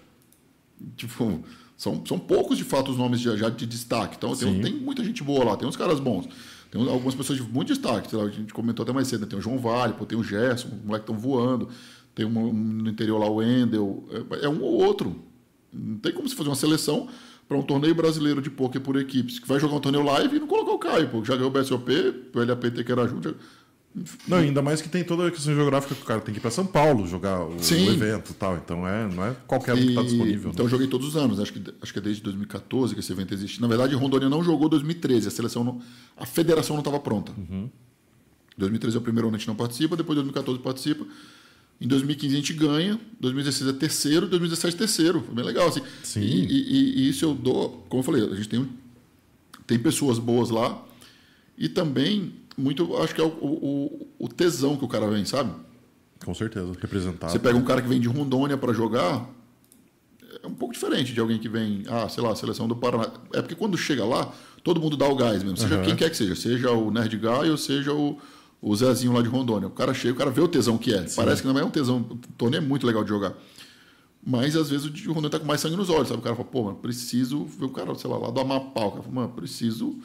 Tipo, 0.95 1.43
são, 1.77 2.03
são 2.05 2.17
poucos 2.19 2.57
de 2.57 2.63
fato 2.63 2.91
os 2.91 2.97
nomes 2.97 3.19
já, 3.19 3.35
já 3.35 3.49
de 3.49 3.65
destaque. 3.65 4.15
Então 4.17 4.35
tem, 4.35 4.61
tem 4.61 4.73
muita 4.73 5.03
gente 5.03 5.23
boa 5.23 5.43
lá, 5.43 5.57
tem 5.57 5.67
uns 5.67 5.75
caras 5.75 5.99
bons. 5.99 6.27
Tem 6.69 6.81
algumas 6.89 7.13
pessoas 7.13 7.37
de 7.37 7.43
muito 7.43 7.67
destaque. 7.67 8.09
sei 8.09 8.17
lá, 8.17 8.25
a 8.25 8.29
gente 8.29 8.53
comentou 8.53 8.83
até 8.83 8.93
mais 8.93 9.07
cedo, 9.07 9.21
né? 9.21 9.27
tem 9.27 9.37
o 9.37 9.41
João 9.41 9.57
Vale, 9.57 9.93
pô, 9.93 10.05
tem 10.05 10.17
o 10.17 10.23
Gerson, 10.23 10.69
os 10.69 10.85
moleques 10.85 11.09
estão 11.09 11.17
voando. 11.17 11.67
Tem 12.15 12.25
um, 12.25 12.53
no 12.53 12.89
interior 12.89 13.17
lá 13.19 13.27
o 13.29 13.35
Wendel. 13.35 14.03
É, 14.41 14.45
é 14.45 14.49
um 14.49 14.61
ou 14.61 14.73
outro. 14.83 15.15
Não 15.73 15.97
tem 15.97 16.11
como 16.13 16.27
se 16.27 16.35
fazer 16.35 16.49
uma 16.49 16.55
seleção 16.55 17.07
para 17.47 17.57
um 17.57 17.61
torneio 17.63 17.93
brasileiro 17.95 18.41
de 18.41 18.49
pôquer 18.49 18.79
por 18.81 18.95
equipes, 18.97 19.39
que 19.39 19.47
vai 19.47 19.59
jogar 19.59 19.75
um 19.75 19.79
torneio 19.79 20.03
live 20.05 20.35
e 20.37 20.39
não 20.39 20.47
colocar 20.47 20.71
o 20.71 20.79
Caio, 20.79 21.09
pô, 21.09 21.21
que 21.21 21.27
já 21.27 21.35
ganhou 21.35 21.49
o 21.49 21.53
BSOP, 21.53 21.91
o 22.33 22.39
LAPT 22.39 22.83
que 22.83 22.91
era 22.91 23.05
junto. 23.07 23.29
já- 23.29 23.35
Não, 24.25 24.37
ainda 24.37 24.61
mais 24.61 24.81
que 24.81 24.87
tem 24.87 25.03
toda 25.03 25.27
a 25.27 25.31
questão 25.31 25.53
geográfica 25.53 25.93
que 25.93 26.01
o 26.01 26.05
cara 26.05 26.21
tem 26.21 26.33
que 26.33 26.39
ir 26.39 26.41
para 26.41 26.49
São 26.51 26.65
Paulo 26.65 27.05
jogar 27.07 27.41
o, 27.41 27.57
o 27.57 27.91
evento 27.91 28.31
e 28.31 28.35
tal. 28.35 28.55
Então 28.55 28.87
é, 28.87 29.05
não 29.13 29.25
é 29.25 29.35
qualquer 29.47 29.73
um 29.73 29.77
que 29.77 29.87
está 29.89 30.01
E- 30.01 30.05
disponível. 30.05 30.51
Então 30.51 30.65
eu 30.65 30.69
joguei 30.69 30.87
todos 30.87 31.07
os 31.07 31.17
anos, 31.17 31.41
acho 31.41 31.51
que, 31.51 31.61
acho 31.81 31.91
que 31.91 31.99
é 31.99 32.01
desde 32.01 32.21
2014 32.23 32.93
que 32.93 33.01
esse 33.01 33.11
evento 33.11 33.33
existe. 33.33 33.59
Na 33.61 33.67
verdade, 33.67 33.93
Rondônia 33.95 34.29
não 34.29 34.41
jogou 34.41 34.69
2013, 34.69 35.27
a 35.27 35.31
seleção 35.31 35.61
não, 35.63 35.81
a 36.15 36.25
federação 36.25 36.75
não 36.77 36.81
estava 36.81 36.99
pronta. 37.01 37.33
Uhum. 37.37 37.69
2013 38.57 38.95
é 38.95 38.99
o 38.99 39.01
primeiro 39.03 39.27
ano 39.27 39.33
que 39.37 39.37
a 39.37 39.39
gente 39.39 39.47
não 39.49 39.55
participa, 39.55 39.97
depois 39.97 40.15
2014 40.15 40.59
participa. 40.61 41.05
Em 41.81 41.87
2015 41.87 42.33
a 42.35 42.37
gente 42.37 42.53
ganha, 42.53 42.99
2016 43.19 43.69
é 43.71 43.73
terceiro, 43.73 44.27
2017 44.27 44.77
terceiro. 44.77 45.21
Foi 45.25 45.33
bem 45.33 45.43
legal. 45.43 45.67
Assim. 45.67 45.81
Sim. 46.03 46.21
E, 46.21 46.45
e- 46.45 46.99
e 46.99 47.09
isso 47.09 47.25
eu 47.25 47.33
dou, 47.33 47.83
como 47.89 48.01
eu 48.01 48.05
falei, 48.05 48.23
a 48.23 48.35
gente 48.35 48.47
tem, 48.47 48.69
tem 49.65 49.79
pessoas 49.79 50.19
boas 50.19 50.51
lá 50.51 50.79
e 51.57 51.67
também 51.67 52.33
muito, 52.55 52.95
acho 52.97 53.15
que 53.15 53.21
é 53.21 53.23
o, 53.23 53.29
o, 53.29 54.07
o 54.19 54.27
tesão 54.27 54.77
que 54.77 54.85
o 54.85 54.87
cara 54.87 55.07
vem, 55.09 55.25
sabe? 55.25 55.51
Com 56.23 56.33
certeza, 56.35 56.71
representado. 56.79 57.31
Você 57.31 57.39
pega 57.39 57.57
um 57.57 57.63
cara 57.63 57.81
que 57.81 57.87
vem 57.87 57.99
de 57.99 58.07
Rondônia 58.07 58.55
para 58.57 58.71
jogar, 58.73 59.27
é 60.43 60.45
um 60.45 60.53
pouco 60.53 60.73
diferente 60.75 61.13
de 61.13 61.19
alguém 61.19 61.39
que 61.39 61.49
vem, 61.49 61.81
ah, 61.87 62.07
sei 62.07 62.23
lá, 62.23 62.35
seleção 62.35 62.67
do 62.67 62.75
Paraná. 62.75 63.09
É 63.33 63.41
porque 63.41 63.55
quando 63.55 63.75
chega 63.75 64.05
lá, 64.05 64.31
todo 64.63 64.79
mundo 64.79 64.95
dá 64.95 65.07
o 65.07 65.15
gás 65.15 65.41
mesmo, 65.41 65.57
seja 65.57 65.75
Aham. 65.77 65.83
quem 65.85 65.95
quer 65.95 66.11
que 66.11 66.17
seja, 66.17 66.35
seja 66.35 66.69
o 66.71 66.91
Nerd 66.91 67.17
Guy 67.17 67.49
ou 67.49 67.57
seja 67.57 67.91
o, 67.91 68.19
o 68.61 68.75
Zezinho 68.75 69.13
lá 69.13 69.21
de 69.21 69.27
Rondônia. 69.27 69.67
O 69.67 69.71
cara 69.71 69.93
chega, 69.93 70.13
o 70.13 70.17
cara 70.17 70.29
vê 70.29 70.41
o 70.41 70.47
tesão 70.47 70.77
que 70.77 70.93
é. 70.93 71.05
Parece 71.15 71.41
que 71.41 71.47
não 71.47 71.57
é 71.57 71.65
um 71.65 71.71
tesão, 71.71 71.97
o 71.97 72.15
torneio 72.37 72.61
é 72.61 72.65
muito 72.65 72.85
legal 72.85 73.03
de 73.03 73.09
jogar. 73.09 73.33
Mas 74.23 74.55
às 74.55 74.69
vezes 74.69 74.85
o 74.85 74.89
de 74.89 75.07
Rondônia 75.07 75.31
tá 75.31 75.39
com 75.39 75.45
mais 75.45 75.59
sangue 75.59 75.75
nos 75.75 75.89
olhos, 75.89 76.07
sabe? 76.07 76.19
O 76.19 76.23
cara 76.23 76.35
fala, 76.35 76.47
pô, 76.47 76.63
mano, 76.63 76.77
preciso 76.77 77.45
ver 77.45 77.65
o 77.65 77.69
cara, 77.69 77.95
sei 77.95 78.09
lá, 78.09 78.17
lá 78.17 78.29
do 78.29 78.39
Amapá. 78.39 78.85
O 78.85 78.91
cara 78.91 79.03
fala, 79.03 79.15
mano, 79.15 79.29
preciso. 79.29 79.97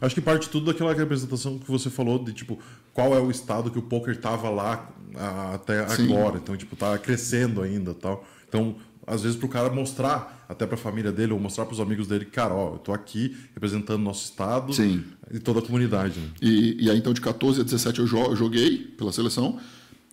Acho 0.00 0.14
que 0.14 0.20
parte 0.20 0.50
tudo 0.50 0.66
daquela 0.66 0.92
representação 0.92 1.58
que 1.58 1.70
você 1.70 1.88
falou 1.88 2.22
de 2.22 2.32
tipo 2.34 2.58
qual 2.92 3.14
é 3.14 3.20
o 3.20 3.30
estado 3.30 3.70
que 3.70 3.78
o 3.78 3.82
poker 3.82 4.20
tava 4.20 4.50
lá 4.50 4.90
ah, 5.14 5.54
até 5.54 5.88
Sim. 5.88 6.12
agora. 6.12 6.36
Então, 6.36 6.54
tipo, 6.56 6.76
tá 6.76 6.98
crescendo 6.98 7.62
ainda 7.62 7.94
tal. 7.94 8.24
Então, 8.46 8.76
às 9.06 9.22
vezes 9.22 9.36
pro 9.36 9.48
cara 9.48 9.70
mostrar 9.70 10.44
até 10.48 10.66
pra 10.66 10.76
família 10.76 11.12
dele 11.12 11.32
ou 11.32 11.38
mostrar 11.40 11.66
pros 11.66 11.80
amigos 11.80 12.06
dele, 12.06 12.24
cara, 12.24 12.54
ó, 12.54 12.74
eu 12.74 12.78
tô 12.78 12.92
aqui 12.92 13.36
representando 13.54 14.02
nosso 14.02 14.24
estado 14.24 14.72
Sim. 14.72 15.04
e 15.32 15.38
toda 15.38 15.58
a 15.58 15.62
comunidade. 15.62 16.18
né? 16.20 16.28
E, 16.40 16.84
e 16.84 16.90
aí, 16.90 16.98
então, 16.98 17.12
de 17.12 17.20
14 17.20 17.60
a 17.60 17.64
17 17.64 17.98
eu, 18.00 18.06
jo- 18.06 18.18
eu 18.24 18.36
joguei 18.36 18.78
pela 18.78 19.12
seleção. 19.12 19.58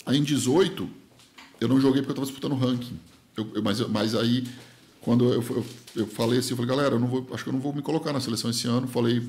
Aí, 0.06 0.18
em 0.18 0.24
18, 0.24 0.90
eu 1.60 1.68
não 1.68 1.80
joguei 1.80 2.02
porque 2.02 2.12
eu 2.20 2.24
estava 2.24 2.26
disputando 2.26 2.56
ranking. 2.60 2.98
Eu, 3.38 3.48
eu- 3.56 3.64
mas, 3.64 3.80
mas 3.88 4.16
aí, 4.16 4.46
quando 5.02 5.26
eu, 5.34 5.42
eu, 5.42 5.66
eu 5.98 6.08
falei 6.08 6.40
assim, 6.40 6.52
eu 6.52 6.58
falei, 6.58 6.70
galera, 6.70 6.96
eu 6.96 7.00
não 7.00 7.08
vou, 7.08 7.28
acho 7.34 7.44
que 7.44 7.50
eu 7.50 7.54
não 7.54 7.60
vou 7.62 7.74
me 7.74 7.82
colocar 7.82 8.12
na 8.14 8.20
seleção 8.20 8.50
esse 8.50 8.68
ano. 8.68 8.88
Falei 8.88 9.22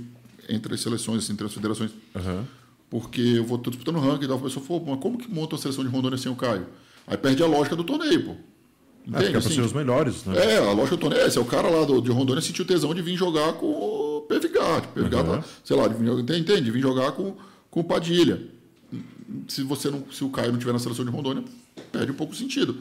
entre 0.49 0.75
as 0.75 0.81
seleções, 0.81 1.23
assim, 1.25 1.33
entre 1.35 1.47
as 1.47 1.55
federações, 1.55 1.93
Aham. 2.17 2.45
porque 2.91 3.21
eu 3.21 3.45
vou 3.45 3.59
tô 3.59 3.71
disputando 3.71 3.99
ranking. 4.01 4.25
Então, 4.25 4.37
a 4.37 4.41
pessoa 4.41 4.65
falou, 4.65 4.85
mas 4.87 4.99
como 5.01 5.19
que 5.19 5.31
monta 5.33 5.55
a 5.55 5.59
seleção 5.59 5.85
de 5.85 5.91
Rondônia 5.91 6.19
sem 6.19 6.31
o 6.33 6.35
Caio? 6.37 6.67
Aí 7.07 7.17
perde 7.17 7.43
a 7.43 7.47
lógica 7.47 7.77
do 7.77 7.85
torneio, 7.85 8.25
pô. 8.25 8.37
Acho 9.13 9.31
que 9.31 9.35
é 9.35 9.39
Assim, 9.39 9.55
ser 9.55 9.61
os 9.63 9.73
melhores, 9.73 10.25
né? 10.25 10.37
é, 10.37 10.59
a 10.59 10.73
lógica 10.73 10.97
do 10.97 11.01
torneio 11.01 11.23
é. 11.23 11.27
É 11.37 11.41
o 11.41 11.45
cara 11.45 11.69
lá 11.69 11.85
do, 11.85 12.01
de 12.01 12.11
Rondônia 12.11 12.41
sentiu 12.41 12.65
tesão 12.65 12.95
de 12.95 13.03
vir 13.03 13.17
jogar 13.17 13.55
com 13.55 13.67
o 13.67 14.21
Pervigar. 14.29 14.81
Tipo, 14.83 14.95
Pervigar 14.95 15.25
Uhum. 15.27 15.41
tá, 15.41 15.45
sei 15.65 15.77
lá, 15.77 15.89
de 15.89 15.95
vir, 15.95 16.09
entende? 16.13 16.41
entende? 16.41 16.63
De 16.63 16.71
vir 16.71 16.81
jogar 16.83 17.13
com, 17.13 17.35
com 17.71 17.81
o 17.81 17.85
Padilha. 17.85 18.41
Se, 19.49 19.63
você 19.63 19.91
não, 19.91 20.05
se 20.13 20.23
o 20.25 20.29
Caio 20.31 20.49
não 20.49 20.55
estiver 20.59 20.73
na 20.73 20.79
seleção 20.79 21.05
de 21.05 21.11
Rondônia, 21.11 21.43
perde 21.91 22.13
um 22.13 22.15
pouco 22.15 22.33
o 22.33 22.37
sentido. 22.37 22.77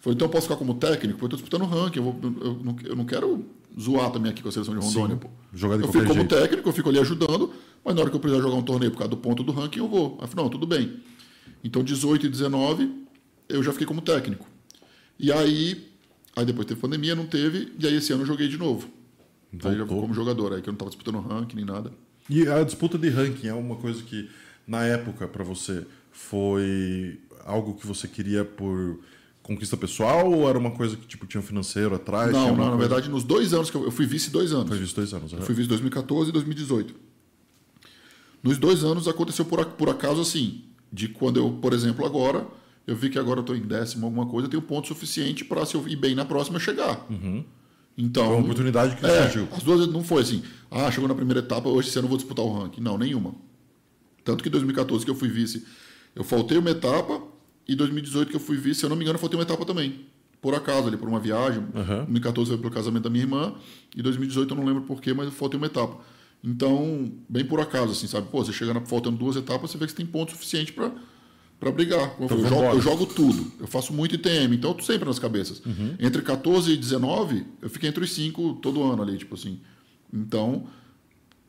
Falei, 0.00 0.14
então 0.14 0.26
eu 0.26 0.30
posso 0.30 0.44
ficar 0.46 0.56
como 0.56 0.74
técnico? 0.74 1.18
Eu 1.22 1.26
estou 1.26 1.38
disputando 1.38 1.64
ranking. 1.68 1.98
Eu, 1.98 2.04
vou- 2.04 2.16
eu 2.40 2.54
não, 2.64 2.76
eu 2.84 2.96
não 2.96 3.04
quero 3.04 3.44
zoar 3.78 4.10
também 4.10 4.30
aqui 4.30 4.42
com 4.42 4.48
a 4.48 4.52
seleção 4.52 4.72
de 4.78 4.84
Rondônia. 4.84 5.16
Sim, 5.16 5.20
pô. 5.20 5.28
jogar 5.52 5.76
de 5.76 5.82
eu 5.82 5.88
fico 5.92 6.04
como 6.06 6.20
jeito. 6.20 6.34
técnico, 6.34 6.68
eu 6.68 6.72
fico 6.72 6.88
ali 6.88 6.98
ajudando, 7.00 7.52
mas 7.84 7.94
na 7.94 8.00
hora 8.00 8.10
que 8.10 8.16
eu 8.16 8.20
precisar 8.20 8.40
jogar 8.42 8.54
um 8.56 8.62
torneio 8.62 8.92
por 8.92 8.98
causa 8.98 9.10
do 9.10 9.16
ponto 9.16 9.42
do 9.42 9.50
ranking, 9.52 9.80
eu 9.80 9.88
vou. 9.88 10.18
Não, 10.36 10.48
tudo 10.48 10.66
bem. 10.66 11.00
Então 11.64 11.82
18 11.82 12.26
e 12.26 12.28
19, 12.28 12.90
eu 13.48 13.62
já 13.62 13.72
fiquei 13.72 13.86
como 13.86 14.00
técnico. 14.00 14.46
E 15.18 15.32
aí, 15.32 15.88
aí 16.36 16.44
depois 16.44 16.66
teve 16.66 16.80
pandemia, 16.80 17.14
não 17.14 17.26
teve, 17.26 17.72
e 17.78 17.86
aí 17.86 17.94
esse 17.96 18.12
ano 18.12 18.22
eu 18.22 18.26
joguei 18.26 18.48
de 18.48 18.56
novo. 18.56 18.88
Aí 19.64 19.76
já 19.76 19.84
como 19.86 20.12
jogador, 20.14 20.52
aí 20.52 20.62
que 20.62 20.68
eu 20.68 20.72
não 20.72 20.76
estava 20.76 20.90
disputando 20.90 21.20
ranking 21.20 21.56
nem 21.56 21.64
nada. 21.64 21.90
E 22.28 22.46
a 22.46 22.62
disputa 22.62 22.98
de 22.98 23.08
ranking 23.08 23.46
é 23.48 23.54
uma 23.54 23.76
coisa 23.76 24.02
que, 24.02 24.28
na 24.66 24.84
época, 24.84 25.26
pra 25.26 25.42
você, 25.42 25.86
foi 26.12 27.18
algo 27.44 27.74
que 27.74 27.86
você 27.86 28.06
queria 28.06 28.44
por 28.44 29.00
conquista 29.42 29.76
pessoal 29.78 30.30
ou 30.30 30.46
era 30.46 30.58
uma 30.58 30.70
coisa 30.72 30.94
que 30.94 31.06
tipo 31.06 31.26
tinha 31.26 31.40
um 31.40 31.44
financeiro 31.44 31.94
atrás? 31.94 32.30
não, 32.32 32.48
não, 32.48 32.56
na 32.56 32.62
coisa- 32.64 32.76
verdade, 32.76 33.08
nos 33.08 33.24
dois 33.24 33.54
anos 33.54 33.70
que 33.70 33.76
eu, 33.78 33.84
eu 33.84 33.90
fui 33.90 34.04
vice 34.04 34.30
dois 34.30 34.52
anos. 34.52 34.68
Foi 34.68 34.78
visto 34.78 34.96
dois 34.96 35.14
anos. 35.14 35.32
Eu 35.32 35.38
aham. 35.38 35.46
fui 35.46 35.54
vice 35.54 35.68
2014 35.70 36.28
e 36.28 36.32
2018. 36.34 36.94
Nos 38.42 38.58
dois 38.58 38.84
anos 38.84 39.08
aconteceu 39.08 39.44
por, 39.46 39.64
por 39.64 39.88
acaso 39.88 40.20
assim, 40.20 40.64
de 40.92 41.08
quando 41.08 41.38
eu, 41.40 41.50
por 41.62 41.72
exemplo, 41.72 42.04
agora, 42.04 42.46
eu 42.88 42.96
vi 42.96 43.10
que 43.10 43.18
agora 43.18 43.40
eu 43.40 43.42
estou 43.42 43.54
em 43.54 43.60
décimo 43.60 44.06
alguma 44.06 44.24
coisa, 44.24 44.46
eu 44.46 44.50
tenho 44.50 44.62
ponto 44.62 44.88
suficiente 44.88 45.44
para 45.44 45.66
se 45.66 45.74
eu 45.74 45.86
ir 45.86 45.94
bem 45.94 46.14
na 46.14 46.24
próxima 46.24 46.56
eu 46.56 46.60
chegar. 46.60 47.06
Então, 47.98 48.24
Foi 48.24 48.34
uma 48.36 48.42
oportunidade 48.44 48.96
que 48.96 49.04
é, 49.04 49.22
surgiu. 49.24 49.46
as 49.52 49.62
duas 49.62 49.86
não 49.88 50.02
foi 50.02 50.22
assim, 50.22 50.42
ah, 50.70 50.90
chegou 50.90 51.06
na 51.06 51.14
primeira 51.14 51.40
etapa, 51.40 51.68
hoje 51.68 51.90
você 51.90 52.00
não 52.00 52.08
vou 52.08 52.16
disputar 52.16 52.42
o 52.46 52.50
ranking. 52.50 52.80
Não, 52.80 52.96
nenhuma. 52.96 53.34
Tanto 54.24 54.42
que 54.42 54.48
em 54.48 54.52
2014 54.52 55.04
que 55.04 55.10
eu 55.10 55.14
fui 55.14 55.28
vice, 55.28 55.66
eu 56.16 56.24
faltei 56.24 56.56
uma 56.56 56.70
etapa, 56.70 57.20
e 57.68 57.74
2018 57.74 58.30
que 58.30 58.36
eu 58.36 58.40
fui 58.40 58.56
vice, 58.56 58.80
se 58.80 58.86
eu 58.86 58.88
não 58.88 58.96
me 58.96 59.02
engano, 59.02 59.16
eu 59.16 59.20
faltei 59.20 59.38
uma 59.38 59.42
etapa 59.42 59.66
também. 59.66 60.06
Por 60.40 60.54
acaso, 60.54 60.88
ali, 60.88 60.96
por 60.96 61.08
uma 61.08 61.20
viagem. 61.20 61.62
Aham. 61.74 61.96
2014 62.04 62.48
foi 62.50 62.58
pelo 62.58 62.70
casamento 62.72 63.02
da 63.02 63.10
minha 63.10 63.24
irmã, 63.24 63.54
e 63.94 64.00
2018 64.00 64.54
eu 64.54 64.56
não 64.56 64.64
lembro 64.64 64.84
porquê, 64.84 65.12
mas 65.12 65.26
eu 65.26 65.32
faltei 65.32 65.58
uma 65.58 65.66
etapa. 65.66 65.98
Então, 66.42 67.12
bem 67.28 67.44
por 67.44 67.60
acaso, 67.60 67.92
assim, 67.92 68.06
sabe? 68.06 68.28
Pô, 68.30 68.42
você 68.42 68.52
chega 68.52 68.72
na, 68.72 68.80
faltando 68.80 69.18
duas 69.18 69.36
etapas, 69.36 69.70
você 69.72 69.76
vê 69.76 69.84
que 69.84 69.90
você 69.90 69.96
tem 69.98 70.06
ponto 70.06 70.32
suficiente 70.32 70.72
para 70.72 70.92
para 71.58 71.72
brigar. 71.72 72.10
Como 72.10 72.30
eu, 72.30 72.48
jogo, 72.48 72.64
eu 72.64 72.80
jogo 72.80 73.06
tudo. 73.06 73.52
Eu 73.58 73.66
faço 73.66 73.92
muito 73.92 74.14
ITM, 74.14 74.54
então 74.54 74.70
eu 74.70 74.74
tô 74.74 74.82
sempre 74.82 75.06
nas 75.06 75.18
cabeças. 75.18 75.62
Entre 75.98 76.22
14 76.22 76.72
e 76.72 76.76
19, 76.76 77.44
eu 77.62 77.70
fiquei 77.70 77.88
entre 77.88 78.04
os 78.04 78.12
cinco 78.12 78.54
todo 78.62 78.82
ano 78.82 79.02
ali, 79.02 79.18
tipo 79.18 79.34
assim. 79.34 79.58
Então, 80.12 80.66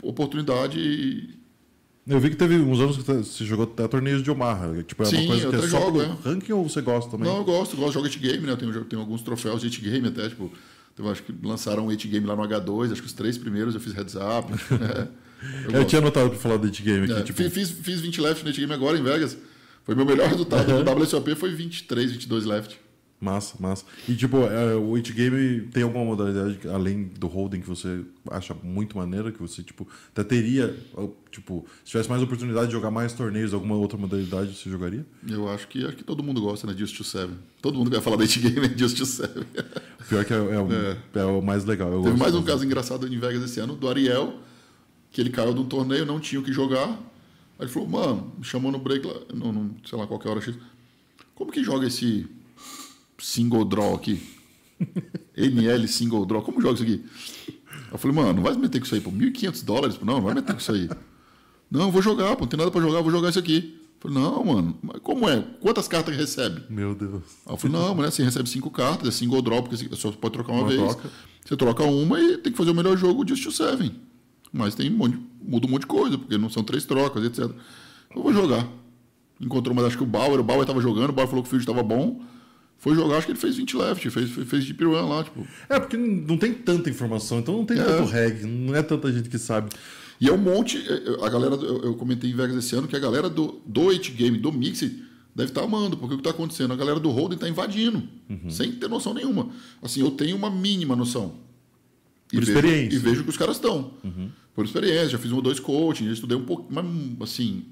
oportunidade. 0.02 1.38
Eu 2.07 2.19
vi 2.19 2.31
que 2.31 2.36
teve 2.36 2.56
uns 2.56 2.80
anos 2.80 2.98
que 2.98 3.03
você 3.03 3.45
jogou 3.45 3.65
até 3.65 3.88
torneios 3.88 4.23
de 4.23 4.31
Omaha. 4.31 4.84
Tipo, 4.84 5.03
é 5.03 5.06
Sim, 5.06 5.18
uma 5.18 5.27
coisa 5.27 5.44
eu 5.44 5.49
que 5.52 5.56
é 5.57 5.61
só 5.61 5.80
jogo, 5.80 6.02
é. 6.02 6.18
ranking 6.23 6.52
ou 6.53 6.68
você 6.68 6.81
gosta 6.81 7.11
também? 7.11 7.27
Não, 7.27 7.38
eu 7.38 7.44
gosto, 7.44 7.76
eu 7.76 7.80
gosto 7.80 7.90
de 7.90 7.94
jogar 7.94 8.07
it 8.07 8.19
game, 8.19 8.45
né? 8.45 8.53
Eu 8.53 8.57
tenho, 8.57 8.86
tenho 8.86 9.02
alguns 9.02 9.22
troféus 9.22 9.61
de 9.61 9.68
it 9.68 9.81
game 9.81 10.07
até, 10.07 10.27
tipo. 10.27 10.52
Eu 10.98 11.10
acho 11.10 11.23
que 11.23 11.34
lançaram 11.44 11.86
um 11.86 11.90
it 11.91 12.06
game 12.10 12.26
lá 12.26 12.36
no 12.36 12.44
H2, 12.44 12.91
acho 12.91 13.02
que 13.02 13.07
os 13.07 13.14
três 13.14 13.38
primeiros 13.38 13.73
eu 13.73 13.80
fiz 13.80 13.94
heads 13.94 14.15
up. 14.15 14.52
é, 14.73 15.07
eu 15.65 15.80
Eu, 15.80 15.86
tinha 15.86 16.02
anotado 16.02 16.30
pra 16.31 16.40
falar 16.40 16.57
do 16.57 16.65
It 16.65 16.81
Game 16.84 17.06
aqui. 17.06 17.22
É, 17.22 17.23
tipo, 17.23 17.38
fiz, 17.38 17.53
fiz, 17.53 17.69
fiz 17.69 18.02
20 18.02 18.19
left 18.19 18.44
no 18.44 18.49
it 18.49 18.60
game 18.60 18.73
agora 18.73 18.98
em 18.98 19.03
Vegas. 19.03 19.38
Foi 19.89 19.95
meu 19.95 20.05
melhor 20.05 20.29
resultado. 20.29 20.71
Uhum. 20.71 20.83
No 20.83 21.01
WSOP 21.01 21.33
foi 21.33 21.49
23, 21.49 22.11
22 22.11 22.45
left. 22.45 22.79
Massa, 23.19 23.55
massa. 23.59 23.83
E 24.07 24.15
tipo, 24.15 24.37
é, 24.37 24.75
o 24.75 24.95
It 24.95 25.11
Game 25.11 25.61
tem 25.73 25.81
alguma 25.81 26.05
modalidade 26.05 26.59
além 26.69 27.05
do 27.05 27.25
holding 27.25 27.59
que 27.59 27.67
você 27.67 28.01
acha 28.29 28.55
muito 28.63 28.95
maneira, 28.95 29.31
que 29.31 29.41
você, 29.41 29.63
tipo, 29.63 29.87
até 30.11 30.23
teria, 30.23 30.77
tipo, 31.31 31.65
se 31.83 31.89
tivesse 31.89 32.07
mais 32.07 32.21
oportunidade 32.21 32.67
de 32.67 32.73
jogar 32.73 32.91
mais 32.91 33.13
torneios, 33.13 33.51
alguma 33.51 33.75
outra 33.75 33.97
modalidade 33.97 34.55
você 34.55 34.69
jogaria? 34.69 35.03
Eu 35.27 35.49
acho 35.49 35.67
que, 35.67 35.83
acho 35.83 35.97
que 35.97 36.03
todo 36.03 36.21
mundo 36.21 36.39
gosta, 36.39 36.67
né? 36.67 36.75
Just 36.77 36.95
to 36.95 37.03
Seven. 37.03 37.37
Todo 37.59 37.79
mundo 37.79 37.89
vai 37.89 37.99
falar 37.99 38.17
da 38.17 38.23
it 38.23 38.39
game 38.39 38.67
é 38.67 38.77
Just 38.77 38.95
to 38.95 39.07
Seven. 39.07 39.43
O 40.01 40.03
pior 40.07 40.23
que 40.23 40.33
é, 40.33 40.37
é 40.37 40.39
o, 40.59 41.19
é 41.19 41.25
o 41.25 41.41
mais 41.41 41.65
legal. 41.65 41.91
Eu 41.91 42.03
Teve 42.03 42.15
mais 42.15 42.35
um 42.35 42.43
caso 42.43 42.63
engraçado 42.63 43.07
em 43.07 43.19
Vegas 43.19 43.43
esse 43.43 43.59
ano, 43.59 43.75
do 43.75 43.89
Ariel, 43.89 44.35
que 45.11 45.19
ele 45.19 45.31
caiu 45.31 45.51
de 45.51 45.59
um 45.59 45.65
torneio, 45.65 46.05
não 46.05 46.19
tinha 46.19 46.39
o 46.39 46.43
que 46.43 46.53
jogar. 46.53 47.09
Aí 47.60 47.65
ele 47.65 47.72
falou, 47.72 47.90
mano, 47.90 48.34
me 48.38 48.44
chamou 48.44 48.72
no 48.72 48.80
break 48.80 49.06
lá, 49.06 49.14
não, 49.34 49.52
não, 49.52 49.76
sei 49.86 49.98
lá, 49.98 50.07
qualquer 50.07 50.30
hora 50.30 50.40
X. 50.41 50.56
Como 51.36 51.52
que 51.52 51.61
joga 51.64 51.86
esse 51.88 52.26
single 53.19 53.65
draw 53.65 53.94
aqui? 53.94 54.22
NL 55.36 55.88
single 55.88 56.26
draw, 56.26 56.41
como 56.41 56.61
joga 56.61 56.76
isso 56.76 56.84
aqui? 56.84 57.06
Eu 57.91 57.98
falei, 57.98 58.15
mano, 58.15 58.34
não 58.34 58.44
vai 58.44 58.56
meter 58.56 58.80
com 58.80 58.86
isso 58.86 58.95
aí, 58.95 59.02
pô. 59.02 59.11
1.500 59.11 59.65
dólares? 59.65 59.99
Não, 59.99 60.15
não 60.15 60.22
vai 60.22 60.34
meter 60.34 60.53
com 60.53 60.60
isso 60.60 60.72
aí. 60.72 60.90
Não, 61.72 61.81
eu 61.81 61.91
vou 61.91 62.02
jogar, 62.02 62.36
pô. 62.36 62.41
Não 62.41 62.48
tem 62.48 62.57
nada 62.57 62.72
pra 62.72 62.81
jogar, 62.81 62.98
eu 62.98 63.03
vou 63.03 63.11
jogar 63.11 63.30
isso 63.30 63.38
aqui. 63.38 63.80
Eu 64.03 64.10
falei, 64.10 64.18
não, 64.18 64.44
mano, 64.44 64.80
mas 64.81 64.98
como 65.03 65.30
é? 65.30 65.40
Quantas 65.60 65.88
cartas 65.88 66.15
recebe? 66.18 66.64
Meu 66.68 66.95
Deus. 66.95 67.22
Aí 67.45 67.53
eu 67.53 67.57
falei, 67.57 67.77
não, 67.77 67.94
mas 67.94 68.15
você 68.15 68.23
recebe 68.23 68.49
cinco 68.49 68.72
cartas, 68.72 69.07
é 69.07 69.11
single 69.11 69.40
draw, 69.40 69.61
porque 69.61 69.77
você 69.77 69.95
só 69.95 70.11
pode 70.11 70.34
trocar 70.34 70.52
uma, 70.53 70.61
Uma 70.61 70.68
vez. 70.68 70.81
troca. 70.81 71.11
Você 71.45 71.56
troca 71.56 71.84
uma 71.84 72.19
e 72.19 72.40
tem 72.40 72.52
que 72.52 72.57
fazer 72.57 72.72
o 72.72 72.73
melhor 72.73 72.98
jogo 72.98 73.27
Just 73.27 73.44
to 73.44 73.52
Seven. 73.52 73.94
Mas 74.51 74.73
tem 74.76 74.89
um 74.91 74.97
monte, 74.97 75.19
muda 75.41 75.67
um 75.67 75.69
monte 75.69 75.81
de 75.81 75.88
coisa, 75.88 76.17
porque 76.17 76.38
não 76.38 76.49
são 76.49 76.63
três 76.63 76.85
trocas, 76.85 77.23
etc. 77.23 77.51
Eu 78.15 78.23
vou 78.23 78.34
jogar. 78.34 78.67
Encontrou, 79.39 79.73
mas 79.76 79.85
acho 79.85 79.97
que 79.97 80.03
o 80.03 80.07
Bauer, 80.07 80.39
o 80.39 80.43
Bauer 80.43 80.65
tava 80.65 80.81
jogando, 80.81 81.09
o 81.11 81.13
Bauer 81.13 81.30
falou 81.30 81.43
que 81.43 81.47
o 81.47 81.49
field 81.49 81.63
estava 81.63 81.84
bom. 81.84 82.21
Foi 82.77 82.95
jogar, 82.95 83.17
acho 83.17 83.26
que 83.27 83.34
ele 83.34 83.39
fez 83.39 83.57
20 83.57 83.76
left, 83.77 84.09
fez, 84.09 84.30
fez, 84.31 84.65
deep 84.65 84.84
run 84.85 85.07
lá, 85.09 85.23
tipo. 85.23 85.45
É, 85.69 85.80
porque 85.80 85.97
não 85.97 86.38
tem 86.38 86.53
tanta 86.53 86.89
informação, 86.89 87.39
então 87.39 87.57
não 87.57 87.65
tem 87.65 87.77
É. 87.80 87.84
tanto 87.84 88.09
reg, 88.09 88.45
não 88.45 88.73
é 88.76 88.81
tanta 88.81 89.11
gente 89.11 89.30
que 89.30 89.38
sabe. 89.38 89.69
E 90.19 90.27
é 90.27 90.31
um 90.34 90.38
monte. 90.38 90.77
é, 90.77 90.93
é, 91.21 91.26
A 91.26 91.30
galera, 91.30 91.55
eu, 91.55 91.93
comentei 91.95 92.30
em 92.30 92.34
Vegas 92.35 92.55
esse 92.57 92.76
ano 92.76 92.88
que 92.88 92.95
a 92.95 92.99
galera 92.99 93.30
do, 93.30 93.61
do 93.65 93.81
8 93.81 94.11
game, 94.13 94.38
do 94.38 94.51
Mixed, 94.51 95.03
deve 95.35 95.51
estar 95.51 95.63
amando, 95.63 95.95
porque 95.97 96.15
o 96.15 96.17
que 96.17 96.21
está 96.21 96.31
acontecendo? 96.31 96.73
A 96.73 96.76
galera 96.76 96.99
do 96.99 97.09
Holden 97.09 97.35
está 97.35 97.47
invadindo, 97.47 98.03
Uhum. 98.30 98.49
sem 98.49 98.71
ter 98.71 98.89
noção 98.89 99.13
nenhuma. 99.13 99.49
Assim, 99.81 99.99
eu 100.01 100.11
tenho 100.11 100.35
uma 100.35 100.49
mínima 100.49 100.95
noção. 100.95 101.35
E 102.31 102.35
Por 102.35 102.45
vejo- 102.45 102.51
experiência. 102.57 102.95
E 102.95 102.99
vejo 102.99 103.23
que 103.23 103.30
os 103.30 103.38
caras 103.38 103.56
estão. 103.57 103.93
Uhum. 104.03 104.30
Por 104.53 104.65
experiência, 104.65 105.10
já 105.10 105.18
fiz 105.18 105.31
um 105.31 105.35
ou 105.38 105.41
dois 105.41 105.60
coaching, 105.60 106.06
já 106.06 106.14
estudei 106.14 106.38
um 106.38 106.43
pouco, 106.45 106.68
mas 106.72 106.85
assim, 107.22 107.65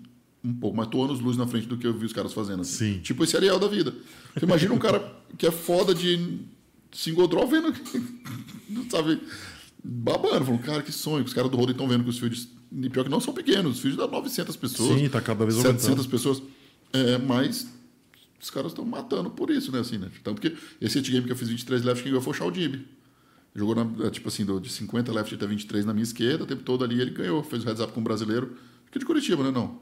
um 0.44 0.54
pouco, 0.54 0.76
mas 0.78 0.88
tô 0.88 1.04
anos 1.04 1.20
luz 1.20 1.36
na 1.38 1.46
frente 1.46 1.68
do 1.68 1.78
que 1.78 1.86
eu 1.86 1.94
vi 1.94 2.06
os 2.06 2.14
caras 2.14 2.34
fazendo. 2.34 2.62
assim. 2.62 2.94
Sim. 2.96 3.00
Tipo 3.02 3.24
esse 3.24 3.36
Ariel 3.36 3.60
da 3.60 3.68
vida. 3.68 3.94
Você 4.36 4.46
imagina 4.46 4.74
um 4.74 4.80
cara 4.80 5.16
que 5.38 5.46
é 5.46 5.52
foda 5.52 5.94
de 5.94 6.40
single 6.92 7.28
draw 7.28 7.46
vendo, 7.48 7.74
sabe, 8.90 9.20
babando, 9.84 10.46
falando, 10.46 10.62
cara, 10.64 10.82
que 10.82 10.92
sonho. 10.92 11.24
Os 11.26 11.34
caras 11.34 11.52
do 11.52 11.58
Holden 11.58 11.74
estão 11.74 11.88
vendo 11.88 12.04
que 12.04 12.10
os 12.10 12.18
fields, 12.20 12.48
e 12.72 12.90
pior 12.90 13.04
que 13.04 13.10
não 13.10 13.20
são 13.20 13.34
pequenos, 13.34 13.76
os 13.76 13.80
fields 13.82 13.98
dá 13.98 14.08
900 14.08 14.56
pessoas. 14.56 15.00
Sim, 15.00 15.10
tá 15.10 15.22
cada 15.22 15.46
vez 15.46 15.56
700 15.58 15.84
aumentando. 15.86 16.10
pessoas. 16.10 16.42
É, 16.94 17.18
mas 17.18 17.68
os 18.42 18.50
caras 18.50 18.72
estão 18.72 18.86
matando 18.86 19.30
por 19.30 19.50
isso, 19.50 19.72
né, 19.72 19.80
assim, 19.80 19.98
né? 19.98 20.10
Tanto 20.24 20.42
que 20.42 20.56
esse 20.80 20.98
hit 21.00 21.12
game 21.12 21.26
que 21.26 21.32
eu 21.32 21.36
fiz 21.36 21.50
23 21.50 21.84
left, 21.84 22.02
quem 22.04 22.12
ganhou 22.12 22.22
foi 22.24 22.32
o 22.32 22.36
Shaldib. 22.36 22.86
Jogou, 23.56 23.74
na, 23.76 24.10
tipo 24.12 24.28
assim, 24.28 24.46
do- 24.46 24.60
de 24.60 24.70
50 24.72 25.12
left 25.12 25.34
até 25.34 25.48
23 25.48 25.86
na 25.86 25.94
minha 25.94 26.04
esquerda, 26.04 26.44
o 26.44 26.48
tempo 26.48 26.64
todo 26.64 26.84
ali 26.84 27.02
ele 27.02 27.12
ganhou. 27.12 27.42
Fez 27.44 27.64
o 27.64 27.66
heads 27.66 27.82
up 27.82 27.92
com 27.94 28.00
um 28.00 28.04
brasileiro, 28.04 28.56
que 28.92 28.98
é 28.98 29.00
de 29.00 29.06
Curitiba, 29.06 29.44
né, 29.44 29.52
não? 29.52 29.80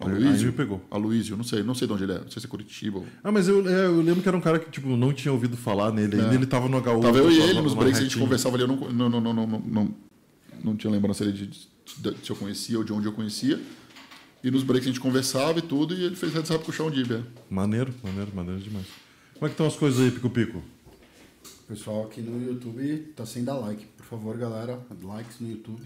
Aloysio. 0.00 0.48
aí 0.48 0.52
pegou. 0.52 0.84
Aloysio, 0.90 1.36
não 1.36 1.44
sei, 1.44 1.62
não 1.62 1.74
sei 1.76 1.86
de 1.86 1.92
onde 1.92 2.02
ele 2.02 2.12
é. 2.12 2.18
Não 2.18 2.28
sei 2.30 2.40
se 2.40 2.46
é 2.46 2.50
Curitiba 2.50 2.98
ou... 2.98 3.06
Ah, 3.22 3.30
mas 3.30 3.46
eu, 3.46 3.66
é, 3.68 3.86
eu 3.86 4.00
lembro 4.02 4.20
que 4.20 4.26
era 4.28 4.36
um 4.36 4.40
cara 4.40 4.58
que, 4.58 4.68
tipo, 4.68 4.88
não 4.96 5.12
tinha 5.12 5.32
ouvido 5.32 5.56
falar 5.56 5.92
nele 5.92 6.16
ainda, 6.16 6.32
É. 6.32 6.34
ele 6.34 6.46
tava 6.46 6.68
no 6.68 6.76
HU. 6.78 6.82
Tava 7.00 7.18
eu 7.18 7.30
e 7.30 7.38
ele 7.40 7.60
nos 7.62 7.72
breaks, 7.74 8.00
a 8.00 8.02
gente 8.02 8.18
conversava 8.18 8.56
ali, 8.56 8.64
eu 8.64 8.68
não, 8.68 8.76
não, 8.90 9.08
não, 9.08 9.20
não, 9.20 9.32
não, 9.32 9.46
não, 9.46 9.60
não, 9.60 9.94
não 10.64 10.76
tinha 10.76 10.90
lembrança 10.92 11.22
ali 11.22 11.32
de, 11.32 11.46
de- 11.46 11.68
de 12.10 12.16
se 12.24 12.30
eu 12.30 12.36
conhecia 12.36 12.78
ou 12.78 12.84
de 12.84 12.92
onde 12.92 13.06
eu 13.06 13.12
conhecia. 13.12 13.60
E 14.42 14.50
nos 14.50 14.64
breaks 14.64 14.88
a 14.88 14.90
gente 14.90 15.00
conversava 15.00 15.60
e 15.60 15.62
tudo, 15.62 15.94
e 15.94 16.02
ele 16.02 16.16
fez 16.16 16.34
heads 16.34 16.50
up 16.50 16.64
com 16.64 16.72
o 16.72 16.74
chão 16.74 16.88
é. 16.88 17.22
Maneiro, 17.48 17.94
maneiro, 18.02 18.32
maneiro 18.34 18.60
demais. 18.60 18.86
Como 19.34 19.46
é 19.46 19.48
que 19.48 19.54
estão 19.54 19.66
as 19.68 19.76
coisas 19.76 20.00
aí, 20.00 20.10
Pico 20.10 20.28
Pico? 20.30 20.60
Pessoal 21.72 22.04
aqui 22.04 22.20
no 22.20 22.46
YouTube 22.46 23.14
tá 23.16 23.24
sem 23.24 23.42
dar 23.42 23.54
like. 23.54 23.86
Por 23.96 24.04
favor, 24.04 24.36
galera, 24.36 24.78
likes 25.02 25.40
no 25.40 25.48
YouTube. 25.48 25.80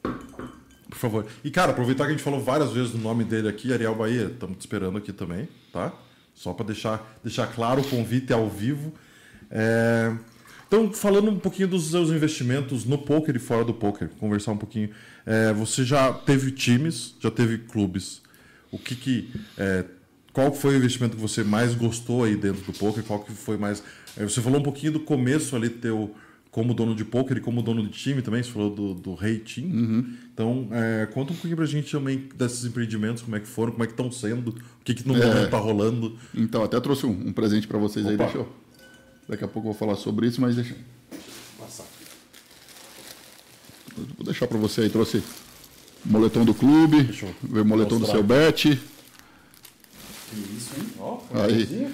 Por 0.00 0.96
favor. 0.96 1.26
E, 1.42 1.50
cara, 1.50 1.72
aproveitar 1.72 2.04
que 2.04 2.10
a 2.10 2.12
gente 2.12 2.22
falou 2.22 2.40
várias 2.40 2.70
vezes 2.70 2.94
o 2.94 2.98
nome 2.98 3.24
dele 3.24 3.48
aqui, 3.48 3.72
Ariel 3.72 3.96
Bahia, 3.96 4.26
estamos 4.26 4.58
te 4.58 4.60
esperando 4.60 4.98
aqui 4.98 5.12
também, 5.12 5.48
tá? 5.72 5.92
Só 6.32 6.52
para 6.54 6.66
deixar, 6.66 7.18
deixar 7.24 7.48
claro 7.48 7.80
o 7.80 7.88
convite 7.88 8.32
ao 8.32 8.48
vivo. 8.48 8.94
É, 9.50 10.14
Então, 10.68 10.92
falando 10.92 11.28
um 11.28 11.40
pouquinho 11.40 11.66
dos 11.66 11.90
seus 11.90 12.10
investimentos 12.10 12.84
no 12.84 12.96
poker 12.96 13.34
e 13.34 13.40
fora 13.40 13.64
do 13.64 13.74
poker, 13.74 14.10
conversar 14.10 14.52
um 14.52 14.58
pouquinho. 14.58 14.90
É, 15.26 15.52
você 15.52 15.84
já 15.84 16.12
teve 16.12 16.52
times, 16.52 17.16
já 17.18 17.32
teve 17.32 17.58
clubes. 17.58 18.22
O 18.70 18.78
que 18.78 18.94
que. 18.94 19.32
é, 19.58 19.86
qual 20.32 20.52
foi 20.52 20.74
o 20.74 20.76
investimento 20.76 21.16
que 21.16 21.22
você 21.22 21.42
mais 21.42 21.74
gostou 21.74 22.22
aí 22.22 22.36
dentro 22.36 22.62
do 22.62 22.72
poker? 22.72 23.02
Qual 23.02 23.20
que 23.20 23.32
foi 23.32 23.56
mais. 23.56 23.82
É, 24.16 24.24
Você 24.24 24.40
falou 24.40 24.60
um 24.60 24.62
pouquinho 24.62 24.92
do 24.92 25.00
começo 25.00 25.54
ali 25.56 25.68
teu 25.68 26.14
como 26.50 26.74
dono 26.74 26.96
de 26.96 27.04
poker 27.04 27.36
e 27.36 27.40
como 27.40 27.62
dono 27.62 27.80
de 27.86 27.90
time 27.90 28.22
também, 28.22 28.42
você 28.42 28.50
falou 28.50 28.70
do, 28.74 28.92
do 28.92 29.14
Rei 29.14 29.38
Team. 29.38 29.66
Então, 30.34 30.68
é, 30.72 31.06
conta 31.06 31.32
um 31.32 31.36
pouquinho 31.36 31.54
pra 31.56 31.64
gente 31.64 31.92
também 31.92 32.28
desses 32.34 32.64
empreendimentos, 32.64 33.22
como 33.22 33.36
é 33.36 33.40
que 33.40 33.46
foram, 33.46 33.70
como 33.70 33.84
é 33.84 33.86
que 33.86 33.92
estão 33.92 34.10
sendo, 34.10 34.48
o 34.50 34.84
que, 34.84 34.92
que 34.94 35.06
no 35.06 35.16
É. 35.16 35.24
momento 35.26 35.48
tá 35.50 35.58
rolando. 35.58 36.18
Então, 36.34 36.64
até 36.64 36.80
trouxe 36.80 37.06
um, 37.06 37.28
um 37.28 37.32
presente 37.32 37.68
para 37.68 37.78
vocês 37.78 38.04
aí, 38.04 38.14
Opa. 38.16 38.24
deixa 38.24 38.38
eu. 38.38 38.48
Daqui 39.28 39.44
a 39.44 39.48
pouco 39.48 39.68
eu 39.68 39.72
vou 39.72 39.78
falar 39.78 39.94
sobre 39.94 40.26
isso, 40.26 40.40
mas 40.40 40.56
deixa. 40.56 40.74
Vou 44.16 44.24
deixar 44.24 44.46
para 44.46 44.58
você 44.58 44.82
aí, 44.82 44.90
trouxe 44.90 45.22
moletom 46.04 46.44
do 46.44 46.54
clube, 46.54 47.10
eu 47.54 47.64
moletom 47.64 47.96
do 47.96 48.00
mostrar. 48.00 48.16
seu 48.18 48.22
bet. 48.24 48.62
Que 50.30 50.36
isso, 50.56 50.70
hein? 50.78 50.86
Ó, 50.98 51.20
Aí. 51.34 51.88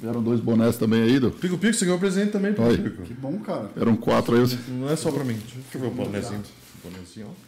Vieram 0.00 0.22
dois 0.22 0.40
bonés 0.40 0.76
também 0.76 1.02
aí, 1.02 1.18
do. 1.18 1.30
Pico 1.30 1.56
Pico, 1.58 1.74
você 1.74 1.84
ganhou 1.84 1.98
presente 1.98 2.30
também, 2.32 2.52
Pico 2.52 2.64
Oi. 2.66 2.78
Pico. 2.78 3.02
Que 3.02 3.14
bom, 3.14 3.38
cara. 3.40 3.70
Eram 3.76 3.96
quatro 3.96 4.34
aí. 4.36 4.42
eu- 4.42 4.48
Não 4.74 4.90
é 4.90 4.96
só 4.96 5.10
pra 5.10 5.24
mim. 5.24 5.34
Deixa 5.34 5.58
eu 5.74 5.80
ver 5.80 5.86
o 5.86 5.90
bonezinho. 5.90 6.42
Bonezinho, 6.84 7.26
ó. 7.30 7.46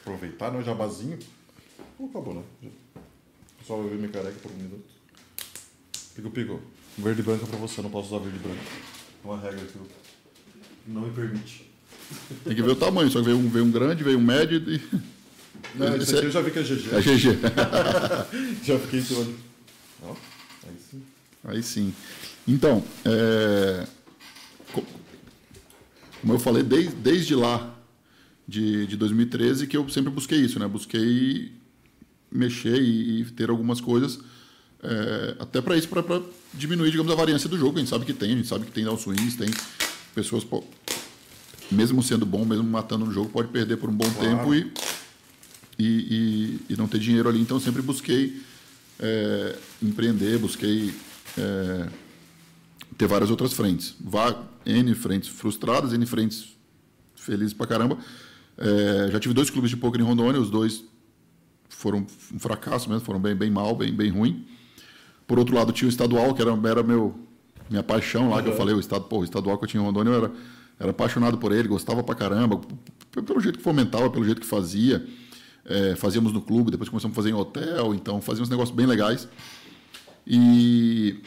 Aproveitar, 0.00 0.50
né? 0.52 0.58
O 0.58 0.62
jabazinho. 0.64 1.18
Vou 1.98 2.08
colocar 2.08 2.30
o 2.30 2.34
boné. 2.34 2.46
Só 3.66 3.76
vai 3.76 3.88
ver 3.90 3.96
minha 3.96 4.08
careca 4.08 4.36
por 4.42 4.50
um 4.50 4.56
minuto. 4.56 4.84
Pico 6.14 6.30
Pico, 6.30 6.60
verde 6.96 7.20
e 7.20 7.24
branca 7.24 7.46
pra 7.46 7.58
você, 7.58 7.82
não 7.82 7.90
posso 7.90 8.08
usar 8.14 8.18
verde 8.24 8.38
e 8.38 8.42
branca. 8.42 8.60
É 9.24 9.28
uma 9.28 9.38
regra 9.38 9.60
que 9.66 9.76
eu- 9.76 9.86
não 10.88 11.02
me 11.02 11.10
permite. 11.12 11.68
Tem 12.44 12.56
que 12.56 12.62
ver 12.62 12.70
o 12.70 12.76
tamanho, 12.76 13.10
só 13.10 13.18
que 13.18 13.26
veio 13.26 13.36
um, 13.36 13.48
veio 13.50 13.64
um 13.66 13.70
grande, 13.70 14.02
veio 14.02 14.18
um 14.18 14.22
médio 14.24 14.56
e. 14.58 14.80
Não, 15.74 15.88
Esse 15.94 16.04
isso 16.04 16.16
aqui 16.16 16.24
é- 16.24 16.28
eu 16.28 16.30
já 16.32 16.40
vi 16.40 16.50
que 16.50 16.58
é 16.58 16.62
GG. 16.62 16.88
É 16.94 17.00
GG. 17.02 17.38
Já 18.64 18.78
fiquei 18.78 19.00
em 19.00 19.02
cima 19.02 19.24
de... 19.24 19.34
Ó, 20.02 20.14
aí 20.66 20.76
sim. 20.90 21.02
Aí 21.44 21.62
sim. 21.62 21.94
Então, 22.46 22.84
é, 23.04 23.86
co- 24.72 24.84
como 26.20 26.32
eu 26.34 26.38
falei, 26.38 26.62
desde, 26.62 26.94
desde 26.96 27.34
lá 27.34 27.74
de, 28.46 28.86
de 28.86 28.96
2013 28.96 29.66
que 29.66 29.76
eu 29.76 29.88
sempre 29.88 30.10
busquei 30.10 30.38
isso, 30.40 30.58
né? 30.58 30.66
Busquei 30.66 31.52
mexer 32.30 32.80
e, 32.80 33.20
e 33.20 33.24
ter 33.24 33.50
algumas 33.50 33.80
coisas 33.80 34.18
é, 34.82 35.36
até 35.38 35.60
para 35.60 35.76
isso, 35.76 35.88
para 35.88 36.04
diminuir, 36.54 36.90
digamos, 36.90 37.10
a 37.12 37.14
variância 37.14 37.48
do 37.48 37.58
jogo. 37.58 37.76
A 37.76 37.80
gente 37.80 37.88
sabe 37.88 38.04
que 38.04 38.12
tem, 38.12 38.32
a 38.32 38.36
gente 38.36 38.48
sabe 38.48 38.64
que 38.66 38.72
tem 38.72 38.84
downswings, 38.84 39.36
tem 39.36 39.48
pessoas, 40.14 40.44
mesmo 41.70 42.02
sendo 42.02 42.24
bom, 42.26 42.44
mesmo 42.44 42.64
matando 42.64 43.04
no 43.06 43.12
jogo, 43.12 43.30
pode 43.30 43.48
perder 43.48 43.76
por 43.76 43.88
um 43.90 43.94
bom 43.94 44.10
Claro. 44.10 44.28
tempo 44.28 44.54
e, 44.54 44.72
e, 45.78 45.84
e, 45.86 46.60
e 46.70 46.76
não 46.76 46.88
ter 46.88 46.98
dinheiro 46.98 47.28
ali. 47.28 47.40
Então, 47.40 47.56
eu 47.56 47.60
sempre 47.60 47.82
busquei 47.82 48.40
é, 49.00 49.56
empreender, 49.82 50.38
busquei 50.38 50.94
é, 51.36 51.88
ter 52.96 53.06
várias 53.06 53.30
outras 53.30 53.52
frentes. 53.52 53.94
Vá, 54.00 54.42
N 54.66 54.94
frentes 54.94 55.28
frustradas, 55.28 55.92
N 55.92 56.04
frentes 56.06 56.56
felizes 57.14 57.52
pra 57.52 57.66
caramba. 57.66 57.98
É, 58.56 59.10
já 59.12 59.20
tive 59.20 59.34
dois 59.34 59.50
clubes 59.50 59.70
de 59.70 59.76
poker 59.76 60.00
em 60.00 60.04
Rondônia, 60.04 60.40
os 60.40 60.50
dois 60.50 60.84
foram 61.68 62.06
um 62.32 62.38
fracasso 62.38 62.88
mesmo, 62.88 63.04
foram 63.04 63.20
bem, 63.20 63.36
bem 63.36 63.50
mal, 63.50 63.76
bem, 63.76 63.94
bem 63.94 64.10
ruim. 64.10 64.46
Por 65.26 65.38
outro 65.38 65.54
lado, 65.54 65.72
tinha 65.72 65.86
o 65.86 65.90
estadual, 65.90 66.34
que 66.34 66.42
era, 66.42 66.50
era 66.68 66.82
meu, 66.82 67.14
minha 67.70 67.82
paixão 67.82 68.30
lá, 68.30 68.42
que 68.42 68.48
eu 68.48 68.56
falei, 68.56 68.74
o, 68.74 68.80
estado, 68.80 69.04
pô, 69.04 69.18
o 69.18 69.24
estadual 69.24 69.58
que 69.58 69.64
eu 69.64 69.68
tinha 69.68 69.80
em 69.80 69.86
Rondônia, 69.86 70.10
eu 70.10 70.16
era, 70.16 70.32
era 70.80 70.90
apaixonado 70.90 71.38
por 71.38 71.52
ele, 71.52 71.68
gostava 71.68 72.02
pra 72.02 72.14
caramba, 72.14 72.60
pelo 73.12 73.40
jeito 73.40 73.58
que 73.58 73.64
fomentava, 73.64 74.10
pelo 74.10 74.24
jeito 74.24 74.40
que 74.40 74.46
fazia. 74.46 75.06
É, 75.68 75.94
fazíamos 75.94 76.32
no 76.32 76.40
clube, 76.40 76.70
depois 76.70 76.88
começamos 76.88 77.14
a 77.14 77.16
fazer 77.16 77.30
em 77.30 77.34
hotel, 77.34 77.94
então 77.94 78.20
fazíamos 78.20 78.48
negócios 78.48 78.74
bem 78.74 78.86
legais. 78.86 79.28
E, 80.26 81.20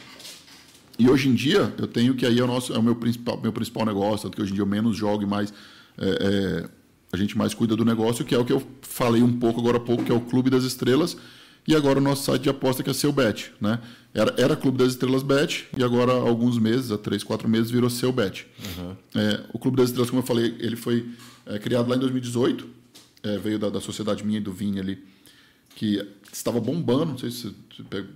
e 0.98 1.08
hoje 1.08 1.28
em 1.28 1.34
dia 1.34 1.72
eu 1.78 1.86
tenho 1.86 2.14
que 2.14 2.26
aí 2.26 2.38
é 2.38 2.42
o, 2.42 2.46
nosso, 2.46 2.72
é 2.72 2.78
o 2.78 2.82
meu, 2.82 2.96
principal, 2.96 3.40
meu 3.40 3.52
principal 3.52 3.86
negócio, 3.86 4.24
tanto 4.24 4.36
que 4.36 4.42
hoje 4.42 4.52
em 4.52 4.54
dia 4.54 4.62
eu 4.62 4.66
menos 4.66 4.96
jogo 4.96 5.22
e 5.22 5.26
mais. 5.26 5.52
é, 5.98 6.66
é, 6.68 6.82
a 7.12 7.16
gente 7.16 7.36
mais 7.36 7.52
cuida 7.52 7.76
do 7.76 7.84
negócio, 7.84 8.24
que 8.24 8.34
é 8.34 8.38
o 8.38 8.44
que 8.44 8.52
eu 8.52 8.62
falei 8.80 9.22
um 9.22 9.38
pouco 9.38 9.60
agora 9.60 9.76
há 9.76 9.80
pouco, 9.80 10.02
que 10.02 10.10
é 10.10 10.14
o 10.14 10.20
Clube 10.20 10.48
das 10.48 10.64
Estrelas, 10.64 11.14
e 11.68 11.76
agora 11.76 11.98
o 11.98 12.02
nosso 12.02 12.24
site 12.24 12.44
de 12.44 12.48
aposta 12.48 12.82
que 12.82 12.88
é 12.88 12.94
Seu 12.94 13.12
Bet. 13.12 13.52
Né? 13.60 13.78
Era, 14.14 14.34
era 14.38 14.56
Clube 14.56 14.78
das 14.78 14.88
Estrelas 14.88 15.22
Bet, 15.22 15.68
e 15.76 15.84
agora 15.84 16.12
há 16.12 16.16
alguns 16.16 16.58
meses, 16.58 16.90
há 16.90 16.96
três, 16.96 17.22
quatro 17.22 17.46
meses, 17.46 17.70
virou 17.70 17.90
Seu 17.90 18.10
Bet. 18.10 18.46
É, 19.14 19.44
o 19.52 19.58
Clube 19.58 19.76
das 19.76 19.90
Estrelas, 19.90 20.08
como 20.08 20.22
eu 20.22 20.26
falei, 20.26 20.56
ele 20.58 20.74
foi 20.74 21.06
é, 21.44 21.58
criado 21.58 21.88
lá 21.88 21.96
em 21.96 21.98
2018, 21.98 22.66
é, 23.22 23.38
veio 23.38 23.58
da, 23.58 23.68
da 23.70 23.80
sociedade 23.80 24.24
minha 24.24 24.38
e 24.38 24.42
do 24.42 24.52
Vini 24.52 24.80
ali, 24.80 25.02
que 25.76 26.04
estava 26.32 26.60
bombando, 26.60 27.06
não 27.06 27.18
sei 27.18 27.30
se 27.30 27.54
você 27.74 27.82
pega- 27.88 28.08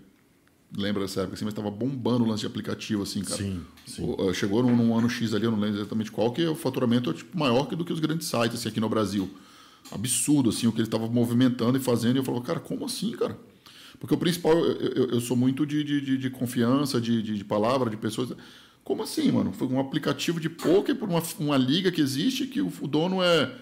lembra 0.77 1.03
dessa 1.03 1.21
época 1.21 1.35
assim, 1.37 1.45
mas 1.45 1.53
estava 1.53 1.71
bombando 1.71 2.25
o 2.25 2.29
lance 2.29 2.41
de 2.41 2.47
aplicativo, 2.47 3.03
assim, 3.03 3.23
cara. 3.23 3.37
Sim, 3.43 3.61
sim. 3.87 4.03
O- 4.03 4.31
eh, 4.31 4.35
chegou 4.35 4.63
num, 4.63 4.75
num 4.77 4.97
ano 4.99 5.09
X 5.09 5.33
ali, 5.33 5.45
eu 5.45 5.51
não 5.51 5.59
lembro 5.61 5.79
exatamente 5.79 6.11
qual, 6.11 6.33
que 6.33 6.45
o 6.45 6.55
faturamento 6.55 7.11
é 7.11 7.15
tipo, 7.15 7.39
maior 7.39 7.67
que 7.67 7.77
do 7.77 7.85
que 7.85 7.93
os 7.93 8.01
grandes 8.01 8.27
sites 8.27 8.59
assim, 8.59 8.69
aqui 8.69 8.81
no 8.81 8.89
Brasil. 8.89 9.31
Absurdo, 9.93 10.51
assim, 10.51 10.67
o 10.67 10.73
que 10.73 10.79
ele 10.79 10.89
estava 10.89 11.07
movimentando 11.09 11.79
e 11.79 11.81
fazendo, 11.81 12.17
e 12.17 12.19
eu 12.19 12.25
falava, 12.25 12.45
cara, 12.45 12.59
como 12.61 12.85
assim, 12.85 13.13
cara? 13.13 13.39
Porque 14.01 14.13
o 14.15 14.19
principal, 14.19 14.53
eu, 14.59 14.73
eu- 14.75 15.11
eu 15.13 15.21
sou 15.21 15.37
muito 15.37 15.65
de, 15.65 15.83
de, 15.85 16.01
de- 16.01 16.19
de 16.19 16.29
confiança, 16.31 17.01
de, 17.01 17.23
de, 17.23 17.39
de 17.39 17.45
palavra, 17.45 17.89
de 17.89 17.97
pessoas. 17.97 18.31
Como 18.85 19.03
assim, 19.03 19.31
mano? 19.33 19.53
Foi 19.53 19.67
um 19.69 19.81
aplicativo 19.81 20.39
de 20.41 20.49
poker 20.51 20.95
por 20.97 21.09
uma, 21.09 21.23
uma 21.39 21.57
liga 21.57 21.91
que 21.93 22.01
existe 22.01 22.47
que 22.47 22.61
o, 22.61 22.71
o 22.81 22.87
dono 22.89 23.23
é 23.23 23.55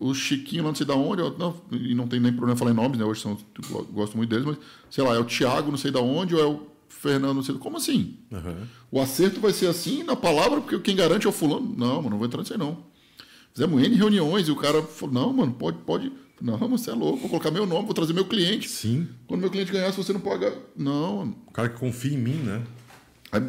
o 0.00 0.14
Chiquinho, 0.14 0.62
não 0.62 0.74
sei 0.74 0.86
da 0.86 0.94
onde, 0.94 1.20
eu, 1.20 1.36
não, 1.38 1.54
e 1.70 1.94
não 1.94 2.08
tem 2.08 2.18
nem 2.18 2.32
problema 2.32 2.56
falar 2.56 2.70
em 2.70 2.74
nomes, 2.74 2.98
né? 2.98 3.04
Hoje 3.04 3.20
são, 3.20 3.36
eu 3.70 3.84
gosto 3.92 4.16
muito 4.16 4.30
deles, 4.30 4.46
mas 4.46 4.56
sei 4.90 5.04
lá, 5.04 5.14
é 5.14 5.18
o 5.18 5.24
Thiago, 5.24 5.70
não 5.70 5.76
sei 5.76 5.90
da 5.90 6.00
onde, 6.00 6.34
ou 6.34 6.40
é 6.40 6.46
o 6.46 6.66
Fernando, 6.88 7.34
não 7.34 7.42
sei. 7.42 7.54
Como 7.56 7.76
assim? 7.76 8.16
Aham. 8.32 8.66
O 8.90 8.98
acerto 8.98 9.40
vai 9.40 9.52
ser 9.52 9.66
assim 9.66 10.02
na 10.02 10.16
palavra, 10.16 10.62
porque 10.62 10.78
quem 10.80 10.96
garante 10.96 11.26
é 11.26 11.28
o 11.28 11.32
fulano. 11.32 11.74
Não, 11.76 11.96
mano, 11.96 12.10
não 12.10 12.18
vou 12.18 12.26
entrar 12.26 12.40
nisso 12.40 12.54
aí 12.54 12.58
não. 12.58 12.78
Fizemos 13.52 13.82
N 13.82 13.94
reuniões 13.94 14.48
e 14.48 14.50
o 14.50 14.56
cara 14.56 14.82
falou: 14.82 15.14
não, 15.14 15.32
mano, 15.32 15.52
pode, 15.52 15.78
pode. 15.78 16.10
Não, 16.40 16.58
mano, 16.58 16.78
você 16.78 16.90
é 16.90 16.94
louco, 16.94 17.18
vou 17.18 17.28
colocar 17.28 17.50
meu 17.50 17.66
nome, 17.66 17.84
vou 17.84 17.94
trazer 17.94 18.14
meu 18.14 18.24
cliente. 18.24 18.68
Sim. 18.68 19.06
Quando 19.26 19.42
meu 19.42 19.50
cliente 19.50 19.70
ganhar, 19.70 19.90
se 19.92 19.98
você 19.98 20.12
não 20.12 20.20
paga. 20.20 20.56
Não, 20.74 21.18
mano. 21.18 21.36
O 21.46 21.52
cara 21.52 21.68
que 21.68 21.78
confia 21.78 22.14
em 22.14 22.18
mim, 22.18 22.36
né? 22.36 22.62
Aí 23.30 23.42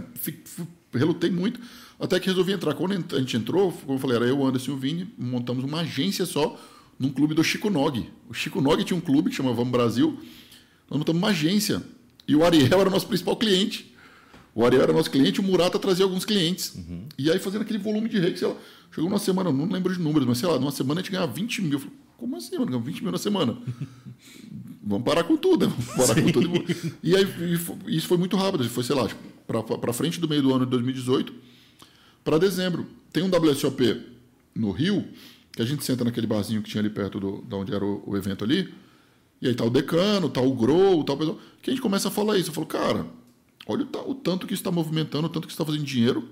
relutei 0.93 1.31
muito, 1.31 1.59
até 2.01 2.19
que 2.19 2.27
resolvi 2.27 2.51
entrar. 2.51 2.73
Quando 2.73 2.93
a 3.15 3.19
gente 3.19 3.37
entrou, 3.37 3.71
como 3.71 3.93
eu 3.93 3.99
falei, 3.99 4.17
era 4.17 4.25
eu, 4.25 4.39
o 4.39 4.45
Anderson 4.47 4.71
e 4.71 4.73
o 4.73 4.77
Vini, 4.77 5.07
montamos 5.17 5.63
uma 5.63 5.81
agência 5.81 6.25
só 6.25 6.59
num 6.99 7.09
clube 7.09 7.33
do 7.33 7.43
Chico 7.43 7.69
Nog. 7.69 8.09
O 8.29 8.33
Chico 8.33 8.59
Nog 8.61 8.83
tinha 8.83 8.97
um 8.97 9.01
clube 9.01 9.29
que 9.29 9.35
chama 9.35 9.53
Vamos 9.53 9.71
Brasil, 9.71 10.17
nós 10.89 10.97
montamos 10.99 11.21
uma 11.21 11.29
agência. 11.29 11.81
E 12.27 12.35
o 12.35 12.43
Ariel 12.45 12.79
era 12.79 12.89
o 12.89 12.91
nosso 12.91 13.07
principal 13.07 13.35
cliente. 13.35 13.91
O 14.53 14.65
Ariel 14.65 14.83
era 14.83 14.93
nosso 14.93 15.09
cliente, 15.09 15.39
o 15.39 15.43
Murata 15.43 15.79
trazia 15.79 16.03
alguns 16.05 16.25
clientes. 16.25 16.75
E 17.17 17.31
aí 17.31 17.39
fazendo 17.39 17.61
aquele 17.61 17.79
volume 17.79 18.09
de 18.09 18.19
reiki, 18.19 18.37
sei 18.39 18.47
lá, 18.49 18.55
chegou 18.93 19.09
uma 19.09 19.17
semana, 19.19 19.49
eu 19.49 19.53
não 19.53 19.65
lembro 19.69 19.93
de 19.93 19.99
números, 20.01 20.27
mas 20.27 20.37
sei 20.37 20.47
lá, 20.49 20.59
numa 20.59 20.71
semana 20.71 20.99
a 20.99 21.03
gente 21.03 21.11
ganhava 21.11 21.31
20 21.31 21.61
mil. 21.61 21.73
Eu 21.73 21.79
falei, 21.79 21.95
como 22.17 22.35
assim, 22.35 22.53
mano? 22.55 22.65
Ganhamos 22.67 22.85
20 22.85 23.01
mil 23.01 23.11
na 23.11 23.17
semana. 23.17 23.57
Vamos 24.83 25.05
parar 25.05 25.23
com 25.23 25.37
tudo, 25.37 25.67
né? 25.67 25.73
Vamos 25.77 25.95
parar 26.07 26.21
com 26.21 26.31
tudo. 26.31 26.49
E 27.03 27.15
aí 27.15 27.53
e 27.53 27.57
fo- 27.57 27.77
isso 27.87 28.07
foi 28.07 28.17
muito 28.17 28.35
rápido, 28.35 28.67
foi, 28.69 28.83
sei 28.83 28.95
lá, 28.95 29.07
tipo, 29.07 29.21
pra, 29.47 29.61
pra 29.63 29.93
frente 29.93 30.19
do 30.19 30.27
meio 30.27 30.41
do 30.41 30.53
ano 30.53 30.65
de 30.65 30.71
2018 30.71 31.33
para 32.23 32.37
dezembro. 32.37 32.87
Tem 33.11 33.23
um 33.23 33.29
WSOP 33.29 34.01
no 34.55 34.71
Rio, 34.71 35.05
que 35.51 35.61
a 35.61 35.65
gente 35.65 35.83
senta 35.83 36.03
naquele 36.03 36.27
barzinho 36.27 36.61
que 36.61 36.69
tinha 36.69 36.81
ali 36.81 36.89
perto 36.89 37.19
do, 37.19 37.41
da 37.41 37.57
onde 37.57 37.73
era 37.73 37.83
o, 37.83 38.03
o 38.05 38.17
evento 38.17 38.43
ali, 38.43 38.73
e 39.41 39.47
aí 39.47 39.55
tá 39.55 39.65
o 39.65 39.69
decano, 39.69 40.29
tá 40.29 40.41
o 40.41 40.53
grow, 40.53 41.03
tá 41.03 41.13
o 41.13 41.17
pessoal, 41.17 41.39
que 41.61 41.69
a 41.69 41.73
gente 41.73 41.81
começa 41.81 42.07
a 42.07 42.11
falar 42.11 42.37
isso. 42.37 42.49
Eu 42.49 42.53
falo, 42.53 42.67
cara, 42.67 43.07
olha 43.67 43.85
o, 43.85 44.11
o 44.11 44.15
tanto 44.15 44.45
que 44.45 44.53
está 44.53 44.71
movimentando, 44.71 45.27
o 45.27 45.29
tanto 45.29 45.47
que 45.47 45.53
está 45.53 45.65
fazendo 45.65 45.83
dinheiro, 45.83 46.29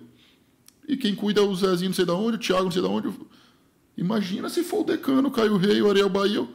e 0.88 0.98
quem 0.98 1.14
cuida 1.14 1.42
é 1.42 1.44
o 1.44 1.56
Zezinho 1.56 1.90
não 1.90 1.96
sei 1.96 2.06
da 2.06 2.14
onde, 2.16 2.38
o 2.38 2.40
Thiago 2.40 2.64
não 2.64 2.72
sei 2.72 2.82
da 2.82 2.88
onde. 2.88 3.10
Imagina 3.96 4.50
se 4.50 4.64
for 4.64 4.82
o 4.82 4.84
decano, 4.84 5.28
o 5.28 5.32
Caio 5.32 5.58
Rei, 5.58 5.82
o 5.82 5.90
Ariel 5.90 6.10
Bahia. 6.10 6.48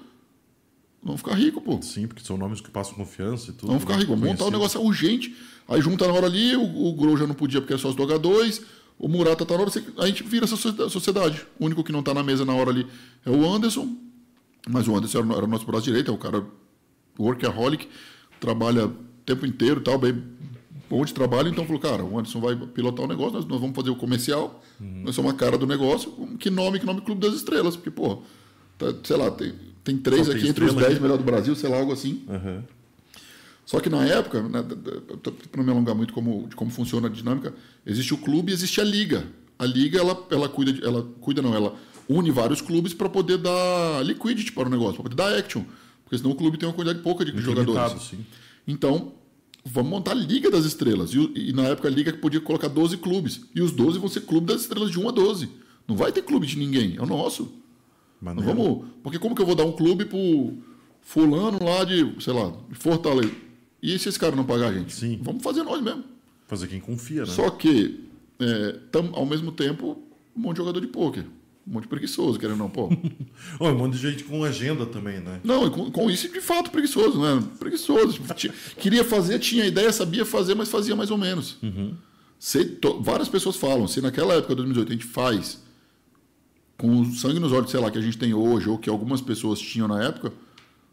Vamos 1.02 1.20
ficar 1.20 1.34
rico, 1.34 1.60
pô. 1.60 1.80
Sim, 1.82 2.08
porque 2.08 2.24
são 2.24 2.38
nomes 2.38 2.62
que 2.62 2.70
passam 2.70 2.94
confiança 2.94 3.50
e 3.50 3.52
tudo. 3.52 3.66
Vamos 3.66 3.82
ficar 3.82 3.96
rico. 3.96 4.12
Vamos 4.12 4.24
montar 4.26 4.44
o 4.44 4.50
Conhecido. 4.50 4.58
negócio 4.58 4.80
é 4.80 4.82
urgente. 4.82 5.36
Aí 5.68 5.80
junta 5.80 6.08
na 6.08 6.14
hora 6.14 6.26
ali, 6.26 6.56
o, 6.56 6.62
o 6.62 6.94
Grow 6.94 7.16
já 7.16 7.26
não 7.26 7.34
podia 7.34 7.60
porque 7.60 7.74
é 7.74 7.78
sócio 7.78 7.96
do 7.96 8.12
H2, 8.12 8.62
o 8.98 9.08
Murata 9.08 9.44
tá 9.44 9.54
na 9.54 9.60
hora, 9.62 9.70
a 9.98 10.06
gente 10.06 10.22
vira 10.22 10.44
essa 10.44 10.56
socie- 10.56 10.88
sociedade. 10.90 11.44
O 11.58 11.64
único 11.66 11.82
que 11.84 11.92
não 11.92 12.02
tá 12.02 12.14
na 12.14 12.22
mesa 12.22 12.44
na 12.44 12.54
hora 12.54 12.70
ali 12.70 12.86
é 13.24 13.30
o 13.30 13.46
Anderson, 13.48 13.88
mas 14.68 14.86
o 14.88 14.96
Anderson 14.96 15.18
era, 15.18 15.44
o- 15.44 15.46
nosso 15.48 15.66
braço 15.66 15.84
direito, 15.84 16.10
é 16.10 16.14
o 16.14 16.18
cara 16.18 16.44
workaholic, 17.18 17.88
trabalha 18.40 18.86
o 18.86 18.94
tempo 19.24 19.46
inteiro 19.46 19.80
e 19.80 19.84
tal, 19.84 19.98
bem 19.98 20.22
bom 20.88 21.04
de 21.04 21.14
trabalho, 21.14 21.48
então 21.48 21.64
falou, 21.64 21.80
cara, 21.80 22.04
o 22.04 22.18
Anderson 22.18 22.40
vai 22.40 22.54
pilotar 22.56 23.04
o 23.04 23.08
negócio, 23.08 23.34
nós, 23.34 23.44
nós 23.46 23.60
vamos 23.60 23.74
fazer 23.74 23.90
o 23.90 23.96
comercial, 23.96 24.62
nós 24.80 25.14
somos 25.14 25.32
a 25.32 25.34
cara 25.34 25.56
do 25.56 25.66
negócio, 25.66 26.10
que 26.38 26.50
nome, 26.50 26.78
que 26.78 26.86
nome 26.86 27.00
Clube 27.00 27.20
das 27.20 27.34
Estrelas, 27.34 27.74
porque, 27.76 27.90
pô, 27.90 28.22
tá, 28.78 28.94
sei 29.02 29.16
lá, 29.16 29.30
tem, 29.30 29.54
tem 29.82 29.96
três 29.96 30.26
Só 30.26 30.32
tem 30.32 30.40
aqui 30.40 30.50
entre 30.50 30.64
os 30.64 30.70
estrela 30.70 30.88
10 30.88 30.92
aqui. 30.92 31.02
melhores 31.02 31.24
do 31.24 31.26
Brasil, 31.26 31.54
sei 31.56 31.70
lá, 31.70 31.78
algo 31.78 31.92
assim. 31.92 32.22
Aham. 32.28 32.62
Só 33.66 33.80
que 33.80 33.88
na 33.88 34.04
época, 34.04 34.42
né, 34.42 34.62
para 34.62 35.58
não 35.58 35.64
me 35.64 35.70
alongar 35.70 35.94
muito 35.94 36.12
como, 36.12 36.46
de 36.48 36.54
como 36.56 36.70
funciona 36.70 37.08
a 37.08 37.10
dinâmica, 37.10 37.54
existe 37.86 38.12
o 38.12 38.18
clube 38.18 38.50
e 38.50 38.54
existe 38.54 38.80
a 38.80 38.84
liga. 38.84 39.26
A 39.58 39.64
liga, 39.64 39.98
ela, 39.98 40.26
ela 40.30 40.48
cuida, 40.48 40.72
de- 40.72 40.84
ela 40.84 41.02
cuida 41.20 41.40
não, 41.40 41.54
ela 41.54 41.74
une 42.08 42.30
vários 42.30 42.60
clubes 42.60 42.92
para 42.92 43.08
poder 43.08 43.38
dar 43.38 44.04
liquidity 44.04 44.52
para 44.52 44.68
o 44.68 44.70
negócio, 44.70 44.94
para 44.94 45.04
poder 45.04 45.14
dar 45.16 45.38
action. 45.38 45.62
Porque 46.04 46.18
senão 46.18 46.32
o 46.32 46.34
clube 46.34 46.58
tem 46.58 46.68
uma 46.68 46.74
quantidade 46.74 46.98
pouca 47.02 47.24
de 47.24 47.32
Muito 47.32 47.44
jogadores. 47.44 48.10
limitado. 48.12 48.26
Então, 48.68 49.12
vamos 49.64 49.90
montar 49.90 50.10
a 50.10 50.14
Liga 50.14 50.50
das 50.50 50.66
Estrelas. 50.66 51.14
E, 51.14 51.30
e 51.34 51.52
na 51.54 51.62
época 51.64 51.88
a 51.88 51.90
Liga 51.90 52.12
podia 52.12 52.40
colocar 52.42 52.68
12 52.68 52.98
clubes. 52.98 53.40
E 53.54 53.62
os 53.62 53.72
12 53.72 53.98
vão 53.98 54.08
ser 54.08 54.20
clube 54.22 54.46
das 54.48 54.60
estrelas 54.62 54.90
de 54.90 54.98
1 55.00 55.08
a 55.08 55.12
12. 55.12 55.48
Não 55.88 55.96
vai 55.96 56.12
ter 56.12 56.20
clube 56.22 56.46
de 56.46 56.58
ninguém, 56.58 56.96
é 56.98 57.02
o 57.02 57.06
nosso. 57.06 57.50
Não 58.34 58.42
vamos. 58.54 58.84
Porque 59.02 59.18
como 59.18 59.34
que 59.34 59.40
eu 59.40 59.46
vou 59.46 59.54
dar 59.54 59.64
um 59.64 59.72
clube 59.72 60.04
pro 60.04 60.52
fulano 61.00 61.58
lá 61.64 61.84
de, 61.84 62.14
sei 62.20 62.32
lá, 62.34 62.52
de 62.68 62.74
Fortaleza? 62.74 63.32
E 63.84 63.98
se 63.98 64.08
esse 64.08 64.18
cara 64.18 64.34
não 64.34 64.44
pagar 64.44 64.68
a 64.68 64.72
gente? 64.72 64.94
Sim. 64.94 65.18
Vamos 65.22 65.42
fazer 65.42 65.62
nós 65.62 65.82
mesmo. 65.82 66.04
Fazer 66.46 66.66
quem 66.68 66.80
confia, 66.80 67.20
né? 67.20 67.26
Só 67.26 67.50
que, 67.50 68.00
é, 68.40 68.78
tam- 68.90 69.10
ao 69.12 69.26
mesmo 69.26 69.52
tempo, 69.52 69.98
um 70.36 70.40
monte 70.40 70.54
de 70.56 70.58
jogador 70.62 70.80
de 70.80 70.86
pôquer. 70.86 71.24
Um 71.66 71.72
monte 71.72 71.82
de 71.84 71.88
preguiçoso, 71.88 72.38
querendo 72.38 72.58
não, 72.58 72.68
pô. 72.70 72.88
Ó, 73.60 73.70
um 73.70 73.76
monte 73.78 73.94
de 73.94 73.98
gente 73.98 74.24
com 74.24 74.42
agenda 74.44 74.84
também, 74.86 75.20
né? 75.20 75.40
Não, 75.44 75.70
com, 75.70 75.90
com 75.90 76.10
isso, 76.10 76.28
de 76.30 76.40
fato, 76.40 76.70
preguiçoso, 76.70 77.20
né? 77.20 77.42
Preguiçoso. 77.58 78.20
Queria 78.78 79.04
fazer, 79.04 79.38
tinha 79.38 79.64
ideia, 79.66 79.92
sabia 79.92 80.24
fazer, 80.24 80.54
mas 80.54 80.68
fazia 80.70 80.94
mais 80.96 81.10
ou 81.10 81.18
menos. 81.18 81.58
Se 82.38 82.64
to- 82.64 83.00
várias 83.02 83.28
pessoas 83.28 83.56
falam, 83.56 83.86
se 83.88 84.00
naquela 84.02 84.34
época, 84.34 84.54
2018, 84.54 84.88
a 84.88 84.92
gente 84.92 85.06
faz 85.06 85.62
com 86.76 87.00
o 87.00 87.12
sangue 87.14 87.38
nos 87.40 87.52
olhos, 87.52 87.70
sei 87.70 87.80
lá, 87.80 87.90
que 87.90 87.98
a 87.98 88.02
gente 88.02 88.18
tem 88.18 88.34
hoje, 88.34 88.68
ou 88.68 88.76
que 88.78 88.90
algumas 88.90 89.20
pessoas 89.20 89.58
tinham 89.60 89.88
na 89.88 90.02
época, 90.04 90.32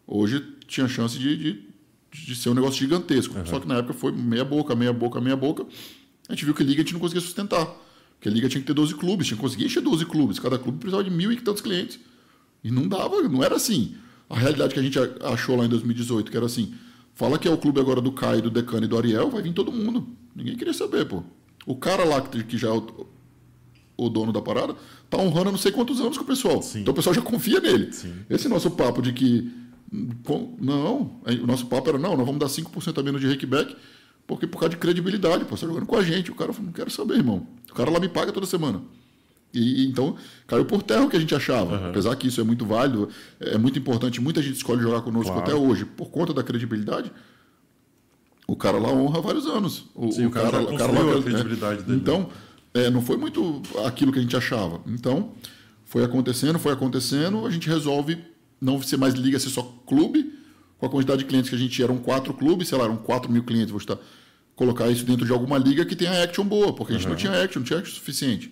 hoje 0.07 0.45
tinha 0.68 0.88
chance 0.88 1.18
de, 1.18 1.35
de, 1.35 1.63
de 2.11 2.35
ser 2.35 2.49
um 2.49 2.53
negócio 2.53 2.79
gigantesco. 2.79 3.35
Só 3.47 3.59
que 3.59 3.67
na 3.67 3.77
época 3.77 3.93
foi 3.93 4.11
meia 4.11 4.43
boca, 4.43 4.75
meia 4.75 4.93
boca, 4.93 5.21
meia 5.21 5.35
boca. 5.35 5.65
A 6.27 6.33
gente 6.33 6.45
viu 6.45 6.53
que 6.53 6.61
a 6.61 6.65
liga 6.65 6.81
a 6.81 6.83
gente 6.83 6.93
não 6.93 6.99
conseguia 6.99 7.21
sustentar. 7.21 7.65
Porque 8.15 8.29
a 8.29 8.31
liga 8.31 8.47
tinha 8.47 8.61
que 8.61 8.67
ter 8.67 8.73
12 8.73 8.93
clubes, 8.95 9.27
tinha 9.27 9.35
que 9.35 9.41
conseguir 9.41 9.65
encher 9.65 9.81
12 9.81 10.05
clubes. 10.05 10.38
Cada 10.38 10.59
clube 10.59 10.77
precisava 10.77 11.03
de 11.03 11.09
mil 11.09 11.31
e 11.31 11.38
tantos 11.38 11.61
clientes. 11.61 11.99
E 12.63 12.69
não 12.69 12.88
dava, 12.88 13.21
não 13.23 13.43
era 13.43 13.55
assim. 13.55 13.95
A 14.29 14.38
realidade 14.38 14.73
que 14.73 14.79
a 14.79 14.83
gente 14.83 14.97
achou 15.23 15.55
lá 15.55 15.65
em 15.65 15.69
2018, 15.69 16.29
que 16.29 16.38
era 16.38 16.45
assim: 16.45 16.73
fala 17.15 17.39
que 17.39 17.47
é 17.47 17.51
o 17.51 17.57
clube 17.57 17.79
agora 17.79 17.99
do 17.99 18.11
Caio, 18.11 18.41
do 18.41 18.49
Decano 18.49 18.85
e 18.85 18.88
do 18.88 18.97
Ariel, 18.97 19.29
vai 19.29 19.41
vir 19.41 19.53
todo 19.53 19.71
mundo. 19.71 20.07
Ninguém 20.35 20.55
queria 20.55 20.73
saber, 20.73 21.05
pô. 21.05 21.23
O 21.65 21.75
cara 21.75 22.03
lá 22.03 22.21
que, 22.21 22.57
já 22.57 22.69
é 22.69 22.71
o, 22.71 23.07
o 23.97 24.09
dono 24.09 24.31
da 24.31 24.41
parada 24.41 24.75
tá 25.09 25.17
honrando 25.17 25.51
não 25.51 25.57
sei 25.57 25.71
quantos 25.71 25.99
anos 25.99 26.17
com 26.17 26.23
o 26.23 26.27
pessoal. 26.27 26.61
Sim. 26.61 26.81
Então 26.81 26.91
o 26.91 26.95
pessoal 26.95 27.13
já 27.13 27.21
confia 27.21 27.59
nele. 27.59 27.91
Sim. 27.91 28.13
Esse 28.29 28.47
nosso 28.47 28.71
papo 28.71 29.01
de 29.01 29.13
que. 29.13 29.51
Não, 29.91 31.19
o 31.41 31.47
nosso 31.47 31.65
papo 31.65 31.89
era: 31.89 31.97
não, 31.97 32.15
nós 32.15 32.26
vamos 32.26 32.39
dar 32.39 32.47
5% 32.47 32.97
a 32.97 33.03
menos 33.03 33.19
de 33.19 33.27
rakeback, 33.27 33.76
porque 34.26 34.47
por 34.47 34.59
causa 34.59 34.69
de 34.69 34.77
credibilidade, 34.77 35.43
pô, 35.45 35.55
você 35.57 35.65
tá 35.65 35.68
jogando 35.72 35.85
com 35.85 35.97
a 35.97 36.03
gente. 36.03 36.31
O 36.31 36.35
cara 36.35 36.53
falou: 36.53 36.68
não 36.68 36.73
quero 36.73 36.89
saber, 36.89 37.15
irmão. 37.15 37.45
O 37.69 37.73
cara 37.73 37.89
lá 37.89 37.99
me 37.99 38.07
paga 38.09 38.31
toda 38.31 38.45
semana. 38.45 38.81
E, 39.53 39.85
então 39.85 40.15
caiu 40.47 40.63
por 40.63 40.81
terra 40.81 41.03
o 41.03 41.09
que 41.09 41.18
a 41.18 41.19
gente 41.19 41.35
achava. 41.35 41.89
Apesar 41.89 42.15
que 42.15 42.27
isso 42.27 42.39
é 42.39 42.43
muito 42.43 42.65
válido, 42.65 43.09
é 43.39 43.57
muito 43.57 43.77
importante, 43.77 44.22
muita 44.22 44.41
gente 44.41 44.55
escolhe 44.55 44.81
jogar 44.81 45.01
conosco 45.01 45.34
Claro. 45.34 45.41
até 45.45 45.53
hoje 45.53 45.84
por 45.84 46.09
conta 46.09 46.34
da 46.34 46.41
credibilidade. 46.41 47.11
O 48.47 48.55
cara 48.55 48.77
lá 48.77 48.89
honra 48.89 49.19
vários 49.22 49.45
anos. 49.45 49.85
O, 49.93 50.09
Sim, 50.11 50.26
o 50.27 50.31
cara 50.31 50.51
já 50.51 50.65
construiu 50.65 51.18
a 51.18 51.22
credibilidade 51.22 51.84
dele. 51.84 51.97
Então, 51.99 52.30
é, 52.73 52.89
não 52.89 53.01
foi 53.01 53.18
muito 53.18 53.61
aquilo 53.85 54.11
que 54.11 54.19
a 54.19 54.22
gente 54.22 54.35
achava. 54.38 54.80
Então, 54.88 55.31
foi 55.85 56.03
acontecendo, 56.03 56.57
foi 56.57 56.72
acontecendo, 56.72 57.45
a 57.45 57.49
gente 57.49 57.68
resolve 57.68 58.18
não 58.61 58.81
ser 58.81 58.97
mais 58.97 59.13
liga, 59.15 59.39
ser 59.39 59.49
só 59.49 59.63
clube. 59.85 60.39
Com 60.77 60.85
a 60.85 60.89
quantidade 60.89 61.19
de 61.19 61.25
clientes 61.25 61.49
que 61.49 61.55
a 61.55 61.59
gente 61.59 61.71
tinha, 61.73 61.85
eram 61.85 61.97
quatro 61.97 62.33
clubes, 62.33 62.67
sei 62.69 62.77
lá, 62.77 62.85
eram 62.85 62.97
4 62.97 63.31
mil 63.31 63.43
clientes, 63.43 63.69
vou 63.69 63.77
estar, 63.79 63.97
colocar 64.55 64.89
isso 64.89 65.03
dentro 65.05 65.25
de 65.25 65.31
alguma 65.31 65.57
liga 65.57 65.85
que 65.85 65.95
tenha 65.95 66.23
action 66.23 66.43
boa, 66.45 66.73
porque 66.73 66.93
a 66.93 66.97
gente 66.97 67.07
não 67.07 67.15
tinha 67.15 67.31
action, 67.43 67.59
não 67.59 67.65
tinha 67.67 67.79
action 67.79 67.93
suficiente. 67.95 68.51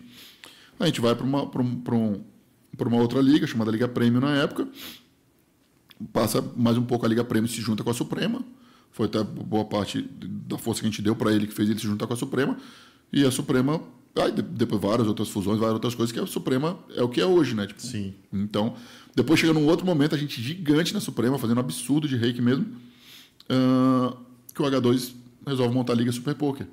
A 0.79 0.85
gente 0.85 1.01
vai 1.01 1.15
para 1.15 1.25
uma, 1.25 1.47
pra 1.47 1.61
um, 1.61 1.75
pra 1.81 1.95
um, 1.95 2.21
pra 2.77 2.87
uma 2.87 2.97
outra 2.97 3.19
liga, 3.19 3.47
chamada 3.47 3.71
Liga 3.71 3.87
Prêmio 3.87 4.21
na 4.21 4.35
época, 4.35 4.67
passa 6.13 6.41
mais 6.55 6.77
um 6.77 6.83
pouco 6.83 7.05
a 7.05 7.09
Liga 7.09 7.23
Prêmio 7.23 7.49
se 7.49 7.61
junta 7.61 7.83
com 7.83 7.89
a 7.89 7.93
Suprema. 7.93 8.43
Foi 8.91 9.05
até 9.05 9.23
boa 9.23 9.65
parte 9.65 10.01
da 10.21 10.57
força 10.57 10.81
que 10.81 10.87
a 10.87 10.89
gente 10.89 11.01
deu 11.01 11.15
para 11.15 11.31
ele 11.33 11.47
que 11.47 11.53
fez 11.53 11.69
ele 11.69 11.79
se 11.79 11.85
juntar 11.85 12.07
com 12.07 12.13
a 12.13 12.17
Suprema. 12.17 12.57
E 13.11 13.23
a 13.25 13.31
Suprema, 13.31 13.81
aí 14.15 14.31
de- 14.31 14.41
depois 14.41 14.81
várias 14.81 15.07
outras 15.07 15.29
fusões, 15.29 15.57
várias 15.59 15.73
outras 15.75 15.95
coisas, 15.95 16.11
que 16.13 16.19
a 16.19 16.25
Suprema 16.25 16.77
é 16.95 17.03
o 17.03 17.09
que 17.09 17.21
é 17.21 17.25
hoje, 17.25 17.55
né? 17.55 17.67
Tipo, 17.67 17.81
Sim. 17.81 18.13
Então, 18.31 18.75
depois 19.15 19.39
chega 19.39 19.53
num 19.53 19.65
outro 19.67 19.85
momento, 19.85 20.15
a 20.15 20.17
gente 20.17 20.41
gigante 20.41 20.93
na 20.93 20.99
Suprema, 20.99 21.37
fazendo 21.37 21.57
um 21.57 21.61
absurdo 21.61 22.07
de 22.07 22.15
reiki 22.15 22.41
mesmo, 22.41 22.65
ah, 23.49 24.15
que 24.53 24.61
o 24.61 24.65
H2 24.65 25.13
resolve 25.45 25.73
montar 25.73 25.93
a 25.93 25.95
Liga 25.95 26.11
Super 26.11 26.35
Poker. 26.35 26.67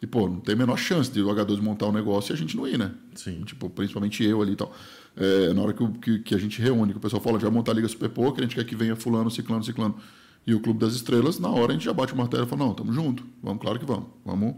E, 0.00 0.06
pô, 0.06 0.28
não 0.28 0.40
tem 0.40 0.54
a 0.54 0.58
menor 0.58 0.76
chance 0.76 1.10
de 1.10 1.22
o 1.22 1.26
H2 1.26 1.60
montar 1.60 1.86
um 1.86 1.92
negócio 1.92 2.32
e 2.32 2.34
a 2.34 2.36
gente 2.36 2.56
não 2.56 2.68
ir, 2.68 2.78
né? 2.78 2.92
Sim. 3.14 3.42
Tipo, 3.44 3.70
principalmente 3.70 4.22
eu 4.22 4.42
ali 4.42 4.52
e 4.52 4.56
tal. 4.56 4.72
É, 5.16 5.54
na 5.54 5.62
hora 5.62 5.72
que, 5.72 5.88
que, 5.98 6.18
que 6.18 6.34
a 6.34 6.38
gente 6.38 6.60
reúne, 6.60 6.92
que 6.92 6.98
o 6.98 7.00
pessoal 7.00 7.22
fala, 7.22 7.40
já 7.40 7.50
montar 7.50 7.72
a 7.72 7.74
Liga 7.74 7.88
Super 7.88 8.10
Poker, 8.10 8.40
a 8.40 8.46
gente 8.46 8.54
quer 8.54 8.64
que 8.64 8.76
venha 8.76 8.94
fulano, 8.94 9.30
ciclano, 9.30 9.64
ciclano. 9.64 9.96
E 10.46 10.54
o 10.54 10.60
Clube 10.60 10.78
das 10.78 10.94
Estrelas, 10.94 11.38
na 11.40 11.48
hora 11.48 11.72
a 11.72 11.74
gente 11.74 11.84
já 11.84 11.92
bate 11.92 12.12
o 12.12 12.16
martelo 12.16 12.44
e 12.44 12.46
fala, 12.46 12.66
não, 12.66 12.74
tamo 12.74 12.92
junto. 12.92 13.24
Vamos, 13.42 13.60
claro 13.60 13.78
que 13.78 13.86
vamos. 13.86 14.08
Vamos. 14.24 14.56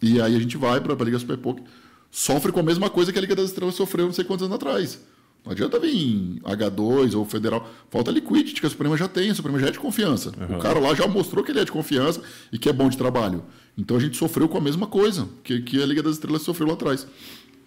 E 0.00 0.20
aí 0.20 0.36
a 0.36 0.38
gente 0.38 0.56
vai 0.56 0.80
para 0.80 0.92
a 0.92 1.04
Liga 1.04 1.18
Super 1.18 1.38
Poker. 1.38 1.64
Sofre 2.10 2.52
com 2.52 2.60
a 2.60 2.62
mesma 2.62 2.88
coisa 2.90 3.12
que 3.12 3.18
a 3.18 3.22
Liga 3.22 3.34
das 3.34 3.46
Estrelas 3.46 3.74
sofreu 3.74 4.06
não 4.06 4.12
sei 4.12 4.24
quantos 4.24 4.44
anos 4.44 4.54
atrás. 4.54 5.00
Não 5.44 5.52
adianta 5.52 5.78
vir 5.78 6.40
H2 6.42 7.16
ou 7.16 7.24
Federal. 7.24 7.68
Falta 7.90 8.10
liquidity, 8.10 8.60
que 8.60 8.66
a 8.66 8.70
Suprema 8.70 8.96
já 8.96 9.08
tem, 9.08 9.30
a 9.30 9.34
Suprema 9.34 9.58
já 9.58 9.68
é 9.68 9.70
de 9.70 9.78
confiança. 9.78 10.32
Uhum. 10.38 10.56
O 10.56 10.60
cara 10.60 10.78
lá 10.78 10.94
já 10.94 11.06
mostrou 11.06 11.42
que 11.42 11.50
ele 11.50 11.60
é 11.60 11.64
de 11.64 11.72
confiança 11.72 12.20
e 12.52 12.58
que 12.58 12.68
é 12.68 12.72
bom 12.72 12.88
de 12.88 12.98
trabalho. 12.98 13.42
Então 13.76 13.96
a 13.96 14.00
gente 14.00 14.16
sofreu 14.16 14.48
com 14.48 14.58
a 14.58 14.60
mesma 14.60 14.86
coisa 14.86 15.28
que, 15.42 15.62
que 15.62 15.82
a 15.82 15.86
Liga 15.86 16.02
das 16.02 16.14
Estrelas 16.14 16.42
sofreu 16.42 16.68
lá 16.68 16.74
atrás. 16.74 17.06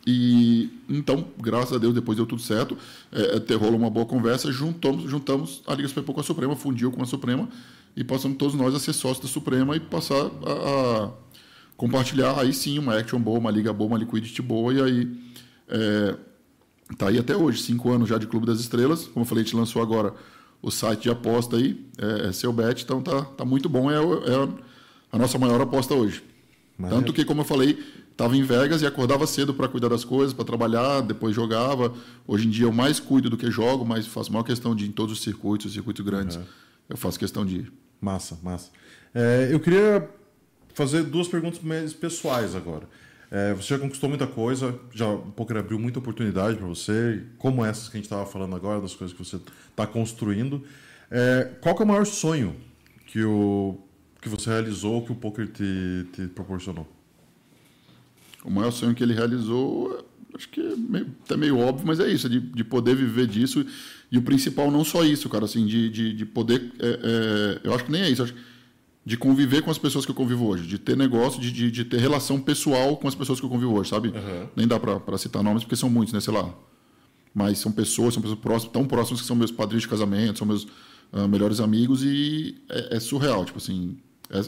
E 0.06 0.70
então, 0.90 1.26
graças 1.40 1.74
a 1.74 1.78
Deus, 1.78 1.94
depois 1.94 2.18
deu 2.18 2.26
tudo 2.26 2.42
certo. 2.42 2.78
É, 3.12 3.40
ter 3.40 3.56
rolou 3.56 3.78
uma 3.78 3.90
boa 3.90 4.06
conversa, 4.06 4.52
juntamos, 4.52 5.10
juntamos 5.10 5.62
a 5.68 5.74
Liga 5.74 5.88
Super 5.88 6.04
com 6.04 6.20
a 6.20 6.24
Suprema, 6.24 6.56
fundiu 6.56 6.92
com 6.92 7.02
a 7.02 7.06
Suprema 7.06 7.48
e 7.96 8.04
passamos 8.04 8.38
todos 8.38 8.56
nós 8.56 8.74
a 8.74 8.80
ser 8.80 8.94
sócios 8.94 9.26
da 9.26 9.32
Suprema 9.32 9.76
e 9.76 9.80
passar 9.80 10.26
a, 10.44 11.06
a 11.06 11.12
compartilhar 11.78 12.40
aí 12.40 12.54
sim 12.54 12.80
uma 12.80 12.98
action 12.98 13.20
boa, 13.20 13.40
uma 13.40 13.52
liga 13.52 13.72
boa, 13.74 13.90
uma 13.90 13.98
liquidity 13.98 14.42
boa 14.42 14.74
e 14.74 14.82
aí 14.82 15.18
é, 15.68 16.16
tá 16.98 17.08
aí 17.10 17.18
até 17.18 17.36
hoje, 17.36 17.62
cinco 17.62 17.92
anos 17.92 18.10
já 18.10 18.18
de 18.18 18.28
Clube 18.28 18.46
das 18.46 18.60
Estrelas. 18.60 19.08
Como 19.08 19.24
eu 19.24 19.28
falei, 19.28 19.44
a 19.44 19.46
gente 19.46 19.56
lançou 19.56 19.82
agora 19.82 20.14
o 20.62 20.70
site 20.70 21.04
de 21.04 21.10
aposta 21.10 21.58
aí, 21.58 21.86
é, 21.98 22.28
é 22.28 22.32
seu 22.32 22.54
bet, 22.54 22.84
então 22.84 23.02
tá, 23.02 23.24
tá 23.24 23.44
muito 23.44 23.68
bom, 23.68 23.90
é, 23.90 23.96
é 23.96 24.50
a 25.12 25.18
nossa 25.18 25.38
maior 25.38 25.60
aposta 25.60 25.94
hoje. 25.94 26.24
Tanto 26.90 27.14
que, 27.14 27.24
como 27.24 27.42
eu 27.42 27.46
falei, 27.46 27.78
estava 28.12 28.36
em 28.36 28.44
Vegas 28.44 28.82
e 28.82 28.86
acordava 28.86 29.28
cedo 29.28 29.54
para 29.54 29.68
cuidar 29.68 29.90
das 29.90 30.04
coisas, 30.04 30.34
para 30.34 30.46
trabalhar, 30.46 31.02
depois 31.02 31.36
jogava. 31.36 31.94
Hoje 32.28 32.48
em 32.48 32.50
dia 32.50 32.66
eu 32.66 32.72
mais 32.72 33.00
cuido 33.00 33.30
do 33.30 33.38
que 33.38 33.50
jogo, 33.52 33.86
mas 33.86 34.08
faço 34.08 34.32
maior 34.32 34.44
questão 34.44 34.76
de 34.76 34.86
ir 34.86 34.88
em 34.90 34.92
todos 34.92 35.18
os 35.18 35.24
circuitos, 35.24 35.68
os 35.68 35.74
circuitos 35.74 36.04
grandes. 36.04 36.38
Uhum. 36.38 36.44
Eu 36.90 36.98
faço 36.98 37.20
questão 37.20 37.46
de 37.46 37.58
ir. 37.58 37.74
Massa, 38.00 38.38
massa. 38.42 38.70
É, 39.14 39.50
eu 39.52 39.60
queria 39.60 40.10
fazer 40.74 41.04
duas 41.04 41.28
perguntas 41.28 41.60
mais 41.62 41.94
pessoais 41.94 42.56
agora. 42.56 42.88
É, 43.32 43.54
você 43.54 43.76
já 43.76 43.80
conquistou 43.80 44.10
muita 44.10 44.28
coisa, 44.28 44.78
já 44.94 45.08
o 45.08 45.32
poker 45.32 45.56
abriu 45.56 45.80
muita 45.80 46.00
oportunidade 46.00 46.58
para 46.58 46.68
você, 46.68 47.24
como 47.38 47.64
essas 47.64 47.88
que 47.88 47.96
a 47.96 47.98
gente 47.98 48.06
estava 48.06 48.26
falando 48.26 48.54
agora, 48.58 48.82
das 48.82 48.94
coisas 48.94 49.16
que 49.16 49.24
você 49.24 49.38
está 49.70 49.88
construindo. 49.88 50.62
É, 51.10 51.50
qual 51.62 51.74
é 51.80 51.84
o 51.84 51.88
maior 51.88 52.06
sonho 52.06 52.54
que, 53.08 53.24
o, 53.24 53.80
que 54.22 54.28
você 54.28 54.50
realizou, 54.50 55.02
que 55.06 55.14
o 55.14 55.16
poker 55.16 55.48
te, 55.48 56.08
te 56.12 56.28
proporcionou? 56.28 56.86
O 58.44 58.52
maior 58.52 58.72
sonho 58.72 58.94
que 58.94 59.02
ele 59.02 59.14
realizou, 59.14 60.06
acho 60.36 60.50
que 60.50 60.60
é 60.60 60.76
meio, 60.76 61.08
até 61.24 61.38
meio 61.38 61.58
óbvio, 61.58 61.88
mas 61.88 62.02
é 62.02 62.10
isso, 62.12 62.28
de, 62.28 62.42
de 62.42 62.64
poder 62.66 62.96
viver 62.98 63.28
disso. 63.28 63.66
E 64.12 64.18
o 64.18 64.22
principal 64.22 64.70
não 64.70 64.84
só 64.84 65.06
isso, 65.06 65.30
cara, 65.30 65.46
assim, 65.46 65.66
de, 65.66 65.90
de, 65.90 66.14
de 66.14 66.26
poder. 66.26 66.74
É, 66.80 66.88
é, 66.88 67.62
eu 67.64 67.74
acho 67.74 67.86
que 67.86 67.92
nem 67.94 68.02
é 68.02 68.10
isso, 68.10 68.24
acho 68.24 68.36
de 69.04 69.18
conviver 69.18 69.64
com 69.64 69.72
as 69.72 69.78
pessoas 69.78 70.06
que 70.06 70.12
eu 70.12 70.16
convivo 70.16 70.46
hoje, 70.46 70.68
de 70.68 70.78
ter 70.78 70.96
negócio, 70.96 71.42
de, 71.42 71.52
de, 71.52 71.72
de 71.72 71.86
ter 71.86 71.98
relação 72.00 72.40
pessoal 72.40 72.96
com 72.98 73.08
as 73.08 73.16
pessoas 73.16 73.40
que 73.40 73.46
eu 73.46 73.50
convivo 73.50 73.74
hoje, 73.74 73.90
sabe? 73.90 74.10
Uhum. 74.10 74.48
Nem 74.56 74.68
dá 74.68 74.80
para 74.80 75.18
citar 75.18 75.44
nomes 75.44 75.64
porque 75.64 75.76
são 75.76 75.90
muitos, 75.90 76.14
né? 76.14 76.20
Sei 76.20 76.34
lá. 76.34 76.54
Mas 77.34 77.58
são 77.58 77.72
pessoas, 77.72 78.14
são 78.14 78.22
pessoas 78.22 78.40
próximas, 78.40 78.74
tão 78.74 78.86
próximas 78.86 79.22
que 79.22 79.28
são 79.28 79.36
meus 79.36 79.52
padrinhos 79.52 79.84
de 79.84 79.90
casamento, 79.90 80.38
são 80.38 80.46
meus 80.46 80.68
uh, 81.12 81.28
melhores 81.28 81.60
amigos 81.60 82.04
e 82.04 82.62
é, 82.70 82.98
é, 82.98 83.00
surreal, 83.00 83.44
tipo 83.46 83.58
assim, 83.58 83.98
é, 84.30 84.42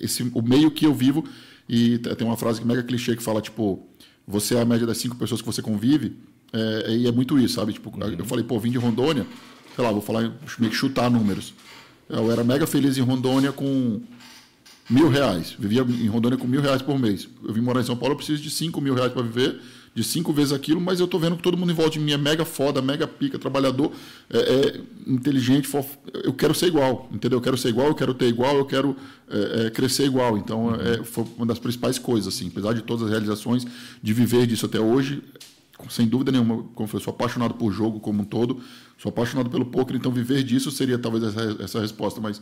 esse, 0.00 0.22
o 0.34 0.40
meio 0.40 0.70
que 0.70 0.86
eu 0.86 0.94
vivo 0.94 1.24
e 1.68 1.98
tem 1.98 2.26
uma 2.26 2.36
frase 2.36 2.60
que 2.60 2.66
mega 2.66 2.82
clichê 2.82 3.14
que 3.14 3.22
fala, 3.22 3.42
tipo, 3.42 3.86
você 4.26 4.54
é 4.54 4.62
a 4.62 4.64
média 4.64 4.86
das 4.86 4.98
cinco 4.98 5.16
pessoas 5.16 5.42
que 5.42 5.46
você 5.46 5.60
convive 5.60 6.16
é, 6.52 6.96
e 6.96 7.06
é 7.06 7.12
muito 7.12 7.38
isso, 7.38 7.54
sabe? 7.54 7.74
Tipo, 7.74 7.90
uhum. 7.90 8.14
eu 8.18 8.24
falei, 8.24 8.44
pô, 8.44 8.58
vim 8.58 8.70
de 8.70 8.78
Rondônia, 8.78 9.26
sei 9.74 9.84
lá, 9.84 9.92
vou 9.92 10.00
falar, 10.00 10.22
meio 10.58 10.70
que 10.70 10.76
chutar 10.76 11.10
números. 11.10 11.52
Eu 12.08 12.30
era 12.32 12.42
mega 12.42 12.66
feliz 12.66 12.96
em 12.96 13.02
Rondônia 13.02 13.52
com 13.52 14.00
mil 14.88 15.08
reais. 15.08 15.54
Vivia 15.58 15.82
em 15.82 16.06
Rondônia 16.06 16.38
com 16.38 16.46
mil 16.46 16.60
reais 16.60 16.80
por 16.80 16.98
mês. 16.98 17.28
Eu 17.44 17.52
vim 17.52 17.60
morar 17.60 17.80
em 17.80 17.84
São 17.84 17.96
Paulo, 17.96 18.14
eu 18.14 18.16
preciso 18.16 18.42
de 18.42 18.50
cinco 18.50 18.80
mil 18.80 18.94
reais 18.94 19.12
para 19.12 19.22
viver, 19.22 19.60
de 19.94 20.02
cinco 20.02 20.32
vezes 20.32 20.52
aquilo, 20.52 20.80
mas 20.80 21.00
eu 21.00 21.06
tô 21.06 21.18
vendo 21.18 21.36
que 21.36 21.42
todo 21.42 21.56
mundo 21.56 21.70
em 21.70 21.74
volta 21.74 21.92
de 21.92 22.00
mim 22.00 22.12
é 22.12 22.16
mega 22.16 22.44
foda, 22.44 22.80
mega 22.80 23.06
pica, 23.06 23.38
trabalhador, 23.38 23.92
é, 24.30 24.38
é 24.38 24.80
inteligente, 25.06 25.68
eu 26.24 26.32
quero 26.32 26.54
ser 26.54 26.66
igual, 26.66 27.08
entendeu? 27.12 27.38
Eu 27.38 27.42
quero 27.42 27.58
ser 27.58 27.68
igual, 27.68 27.88
eu 27.88 27.94
quero 27.94 28.14
ter 28.14 28.26
igual, 28.26 28.56
eu 28.56 28.64
quero 28.64 28.96
é, 29.28 29.66
é 29.66 29.70
crescer 29.70 30.04
igual. 30.04 30.38
Então, 30.38 30.74
é, 30.74 31.02
foi 31.02 31.24
uma 31.36 31.46
das 31.46 31.58
principais 31.58 31.98
coisas, 31.98 32.32
assim, 32.32 32.48
apesar 32.48 32.72
de 32.72 32.82
todas 32.82 33.04
as 33.04 33.10
realizações, 33.10 33.66
de 34.02 34.12
viver 34.12 34.46
disso 34.46 34.66
até 34.66 34.80
hoje, 34.80 35.22
sem 35.88 36.06
dúvida 36.06 36.32
nenhuma, 36.32 36.64
como 36.74 36.88
eu 36.92 37.00
sou 37.00 37.12
apaixonado 37.12 37.54
por 37.54 37.72
jogo 37.72 38.00
como 38.00 38.22
um 38.22 38.24
todo, 38.24 38.60
sou 38.96 39.10
apaixonado 39.10 39.48
pelo 39.50 39.66
poker, 39.66 39.96
então 39.96 40.10
viver 40.10 40.42
disso 40.42 40.70
seria 40.70 40.98
talvez 40.98 41.24
essa, 41.24 41.62
essa 41.62 41.80
resposta, 41.80 42.20
mas 42.20 42.40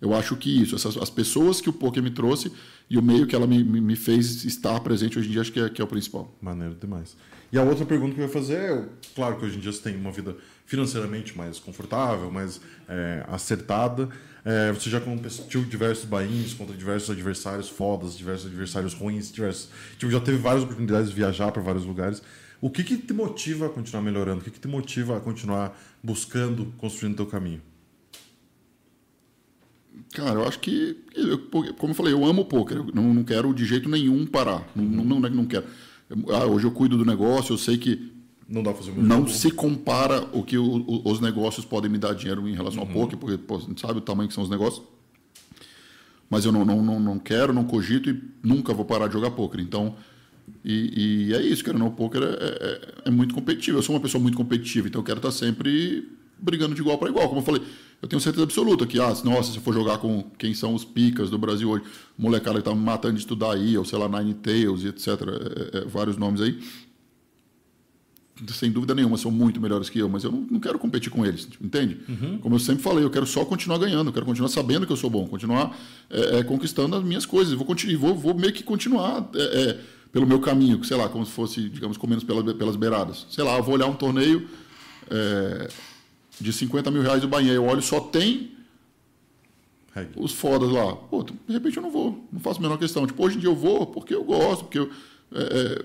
eu 0.00 0.14
acho 0.14 0.34
que 0.36 0.62
isso, 0.62 0.74
essas, 0.74 0.96
as 0.96 1.10
pessoas 1.10 1.60
que 1.60 1.68
o 1.68 1.72
poker 1.72 2.02
me 2.02 2.10
trouxe 2.10 2.50
e 2.88 2.96
o 2.96 3.02
meio 3.02 3.26
que 3.26 3.36
ela 3.36 3.46
me, 3.46 3.62
me, 3.62 3.80
me 3.80 3.96
fez 3.96 4.44
estar 4.44 4.80
presente 4.80 5.18
hoje 5.18 5.28
em 5.28 5.32
dia, 5.32 5.42
acho 5.42 5.52
que 5.52 5.60
é, 5.60 5.68
que 5.68 5.80
é 5.80 5.84
o 5.84 5.88
principal. 5.88 6.34
Maneiro 6.40 6.74
demais. 6.74 7.16
E 7.52 7.58
a 7.58 7.62
outra 7.62 7.84
pergunta 7.84 8.14
que 8.14 8.20
eu 8.20 8.26
ia 8.26 8.32
fazer 8.32 8.54
é, 8.54 8.84
claro 9.14 9.36
que 9.36 9.44
hoje 9.44 9.58
em 9.58 9.60
dia 9.60 9.72
você 9.72 9.82
tem 9.82 9.96
uma 9.96 10.12
vida 10.12 10.36
financeiramente 10.64 11.36
mais 11.36 11.58
confortável, 11.58 12.30
mais 12.30 12.60
é, 12.88 13.24
acertada, 13.28 14.08
é, 14.44 14.72
você 14.72 14.88
já 14.88 15.00
competiu 15.00 15.62
diversos 15.64 16.04
bains 16.04 16.54
contra 16.54 16.74
diversos 16.74 17.10
adversários 17.10 17.68
fodas, 17.68 18.16
diversos 18.16 18.46
adversários 18.46 18.94
ruins, 18.94 19.30
diversos, 19.30 19.68
tipo, 19.98 20.10
já 20.10 20.20
teve 20.20 20.38
várias 20.38 20.62
oportunidades 20.62 21.10
de 21.10 21.14
viajar 21.14 21.52
para 21.52 21.60
vários 21.60 21.84
lugares. 21.84 22.22
O 22.60 22.68
que, 22.68 22.84
que 22.84 22.96
te 22.96 23.12
motiva 23.12 23.66
a 23.66 23.68
continuar 23.70 24.02
melhorando? 24.02 24.40
O 24.40 24.44
que, 24.44 24.50
que 24.50 24.60
te 24.60 24.68
motiva 24.68 25.16
a 25.16 25.20
continuar 25.20 25.78
buscando, 26.02 26.72
construindo 26.76 27.14
o 27.14 27.16
teu 27.16 27.26
caminho? 27.26 27.62
Cara, 30.12 30.40
eu 30.40 30.46
acho 30.46 30.58
que, 30.58 30.96
eu, 31.14 31.38
como 31.74 31.92
eu 31.92 31.94
falei, 31.94 32.12
eu 32.12 32.24
amo 32.24 32.42
o 32.42 32.44
poker. 32.44 32.78
Eu 32.78 32.86
não, 32.92 33.14
não 33.14 33.24
quero 33.24 33.54
de 33.54 33.64
jeito 33.64 33.88
nenhum 33.88 34.26
parar. 34.26 34.68
Não, 34.74 34.84
não, 34.84 35.20
não, 35.20 35.26
é 35.26 35.30
não 35.30 35.46
quero. 35.46 35.66
Ah, 36.28 36.46
hoje 36.46 36.66
eu 36.66 36.72
cuido 36.72 36.98
do 36.98 37.04
negócio, 37.04 37.52
eu 37.52 37.58
sei 37.58 37.78
que 37.78 38.12
não 38.48 38.64
dá 38.64 38.74
fazer 38.74 38.92
Não 38.96 39.28
se 39.28 39.50
compara 39.52 40.28
o 40.32 40.42
que 40.42 40.58
o, 40.58 40.64
o, 40.64 41.08
os 41.08 41.20
negócios 41.20 41.64
podem 41.64 41.88
me 41.88 41.98
dar 41.98 42.14
dinheiro 42.14 42.48
em 42.48 42.54
relação 42.54 42.82
uhum. 42.82 42.88
ao 42.88 42.94
poker, 42.94 43.16
porque 43.16 43.38
pô, 43.38 43.56
a 43.56 43.60
gente 43.60 43.80
sabe 43.80 43.98
o 43.98 44.00
tamanho 44.00 44.28
que 44.28 44.34
são 44.34 44.42
os 44.42 44.50
negócios. 44.50 44.84
Mas 46.28 46.44
eu 46.44 46.50
não, 46.50 46.64
não, 46.64 46.82
não, 46.82 46.98
não 46.98 47.18
quero, 47.18 47.52
não 47.52 47.64
cogito 47.64 48.10
e 48.10 48.20
nunca 48.42 48.74
vou 48.74 48.84
parar 48.84 49.06
de 49.06 49.12
jogar 49.12 49.30
poker. 49.30 49.60
Então, 49.60 49.94
e, 50.64 51.28
e, 51.28 51.34
é 51.34 51.42
isso, 51.42 51.64
querendo 51.64 51.86
o 51.86 51.90
poker 51.90 52.22
é, 52.22 52.26
é, 52.26 52.80
é, 53.06 53.10
muito 53.10 53.34
competitivo. 53.34 53.78
Eu 53.78 53.82
sou 53.82 53.94
uma 53.94 54.00
pessoa 54.00 54.20
muito 54.20 54.36
competitiva, 54.36 54.88
então 54.88 55.00
eu 55.00 55.04
quero 55.04 55.18
estar 55.18 55.32
sempre 55.32 56.08
brigando 56.38 56.74
de 56.74 56.80
igual 56.80 56.98
para 56.98 57.08
igual. 57.08 57.28
Como 57.28 57.40
eu 57.40 57.44
falei, 57.44 57.62
eu 58.02 58.08
tenho 58.08 58.20
certeza 58.20 58.44
absoluta 58.44 58.86
que, 58.86 58.98
ah, 58.98 59.14
nossa, 59.24 59.52
se 59.52 59.58
eu 59.58 59.62
for 59.62 59.74
jogar 59.74 59.98
com 59.98 60.24
quem 60.38 60.54
são 60.54 60.74
os 60.74 60.84
picas 60.84 61.28
do 61.30 61.38
Brasil 61.38 61.68
hoje, 61.68 61.84
molecada 62.16 62.58
que 62.58 62.64
tá 62.64 62.74
me 62.74 62.82
matando 62.82 63.14
de 63.14 63.20
estudar 63.20 63.52
aí, 63.52 63.76
ou 63.76 63.84
sei 63.84 63.98
lá, 63.98 64.08
Nine 64.08 64.34
Tails 64.34 64.84
e 64.84 64.88
etc., 64.88 65.08
é, 65.08 65.78
é, 65.78 65.84
vários 65.84 66.16
nomes 66.16 66.40
aí, 66.40 66.58
sem 68.48 68.70
dúvida 68.70 68.94
nenhuma, 68.94 69.18
são 69.18 69.30
muito 69.30 69.60
melhores 69.60 69.90
que 69.90 69.98
eu, 69.98 70.08
mas 70.08 70.24
eu 70.24 70.32
não, 70.32 70.46
não 70.50 70.60
quero 70.60 70.78
competir 70.78 71.10
com 71.10 71.26
eles, 71.26 71.46
entende? 71.60 71.98
Uhum. 72.08 72.38
Como 72.38 72.54
eu 72.54 72.58
sempre 72.58 72.82
falei, 72.82 73.04
eu 73.04 73.10
quero 73.10 73.26
só 73.26 73.44
continuar 73.44 73.76
ganhando, 73.76 74.08
eu 74.08 74.12
quero 74.12 74.24
continuar 74.24 74.48
sabendo 74.48 74.86
que 74.86 74.92
eu 74.92 74.96
sou 74.96 75.10
bom, 75.10 75.26
continuar 75.26 75.76
é, 76.08 76.38
é 76.38 76.42
conquistando 76.42 76.96
as 76.96 77.04
minhas 77.04 77.26
coisas, 77.26 77.52
vou, 77.52 77.66
vou, 77.98 78.14
vou 78.14 78.34
meio 78.34 78.52
que 78.52 78.62
continuar 78.62 79.28
pelo 80.12 80.26
meu 80.26 80.40
caminho, 80.40 80.82
sei 80.84 80.96
lá, 80.96 81.08
como 81.08 81.24
se 81.24 81.32
fosse, 81.32 81.68
digamos, 81.68 81.96
comendo 81.96 82.24
pelas, 82.24 82.52
pelas 82.54 82.76
beiradas. 82.76 83.26
Sei 83.30 83.44
lá, 83.44 83.56
eu 83.56 83.62
vou 83.62 83.74
olhar 83.74 83.86
um 83.86 83.94
torneio 83.94 84.48
é, 85.10 85.68
de 86.40 86.52
50 86.52 86.90
mil 86.90 87.02
reais 87.02 87.20
do 87.20 87.28
Bahia, 87.28 87.52
eu 87.52 87.64
olho 87.64 87.82
só 87.82 88.00
tem 88.00 88.52
os 90.16 90.32
fodas 90.32 90.70
lá. 90.70 90.96
Pô, 90.96 91.22
de 91.22 91.34
repente 91.48 91.76
eu 91.76 91.82
não 91.82 91.90
vou, 91.90 92.24
não 92.32 92.40
faço 92.40 92.58
a 92.58 92.62
menor 92.62 92.78
questão. 92.78 93.06
Tipo, 93.06 93.24
hoje 93.24 93.36
em 93.36 93.40
dia 93.40 93.48
eu 93.48 93.56
vou 93.56 93.86
porque 93.86 94.14
eu 94.14 94.24
gosto, 94.24 94.64
porque 94.64 94.78
eu 94.78 94.90
é, 95.32 95.84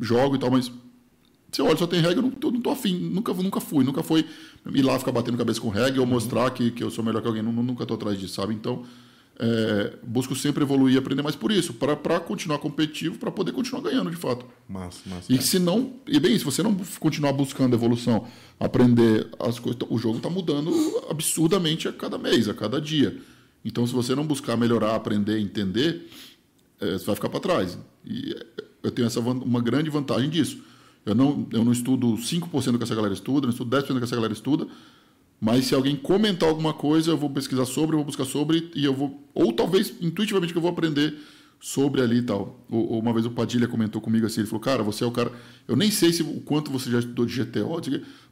jogo 0.00 0.36
e 0.36 0.38
tal, 0.38 0.50
mas 0.50 0.70
você 1.50 1.62
olha, 1.62 1.76
só 1.76 1.86
tem 1.86 2.00
regra, 2.00 2.18
eu 2.18 2.22
não 2.22 2.30
tô, 2.30 2.50
não 2.50 2.60
tô 2.60 2.70
afim, 2.70 2.94
nunca, 2.98 3.32
nunca 3.32 3.60
fui, 3.60 3.84
nunca 3.84 4.02
foi 4.02 4.26
ir 4.74 4.82
lá 4.82 4.98
ficar 4.98 5.12
batendo 5.12 5.38
cabeça 5.38 5.60
com 5.60 5.68
regra 5.68 6.00
ou 6.00 6.06
mostrar 6.06 6.50
que, 6.50 6.70
que 6.70 6.84
eu 6.84 6.90
sou 6.90 7.02
melhor 7.02 7.22
que 7.22 7.28
alguém, 7.28 7.42
nunca 7.42 7.86
tô 7.86 7.94
atrás 7.94 8.18
disso, 8.18 8.34
sabe? 8.34 8.52
Então, 8.52 8.84
é, 9.38 9.92
busco 10.02 10.34
sempre 10.34 10.62
evoluir 10.62 10.94
e 10.94 10.98
aprender 10.98 11.22
mais 11.22 11.36
por 11.36 11.52
isso, 11.52 11.74
para 11.74 12.18
continuar 12.20 12.58
competitivo, 12.58 13.18
para 13.18 13.30
poder 13.30 13.52
continuar 13.52 13.82
ganhando 13.82 14.10
de 14.10 14.16
fato. 14.16 14.46
Massa, 14.68 15.00
massa. 15.06 15.32
E 15.32 15.40
se 15.42 15.58
não, 15.58 15.94
e 16.06 16.18
bem, 16.18 16.38
se 16.38 16.44
você 16.44 16.62
não 16.62 16.74
continuar 16.98 17.32
buscando 17.32 17.74
evolução, 17.74 18.26
aprender 18.58 19.28
as 19.38 19.58
coisas, 19.58 19.80
o 19.88 19.98
jogo 19.98 20.16
está 20.18 20.30
mudando 20.30 20.72
absurdamente 21.10 21.86
a 21.86 21.92
cada 21.92 22.16
mês, 22.16 22.48
a 22.48 22.54
cada 22.54 22.80
dia. 22.80 23.18
Então, 23.64 23.86
se 23.86 23.92
você 23.92 24.14
não 24.14 24.26
buscar 24.26 24.56
melhorar, 24.56 24.94
aprender, 24.94 25.38
entender, 25.38 26.08
é, 26.80 26.92
você 26.92 27.04
vai 27.04 27.14
ficar 27.16 27.28
para 27.28 27.40
trás. 27.40 27.78
E 28.04 28.34
eu 28.82 28.90
tenho 28.90 29.06
essa 29.06 29.20
uma 29.20 29.60
grande 29.60 29.90
vantagem 29.90 30.30
disso. 30.30 30.58
Eu 31.04 31.14
não, 31.14 31.46
eu 31.52 31.64
não 31.64 31.72
estudo 31.72 32.14
5% 32.14 32.72
do 32.72 32.78
que 32.78 32.84
essa 32.84 32.94
galera 32.94 33.14
estuda, 33.14 33.46
não 33.46 33.52
estudo 33.52 33.76
10% 33.76 33.86
do 33.88 33.98
que 33.98 34.04
essa 34.04 34.16
galera 34.16 34.32
estuda, 34.32 34.66
mas 35.40 35.66
se 35.66 35.74
alguém 35.74 35.96
comentar 35.96 36.48
alguma 36.48 36.72
coisa, 36.72 37.10
eu 37.10 37.16
vou 37.16 37.30
pesquisar 37.30 37.66
sobre, 37.66 37.94
eu 37.94 37.98
vou 37.98 38.06
buscar 38.06 38.24
sobre 38.24 38.70
e 38.74 38.84
eu 38.84 38.94
vou. 38.94 39.28
Ou 39.34 39.52
talvez 39.52 39.94
intuitivamente 40.00 40.52
que 40.52 40.58
eu 40.58 40.62
vou 40.62 40.70
aprender 40.70 41.14
sobre 41.60 42.00
ali 42.00 42.18
e 42.18 42.22
tal. 42.22 42.64
Ou, 42.70 42.98
uma 42.98 43.12
vez 43.12 43.26
o 43.26 43.30
Padilha 43.30 43.68
comentou 43.68 44.00
comigo 44.00 44.26
assim, 44.26 44.40
ele 44.40 44.48
falou, 44.48 44.60
cara, 44.60 44.82
você 44.82 45.04
é 45.04 45.06
o 45.06 45.10
cara. 45.10 45.30
Eu 45.68 45.76
nem 45.76 45.90
sei 45.90 46.12
se 46.12 46.22
o 46.22 46.40
quanto 46.40 46.70
você 46.70 46.90
já 46.90 46.98
estudou 46.98 47.26
de 47.26 47.42
GTO, 47.42 47.80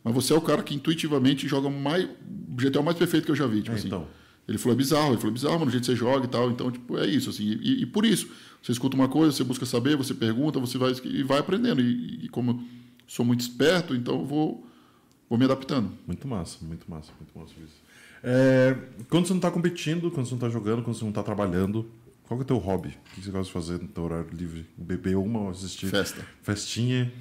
mas 0.02 0.14
você 0.14 0.32
é 0.32 0.36
o 0.36 0.40
cara 0.40 0.62
que 0.62 0.74
intuitivamente 0.74 1.46
joga 1.46 1.68
mais. 1.68 2.04
O 2.04 2.56
GTO 2.56 2.82
mais 2.82 2.96
perfeito 2.96 3.24
que 3.24 3.30
eu 3.30 3.36
já 3.36 3.46
vi. 3.46 3.62
Tipo 3.62 3.72
é, 3.72 3.78
assim. 3.78 3.88
Então. 3.88 4.06
Ele 4.46 4.58
falou, 4.58 4.74
é 4.74 4.76
bizarro, 4.76 5.08
ele 5.08 5.16
falou, 5.16 5.30
é 5.30 5.32
bizarro, 5.32 5.54
mano, 5.54 5.68
o 5.68 5.70
jeito 5.70 5.84
que 5.84 5.92
você 5.92 5.96
joga 5.96 6.26
e 6.26 6.28
tal. 6.28 6.50
Então, 6.50 6.70
tipo, 6.70 6.98
é 6.98 7.06
isso, 7.06 7.30
assim. 7.30 7.58
E, 7.62 7.82
e, 7.82 7.86
por 7.86 8.04
isso, 8.04 8.28
você 8.62 8.72
escuta 8.72 8.94
uma 8.94 9.08
coisa, 9.08 9.32
você 9.32 9.42
busca 9.42 9.64
saber, 9.64 9.96
você 9.96 10.12
pergunta, 10.12 10.60
você 10.60 10.76
vai 10.76 10.92
e 11.04 11.22
vai 11.22 11.38
aprendendo. 11.38 11.80
E, 11.80 12.24
e 12.24 12.28
como 12.28 12.62
sou 13.06 13.24
muito 13.24 13.40
esperto, 13.40 13.94
então 13.94 14.20
eu 14.20 14.26
vou 14.26 14.66
vou 15.34 15.38
me 15.38 15.44
adaptando. 15.44 15.90
Muito 16.06 16.26
massa, 16.28 16.58
muito 16.62 16.88
massa, 16.88 17.10
muito 17.18 17.36
massa 17.36 17.52
isso. 17.62 17.82
É, 18.22 18.76
quando 19.10 19.26
você 19.26 19.32
não 19.32 19.38
está 19.38 19.50
competindo, 19.50 20.10
quando 20.10 20.26
você 20.26 20.34
não 20.34 20.38
está 20.38 20.48
jogando, 20.48 20.82
quando 20.82 20.96
você 20.96 21.04
não 21.04 21.10
está 21.10 21.22
trabalhando, 21.22 21.90
qual 22.22 22.38
que 22.38 22.42
é 22.42 22.44
o 22.44 22.46
teu 22.46 22.58
hobby? 22.58 22.88
O 22.88 23.14
que 23.14 23.24
você 23.24 23.30
gosta 23.30 23.46
de 23.46 23.52
fazer 23.52 23.82
no 23.82 23.88
teu 23.88 24.04
horário 24.04 24.28
livre? 24.32 24.64
Beber 24.76 25.16
uma 25.16 25.40
ou 25.40 25.50
assistir? 25.50 25.88
Festa. 25.88 26.24
Festinha? 26.42 27.12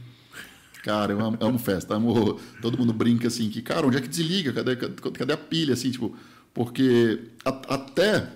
Cara, 0.84 1.12
eu 1.12 1.20
amo, 1.20 1.38
amo 1.42 1.60
festa. 1.60 1.96
Amo, 1.96 2.40
todo 2.62 2.78
mundo 2.78 2.94
brinca 2.94 3.28
assim, 3.28 3.50
que, 3.50 3.62
cara, 3.62 3.88
onde 3.88 3.98
é 3.98 4.02
que 4.02 4.08
desliga? 4.08 4.54
Cadê, 4.54 4.76
cadê, 4.76 4.96
cadê 4.96 5.34
a 5.34 5.38
pilha? 5.38 5.74
Assim, 5.74 5.90
tipo, 5.90 6.16
porque 6.54 7.20
a, 7.44 7.50
até 7.74 8.30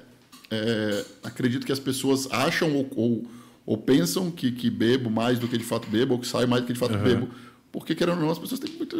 é, 0.49 1.05
acredito 1.23 1.65
que 1.65 1.71
as 1.71 1.79
pessoas 1.79 2.27
acham 2.31 2.73
ou, 2.73 2.89
ou, 2.95 3.27
ou, 3.65 3.77
pensam 3.77 4.31
que, 4.31 4.51
que 4.51 4.69
bebo 4.69 5.09
mais 5.09 5.37
do 5.37 5.47
que 5.47 5.57
de 5.57 5.63
fato 5.63 5.87
bebo, 5.87 6.15
ou 6.15 6.19
que 6.19 6.27
saio 6.27 6.47
mais 6.47 6.63
do 6.63 6.67
que 6.67 6.73
de 6.73 6.79
fato 6.79 6.95
uhum. 6.95 7.03
bebo. 7.03 7.29
Porque, 7.79 7.95
querendo 7.95 8.17
ou 8.17 8.23
não, 8.23 8.31
as 8.31 8.39
pessoas 8.39 8.59
têm 8.59 8.75
muito. 8.75 8.95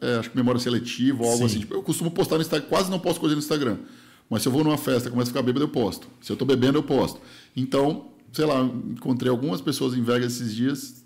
É, 0.00 0.16
acho 0.16 0.30
que 0.30 0.36
memória 0.36 0.60
seletiva 0.60 1.22
ou 1.22 1.30
algo 1.30 1.38
Sim. 1.40 1.44
assim. 1.46 1.58
Tipo, 1.60 1.74
eu 1.74 1.82
costumo 1.82 2.10
postar 2.10 2.36
no 2.36 2.42
Instagram, 2.42 2.68
quase 2.68 2.90
não 2.90 2.98
posto 2.98 3.20
coisa 3.20 3.34
no 3.34 3.40
Instagram. 3.40 3.78
Mas 4.28 4.42
se 4.42 4.48
eu 4.48 4.52
vou 4.52 4.62
numa 4.62 4.76
festa 4.78 5.08
e 5.08 5.10
começo 5.12 5.30
a 5.30 5.32
ficar 5.32 5.42
bêbado, 5.42 5.64
eu 5.64 5.68
posto. 5.68 6.06
Se 6.20 6.30
eu 6.30 6.34
estou 6.34 6.46
bebendo, 6.46 6.78
eu 6.78 6.82
posto. 6.82 7.20
Então, 7.56 8.08
sei 8.32 8.44
lá, 8.44 8.60
encontrei 8.62 9.30
algumas 9.30 9.60
pessoas 9.60 9.94
em 9.94 10.02
Vegas 10.02 10.34
esses 10.34 10.54
dias 10.54 10.98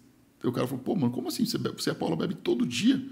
o 0.49 0.53
cara 0.53 0.67
falou, 0.67 0.83
pô, 0.83 0.95
mano, 0.97 1.13
como 1.13 1.29
assim? 1.29 1.45
Você, 1.45 1.57
bebe, 1.57 1.81
você 1.81 1.91
e 1.91 1.93
a 1.93 1.95
Paula 1.95 2.17
bebe 2.17 2.35
todo 2.35 2.67
dia? 2.67 3.03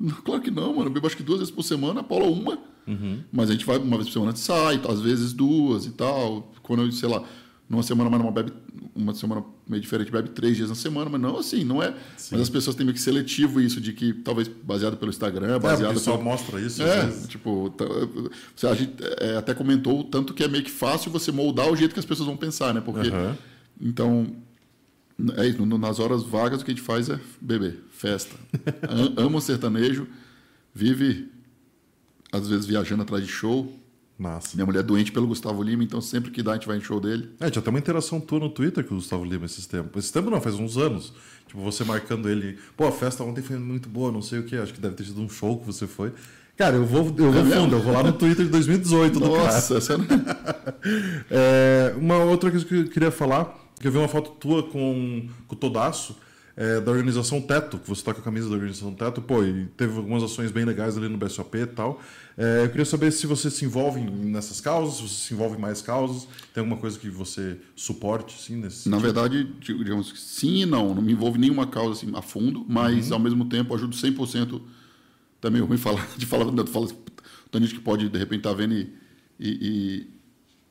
Claro 0.24 0.40
que 0.40 0.50
não, 0.50 0.74
mano. 0.74 0.86
Eu 0.86 0.90
bebo 0.90 1.06
acho 1.06 1.16
que 1.16 1.22
duas 1.22 1.40
vezes 1.40 1.52
por 1.52 1.62
semana, 1.62 2.00
a 2.00 2.02
Paula 2.02 2.24
uma. 2.26 2.58
Uhum. 2.86 3.22
Mas 3.30 3.50
a 3.50 3.52
gente 3.52 3.66
vai 3.66 3.76
uma 3.76 3.98
vez 3.98 4.08
por 4.08 4.14
semana, 4.14 4.34
sai, 4.34 4.80
às 4.88 4.98
vezes 4.98 5.34
duas 5.34 5.84
e 5.84 5.90
tal. 5.90 6.50
Quando 6.62 6.82
eu, 6.82 6.92
sei 6.92 7.06
lá, 7.06 7.22
numa 7.68 7.82
semana, 7.82 8.08
mas 8.08 8.18
numa 8.18 8.32
bebe, 8.32 8.50
uma 9.00 9.14
semana 9.14 9.44
meio 9.66 9.80
diferente, 9.80 10.10
bebe 10.10 10.30
três 10.30 10.56
dias 10.56 10.68
na 10.68 10.74
semana, 10.74 11.10
mas 11.10 11.20
não 11.20 11.38
assim, 11.38 11.64
não 11.64 11.82
é. 11.82 11.94
Sim. 12.16 12.28
Mas 12.32 12.42
as 12.42 12.48
pessoas 12.48 12.76
têm 12.76 12.84
meio 12.84 12.94
que 12.94 13.00
seletivo 13.00 13.60
isso, 13.60 13.80
de 13.80 13.92
que 13.92 14.12
talvez 14.12 14.48
baseado 14.48 14.96
pelo 14.96 15.10
Instagram, 15.10 15.58
baseado. 15.58 15.96
É, 15.96 15.98
só 15.98 16.12
pelo... 16.12 16.24
mostra 16.24 16.60
isso. 16.60 16.82
É, 16.82 17.10
tipo, 17.28 17.74
a 18.62 18.74
gente 18.74 18.94
é, 19.18 19.36
até 19.36 19.54
comentou 19.54 20.00
o 20.00 20.04
tanto 20.04 20.34
que 20.34 20.44
é 20.44 20.48
meio 20.48 20.64
que 20.64 20.70
fácil 20.70 21.10
você 21.10 21.32
moldar 21.32 21.70
o 21.70 21.76
jeito 21.76 21.92
que 21.92 22.00
as 22.00 22.06
pessoas 22.06 22.26
vão 22.26 22.36
pensar, 22.36 22.74
né? 22.74 22.80
Porque. 22.80 23.08
Uhum. 23.08 23.34
Então, 23.80 24.36
é 25.36 25.46
isso, 25.46 25.64
nas 25.64 25.98
horas 25.98 26.22
vagas 26.22 26.60
o 26.60 26.64
que 26.64 26.70
a 26.70 26.74
gente 26.74 26.84
faz 26.84 27.08
é 27.08 27.18
beber, 27.40 27.80
festa. 27.90 28.34
Ama 29.16 29.38
o 29.38 29.40
sertanejo, 29.40 30.06
vive, 30.74 31.30
às 32.30 32.48
vezes, 32.48 32.66
viajando 32.66 33.02
atrás 33.02 33.24
de 33.24 33.30
show. 33.30 33.79
Massa. 34.20 34.50
Minha 34.54 34.66
mulher 34.66 34.80
é 34.80 34.82
doente 34.82 35.12
pelo 35.12 35.26
Gustavo 35.26 35.62
Lima, 35.62 35.82
então 35.82 36.00
sempre 36.00 36.30
que 36.30 36.42
dá 36.42 36.52
a 36.52 36.54
gente 36.54 36.66
vai 36.66 36.76
em 36.76 36.80
show 36.80 37.00
dele. 37.00 37.30
É, 37.40 37.50
tinha 37.50 37.60
até 37.60 37.70
uma 37.70 37.78
interação 37.78 38.20
tua 38.20 38.38
no 38.38 38.48
Twitter 38.48 38.84
com 38.84 38.94
o 38.94 38.98
Gustavo 38.98 39.24
Lima 39.24 39.46
esses 39.46 39.66
tempos. 39.66 40.04
Esse 40.04 40.12
tempo 40.12 40.30
não, 40.30 40.40
faz 40.40 40.54
uns 40.56 40.76
anos. 40.76 41.12
Tipo, 41.46 41.60
você 41.62 41.84
marcando 41.84 42.28
ele. 42.28 42.58
Pô, 42.76 42.86
a 42.86 42.92
festa 42.92 43.24
ontem 43.24 43.42
foi 43.42 43.58
muito 43.58 43.88
boa, 43.88 44.12
não 44.12 44.22
sei 44.22 44.40
o 44.40 44.44
que. 44.44 44.56
Acho 44.56 44.72
que 44.72 44.80
deve 44.80 44.94
ter 44.94 45.04
sido 45.04 45.20
um 45.20 45.28
show 45.28 45.58
que 45.58 45.66
você 45.66 45.86
foi. 45.86 46.12
Cara, 46.56 46.76
eu 46.76 46.84
vou, 46.84 47.06
eu 47.16 47.32
vou 47.32 47.40
é 47.40 47.56
fundo, 47.56 47.76
eu 47.76 47.82
vou 47.82 47.92
lá 47.92 48.02
no 48.02 48.12
Twitter 48.12 48.44
de 48.44 48.50
2018 48.50 49.18
do 49.18 49.28
Nossa, 49.28 49.78
essa 49.78 49.96
não... 49.96 50.04
é, 51.30 51.94
Uma 51.96 52.18
outra 52.18 52.50
coisa 52.50 52.66
que 52.66 52.74
eu 52.74 52.88
queria 52.88 53.10
falar 53.10 53.60
porque 53.80 53.88
eu 53.88 53.92
vi 53.92 53.96
uma 53.96 54.08
foto 54.08 54.32
tua 54.32 54.62
com, 54.62 55.26
com 55.48 55.54
o 55.54 55.58
Todaço, 55.58 56.14
é, 56.56 56.80
da 56.80 56.90
organização 56.90 57.40
Teto, 57.40 57.78
que 57.78 57.88
você 57.88 58.02
tá 58.02 58.12
com 58.12 58.20
a 58.20 58.24
camisa 58.24 58.48
da 58.48 58.54
organização 58.54 58.92
Teto, 58.94 59.22
pô, 59.22 59.42
e 59.44 59.66
teve 59.76 59.96
algumas 59.96 60.22
ações 60.22 60.50
bem 60.50 60.64
legais 60.64 60.96
ali 60.96 61.08
no 61.08 61.16
BSOP 61.16 61.58
e 61.58 61.66
tal. 61.66 62.00
É, 62.36 62.64
eu 62.64 62.68
queria 62.68 62.84
saber 62.84 63.10
se 63.12 63.26
você 63.26 63.50
se 63.50 63.64
envolve 63.64 64.00
nessas 64.00 64.60
causas, 64.60 64.96
se 64.96 65.02
você 65.02 65.28
se 65.28 65.34
envolve 65.34 65.56
em 65.56 65.60
mais 65.60 65.82
causas, 65.82 66.26
tem 66.54 66.60
alguma 66.62 66.78
coisa 66.78 66.98
que 66.98 67.08
você 67.08 67.58
suporte, 67.76 68.36
assim, 68.38 68.56
nesse 68.56 68.88
Na 68.88 68.98
sentido? 68.98 69.14
verdade, 69.14 69.52
digamos 69.60 70.12
que 70.12 70.18
sim 70.18 70.62
e 70.62 70.66
não, 70.66 70.94
não 70.94 71.02
me 71.02 71.12
envolve 71.12 71.38
em 71.38 71.42
nenhuma 71.42 71.66
causa 71.66 71.92
assim, 71.92 72.10
a 72.16 72.22
fundo, 72.22 72.64
mas 72.68 73.08
uhum. 73.08 73.14
ao 73.14 73.20
mesmo 73.20 73.44
tempo 73.46 73.74
ajudo 73.74 73.94
100%, 73.94 74.60
também 75.40 75.60
é 75.60 75.64
ruim 75.64 75.78
falar, 75.78 76.06
de 76.16 76.26
falar, 76.26 76.44
tu 76.50 76.66
fala, 76.66 76.88
tem 77.50 77.62
gente 77.62 77.74
que 77.74 77.80
pode 77.80 78.08
de 78.08 78.18
repente 78.18 78.40
estar 78.40 78.50
tá 78.50 78.56
vendo 78.56 78.74
e, 78.74 78.92
e, 79.38 80.06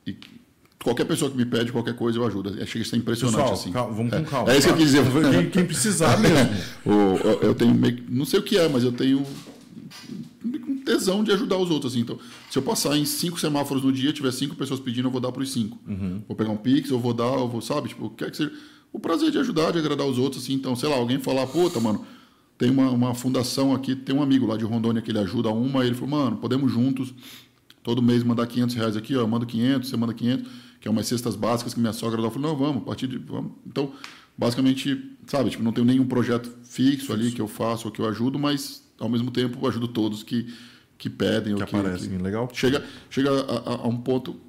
e, 0.06 0.10
e 0.10 0.39
qualquer 0.82 1.04
pessoa 1.04 1.30
que 1.30 1.36
me 1.36 1.44
pede 1.44 1.70
qualquer 1.70 1.94
coisa, 1.94 2.18
eu 2.18 2.26
ajudo. 2.26 2.54
Chega 2.66 2.84
a 2.84 2.88
ser 2.88 2.96
impressionante 2.96 3.36
Pessoal, 3.36 3.52
assim. 3.52 3.72
Calma, 3.72 3.94
vamos 3.94 4.10
com 4.10 4.18
é. 4.18 4.22
calma. 4.22 4.50
É, 4.50 4.54
é 4.54 4.58
isso 4.58 4.66
que 4.66 4.72
eu 4.72 4.76
quis 4.76 4.86
dizer. 4.86 5.04
Quem, 5.30 5.50
quem 5.50 5.64
precisar 5.66 6.16
mesmo. 6.20 6.50
o, 6.86 7.44
eu 7.44 7.54
tenho 7.54 7.74
meio, 7.74 8.02
não 8.08 8.24
sei 8.24 8.40
o 8.40 8.42
que 8.42 8.56
é, 8.56 8.68
mas 8.68 8.82
eu 8.82 8.92
tenho 8.92 9.24
um 10.44 10.78
tesão 10.78 11.22
de 11.22 11.32
ajudar 11.32 11.58
os 11.58 11.70
outros. 11.70 11.92
Assim. 11.92 12.00
Então, 12.00 12.18
se 12.50 12.58
eu 12.58 12.62
passar 12.62 12.96
em 12.96 13.04
cinco 13.04 13.38
semáforos 13.38 13.84
no 13.84 13.92
dia, 13.92 14.12
tiver 14.12 14.32
cinco 14.32 14.56
pessoas 14.56 14.80
pedindo, 14.80 15.08
eu 15.08 15.12
vou 15.12 15.20
dar 15.20 15.30
para 15.30 15.42
os 15.42 15.52
cinco. 15.52 15.78
Uhum. 15.86 16.22
Vou 16.26 16.36
pegar 16.36 16.50
um 16.50 16.56
Pix, 16.56 16.90
eu 16.90 16.98
vou 16.98 17.12
dar, 17.12 17.38
eu 17.38 17.48
vou, 17.48 17.60
sabe? 17.60 17.88
Tipo, 17.88 18.10
quer 18.10 18.30
que 18.30 18.36
seja. 18.36 18.52
O 18.92 18.98
prazer 18.98 19.30
de 19.30 19.38
ajudar, 19.38 19.70
de 19.70 19.78
agradar 19.78 20.06
os 20.06 20.18
outros, 20.18 20.42
assim. 20.42 20.54
Então, 20.54 20.74
sei 20.74 20.88
lá, 20.88 20.96
alguém 20.96 21.20
falar, 21.20 21.46
puta, 21.46 21.78
mano, 21.78 22.04
tem 22.58 22.70
uma, 22.70 22.90
uma 22.90 23.14
fundação 23.14 23.72
aqui, 23.72 23.94
tem 23.94 24.14
um 24.14 24.22
amigo 24.22 24.46
lá 24.46 24.56
de 24.56 24.64
Rondônia 24.64 25.00
que 25.00 25.10
ele 25.12 25.18
ajuda 25.20 25.50
uma, 25.50 25.84
ele 25.84 25.94
falou, 25.94 26.10
mano, 26.10 26.36
podemos 26.38 26.72
juntos, 26.72 27.14
todo 27.82 28.02
mês 28.02 28.24
mandar 28.24 28.46
500 28.48 28.74
reais 28.74 28.96
aqui, 28.96 29.16
ó, 29.16 29.20
eu 29.20 29.28
mando 29.28 29.46
500, 29.46 29.88
você 29.88 29.96
manda 29.96 30.12
500 30.12 30.69
que 30.80 30.88
é 30.88 30.90
umas 30.90 31.06
cestas 31.06 31.36
básicas 31.36 31.74
que 31.74 31.80
minha 31.80 31.92
sogra 31.92 32.18
falou, 32.30 32.40
não, 32.40 32.56
vamos, 32.56 32.82
a 32.82 32.86
partir 32.86 33.06
de. 33.06 33.18
Vamos. 33.18 33.52
Então, 33.66 33.92
basicamente, 34.36 35.14
sabe, 35.26 35.50
tipo, 35.50 35.62
não 35.62 35.72
tenho 35.72 35.86
nenhum 35.86 36.06
projeto 36.06 36.50
fixo 36.64 37.12
ali 37.12 37.30
que 37.30 37.40
eu 37.40 37.46
faço 37.46 37.88
ou 37.88 37.92
que 37.92 38.00
eu 38.00 38.08
ajudo, 38.08 38.38
mas 38.38 38.82
ao 38.98 39.08
mesmo 39.08 39.30
tempo 39.30 39.66
ajudo 39.68 39.86
todos 39.86 40.22
que, 40.22 40.52
que 40.96 41.10
pedem. 41.10 41.54
Que, 41.54 41.64
que 41.64 41.76
aparecem, 41.76 42.08
que, 42.08 42.22
legal. 42.22 42.48
Chega, 42.52 42.82
chega 43.10 43.30
a, 43.30 43.72
a, 43.72 43.74
a, 43.82 43.88
um 43.88 43.98
ponto, 43.98 44.40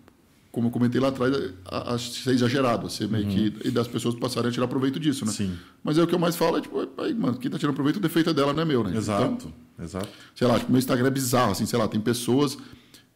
como 0.53 0.67
eu 0.67 0.71
comentei 0.71 1.01
lá 1.01 1.09
atrás, 1.09 1.35
a, 1.65 1.95
a 1.95 1.97
ser 1.99 2.31
exagerado, 2.31 2.87
a 2.87 2.89
ser 2.89 3.09
meio 3.09 3.25
uhum. 3.25 3.31
que. 3.31 3.67
E 3.67 3.71
das 3.71 3.89
pessoas 3.89 4.15
passarem 4.15 4.49
a 4.49 4.53
tirar 4.53 4.69
proveito 4.69 5.01
disso, 5.01 5.25
né? 5.25 5.33
Sim. 5.33 5.57
Mas 5.83 5.97
é 5.97 6.03
o 6.03 6.07
que 6.07 6.15
eu 6.15 6.19
mais 6.19 6.37
falo, 6.37 6.57
é 6.57 6.61
tipo, 6.61 6.79
aí, 6.97 7.13
mano, 7.13 7.37
quem 7.37 7.51
tá 7.51 7.59
tirando 7.59 7.75
proveito, 7.75 7.97
o 7.97 8.01
defeito 8.01 8.29
é 8.29 8.33
dela, 8.33 8.53
não 8.53 8.61
é 8.61 8.65
meu, 8.65 8.85
né? 8.85 8.95
Exato, 8.95 9.33
então, 9.33 9.53
exato. 9.83 10.07
Sei 10.33 10.47
lá, 10.47 10.57
tipo, 10.57 10.71
meu 10.71 10.79
Instagram 10.79 11.07
é 11.07 11.11
bizarro, 11.11 11.51
assim, 11.51 11.65
sei 11.65 11.77
lá, 11.77 11.89
tem 11.89 11.99
pessoas 11.99 12.57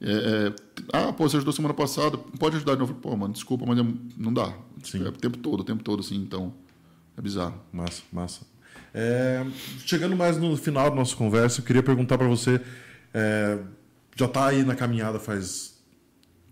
é, 0.01 0.11
é, 0.11 0.55
ah, 0.93 1.13
pô, 1.13 1.27
você 1.27 1.37
ajudou 1.37 1.53
semana 1.53 1.73
passada, 1.73 2.17
pode 2.17 2.57
ajudar 2.57 2.73
de 2.73 2.79
novo. 2.79 2.93
Pô, 2.95 3.15
mano, 3.15 3.33
desculpa, 3.33 3.65
mas 3.65 3.77
não 4.17 4.33
dá. 4.33 4.53
Sim. 4.83 5.05
É 5.05 5.09
o 5.09 5.11
tempo 5.11 5.37
todo, 5.37 5.61
o 5.61 5.63
tempo 5.63 5.83
todo, 5.83 6.01
assim, 6.01 6.15
então 6.15 6.53
é 7.17 7.21
bizarro. 7.21 7.59
Massa, 7.71 8.03
massa. 8.11 8.41
É, 8.93 9.45
chegando 9.85 10.15
mais 10.15 10.37
no 10.37 10.55
final 10.55 10.89
da 10.89 10.95
nossa 10.95 11.15
conversa, 11.15 11.59
eu 11.59 11.65
queria 11.65 11.83
perguntar 11.83 12.17
para 12.17 12.27
você, 12.27 12.61
é, 13.13 13.59
já 14.15 14.25
está 14.25 14.47
aí 14.47 14.63
na 14.63 14.75
caminhada 14.75 15.19
faz 15.19 15.77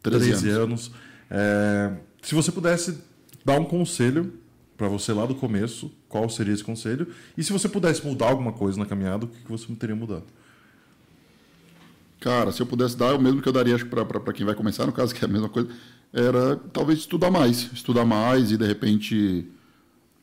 13, 0.01 0.29
13 0.29 0.49
anos. 0.49 0.61
anos. 0.61 0.91
É, 1.29 1.93
se 2.21 2.35
você 2.35 2.51
pudesse 2.51 2.97
dar 3.45 3.59
um 3.59 3.65
conselho 3.65 4.33
para 4.77 4.87
você 4.87 5.13
lá 5.13 5.25
do 5.25 5.35
começo, 5.35 5.91
qual 6.09 6.29
seria 6.29 6.53
esse 6.53 6.63
conselho? 6.63 7.07
E 7.37 7.43
se 7.43 7.53
você 7.53 7.69
pudesse 7.69 8.05
mudar 8.05 8.29
alguma 8.29 8.51
coisa 8.51 8.77
na 8.77 8.85
caminhada, 8.85 9.25
o 9.25 9.27
que 9.27 9.49
você 9.49 9.73
teria 9.75 9.95
mudado? 9.95 10.25
Cara, 12.23 12.53
se 12.53 12.61
eu 12.61 12.65
pudesse 12.65 12.95
dar, 12.95 13.15
o 13.15 13.21
mesmo 13.21 13.41
que 13.41 13.49
eu 13.49 13.51
daria 13.51 13.77
para 13.77 14.31
quem 14.31 14.45
vai 14.45 14.55
começar, 14.55 14.85
no 14.85 14.93
caso, 14.93 15.11
que 15.13 15.25
é 15.25 15.27
a 15.27 15.31
mesma 15.31 15.49
coisa, 15.49 15.67
era 16.13 16.55
talvez 16.71 16.99
estudar 16.99 17.29
mais. 17.29 17.69
Estudar 17.73 18.05
mais 18.05 18.49
e 18.49 18.55
de 18.55 18.65
repente. 18.65 19.45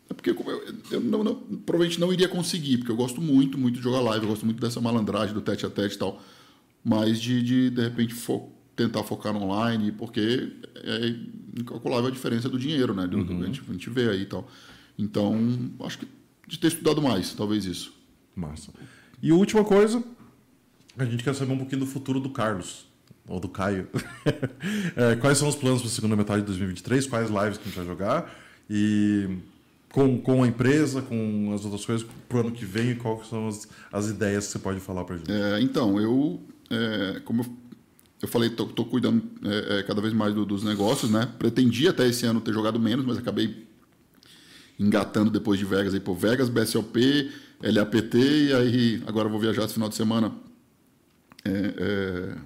É 0.09 0.15
porque 0.15 0.31
eu, 0.31 0.77
eu 0.91 1.01
não, 1.03 1.23
não, 1.23 1.35
provavelmente 1.35 2.01
não 2.01 2.11
iria 2.11 2.27
conseguir, 2.27 2.79
porque 2.79 2.91
eu 2.91 2.97
gosto 2.97 3.21
muito, 3.21 3.59
muito 3.59 3.77
de 3.77 3.83
jogar 3.83 4.01
live, 4.01 4.25
eu 4.25 4.31
gosto 4.31 4.47
muito 4.47 4.59
dessa 4.59 4.81
malandragem 4.81 5.35
do 5.35 5.43
tete 5.43 5.67
a 5.67 5.71
tete 5.71 5.97
e 5.97 5.99
tal. 5.99 6.23
Mas 6.83 7.21
de, 7.21 7.43
de, 7.43 7.69
de 7.69 7.83
repente, 7.83 8.15
fo 8.15 8.49
tentar 8.75 9.03
focar 9.03 9.35
no 9.35 9.43
online, 9.43 9.93
porque 9.93 10.53
é 10.77 11.15
incalculável 11.61 12.07
a 12.07 12.11
diferença 12.11 12.49
do 12.49 12.59
dinheiro, 12.59 12.95
né? 12.95 13.07
Do, 13.07 13.19
uhum. 13.19 13.43
a, 13.43 13.47
gente, 13.47 13.63
a 13.69 13.73
gente 13.73 13.91
vê 13.91 14.09
aí 14.09 14.23
e 14.23 14.27
tal. 14.27 14.49
Então, 14.99 15.37
acho 15.81 15.99
que 15.99 16.09
de 16.49 16.59
ter 16.59 16.69
estudado 16.69 17.03
mais, 17.03 17.35
talvez 17.35 17.67
isso. 17.67 17.93
Massa. 18.35 18.73
E 19.23 19.31
a 19.31 19.35
última 19.35 19.63
coisa, 19.63 20.03
a 21.03 21.07
gente 21.07 21.25
quer 21.25 21.35
saber 21.35 21.53
um 21.53 21.59
pouquinho 21.59 21.81
do 21.81 21.87
futuro 21.87 22.21
do 22.21 22.31
Carlos, 22.31 22.87
ou 23.27 23.41
do 23.41 23.49
Caio. 23.49 23.89
é, 24.97 25.17
quais 25.17 25.39
são 25.39 25.49
os 25.49 25.55
planos 25.55 25.81
para 25.81 25.91
a 25.91 25.93
segunda 25.93 26.17
metade 26.17 26.41
de 26.41 26.47
2023? 26.47 27.07
Quais 27.07 27.31
lives 27.31 27.59
que 27.59 27.65
a 27.65 27.67
gente 27.67 27.77
vai 27.77 27.87
jogar? 27.87 28.35
E 28.69 29.39
com, 29.93 30.21
com 30.21 30.43
a 30.43 30.47
empresa, 30.47 31.01
com 31.03 31.53
as 31.55 31.65
outras 31.65 31.85
coisas, 31.85 32.07
para 32.29 32.39
o 32.39 32.41
ano 32.41 32.53
que 32.53 32.65
vem, 32.65 32.95
quais 32.97 33.29
são 33.29 33.49
as, 33.49 33.69
as 33.93 34.09
ideias 34.09 34.47
que 34.47 34.53
você 34.53 34.59
pode 34.59 34.81
falar 34.81 35.05
para 35.05 35.15
a 35.15 35.19
gente? 35.19 35.31
É, 35.31 35.61
então, 35.61 36.01
eu, 36.01 36.41
é, 36.71 37.21
como 37.25 37.43
eu, 37.43 37.47
eu 38.23 38.29
falei, 38.29 38.49
estou 38.51 38.85
cuidando 38.85 39.23
é, 39.45 39.79
é, 39.79 39.83
cada 39.85 40.01
vez 40.01 40.13
mais 40.13 40.35
do, 40.35 40.45
dos 40.45 40.63
negócios, 40.63 41.11
né? 41.11 41.29
Pretendia 41.39 41.91
até 41.91 42.07
esse 42.09 42.27
ano 42.27 42.41
ter 42.41 42.53
jogado 42.53 42.79
menos, 42.79 43.05
mas 43.05 43.17
acabei 43.17 43.67
engatando 44.79 45.31
depois 45.31 45.59
de 45.59 45.65
Vegas 45.65 45.95
aí, 45.95 46.01
pô, 46.01 46.15
Vegas, 46.15 46.49
BSLP, 46.49 47.31
LAPT, 47.63 48.17
e 48.17 48.53
aí 48.55 49.03
agora 49.07 49.29
vou 49.29 49.39
viajar 49.39 49.65
esse 49.65 49.75
final 49.75 49.89
de 49.89 49.95
semana 49.95 50.33
é, 51.45 51.75
é, 51.79 52.37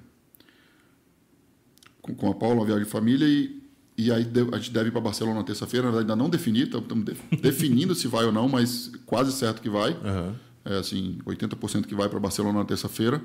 com, 2.00 2.14
com, 2.14 2.30
a 2.30 2.34
Paula, 2.34 2.56
uma 2.56 2.66
viagem 2.66 2.84
de 2.84 2.90
família, 2.90 3.26
e, 3.26 3.62
e 3.96 4.12
aí 4.12 4.26
a 4.52 4.56
gente 4.56 4.70
deve 4.70 4.88
ir 4.88 4.92
para 4.92 5.00
Barcelona 5.00 5.38
na 5.38 5.44
terça-feira, 5.44 5.88
ainda 5.98 6.16
não 6.16 6.28
definido, 6.28 6.78
estamos 6.78 7.04
definindo 7.40 7.94
se 7.94 8.06
vai 8.08 8.24
ou 8.24 8.32
não, 8.32 8.48
mas 8.48 8.90
quase 9.06 9.32
certo 9.32 9.60
que 9.60 9.68
vai. 9.68 9.92
Uhum. 9.92 10.34
É 10.64 10.78
assim, 10.78 11.18
80% 11.26 11.86
que 11.86 11.94
vai 11.94 12.08
para 12.08 12.18
Barcelona 12.18 12.60
na 12.60 12.64
terça-feira. 12.64 13.22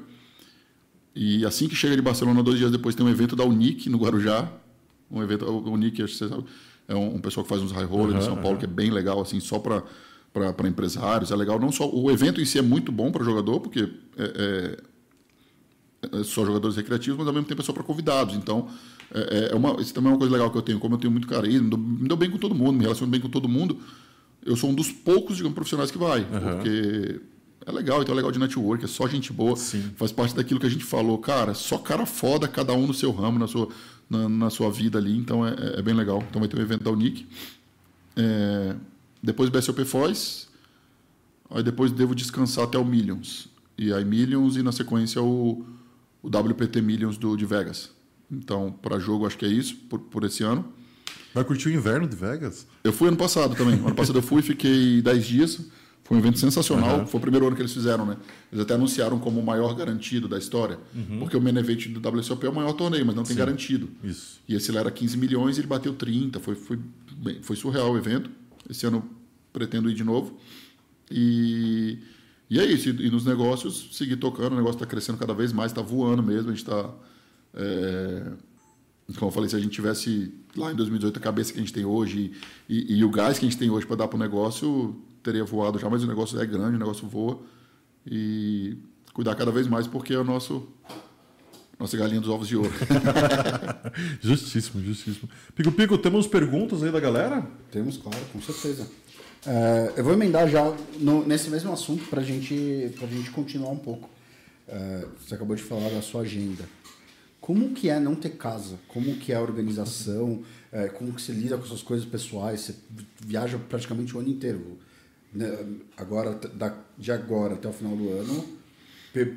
E 1.16 1.46
assim 1.46 1.68
que 1.68 1.76
chega 1.76 1.96
de 1.96 2.02
Barcelona, 2.02 2.44
dois 2.44 2.58
dias 2.58 2.72
depois, 2.72 2.96
tem 2.96 3.06
um 3.06 3.10
evento 3.10 3.36
da 3.36 3.44
Unic 3.44 3.90
no 3.90 3.98
Guarujá. 3.98 4.52
Um 5.10 5.24
evento, 5.24 5.46
a 5.46 5.50
Unic, 5.50 6.02
acho 6.04 6.14
que 6.14 6.20
você 6.20 6.30
sabe, 6.30 6.46
é 6.88 6.96
um, 6.96 7.16
um 7.16 7.20
pessoal 7.20 7.44
que 7.44 7.50
faz 7.50 7.62
uns 7.62 7.72
high 7.72 7.86
rollers 7.86 8.14
uhum, 8.14 8.20
em 8.20 8.26
São 8.26 8.36
Paulo, 8.36 8.52
uhum. 8.52 8.58
que 8.58 8.66
é 8.66 8.68
bem 8.68 8.92
legal, 8.92 9.22
assim, 9.22 9.40
só 9.40 9.58
para 9.60 9.84
para 10.32 10.68
empresários, 10.68 11.32
é 11.32 11.36
legal. 11.36 11.60
Não 11.60 11.72
só 11.72 11.90
o 11.90 12.10
evento 12.12 12.40
em 12.40 12.46
si 12.46 12.60
é 12.60 12.62
muito 12.62 12.92
bom 12.92 13.12
para 13.12 13.24
jogador, 13.24 13.60
porque 13.60 13.90
é, 14.18 14.24
é, 14.24 14.78
só 16.24 16.46
jogadores 16.46 16.76
recreativos, 16.78 17.18
mas 17.18 17.28
ao 17.28 17.34
mesmo 17.34 17.48
tempo 17.48 17.62
é 17.62 17.66
só 17.66 17.74
para 17.74 17.84
convidados. 17.84 18.36
Então, 18.36 18.68
é, 19.14 19.50
é, 19.52 19.56
uma, 19.56 19.80
isso 19.82 19.94
também 19.94 20.10
é 20.10 20.14
uma 20.14 20.20
coisa 20.20 20.32
legal 20.32 20.50
que 20.52 20.58
eu 20.58 20.62
tenho. 20.62 20.80
Como 20.80 20.96
eu 20.96 21.00
tenho 21.00 21.12
muito 21.12 21.28
carisma, 21.28 21.62
me 21.62 21.70
dou, 21.70 21.80
me 21.80 22.08
dou 22.08 22.18
bem 22.18 22.30
com 22.30 22.38
todo 22.38 22.56
mundo, 22.56 22.74
me 22.74 22.84
relaciono 22.84 23.12
bem 23.12 23.20
com 23.20 23.30
todo 23.30 23.50
mundo. 23.50 23.78
Eu 24.46 24.56
sou 24.56 24.70
um 24.70 24.74
dos 24.74 24.92
poucos, 24.92 25.36
digamos, 25.36 25.56
profissionais 25.56 25.92
que 25.92 25.98
vai, 25.98 26.22
uhum. 26.22 26.56
porque 26.56 27.20
é 27.66 27.72
legal, 27.72 28.02
então 28.02 28.14
é 28.14 28.16
legal 28.16 28.32
de 28.32 28.40
network, 28.40 28.84
é 28.86 28.88
só 28.88 29.08
gente 29.08 29.34
boa, 29.34 29.56
Sim. 29.56 29.92
faz 29.96 30.12
parte 30.12 30.36
daquilo 30.36 30.60
que 30.60 30.66
a 30.66 30.70
gente 30.70 30.86
falou, 30.86 31.18
cara, 31.18 31.54
só 31.54 31.78
cara 31.78 32.06
foda, 32.06 32.48
cada 32.48 32.74
um 32.74 32.88
no 32.88 32.94
seu 32.94 33.12
ramo, 33.12 33.38
na 33.38 33.48
sua, 33.48 33.68
na, 34.10 34.30
na 34.30 34.50
sua 34.50 34.72
vida 34.72 34.98
ali, 34.98 35.16
então 35.16 35.46
é, 35.46 35.56
é, 35.78 35.82
bem 35.82 35.94
legal. 35.94 36.24
Então 36.30 36.40
vai 36.40 36.48
ter 36.48 36.58
um 36.58 36.62
evento 36.62 36.84
da 36.84 36.92
Unic. 36.92 37.28
É, 38.16 38.76
depois 39.22 39.50
BSOP 39.50 39.84
Foz, 39.84 40.48
aí 41.50 41.62
depois 41.62 41.92
devo 41.92 42.16
descansar 42.16 42.64
até 42.64 42.78
o 42.78 42.86
Millions. 42.86 43.50
E 43.78 43.94
aí 43.94 44.06
Millions 44.06 44.56
e 44.56 44.64
na 44.64 44.72
sequência 44.72 45.22
o, 45.22 45.66
o 46.22 46.28
WPT 46.28 46.82
Millions 46.82 47.18
do, 47.18 47.36
de 47.36 47.46
Vegas. 47.46 47.92
Então, 48.32 48.72
para 48.72 49.00
jogo, 49.00 49.26
acho 49.26 49.38
que 49.38 49.46
é 49.46 49.50
isso, 49.50 49.76
por, 49.90 50.00
por 50.00 50.24
esse 50.24 50.44
ano. 50.44 50.66
Vai 51.34 51.44
curtir 51.44 51.70
o 51.70 51.72
inverno 51.72 52.08
de 52.08 52.16
Vegas? 52.16 52.68
Eu 52.84 52.92
fui 52.92 53.08
ano 53.08 53.18
passado 53.18 53.56
também. 53.56 53.76
ano 53.76 53.96
passado 53.96 54.18
eu 54.18 54.24
fui, 54.24 54.42
fiquei 54.42 55.02
10 55.02 55.26
dias. 55.26 55.60
Foi 56.04 56.18
um 56.18 56.20
evento 56.20 56.40
sensacional. 56.40 57.00
Uhum. 57.00 57.08
Foi 57.08 57.20
o 57.20 57.22
primeiro 57.22 57.46
ano 57.46 57.56
que 57.56 57.62
eles 57.62 57.72
fizeram, 57.72 58.04
né? 58.04 58.18
Eles 58.52 58.64
até 58.64 58.74
anunciaram 58.74 59.20
como 59.20 59.40
o 59.40 59.46
maior 59.46 59.76
garantido 59.76 60.28
da 60.28 60.40
história. 60.40 60.80
Uhum. 60.96 61.20
Porque 61.20 61.38
o 61.38 61.42
main 61.42 61.56
event 61.56 61.88
do 61.88 62.10
WSOP 62.10 62.48
é 62.48 62.50
o 62.50 62.56
maior 62.56 62.74
torneio, 62.74 63.06
mas 63.06 63.16
não 63.16 63.22
tem 63.22 63.34
Sim. 63.34 63.40
garantido. 63.40 63.90
Isso. 64.04 64.40
E 64.48 64.56
esse 64.56 64.72
lá 64.72 64.80
era 64.80 64.90
15 64.90 65.16
milhões 65.18 65.58
e 65.58 65.62
ele 65.62 65.68
bateu 65.68 65.94
30. 65.94 66.40
Foi, 66.40 66.56
foi, 66.56 66.80
bem, 67.16 67.44
foi 67.44 67.56
surreal 67.56 67.92
o 67.92 67.98
evento. 67.98 68.32
Esse 68.68 68.88
ano 68.88 69.08
pretendo 69.54 69.88
ir 69.88 69.94
de 69.94 70.04
novo. 70.04 70.36
E, 71.12 72.00
e 72.50 72.60
é 72.60 72.66
isso. 72.66 72.90
E, 72.90 73.08
e 73.08 73.12
nos 73.12 73.26
negócios, 73.26 73.90
seguir 73.92 74.18
tocando. 74.18 74.54
O 74.54 74.56
negócio 74.56 74.76
está 74.76 74.86
crescendo 74.86 75.18
cada 75.18 75.34
vez 75.34 75.54
mais, 75.54 75.72
está 75.72 75.82
voando 75.82 76.24
mesmo. 76.24 76.50
A 76.50 76.54
gente 76.54 76.64
está. 76.64 76.90
É, 77.54 78.32
como 79.18 79.30
eu 79.30 79.34
falei, 79.34 79.50
se 79.50 79.56
a 79.56 79.60
gente 79.60 79.72
tivesse 79.72 80.34
lá 80.56 80.72
em 80.72 80.76
2018 80.76 81.18
a 81.18 81.20
cabeça 81.20 81.52
que 81.52 81.60
a 81.60 81.62
gente 81.62 81.74
tem 81.74 81.84
hoje 81.84 82.32
e, 82.68 82.98
e 82.98 83.04
o 83.04 83.10
gás 83.10 83.40
que 83.40 83.46
a 83.46 83.50
gente 83.50 83.58
tem 83.58 83.70
hoje 83.70 83.86
para 83.86 83.96
dar 83.96 84.08
para 84.08 84.18
o 84.18 84.20
negócio, 84.20 84.96
teria 85.24 85.44
voado 85.44 85.80
já. 85.80 85.90
Mas 85.90 86.04
o 86.04 86.08
negócio 86.08 86.40
é 86.40 86.46
grande, 86.46 86.76
o 86.76 86.80
negócio 86.80 87.08
voa. 87.08 87.40
E 88.06 88.78
cuidar 89.14 89.36
cada 89.36 89.52
vez 89.52 89.68
mais, 89.68 89.88
porque 89.88 90.14
é 90.14 90.20
o 90.20 90.24
nosso 90.24 90.68
nossa 91.80 91.96
galinha 91.96 92.20
dos 92.20 92.30
ovos 92.30 92.48
de 92.48 92.58
ouro. 92.58 92.72
justíssimo, 94.20 94.84
justíssimo. 94.84 95.30
Pico 95.56 95.72
Pico, 95.72 95.98
temos 95.98 96.28
perguntas 96.28 96.84
aí 96.84 96.92
da 96.92 97.00
galera? 97.00 97.48
Temos, 97.72 97.96
claro, 97.96 98.20
com 98.34 98.42
certeza. 98.42 98.86
É, 99.46 99.94
eu 99.98 100.04
vou 100.04 100.14
emendar 100.14 100.48
já 100.50 100.76
no, 101.00 101.26
nesse 101.26 101.50
mesmo 101.50 101.72
assunto 101.72 102.06
para 102.06 102.22
gente, 102.22 102.94
a 103.02 103.06
gente 103.06 103.32
continuar 103.32 103.72
um 103.72 103.78
pouco. 103.78 104.10
É, 104.68 105.06
você 105.20 105.36
acabou 105.36 105.56
de 105.56 105.64
falar 105.64 105.90
da 105.90 106.02
sua 106.02 106.22
agenda. 106.22 106.64
Como 107.40 107.74
que 107.74 107.90
é 107.90 108.00
não 108.00 108.16
ter 108.16 108.32
casa? 108.32 108.78
Como 108.88 109.16
que 109.16 109.32
é 109.32 109.36
a 109.36 109.42
organização? 109.42 110.44
É, 110.72 110.88
como 110.88 111.14
que 111.14 111.22
você 111.22 111.32
lida 111.32 111.58
com 111.58 111.66
suas 111.66 111.82
coisas 111.82 112.06
pessoais? 112.06 112.62
Você 112.62 112.76
viaja 113.20 113.58
praticamente 113.58 114.16
o 114.16 114.20
ano 114.20 114.30
inteiro. 114.30 114.78
Né? 115.34 115.58
Agora, 115.98 116.36
da, 116.36 116.76
de 116.98 117.12
agora 117.12 117.56
até 117.56 117.68
o 117.68 117.74
final 117.74 117.96
do 117.96 118.10
ano, 118.10 118.46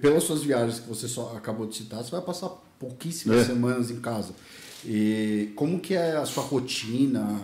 pelas 0.01 0.25
suas 0.25 0.43
viagens 0.43 0.81
que 0.81 0.89
você 0.89 1.09
só 1.09 1.35
acabou 1.37 1.67
de 1.67 1.77
citar, 1.77 2.03
você 2.03 2.11
vai 2.11 2.21
passar 2.21 2.51
pouquíssimas 2.79 3.39
é. 3.39 3.45
semanas 3.45 3.91
em 3.91 4.01
casa. 4.01 4.35
E 4.85 5.53
como 5.55 5.81
que 5.81 5.95
é 5.95 6.17
a 6.17 6.27
sua 6.27 6.43
rotina? 6.43 7.41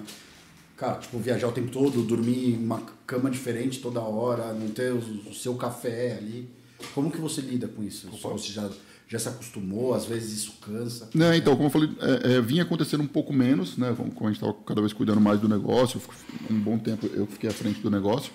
Cara, 0.78 0.94
tipo, 0.98 1.18
viajar 1.18 1.48
o 1.48 1.52
tempo 1.52 1.72
todo, 1.72 2.02
dormir 2.05 2.55
em 2.55 2.64
uma 2.64 2.80
cama 3.05 3.28
diferente 3.28 3.80
toda 3.80 4.00
hora, 4.00 4.52
não 4.52 4.68
ter 4.68 4.92
o, 4.92 4.98
o 4.98 5.34
seu 5.34 5.56
café 5.56 6.16
ali. 6.16 6.48
Como 6.94 7.10
que 7.10 7.20
você 7.20 7.40
lida 7.40 7.66
com 7.66 7.82
isso? 7.82 8.09
Opa. 8.12 8.28
Você 8.28 8.52
já, 8.52 8.70
já 9.09 9.18
se 9.18 9.28
acostumou? 9.28 9.92
Às 9.92 10.06
vezes 10.06 10.38
isso 10.38 10.52
cansa? 10.64 11.10
Não, 11.12 11.34
então, 11.34 11.56
como 11.56 11.66
eu 11.66 11.70
falei, 11.70 11.90
é, 12.00 12.34
é, 12.34 12.40
vinha 12.40 12.62
acontecendo 12.62 13.02
um 13.02 13.09
pouco 13.09 13.32
menos, 13.32 13.76
né? 13.76 13.92
Como 13.96 14.12
a 14.20 14.30
gente 14.30 14.36
estava 14.36 14.55
cada 14.64 14.80
vez 14.80 14.92
cuidando 14.92 15.20
mais 15.20 15.40
do 15.40 15.48
negócio, 15.48 16.00
um 16.48 16.60
bom 16.60 16.78
tempo 16.78 17.10
eu 17.12 17.26
fiquei 17.26 17.50
à 17.50 17.52
frente 17.52 17.80
do 17.80 17.90
negócio. 17.90 18.32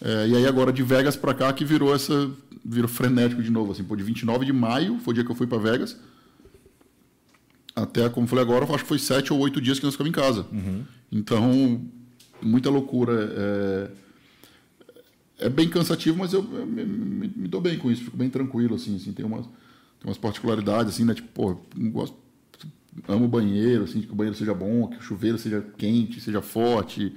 É, 0.00 0.26
e 0.26 0.36
aí 0.36 0.46
agora 0.46 0.72
de 0.72 0.82
Vegas 0.82 1.16
para 1.16 1.34
cá 1.34 1.52
que 1.52 1.66
virou 1.66 1.94
essa 1.94 2.30
virou 2.64 2.88
frenético 2.88 3.42
de 3.42 3.50
novo 3.50 3.72
assim, 3.72 3.82
pô, 3.82 3.96
de 3.96 4.04
29 4.04 4.46
de 4.46 4.52
maio 4.52 4.98
foi 5.00 5.12
o 5.12 5.14
dia 5.14 5.24
que 5.24 5.30
eu 5.30 5.34
fui 5.34 5.46
para 5.46 5.58
Vegas. 5.58 5.98
Até 7.76 8.08
como 8.08 8.24
eu 8.24 8.28
falei 8.28 8.44
agora, 8.44 8.64
acho 8.64 8.84
que 8.84 8.88
foi 8.88 8.98
sete 8.98 9.32
ou 9.32 9.38
oito 9.40 9.60
dias 9.60 9.78
que 9.78 9.84
nós 9.84 9.94
ficamos 9.94 10.08
em 10.08 10.14
casa. 10.14 10.46
Uhum. 10.50 10.84
Então, 11.10 11.80
muita 12.40 12.70
loucura. 12.70 13.12
É, 15.38 15.46
é 15.46 15.48
bem 15.48 15.68
cansativo, 15.68 16.18
mas 16.18 16.32
eu, 16.32 16.46
eu 16.52 16.66
me, 16.66 16.84
me, 16.84 17.28
me, 17.28 17.48
dou 17.48 17.60
bem 17.60 17.78
com 17.78 17.90
isso, 17.90 18.04
fico 18.04 18.16
bem 18.16 18.28
tranquilo, 18.28 18.74
assim, 18.74 18.96
assim 18.96 19.12
tem, 19.12 19.24
umas, 19.24 19.46
tem 19.46 20.04
umas 20.04 20.18
particularidades, 20.18 20.94
assim, 20.94 21.04
né, 21.04 21.14
tipo, 21.14 21.28
pô, 21.28 21.56
gosto, 21.90 22.16
amo 23.06 23.26
o 23.26 23.28
banheiro, 23.28 23.84
assim, 23.84 24.00
que 24.00 24.10
o 24.10 24.16
banheiro 24.16 24.36
seja 24.36 24.52
bom, 24.52 24.88
que 24.88 24.96
o 24.96 25.00
chuveiro 25.00 25.38
seja 25.38 25.64
quente, 25.76 26.20
seja 26.20 26.42
forte, 26.42 27.14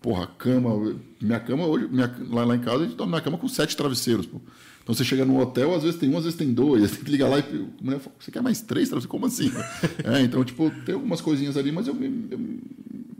Porra, 0.00 0.24
a 0.24 0.26
cama. 0.26 0.96
Minha 1.20 1.40
cama 1.40 1.66
hoje, 1.66 1.88
minha, 1.90 2.14
lá, 2.28 2.44
lá 2.44 2.56
em 2.56 2.60
casa, 2.60 2.84
a 2.84 2.86
gente 2.86 2.96
dorme 2.96 3.12
na 3.12 3.20
cama 3.20 3.36
com 3.36 3.48
sete 3.48 3.76
travesseiros. 3.76 4.26
Pô. 4.26 4.40
Então 4.82 4.94
você 4.94 5.04
chega 5.04 5.24
no 5.24 5.38
hotel, 5.38 5.74
às 5.74 5.82
vezes 5.82 5.98
tem 5.98 6.08
um, 6.08 6.16
às 6.16 6.24
vezes 6.24 6.38
tem 6.38 6.52
dois. 6.52 6.90
Tem 6.92 7.04
que 7.04 7.10
ligar 7.10 7.28
lá 7.28 7.38
e. 7.40 7.42
A 7.42 7.84
mulher 7.84 7.98
fala, 7.98 8.14
você 8.18 8.30
quer 8.30 8.40
mais 8.40 8.60
três 8.60 8.88
travesseiros? 8.88 9.06
Como 9.06 9.26
assim? 9.26 9.50
é, 10.04 10.22
então, 10.22 10.44
tipo, 10.44 10.70
tem 10.84 10.94
algumas 10.94 11.20
coisinhas 11.20 11.56
ali, 11.56 11.72
mas 11.72 11.88
eu 11.88 11.94
me, 11.94 12.28
eu 12.30 12.38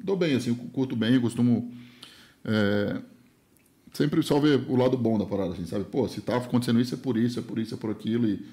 dou 0.09 0.17
bem, 0.17 0.35
assim, 0.35 0.51
eu 0.51 0.57
curto 0.73 0.97
bem, 0.97 1.15
eu 1.15 1.21
costumo. 1.21 1.73
É, 2.45 3.01
sempre 3.93 4.23
só 4.23 4.41
ver 4.41 4.65
o 4.69 4.77
lado 4.77 4.97
bom 4.97 5.19
da 5.19 5.27
parada, 5.27 5.53
assim, 5.53 5.67
sabe? 5.67 5.85
Pô, 5.85 6.09
se 6.09 6.21
tá 6.21 6.37
acontecendo 6.37 6.81
isso, 6.81 6.95
é 6.95 6.99
por 6.99 7.17
isso, 7.17 7.39
é 7.39 7.43
por 7.43 7.59
isso, 7.59 7.75
é 7.75 7.77
por 7.77 7.91
aquilo. 7.91 8.27
E 8.27 8.45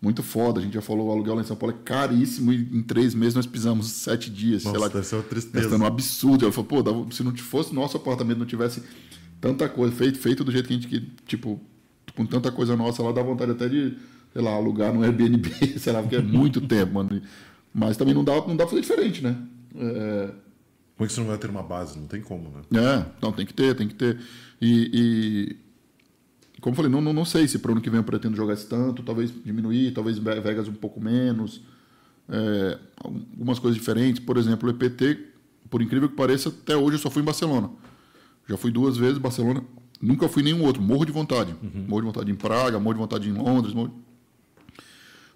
muito 0.00 0.22
foda. 0.22 0.60
A 0.60 0.62
gente 0.62 0.74
já 0.74 0.80
falou, 0.80 1.08
o 1.08 1.12
aluguel 1.12 1.34
lá 1.34 1.42
em 1.42 1.44
São 1.44 1.56
Paulo 1.56 1.76
é 1.78 1.84
caríssimo 1.84 2.52
e 2.52 2.56
em 2.56 2.82
três 2.82 3.14
meses 3.14 3.34
nós 3.34 3.46
pisamos 3.46 3.90
sete 3.90 4.30
dias. 4.30 4.64
Nossa, 4.64 4.78
sei 4.78 4.86
lá, 4.86 4.92
deve 4.92 5.06
ser 5.06 5.14
uma 5.16 5.22
tristeza. 5.24 5.60
Gastando 5.62 5.82
um 5.82 5.86
absurdo. 5.86 6.44
Ela 6.44 6.52
falou, 6.52 6.82
pô, 6.82 7.12
se 7.12 7.22
não 7.22 7.36
fosse 7.36 7.74
nosso 7.74 7.96
apartamento, 7.96 8.38
não 8.38 8.46
tivesse 8.46 8.82
tanta 9.40 9.68
coisa, 9.68 9.94
feito, 9.94 10.18
feito 10.18 10.44
do 10.44 10.52
jeito 10.52 10.66
que 10.66 10.74
a 10.74 10.76
gente, 10.76 10.88
que, 10.88 11.00
tipo, 11.26 11.60
com 12.14 12.26
tanta 12.26 12.50
coisa 12.50 12.76
nossa 12.76 13.02
lá, 13.02 13.12
dá 13.12 13.22
vontade 13.22 13.52
até 13.52 13.68
de, 13.68 13.96
sei 14.32 14.42
lá, 14.42 14.52
alugar 14.52 14.92
no 14.92 15.02
Airbnb, 15.02 15.50
sei 15.78 15.92
lá, 15.92 16.02
porque 16.02 16.16
é 16.16 16.22
muito 16.22 16.60
tempo, 16.60 16.94
mano. 16.94 17.20
Mas 17.72 17.96
também 17.96 18.14
não 18.14 18.24
dá, 18.24 18.34
não 18.34 18.56
dá 18.56 18.64
pra 18.64 18.68
fazer 18.68 18.80
diferente, 18.80 19.22
né? 19.22 19.36
É... 19.76 20.30
Como 21.00 21.06
é 21.06 21.08
que 21.08 21.14
você 21.14 21.20
não 21.20 21.28
vai 21.28 21.38
ter 21.38 21.48
uma 21.48 21.62
base? 21.62 21.98
Não 21.98 22.06
tem 22.06 22.20
como, 22.20 22.50
né? 22.50 22.60
É, 22.78 23.06
não, 23.22 23.32
tem 23.32 23.46
que 23.46 23.54
ter, 23.54 23.74
tem 23.74 23.88
que 23.88 23.94
ter. 23.94 24.20
E, 24.60 25.56
e 26.52 26.60
como 26.60 26.74
eu 26.74 26.76
falei, 26.76 26.92
não, 26.92 27.00
não, 27.00 27.14
não 27.14 27.24
sei 27.24 27.48
se 27.48 27.58
para 27.58 27.70
o 27.70 27.72
ano 27.72 27.80
que 27.80 27.88
vem 27.88 28.00
eu 28.00 28.04
pretendo 28.04 28.36
jogar 28.36 28.52
esse 28.52 28.66
tanto, 28.66 29.02
talvez 29.02 29.32
diminuir, 29.42 29.94
talvez 29.94 30.18
Vegas 30.18 30.68
um 30.68 30.74
pouco 30.74 31.00
menos, 31.00 31.62
é, 32.28 32.78
algumas 33.02 33.58
coisas 33.58 33.80
diferentes. 33.80 34.22
Por 34.22 34.36
exemplo, 34.36 34.68
o 34.68 34.70
EPT, 34.70 35.18
por 35.70 35.80
incrível 35.80 36.06
que 36.06 36.14
pareça, 36.14 36.50
até 36.50 36.76
hoje 36.76 36.96
eu 36.96 37.00
só 37.00 37.08
fui 37.08 37.22
em 37.22 37.24
Barcelona. 37.24 37.70
Já 38.46 38.58
fui 38.58 38.70
duas 38.70 38.98
vezes 38.98 39.16
em 39.16 39.22
Barcelona, 39.22 39.64
nunca 40.02 40.28
fui 40.28 40.42
em 40.42 40.52
nenhum 40.52 40.62
outro, 40.66 40.82
morro 40.82 41.06
de 41.06 41.12
vontade. 41.12 41.56
Uhum. 41.62 41.86
Morro 41.88 42.02
de 42.02 42.06
vontade 42.08 42.30
em 42.30 42.34
Praga, 42.34 42.78
morro 42.78 42.92
de 42.92 43.00
vontade 43.00 43.26
em 43.26 43.32
Londres, 43.32 43.72
morro... 43.72 44.04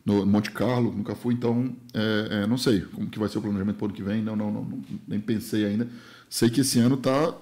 no 0.05 0.26
Monte 0.26 0.51
Carlo, 0.51 0.93
nunca 0.93 1.14
fui, 1.14 1.35
então 1.35 1.74
é, 1.94 2.43
é, 2.43 2.47
não 2.47 2.59
sei 2.59 2.82
como 2.82 3.09
que 3.09 3.18
vai 3.18 3.28
ser 3.28 3.39
o 3.39 3.40
planejamento 3.40 3.76
para 3.76 3.85
o 3.85 3.86
ano 3.86 3.94
que 3.94 4.02
vem, 4.02 4.22
não, 4.22 4.36
não, 4.36 4.51
não, 4.51 4.82
nem 5.09 5.18
pensei 5.18 5.64
ainda. 5.64 5.89
Sei 6.28 6.51
que 6.51 6.60
esse 6.60 6.78
ano 6.78 6.97
tá, 6.97 7.35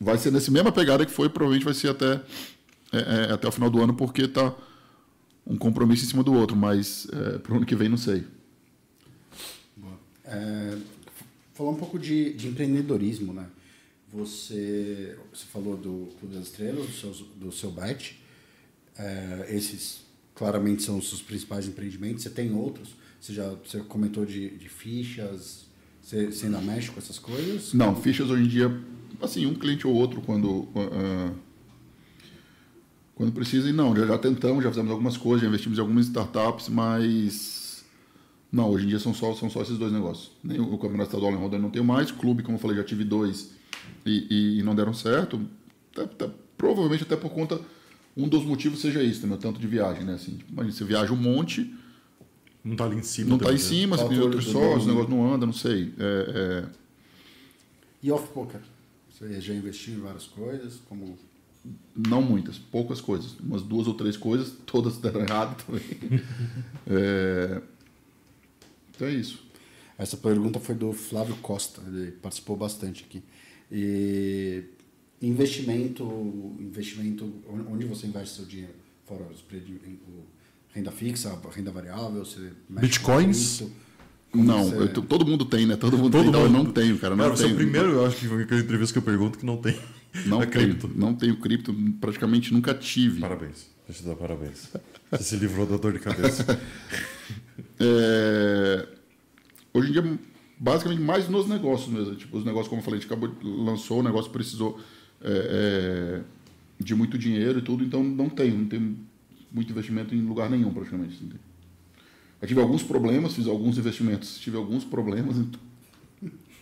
vai 0.00 0.16
ser 0.16 0.30
nessa 0.30 0.50
mesma 0.50 0.72
pegada 0.72 1.04
que 1.04 1.12
foi, 1.12 1.28
provavelmente 1.28 1.64
vai 1.64 1.74
ser 1.74 1.88
até 1.90 2.22
é, 2.94 3.28
é, 3.28 3.32
até 3.32 3.48
o 3.48 3.52
final 3.52 3.68
do 3.68 3.82
ano, 3.82 3.92
porque 3.92 4.22
está 4.22 4.54
um 5.44 5.58
compromisso 5.58 6.04
em 6.04 6.08
cima 6.08 6.22
do 6.22 6.32
outro, 6.32 6.56
mas 6.56 7.06
é, 7.12 7.38
para 7.38 7.52
o 7.52 7.56
ano 7.56 7.66
que 7.66 7.74
vem 7.74 7.88
não 7.88 7.96
sei. 7.96 8.24
É, 10.24 10.78
falar 11.52 11.70
um 11.70 11.76
pouco 11.76 11.98
de, 11.98 12.32
de, 12.32 12.48
empreendedorismo, 12.48 13.34
né? 13.34 13.46
Você, 14.12 15.18
você 15.32 15.44
falou 15.46 15.76
do 15.76 16.14
Clube 16.18 16.36
das 16.36 16.44
Estrelas, 16.44 16.86
do 16.86 16.92
seu, 16.92 17.10
do 17.36 17.52
seu 17.52 17.70
esses 19.48 20.03
claramente 20.34 20.82
são 20.82 20.98
os 20.98 21.08
seus 21.08 21.22
principais 21.22 21.66
empreendimentos. 21.66 22.22
Você 22.22 22.30
tem 22.30 22.54
outros? 22.54 22.90
Você 23.20 23.32
já 23.32 23.48
você 23.64 23.80
comentou 23.80 24.26
de, 24.26 24.50
de 24.50 24.68
fichas? 24.68 25.66
Você, 26.02 26.26
você 26.26 26.46
ainda 26.46 26.60
mexe 26.60 26.90
com 26.90 26.98
essas 26.98 27.18
coisas? 27.18 27.72
Não, 27.72 27.96
fichas 27.96 28.28
hoje 28.28 28.44
em 28.44 28.48
dia, 28.48 28.82
assim, 29.22 29.46
um 29.46 29.54
cliente 29.54 29.86
ou 29.86 29.94
outro, 29.94 30.20
quando 30.20 30.48
uh, 30.50 31.34
quando 33.14 33.32
precisa. 33.32 33.68
E 33.68 33.72
não, 33.72 33.96
já, 33.96 34.06
já 34.06 34.18
tentamos, 34.18 34.62
já 34.62 34.70
fizemos 34.70 34.90
algumas 34.90 35.16
coisas, 35.16 35.42
já 35.42 35.48
investimos 35.48 35.78
em 35.78 35.80
algumas 35.80 36.06
startups, 36.06 36.68
mas 36.68 37.84
não, 38.54 38.70
hoje 38.70 38.84
em 38.84 38.88
dia 38.88 38.98
são 39.00 39.12
só, 39.12 39.34
são 39.34 39.50
só 39.50 39.62
esses 39.62 39.78
dois 39.78 39.92
negócios. 39.92 40.30
Nem 40.42 40.60
o, 40.60 40.78
Campeonato 40.78 41.08
Estadual 41.08 41.32
em 41.32 41.36
Roda 41.36 41.58
não 41.58 41.70
tenho 41.70 41.84
mais, 41.84 42.10
clube, 42.10 42.42
como 42.42 42.56
eu 42.56 42.60
falei, 42.60 42.76
já 42.76 42.84
tive 42.84 43.02
dois 43.02 43.50
e, 44.06 44.26
e, 44.30 44.60
e 44.60 44.62
não 44.62 44.74
deram 44.74 44.94
certo. 44.94 45.40
Tá, 45.92 46.06
tá, 46.06 46.30
provavelmente 46.56 47.02
até 47.02 47.16
por 47.16 47.30
conta, 47.30 47.60
um 48.16 48.28
dos 48.28 48.44
motivos 48.44 48.80
seja 48.80 49.02
isso, 49.02 49.26
né, 49.26 49.36
tanto 49.40 49.58
de 49.58 49.66
viagem, 49.66 50.04
né? 50.04 50.14
Assim, 50.14 50.38
imagina, 50.48 50.74
você 50.74 50.84
viaja 50.84 51.12
um 51.12 51.16
monte. 51.16 51.74
Não 52.62 52.76
tá 52.76 52.84
ali 52.84 52.96
em 52.96 53.02
cima. 53.02 53.30
Não 53.30 53.38
tá 53.38 53.52
em 53.52 53.58
cima, 53.58 53.96
você 53.96 54.04
precisa 54.04 54.24
outros 54.24 54.44
sócios, 54.46 54.84
o 54.84 54.88
negócio 54.88 55.10
não 55.10 55.34
anda, 55.34 55.44
não 55.44 55.52
sei. 55.52 55.92
É, 55.98 56.64
é... 56.64 56.68
E 58.02 58.10
off-poker? 58.10 58.60
Você 59.10 59.40
já 59.40 59.52
investiu 59.52 59.94
em 59.94 60.00
várias 60.00 60.26
coisas? 60.26 60.80
Como... 60.88 61.18
Não 61.94 62.22
muitas, 62.22 62.58
poucas 62.58 63.00
coisas. 63.00 63.34
Umas 63.40 63.62
duas 63.62 63.86
ou 63.86 63.94
três 63.94 64.16
coisas, 64.16 64.54
todas 64.64 64.96
deram 64.98 65.20
errado 65.20 65.62
também. 65.64 65.82
é... 66.86 67.60
Então 68.94 69.08
é 69.08 69.12
isso. 69.12 69.42
Essa 69.98 70.16
pergunta 70.16 70.58
foi 70.58 70.74
do 70.74 70.92
Flávio 70.92 71.36
Costa, 71.36 71.80
ele 71.86 72.12
participou 72.12 72.56
bastante 72.56 73.04
aqui. 73.04 73.22
E 73.70 74.64
investimento, 75.26 76.04
investimento, 76.58 77.32
onde 77.70 77.84
você 77.84 78.06
investe 78.06 78.36
seu 78.36 78.44
dinheiro? 78.46 78.74
Fora 79.04 79.22
os 79.32 79.42
renda 80.74 80.90
fixa, 80.90 81.38
renda 81.54 81.70
variável, 81.70 82.24
você 82.24 82.52
Bitcoins? 82.68 83.62
Não, 84.34 84.64
você... 84.64 84.76
eu, 84.76 85.02
todo 85.02 85.24
mundo 85.24 85.44
tem, 85.44 85.64
né? 85.64 85.76
Todo 85.76 85.96
mundo 85.96 86.10
todo 86.10 86.24
tem. 86.24 86.26
Mundo. 86.26 86.38
Não, 86.38 86.44
eu 86.44 86.50
não 86.50 86.72
tenho, 86.72 86.98
cara. 86.98 87.14
Não 87.14 87.24
cara, 87.24 87.36
tenho. 87.36 87.48
Você 87.48 87.52
é 87.52 87.54
o 87.54 87.56
primeiro, 87.56 87.90
eu 87.92 88.06
acho 88.06 88.16
que 88.16 88.26
foi 88.26 88.42
aquela 88.42 88.60
entrevista 88.60 88.92
que 88.92 88.98
eu 88.98 89.02
pergunto 89.02 89.38
que 89.38 89.46
não 89.46 89.56
tem. 89.56 89.78
Não 90.26 90.40
é 90.40 90.46
tenho, 90.46 90.68
cripto. 90.68 90.90
Não 90.94 91.12
tenho 91.12 91.36
cripto, 91.38 91.74
praticamente 92.00 92.54
nunca 92.54 92.72
tive. 92.72 93.18
Parabéns. 93.20 93.68
Deixa 93.84 94.00
eu 94.00 94.04
te 94.04 94.08
dar 94.08 94.14
parabéns. 94.14 94.70
Você 95.10 95.24
se 95.24 95.36
livrou 95.36 95.66
da 95.66 95.76
dor 95.76 95.92
de 95.92 95.98
cabeça. 95.98 96.44
é... 97.80 98.88
Hoje 99.72 99.88
em 99.88 99.92
dia, 99.92 100.18
basicamente, 100.56 101.02
mais 101.02 101.28
nos 101.28 101.48
negócios 101.48 101.92
mesmo. 101.92 102.14
Tipo, 102.14 102.38
os 102.38 102.44
negócios, 102.44 102.68
como 102.68 102.80
eu 102.80 102.84
falei, 102.84 102.98
a 102.98 103.02
gente 103.02 103.12
acabou, 103.12 103.34
lançou, 103.42 103.98
o 103.98 104.02
negócio 104.04 104.30
precisou 104.30 104.78
é, 105.24 106.20
é, 106.20 106.22
de 106.78 106.94
muito 106.94 107.16
dinheiro 107.16 107.58
e 107.58 107.62
tudo, 107.62 107.82
então 107.82 108.04
não 108.04 108.28
tenho, 108.28 108.58
não 108.58 108.66
tenho 108.66 108.98
muito 109.50 109.72
investimento 109.72 110.14
em 110.14 110.20
lugar 110.20 110.50
nenhum, 110.50 110.72
praticamente. 110.72 111.18
Eu 112.42 112.48
tive 112.48 112.60
alguns 112.60 112.82
problemas, 112.82 113.34
fiz 113.34 113.46
alguns 113.46 113.78
investimentos, 113.78 114.38
tive 114.38 114.56
alguns 114.56 114.84
problemas, 114.84 115.38
então. 115.38 115.60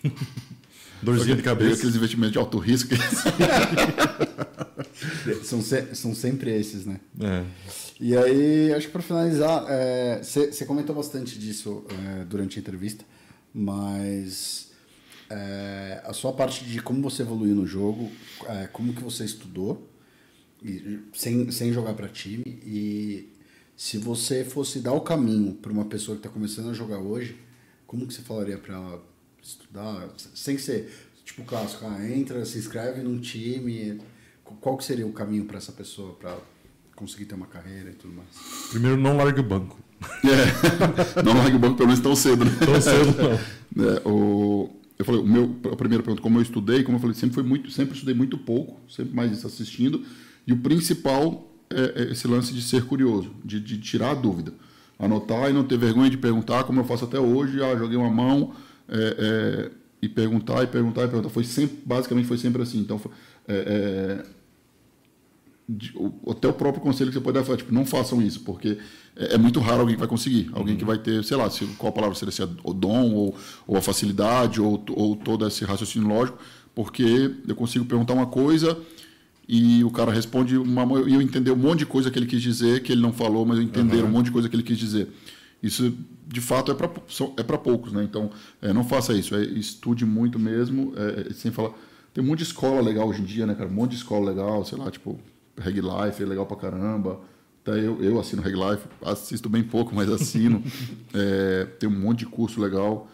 Dorzinha 1.02 1.34
de 1.34 1.42
cabeça. 1.42 1.78
Aqueles 1.78 1.96
investimentos 1.96 2.32
de 2.32 2.38
alto 2.38 2.58
risco. 2.58 2.94
são, 5.42 5.60
se, 5.60 5.94
são 5.96 6.14
sempre 6.14 6.52
esses, 6.52 6.86
né? 6.86 7.00
É. 7.18 7.44
E 7.98 8.16
aí, 8.16 8.72
acho 8.72 8.86
que 8.86 8.92
para 8.92 9.02
finalizar, 9.02 9.64
você 10.22 10.50
é, 10.60 10.64
comentou 10.64 10.94
bastante 10.94 11.36
disso 11.38 11.84
é, 11.88 12.24
durante 12.24 12.58
a 12.58 12.60
entrevista, 12.60 13.04
mas 13.52 14.71
é, 15.32 16.02
a 16.04 16.12
sua 16.12 16.32
parte 16.32 16.64
de 16.64 16.80
como 16.82 17.00
você 17.00 17.22
evoluiu 17.22 17.54
no 17.54 17.66
jogo, 17.66 18.10
é, 18.46 18.66
como 18.66 18.92
que 18.92 19.02
você 19.02 19.24
estudou, 19.24 19.88
e, 20.62 21.00
sem, 21.14 21.50
sem 21.50 21.72
jogar 21.72 21.94
para 21.94 22.06
time, 22.06 22.44
e 22.46 23.32
se 23.74 23.96
você 23.96 24.44
fosse 24.44 24.80
dar 24.80 24.92
o 24.92 25.00
caminho 25.00 25.54
para 25.54 25.72
uma 25.72 25.86
pessoa 25.86 26.16
que 26.16 26.20
está 26.20 26.28
começando 26.28 26.68
a 26.70 26.74
jogar 26.74 26.98
hoje, 26.98 27.36
como 27.86 28.06
que 28.06 28.12
você 28.12 28.20
falaria 28.20 28.58
para 28.58 28.74
ela 28.74 29.02
estudar, 29.42 30.10
sem 30.34 30.58
ser 30.58 30.92
tipo 31.24 31.44
clássico, 31.44 31.86
ah, 31.86 32.06
entra, 32.06 32.44
se 32.44 32.58
inscreve 32.58 33.00
num 33.02 33.18
time, 33.18 34.00
qual 34.60 34.76
que 34.76 34.84
seria 34.84 35.06
o 35.06 35.12
caminho 35.12 35.46
para 35.46 35.56
essa 35.56 35.72
pessoa 35.72 36.12
para 36.14 36.36
conseguir 36.94 37.24
ter 37.24 37.34
uma 37.34 37.46
carreira 37.46 37.88
e 37.88 37.94
tudo 37.94 38.12
mais? 38.12 38.28
Primeiro, 38.70 38.98
não 38.98 39.16
largue 39.16 39.40
o 39.40 39.42
banco. 39.42 39.78
É, 40.24 41.22
não 41.24 41.38
largue 41.38 41.56
o 41.56 41.58
banco 41.58 41.76
pelo 41.76 41.88
menos 41.88 42.02
tão 42.02 42.14
cedo. 42.14 42.44
Né? 42.44 42.50
Tão 42.64 42.80
cedo 42.80 43.14
não. 43.74 43.88
É, 43.88 44.02
o, 44.04 44.81
eu 44.98 45.04
falei, 45.04 45.20
o 45.20 45.26
meu, 45.26 45.56
a 45.72 45.76
primeira 45.76 46.02
pergunta, 46.02 46.22
como 46.22 46.38
eu 46.38 46.42
estudei, 46.42 46.82
como 46.82 46.96
eu 46.96 47.00
falei, 47.00 47.14
sempre 47.14 47.34
foi 47.34 47.42
muito, 47.42 47.70
sempre 47.70 47.94
estudei 47.94 48.14
muito 48.14 48.38
pouco, 48.38 48.80
sempre 48.90 49.14
mais 49.14 49.44
assistindo, 49.44 50.04
e 50.46 50.52
o 50.52 50.58
principal 50.58 51.50
é, 51.70 52.02
é 52.02 52.12
esse 52.12 52.26
lance 52.28 52.52
de 52.52 52.62
ser 52.62 52.84
curioso, 52.84 53.30
de, 53.44 53.58
de 53.58 53.78
tirar 53.78 54.10
a 54.10 54.14
dúvida 54.14 54.52
anotar 55.02 55.50
e 55.50 55.52
não 55.52 55.64
ter 55.64 55.76
vergonha 55.76 56.08
de 56.08 56.16
perguntar, 56.16 56.62
como 56.62 56.80
eu 56.80 56.84
faço 56.84 57.04
até 57.04 57.18
hoje. 57.18 57.60
Ah, 57.60 57.76
joguei 57.76 57.96
uma 57.96 58.10
mão 58.10 58.52
é, 58.88 59.16
é, 59.18 59.70
e 60.00 60.08
perguntar, 60.08 60.62
e 60.62 60.66
perguntar, 60.68 61.02
e 61.02 61.08
perguntar. 61.08 61.28
Foi 61.28 61.42
sempre, 61.42 61.76
basicamente 61.84 62.26
foi 62.26 62.38
sempre 62.38 62.62
assim. 62.62 62.78
Então, 62.78 63.00
é, 63.48 64.22
é 64.24 64.42
de, 65.68 65.92
até 66.28 66.48
o 66.48 66.52
próprio 66.52 66.82
conselho 66.82 67.10
que 67.10 67.14
você 67.14 67.22
pode 67.22 67.38
dar 67.38 67.44
foi, 67.44 67.56
tipo, 67.56 67.74
não 67.74 67.84
façam 67.84 68.22
isso, 68.22 68.40
porque 68.40 68.78
é, 69.16 69.34
é, 69.34 69.38
muito 69.38 69.60
raro 69.60 69.80
alguém 69.80 69.94
que 69.94 70.00
vai 70.00 70.08
conseguir. 70.08 70.50
Alguém 70.52 70.76
que 70.76 70.84
vai 70.84 70.98
ter, 70.98 71.22
sei 71.24 71.36
lá, 71.36 71.48
se, 71.50 71.66
qual 71.78 71.90
a 71.90 71.94
palavra 71.94 72.16
seria, 72.16 72.32
se 72.32 72.42
é 72.42 72.48
o 72.64 72.72
dom, 72.72 73.12
ou, 73.12 73.36
ou 73.66 73.76
a 73.76 73.82
facilidade, 73.82 74.60
ou, 74.60 74.82
ou 74.90 75.16
todo 75.16 75.46
esse 75.46 75.64
raciocínio 75.64 76.08
lógico, 76.08 76.38
porque 76.74 77.30
eu 77.46 77.54
consigo 77.54 77.84
perguntar 77.84 78.14
uma 78.14 78.26
coisa 78.26 78.78
e 79.48 79.82
o 79.84 79.90
cara 79.90 80.12
responde 80.12 80.56
uma 80.56 80.84
e 81.06 81.14
eu 81.14 81.20
entender 81.20 81.50
um 81.50 81.56
monte 81.56 81.80
de 81.80 81.86
coisa 81.86 82.10
que 82.10 82.18
ele 82.18 82.26
quis 82.26 82.40
dizer 82.40 82.82
que 82.82 82.92
ele 82.92 83.02
não 83.02 83.12
falou 83.12 83.44
mas 83.44 83.58
eu 83.58 83.64
entender 83.64 83.96
uhum. 83.96 84.08
um 84.08 84.10
monte 84.10 84.26
de 84.26 84.30
coisa 84.30 84.48
que 84.48 84.56
ele 84.56 84.62
quis 84.62 84.78
dizer. 84.78 85.08
Isso 85.62 85.94
de 86.26 86.40
fato 86.40 86.72
é 86.72 86.74
para 86.74 86.90
é 87.36 87.42
para 87.42 87.58
poucos 87.58 87.92
né? 87.92 88.02
Então 88.02 88.30
é, 88.60 88.72
não 88.72 88.84
faça 88.84 89.12
isso. 89.12 89.34
É, 89.34 89.42
estude 89.42 90.06
muito 90.06 90.38
mesmo 90.38 90.94
é, 90.96 91.28
é, 91.28 91.32
sem 91.34 91.50
falar. 91.50 91.72
Tem 92.14 92.22
um 92.22 92.26
monte 92.26 92.38
de 92.38 92.44
escola 92.44 92.80
legal 92.80 93.08
hoje 93.08 93.20
em 93.20 93.24
dia 93.24 93.46
né 93.46 93.54
cara? 93.54 93.68
Um 93.68 93.74
monte 93.74 93.90
de 93.90 93.96
escola 93.96 94.30
legal 94.30 94.64
sei 94.64 94.78
lá 94.78 94.90
tipo 94.90 95.20
Reg 95.58 95.80
Life 95.80 96.22
é 96.22 96.26
legal 96.26 96.46
pra 96.46 96.56
caramba 96.56 97.20
até 97.62 97.78
eu, 97.78 98.02
eu 98.02 98.18
assino 98.18 98.42
Reg 98.42 98.54
Life 98.54 98.86
assisto 99.02 99.48
bem 99.48 99.62
pouco 99.62 99.94
mas 99.94 100.08
assino 100.08 100.62
é, 101.14 101.64
tem 101.78 101.88
um 101.88 101.98
monte 101.98 102.20
de 102.20 102.26
curso 102.26 102.60
legal 102.60 103.10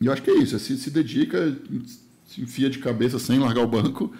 e 0.00 0.06
eu 0.06 0.12
acho 0.12 0.22
que 0.22 0.30
é 0.30 0.34
isso 0.34 0.56
é 0.56 0.58
se, 0.58 0.76
se 0.76 0.90
dedica 0.90 1.56
se 2.26 2.40
enfia 2.40 2.70
de 2.70 2.78
cabeça 2.78 3.18
sem 3.18 3.38
largar 3.38 3.62
o 3.62 3.68
banco 3.68 4.12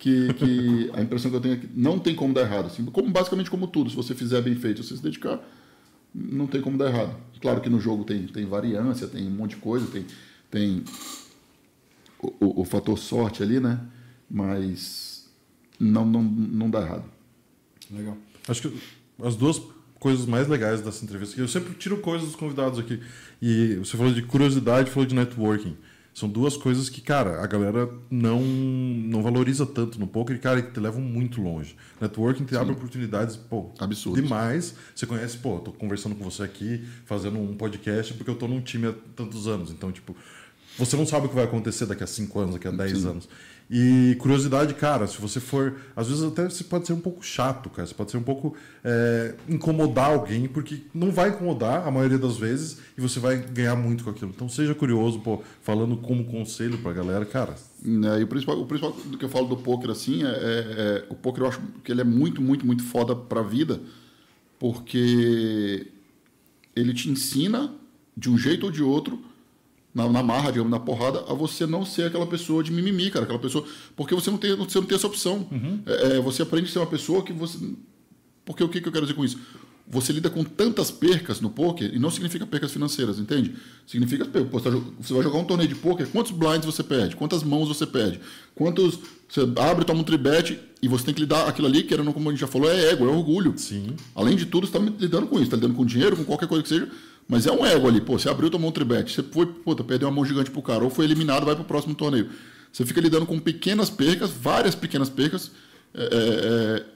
que, 0.00 0.32
que 0.34 0.90
a 0.96 1.02
impressão 1.02 1.30
que 1.30 1.36
eu 1.36 1.40
tenho 1.40 1.54
é 1.54 1.58
que 1.58 1.68
não 1.76 1.98
tem 1.98 2.16
como 2.16 2.34
dar 2.34 2.40
errado. 2.40 2.66
Assim, 2.66 2.84
como, 2.86 3.08
basicamente 3.10 3.50
como 3.50 3.68
tudo, 3.68 3.90
se 3.90 3.94
você 3.94 4.14
fizer 4.14 4.40
bem 4.40 4.56
feito, 4.56 4.82
se 4.82 4.88
você 4.88 4.96
se 4.96 5.02
dedicar, 5.02 5.38
não 6.12 6.48
tem 6.48 6.60
como 6.60 6.76
dar 6.76 6.88
errado. 6.88 7.14
Claro 7.40 7.60
que 7.60 7.68
no 7.68 7.78
jogo 7.78 8.02
tem, 8.02 8.26
tem 8.26 8.46
variância, 8.46 9.06
tem 9.06 9.28
um 9.28 9.30
monte 9.30 9.50
de 9.50 9.56
coisa, 9.56 9.86
tem, 9.86 10.06
tem 10.50 10.82
o, 12.18 12.28
o, 12.40 12.60
o 12.62 12.64
fator 12.64 12.98
sorte 12.98 13.42
ali, 13.42 13.60
né? 13.60 13.78
Mas 14.28 15.30
não, 15.78 16.04
não, 16.04 16.22
não 16.22 16.70
dá 16.70 16.80
errado. 16.80 17.04
Legal. 17.90 18.16
Acho 18.50 18.62
que 18.62 18.80
as 19.22 19.36
duas 19.36 19.60
coisas 19.98 20.26
mais 20.26 20.48
legais 20.48 20.80
dessa 20.80 21.04
entrevista, 21.04 21.34
que 21.34 21.42
eu 21.42 21.48
sempre 21.48 21.74
tiro 21.74 21.98
coisas 21.98 22.26
dos 22.26 22.36
convidados 22.36 22.78
aqui. 22.78 23.00
E 23.40 23.76
você 23.76 23.96
falou 23.96 24.12
de 24.12 24.22
curiosidade, 24.22 24.90
falou 24.90 25.06
de 25.06 25.14
networking. 25.14 25.76
São 26.12 26.28
duas 26.28 26.56
coisas 26.56 26.88
que, 26.88 27.00
cara, 27.00 27.42
a 27.42 27.46
galera 27.46 27.88
não, 28.10 28.40
não 28.42 29.22
valoriza 29.22 29.64
tanto 29.64 29.98
no 30.00 30.06
poker 30.08 30.34
e, 30.34 30.38
cara, 30.40 30.60
que 30.60 30.72
te 30.72 30.80
levam 30.80 31.00
muito 31.00 31.40
longe. 31.40 31.76
Networking 32.00 32.44
te 32.44 32.50
Sim. 32.50 32.60
abre 32.60 32.72
oportunidades, 32.72 33.36
pô, 33.36 33.70
Absurdo. 33.78 34.20
demais. 34.20 34.74
Você 34.94 35.06
conhece, 35.06 35.38
pô, 35.38 35.60
tô 35.60 35.70
conversando 35.72 36.16
com 36.16 36.24
você 36.24 36.42
aqui, 36.42 36.84
fazendo 37.06 37.38
um 37.38 37.54
podcast 37.56 38.12
porque 38.14 38.30
eu 38.30 38.34
tô 38.34 38.48
num 38.48 38.60
time 38.60 38.88
há 38.88 38.94
tantos 39.14 39.46
anos. 39.46 39.70
Então, 39.70 39.92
tipo, 39.92 40.16
você 40.76 40.96
não 40.96 41.06
sabe 41.06 41.26
o 41.26 41.28
que 41.28 41.34
vai 41.34 41.44
acontecer 41.44 41.86
daqui 41.86 42.02
a 42.02 42.06
5 42.06 42.38
anos, 42.40 42.54
daqui 42.54 42.66
a 42.66 42.72
10 42.72 43.04
anos. 43.06 43.28
E 43.72 44.16
curiosidade, 44.18 44.74
cara, 44.74 45.06
se 45.06 45.20
você 45.20 45.38
for. 45.38 45.76
Às 45.94 46.08
vezes 46.08 46.24
até 46.24 46.42
você 46.42 46.64
pode 46.64 46.88
ser 46.88 46.92
um 46.92 47.00
pouco 47.00 47.24
chato, 47.24 47.70
cara. 47.70 47.86
Você 47.86 47.94
pode 47.94 48.10
ser 48.10 48.16
um 48.16 48.22
pouco. 48.22 48.56
É, 48.82 49.36
incomodar 49.48 50.10
alguém, 50.10 50.48
porque 50.48 50.78
não 50.92 51.12
vai 51.12 51.28
incomodar 51.28 51.86
a 51.86 51.90
maioria 51.90 52.18
das 52.18 52.36
vezes 52.36 52.78
e 52.98 53.00
você 53.00 53.20
vai 53.20 53.36
ganhar 53.36 53.76
muito 53.76 54.02
com 54.02 54.10
aquilo. 54.10 54.32
Então 54.34 54.48
seja 54.48 54.74
curioso, 54.74 55.20
pô, 55.20 55.40
falando 55.62 55.96
como 55.96 56.24
conselho 56.24 56.78
pra 56.78 56.92
galera, 56.92 57.24
cara. 57.24 57.54
É, 57.84 58.20
e 58.20 58.24
o 58.24 58.26
principal, 58.26 58.60
o 58.60 58.66
principal 58.66 58.90
do 58.92 59.16
que 59.16 59.24
eu 59.24 59.28
falo 59.28 59.46
do 59.46 59.56
poker 59.56 59.90
assim 59.90 60.24
é, 60.24 60.26
é, 60.26 60.32
é, 60.32 61.04
o 61.08 61.14
poker 61.14 61.44
eu 61.44 61.48
acho 61.48 61.60
que 61.84 61.92
ele 61.92 62.00
é 62.00 62.04
muito, 62.04 62.42
muito, 62.42 62.66
muito 62.66 62.82
foda 62.82 63.14
pra 63.14 63.40
vida, 63.40 63.80
porque 64.58 65.86
ele 66.74 66.92
te 66.92 67.08
ensina 67.08 67.72
de 68.16 68.28
um 68.28 68.36
jeito 68.36 68.66
ou 68.66 68.72
de 68.72 68.82
outro 68.82 69.29
na, 69.94 70.08
na 70.08 70.22
marra, 70.22 70.50
digamos, 70.50 70.70
na 70.70 70.78
porrada, 70.78 71.24
a 71.28 71.34
você 71.34 71.66
não 71.66 71.84
ser 71.84 72.04
aquela 72.04 72.26
pessoa 72.26 72.62
de 72.62 72.72
mimimi, 72.72 73.10
cara, 73.10 73.24
aquela 73.24 73.38
pessoa. 73.38 73.64
Porque 73.96 74.14
você 74.14 74.30
não 74.30 74.38
tem, 74.38 74.54
você 74.56 74.78
não 74.78 74.86
tem 74.86 74.96
essa 74.96 75.06
opção. 75.06 75.48
Uhum. 75.50 75.80
É, 75.86 76.16
é 76.16 76.20
você 76.20 76.42
aprende 76.42 76.68
a 76.68 76.72
ser 76.72 76.78
uma 76.78 76.86
pessoa 76.86 77.22
que 77.22 77.32
você. 77.32 77.58
Porque 78.44 78.62
o 78.62 78.68
que, 78.68 78.80
que 78.80 78.88
eu 78.88 78.92
quero 78.92 79.04
dizer 79.04 79.16
com 79.16 79.24
isso? 79.24 79.38
Você 79.92 80.12
lida 80.12 80.30
com 80.30 80.44
tantas 80.44 80.88
percas 80.88 81.40
no 81.40 81.50
poker 81.50 81.92
e 81.92 81.98
não 81.98 82.12
significa 82.12 82.46
percas 82.46 82.72
financeiras, 82.72 83.18
entende? 83.18 83.56
Significa 83.84 84.24
tá 84.24 84.38
você 84.40 85.12
vai 85.12 85.22
jogar 85.24 85.38
um 85.38 85.44
torneio 85.44 85.68
de 85.68 85.74
poker, 85.74 86.06
quantos 86.06 86.30
blinds 86.30 86.64
você 86.64 86.84
perde, 86.84 87.16
quantas 87.16 87.42
mãos 87.42 87.66
você 87.66 87.84
perde, 87.84 88.20
quantos 88.54 89.00
você 89.28 89.40
abre, 89.56 89.84
toma 89.84 90.00
um 90.00 90.04
tribet 90.04 90.60
e 90.80 90.86
você 90.86 91.06
tem 91.06 91.12
que 91.12 91.20
lidar 91.20 91.48
aquilo 91.48 91.66
ali, 91.66 91.82
que 91.82 91.92
era 91.92 92.04
como 92.04 92.28
a 92.28 92.32
gente 92.32 92.40
já 92.40 92.46
falou, 92.46 92.70
é 92.70 92.92
ego, 92.92 93.04
é 93.04 93.08
orgulho. 93.08 93.52
Sim. 93.56 93.96
Além 94.14 94.36
de 94.36 94.46
tudo, 94.46 94.64
você 94.64 94.76
está 94.76 94.96
lidando 94.96 95.26
com 95.26 95.34
isso, 95.36 95.44
está 95.46 95.56
lidando 95.56 95.74
com 95.74 95.84
dinheiro, 95.84 96.16
com 96.16 96.24
qualquer 96.24 96.46
coisa 96.46 96.62
que 96.62 96.68
seja 96.68 96.88
mas 97.30 97.46
é 97.46 97.52
um 97.52 97.64
ego 97.64 97.86
ali, 97.86 98.00
pô, 98.00 98.18
você 98.18 98.28
abriu, 98.28 98.50
tomou 98.50 98.70
um 98.70 98.72
tribete, 98.72 99.14
você 99.14 99.22
foi, 99.22 99.46
puta, 99.46 99.84
perdeu 99.84 100.08
uma 100.08 100.14
mão 100.16 100.24
gigante 100.24 100.50
pro 100.50 100.60
cara, 100.60 100.82
ou 100.82 100.90
foi 100.90 101.04
eliminado, 101.04 101.46
vai 101.46 101.54
pro 101.54 101.62
próximo 101.62 101.94
torneio. 101.94 102.28
Você 102.72 102.84
fica 102.84 103.00
lidando 103.00 103.24
com 103.24 103.38
pequenas 103.38 103.88
percas, 103.88 104.32
várias 104.32 104.74
pequenas 104.74 105.08
percas, 105.08 105.52
é, 105.94 106.02
é, 106.02 106.08
é, 106.12 106.86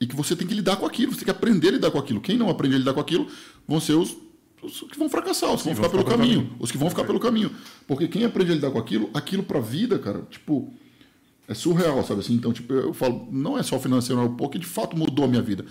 e 0.00 0.06
que 0.08 0.16
você 0.16 0.34
tem 0.34 0.48
que 0.48 0.54
lidar 0.54 0.78
com 0.78 0.84
aquilo, 0.84 1.12
você 1.12 1.18
tem 1.18 1.26
que 1.26 1.30
aprender 1.30 1.68
a 1.68 1.70
lidar 1.70 1.92
com 1.92 1.98
aquilo. 1.98 2.20
Quem 2.20 2.36
não 2.36 2.50
aprende 2.50 2.74
a 2.74 2.78
lidar 2.78 2.92
com 2.92 2.98
aquilo 2.98 3.28
vão 3.68 3.78
ser 3.78 3.92
os, 3.92 4.16
os 4.60 4.80
que 4.90 4.98
vão 4.98 5.08
fracassar, 5.08 5.54
os 5.54 5.62
que 5.62 5.68
Sim, 5.68 5.74
vão 5.74 5.76
ficar 5.76 5.90
pelo 5.90 6.04
caminho, 6.04 6.40
caminho, 6.40 6.56
os 6.58 6.72
que 6.72 6.76
vão 6.76 6.90
ficar 6.90 7.04
pelo 7.04 7.20
caminho. 7.20 7.52
Porque 7.86 8.08
quem 8.08 8.24
aprende 8.24 8.50
a 8.50 8.54
lidar 8.56 8.72
com 8.72 8.80
aquilo, 8.80 9.08
aquilo 9.14 9.44
pra 9.44 9.60
vida, 9.60 9.96
cara, 9.96 10.22
tipo, 10.28 10.74
é 11.46 11.54
surreal, 11.54 12.04
sabe 12.04 12.18
assim? 12.18 12.34
Então, 12.34 12.52
tipo, 12.52 12.72
eu 12.72 12.92
falo, 12.92 13.28
não 13.30 13.56
é 13.56 13.62
só 13.62 13.78
financeiro, 13.78 14.20
é 14.20 14.24
o 14.24 14.30
pouco 14.30 14.54
que 14.54 14.58
de 14.58 14.66
fato 14.66 14.96
mudou 14.96 15.24
a 15.24 15.28
minha 15.28 15.42
vida 15.42 15.64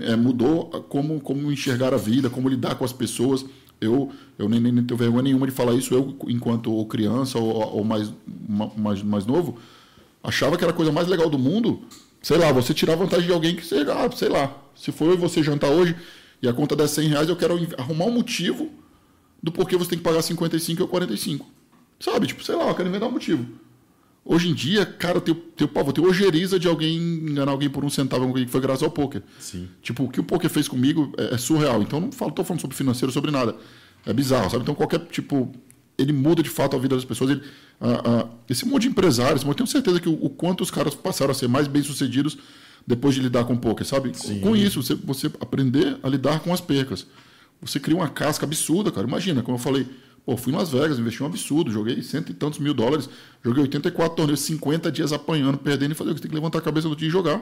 é, 0.00 0.16
mudou 0.16 0.66
como, 0.88 1.20
como 1.20 1.50
enxergar 1.52 1.92
a 1.94 1.96
vida, 1.96 2.30
como 2.30 2.48
lidar 2.48 2.74
com 2.76 2.84
as 2.84 2.92
pessoas. 2.92 3.44
Eu, 3.80 4.12
eu 4.38 4.48
nem, 4.48 4.60
nem 4.60 4.84
tenho 4.84 4.96
vergonha 4.96 5.24
nenhuma 5.24 5.46
de 5.46 5.52
falar 5.52 5.74
isso, 5.74 5.92
eu, 5.92 6.16
enquanto 6.28 6.84
criança 6.86 7.38
ou, 7.38 7.76
ou 7.78 7.84
mais 7.84 8.12
ma- 8.48 8.70
mais, 8.76 9.02
mais 9.02 9.26
novo, 9.26 9.58
achava 10.22 10.56
que 10.56 10.62
era 10.62 10.72
a 10.72 10.76
coisa 10.76 10.92
mais 10.92 11.08
legal 11.08 11.28
do 11.28 11.36
mundo, 11.38 11.82
sei 12.22 12.38
lá, 12.38 12.52
você 12.52 12.72
tirar 12.72 12.94
vantagem 12.94 13.26
de 13.26 13.32
alguém 13.32 13.56
que, 13.56 13.66
sei 13.66 13.82
lá, 13.82 14.08
sei 14.12 14.28
lá, 14.28 14.56
se 14.76 14.92
for 14.92 15.16
você 15.16 15.42
jantar 15.42 15.70
hoje 15.70 15.96
e 16.40 16.48
a 16.48 16.52
conta 16.52 16.76
der 16.76 16.86
100 16.88 17.08
reais, 17.08 17.28
eu 17.28 17.34
quero 17.36 17.54
arrumar 17.76 18.04
um 18.04 18.12
motivo 18.12 18.70
do 19.42 19.50
porquê 19.50 19.76
você 19.76 19.90
tem 19.90 19.98
que 19.98 20.04
pagar 20.04 20.22
55 20.22 20.82
ou 20.82 20.88
45. 20.88 21.44
Sabe? 21.98 22.28
Tipo, 22.28 22.44
sei 22.44 22.54
lá, 22.54 22.68
eu 22.68 22.74
quero 22.74 22.88
inventar 22.88 23.08
um 23.08 23.12
motivo. 23.12 23.46
Hoje 24.24 24.48
em 24.48 24.54
dia, 24.54 24.86
cara, 24.86 25.16
eu 25.16 25.20
tenho, 25.20 25.36
tenho 25.36 25.68
pavor, 25.68 25.88
eu 25.88 25.94
tenho 25.94 26.08
ojeriza 26.08 26.58
de 26.58 26.68
alguém 26.68 26.96
enganar 26.96 27.50
alguém 27.50 27.68
por 27.68 27.84
um 27.84 27.90
centavo, 27.90 28.24
alguém 28.24 28.44
que 28.44 28.50
foi 28.50 28.60
graças 28.60 28.82
ao 28.82 28.90
poker. 28.90 29.22
Sim. 29.40 29.68
Tipo, 29.82 30.04
o 30.04 30.08
que 30.08 30.20
o 30.20 30.24
poker 30.24 30.48
fez 30.48 30.68
comigo 30.68 31.12
é, 31.18 31.34
é 31.34 31.38
surreal. 31.38 31.82
Então, 31.82 32.00
não 32.00 32.12
falo, 32.12 32.30
tô 32.30 32.44
falando 32.44 32.60
sobre 32.60 32.76
financeiro, 32.76 33.12
sobre 33.12 33.32
nada. 33.32 33.56
É 34.06 34.12
bizarro, 34.12 34.48
sabe? 34.48 34.62
Então, 34.62 34.76
qualquer, 34.76 35.00
tipo, 35.06 35.52
ele 35.98 36.12
muda 36.12 36.40
de 36.40 36.48
fato 36.48 36.76
a 36.76 36.78
vida 36.78 36.94
das 36.94 37.04
pessoas. 37.04 37.30
Ele, 37.32 37.42
ah, 37.80 38.02
ah, 38.04 38.28
esse 38.48 38.64
monte 38.64 38.82
de 38.82 38.88
empresários, 38.88 39.42
eu 39.42 39.54
tenho 39.54 39.66
certeza 39.66 40.00
que 40.00 40.08
o, 40.08 40.12
o 40.12 40.30
quanto 40.30 40.62
os 40.62 40.70
caras 40.70 40.94
passaram 40.94 41.32
a 41.32 41.34
ser 41.34 41.48
mais 41.48 41.66
bem-sucedidos 41.66 42.38
depois 42.86 43.16
de 43.16 43.20
lidar 43.20 43.44
com 43.44 43.54
o 43.54 43.58
poker, 43.58 43.86
sabe? 43.86 44.16
Sim. 44.16 44.40
Com 44.40 44.56
isso, 44.56 44.82
você, 44.82 44.94
você 44.94 45.26
aprender 45.40 45.98
a 46.00 46.08
lidar 46.08 46.40
com 46.40 46.52
as 46.52 46.60
percas. 46.60 47.06
Você 47.60 47.78
cria 47.78 47.96
uma 47.96 48.08
casca 48.08 48.44
absurda, 48.46 48.90
cara. 48.90 49.06
Imagina, 49.06 49.42
como 49.42 49.56
eu 49.56 49.60
falei, 49.60 49.86
pô, 50.24 50.36
fui 50.36 50.52
em 50.52 50.56
Las 50.56 50.70
Vegas, 50.70 50.98
investi 50.98 51.22
um 51.22 51.26
absurdo, 51.26 51.70
joguei 51.70 52.02
cento 52.02 52.30
e 52.30 52.34
tantos 52.34 52.58
mil 52.58 52.74
dólares, 52.74 53.08
joguei 53.44 53.62
84 53.62 54.16
torneios, 54.16 54.40
50 54.40 54.90
dias 54.92 55.12
apanhando, 55.12 55.58
perdendo 55.58 55.92
e 55.92 55.94
falei, 55.94 56.14
você 56.14 56.20
tem 56.20 56.30
que 56.30 56.34
levantar 56.34 56.58
a 56.58 56.62
cabeça 56.62 56.88
no 56.88 56.96
dia 56.96 57.08
e 57.08 57.10
jogar. 57.10 57.40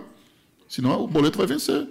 Senão 0.70 1.02
o 1.02 1.08
boleto 1.08 1.36
vai 1.36 1.48
vencer. 1.48 1.88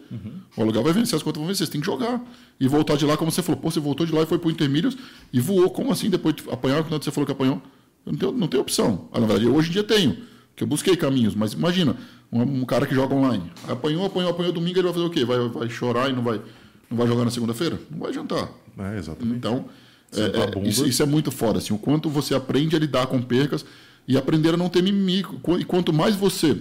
O 0.55 0.61
aluguel 0.61 0.81
vai 0.81 0.93
vencer, 0.93 1.17
as 1.17 1.21
contas 1.21 1.37
vão 1.37 1.47
vencer. 1.47 1.67
Você 1.67 1.71
tem 1.73 1.81
que 1.81 1.85
jogar. 1.85 2.23
E 2.57 2.65
voltar 2.65 2.95
de 2.95 3.05
lá, 3.05 3.17
como 3.17 3.29
você 3.29 3.43
falou, 3.43 3.59
pô, 3.59 3.69
você 3.69 3.77
voltou 3.77 4.05
de 4.05 4.13
lá 4.13 4.21
e 4.21 4.25
foi 4.25 4.39
pro 4.39 4.49
Intermídios 4.49 4.97
e 5.33 5.41
voou. 5.41 5.69
Como 5.69 5.91
assim? 5.91 6.09
Depois 6.09 6.33
de 6.33 6.49
apanhar, 6.49 6.81
quando 6.85 7.03
você 7.03 7.11
falou 7.11 7.25
que 7.25 7.31
apanhou? 7.33 7.61
Eu 8.05 8.13
não 8.13 8.17
tenho, 8.17 8.31
não 8.31 8.47
tenho 8.47 8.61
opção. 8.61 9.09
Ah, 9.11 9.19
na 9.19 9.27
verdade, 9.27 9.45
eu 9.45 9.53
hoje 9.53 9.67
em 9.67 9.73
dia 9.73 9.83
tenho. 9.83 10.17
Que 10.55 10.63
eu 10.63 10.67
busquei 10.67 10.95
caminhos, 10.95 11.35
mas 11.35 11.51
imagina, 11.51 11.97
um, 12.31 12.41
um 12.41 12.65
cara 12.65 12.87
que 12.87 12.95
joga 12.95 13.13
online. 13.13 13.51
Apanhou, 13.67 14.05
apanhou, 14.05 14.31
apanhou 14.31 14.53
domingo, 14.53 14.79
ele 14.79 14.83
vai 14.83 14.93
fazer 14.93 15.05
o 15.05 15.09
quê? 15.09 15.25
Vai, 15.25 15.49
vai 15.49 15.69
chorar 15.69 16.09
e 16.09 16.13
não 16.13 16.23
vai, 16.23 16.41
não 16.89 16.97
vai 16.97 17.05
jogar 17.05 17.25
na 17.25 17.31
segunda-feira? 17.31 17.77
Não 17.91 17.99
vai 17.99 18.09
adiantar. 18.11 18.49
É, 18.77 18.97
exatamente. 18.97 19.37
Então, 19.37 19.65
é, 20.13 20.21
é, 20.21 20.67
isso, 20.67 20.87
isso 20.87 21.03
é 21.03 21.05
muito 21.05 21.31
foda, 21.31 21.59
assim, 21.59 21.73
o 21.73 21.77
quanto 21.77 22.09
você 22.09 22.33
aprende 22.33 22.75
a 22.75 22.79
lidar 22.79 23.07
com 23.07 23.21
percas 23.21 23.65
e 24.07 24.17
aprender 24.17 24.53
a 24.53 24.57
não 24.57 24.69
ter 24.69 24.81
mimimi. 24.81 25.23
E 25.59 25.65
quanto 25.65 25.93
mais 25.93 26.15
você 26.15 26.57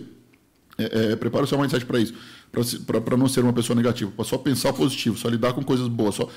é, 0.76 1.12
é, 1.12 1.16
prepara 1.16 1.44
o 1.44 1.48
seu 1.48 1.58
mindset 1.58 1.84
para 1.86 1.98
isso, 1.98 2.14
para 2.52 3.16
não 3.16 3.26
ser 3.26 3.40
uma 3.40 3.52
pessoa 3.52 3.74
negativa, 3.74 4.10
para 4.10 4.24
só 4.24 4.36
pensar 4.36 4.72
positivo, 4.72 5.16
só 5.16 5.28
lidar 5.28 5.54
com 5.54 5.62
coisas 5.62 5.88
boas, 5.88 6.14
só 6.14 6.28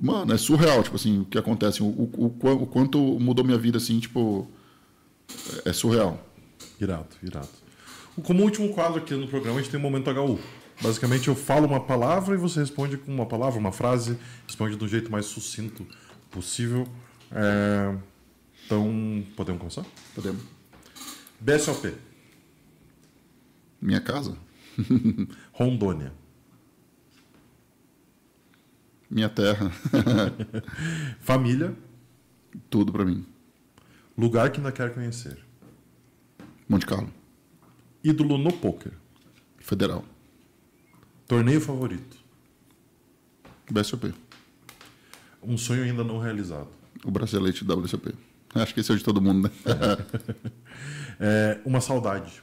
mano, 0.00 0.32
é 0.32 0.38
surreal, 0.38 0.82
tipo 0.82 0.96
assim, 0.96 1.20
o 1.20 1.24
que 1.24 1.38
acontece, 1.38 1.82
o, 1.82 1.86
o, 1.86 2.36
o 2.38 2.48
o 2.62 2.66
quanto 2.66 2.98
mudou 2.98 3.44
minha 3.44 3.58
vida 3.58 3.78
assim, 3.78 3.98
tipo 3.98 4.48
é, 5.64 5.70
é 5.70 5.72
surreal. 5.72 6.24
Irado, 6.80 7.08
irado. 7.22 7.48
Como 8.22 8.42
último 8.42 8.68
quadro 8.72 8.98
aqui 8.98 9.14
no 9.14 9.28
programa, 9.28 9.58
a 9.58 9.62
gente 9.62 9.70
tem 9.70 9.80
o 9.80 9.82
Momento 9.82 10.10
HU. 10.10 10.38
Basicamente, 10.80 11.28
eu 11.28 11.34
falo 11.34 11.66
uma 11.66 11.80
palavra 11.80 12.34
e 12.34 12.38
você 12.38 12.60
responde 12.60 12.96
com 12.96 13.12
uma 13.12 13.26
palavra, 13.26 13.58
uma 13.58 13.72
frase, 13.72 14.16
responde 14.46 14.76
do 14.76 14.86
jeito 14.86 15.10
mais 15.10 15.26
sucinto 15.26 15.84
possível. 16.30 16.86
É, 17.30 17.96
Então, 18.66 19.24
podemos 19.36 19.58
começar? 19.60 19.84
Podemos. 20.14 20.42
BSOP, 21.40 21.94
Minha 23.80 24.00
casa, 24.00 24.36
Rondônia, 25.52 26.12
minha 29.10 29.28
terra, 29.28 29.70
família, 31.20 31.74
tudo 32.68 32.92
para 32.92 33.04
mim. 33.04 33.24
lugar 34.16 34.50
que 34.50 34.58
ainda 34.58 34.72
quer 34.72 34.92
conhecer, 34.92 35.38
Monte 36.68 36.86
Carlo, 36.86 37.10
ídolo 38.02 38.36
no 38.36 38.52
poker, 38.52 38.92
Federal, 39.58 40.04
torneio 41.26 41.60
favorito, 41.60 42.16
BSOP, 43.70 44.12
um 45.42 45.56
sonho 45.56 45.84
ainda 45.84 46.02
não 46.04 46.18
realizado, 46.18 46.68
o 47.04 47.10
bracelete 47.10 47.64
WSOP. 47.64 48.14
Acho 48.54 48.72
que 48.74 48.80
esse 48.80 48.90
é 48.90 48.94
o 48.94 48.98
de 48.98 49.04
todo 49.04 49.20
mundo, 49.20 49.48
né? 49.48 49.50
É, 51.20 51.58
uma 51.64 51.80
saudade, 51.80 52.40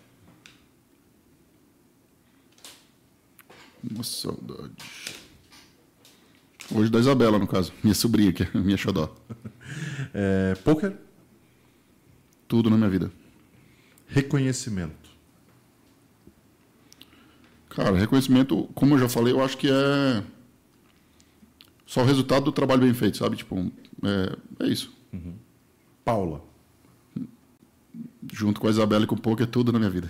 Uma 3.89 4.03
saudade. 4.03 4.73
Hoje 6.73 6.89
da 6.89 6.99
Isabela, 6.99 7.37
no 7.37 7.47
caso. 7.47 7.71
Minha 7.83 7.93
sobrinha 7.95 8.31
aqui, 8.31 8.45
minha 8.57 8.75
xodó. 8.77 9.15
é, 10.13 10.55
poker, 10.55 10.93
Tudo 12.47 12.69
na 12.69 12.77
minha 12.77 12.89
vida. 12.89 13.11
reconhecimento, 14.07 15.05
Cara, 17.69 17.91
reconhecimento, 17.97 18.69
como 18.73 18.95
eu 18.95 18.99
já 18.99 19.09
falei, 19.09 19.33
eu 19.33 19.43
acho 19.43 19.57
que 19.57 19.69
é 19.69 20.23
só 21.85 22.01
o 22.01 22.05
resultado 22.05 22.45
do 22.45 22.51
trabalho 22.51 22.81
bem 22.81 22.93
feito, 22.93 23.17
sabe? 23.17 23.35
Tipo, 23.37 23.71
é, 24.03 24.65
é 24.65 24.67
isso. 24.67 24.93
Paula, 26.03 26.43
Junto 28.33 28.59
com 28.59 28.67
a 28.67 28.69
Isabela 28.71 29.03
e 29.05 29.07
com 29.07 29.15
o 29.15 29.21
poker, 29.21 29.47
tudo 29.47 29.71
na 29.71 29.79
minha 29.79 29.89
vida. 29.91 30.07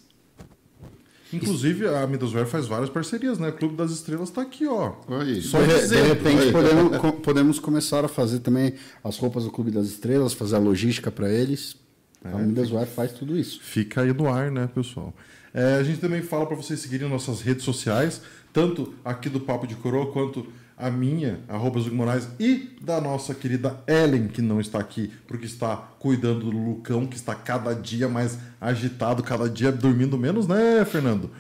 Inclusive, 1.33 1.87
a 1.87 2.05
Midaswear 2.09 2.45
faz 2.47 2.67
várias 2.67 2.91
parcerias, 2.91 3.39
né? 3.39 3.51
O 3.51 3.53
Clube 3.53 3.77
das 3.77 3.93
Estrelas 3.93 4.31
está 4.31 4.43
aqui, 4.43 4.67
ó. 4.67 4.95
Aí. 5.21 5.41
Só 5.43 5.63
de, 5.63 5.89
de 5.89 6.03
repente 6.03 6.43
aí. 6.43 6.51
podemos, 6.51 6.97
co- 6.99 7.13
podemos 7.13 7.59
começar 7.61 8.05
a 8.05 8.09
fazer 8.09 8.41
também 8.41 8.75
as 9.05 9.17
roupas 9.17 9.45
do 9.45 9.51
Clube 9.51 9.71
das 9.71 9.87
Estrelas, 9.87 10.33
fazer 10.33 10.57
a 10.57 10.59
logística 10.59 11.09
para 11.11 11.31
eles. 11.31 11.77
A 12.25 12.37
Midaswear 12.39 12.87
faz 12.87 13.13
tudo 13.13 13.39
isso. 13.39 13.61
Fica 13.63 14.01
aí 14.01 14.13
no 14.13 14.29
ar, 14.29 14.51
né, 14.51 14.69
pessoal? 14.75 15.15
É, 15.55 15.75
a 15.77 15.83
gente 15.85 16.01
também 16.01 16.21
fala 16.23 16.47
para 16.47 16.57
vocês 16.57 16.81
seguirem 16.81 17.09
nossas 17.09 17.41
redes 17.43 17.65
sociais, 17.65 18.21
tanto 18.53 18.93
aqui 19.05 19.29
do 19.29 19.39
Papo 19.41 19.67
de 19.67 19.75
Coroa, 19.77 20.11
quanto 20.13 20.47
a 20.81 20.91
minha, 20.91 21.41
arroba 21.49 21.79
Zug 21.81 21.95
Moraes, 21.95 22.29
e 22.39 22.77
da 22.81 23.01
nossa 23.01 23.35
querida 23.35 23.83
Ellen, 23.87 24.29
que 24.29 24.41
não 24.41 24.61
está 24.61 24.79
aqui, 24.79 25.13
porque 25.27 25.47
está 25.47 25.77
cuidando 25.77 26.51
do 26.51 26.51
Lucão, 26.51 27.07
que 27.07 27.17
está 27.17 27.35
cada 27.35 27.75
dia 27.75 28.09
mais 28.09 28.39
agitado, 28.61 29.23
cada 29.23 29.49
dia 29.49 29.71
dormindo 29.71 30.17
menos, 30.17 30.47
né, 30.47 30.85
Fernando? 30.85 31.31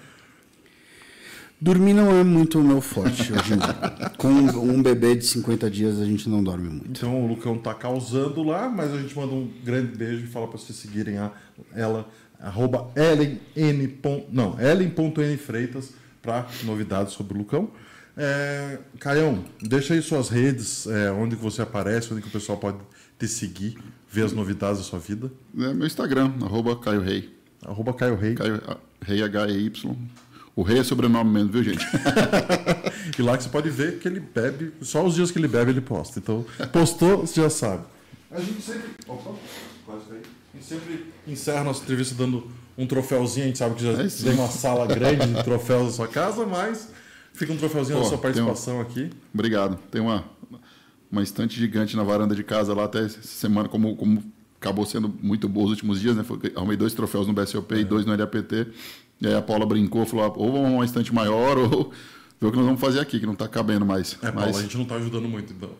Dormir 1.61 1.93
não 1.93 2.11
é 2.11 2.25
muito 2.25 2.59
o 2.59 2.65
meu 2.65 2.81
forte 2.81 3.33
hoje 3.33 3.53
em 3.53 3.59
dia. 3.59 4.11
Com 4.17 4.29
um 4.29 4.83
bebê 4.83 5.15
de 5.15 5.27
50 5.27 5.71
dias 5.71 6.01
a 6.01 6.07
gente 6.07 6.27
não 6.27 6.43
dorme 6.43 6.71
muito. 6.71 6.91
Então 6.91 7.23
o 7.23 7.27
Lucão 7.27 7.59
tá 7.59 7.75
causando 7.75 8.43
lá, 8.43 8.67
mas 8.69 8.95
a 8.95 8.97
gente 8.97 9.15
manda 9.15 9.35
um 9.35 9.47
grande 9.63 9.95
beijo 9.95 10.25
e 10.25 10.27
fala 10.27 10.49
para 10.49 10.57
vocês 10.57 10.79
seguirem 10.79 11.19
a, 11.19 11.31
ela 11.75 12.09
arroba 12.41 12.91
Ellen 12.97 13.39
N. 13.55 13.99
Não, 14.33 14.57
para 16.23 16.47
novidades 16.65 17.13
sobre 17.13 17.35
o 17.35 17.39
Lucão. 17.39 17.71
É, 18.23 18.79
Caião, 18.99 19.43
deixa 19.63 19.95
aí 19.95 20.03
suas 20.03 20.29
redes, 20.29 20.87
é, 20.87 21.11
onde 21.11 21.37
que 21.37 21.43
você 21.43 21.63
aparece, 21.63 22.13
onde 22.13 22.21
que 22.21 22.29
o 22.29 22.31
pessoal 22.31 22.59
pode 22.59 22.77
te 23.19 23.27
seguir, 23.27 23.79
ver 24.07 24.27
as 24.27 24.33
novidades 24.35 24.77
da 24.77 24.85
sua 24.85 24.99
vida. 24.99 25.33
É 25.57 25.73
meu 25.73 25.87
Instagram, 25.87 26.35
arroba 26.43 26.77
Caio 26.77 27.01
Rei. 27.01 27.35
Arroba 27.65 27.95
Caio 27.95 28.17
Rei. 28.17 28.35
Caio 28.35 28.61
ah, 28.69 28.77
Rei 29.01 29.23
H-E-Y. 29.23 29.97
O 30.55 30.63
Rei 30.63 30.81
é 30.81 30.85
sobrenome 30.85 31.31
mesmo, 31.31 31.49
viu, 31.51 31.65
gente? 31.65 31.85
E 33.19 33.23
lá 33.23 33.37
que 33.37 33.43
você 33.43 33.51
pode 33.51 33.69
ver 33.69 33.99
que 33.99 34.09
ele 34.09 34.21
bebe, 34.21 34.73
só 34.81 35.05
os 35.05 35.15
dias 35.15 35.31
que 35.31 35.39
ele 35.39 35.49
bebe 35.49 35.73
ele 35.73 35.81
posta. 35.81 36.19
Então, 36.19 36.45
postou, 36.73 37.19
você 37.19 37.43
já 37.43 37.51
sabe. 37.51 37.85
A 38.31 38.41
gente 38.41 38.63
sempre. 38.63 38.91
Opa, 39.07 39.35
quase 39.85 40.05
caí. 40.07 40.23
A 40.55 40.57
gente 40.57 40.67
sempre 40.67 41.07
encerra 41.27 41.65
nossa 41.65 41.83
entrevista 41.83 42.15
dando 42.15 42.51
um 42.79 42.87
troféuzinho. 42.87 43.45
A 43.45 43.49
gente 43.49 43.59
sabe 43.59 43.75
que 43.75 43.83
já 43.83 43.91
É 43.91 44.07
tem 44.07 44.33
uma 44.33 44.49
sala 44.49 44.87
grande 44.87 45.27
de 45.27 45.43
troféus 45.43 45.85
na 45.85 45.91
sua 45.91 46.09
casa, 46.09 46.47
mas 46.47 46.89
fica 47.41 47.53
um 47.53 47.57
troféuzinho 47.57 47.99
Pô, 47.99 48.03
da 48.05 48.09
sua 48.09 48.19
tem 48.19 48.31
um- 48.31 48.47
participação 48.47 48.81
aqui. 48.81 49.11
Obrigado. 49.35 49.77
Tem 49.91 50.01
uma, 50.01 50.25
uma 51.11 51.23
estante 51.23 51.59
gigante 51.59 51.97
na 51.97 52.03
varanda 52.05 52.35
de 52.35 52.45
casa 52.45 52.75
lá 52.75 52.85
até 52.85 53.05
essa 53.05 53.23
semana, 53.23 53.69
como, 53.69 53.97
como 53.97 54.23
acabou 54.61 54.85
sendo 54.87 55.13
muito 55.23 55.49
boa 55.49 55.65
os 55.67 55.71
últimos 55.73 56.01
dias, 56.01 56.15
né? 56.17 56.23
Foi, 56.23 56.39
arrumei 56.55 56.77
dois 56.77 56.93
troféus 56.95 57.27
no 57.27 57.33
BSOP 57.33 57.73
e 57.77 57.85
dois 57.85 58.05
no 58.07 58.15
LAPT. 58.15 58.69
E 59.21 59.27
aí 59.27 59.35
a 59.35 59.43
Paula 59.43 59.67
brincou, 59.67 60.05
falou: 60.07 60.25
"Ah, 60.27 60.29
ou 60.37 60.47
vamos 60.47 60.61
arrumar 60.61 60.77
uma 60.79 60.85
estante 60.85 61.13
maior, 61.15 61.57
ou 61.59 61.91
ver 62.41 62.47
o 62.47 62.51
que 62.51 62.57
nós 62.57 62.67
vamos 62.67 62.81
fazer 62.81 63.01
aqui, 63.01 63.21
que 63.21 63.27
não 63.27 63.35
tá 63.35 63.47
cabendo 63.47 63.85
mais. 63.85 64.15
É, 64.23 64.33
Paulo, 64.33 64.49
Mas 64.49 64.57
a 64.59 64.63
gente 64.63 64.79
não 64.79 64.85
tá 64.87 64.95
ajudando 64.95 65.29
muito, 65.29 65.53
então. 65.53 65.71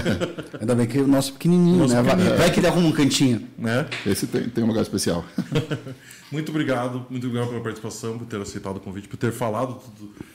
Ainda 0.58 0.74
bem 0.74 0.86
que 0.86 0.98
o 0.98 1.06
nosso 1.06 1.34
pequenininho, 1.34 1.78
Nosso 1.80 1.94
né? 1.94 2.02
Vai- 2.02 2.10
pequenininho. 2.12 2.38
Vai, 2.38 2.52
que 2.52 2.60
ele 2.60 2.66
arruma 2.66 2.88
um 2.88 2.92
cantinho. 2.92 3.46
né? 3.58 3.86
esse 4.06 4.26
tem, 4.26 4.48
tem 4.48 4.64
um 4.64 4.66
lugar 4.68 4.82
especial. 4.82 5.24
Muito 6.32 6.50
obrigado, 6.50 7.06
muito 7.08 7.24
obrigado 7.28 7.50
pela 7.50 7.60
participação, 7.62 8.18
por 8.18 8.26
ter 8.26 8.40
aceitado 8.40 8.78
o 8.78 8.80
convite, 8.80 9.06
por 9.06 9.16
ter 9.16 9.30
falado 9.30 9.80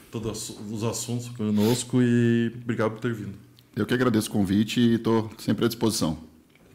todos 0.10 0.56
os 0.72 0.86
assuntos 0.86 1.28
conosco 1.28 2.02
e 2.02 2.50
obrigado 2.64 2.92
por 2.92 3.02
ter 3.02 3.14
vindo. 3.14 3.34
Eu 3.76 3.86
que 3.86 3.94
agradeço 3.94 4.30
o 4.30 4.32
convite 4.32 4.80
e 4.80 4.94
estou 4.96 5.30
sempre 5.38 5.66
à 5.66 5.68
disposição. 5.68 6.18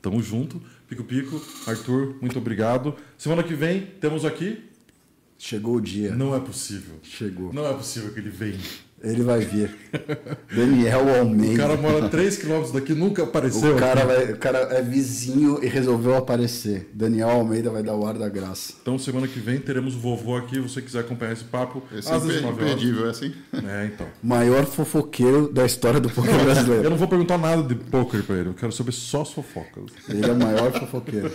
Tamo 0.03 0.23
junto. 0.23 0.61
Pico 0.87 1.03
Pico, 1.03 1.41
Arthur, 1.67 2.17
muito 2.21 2.39
obrigado. 2.39 2.95
Semana 3.17 3.43
que 3.43 3.55
vem 3.55 3.87
temos 4.01 4.23
aqui. 4.27 4.63
Chegou 5.39 5.77
o 5.77 5.81
dia. 5.81 6.15
Não 6.15 6.35
é 6.37 6.41
possível. 6.41 6.97
Chegou. 7.03 7.55
Não 7.55 7.67
é 7.67 7.73
possível 7.73 8.13
que 8.13 8.21
ele 8.21 8.29
venha. 8.31 8.59
Ele 9.13 9.23
vai 9.23 9.41
vir. 9.41 9.71
Daniel 10.55 11.05
O 11.07 11.19
Almeida. 11.21 11.57
cara 11.57 11.77
mora 11.77 12.09
3km 12.09 12.73
daqui, 12.73 12.95
nunca 12.95 13.23
apareceu. 13.23 13.75
O 13.75 13.79
cara, 13.79 14.01
aqui. 14.03 14.07
vai- 14.07 14.33
o 14.33 14.37
cara 14.39 14.59
é 14.73 14.83
vizinho 14.83 15.63
e 15.63 15.67
resolveu 15.69 16.17
aparecer. 16.17 16.91
Daniel 16.93 17.31
Almeida 17.31 17.71
vai 17.71 17.83
dar 17.83 17.95
o 17.95 18.07
ar 18.07 18.15
da 18.19 18.29
graça. 18.29 18.75
Então, 18.83 18.99
semana 18.99 19.27
que 19.29 19.39
vem 19.39 19.59
teremos 19.59 19.95
o 19.95 19.99
vovô 19.99 20.37
aqui. 20.37 20.55
Se 20.57 20.61
você 20.61 20.83
quiser 20.83 21.01
acompanhar 21.01 21.33
esse 21.33 21.45
papo, 21.45 21.83
Esse 21.93 22.11
às 22.13 22.25
é 22.25 22.27
19 22.27 22.47
horas. 22.63 22.73
imperdível, 22.73 23.07
é 23.07 23.11
assim? 23.11 23.33
É, 23.55 23.87
então. 23.93 24.07
Maior 24.23 24.65
fofoqueiro 24.67 25.53
da 25.53 25.65
história 25.65 26.01
do 26.01 26.09
poker 26.11 26.35
Eu 26.35 26.45
brasileiro. 26.45 26.91
não 26.91 26.97
vou 26.97 27.09
perguntar 27.09 27.39
nada 27.39 27.63
de 27.63 27.75
poker 27.75 28.23
pra 28.23 28.37
ele. 28.37 28.49
Eu 28.51 28.55
quero 28.55 28.73
saber 28.73 28.93
só 28.93 29.23
as 29.23 29.33
fofocas. 29.33 29.85
Ele 30.09 30.25
é 30.27 30.33
o 30.33 30.37
maior 30.39 30.73
fofoqueiro. 30.73 31.31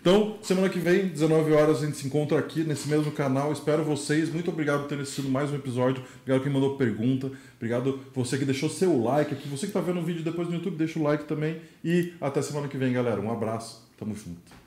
Então, 0.00 0.38
semana 0.40 0.70
que 0.70 0.78
vem, 0.78 1.08
19 1.08 1.52
horas, 1.52 1.82
a 1.82 1.86
gente 1.86 1.98
se 1.98 2.06
encontra 2.06 2.38
aqui 2.38 2.64
nesse 2.64 2.88
mesmo 2.88 3.12
canal. 3.12 3.52
Espero 3.52 3.84
vocês. 3.84 4.32
Muito 4.32 4.50
obrigado 4.50 4.80
por 4.80 4.88
ter 4.88 4.98
assistido 4.98 5.28
mais 5.28 5.50
um 5.50 5.56
episódio. 5.56 6.02
Obrigado 6.22 6.42
quem 6.42 6.50
mandou 6.50 6.76
pergunta. 6.78 7.30
Obrigado 7.56 8.00
você 8.14 8.38
que 8.38 8.46
deixou 8.46 8.70
seu 8.70 8.98
like 9.02 9.34
aqui. 9.34 9.46
Você 9.48 9.66
que 9.66 9.66
está 9.66 9.80
vendo 9.80 10.00
o 10.00 10.02
vídeo 10.02 10.24
depois 10.24 10.48
no 10.48 10.54
YouTube, 10.54 10.76
deixa 10.76 10.98
o 10.98 11.02
like 11.02 11.24
também. 11.24 11.60
E 11.84 12.14
até 12.18 12.40
semana 12.40 12.66
que 12.66 12.78
vem, 12.78 12.94
galera. 12.94 13.20
Um 13.20 13.30
abraço. 13.30 13.86
Tamo 13.98 14.14
junto. 14.14 14.59